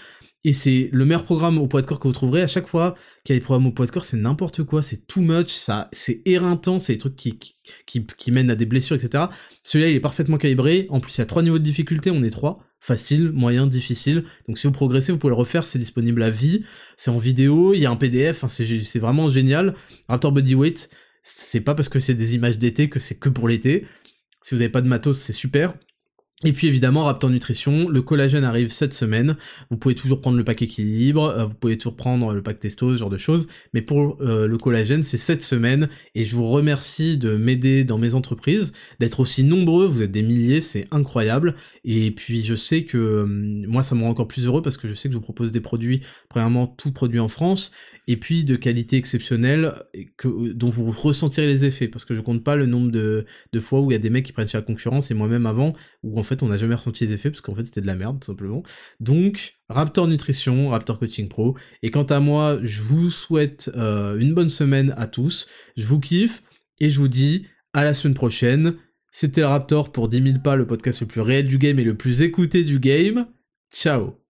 et 0.46 0.52
c'est 0.52 0.90
le 0.92 1.04
meilleur 1.04 1.24
programme 1.24 1.58
au 1.58 1.66
poids 1.66 1.82
de 1.82 1.86
corps 1.86 1.98
que 1.98 2.06
vous 2.06 2.14
trouverez. 2.14 2.40
À 2.40 2.46
chaque 2.46 2.68
fois 2.68 2.94
qu'il 3.24 3.34
y 3.34 3.36
a 3.36 3.40
des 3.40 3.44
programmes 3.44 3.66
au 3.66 3.72
poids 3.72 3.84
de 3.84 3.90
corps, 3.90 4.04
c'est 4.04 4.16
n'importe 4.16 4.62
quoi, 4.62 4.80
c'est 4.80 5.04
too 5.08 5.20
much, 5.20 5.50
ça, 5.50 5.88
c'est 5.90 6.22
éreintant, 6.24 6.78
c'est 6.78 6.92
des 6.92 6.98
trucs 6.98 7.16
qui, 7.16 7.36
qui, 7.84 8.06
qui, 8.06 8.30
mènent 8.30 8.50
à 8.50 8.54
des 8.54 8.64
blessures, 8.64 8.94
etc. 8.94 9.24
Celui-là, 9.64 9.90
il 9.90 9.96
est 9.96 10.00
parfaitement 10.00 10.38
calibré, 10.38 10.86
en 10.90 11.00
plus 11.00 11.16
il 11.16 11.18
y 11.18 11.22
a 11.22 11.26
trois 11.26 11.42
niveaux 11.42 11.58
de 11.58 11.64
difficulté, 11.64 12.12
on 12.12 12.22
est 12.22 12.30
trois, 12.30 12.60
facile, 12.78 13.32
moyen, 13.32 13.66
difficile, 13.66 14.22
donc 14.46 14.56
si 14.56 14.68
vous 14.68 14.72
progressez, 14.72 15.10
vous 15.10 15.18
pouvez 15.18 15.32
le 15.32 15.36
refaire, 15.36 15.66
c'est 15.66 15.80
disponible 15.80 16.22
à 16.22 16.30
vie, 16.30 16.62
c'est 16.96 17.10
en 17.10 17.18
vidéo, 17.18 17.74
il 17.74 17.80
y 17.80 17.86
a 17.86 17.90
un 17.90 17.96
PDF, 17.96 18.44
c'est 18.46 18.98
vraiment 19.00 19.28
génial, 19.28 19.74
Raptor 20.08 20.30
Bodyweight, 20.30 20.90
c'est 21.28 21.60
pas 21.60 21.74
parce 21.74 21.88
que 21.88 21.98
c'est 21.98 22.14
des 22.14 22.36
images 22.36 22.58
d'été 22.58 22.88
que 22.88 23.00
c'est 23.00 23.16
que 23.16 23.28
pour 23.28 23.48
l'été. 23.48 23.84
Si 24.42 24.54
vous 24.54 24.60
n'avez 24.60 24.70
pas 24.70 24.80
de 24.80 24.86
matos, 24.86 25.18
c'est 25.18 25.32
super. 25.32 25.74
Et 26.44 26.52
puis 26.52 26.68
évidemment, 26.68 27.04
Raptor 27.04 27.30
Nutrition, 27.30 27.88
le 27.88 28.02
collagène 28.02 28.44
arrive 28.44 28.70
cette 28.70 28.92
semaine. 28.92 29.36
Vous 29.70 29.76
pouvez 29.76 29.96
toujours 29.96 30.20
prendre 30.20 30.36
le 30.36 30.44
pack 30.44 30.62
équilibre, 30.62 31.24
euh, 31.24 31.46
vous 31.46 31.54
pouvez 31.54 31.78
toujours 31.78 31.96
prendre 31.96 32.32
le 32.32 32.42
pack 32.42 32.60
testo, 32.60 32.90
ce 32.90 32.96
genre 32.96 33.10
de 33.10 33.16
choses. 33.16 33.48
Mais 33.72 33.82
pour 33.82 34.18
euh, 34.20 34.46
le 34.46 34.58
collagène, 34.58 35.02
c'est 35.02 35.16
cette 35.16 35.42
semaine. 35.42 35.88
Et 36.14 36.26
je 36.26 36.36
vous 36.36 36.48
remercie 36.48 37.16
de 37.16 37.36
m'aider 37.36 37.82
dans 37.82 37.98
mes 37.98 38.14
entreprises, 38.14 38.72
d'être 39.00 39.18
aussi 39.18 39.42
nombreux. 39.42 39.86
Vous 39.86 40.02
êtes 40.02 40.12
des 40.12 40.22
milliers, 40.22 40.60
c'est 40.60 40.86
incroyable. 40.92 41.56
Et 41.84 42.12
puis 42.12 42.44
je 42.44 42.54
sais 42.54 42.84
que 42.84 43.22
hum, 43.22 43.66
moi, 43.66 43.82
ça 43.82 43.96
me 43.96 44.02
rend 44.02 44.10
encore 44.10 44.28
plus 44.28 44.46
heureux 44.46 44.62
parce 44.62 44.76
que 44.76 44.86
je 44.86 44.94
sais 44.94 45.08
que 45.08 45.14
je 45.14 45.18
vous 45.18 45.24
propose 45.24 45.50
des 45.50 45.60
produits, 45.60 46.02
premièrement, 46.28 46.68
tout 46.68 46.92
produit 46.92 47.18
en 47.18 47.28
France 47.28 47.72
et 48.06 48.16
puis 48.16 48.44
de 48.44 48.56
qualité 48.56 48.96
exceptionnelle 48.96 49.74
dont 50.24 50.68
vous 50.68 50.90
ressentirez 50.90 51.46
les 51.46 51.64
effets, 51.64 51.88
parce 51.88 52.04
que 52.04 52.14
je 52.14 52.20
compte 52.20 52.44
pas 52.44 52.56
le 52.56 52.66
nombre 52.66 52.90
de, 52.90 53.26
de 53.52 53.60
fois 53.60 53.80
où 53.80 53.90
il 53.90 53.94
y 53.94 53.96
a 53.96 54.00
des 54.00 54.10
mecs 54.10 54.24
qui 54.24 54.32
prennent 54.32 54.48
chez 54.48 54.58
la 54.58 54.62
concurrence, 54.62 55.10
et 55.10 55.14
moi-même 55.14 55.46
avant, 55.46 55.72
où 56.02 56.18
en 56.18 56.22
fait 56.22 56.42
on 56.42 56.48
n'a 56.48 56.56
jamais 56.56 56.74
ressenti 56.74 57.06
les 57.06 57.12
effets, 57.14 57.30
parce 57.30 57.40
qu'en 57.40 57.54
fait 57.54 57.64
c'était 57.64 57.80
de 57.80 57.86
la 57.86 57.96
merde 57.96 58.20
tout 58.20 58.26
simplement. 58.26 58.62
Donc, 59.00 59.56
Raptor 59.68 60.06
Nutrition, 60.08 60.70
Raptor 60.70 60.98
Coaching 60.98 61.28
Pro, 61.28 61.56
et 61.82 61.90
quant 61.90 62.04
à 62.04 62.20
moi, 62.20 62.58
je 62.62 62.80
vous 62.82 63.10
souhaite 63.10 63.70
euh, 63.74 64.18
une 64.18 64.34
bonne 64.34 64.50
semaine 64.50 64.94
à 64.96 65.06
tous, 65.06 65.48
je 65.76 65.86
vous 65.86 66.00
kiffe, 66.00 66.42
et 66.80 66.90
je 66.90 66.98
vous 66.98 67.08
dis 67.08 67.46
à 67.72 67.84
la 67.84 67.94
semaine 67.94 68.14
prochaine. 68.14 68.74
C'était 69.10 69.40
le 69.40 69.46
Raptor 69.46 69.92
pour 69.92 70.08
10 70.08 70.22
000 70.22 70.38
pas, 70.40 70.56
le 70.56 70.66
podcast 70.66 71.00
le 71.00 71.06
plus 71.06 71.22
réel 71.22 71.48
du 71.48 71.58
game 71.58 71.78
et 71.78 71.84
le 71.84 71.96
plus 71.96 72.22
écouté 72.22 72.64
du 72.64 72.78
game. 72.78 73.26
Ciao 73.72 74.25